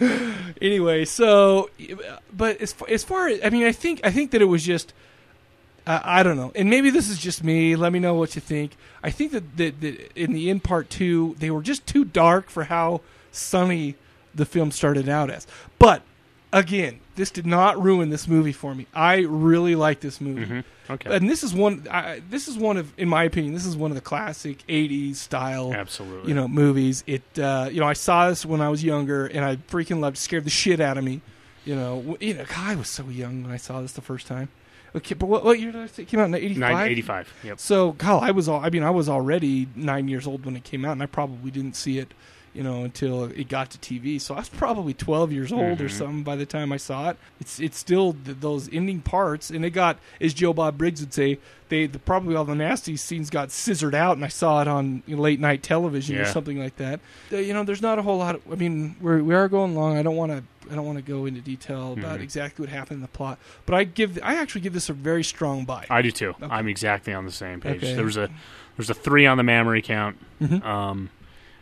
anyway, 0.62 1.04
so 1.04 1.68
but 2.32 2.60
as 2.60 2.72
far, 2.72 2.88
as 2.88 3.02
far 3.02 3.26
as 3.26 3.40
I 3.44 3.50
mean, 3.50 3.64
I 3.64 3.72
think 3.72 4.00
I 4.04 4.12
think 4.12 4.30
that 4.30 4.40
it 4.40 4.44
was 4.44 4.62
just 4.62 4.92
I 5.84 6.22
don't 6.22 6.36
know, 6.36 6.52
and 6.54 6.70
maybe 6.70 6.90
this 6.90 7.08
is 7.08 7.18
just 7.18 7.42
me. 7.42 7.74
Let 7.74 7.92
me 7.92 7.98
know 7.98 8.14
what 8.14 8.36
you 8.36 8.40
think. 8.40 8.76
I 9.02 9.10
think 9.10 9.32
that, 9.32 9.56
that, 9.56 9.80
that 9.80 10.12
in 10.14 10.32
the 10.32 10.50
end 10.50 10.62
part 10.62 10.90
two, 10.90 11.34
they 11.40 11.50
were 11.50 11.62
just 11.62 11.86
too 11.86 12.04
dark 12.04 12.50
for 12.50 12.64
how 12.64 13.00
sunny 13.32 13.96
the 14.32 14.44
film 14.44 14.70
started 14.70 15.08
out 15.08 15.30
as. 15.30 15.46
But 15.80 16.02
again, 16.52 17.00
this 17.16 17.30
did 17.30 17.46
not 17.46 17.82
ruin 17.82 18.10
this 18.10 18.26
movie 18.28 18.52
for 18.52 18.74
me. 18.74 18.86
I 18.94 19.18
really 19.18 19.74
like 19.74 20.00
this 20.00 20.20
movie. 20.20 20.46
Mhm. 20.46 20.64
Okay. 20.90 21.14
and 21.14 21.28
this 21.28 21.44
is 21.44 21.52
one. 21.52 21.86
I, 21.90 22.22
this 22.30 22.48
is 22.48 22.56
one 22.56 22.78
of, 22.78 22.92
in 22.98 23.08
my 23.10 23.24
opinion, 23.24 23.52
this 23.52 23.66
is 23.66 23.76
one 23.76 23.90
of 23.90 23.94
the 23.94 24.00
classic 24.00 24.64
'80s 24.68 25.16
style, 25.16 25.74
Absolutely. 25.74 26.28
you 26.30 26.34
know, 26.34 26.48
movies. 26.48 27.04
It, 27.06 27.22
uh, 27.38 27.68
you 27.70 27.80
know, 27.80 27.86
I 27.86 27.92
saw 27.92 28.28
this 28.30 28.46
when 28.46 28.60
I 28.62 28.70
was 28.70 28.82
younger, 28.82 29.26
and 29.26 29.44
I 29.44 29.56
freaking 29.56 30.00
loved. 30.00 30.16
it. 30.16 30.20
Scared 30.20 30.44
the 30.44 30.50
shit 30.50 30.80
out 30.80 30.96
of 30.96 31.04
me. 31.04 31.20
You 31.66 31.76
know, 31.76 32.16
you 32.20 32.32
know, 32.32 32.44
God, 32.44 32.58
I 32.70 32.74
was 32.76 32.88
so 32.88 33.04
young 33.10 33.42
when 33.42 33.52
I 33.52 33.58
saw 33.58 33.82
this 33.82 33.92
the 33.92 34.00
first 34.00 34.26
time. 34.26 34.48
Okay, 34.96 35.14
but 35.14 35.26
what, 35.26 35.44
what 35.44 35.60
year 35.60 35.70
did 35.70 35.82
I 35.82 35.86
say 35.88 36.04
it 36.04 36.08
came 36.08 36.20
out 36.20 36.24
in 36.28 36.34
'85? 36.34 36.86
'85. 36.86 37.34
yep. 37.44 37.60
So, 37.60 37.92
God, 37.92 38.22
I 38.22 38.30
was 38.30 38.48
all. 38.48 38.64
I 38.64 38.70
mean, 38.70 38.82
I 38.82 38.90
was 38.90 39.10
already 39.10 39.68
nine 39.76 40.08
years 40.08 40.26
old 40.26 40.46
when 40.46 40.56
it 40.56 40.64
came 40.64 40.86
out, 40.86 40.92
and 40.92 41.02
I 41.02 41.06
probably 41.06 41.50
didn't 41.50 41.76
see 41.76 41.98
it 41.98 42.14
you 42.58 42.64
know, 42.64 42.82
until 42.82 43.24
it 43.24 43.48
got 43.48 43.70
to 43.70 43.78
TV. 43.78 44.20
So 44.20 44.34
I 44.34 44.38
was 44.38 44.48
probably 44.48 44.92
12 44.92 45.30
years 45.32 45.52
old 45.52 45.80
or 45.80 45.84
Mhm. 45.84 45.90
something 45.92 46.22
by 46.24 46.34
the 46.34 46.44
time 46.44 46.72
I 46.72 46.76
saw 46.76 47.10
it. 47.10 47.16
It's 47.40 47.60
it's 47.60 47.78
still 47.78 48.14
th- 48.24 48.38
those 48.40 48.68
ending 48.72 49.00
parts, 49.00 49.48
and 49.48 49.64
it 49.64 49.70
got, 49.70 49.96
as 50.20 50.34
Joe 50.34 50.52
Bob 50.52 50.76
Briggs 50.76 51.00
would 51.00 51.14
say, 51.14 51.38
they 51.68 51.86
the, 51.86 52.00
probably 52.00 52.34
all 52.34 52.44
the 52.44 52.56
nasty 52.56 52.96
scenes 52.96 53.30
got 53.30 53.52
scissored 53.52 53.94
out, 53.94 54.16
and 54.16 54.24
I 54.24 54.28
saw 54.28 54.60
it 54.60 54.66
on 54.66 55.04
you 55.06 55.14
know, 55.14 55.22
late 55.22 55.38
night 55.38 55.62
television 55.62 56.16
or 56.18 56.24
something 56.24 56.58
like 56.58 56.76
that. 56.78 56.98
Uh, 57.32 57.36
you 57.36 57.54
know, 57.54 57.62
there's 57.62 57.82
not 57.82 57.98
a 57.98 58.02
whole 58.02 58.18
lot. 58.18 58.34
Of, 58.34 58.40
I 58.50 58.56
mean, 58.56 58.96
we're 59.00 59.22
we 59.22 59.34
are 59.36 59.48
going 59.48 59.76
long. 59.76 59.96
I 59.96 60.02
don't 60.02 60.16
want 60.16 60.32
to. 60.32 60.42
I 60.70 60.74
don't 60.74 60.84
want 60.84 60.98
to 60.98 61.02
go 61.12 61.24
into 61.26 61.40
detail 61.40 61.94
about 61.94 62.18
Mhm. 62.18 62.22
exactly 62.24 62.62
what 62.64 62.70
happened 62.70 62.96
in 62.96 63.02
the 63.02 63.08
plot, 63.08 63.38
but 63.66 63.74
I 63.74 63.84
give 63.84 64.18
I 64.22 64.34
actually 64.34 64.62
give 64.62 64.72
this 64.74 64.88
a 64.90 64.92
very 64.92 65.22
strong 65.24 65.64
buy. 65.64 65.86
I 65.88 66.02
do 66.02 66.10
too. 66.10 66.34
I'm 66.42 66.66
exactly 66.68 67.14
on 67.14 67.24
the 67.24 67.32
same 67.32 67.60
page. 67.60 67.76
Okay. 67.76 67.94
There 67.94 68.04
was 68.04 68.16
a 68.16 68.28
there's 68.76 68.90
a 68.90 68.94
three 68.94 69.26
on 69.26 69.36
the 69.38 69.42
memory 69.44 69.80
count, 69.80 70.16
Mhm. 70.42 70.62
um, 70.64 71.10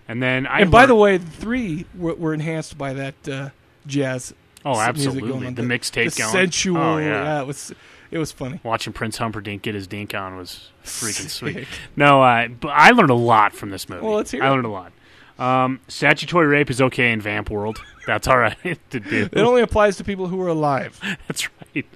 and 0.08 0.22
then 0.22 0.46
I 0.46 0.60
and 0.60 0.70
by 0.70 0.80
learned- 0.80 0.90
the 0.90 0.94
way, 0.96 1.16
the 1.18 1.30
three 1.30 1.86
were, 1.96 2.14
were 2.14 2.34
enhanced 2.34 2.76
by 2.78 2.92
that 2.94 3.28
uh, 3.28 3.48
jazz. 3.86 4.34
Oh, 4.64 4.80
absolutely. 4.80 5.28
going 5.30 5.46
on. 5.46 5.54
The 5.54 5.62
mixtape 5.62 6.12
the 6.14 6.22
going. 6.22 6.32
sensual. 6.32 6.78
Oh, 6.78 6.98
yeah. 6.98 7.40
it 7.40 7.46
was 7.46 7.72
it 8.10 8.18
was 8.18 8.32
funny. 8.32 8.58
watching 8.64 8.92
Prince 8.92 9.18
Humperdinck 9.18 9.62
get 9.62 9.74
his 9.74 9.86
dink 9.86 10.14
on 10.14 10.36
was 10.36 10.70
freaking 10.84 11.28
sweet. 11.30 11.66
No, 11.96 12.22
uh, 12.22 12.48
but 12.48 12.68
I 12.68 12.90
learned 12.90 13.10
a 13.10 13.14
lot 13.14 13.52
from 13.52 13.70
this 13.70 13.88
movie. 13.88 14.04
Well, 14.04 14.16
let's 14.16 14.30
hear 14.30 14.42
I 14.42 14.48
it. 14.48 14.50
learned 14.50 14.66
a 14.66 14.70
lot. 14.70 14.92
Um, 15.38 15.80
statutory 15.86 16.46
rape 16.46 16.70
is 16.70 16.80
okay 16.80 17.12
in 17.12 17.20
Vamp 17.20 17.50
World. 17.50 17.78
That's 18.06 18.26
all 18.26 18.38
right 18.38 18.56
to 18.90 19.00
do. 19.00 19.28
It 19.30 19.36
only 19.38 19.60
applies 19.60 19.96
to 19.98 20.04
people 20.04 20.28
who 20.28 20.40
are 20.40 20.48
alive. 20.48 20.98
That's 21.28 21.48
right. 21.74 21.86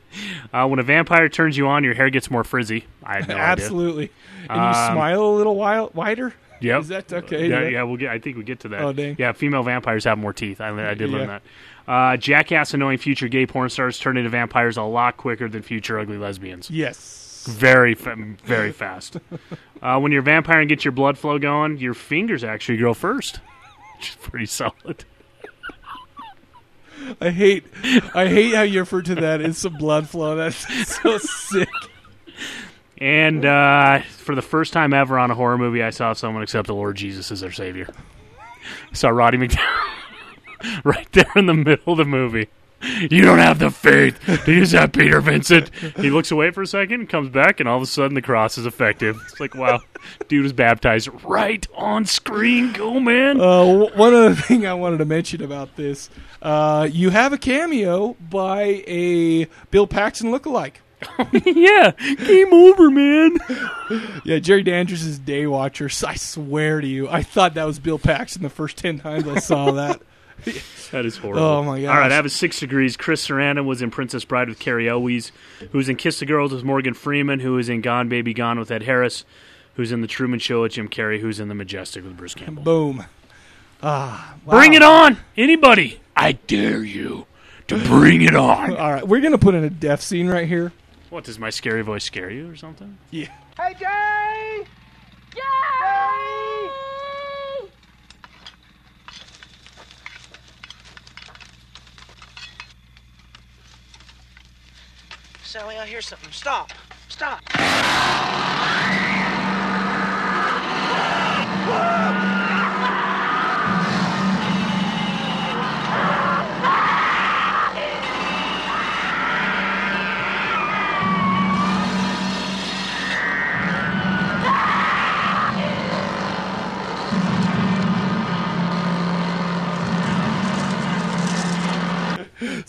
Uh, 0.53 0.69
when 0.69 0.79
a 0.79 0.83
vampire 0.83 1.29
turns 1.31 1.57
you 1.57 1.67
on, 1.67 1.83
your 1.83 1.95
hair 1.95 2.11
gets 2.11 2.31
more 2.31 2.45
frizzy. 2.45 2.85
I 3.03 3.15
had 3.15 3.29
no 3.29 3.35
idea. 3.35 3.45
Absolutely. 3.47 4.13
And 4.49 4.57
you 4.61 4.63
Um, 4.67 4.93
smile 4.95 5.23
a 5.25 5.35
little 5.37 5.57
while, 5.57 5.91
wider. 5.95 6.35
Yep. 6.61 6.81
Is 6.83 6.89
that 6.89 7.13
okay? 7.13 7.49
Yeah, 7.49 7.69
yeah. 7.69 7.83
We'll 7.85 7.97
get. 7.97 8.11
I 8.11 8.19
think 8.19 8.37
we 8.37 8.45
get 8.45 8.61
to 8.61 8.69
that. 8.69 8.83
Oh, 8.83 8.93
dang. 8.93 9.17
Yeah, 9.19 9.33
female 9.33 9.63
vampires 9.63 10.05
have 10.05 10.19
more 10.19 10.33
teeth. 10.33 10.61
I, 10.61 10.69
I 10.91 10.95
did 10.95 11.11
learn 11.11 11.29
Yeah. 11.29 11.39
that. 11.39 11.43
Uh, 11.93 12.17
jackass 12.17 12.73
annoying 12.75 12.99
future 12.99 13.29
gay 13.29 13.47
porn 13.47 13.69
stars 13.71 13.99
turn 13.99 14.17
into 14.17 14.31
vampires 14.31 14.77
a 14.77 14.83
lot 14.83 15.17
quicker 15.17 15.49
than 15.49 15.63
future 15.63 15.99
ugly 15.99 16.19
lesbians. 16.19 16.71
Yes. 16.71 17.47
Very, 17.49 17.95
fa- 17.95 18.17
very 18.45 18.71
fast. 18.71 19.17
uh, 19.83 19.99
when 19.99 20.13
you're 20.13 20.21
a 20.21 20.25
vampire 20.25 20.61
and 20.61 20.69
get 20.69 20.85
your 20.85 20.93
blood 20.93 21.17
flow 21.19 21.39
going, 21.39 21.79
your 21.79 21.95
fingers 21.95 22.45
actually 22.45 22.77
grow 22.79 22.93
first, 22.95 23.41
which 23.97 24.11
is 24.11 24.17
pretty 24.17 24.47
solid. 24.47 25.05
I 27.21 27.31
hate, 27.31 27.65
I 28.15 28.29
hate 28.29 28.55
how 28.55 28.63
you 28.63 28.81
refer 28.81 29.01
to 29.03 29.15
that 29.17 29.41
as 29.41 29.59
some 29.59 29.75
blood 29.79 30.09
flow. 30.09 30.37
That's 30.37 30.59
so 31.03 31.17
sick. 31.19 31.69
And 33.01 33.45
uh, 33.45 34.01
for 34.03 34.35
the 34.35 34.43
first 34.43 34.73
time 34.73 34.93
ever 34.93 35.19
on 35.19 35.31
a 35.31 35.35
horror 35.35 35.57
movie, 35.57 35.83
I 35.83 35.91
saw 35.91 36.13
someone 36.13 36.43
accept 36.43 36.67
the 36.67 36.75
Lord 36.75 36.97
Jesus 36.97 37.31
as 37.33 37.41
their 37.41 37.53
savior. 37.53 37.89
I 38.91 38.95
saw 38.95 39.09
Roddy 39.09 39.39
McDowall 39.39 39.65
right 40.85 41.11
there 41.13 41.33
in 41.35 41.47
the 41.47 41.55
middle 41.55 41.95
of 41.95 41.99
the 41.99 42.05
movie. 42.05 42.49
You 42.83 43.23
don't 43.23 43.39
have 43.39 43.59
the 43.59 43.71
faith 43.71 44.19
use 44.49 44.71
that, 44.71 44.93
Peter 44.93 45.21
Vincent. 45.21 45.71
He 45.99 46.09
looks 46.09 46.31
away 46.31 46.51
for 46.51 46.63
a 46.63 46.67
second, 46.67 47.09
comes 47.09 47.29
back, 47.29 47.61
and 47.61 47.69
all 47.69 47.77
of 47.77 47.83
a 47.83 47.87
sudden 47.87 48.15
the 48.15 48.23
cross 48.23 48.57
is 48.57 48.65
effective. 48.65 49.21
It's 49.29 49.39
like, 49.39 49.55
wow, 49.55 49.83
dude 50.29 50.45
was 50.45 50.55
baptized 50.55 51.11
right 51.23 51.67
on 51.75 52.07
screen. 52.07 52.73
Go, 52.73 52.99
man. 52.99 53.39
Uh, 53.39 53.65
one 53.95 54.15
other 54.15 54.35
thing 54.35 54.67
I 54.67 54.73
wanted 54.73 54.99
to 54.99 55.05
mention 55.05 55.43
about 55.43 55.77
this: 55.77 56.09
uh, 56.41 56.89
you 56.91 57.11
have 57.11 57.35
a 57.35 57.39
cameo 57.39 58.15
by 58.15 58.83
a 58.87 59.45
Bill 59.71 59.87
Paxton 59.87 60.31
lookalike. 60.31 60.77
yeah, 61.33 61.93
game 61.93 62.53
over, 62.53 62.91
man. 62.91 63.37
yeah, 64.25 64.39
Jerry 64.39 64.63
Dandridge 64.63 65.03
is 65.03 65.19
Day 65.19 65.47
Watcher. 65.47 65.89
I 66.07 66.15
swear 66.15 66.81
to 66.81 66.87
you, 66.87 67.09
I 67.09 67.23
thought 67.23 67.55
that 67.55 67.65
was 67.65 67.79
Bill 67.79 67.99
Paxton 67.99 68.43
the 68.43 68.51
first 68.51 68.77
ten 68.79 68.99
times 68.99 69.27
I 69.27 69.39
saw 69.39 69.73
that. 69.73 70.01
That 70.91 71.07
is 71.07 71.19
horrible. 71.19 71.43
Oh 71.43 71.63
my 71.63 71.81
god! 71.83 71.91
All 71.91 71.99
right, 71.99 72.11
I 72.11 72.15
have 72.17 72.25
a 72.27 72.31
six 72.31 72.59
degrees. 72.59 72.97
Chris 72.97 73.25
Sarandon 73.29 73.65
was 73.65 73.81
in 73.81 73.91
Princess 73.93 74.25
Bride 74.25 74.49
with 74.49 74.59
Cary 74.59 74.89
Elwes, 74.89 75.31
who's 75.71 75.89
in 75.89 75.95
Kiss 75.95 76.19
the 76.19 76.27
Girls 76.27 76.53
with 76.53 76.65
Morgan 76.65 76.95
Freeman, 76.95 77.39
who 77.41 77.59
is 77.59 77.69
in 77.69 77.81
Gone 77.81 78.09
Baby 78.09 78.35
Gone 78.35 78.59
with 78.59 78.71
Ed 78.73 78.83
Harris, 78.83 79.25
who's 79.75 79.93
in 79.93 80.01
The 80.01 80.09
Truman 80.09 80.41
Show 80.41 80.63
with 80.63 80.73
Jim 80.73 80.89
Carrey, 80.89 81.21
who's 81.21 81.39
in 81.39 81.47
The 81.49 81.55
Majestic 81.55 82.03
with 82.03 82.17
Bruce 82.17 82.35
Campbell. 82.35 82.65
Boom. 82.65 83.05
Ah, 83.83 84.35
Bring 84.45 84.73
wow. 84.73 84.77
it 84.77 84.83
on, 84.83 85.17
anybody! 85.37 86.01
I 86.17 86.33
dare 86.33 86.83
you 86.83 87.27
to 87.69 87.79
bring 87.85 88.23
it 88.23 88.35
on. 88.35 88.71
All 88.77 88.93
right, 88.93 89.07
we're 89.07 89.21
gonna 89.21 89.39
put 89.39 89.55
in 89.55 89.63
a 89.63 89.71
death 89.71 90.01
scene 90.01 90.27
right 90.27 90.49
here. 90.49 90.73
What 91.11 91.25
does 91.25 91.41
my 91.41 91.51
scary 91.51 91.83
voice 91.83 92.05
scare 92.05 92.31
you 92.31 92.49
or 92.49 92.55
something? 92.55 92.97
Yeah. 93.11 93.27
Hey, 93.57 93.75
Jay! 93.75 94.65
Jay! 95.35 96.71
Sally, 105.43 105.79
I 105.79 105.87
hear 105.87 106.01
something. 106.01 106.31
Stop. 106.31 106.71
Stop. 107.09 107.43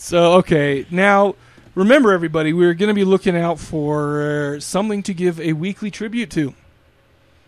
So 0.02 0.32
okay, 0.38 0.84
now 0.90 1.36
remember 1.76 2.10
everybody, 2.10 2.52
we're 2.52 2.74
going 2.74 2.88
to 2.88 2.94
be 2.94 3.04
looking 3.04 3.36
out 3.36 3.60
for 3.60 4.58
something 4.58 5.00
to 5.04 5.14
give 5.14 5.40
a 5.40 5.52
weekly 5.52 5.92
tribute 5.92 6.28
to. 6.32 6.54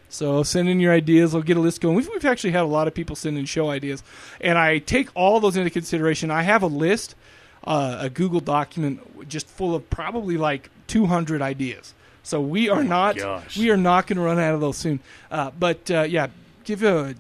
So 0.09 0.45
send 0.45 0.69
in 0.69 0.79
your 0.79 0.93
ideas. 0.93 1.35
I'll 1.35 1.43
get 1.43 1.57
a 1.57 1.61
list 1.61 1.81
going. 1.81 1.97
We've, 1.97 2.09
we've 2.09 2.25
actually 2.25 2.53
had 2.53 2.63
a 2.63 2.67
lot 2.67 2.87
of 2.87 2.95
people 2.95 3.17
send 3.17 3.37
in 3.39 3.45
show 3.47 3.71
ideas, 3.71 4.05
and 4.41 4.57
I 4.57 4.79
take 4.79 5.09
all 5.17 5.41
those 5.41 5.57
into 5.57 5.69
consideration. 5.69 6.31
I 6.31 6.43
have 6.43 6.63
a 6.63 6.69
list, 6.69 7.17
uh, 7.65 7.99
a 8.03 8.09
Google 8.09 8.39
document 8.39 9.29
just 9.29 9.49
full 9.49 9.75
of 9.75 9.91
probably 9.91 10.37
like 10.37 10.71
200 10.87 11.43
ideas. 11.43 11.93
So 12.23 12.41
we 12.41 12.71
are 12.71 12.85
not 12.85 13.17
gosh. 13.17 13.59
we 13.59 13.73
are 13.73 13.77
not 13.77 14.07
going 14.07 14.19
to 14.19 14.23
run 14.23 14.39
out 14.39 14.55
of 14.55 14.61
those 14.61 14.77
soon. 14.77 15.01
Uh, 15.29 15.51
but 15.59 15.91
uh, 15.91 16.03
yeah, 16.03 16.29
give 16.63 16.85
a 16.85 17.17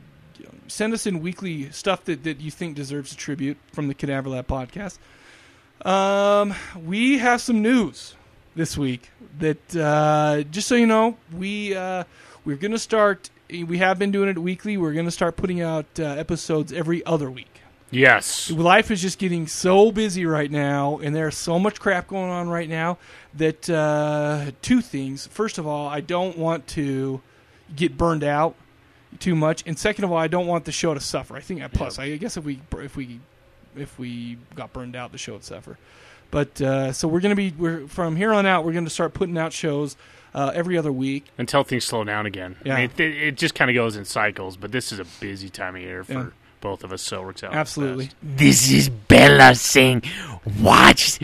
send 0.69 0.95
us 0.95 1.09
in 1.09 1.21
weekly 1.21 1.73
stuff 1.73 2.05
that, 2.05 2.23
that 2.23 2.41
you 2.41 2.53
think 2.53 2.77
deserves 2.77 3.13
a 3.13 3.17
tribute 3.17 3.57
from 3.73 3.89
the 3.89 3.95
Cadaver 3.95 4.29
Lab 4.29 4.47
podcast. 4.47 4.99
Um, 5.83 6.55
we 6.85 7.19
have 7.19 7.41
some 7.41 7.63
news 7.63 8.15
this 8.55 8.77
week 8.79 9.11
that 9.39 9.77
uh, 9.77 10.43
just 10.51 10.69
so 10.69 10.75
you 10.75 10.87
know, 10.87 11.17
we 11.33 11.75
uh, 11.75 12.05
we're 12.45 12.57
gonna 12.57 12.79
start. 12.79 13.31
We 13.51 13.79
have 13.79 13.99
been 13.99 14.11
doing 14.11 14.29
it 14.29 14.39
weekly. 14.39 14.77
We're 14.77 14.95
gonna 14.95 15.11
start 15.11 15.37
putting 15.37 15.61
out 15.61 15.87
uh, 15.99 16.05
episodes 16.05 16.73
every 16.73 17.05
other 17.05 17.31
week. 17.31 17.61
Yes. 17.91 18.51
Life 18.51 18.91
is 18.91 19.01
just 19.01 19.19
getting 19.19 19.47
so 19.47 19.93
busy 19.93 20.27
right 20.27 20.51
now, 20.51 20.99
and 20.99 21.15
there's 21.15 21.37
so 21.37 21.59
much 21.59 21.79
crap 21.79 22.09
going 22.09 22.31
on 22.31 22.49
right 22.49 22.69
now 22.69 22.99
that 23.35 23.71
uh, 23.71 24.51
two 24.63 24.81
things. 24.81 25.27
First 25.29 25.59
of 25.59 25.67
all, 25.67 25.87
I 25.89 26.01
don't 26.01 26.37
want 26.37 26.67
to 26.69 27.21
get 27.77 27.97
burned 27.97 28.25
out 28.25 28.57
too 29.21 29.37
much, 29.37 29.63
and 29.67 29.79
second 29.79 30.05
of 30.05 30.11
all, 30.13 30.19
I 30.19 30.27
don't 30.27 30.47
want 30.47 30.65
the 30.65 30.73
show 30.73 30.93
to 30.93 31.01
suffer. 31.01 31.37
I 31.37 31.41
think 31.41 31.63
plus, 31.73 31.99
I 31.99 32.17
guess 32.17 32.37
if 32.37 32.45
we 32.45 32.61
if 32.79 32.97
we 32.97 33.21
if 33.77 33.99
we 33.99 34.39
got 34.55 34.73
burned 34.73 34.97
out, 34.97 35.13
the 35.13 35.19
show 35.19 35.33
would 35.35 35.45
suffer. 35.45 35.79
But 36.31 36.61
uh, 36.61 36.93
so 36.93 37.07
we're 37.09 37.21
gonna 37.21 37.37
be 37.37 37.53
we're 37.57 37.87
from 37.87 38.17
here 38.17 38.33
on 38.33 38.45
out. 38.47 38.65
We're 38.65 38.73
gonna 38.73 38.91
start 38.91 39.15
putting 39.15 39.39
out 39.39 39.53
shows 39.53 39.97
uh, 40.35 40.51
every 40.55 40.77
other 40.77 40.91
week. 40.93 41.27
Until 41.39 41.63
things 41.63 41.85
slow 41.85 42.03
down 42.05 42.27
again. 42.27 42.57
Yeah. 42.65 42.75
I 42.75 42.81
mean, 42.83 42.91
it, 42.97 43.01
it 43.01 43.37
just 43.37 43.55
kind 43.55 43.71
of 43.71 43.75
goes 43.75 43.95
in 43.97 44.05
cycles, 44.05 44.57
but 44.57 44.73
this 44.73 44.91
is 44.91 44.99
a 44.99 45.05
busy 45.21 45.49
time 45.49 45.77
of 45.77 45.83
year 45.83 46.03
for 46.03 46.13
Yeah. 46.13 46.27
both 46.61 46.83
of 46.83 46.93
us, 46.93 47.03
so 47.03 47.23
it 47.23 47.25
works 47.27 47.45
out. 47.45 47.55
Absolutely. 47.55 48.11
This 48.23 48.71
is 48.73 48.89
Bela 48.89 49.55
saying, 49.55 50.03
watch. 50.61 51.21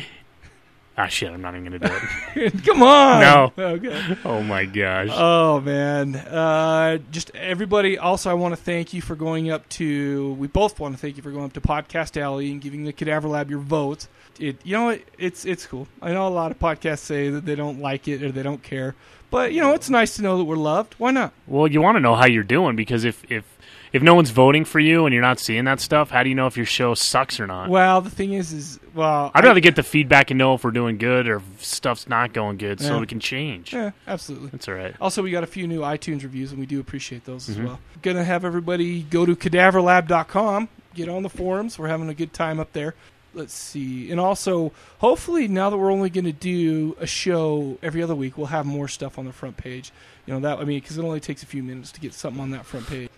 Ah, 1.03 1.07
shit, 1.07 1.31
I'm 1.31 1.41
not 1.41 1.55
even 1.57 1.71
going 1.71 1.81
to 1.81 1.89
do 1.89 2.43
it. 2.43 2.65
Come 2.67 2.83
on. 2.83 3.21
No. 3.21 3.53
Okay. 3.57 4.19
Oh, 4.25 4.43
my 4.43 4.67
gosh. 4.67 5.09
Oh 5.13 5.61
man! 5.61 6.15
Uh, 6.15 6.99
just 7.11 7.35
everybody. 7.35 7.97
Also, 7.97 8.31
I 8.31 8.35
want 8.35 8.53
to 8.53 8.61
thank 8.61 8.93
you 8.93 9.01
for 9.01 9.17
going 9.17 9.51
up 9.51 9.67
to. 9.71 10.35
We 10.35 10.47
both 10.47 10.79
want 10.79 10.95
to 10.95 11.01
thank 11.01 11.17
you 11.17 11.23
for 11.23 11.31
going 11.31 11.45
up 11.47 11.55
to 11.55 11.61
Podcast 11.63 12.21
Alley 12.21 12.51
and 12.51 12.61
giving 12.61 12.85
the 12.85 12.93
Cadaver 12.93 13.29
Lab 13.29 13.49
your 13.51 13.61
vote. 13.61 14.09
It, 14.39 14.57
you 14.65 14.73
know, 14.77 14.85
what? 14.87 15.01
it's 15.19 15.47
it's 15.47 15.67
cool. 15.67 15.89
I 16.03 16.13
know 16.13 16.29
a 16.29 16.29
lot 16.29 16.51
of 16.51 16.59
podcasts 16.59 16.99
say 16.99 17.31
that 17.31 17.47
they 17.47 17.55
don't 17.55 17.81
like 17.81 18.07
it 18.07 18.23
or 18.23 18.31
they 18.31 18.43
don't 18.43 18.63
care, 18.63 18.95
But 19.31 19.53
you 19.53 19.61
know, 19.63 19.73
it's 19.73 19.89
nice 19.89 20.17
to 20.17 20.23
know 20.23 20.37
that 20.37 20.45
we're 20.45 20.57
loved. 20.57 20.95
Why 20.99 21.13
not? 21.13 21.33
Well, 21.47 21.67
you 21.67 21.81
want 21.81 21.97
to 21.97 22.01
know 22.01 22.15
how 22.15 22.27
you're 22.27 22.43
doing 22.43 22.77
because 22.77 23.05
if 23.05 23.25
if 23.31 23.45
if 23.93 24.03
no 24.03 24.15
one's 24.15 24.31
voting 24.31 24.65
for 24.65 24.79
you 24.79 25.07
and 25.07 25.13
you're 25.13 25.23
not 25.23 25.39
seeing 25.41 25.65
that 25.65 25.81
stuff, 25.81 26.11
how 26.11 26.23
do 26.23 26.29
you 26.29 26.35
know 26.35 26.47
if 26.47 26.57
your 26.57 26.67
show 26.67 26.95
sucks 26.95 27.41
or 27.41 27.47
not? 27.47 27.69
Well, 27.69 28.01
the 28.01 28.11
thing 28.11 28.33
is, 28.35 28.53
is 28.53 28.81
well, 28.95 29.31
I'd 29.35 29.45
I- 29.45 29.49
rather 29.49 29.61
get 29.61 29.77
the 29.77 29.83
feedback 29.83 30.31
and 30.31 30.39
know 30.39 30.55
if 30.55 30.65
we're 30.65 30.71
doing 30.71 30.99
good 30.99 31.27
or 31.29 31.37
if 31.37 31.65
stuff's 31.65 32.09
not 32.09 32.33
going 32.33 32.57
good, 32.59 32.81
so 32.81 32.99
we 32.99 33.07
can 33.07 33.21
change. 33.21 33.73
Yeah, 33.73 33.91
absolutely. 34.07 34.51
That's 34.51 34.69
all 34.69 34.75
right. 34.75 34.95
Also, 35.01 35.23
we 35.23 35.31
got 35.31 35.43
a 35.45 35.49
few 35.49 35.67
new 35.67 35.81
iTunes 35.81 36.23
reviews, 36.23 36.51
and 36.53 36.61
we 36.61 36.67
do 36.67 36.79
appreciate 36.81 37.25
those 37.25 37.49
as 37.49 37.57
Mhm. 37.57 37.65
well. 37.65 37.81
Gonna 38.03 38.25
have 38.25 38.45
everybody 38.45 39.03
go 39.03 39.27
to 39.27 39.35
cadaverlab.com, 39.37 40.69
get 40.95 41.09
on 41.09 41.23
the 41.23 41.29
forums. 41.29 41.79
We're 41.79 41.89
having 41.89 42.09
a 42.09 42.15
good 42.15 42.33
time 42.33 42.61
up 42.61 42.73
there. 42.73 42.95
Let's 43.33 43.55
see. 43.55 44.11
And 44.11 44.19
also, 44.19 44.73
hopefully, 44.99 45.47
now 45.47 45.71
that 45.71 45.77
we're 45.77 45.93
only 45.93 46.11
going 46.11 46.25
to 46.25 46.33
do 46.33 46.97
a 46.99 47.07
show 47.07 47.79
every 47.81 48.03
other 48.03 48.15
week, 48.17 48.37
we'll 48.37 48.49
have 48.49 48.67
more 48.67 48.89
stuff 48.89 49.21
on 49.21 49.25
the 49.25 49.33
front 49.33 49.57
page. 49.57 49.93
You 50.27 50.35
know, 50.35 50.41
that, 50.41 50.59
I 50.59 50.65
mean, 50.65 50.81
because 50.81 50.99
it 50.99 51.05
only 51.05 51.21
takes 51.21 51.45
a 51.45 51.47
few 51.47 51.63
minutes 51.63 51.93
to 51.93 52.01
get 52.01 52.13
something 52.13 52.43
on 52.43 52.51
that 52.51 52.67
front 52.67 52.89
page. 52.89 53.09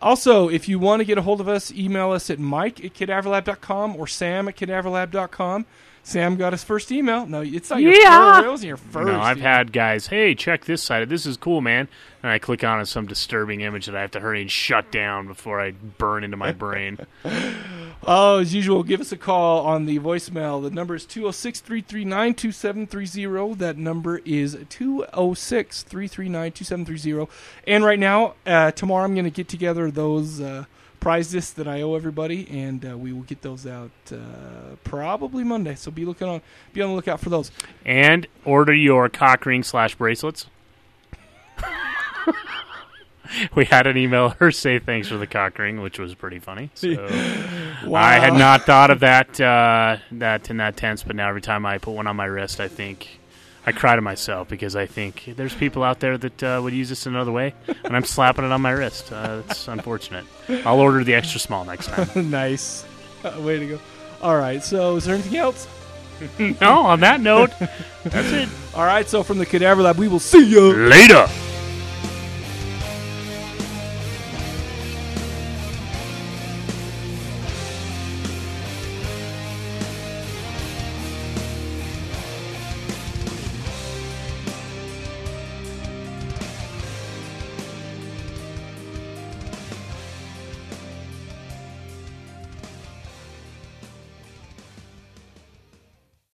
Also, 0.00 0.48
if 0.48 0.68
you 0.68 0.78
want 0.78 1.00
to 1.00 1.04
get 1.04 1.18
a 1.18 1.22
hold 1.22 1.40
of 1.40 1.48
us, 1.48 1.70
email 1.72 2.10
us 2.12 2.30
at 2.30 2.38
mike 2.38 2.84
at 2.84 2.94
cadaverlab.com 2.94 3.96
or 3.96 4.06
sam 4.06 4.48
at 4.48 4.56
cadaverlab.com. 4.56 5.66
Sam 6.04 6.34
got 6.36 6.52
his 6.52 6.64
first 6.64 6.90
email. 6.90 7.26
No, 7.26 7.42
it's 7.42 7.70
not 7.70 7.80
your 7.80 7.92
Yeah. 7.94 8.32
first. 8.34 8.44
It 8.46 8.50
wasn't 8.50 8.68
your 8.68 8.76
first. 8.76 9.06
No, 9.06 9.20
I've 9.20 9.36
email. 9.38 9.48
had 9.52 9.72
guys, 9.72 10.08
hey, 10.08 10.34
check 10.34 10.64
this 10.64 10.82
site. 10.82 11.08
This 11.08 11.26
is 11.26 11.36
cool, 11.36 11.60
man. 11.60 11.86
And 12.24 12.32
I 12.32 12.38
click 12.40 12.64
on 12.64 12.80
it, 12.80 12.86
some 12.86 13.06
disturbing 13.06 13.60
image 13.60 13.86
that 13.86 13.94
I 13.94 14.00
have 14.00 14.10
to 14.12 14.20
hurry 14.20 14.40
and 14.42 14.50
shut 14.50 14.90
down 14.90 15.28
before 15.28 15.60
I 15.60 15.70
burn 15.70 16.24
into 16.24 16.36
my 16.36 16.50
brain. 16.64 16.98
Oh, 18.04 18.40
as 18.40 18.52
usual, 18.52 18.82
give 18.82 19.00
us 19.00 19.12
a 19.12 19.16
call 19.16 19.64
on 19.64 19.86
the 19.86 20.00
voicemail. 20.00 20.60
The 20.60 20.70
number 20.70 20.96
is 20.96 21.06
206 21.06 21.60
339 21.60 22.34
2730. 22.34 23.54
That 23.54 23.78
number 23.78 24.18
is 24.24 24.58
206 24.68 25.82
339 25.84 26.52
2730. 26.52 27.30
And 27.66 27.84
right 27.84 28.00
now, 28.00 28.34
uh, 28.44 28.72
tomorrow, 28.72 29.04
I'm 29.04 29.14
going 29.14 29.24
to 29.24 29.30
get 29.30 29.46
together 29.46 29.88
those 29.92 30.40
uh, 30.40 30.64
prize 30.98 31.32
lists 31.32 31.52
that 31.52 31.68
I 31.68 31.82
owe 31.82 31.94
everybody, 31.94 32.48
and 32.50 32.84
uh, 32.84 32.98
we 32.98 33.12
will 33.12 33.22
get 33.22 33.42
those 33.42 33.68
out 33.68 33.92
uh, 34.10 34.16
probably 34.82 35.44
Monday. 35.44 35.76
So 35.76 35.92
be 35.92 36.04
looking 36.04 36.26
on, 36.26 36.42
be 36.72 36.82
on 36.82 36.90
the 36.90 36.96
lookout 36.96 37.20
for 37.20 37.30
those. 37.30 37.52
and 37.84 38.26
order 38.44 38.74
your 38.74 39.08
cock 39.10 39.46
ring 39.46 39.62
slash 39.62 39.94
bracelets. 39.94 40.46
we 43.54 43.64
had 43.64 43.86
an 43.86 43.96
emailer 43.96 44.54
say 44.54 44.78
thanks 44.78 45.08
for 45.08 45.16
the 45.16 45.26
cock 45.26 45.58
ring, 45.58 45.80
which 45.80 45.98
was 45.98 46.14
pretty 46.14 46.38
funny. 46.38 46.70
So 46.74 46.88
I 47.94 48.18
had 48.18 48.34
not 48.34 48.62
thought 48.62 48.90
of 48.90 49.00
that 49.00 49.40
uh, 49.40 49.98
that 50.12 50.50
in 50.50 50.58
that 50.58 50.76
tense, 50.76 51.02
but 51.02 51.16
now 51.16 51.28
every 51.28 51.42
time 51.42 51.66
I 51.66 51.78
put 51.78 51.92
one 51.92 52.06
on 52.06 52.16
my 52.16 52.26
wrist, 52.26 52.60
I 52.60 52.68
think 52.68 53.20
I 53.66 53.72
cry 53.72 53.94
to 53.94 54.02
myself 54.02 54.48
because 54.48 54.74
I 54.74 54.86
think 54.86 55.34
there's 55.36 55.54
people 55.54 55.82
out 55.82 56.00
there 56.00 56.18
that 56.18 56.42
uh, 56.42 56.60
would 56.62 56.72
use 56.72 56.88
this 56.88 57.06
another 57.06 57.30
way, 57.32 57.54
and 57.84 57.96
I'm 57.96 58.04
slapping 58.04 58.44
it 58.44 58.52
on 58.52 58.60
my 58.60 58.72
wrist. 58.72 59.12
Uh, 59.12 59.42
it's 59.48 59.68
unfortunate. 59.68 60.24
I'll 60.64 60.80
order 60.80 61.04
the 61.04 61.14
extra 61.14 61.38
small 61.38 61.64
next 61.64 61.86
time. 61.88 62.08
nice. 62.30 62.84
Uh, 63.24 63.40
way 63.40 63.58
to 63.58 63.66
go. 63.66 63.78
All 64.20 64.36
right. 64.36 64.62
So, 64.62 64.96
is 64.96 65.04
there 65.04 65.14
anything 65.14 65.36
else? 65.36 65.68
no, 66.38 66.80
on 66.82 67.00
that 67.00 67.20
note, 67.20 67.50
that's 68.04 68.30
it. 68.32 68.48
All 68.74 68.84
right. 68.84 69.08
So, 69.08 69.22
from 69.22 69.38
the 69.38 69.46
Cadaver 69.46 69.82
Lab, 69.82 69.96
we 69.96 70.08
will 70.08 70.20
see 70.20 70.44
you 70.44 70.72
Later. 70.72 71.28